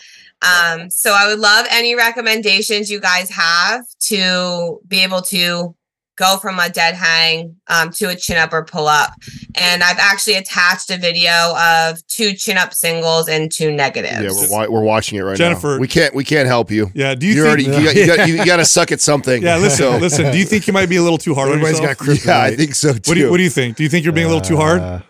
Um, 0.43 0.89
so 0.89 1.13
I 1.13 1.27
would 1.27 1.41
love 1.41 1.67
any 1.69 1.97
recommendations 1.97 2.91
you 2.91 3.01
guys 3.01 3.29
have 3.31 3.85
to 4.03 4.81
be 4.87 5.03
able 5.03 5.23
to 5.23 5.75
go 6.19 6.37
from 6.37 6.59
a 6.59 6.69
dead 6.69 6.95
hang 6.95 7.55
um, 7.69 7.91
to 7.93 8.09
a 8.11 8.15
chin 8.17 8.37
up 8.37 8.53
or 8.53 8.65
pull 8.65 8.89
up. 8.89 9.13
And 9.55 9.83
I've 9.83 9.99
actually 9.99 10.35
attached 10.35 10.91
a 10.91 10.97
video 10.99 11.55
of 11.57 12.05
two 12.09 12.35
chin 12.35 12.59
up 12.59 12.75
singles 12.75 13.29
and 13.29 13.51
two 13.51 13.71
negatives. 13.71 14.21
Yeah, 14.23 14.49
we're, 14.51 14.69
wa- 14.69 14.73
we're 14.81 14.85
watching 14.85 15.19
it 15.19 15.23
right 15.23 15.37
Jennifer- 15.37 15.75
now. 15.75 15.79
We 15.79 15.89
can't. 15.89 16.15
We 16.15 16.25
can't 16.25 16.47
help 16.49 16.71
you. 16.71 16.91
Yeah. 16.95 17.15
Do 17.15 17.27
you 17.27 17.35
You 17.35 17.43
think? 17.45 17.47
already. 17.49 17.65
You 17.65 17.85
got, 17.85 17.97
you, 17.97 18.07
got, 18.17 18.29
you 18.29 18.45
got 18.45 18.57
to 18.57 18.65
suck 18.65 18.91
at 18.93 19.01
something. 19.01 19.43
yeah. 19.43 19.57
Listen. 19.57 19.79
So- 19.79 19.97
listen. 19.99 20.33
Do 20.33 20.39
you 20.39 20.45
think 20.45 20.67
you 20.67 20.73
might 20.73 20.89
be 20.89 20.97
a 20.97 21.03
little 21.03 21.19
too 21.19 21.35
hard 21.35 21.49
on 21.49 21.55
Everybody's 21.61 21.81
yourself? 21.81 21.99
got 21.99 22.07
kryptonite. 22.07 22.27
Yeah, 22.27 22.43
I 22.43 22.57
think 22.57 22.75
so 22.75 22.93
too. 22.93 23.01
what 23.07 23.15
do 23.15 23.21
you 23.21 23.31
What 23.31 23.37
do 23.37 23.43
you 23.45 23.51
think? 23.51 23.77
Do 23.77 23.83
you 23.85 23.89
think 23.89 24.05
you're 24.05 24.13
being 24.13 24.27
a 24.27 24.31
little 24.31 24.43
too 24.45 24.57
hard? 24.57 24.81
Uh, 24.81 25.01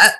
Uh, 0.00 0.10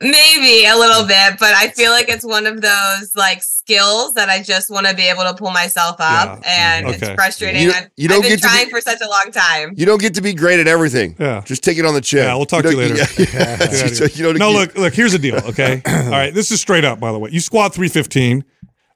maybe 0.00 0.64
a 0.66 0.74
little 0.76 1.06
bit, 1.06 1.34
but 1.38 1.54
I 1.54 1.68
feel 1.68 1.90
like 1.90 2.08
it's 2.08 2.24
one 2.24 2.46
of 2.46 2.62
those 2.62 3.14
like 3.16 3.42
skills 3.42 4.14
that 4.14 4.30
I 4.30 4.42
just 4.42 4.70
want 4.70 4.86
to 4.86 4.94
be 4.94 5.02
able 5.02 5.24
to 5.24 5.34
pull 5.34 5.50
myself 5.50 5.96
up, 5.98 6.40
and 6.46 6.88
it's 6.88 7.06
frustrating. 7.10 7.62
You- 7.62 7.72
you 7.96 8.08
don't 8.08 8.18
I've 8.18 8.22
been 8.22 8.30
get 8.32 8.36
to 8.42 8.48
be- 8.48 8.48
trying 8.48 8.70
for 8.70 8.80
such 8.80 9.00
a 9.02 9.08
long 9.08 9.30
time. 9.32 9.74
You 9.76 9.84
don't 9.84 10.00
get 10.00 10.14
to 10.14 10.22
be 10.22 10.32
great 10.32 10.58
at 10.58 10.66
everything. 10.66 11.16
Yeah. 11.18 11.42
Just 11.44 11.62
take 11.62 11.76
it 11.76 11.84
on 11.84 11.92
the 11.92 12.00
chin. 12.00 12.20
Yeah, 12.24 12.34
we'll 12.34 12.46
talk 12.46 12.62
to 12.62 12.70
you 12.70 12.78
later. 12.78 12.94
yeah, 12.96 13.06
Get 13.58 13.96
So 13.96 14.04
you 14.14 14.24
don't 14.24 14.38
no, 14.38 14.50
you- 14.50 14.56
look, 14.58 14.74
look. 14.74 14.94
Here's 14.94 15.12
the 15.12 15.18
deal. 15.18 15.36
Okay. 15.36 15.82
All 15.86 16.10
right. 16.10 16.32
This 16.32 16.50
is 16.50 16.60
straight 16.60 16.84
up. 16.86 16.98
By 16.98 17.12
the 17.12 17.18
way, 17.18 17.28
you 17.30 17.40
squat 17.40 17.74
315. 17.74 18.42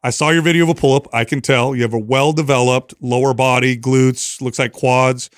I 0.03 0.09
saw 0.09 0.31
your 0.31 0.41
video 0.41 0.63
of 0.65 0.71
a 0.71 0.75
pull 0.75 0.95
up. 0.97 1.07
I 1.13 1.25
can 1.27 1.43
tell 1.43 1.75
you 1.77 1.83
have 1.83 1.93
a 1.93 1.99
well 1.99 2.33
developed 2.33 2.95
lower 3.03 3.35
body, 3.35 3.77
glutes, 3.77 4.41
looks 4.41 4.59
like 4.59 4.73
quads. 4.73 5.29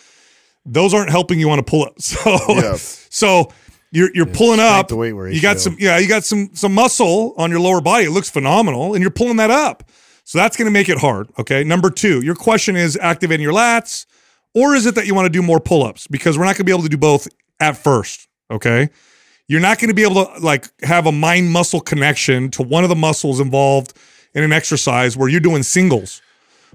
Those 0.65 0.95
aren't 0.95 1.11
helping 1.11 1.41
you 1.41 1.51
on 1.51 1.59
a 1.59 1.65
pull 1.65 1.83
up. 1.87 1.95
So, 2.01 2.37
Yeah. 2.51 2.77
so 2.77 3.51
you're 3.93 4.10
you're 4.14 4.27
pulling 4.27 4.59
up. 4.59 4.89
to 4.89 4.97
weight 4.97 5.12
You 5.35 5.40
got 5.40 5.60
some, 5.60 5.77
yeah, 5.78 5.98
you 5.98 6.09
got 6.09 6.24
some 6.24 6.51
some 6.55 6.74
muscle 6.74 7.35
on 7.36 7.51
your 7.51 7.60
lower 7.60 7.81
body. 7.81 8.06
It 8.06 8.10
looks 8.10 8.31
phenomenal, 8.31 8.94
and 8.94 9.02
you're 9.02 9.10
pulling 9.10 9.36
that 9.36 9.51
up. 9.51 9.85
So 10.24 10.39
that's 10.39 10.56
going 10.56 10.66
to 10.66 10.73
make 10.73 10.89
it 10.89 10.98
hard. 10.98 11.28
Okay. 11.39 11.62
Number 11.62 11.90
two, 11.90 12.23
your 12.23 12.35
question 12.35 12.74
is 12.74 12.97
activating 12.97 13.43
your 13.43 13.52
lats, 13.52 14.06
or 14.55 14.74
is 14.74 14.86
it 14.86 14.94
that 14.94 15.06
you 15.06 15.14
want 15.14 15.27
to 15.27 15.31
do 15.31 15.43
more 15.43 15.60
pull 15.60 15.82
ups? 15.82 16.06
Because 16.06 16.39
we're 16.39 16.44
not 16.44 16.56
going 16.56 16.59
to 16.59 16.64
be 16.64 16.73
able 16.73 16.85
to 16.85 16.89
do 16.89 16.97
both 16.97 17.28
at 17.60 17.77
first. 17.77 18.28
Okay. 18.51 18.89
You're 19.47 19.60
not 19.60 19.78
going 19.78 19.89
to 19.89 19.94
be 19.94 20.05
able 20.05 20.24
to 20.24 20.39
like 20.40 20.69
have 20.82 21.06
a 21.06 21.12
mind 21.12 21.51
muscle 21.51 21.81
connection 21.81 22.51
to 22.52 22.62
one 22.62 22.85
of 22.85 22.89
the 22.89 22.97
muscles 22.97 23.40
involved 23.40 23.93
in 24.35 24.43
an 24.43 24.52
exercise 24.52 25.16
where 25.16 25.28
you're 25.28 25.40
doing 25.40 25.62
singles. 25.62 26.23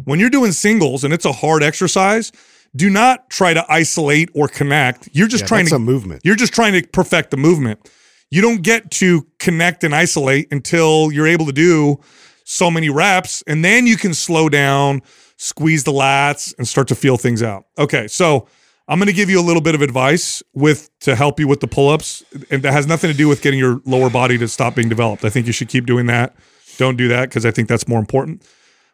When 0.04 0.20
you're 0.20 0.30
doing 0.30 0.52
singles 0.52 1.04
and 1.04 1.12
it's 1.12 1.26
a 1.26 1.32
hard 1.32 1.64
exercise, 1.64 2.32
do 2.76 2.90
not 2.90 3.30
try 3.30 3.54
to 3.54 3.66
isolate 3.70 4.30
or 4.34 4.48
connect. 4.48 5.10
You're 5.12 5.28
just 5.28 5.44
Yeah, 5.44 5.48
trying 5.48 5.66
to 5.68 5.76
a 5.76 5.80
movement. 5.80 6.22
You're 6.24 6.36
just 6.36 6.54
trying 6.54 6.74
to 6.74 6.88
perfect 6.88 7.32
the 7.32 7.38
movement. 7.38 7.90
You 8.30 8.42
don't 8.42 8.62
get 8.62 8.92
to 8.92 9.26
connect 9.40 9.84
and 9.84 9.96
isolate 9.96 10.48
until 10.52 11.12
you're 11.12 11.28
able 11.28 11.46
to 11.46 11.54
do 11.54 12.00
so 12.44 12.70
many 12.72 12.90
reps, 12.90 13.44
and 13.48 13.64
then 13.64 13.88
you 13.88 13.98
can 13.98 14.14
slow 14.14 14.50
down, 14.50 15.02
squeeze 15.38 15.84
the 15.84 15.92
lats, 15.92 16.54
and 16.58 16.68
start 16.68 16.88
to 16.90 16.96
feel 16.96 17.18
things 17.18 17.44
out. 17.44 17.66
Okay, 17.78 18.08
so 18.08 18.48
I'm 18.88 19.00
going 19.00 19.08
to 19.08 19.14
give 19.14 19.30
you 19.30 19.40
a 19.40 19.44
little 19.44 19.62
bit 19.62 19.76
of 19.76 19.82
advice 19.82 20.42
with 20.54 20.90
to 21.02 21.16
help 21.16 21.40
you 21.40 21.48
with 21.48 21.60
the 21.60 21.68
pull-ups, 21.68 22.24
and 22.50 22.64
that 22.64 22.72
has 22.72 22.88
nothing 22.88 23.12
to 23.12 23.18
do 23.18 23.28
with 23.28 23.42
getting 23.42 23.60
your 23.60 23.82
lower 23.86 24.10
body 24.10 24.38
to 24.38 24.48
stop 24.48 24.76
being 24.76 24.90
developed. 24.90 25.26
I 25.26 25.30
think 25.30 25.46
you 25.46 25.54
should 25.54 25.68
keep 25.68 25.86
doing 25.86 26.06
that. 26.06 26.36
Don't 26.78 26.96
do 26.96 27.08
that 27.10 27.30
because 27.30 27.46
I 27.46 27.52
think 27.52 27.68
that's 27.68 27.88
more 27.88 28.00
important. 28.00 28.44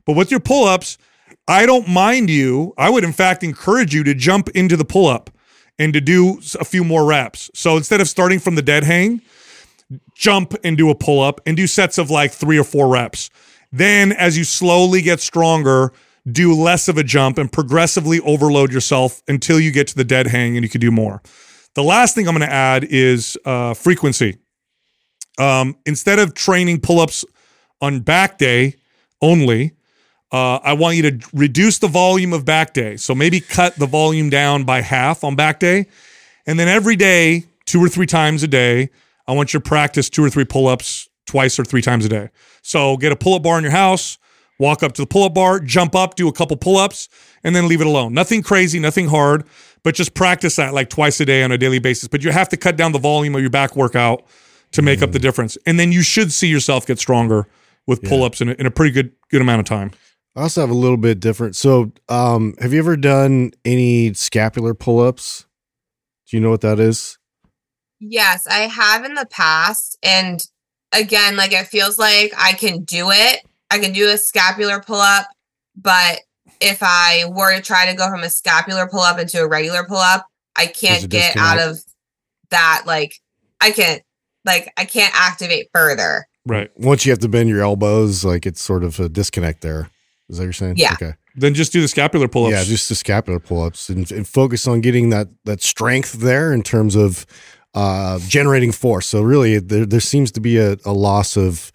But 0.06 0.16
with 0.16 0.32
your 0.32 0.40
pull-ups, 0.40 0.98
I 1.48 1.66
don't 1.66 1.88
mind 1.88 2.30
you. 2.30 2.74
I 2.78 2.90
would 2.90 3.04
in 3.04 3.14
fact 3.14 3.44
encourage 3.44 3.94
you 3.94 4.04
to 4.06 4.14
jump 4.14 4.50
into 4.50 4.78
the 4.78 4.86
pull-up 4.86 5.30
and 5.78 5.94
to 5.94 6.02
do 6.02 6.40
a 6.60 6.66
few 6.66 6.84
more 6.84 7.06
reps. 7.06 7.50
So 7.54 7.78
instead 7.78 8.00
of 8.02 8.08
starting 8.08 8.40
from 8.40 8.56
the 8.56 8.62
dead 8.62 8.84
hang, 8.84 9.22
jump 10.16 10.54
and 10.64 10.78
do 10.78 10.90
a 10.90 10.96
pull 10.96 11.22
up 11.22 11.42
and 11.46 11.58
do 11.58 11.68
sets 11.68 11.98
of 11.98 12.10
like 12.10 12.32
three 12.32 12.58
or 12.58 12.64
four 12.64 12.88
reps. 12.88 13.30
Then, 13.72 14.12
as 14.12 14.38
you 14.38 14.44
slowly 14.44 15.02
get 15.02 15.20
stronger, 15.20 15.92
do 16.32 16.54
less 16.54 16.88
of 16.88 16.98
a 16.98 17.04
jump 17.04 17.38
and 17.38 17.52
progressively 17.52 18.20
overload 18.22 18.72
yourself 18.72 19.22
until 19.28 19.60
you 19.60 19.72
get 19.72 19.88
to 19.88 19.96
the 19.96 20.04
dead 20.04 20.28
hang 20.28 20.56
and 20.56 20.64
you 20.64 20.70
can 20.70 20.80
do 20.80 20.92
more. 20.92 21.22
The 21.74 21.84
last 21.84 22.14
thing 22.16 22.28
I'm 22.28 22.36
going 22.36 22.48
to 22.48 22.54
add 22.54 22.84
is 22.84 23.38
uh, 23.46 23.74
frequency. 23.74 24.38
Um, 25.40 25.76
instead 25.86 26.20
of 26.20 26.36
training 26.36 26.82
pull 26.82 27.00
ups 27.00 27.26
on 27.82 28.02
back 28.02 28.38
day 28.38 28.76
only, 29.22 29.74
uh, 30.34 30.60
I 30.64 30.74
want 30.74 30.98
you 30.98 31.12
to 31.12 31.28
reduce 31.32 31.78
the 31.78 31.88
volume 31.88 32.34
of 32.34 32.44
back 32.44 32.74
day. 32.74 32.98
So 32.98 33.14
maybe 33.16 33.40
cut 33.40 33.76
the 33.76 33.86
volume 33.86 34.30
down 34.32 34.64
by 34.64 34.82
half 34.82 35.24
on 35.24 35.36
back 35.36 35.60
day. 35.60 35.86
And 36.48 36.60
then 36.60 36.68
every 36.68 36.96
day, 36.96 37.46
two 37.66 37.80
or 37.82 37.88
three 37.88 38.08
times 38.08 38.42
a 38.44 38.48
day, 38.48 38.90
I 39.28 39.34
want 39.34 39.54
you 39.54 39.60
to 39.60 39.64
practice 39.64 40.10
two 40.10 40.24
or 40.26 40.30
three 40.32 40.44
pull 40.44 40.68
ups 40.68 41.08
twice 41.28 41.58
or 41.60 41.64
three 41.64 41.82
times 41.84 42.04
a 42.04 42.10
day. 42.10 42.30
So 42.64 42.98
get 42.98 43.12
a 43.12 43.16
pull 43.16 43.36
up 43.36 43.44
bar 43.44 43.58
in 43.60 43.64
your 43.64 43.72
house, 43.72 44.18
walk 44.60 44.82
up 44.84 44.94
to 44.94 45.04
the 45.04 45.06
pull 45.06 45.24
up 45.24 45.36
bar, 45.36 45.60
jump 45.60 45.94
up, 45.96 46.16
do 46.16 46.28
a 46.28 46.34
couple 46.34 46.58
pull 46.58 46.78
ups, 46.78 47.10
and 47.44 47.56
then 47.56 47.68
leave 47.68 47.80
it 47.82 47.88
alone. 47.88 48.14
Nothing 48.14 48.42
crazy, 48.42 48.80
nothing 48.80 49.08
hard, 49.10 49.46
but 49.84 49.94
just 49.94 50.16
practice 50.16 50.56
that 50.56 50.74
like 50.74 50.90
twice 50.90 51.20
a 51.20 51.26
day 51.26 51.44
on 51.44 51.52
a 51.52 51.58
daily 51.60 51.80
basis. 51.80 52.08
But 52.10 52.24
you 52.24 52.32
have 52.32 52.50
to 52.50 52.58
cut 52.58 52.76
down 52.76 52.92
the 52.92 53.00
volume 53.00 53.36
of 53.36 53.42
your 53.42 53.50
back 53.52 53.76
workout 53.76 54.26
to 54.72 54.82
make 54.82 55.04
up 55.04 55.12
the 55.12 55.20
difference. 55.20 55.58
And 55.68 55.80
then 55.80 55.92
you 55.92 56.02
should 56.02 56.34
see 56.34 56.48
yourself 56.48 56.88
get 56.88 56.98
stronger 56.98 57.48
with 57.86 58.02
pull 58.02 58.24
ups 58.24 58.42
in, 58.42 58.50
a- 58.50 58.54
in 58.54 58.66
a 58.66 58.72
pretty 58.72 58.92
good 58.92 59.12
good 59.30 59.42
amount 59.42 59.60
of 59.60 59.66
time. 59.66 59.92
I 60.36 60.42
also 60.42 60.62
have 60.62 60.70
a 60.70 60.76
little 60.76 60.98
bit 60.98 61.20
different. 61.20 61.56
So, 61.56 61.92
um, 62.10 62.56
have 62.60 62.74
you 62.74 62.80
ever 62.80 62.98
done 62.98 63.52
any 63.64 64.14
scapular 64.14 64.74
pull 64.74 65.00
ups? 65.00 65.46
Do 66.28 66.38
you 66.38 66.42
know 66.42 66.50
what 66.50 66.62
that 66.62 66.80
is? 66.80 67.20
Yes, 68.00 68.48
I 68.48 68.62
have 68.62 69.06
in 69.06 69.14
the 69.14 69.28
past. 69.28 69.98
And 70.02 70.44
again, 70.92 71.38
like 71.38 71.54
it 71.54 71.68
feels 71.68 72.00
like 72.00 72.34
I 72.38 72.54
can 72.54 72.84
do 72.84 73.12
it. 73.12 73.42
I 73.70 73.80
can 73.80 73.94
do 73.94 74.10
a 74.10 74.18
scapular 74.18 74.80
pull 74.80 75.00
up, 75.00 75.28
but 75.76 76.22
if 76.60 76.80
I 76.82 77.26
were 77.28 77.56
to 77.56 77.62
try 77.62 77.86
to 77.90 77.96
go 77.96 78.10
from 78.10 78.24
a 78.24 78.30
scapular 78.30 78.88
pull 78.88 79.00
up 79.00 79.20
into 79.20 79.42
a 79.42 79.48
regular 79.48 79.84
pull 79.84 79.98
up, 79.98 80.28
I 80.56 80.68
can't 80.68 81.10
get 81.10 81.36
out 81.38 81.60
of 81.60 81.80
that. 82.50 82.84
Like 82.86 83.20
I 83.62 83.72
can't, 83.72 84.02
like 84.46 84.72
I 84.78 84.86
can't 84.86 85.14
activate 85.16 85.70
further. 85.74 86.28
Right. 86.46 86.72
Once 86.78 87.06
you 87.06 87.12
have 87.12 87.20
to 87.20 87.30
bend 87.30 87.50
your 87.50 87.62
elbows, 87.62 88.26
like 88.26 88.46
it's 88.46 88.62
sort 88.62 88.84
of 88.84 89.00
a 89.00 89.10
disconnect 89.10 89.62
there. 89.62 89.90
Is 90.34 90.40
that 90.40 90.44
what 90.44 90.46
you're 90.48 90.54
saying? 90.54 90.76
Yeah. 90.78 90.94
Okay. 90.94 91.14
Then 91.36 91.54
just 91.54 91.72
do 91.72 91.82
the 91.82 91.88
scapular 91.88 92.28
pull 92.28 92.46
ups. 92.46 92.54
Yeah, 92.54 92.64
just 92.64 92.90
the 92.90 92.96
scapular 92.96 93.40
pull 93.40 93.62
ups 93.62 93.90
and, 93.90 94.12
and 94.12 94.28
focus 94.28 94.68
on 94.68 94.82
getting 94.82 95.10
that 95.12 95.30
that 95.46 95.62
strength 95.62 96.14
there 96.14 96.52
in 96.52 96.64
terms 96.64 96.96
of 96.96 97.26
uh, 97.76 98.20
generating 98.28 98.72
force. 98.72 99.08
So 99.08 99.22
really, 99.22 99.60
there 99.60 99.86
there 99.86 100.00
seems 100.00 100.32
to 100.34 100.42
be 100.42 100.58
a, 100.58 100.78
a 100.86 100.94
loss 100.94 101.38
of 101.38 101.72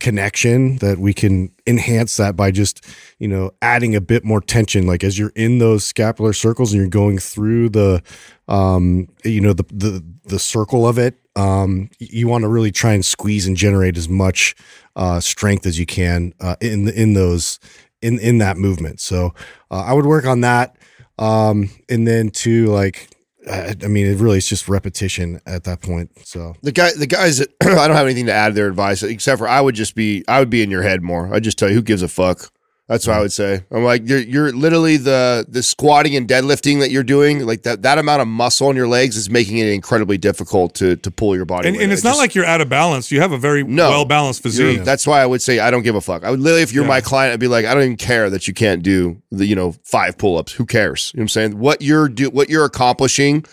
connection 0.00 0.76
that 0.76 0.98
we 0.98 1.12
can 1.12 1.52
enhance 1.66 2.16
that 2.16 2.34
by 2.34 2.50
just 2.50 2.84
you 3.18 3.28
know 3.28 3.50
adding 3.60 3.94
a 3.94 4.00
bit 4.00 4.24
more 4.24 4.40
tension 4.40 4.86
like 4.86 5.04
as 5.04 5.18
you're 5.18 5.32
in 5.36 5.58
those 5.58 5.84
scapular 5.84 6.32
circles 6.32 6.72
and 6.72 6.80
you're 6.80 6.88
going 6.88 7.18
through 7.18 7.68
the 7.68 8.02
um 8.48 9.06
you 9.24 9.42
know 9.42 9.52
the 9.52 9.64
the 9.70 10.02
the 10.24 10.38
circle 10.38 10.88
of 10.88 10.98
it 10.98 11.16
um 11.36 11.90
you 11.98 12.26
want 12.26 12.42
to 12.42 12.48
really 12.48 12.72
try 12.72 12.94
and 12.94 13.04
squeeze 13.04 13.46
and 13.46 13.58
generate 13.58 13.98
as 13.98 14.08
much 14.08 14.54
uh 14.96 15.20
strength 15.20 15.66
as 15.66 15.78
you 15.78 15.84
can 15.84 16.32
uh 16.40 16.56
in 16.62 16.88
in 16.88 17.12
those 17.12 17.60
in 18.02 18.18
in 18.18 18.38
that 18.38 18.56
movement 18.56 19.00
so 19.00 19.34
uh, 19.70 19.84
i 19.86 19.92
would 19.92 20.06
work 20.06 20.26
on 20.26 20.40
that 20.40 20.76
um 21.18 21.68
and 21.88 22.06
then 22.06 22.30
to 22.30 22.66
like 22.66 23.08
I 23.50 23.74
I 23.82 23.86
mean, 23.86 24.06
it 24.06 24.18
really 24.18 24.36
is 24.36 24.46
just 24.46 24.68
repetition 24.68 25.40
at 25.46 25.64
that 25.64 25.80
point. 25.80 26.10
So 26.26 26.54
The 26.62 26.72
guy, 26.72 26.90
the 26.92 27.06
guys 27.06 27.38
that 27.38 27.48
I 27.62 27.88
don't 27.88 27.96
have 27.96 28.04
anything 28.04 28.26
to 28.26 28.32
add 28.34 28.48
to 28.48 28.54
their 28.54 28.68
advice 28.68 29.02
except 29.02 29.38
for 29.38 29.48
I 29.48 29.62
would 29.62 29.74
just 29.74 29.94
be, 29.94 30.22
I 30.28 30.40
would 30.40 30.50
be 30.50 30.62
in 30.62 30.70
your 30.70 30.82
head 30.82 31.02
more. 31.02 31.34
I'd 31.34 31.42
just 31.42 31.58
tell 31.58 31.68
you 31.70 31.74
who 31.74 31.82
gives 31.82 32.02
a 32.02 32.08
fuck. 32.08 32.52
That's 32.90 33.06
what 33.06 33.16
I 33.16 33.20
would 33.20 33.32
say. 33.32 33.62
I'm 33.70 33.84
like, 33.84 34.02
you're, 34.08 34.18
you're 34.18 34.50
literally 34.52 34.96
the, 34.96 35.46
the 35.48 35.62
squatting 35.62 36.16
and 36.16 36.26
deadlifting 36.26 36.80
that 36.80 36.90
you're 36.90 37.04
doing. 37.04 37.46
Like 37.46 37.62
that, 37.62 37.82
that 37.82 37.98
amount 37.98 38.20
of 38.20 38.26
muscle 38.26 38.68
in 38.68 38.74
your 38.74 38.88
legs 38.88 39.16
is 39.16 39.30
making 39.30 39.58
it 39.58 39.68
incredibly 39.68 40.18
difficult 40.18 40.74
to, 40.74 40.96
to 40.96 41.10
pull 41.12 41.36
your 41.36 41.44
body. 41.44 41.68
and, 41.68 41.76
and 41.76 41.92
it's 41.92 42.02
It 42.02 42.04
not 42.04 42.10
just- 42.14 42.20
like 42.20 42.34
you're 42.34 42.44
out 42.46 42.60
of 42.60 42.68
balance. 42.68 43.12
You 43.12 43.20
have 43.20 43.30
a 43.30 43.38
very 43.38 43.62
No. 43.62 43.90
well 43.90 44.04
balanced 44.04 44.42
physique. 44.42 44.82
That's 44.82 45.06
why 45.06 45.22
I 45.22 45.26
would 45.26 45.40
say 45.40 45.60
I 45.60 45.70
don't 45.70 45.84
give 45.84 45.94
a 45.94 46.00
fuck. 46.00 46.24
I 46.24 46.32
would 46.32 46.40
literally, 46.40 46.62
if 46.62 46.72
you're 46.72 46.82
Yeah. 46.82 46.88
my 46.88 47.00
client, 47.00 47.32
I'd 47.32 47.38
be 47.38 47.46
like, 47.46 47.64
I 47.64 47.74
don't 47.74 47.84
even 47.84 47.96
care 47.96 48.28
that 48.28 48.48
you 48.48 48.54
can't 48.54 48.82
do 48.82 49.22
the, 49.30 49.46
you 49.46 49.54
know, 49.54 49.76
five 49.84 50.18
pull-ups. 50.18 50.52
Who 50.54 50.66
cares? 50.66 51.12
You 51.14 51.18
know 51.18 51.20
what 51.20 51.24
I'm 51.24 51.28
saying? 51.28 51.58
What 51.60 51.82
you're 51.82 52.08
do, 52.08 52.28
what 52.30 52.50
you're 52.50 52.64
accomplishing 52.64 53.44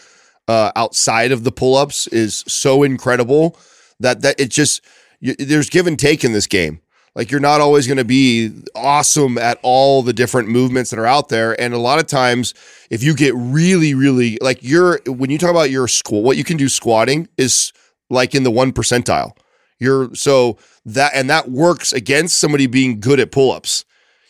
uh, 0.48 0.72
outside 0.76 1.32
of 1.32 1.44
the 1.44 1.52
pull-ups 1.52 2.08
is 2.08 2.44
so 2.48 2.82
incredible 2.82 3.56
that 4.00 4.22
that 4.24 4.40
it 4.40 4.50
just 4.50 4.82
you, 5.20 5.36
there's 5.38 5.70
give 5.70 5.86
and 5.86 6.00
take 6.00 6.24
in 6.24 6.32
this 6.34 6.48
game. 6.48 6.80
Like 7.18 7.32
you're 7.32 7.40
not 7.40 7.62
always 7.62 7.88
going 7.88 7.98
to 7.98 8.06
be 8.06 8.52
awesome 8.76 9.40
at 9.40 9.58
all 9.64 10.04
the 10.04 10.14
different 10.14 10.50
movements 10.50 10.92
that 10.92 11.00
are 11.00 11.08
out 11.08 11.30
there, 11.30 11.60
and 11.60 11.74
a 11.74 11.80
lot 11.80 11.98
of 11.98 12.06
times, 12.06 12.54
if 12.92 13.02
you 13.02 13.16
get 13.16 13.34
really, 13.36 13.96
really 13.96 14.38
like 14.40 14.60
you're 14.62 15.00
when 15.08 15.32
you 15.32 15.40
talk 15.40 15.50
about 15.50 15.72
your 15.72 15.88
squat, 15.88 16.24
what 16.24 16.38
you 16.38 16.44
can 16.44 16.58
do 16.58 16.70
squatting 16.70 17.28
is 17.36 17.74
like 18.12 18.36
in 18.36 18.44
the 18.44 18.52
one 18.52 18.72
percentile. 18.72 19.36
You're 19.80 20.14
so 20.14 20.60
that 20.86 21.12
and 21.16 21.28
that 21.32 21.50
works 21.50 21.92
against 21.92 22.38
somebody 22.38 22.68
being 22.68 23.00
good 23.00 23.20
at 23.20 23.32
pull-ups. 23.32 23.84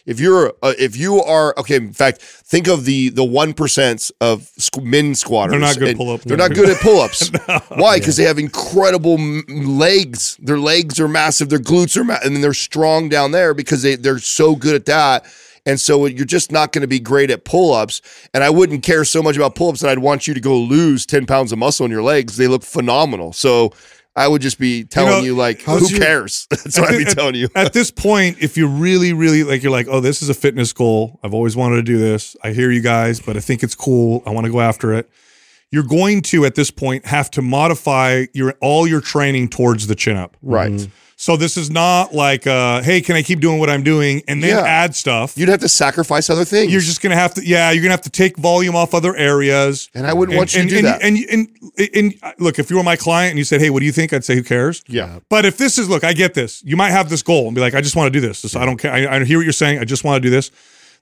If 0.07 0.21
you're 0.21 0.53
uh, 0.63 0.73
if 0.79 0.95
you 0.95 1.21
are 1.21 1.53
okay, 1.59 1.75
in 1.75 1.91
fact, 1.93 2.21
think 2.21 2.67
of 2.67 2.85
the 2.85 3.09
the 3.09 3.25
one 3.25 3.53
percent 3.53 4.09
of 4.21 4.49
squ- 4.57 4.83
men 4.83 5.13
squatters. 5.15 5.51
They're 5.51 5.59
not 5.59 5.77
good 5.77 5.89
and 5.89 5.97
pull-up 5.97 6.21
They're 6.21 6.37
not 6.37 6.53
good 6.53 6.69
at 6.69 6.81
pull-ups. 6.81 7.29
Why? 7.69 7.99
Because 7.99 8.15
they 8.15 8.23
have 8.23 8.39
incredible 8.39 9.15
m- 9.19 9.43
legs. 9.49 10.37
Their 10.37 10.57
legs 10.57 10.99
are 10.99 11.09
massive. 11.09 11.49
Their 11.49 11.59
glutes 11.59 11.97
are 11.97 12.05
ma- 12.05 12.19
and 12.23 12.33
then 12.33 12.41
they're 12.41 12.53
strong 12.53 13.09
down 13.09 13.31
there 13.31 13.53
because 13.53 13.81
they 13.83 13.95
they're 13.95 14.19
so 14.19 14.55
good 14.55 14.75
at 14.75 14.85
that. 14.85 15.25
And 15.65 15.77
so 15.77 16.05
you're 16.05 16.23
just 16.25 16.49
not 16.53 16.71
going 16.71 16.83
to 16.83 16.87
be 16.87 16.97
great 17.01 17.29
at 17.29 17.43
pull-ups. 17.43 18.01
And 18.33 18.41
I 18.41 18.49
wouldn't 18.49 18.83
care 18.83 19.03
so 19.03 19.21
much 19.21 19.35
about 19.35 19.55
pull-ups 19.55 19.81
that 19.81 19.91
I'd 19.91 19.99
want 19.99 20.25
you 20.25 20.33
to 20.33 20.39
go 20.39 20.57
lose 20.57 21.05
10 21.05 21.25
pounds 21.25 21.51
of 21.51 21.59
muscle 21.59 21.85
in 21.85 21.91
your 21.91 22.01
legs. 22.03 22.37
They 22.37 22.47
look 22.47 22.63
phenomenal. 22.63 23.33
So 23.33 23.73
I 24.17 24.27
would 24.27 24.41
just 24.41 24.59
be 24.59 24.83
telling 24.83 25.23
you, 25.23 25.31
know, 25.33 25.37
like, 25.37 25.61
who 25.61 25.87
your- 25.87 25.99
cares? 25.99 26.47
That's 26.51 26.77
what 26.79 26.89
I'd 26.91 26.97
be 26.97 27.05
At- 27.05 27.15
telling 27.15 27.35
you. 27.35 27.47
At 27.55 27.71
this 27.71 27.91
point, 27.91 28.37
if 28.41 28.57
you're 28.57 28.67
really, 28.67 29.13
really 29.13 29.43
like, 29.43 29.61
you're 29.63 29.71
like, 29.71 29.87
oh, 29.89 29.99
this 30.01 30.21
is 30.21 30.27
a 30.29 30.33
fitness 30.33 30.73
goal. 30.73 31.19
I've 31.23 31.33
always 31.33 31.55
wanted 31.55 31.75
to 31.77 31.83
do 31.83 31.97
this. 31.99 32.35
I 32.43 32.51
hear 32.51 32.71
you 32.71 32.81
guys, 32.81 33.19
but 33.21 33.37
I 33.37 33.39
think 33.39 33.63
it's 33.63 33.75
cool. 33.75 34.23
I 34.25 34.31
want 34.31 34.45
to 34.45 34.51
go 34.51 34.59
after 34.59 34.93
it. 34.93 35.09
you're 35.71 35.83
going 35.83 36.21
to 36.23 36.45
at 36.45 36.55
this 36.55 36.71
point 36.71 37.05
have 37.05 37.29
to 37.31 37.41
modify 37.41 38.25
your 38.33 38.53
all 38.61 38.87
your 38.87 39.01
training 39.01 39.49
towards 39.49 39.87
the 39.87 39.95
chin 39.95 40.17
up. 40.17 40.35
Right. 40.41 40.71
Mm-hmm. 40.71 40.91
So 41.19 41.35
this 41.35 41.57
is 41.57 41.71
not 41.71 42.13
like, 42.13 42.45
uh, 42.45 42.83
hey, 42.83 43.01
can 43.01 43.15
I 43.15 43.23
keep 43.23 43.39
doing 43.39 43.57
what 43.57 43.71
I'm 43.71 43.81
doing 43.81 44.21
and 44.27 44.43
then 44.43 44.51
Yeah. 44.51 44.61
add 44.61 44.95
stuff? 44.95 45.35
You'd 45.35 45.49
have 45.49 45.61
to 45.61 45.67
sacrifice 45.67 46.29
other 46.29 46.45
things. 46.45 46.71
You're 46.71 46.79
just 46.79 47.01
gonna 47.01 47.15
have 47.15 47.33
to, 47.33 47.43
yeah, 47.43 47.71
you're 47.71 47.81
gonna 47.81 47.93
have 47.93 48.01
to 48.03 48.11
take 48.11 48.37
volume 48.37 48.75
off 48.75 48.93
other 48.93 49.15
areas. 49.15 49.89
And 49.95 50.05
I 50.05 50.13
wouldn't 50.13 50.37
want 50.37 50.53
you 50.53 50.57
to 50.57 50.61
and, 50.61 50.69
do 50.69 50.77
and, 50.77 50.85
that. 50.85 51.01
And, 51.01 51.17
and, 51.17 51.47
and, 51.79 51.89
and 52.23 52.33
look, 52.37 52.59
if 52.59 52.69
you 52.69 52.77
were 52.77 52.83
my 52.83 52.95
client 52.95 53.31
and 53.31 53.39
you 53.39 53.45
said, 53.45 53.61
hey, 53.61 53.71
what 53.71 53.79
do 53.79 53.87
you 53.87 53.91
think? 53.91 54.13
I'd 54.13 54.23
say, 54.23 54.35
who 54.35 54.43
cares? 54.43 54.83
yeah. 54.87 55.17
But 55.27 55.43
if 55.43 55.57
this 55.57 55.79
is, 55.79 55.89
look, 55.89 56.03
I 56.03 56.13
get 56.13 56.35
this. 56.35 56.63
You 56.63 56.77
might 56.77 56.91
have 56.91 57.09
this 57.09 57.23
goal 57.23 57.47
and 57.47 57.55
be 57.55 57.61
like, 57.61 57.73
I 57.73 57.81
just 57.81 57.95
want 57.95 58.13
to 58.13 58.19
do 58.19 58.25
this. 58.25 58.43
Just, 58.43 58.55
I 58.55 58.63
don't 58.63 58.77
care. 58.77 58.93
I, 58.93 59.17
I 59.17 59.23
hear 59.23 59.39
what 59.39 59.43
you're 59.43 59.53
saying. 59.53 59.79
I 59.79 59.85
just 59.85 60.03
want 60.03 60.21
to 60.21 60.27
do 60.27 60.29
this. 60.29 60.51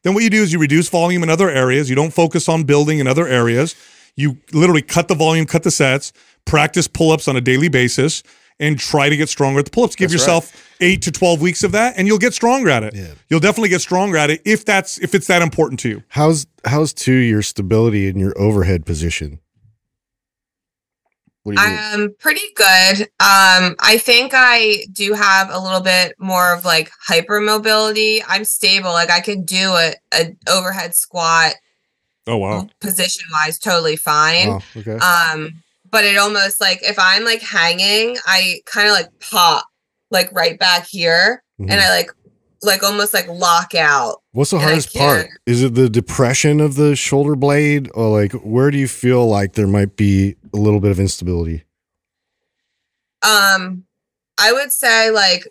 Then 0.04 0.14
what 0.14 0.24
you 0.24 0.30
do 0.30 0.42
is 0.42 0.54
you 0.54 0.60
reduce 0.60 0.88
volume 0.88 1.24
in 1.24 1.30
other 1.30 1.50
areas. 1.50 1.90
You 1.90 1.96
don't 1.98 2.14
focus 2.14 2.48
on 2.48 2.64
building 2.64 3.00
in 3.00 3.08
other 3.08 3.28
areas. 3.28 3.76
You 4.16 4.38
literally 4.54 4.82
cut 4.82 5.10
the 5.10 5.16
volume, 5.16 5.46
cut 5.46 5.64
the 5.64 5.72
sets, 5.72 6.14
practice 6.46 6.88
pull 6.88 7.12
ups 7.12 7.28
on 7.28 7.36
a 7.36 7.42
daily 7.42 7.68
basis, 7.68 8.24
and 8.60 8.80
try 8.80 9.10
to 9.10 9.18
get 9.18 9.30
stronger 9.30 9.60
at 9.60 9.66
the 9.66 9.72
pull 9.72 9.84
ups. 9.84 9.96
Give 9.96 10.10
That's 10.10 10.22
yourself 10.22 10.76
eight 10.82 11.02
to 11.04 11.12
12 11.12 11.42
weeks 11.42 11.64
of 11.64 11.72
that, 11.74 11.96
and 11.98 12.08
you'll 12.08 12.18
get 12.18 12.34
stronger 12.34 12.70
at 12.70 12.84
it. 12.84 12.96
Yeah. 12.96 13.14
You'll 13.30 13.40
definitely 13.40 13.70
get 13.70 13.82
stronger 13.82 14.18
at 14.18 14.30
it 14.30 14.42
if 14.46 14.66
that's 14.66 14.98
if 15.00 15.14
it's 15.16 15.28
that 15.28 15.42
important 15.42 15.80
to 15.82 15.90
you. 15.90 16.04
How's 16.10 16.48
how's 16.66 16.94
to 16.94 17.14
your 17.14 17.42
stability 17.42 18.08
in 18.08 18.18
your 18.20 18.38
overhead 18.40 18.86
position? 18.86 19.40
I'm? 21.58 22.02
Um, 22.02 22.16
pretty 22.20 22.42
good. 22.56 23.02
Um, 23.20 23.76
I 23.80 24.00
think 24.02 24.32
I 24.34 24.86
do 24.92 25.14
have 25.14 25.50
a 25.52 25.60
little 25.60 25.82
bit 25.82 26.16
more 26.18 26.56
of 26.56 26.66
like 26.66 26.92
hypermobility. 27.08 28.22
I'm 28.28 28.46
stable. 28.46 28.90
Like 28.90 29.12
I 29.12 29.20
can 29.20 29.44
do 29.44 29.70
a, 29.76 29.94
a 30.14 30.36
overhead 30.50 30.96
squat 30.96 31.54
Oh 32.28 32.38
wow. 32.38 32.68
position 32.80 33.28
wise 33.32 33.60
totally 33.60 33.96
fine. 33.96 34.50
Wow, 34.50 34.62
okay. 34.76 34.98
Um, 34.98 35.62
but 35.96 36.04
it 36.04 36.18
almost 36.18 36.60
like 36.60 36.80
if 36.84 37.00
I'm 37.00 37.24
like 37.24 37.42
hanging, 37.42 38.18
I 38.26 38.60
kind 38.66 38.90
of 38.90 38.94
like 38.94 39.08
pop 39.22 39.66
like 40.12 40.30
right 40.34 40.60
back 40.60 40.86
here 40.88 41.42
Mhm. 41.58 41.72
and 41.72 41.80
I 41.80 41.88
like 41.90 42.12
like 42.62 42.84
almost 42.84 43.14
like 43.14 43.30
lock 43.30 43.74
out. 43.76 44.22
What's 44.34 44.52
the 44.52 44.60
hardest 44.60 44.94
part? 44.94 45.30
Is 45.46 45.64
it 45.64 45.74
the 45.74 45.88
depression 45.88 46.60
of 46.60 46.76
the 46.76 46.98
shoulder 46.98 47.38
blade, 47.38 47.90
or 47.94 48.10
like 48.10 48.34
where 48.34 48.72
do 48.72 48.78
you 48.78 48.90
feel 48.90 49.26
like 49.26 49.54
there 49.54 49.68
might 49.68 49.96
be 49.96 50.36
a 50.54 50.58
little 50.58 50.82
bit 50.82 50.92
of 50.92 51.00
instability? 51.00 51.64
Um, 53.22 53.86
I 54.38 54.52
would 54.52 54.74
say 54.74 55.12
like 55.12 55.48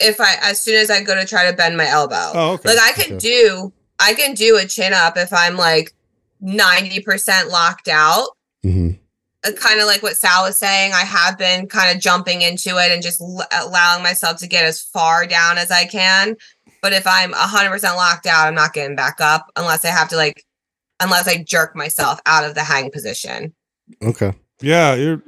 if 0.00 0.20
I 0.20 0.34
as 0.42 0.58
soon 0.58 0.74
as 0.74 0.90
I 0.90 1.04
go 1.04 1.14
to 1.14 1.24
try 1.24 1.48
to 1.48 1.56
bend 1.56 1.76
my 1.76 1.86
elbow. 1.86 2.32
Oh, 2.34 2.52
okay. 2.54 2.70
Like 2.70 2.78
I 2.82 2.90
can 3.00 3.14
Okay. 3.14 3.18
do 3.28 3.72
I 4.00 4.14
can 4.14 4.34
do 4.34 4.56
a 4.56 4.66
chin 4.66 4.92
up 4.92 5.16
if 5.16 5.32
I'm 5.32 5.56
like 5.56 5.92
90% 6.42 7.50
locked 7.50 7.86
out. 7.86 8.30
hmm 8.64 8.90
Uh, 8.90 8.92
kind 9.52 9.80
of 9.80 9.86
like 9.86 10.02
what 10.02 10.16
Sal 10.16 10.44
was 10.44 10.56
saying, 10.56 10.92
I 10.92 11.02
have 11.02 11.38
been 11.38 11.66
kind 11.68 11.94
of 11.94 12.02
jumping 12.02 12.42
into 12.42 12.78
it 12.78 12.90
and 12.90 13.02
just 13.02 13.20
l- 13.20 13.46
allowing 13.52 14.02
myself 14.02 14.38
to 14.38 14.46
get 14.46 14.64
as 14.64 14.80
far 14.80 15.26
down 15.26 15.58
as 15.58 15.70
I 15.70 15.84
can. 15.84 16.36
But 16.82 16.92
if 16.92 17.06
I'm 17.06 17.32
100% 17.32 17.96
locked 17.96 18.26
out, 18.26 18.46
I'm 18.46 18.54
not 18.54 18.72
getting 18.72 18.96
back 18.96 19.20
up 19.20 19.50
unless 19.56 19.84
I 19.84 19.88
have 19.88 20.08
to 20.10 20.16
like 20.16 20.44
unless 21.00 21.28
I 21.28 21.42
jerk 21.42 21.76
myself 21.76 22.20
out 22.26 22.44
of 22.44 22.54
the 22.54 22.64
hang 22.64 22.90
position. 22.90 23.54
Okay. 24.02 24.32
Yeah, 24.62 24.94
you're. 24.94 25.22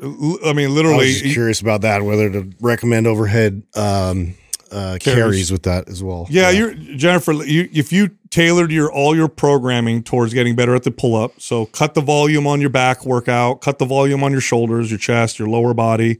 I 0.45 0.53
mean, 0.55 0.71
I 0.71 0.73
literally. 0.73 1.07
was 1.07 1.21
just 1.21 1.35
curious 1.35 1.61
about 1.61 1.83
that, 1.83 2.03
whether 2.03 2.31
to 2.31 2.51
recommend 2.61 3.07
overhead 3.07 3.63
um, 3.75 4.35
uh, 4.71 4.99
Carries. 5.01 5.51
with 5.51 5.63
that 5.65 5.89
as 5.89 6.03
well. 6.03 6.27
Yeah, 6.31 6.51
you're 6.51 6.75
Jennifer. 6.75 7.33
You, 7.33 7.69
if 7.73 7.93
you 7.93 8.11
tailored 8.31 8.71
your 8.71 8.93
all 8.93 9.17
your 9.17 9.29
programming 9.29 10.03
towards 10.03 10.35
getting 10.35 10.57
better 10.57 10.75
at 10.75 10.83
the 10.83 10.91
pull 10.91 11.17
up, 11.17 11.41
so 11.41 11.67
cut 11.67 11.95
the 11.95 12.01
volume 12.01 12.47
on 12.47 12.61
your 12.61 12.71
back 12.71 13.05
workout, 13.05 13.61
cut 13.61 13.79
the 13.79 13.87
volume 13.87 14.23
on 14.23 14.33
your 14.33 14.41
shoulders, 14.41 14.91
your 14.91 14.99
chest, 14.99 15.39
your 15.39 15.49
lower 15.49 15.75
body, 15.75 16.19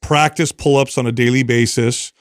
practice 0.00 0.52
pull 0.52 0.76
ups 0.76 0.98
on 0.98 1.06
a 1.06 1.12
daily 1.12 1.42
basis. 1.42 2.12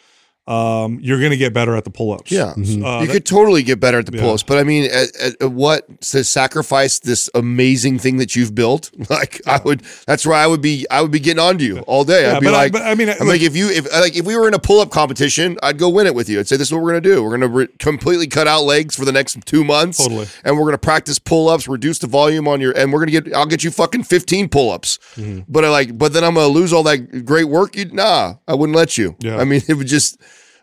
Um, 0.48 1.00
you're 1.02 1.20
going 1.20 1.32
to 1.32 1.38
get 1.38 1.54
better 1.54 1.76
at 1.76 1.84
the 1.84 1.90
pull 1.90 2.14
ups. 2.14 2.32
Yeah. 2.32 2.52
Uh, 2.52 2.56
you 2.58 2.78
that- 2.82 3.08
could 3.12 3.26
totally 3.26 3.64
get 3.64 3.80
better 3.80 4.00
at 4.00 4.06
the 4.06 4.16
Yeah. 4.16 4.22
pull-ups, 4.24 4.44
but 4.44 4.58
I 4.58 4.64
mean, 4.64 4.86
at, 4.86 5.16
at, 5.18 5.42
at 5.42 5.52
what 5.52 6.00
to 6.02 6.24
sacrifice 6.24 7.00
this 7.00 7.30
amazing 7.36 8.00
thing 8.00 8.18
that 8.18 8.36
you've 8.36 8.56
built? 8.56 8.92
Like, 9.10 9.42
I 9.48 9.60
would. 9.64 9.84
That's 10.06 10.26
where 10.26 10.36
I 10.36 10.48
would 10.48 10.62
be. 10.62 10.86
I 10.92 11.02
would 11.02 11.12
be 11.12 11.20
getting 11.20 11.40
onto 11.40 11.64
you 11.66 11.80
all 11.80 12.04
day. 12.04 12.24
yeah, 12.24 12.36
I'd 12.36 12.42
be 12.42 12.50
like, 12.50 12.76
I, 12.76 12.80
but 12.80 12.82
I 12.84 12.94
mean, 12.96 13.10
I'm 13.10 13.18
look, 13.20 13.28
like, 13.30 13.42
if 13.42 13.56
you, 13.56 13.70
if 13.70 13.90
like, 13.92 14.16
if 14.18 14.26
we 14.26 14.36
were 14.36 14.48
in 14.48 14.54
a 14.54 14.60
pull-up 14.60 14.90
competition, 14.92 15.58
I'd 15.64 15.78
go 15.78 15.88
win 15.90 16.08
it 16.08 16.14
with 16.16 16.28
you. 16.30 16.40
I'd 16.40 16.48
say, 16.48 16.58
this 16.58 16.68
is 16.68 16.74
what 16.74 16.82
we're 16.84 16.90
gonna 16.92 17.02
do. 17.02 17.24
We're 17.24 17.32
gonna 17.32 17.48
re- 17.48 17.68
completely 17.80 18.28
cut 18.28 18.48
out 18.48 18.64
legs 18.64 18.96
for 18.96 19.06
the 19.06 19.12
next 19.14 19.38
two 19.46 19.64
months, 19.64 19.98
Totally. 20.00 20.28
and 20.44 20.58
we're 20.58 20.66
gonna 20.66 20.78
practice 20.78 21.20
pull-ups, 21.20 21.68
reduce 21.68 22.00
the 22.00 22.08
volume 22.08 22.48
on 22.48 22.60
your, 22.62 22.72
and 22.78 22.92
we're 22.94 23.00
gonna 23.00 23.12
get. 23.12 23.34
I'll 23.34 23.46
get 23.46 23.64
you 23.64 23.72
fucking 23.72 24.04
15 24.04 24.50
pull-ups. 24.50 25.00
Mm-hmm. 25.16 25.42
But 25.48 25.64
I 25.66 25.70
like, 25.70 25.98
but 25.98 26.12
then 26.14 26.24
I'm 26.24 26.34
gonna 26.36 26.48
lose 26.48 26.74
all 26.74 26.84
that 26.84 27.26
great 27.26 27.46
work. 27.46 27.76
You, 27.76 27.86
nah, 27.86 28.36
I 28.48 28.54
wouldn't 28.56 28.76
let 28.76 28.98
you. 28.98 29.16
Yeah. 29.20 29.38
I 29.38 29.44
mean, 29.46 29.62
it 29.68 29.74
would 29.76 29.88
just. 29.88 30.20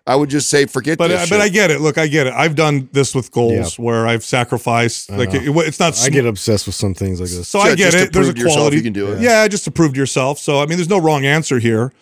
I 0.06 0.16
would 0.16 0.28
just 0.28 0.50
say, 0.50 0.66
forget 0.66 0.98
but 0.98 1.08
this. 1.08 1.22
Uh, 1.32 1.34
but 1.34 1.40
I 1.40 1.48
get 1.48 1.70
it. 1.70 1.80
Look, 1.80 1.96
I 1.96 2.08
get 2.08 2.26
it. 2.26 2.34
I've 2.34 2.54
done 2.54 2.90
this 2.92 3.14
with 3.14 3.30
goals 3.30 3.78
where 3.78 4.06
I've 4.06 4.22
sacrificed. 4.22 5.10
Like 5.10 5.32
it, 5.32 5.42
it's 5.46 5.80
not. 5.80 5.98
I 6.02 6.10
get 6.10 6.26
obsessed 6.26 6.66
with 6.66 6.74
some 6.74 6.92
things 6.92 7.20
like 7.20 7.30
this. 7.30 7.48
So 7.48 7.58
I 7.58 7.74
get 7.74 7.92
just 7.92 7.96
to 7.96 8.02
it. 8.04 8.12
There's 8.12 8.28
a 8.28 8.32
prove 8.32 8.42
yourself 8.42 8.58
quality. 8.58 8.76
you 8.76 8.82
can 8.82 8.92
do 8.92 9.12
it. 9.12 9.22
Yeah, 9.22 9.48
just 9.48 9.64
to 9.64 9.70
prove 9.70 9.94
to 9.94 9.98
yourself. 9.98 10.38
So 10.38 10.60
I 10.60 10.66
mean, 10.66 10.76
there's 10.76 10.90
no 10.90 10.98
wrong 11.00 11.24
answer 11.24 11.58
here. 11.58 11.92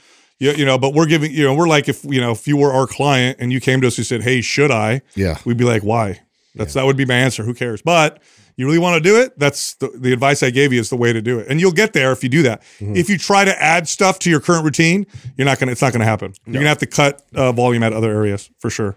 You, 0.41 0.51
you 0.53 0.65
know, 0.65 0.79
but 0.79 0.95
we're 0.95 1.07
giving. 1.07 1.31
You 1.33 1.45
know, 1.45 1.55
we're 1.55 1.69
like 1.69 1.89
if 1.89 2.05
you 2.05 2.21
know 2.21 2.33
if 2.33 2.49
you 2.49 2.57
were 2.57 2.73
our 2.73 2.89
client 2.89 3.39
and 3.41 3.53
you 3.53 3.61
came 3.61 3.81
to 3.83 3.87
us 3.87 3.99
and 3.99 4.07
said, 4.07 4.23
"Hey, 4.23 4.41
should 4.41 4.73
I?" 4.73 5.03
yeah. 5.15 5.39
We'd 5.45 5.57
be 5.57 5.65
like, 5.65 5.85
"Why?" 5.85 6.21
That's 6.57 6.75
that 6.75 6.85
would 6.85 6.97
be 6.97 7.05
my 7.05 7.15
answer. 7.15 7.45
Who 7.45 7.55
cares? 7.55 7.83
But 7.83 8.21
you 8.57 8.67
really 8.67 8.79
want 8.79 9.03
to 9.03 9.09
do 9.09 9.21
it? 9.21 9.39
That's 9.39 9.75
the, 9.75 9.89
the 9.95 10.13
advice 10.13 10.43
I 10.43 10.51
gave 10.51 10.73
you 10.73 10.81
is 10.81 10.91
the 10.91 10.97
way 10.97 11.13
to 11.13 11.21
do 11.23 11.39
it, 11.39 11.47
and 11.49 11.61
you'll 11.61 11.73
get 11.73 11.93
there 11.93 12.13
if 12.13 12.23
you 12.23 12.29
do 12.29 12.43
that. 12.43 12.63
Mm-hmm. 12.81 12.97
If 12.97 13.09
you 13.09 13.19
try 13.19 13.45
to 13.45 13.63
add 13.63 13.89
stuff 13.89 14.19
to 14.21 14.31
your 14.31 14.41
current 14.41 14.65
routine, 14.65 15.07
you're 15.37 15.45
not 15.47 15.59
gonna. 15.59 15.73
It's 15.73 15.83
not 15.83 15.93
gonna 15.93 16.05
happen. 16.05 16.35
You're 16.47 16.55
gonna 16.55 16.69
have 16.69 16.79
to 16.79 16.87
cut 16.87 17.23
uh, 17.35 17.53
volume 17.53 17.83
at 17.83 17.93
other 17.93 18.11
areas 18.11 18.51
for 18.59 18.71
sure. 18.71 18.97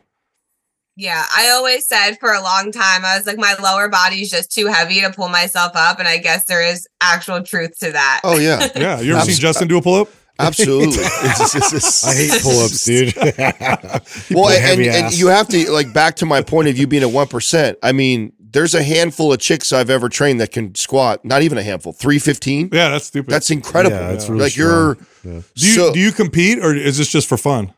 Yeah, 0.97 1.25
I 1.35 1.49
always 1.49 1.85
said 1.85 2.15
for 2.21 2.31
a 2.31 2.41
long 2.41 2.71
time, 2.71 3.03
I 3.03 3.17
was 3.17 3.25
like, 3.27 3.37
my 3.37 3.53
lower 3.61 3.89
body 3.89 4.21
is 4.21 4.29
just 4.29 4.49
too 4.53 4.67
heavy 4.67 5.01
to 5.01 5.09
pull 5.11 5.27
myself 5.27 5.73
up. 5.75 5.99
And 5.99 6.07
I 6.07 6.17
guess 6.19 6.45
there 6.45 6.65
is 6.65 6.87
actual 7.01 7.43
truth 7.43 7.77
to 7.79 7.91
that. 7.91 8.21
Oh 8.23 8.37
yeah, 8.37 8.69
Yeah, 8.75 9.01
you 9.01 9.13
ever 9.15 9.25
seen 9.25 9.35
Justin 9.35 9.67
do 9.67 9.77
a 9.77 9.81
pull 9.81 9.95
up? 10.01 10.07
absolutely. 10.39 10.97
It's- 11.03 11.55
it's- 11.55 11.73
it's- 11.73 12.03
I 12.05 12.13
hate 12.15 12.41
pull-ups, 12.41 12.85
dude. 12.85 13.13
well, 14.31 14.49
a 14.49 14.57
and, 14.57 14.81
and 14.81 15.17
you 15.17 15.27
have 15.27 15.47
to 15.49 15.69
like 15.71 15.91
back 15.93 16.15
to 16.17 16.25
my 16.25 16.41
point 16.41 16.67
of 16.69 16.77
you 16.77 16.87
being 16.87 17.03
at 17.03 17.11
one 17.11 17.27
percent. 17.27 17.77
I 17.83 17.91
mean, 17.91 18.31
there's 18.55 18.73
a 18.73 18.81
handful 18.81 19.33
of 19.33 19.39
chicks 19.39 19.73
I've 19.73 19.89
ever 19.89 20.07
trained 20.07 20.39
that 20.39 20.53
can 20.53 20.73
squat. 20.75 21.25
Not 21.25 21.41
even 21.41 21.57
a 21.57 21.63
handful. 21.63 21.91
Three 21.91 22.19
fifteen. 22.19 22.69
Yeah, 22.71 22.89
that's 22.89 23.07
stupid. 23.07 23.29
That's 23.29 23.51
incredible. 23.51 23.97
Yeah, 23.97 24.11
it's 24.11 24.29
really 24.29 24.43
like 24.43 24.55
you're. 24.55 24.95
strong. 24.95 25.43
do 25.55 25.67
you 25.67 25.73
so, 25.73 25.93
do 25.93 25.99
you 25.99 26.13
compete 26.13 26.59
or 26.59 26.73
is 26.73 26.97
this 26.97 27.11
just 27.11 27.27
for 27.27 27.37
fun? 27.37 27.73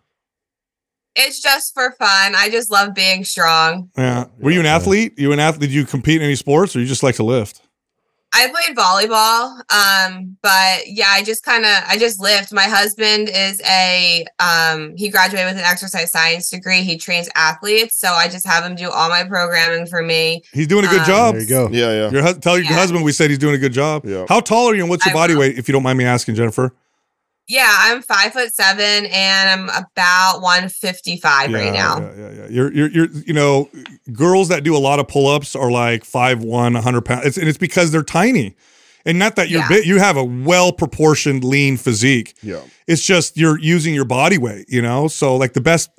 It's 1.16 1.42
just 1.42 1.74
for 1.74 1.96
fun. 1.98 2.36
I 2.36 2.50
just 2.52 2.70
love 2.70 2.94
being 2.94 3.26
strong. 3.26 3.90
Yeah. 3.98 4.26
Were 4.38 4.52
you 4.52 4.60
an 4.60 4.68
athlete? 4.68 5.18
You 5.18 5.32
an 5.32 5.40
athlete? 5.40 5.72
Did 5.72 5.74
you 5.74 5.84
compete 5.84 6.18
in 6.18 6.22
any 6.22 6.36
sports, 6.36 6.76
or 6.76 6.80
you 6.80 6.86
just 6.86 7.02
like 7.02 7.16
to 7.16 7.24
lift? 7.24 7.62
I 8.38 8.48
played 8.50 8.78
volleyball. 8.78 9.58
Um, 9.74 10.38
but 10.44 10.88
yeah, 10.88 11.08
I 11.10 11.24
just 11.24 11.44
kind 11.44 11.66
of 11.66 11.72
I 11.88 11.98
just 11.98 12.20
lift. 12.20 12.54
My 12.54 12.64
husband 12.66 13.30
is 13.30 13.60
a 13.68 14.26
um 14.40 14.94
he 14.96 15.10
graduated 15.10 15.48
with 15.50 15.58
an 15.58 15.66
exercise 15.70 16.12
science 16.12 16.50
degree. 16.50 16.82
He 16.84 16.98
trains 16.98 17.30
athletes, 17.36 17.98
so 18.00 18.10
I 18.10 18.28
just 18.28 18.46
have 18.46 18.64
him 18.64 18.76
do 18.76 18.90
all 18.90 19.10
my 19.10 19.24
programming 19.24 19.88
for 19.88 20.02
me. 20.04 20.44
He's 20.54 20.68
doing 20.68 20.86
a 20.86 20.88
good 20.90 21.02
Um, 21.02 21.06
job. 21.08 21.34
There 21.36 21.42
you 21.44 21.50
go. 21.50 21.70
yeah, 21.72 21.92
yeah. 21.92 22.10
Your 22.12 22.22
hus- 22.22 22.38
tell 22.40 22.58
your 22.58 22.68
Yeah. 22.68 22.74
husband 22.78 23.04
we 23.04 23.12
said 23.12 23.30
he's 23.30 23.40
doing 23.40 23.56
a 23.56 23.60
good 23.60 23.74
job. 23.74 24.04
Yeah. 24.06 24.26
How 24.30 24.40
tall 24.40 24.70
are 24.70 24.76
you 24.76 24.82
and 24.84 24.90
what's 24.90 25.06
your 25.06 25.14
I 25.16 25.22
body 25.22 25.34
will. 25.34 25.42
weight, 25.42 25.58
if 25.58 25.68
you 25.68 25.72
don't 25.74 25.84
mind 25.84 25.98
me 25.98 26.06
asking, 26.06 26.36
Jennifer? 26.36 26.74
Yeah, 27.48 27.74
I'm 27.74 28.02
five 28.02 28.34
foot 28.34 28.54
seven 28.54 29.06
and 29.06 29.50
I'm 29.50 29.70
about 29.70 30.42
155 30.42 31.54
right 31.54 31.72
now. 31.74 32.00
Yeah, 32.00 32.12
yeah, 32.18 32.32
yeah. 32.32 32.48
You're, 32.50 32.74
you're, 32.74 32.90
you're, 32.90 33.08
you 33.26 33.34
know, 33.34 33.70
girls 34.12 34.50
that 34.50 34.64
do 34.64 34.76
a 34.76 34.80
lot 34.80 35.00
of 35.00 35.08
pull 35.08 35.28
ups 35.28 35.56
are 35.56 35.72
like 35.72 36.04
5'1, 36.04 36.46
100 36.46 37.02
pounds. 37.06 37.26
It's, 37.26 37.38
and 37.38 37.48
it's 37.48 37.58
because 37.58 37.92
they're 37.92 38.04
tiny. 38.04 38.56
And 39.06 39.18
not 39.18 39.38
that 39.38 39.48
you're 39.50 39.62
Yeah. 39.62 39.70
big, 39.70 39.86
you 39.86 40.00
have 40.00 40.18
a 40.18 40.24
well 40.24 40.74
proportioned, 40.74 41.46
lean 41.46 41.78
physique. 41.78 42.36
Yeah. 42.44 42.60
It's 42.88 43.04
just 43.06 43.38
you're 43.38 43.58
using 43.60 43.94
your 43.94 44.04
body 44.04 44.38
weight, 44.38 44.66
you 44.68 44.82
know? 44.82 45.08
So, 45.08 45.38
like, 45.38 45.54
the 45.54 45.62
best, 45.62 45.90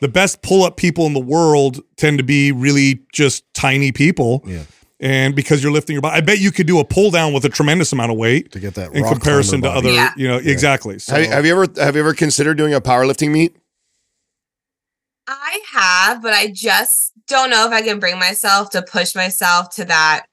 the 0.00 0.08
best 0.08 0.42
pull 0.42 0.62
up 0.62 0.76
people 0.76 1.06
in 1.06 1.14
the 1.14 1.20
world 1.20 1.80
tend 1.96 2.18
to 2.18 2.24
be 2.24 2.52
really 2.52 3.00
just 3.12 3.44
tiny 3.54 3.92
people. 3.92 4.42
Yeah. 4.46 4.64
And 5.02 5.34
because 5.34 5.62
you're 5.64 5.72
lifting 5.72 5.94
your 5.94 6.00
body, 6.00 6.16
I 6.16 6.20
bet 6.20 6.38
you 6.38 6.52
could 6.52 6.68
do 6.68 6.78
a 6.78 6.84
pull 6.84 7.10
down 7.10 7.32
with 7.32 7.44
a 7.44 7.48
tremendous 7.48 7.92
amount 7.92 8.12
of 8.12 8.16
weight 8.18 8.52
To 8.52 8.60
get 8.60 8.74
that 8.76 8.94
in 8.94 9.02
rock 9.02 9.12
comparison 9.14 9.60
to 9.62 9.68
other. 9.68 9.90
Yeah. 9.90 10.12
you 10.16 10.28
know, 10.28 10.36
exactly. 10.36 11.00
So, 11.00 11.14
Have, 11.16 11.24
you- 11.24 11.30
have 11.30 11.44
you 11.46 11.60
ever 11.60 11.82
have 11.82 11.96
you 11.96 12.00
ever 12.00 12.14
considered 12.14 12.56
doing 12.56 12.72
a 12.72 12.80
powerlifting 12.80 13.32
meet? 13.32 13.56
I 15.28 15.60
have, 15.72 16.22
but 16.22 16.32
I 16.34 16.52
just 16.52 17.12
don't 17.28 17.50
know 17.50 17.66
if 17.66 17.72
I 17.72 17.82
can 17.82 17.98
bring 18.00 18.18
myself 18.18 18.70
to 18.70 18.82
push 18.82 19.14
myself 19.14 19.70
to 19.76 19.84
that 19.86 20.24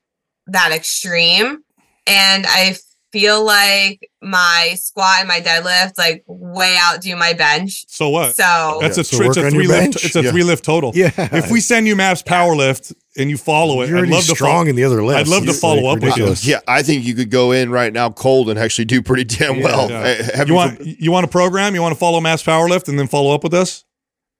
that 0.47 0.71
extreme. 0.71 1.59
And 2.07 2.45
I 2.47 2.75
feel 3.11 3.43
like 3.43 4.09
my 4.21 4.73
squat 4.75 5.17
and 5.19 5.27
my 5.27 5.39
deadlift 5.39 5.97
like 5.97 6.23
way 6.27 6.77
outdo 6.81 7.15
my 7.15 7.33
bench. 7.33 7.85
So 7.87 8.09
what? 8.09 8.35
So 8.35 8.77
That's 8.81 8.97
a, 8.97 9.03
So 9.03 9.17
tr- 9.17 9.23
it's 9.25 9.37
a 9.37 9.49
three 9.49 9.67
lift. 9.67 9.79
bench. 9.79 10.05
It's 10.05 10.15
a 10.15 10.21
Yeah. 10.23 10.31
three 10.31 10.43
lift 10.43 10.63
total. 10.63 10.91
Yeah. 10.93 11.11
If 11.17 11.49
we 11.51 11.61
send 11.61 11.87
you 11.87 11.95
Maps 11.95 12.21
Power 12.21 12.55
Lift 12.55 12.93
and 13.17 13.29
you 13.29 13.37
follow 13.37 13.81
it, 13.81 13.89
You're 13.89 13.97
I'd 13.97 14.01
already 14.01 14.13
love 14.13 14.25
to 14.25 14.35
strong 14.35 14.51
follow. 14.65 14.69
in 14.69 14.75
the 14.75 14.83
other 14.83 15.03
lifts. 15.03 15.21
I'd 15.29 15.33
love 15.35 15.45
to 15.45 15.53
follow 15.53 15.81
like, 15.83 15.97
up 15.97 16.03
with 16.17 16.17
you. 16.45 16.51
Yeah, 16.53 16.59
I 16.67 16.83
think 16.83 17.03
you 17.05 17.15
could 17.15 17.29
go 17.31 17.51
in 17.51 17.71
right 17.71 17.91
now 17.91 18.09
cold 18.09 18.49
and 18.49 18.59
actually 18.59 18.85
do 18.85 19.01
pretty 19.01 19.23
damn 19.23 19.61
well. 19.61 19.89
Yeah. 19.89 19.99
Uh, 20.01 20.37
have 20.37 20.47
You 20.47 20.53
want 20.53 20.79
you 20.85 21.11
want 21.11 21.25
a 21.25 21.29
program? 21.29 21.73
You 21.75 21.81
want 21.81 21.93
to 21.93 21.99
follow 21.99 22.19
Maps 22.21 22.43
Power 22.43 22.67
Lift 22.69 22.87
and 22.89 22.99
then 22.99 23.07
follow 23.07 23.33
up 23.33 23.43
with 23.43 23.53
us? 23.53 23.85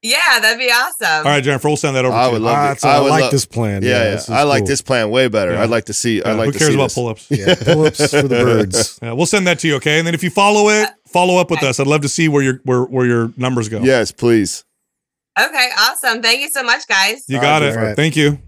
Yeah, 0.01 0.39
that'd 0.39 0.57
be 0.59 0.71
awesome. 0.71 1.07
All 1.27 1.31
right, 1.33 1.43
Jennifer, 1.43 1.67
we'll 1.67 1.77
send 1.77 1.95
that 1.95 2.05
over. 2.05 2.15
I 2.15 2.25
to 2.27 2.31
would 2.33 2.39
you. 2.39 2.45
love 2.45 2.55
Ah, 2.57 2.71
it. 2.71 2.79
so 2.79 2.87
I, 2.89 2.99
would 3.01 3.09
like 3.09 3.21
love- 3.23 3.31
this 3.31 3.45
plan. 3.45 3.83
Yeah, 3.83 3.89
yeah. 3.89 4.09
this 4.11 4.23
is 4.23 4.29
I 4.29 4.43
like 4.43 4.61
cool. 4.61 4.67
this 4.67 4.81
plan 4.81 5.09
way 5.09 5.27
better. 5.27 5.53
Yeah. 5.53 5.63
I'd 5.63 5.69
like 5.69 5.85
to 5.85 5.93
see. 5.93 6.17
Yeah, 6.19 6.29
I'd 6.31 6.33
like 6.37 6.45
who 6.47 6.51
to 6.53 6.57
cares 6.59 6.69
see 6.71 6.75
about 6.75 6.93
pull 6.93 7.07
ups? 7.07 7.27
Yeah, 7.29 7.55
pull-ups 7.61 8.11
for 8.11 8.21
the 8.23 8.27
birds. 8.29 8.99
Yeah, 9.01 9.13
we'll 9.13 9.25
send 9.25 9.47
that 9.47 9.59
to 9.59 9.67
you, 9.67 9.75
okay? 9.75 9.97
And 9.99 10.07
then 10.07 10.13
if 10.13 10.23
you 10.23 10.29
follow 10.29 10.69
it, 10.69 10.89
follow 11.07 11.37
up 11.37 11.49
with 11.51 11.63
us. 11.63 11.79
I'd 11.79 11.87
love 11.87 12.01
to 12.01 12.09
see 12.09 12.27
where 12.29 12.43
your 12.43 12.61
where 12.63 12.83
where 12.83 13.05
your 13.05 13.31
numbers 13.37 13.67
go. 13.69 13.79
Yes, 13.81 14.11
please. 14.11 14.63
Okay, 15.39 15.69
awesome. 15.77 16.21
Thank 16.21 16.41
you 16.41 16.49
so 16.49 16.63
much, 16.63 16.85
guys. 16.87 17.23
You 17.27 17.37
All 17.37 17.41
got 17.41 17.61
right, 17.61 17.69
it. 17.69 17.73
Jennifer. 17.73 17.95
Thank 17.95 18.15
you. 18.17 18.39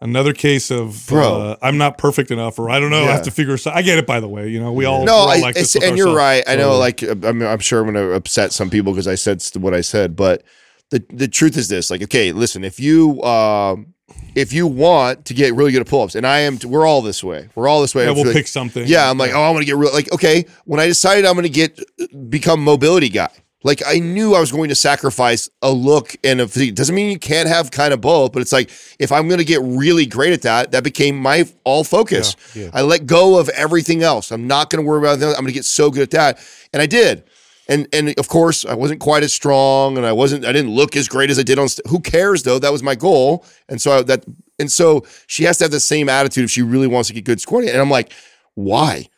Another 0.00 0.34
case 0.34 0.70
of 0.70 1.06
Bro. 1.08 1.22
uh, 1.40 1.56
I'm 1.62 1.78
not 1.78 1.96
perfect 1.96 2.30
enough, 2.30 2.58
or 2.58 2.68
I 2.68 2.78
don't 2.80 2.90
know. 2.90 3.04
I 3.04 3.12
have 3.12 3.22
to 3.22 3.30
figure. 3.30 3.56
some- 3.56 3.72
I 3.74 3.80
get 3.80 3.96
it. 3.98 4.06
By 4.06 4.20
the 4.20 4.28
way, 4.28 4.48
you 4.48 4.60
know 4.60 4.70
we 4.72 4.84
all 4.84 5.04
No, 5.06 5.14
all 5.14 5.28
I, 5.30 5.38
like 5.38 5.54
this 5.54 5.74
it's- 5.74 5.82
with 5.82 5.88
and 5.90 5.96
you're 5.98 6.14
right. 6.14 6.44
I 6.46 6.56
know, 6.56 6.76
like, 6.78 7.02
uh, 7.02 7.14
I'm, 7.22 7.40
I'm 7.42 7.60
sure 7.60 7.80
I'm 7.80 7.92
going 7.92 8.06
to 8.08 8.14
upset 8.14 8.52
some 8.52 8.68
people 8.68 8.92
because 8.92 9.08
I 9.08 9.14
said 9.14 9.42
what 9.56 9.72
I 9.72 9.80
said, 9.80 10.14
but 10.14 10.42
the 10.90 11.02
the 11.10 11.28
truth 11.28 11.56
is 11.56 11.68
this: 11.68 11.90
like, 11.90 12.02
okay, 12.02 12.32
listen, 12.32 12.62
if 12.62 12.78
you 12.78 13.22
um, 13.22 13.94
if 14.34 14.52
you 14.52 14.66
want 14.66 15.24
to 15.24 15.34
get 15.34 15.54
really 15.54 15.72
good 15.72 15.80
at 15.80 15.86
pull-ups, 15.88 16.14
and 16.14 16.26
I 16.26 16.40
am, 16.40 16.58
we're 16.66 16.86
all 16.86 17.00
this 17.00 17.24
way. 17.24 17.48
We're 17.54 17.66
all 17.66 17.80
this 17.80 17.94
way. 17.94 18.04
yeah, 18.04 18.10
I 18.10 18.12
we'll 18.12 18.26
like- 18.26 18.34
pick 18.34 18.46
something. 18.48 18.84
Yeah, 18.86 19.08
I'm 19.10 19.16
like, 19.16 19.32
oh, 19.32 19.42
I'm 19.42 19.54
gonna 19.54 19.64
get 19.64 19.76
real. 19.76 19.92
Like, 19.94 20.12
okay, 20.12 20.44
when 20.66 20.78
I 20.78 20.86
decided 20.86 21.24
I'm 21.24 21.36
gonna 21.36 21.48
get 21.48 21.80
become 22.28 22.62
mobility 22.62 23.08
guy, 23.08 23.30
like 23.66 23.82
I 23.84 23.98
knew 23.98 24.34
I 24.34 24.40
was 24.40 24.52
going 24.52 24.68
to 24.68 24.76
sacrifice 24.76 25.50
a 25.60 25.70
look 25.70 26.14
and 26.22 26.40
a 26.40 26.46
physique. 26.46 26.76
Doesn't 26.76 26.94
mean 26.94 27.10
you 27.10 27.18
can't 27.18 27.48
have 27.48 27.72
kind 27.72 27.92
of 27.92 28.00
both, 28.00 28.32
but 28.32 28.40
it's 28.40 28.52
like 28.52 28.70
if 29.00 29.10
I'm 29.10 29.28
gonna 29.28 29.42
get 29.42 29.60
really 29.60 30.06
great 30.06 30.32
at 30.32 30.42
that, 30.42 30.70
that 30.70 30.84
became 30.84 31.18
my 31.18 31.48
all 31.64 31.82
focus. 31.82 32.36
Yeah, 32.54 32.64
yeah. 32.64 32.70
I 32.72 32.82
let 32.82 33.06
go 33.06 33.38
of 33.38 33.48
everything 33.48 34.04
else. 34.04 34.30
I'm 34.30 34.46
not 34.46 34.70
gonna 34.70 34.84
worry 34.84 35.00
about 35.00 35.18
that. 35.18 35.30
I'm 35.30 35.42
gonna 35.42 35.52
get 35.52 35.64
so 35.64 35.90
good 35.90 36.02
at 36.02 36.10
that, 36.12 36.38
and 36.72 36.80
I 36.80 36.86
did. 36.86 37.24
And 37.68 37.88
and 37.92 38.16
of 38.20 38.28
course, 38.28 38.64
I 38.64 38.74
wasn't 38.74 39.00
quite 39.00 39.24
as 39.24 39.34
strong, 39.34 39.96
and 39.96 40.06
I 40.06 40.12
wasn't. 40.12 40.44
I 40.44 40.52
didn't 40.52 40.70
look 40.70 40.94
as 40.94 41.08
great 41.08 41.30
as 41.30 41.38
I 41.38 41.42
did 41.42 41.58
on. 41.58 41.68
St- 41.68 41.88
Who 41.88 41.98
cares 41.98 42.44
though? 42.44 42.60
That 42.60 42.70
was 42.70 42.84
my 42.84 42.94
goal, 42.94 43.44
and 43.68 43.80
so 43.80 43.98
I, 43.98 44.02
that 44.02 44.24
and 44.60 44.70
so 44.70 45.04
she 45.26 45.42
has 45.42 45.58
to 45.58 45.64
have 45.64 45.72
the 45.72 45.80
same 45.80 46.08
attitude 46.08 46.44
if 46.44 46.50
she 46.52 46.62
really 46.62 46.86
wants 46.86 47.08
to 47.08 47.14
get 47.14 47.24
good 47.24 47.40
scoring. 47.40 47.68
And 47.68 47.78
I'm 47.78 47.90
like, 47.90 48.12
why? 48.54 49.08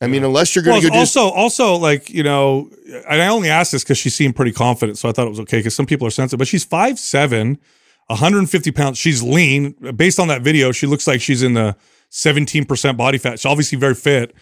I 0.00 0.06
mean, 0.06 0.24
unless 0.24 0.54
you're 0.54 0.64
going 0.64 0.80
to 0.80 0.86
it's 0.86 0.90
go 0.90 0.94
do 0.94 1.00
also 1.00 1.28
also 1.30 1.76
like 1.76 2.10
you 2.10 2.22
know, 2.22 2.70
and 3.08 3.22
I 3.22 3.28
only 3.28 3.48
asked 3.48 3.72
this 3.72 3.84
because 3.84 3.98
she 3.98 4.10
seemed 4.10 4.36
pretty 4.36 4.52
confident, 4.52 4.98
so 4.98 5.08
I 5.08 5.12
thought 5.12 5.26
it 5.26 5.30
was 5.30 5.40
okay. 5.40 5.58
Because 5.58 5.74
some 5.74 5.86
people 5.86 6.06
are 6.06 6.10
sensitive, 6.10 6.38
but 6.38 6.48
she's 6.48 6.66
5'7", 6.66 7.58
150 8.08 8.72
pounds. 8.72 8.98
She's 8.98 9.22
lean. 9.22 9.72
Based 9.96 10.18
on 10.18 10.28
that 10.28 10.42
video, 10.42 10.72
she 10.72 10.86
looks 10.86 11.06
like 11.06 11.20
she's 11.20 11.42
in 11.42 11.54
the 11.54 11.76
seventeen 12.10 12.64
percent 12.64 12.96
body 12.96 13.18
fat. 13.18 13.38
She's 13.38 13.46
obviously 13.46 13.78
very 13.78 13.94
fit, 13.94 14.34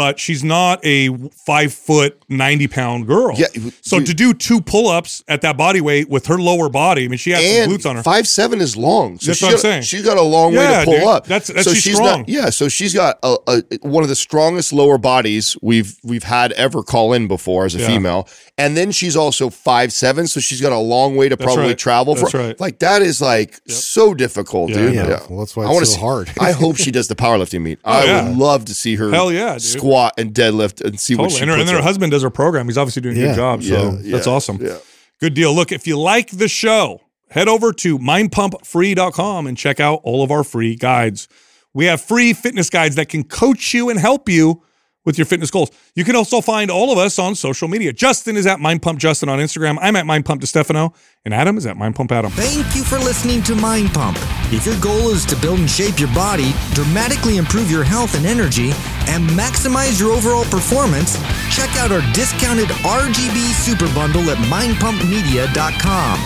but 0.00 0.18
she's 0.18 0.42
not 0.42 0.80
a 0.82 1.10
five 1.44 1.74
foot 1.74 2.22
ninety 2.30 2.66
pound 2.66 3.06
girl. 3.06 3.34
Yeah, 3.36 3.48
So 3.82 3.98
you- 3.98 4.06
to 4.06 4.14
do 4.14 4.32
two 4.32 4.62
pull 4.62 4.88
ups 4.88 5.22
at 5.28 5.42
that 5.42 5.58
body 5.58 5.82
weight 5.82 6.08
with 6.08 6.24
her 6.26 6.38
lower 6.38 6.70
body, 6.70 7.04
I 7.04 7.08
mean, 7.08 7.18
she 7.18 7.32
has 7.32 7.44
some 7.44 7.70
glutes 7.76 7.84
on 7.88 7.96
her. 7.96 8.02
five 8.02 8.26
seven 8.26 8.62
is 8.62 8.78
long. 8.78 9.18
So 9.18 9.26
That's 9.26 9.38
she 9.40 9.44
what 9.44 9.50
I'm 9.50 9.54
got, 9.56 9.60
saying. 9.60 9.82
She's 9.82 10.02
got 10.02 10.16
a 10.16 10.22
long 10.22 10.54
way 10.54 10.66
to 10.66 10.84
pull 10.86 10.94
dude. 10.94 11.02
up. 11.06 11.26
That's- 11.26 11.48
that's- 11.48 11.66
so 11.66 11.74
she's 11.74 11.82
she's 11.82 11.96
strong. 11.96 12.20
not. 12.20 12.28
Yeah, 12.30 12.48
so 12.48 12.68
she's 12.70 12.94
got 12.94 13.18
a, 13.22 13.36
a 13.46 13.62
one 13.82 14.02
of 14.02 14.08
the 14.08 14.16
strongest 14.16 14.72
lower 14.72 14.96
bodies 14.96 15.54
we've 15.60 15.94
we've 16.02 16.22
had 16.22 16.52
ever 16.52 16.82
call 16.82 17.12
in 17.12 17.28
before 17.28 17.66
as 17.66 17.74
a 17.74 17.80
Yeah. 17.80 17.86
female, 17.88 18.28
and 18.56 18.76
then 18.78 18.90
she's 18.92 19.16
also 19.16 19.50
five 19.50 19.92
seven, 19.92 20.26
so 20.26 20.40
she's 20.40 20.62
got 20.62 20.72
a 20.72 20.78
long 20.78 21.14
way 21.16 21.28
to 21.28 21.36
That's 21.36 21.44
probably 21.44 21.68
right. 21.72 21.78
travel. 21.78 22.14
That's 22.14 22.30
for, 22.30 22.38
right. 22.38 22.58
Like 22.58 22.78
that 22.78 23.02
is 23.02 23.20
like 23.20 23.60
so 23.68 24.14
difficult, 24.14 24.70
Yeah, 24.70 24.76
dude. 24.76 24.94
Yeah, 24.94 25.20
well, 25.28 25.40
that's 25.40 25.54
why 25.56 25.64
I 25.64 25.66
it's 25.66 25.74
wanna 25.74 25.86
so 25.86 25.92
see- 25.94 26.00
hard. 26.00 26.30
I 26.40 26.52
hope 26.52 26.76
she 26.84 26.90
does 26.90 27.08
the 27.08 27.14
powerlifting 27.16 27.60
meet. 27.60 27.78
Oh, 27.84 27.90
I 27.92 28.04
yeah. 28.04 28.28
would 28.28 28.38
love 28.38 28.64
to 28.66 28.74
see 28.74 28.94
her. 28.96 29.10
Hell 29.10 29.30
yeah, 29.32 29.52
dude. 29.54 29.62
squat 29.62 29.89
and 30.18 30.32
deadlift 30.32 30.80
and 30.84 30.98
see 30.98 31.14
what 31.14 31.24
Totally. 31.24 31.38
she 31.38 31.42
And 31.42 31.50
her, 31.50 31.58
and 31.58 31.68
then 31.68 31.74
her 31.74 31.82
husband 31.82 32.12
does 32.12 32.22
her 32.22 32.30
program. 32.30 32.66
He's 32.66 32.78
obviously 32.78 33.02
doing 33.02 33.16
a 33.16 33.20
good 33.20 33.36
job. 33.36 33.62
So 33.62 33.92
that's 33.96 34.26
awesome. 34.26 34.58
yeah. 34.60 34.78
Good 35.20 35.34
deal. 35.34 35.54
Look, 35.54 35.70
if 35.72 35.86
you 35.86 35.98
like 35.98 36.30
the 36.30 36.48
show, 36.48 37.02
head 37.30 37.46
over 37.48 37.72
to 37.74 37.98
mindpumpfree.com 37.98 39.46
and 39.46 39.56
check 39.56 39.80
out 39.80 40.00
all 40.02 40.22
of 40.22 40.30
our 40.30 40.44
free 40.44 40.76
guides. 40.76 41.28
We 41.74 41.84
have 41.86 42.00
free 42.00 42.32
fitness 42.32 42.70
guides 42.70 42.96
that 42.96 43.08
can 43.08 43.24
coach 43.24 43.74
you 43.74 43.90
and 43.90 43.98
help 43.98 44.28
you 44.28 44.62
with 45.04 45.18
your 45.18 45.24
fitness 45.24 45.50
goals. 45.50 45.70
You 45.94 46.04
can 46.04 46.16
also 46.16 46.40
find 46.40 46.70
all 46.70 46.92
of 46.92 46.98
us 46.98 47.18
on 47.18 47.34
social 47.34 47.68
media. 47.68 47.92
Justin 47.92 48.36
is 48.36 48.46
at 48.46 48.60
Mind 48.60 48.82
Pump 48.82 48.98
Justin 48.98 49.28
on 49.28 49.38
Instagram. 49.38 49.78
I'm 49.80 49.96
at 49.96 50.06
Mind 50.06 50.24
Pump 50.24 50.42
DiStefano, 50.42 50.94
and 51.24 51.32
Adam 51.32 51.56
is 51.56 51.66
at 51.66 51.76
Mind 51.76 51.94
Pump 51.96 52.12
Adam. 52.12 52.30
Thank 52.32 52.74
you 52.76 52.84
for 52.84 52.98
listening 52.98 53.42
to 53.44 53.54
Mind 53.54 53.92
Pump. 53.92 54.18
If 54.52 54.66
your 54.66 54.78
goal 54.80 55.10
is 55.10 55.24
to 55.26 55.36
build 55.36 55.58
and 55.58 55.70
shape 55.70 55.98
your 55.98 56.12
body, 56.14 56.52
dramatically 56.72 57.36
improve 57.38 57.70
your 57.70 57.84
health 57.84 58.14
and 58.14 58.26
energy, 58.26 58.72
and 59.08 59.28
maximize 59.30 59.98
your 59.98 60.12
overall 60.12 60.44
performance, 60.44 61.16
check 61.54 61.70
out 61.76 61.92
our 61.92 62.02
discounted 62.12 62.68
RGB 62.68 63.52
Super 63.54 63.92
Bundle 63.94 64.28
at 64.30 64.38
mindpumpmedia.com. 64.48 66.20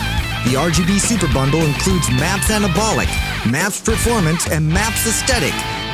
The 0.45 0.53
RGB 0.53 0.99
Super 0.99 1.31
Bundle 1.33 1.61
includes 1.61 2.07
MAPS 2.11 2.51
Anabolic, 2.51 3.09
MAPS 3.49 3.81
Performance, 3.81 4.47
and 4.47 4.67
MAPS 4.67 5.07
Aesthetic. 5.07 5.53